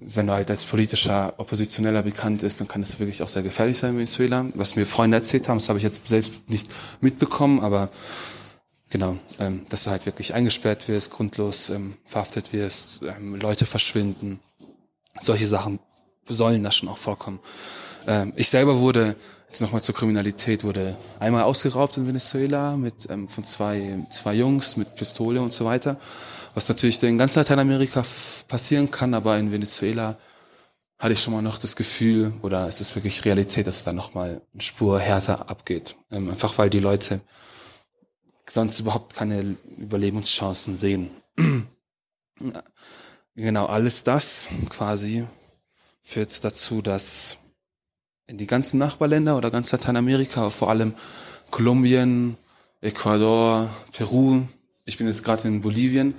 wenn 0.00 0.26
du 0.26 0.32
halt 0.32 0.50
als 0.50 0.64
politischer 0.64 1.34
Oppositioneller 1.38 2.02
bekannt 2.02 2.42
ist, 2.42 2.60
dann 2.60 2.68
kann 2.68 2.82
das 2.82 3.00
wirklich 3.00 3.22
auch 3.22 3.28
sehr 3.28 3.42
gefährlich 3.42 3.78
sein 3.78 3.90
in 3.90 3.96
Venezuela. 3.96 4.46
Was 4.54 4.76
mir 4.76 4.86
Freunde 4.86 5.16
erzählt 5.16 5.48
haben, 5.48 5.58
das 5.58 5.68
habe 5.68 5.78
ich 5.78 5.82
jetzt 5.82 6.06
selbst 6.06 6.48
nicht 6.48 6.74
mitbekommen, 7.00 7.60
aber 7.60 7.88
genau, 8.90 9.16
ähm, 9.40 9.66
dass 9.68 9.84
du 9.84 9.90
halt 9.90 10.06
wirklich 10.06 10.34
eingesperrt 10.34 10.88
wirst, 10.88 11.10
grundlos 11.10 11.70
ähm, 11.70 11.96
verhaftet 12.04 12.52
wirst, 12.52 13.02
ähm, 13.02 13.34
Leute 13.34 13.66
verschwinden. 13.66 14.40
Solche 15.18 15.46
Sachen 15.46 15.80
sollen 16.28 16.62
da 16.62 16.70
schon 16.70 16.88
auch 16.88 16.98
vorkommen. 16.98 17.40
Ähm, 18.06 18.32
ich 18.36 18.48
selber 18.48 18.78
wurde, 18.78 19.16
jetzt 19.48 19.60
nochmal 19.60 19.82
zur 19.82 19.94
Kriminalität, 19.94 20.62
wurde 20.62 20.96
einmal 21.18 21.42
ausgeraubt 21.42 21.96
in 21.96 22.06
Venezuela 22.06 22.76
mit 22.76 23.10
ähm, 23.10 23.28
von 23.28 23.44
zwei, 23.44 23.98
zwei 24.10 24.34
Jungs 24.34 24.76
mit 24.76 24.94
Pistole 24.94 25.40
und 25.40 25.52
so 25.52 25.64
weiter 25.64 25.98
was 26.58 26.68
natürlich 26.68 27.00
in 27.04 27.18
ganz 27.18 27.36
Lateinamerika 27.36 28.04
passieren 28.48 28.90
kann, 28.90 29.14
aber 29.14 29.38
in 29.38 29.52
Venezuela 29.52 30.18
hatte 30.98 31.12
ich 31.12 31.20
schon 31.20 31.32
mal 31.32 31.40
noch 31.40 31.56
das 31.56 31.76
Gefühl, 31.76 32.32
oder 32.42 32.66
es 32.66 32.80
ist 32.80 32.96
wirklich 32.96 33.24
Realität, 33.24 33.68
dass 33.68 33.76
es 33.76 33.84
da 33.84 33.92
nochmal 33.92 34.42
eine 34.52 34.60
Spur 34.60 34.98
härter 34.98 35.48
abgeht. 35.48 35.94
Ähm, 36.10 36.30
einfach 36.30 36.58
weil 36.58 36.68
die 36.68 36.80
Leute 36.80 37.20
sonst 38.48 38.80
überhaupt 38.80 39.14
keine 39.14 39.56
Überlebenschancen 39.76 40.76
sehen. 40.76 41.10
genau, 43.36 43.66
alles 43.66 44.02
das 44.02 44.48
quasi 44.68 45.24
führt 46.02 46.42
dazu, 46.42 46.82
dass 46.82 47.38
in 48.28 48.36
die 48.36 48.46
ganzen 48.46 48.78
Nachbarländer 48.78 49.36
oder 49.36 49.50
ganz 49.50 49.72
Lateinamerika, 49.72 50.50
vor 50.50 50.68
allem 50.68 50.94
Kolumbien, 51.50 52.36
Ecuador, 52.82 53.68
Peru, 53.92 54.42
ich 54.84 54.98
bin 54.98 55.06
jetzt 55.06 55.24
gerade 55.24 55.48
in 55.48 55.62
Bolivien, 55.62 56.14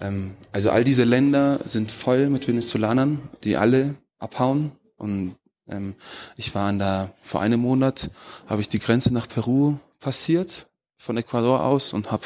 ähm, 0.00 0.36
also 0.52 0.70
all 0.70 0.84
diese 0.84 1.04
Länder 1.04 1.58
sind 1.64 1.90
voll 1.90 2.28
mit 2.28 2.46
Venezolanern, 2.46 3.18
die 3.44 3.56
alle 3.56 3.94
abhauen. 4.18 4.72
Und 4.98 5.36
ähm, 5.68 5.94
ich 6.36 6.54
war 6.54 6.68
an 6.68 6.78
der, 6.78 7.14
vor 7.22 7.40
einem 7.40 7.60
Monat 7.60 8.10
habe 8.46 8.60
ich 8.60 8.68
die 8.68 8.78
Grenze 8.78 9.12
nach 9.12 9.26
Peru 9.26 9.78
passiert, 10.00 10.66
von 10.98 11.16
Ecuador 11.16 11.64
aus 11.64 11.94
und 11.94 12.12
habe 12.12 12.24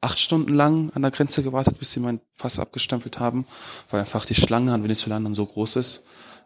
acht 0.00 0.18
Stunden 0.18 0.54
lang 0.54 0.90
an 0.94 1.02
der 1.02 1.10
Grenze 1.10 1.42
gewartet, 1.42 1.78
bis 1.78 1.92
sie 1.92 2.00
meinen 2.00 2.20
Pass 2.38 2.58
abgestempelt 2.60 3.18
haben, 3.18 3.44
weil 3.90 4.00
einfach 4.00 4.24
die 4.24 4.34
Schlange 4.34 4.72
an 4.72 4.82
Venezolanern 4.84 5.34
so 5.34 5.46
groß 5.46 5.76
ist. 5.76 6.04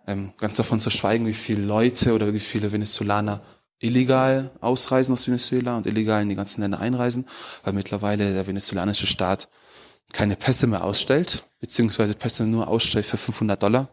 Ähm, 0.09 0.33
ganz 0.39 0.57
davon 0.57 0.81
zu 0.81 0.89
schweigen, 0.89 1.27
wie 1.27 1.35
viele 1.35 1.61
Leute 1.61 2.15
oder 2.15 2.33
wie 2.33 2.41
viele 2.41 2.73
Venezolaner 2.73 3.43
illegal 3.79 4.51
ausreisen 4.63 5.13
aus 5.13 5.27
Venezuela 5.27 5.77
und 5.77 5.85
illegal 5.85 6.23
in 6.23 6.31
die 6.31 6.35
ganzen 6.35 6.63
Länder 6.63 6.81
einreisen, 6.81 7.29
weil 7.63 7.75
mittlerweile 7.75 8.33
der 8.33 8.47
venezolanische 8.47 9.07
Staat 9.07 9.49
keine 10.15 10.35
Pässe 10.35 10.67
mehr 10.67 10.83
ausstellt, 10.83 11.45
beziehungsweise 11.61 12.15
Pässe 12.15 12.45
nur 12.45 12.69
ausstellt 12.69 13.05
für 13.05 13.19
500 13.19 13.63
Dollar 13.63 13.89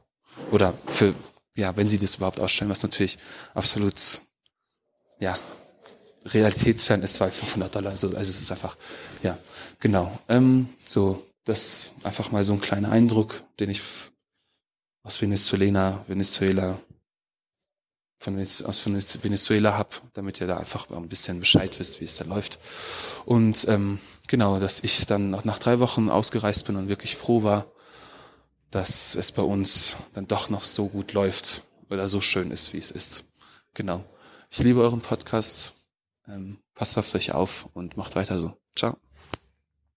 oder 0.51 0.73
für, 0.87 1.13
ja, 1.53 1.75
wenn 1.75 1.89
sie 1.89 1.97
das 1.97 2.15
überhaupt 2.15 2.39
ausstellen, 2.39 2.71
was 2.71 2.81
natürlich 2.81 3.17
absolut, 3.53 4.21
ja, 5.19 5.37
realitätsfern 6.27 7.03
ist, 7.03 7.19
weil 7.19 7.31
500 7.31 7.75
Dollar, 7.75 7.91
also, 7.91 8.07
also 8.07 8.19
es 8.19 8.41
ist 8.41 8.51
einfach, 8.53 8.77
ja, 9.21 9.37
genau. 9.81 10.17
Ähm, 10.29 10.69
so, 10.85 11.25
das 11.43 11.95
einfach 12.03 12.31
mal 12.31 12.45
so 12.45 12.53
ein 12.53 12.61
kleiner 12.61 12.89
Eindruck, 12.89 13.43
den 13.59 13.69
ich 13.69 13.81
aus 15.05 15.21
Venezuela, 15.21 16.03
Venezuela, 16.07 16.77
von, 18.17 18.41
aus 18.41 18.85
Venezuela 18.85 19.77
hab, 19.77 20.01
damit 20.13 20.41
ihr 20.41 20.47
da 20.47 20.57
einfach 20.57 20.89
ein 20.89 21.07
bisschen 21.07 21.39
Bescheid 21.39 21.77
wisst, 21.79 22.01
wie 22.01 22.05
es 22.05 22.17
da 22.17 22.25
läuft. 22.25 22.57
Und 23.25 23.67
ähm, 23.69 23.99
genau, 24.27 24.59
dass 24.59 24.83
ich 24.83 25.05
dann 25.05 25.29
nach, 25.29 25.45
nach 25.45 25.59
drei 25.59 25.79
Wochen 25.79 26.09
ausgereist 26.09 26.65
bin 26.65 26.75
und 26.75 26.89
wirklich 26.89 27.15
froh 27.15 27.43
war, 27.43 27.67
dass 28.71 29.15
es 29.15 29.31
bei 29.31 29.43
uns 29.43 29.95
dann 30.15 30.27
doch 30.27 30.49
noch 30.49 30.63
so 30.63 30.87
gut 30.87 31.13
läuft 31.13 31.63
oder 31.89 32.07
so 32.07 32.19
schön 32.19 32.49
ist, 32.49 32.73
wie 32.73 32.79
es 32.79 32.89
ist. 32.89 33.25
Genau. 33.75 34.03
Ich 34.49 34.59
liebe 34.59 34.81
euren 34.81 35.01
Podcast. 35.01 35.73
Ähm, 36.27 36.57
passt 36.73 36.97
auf 36.97 37.13
euch 37.13 37.31
auf 37.31 37.69
und 37.73 37.95
macht 37.95 38.15
weiter 38.15 38.39
so. 38.39 38.57
Ciao. 38.75 38.97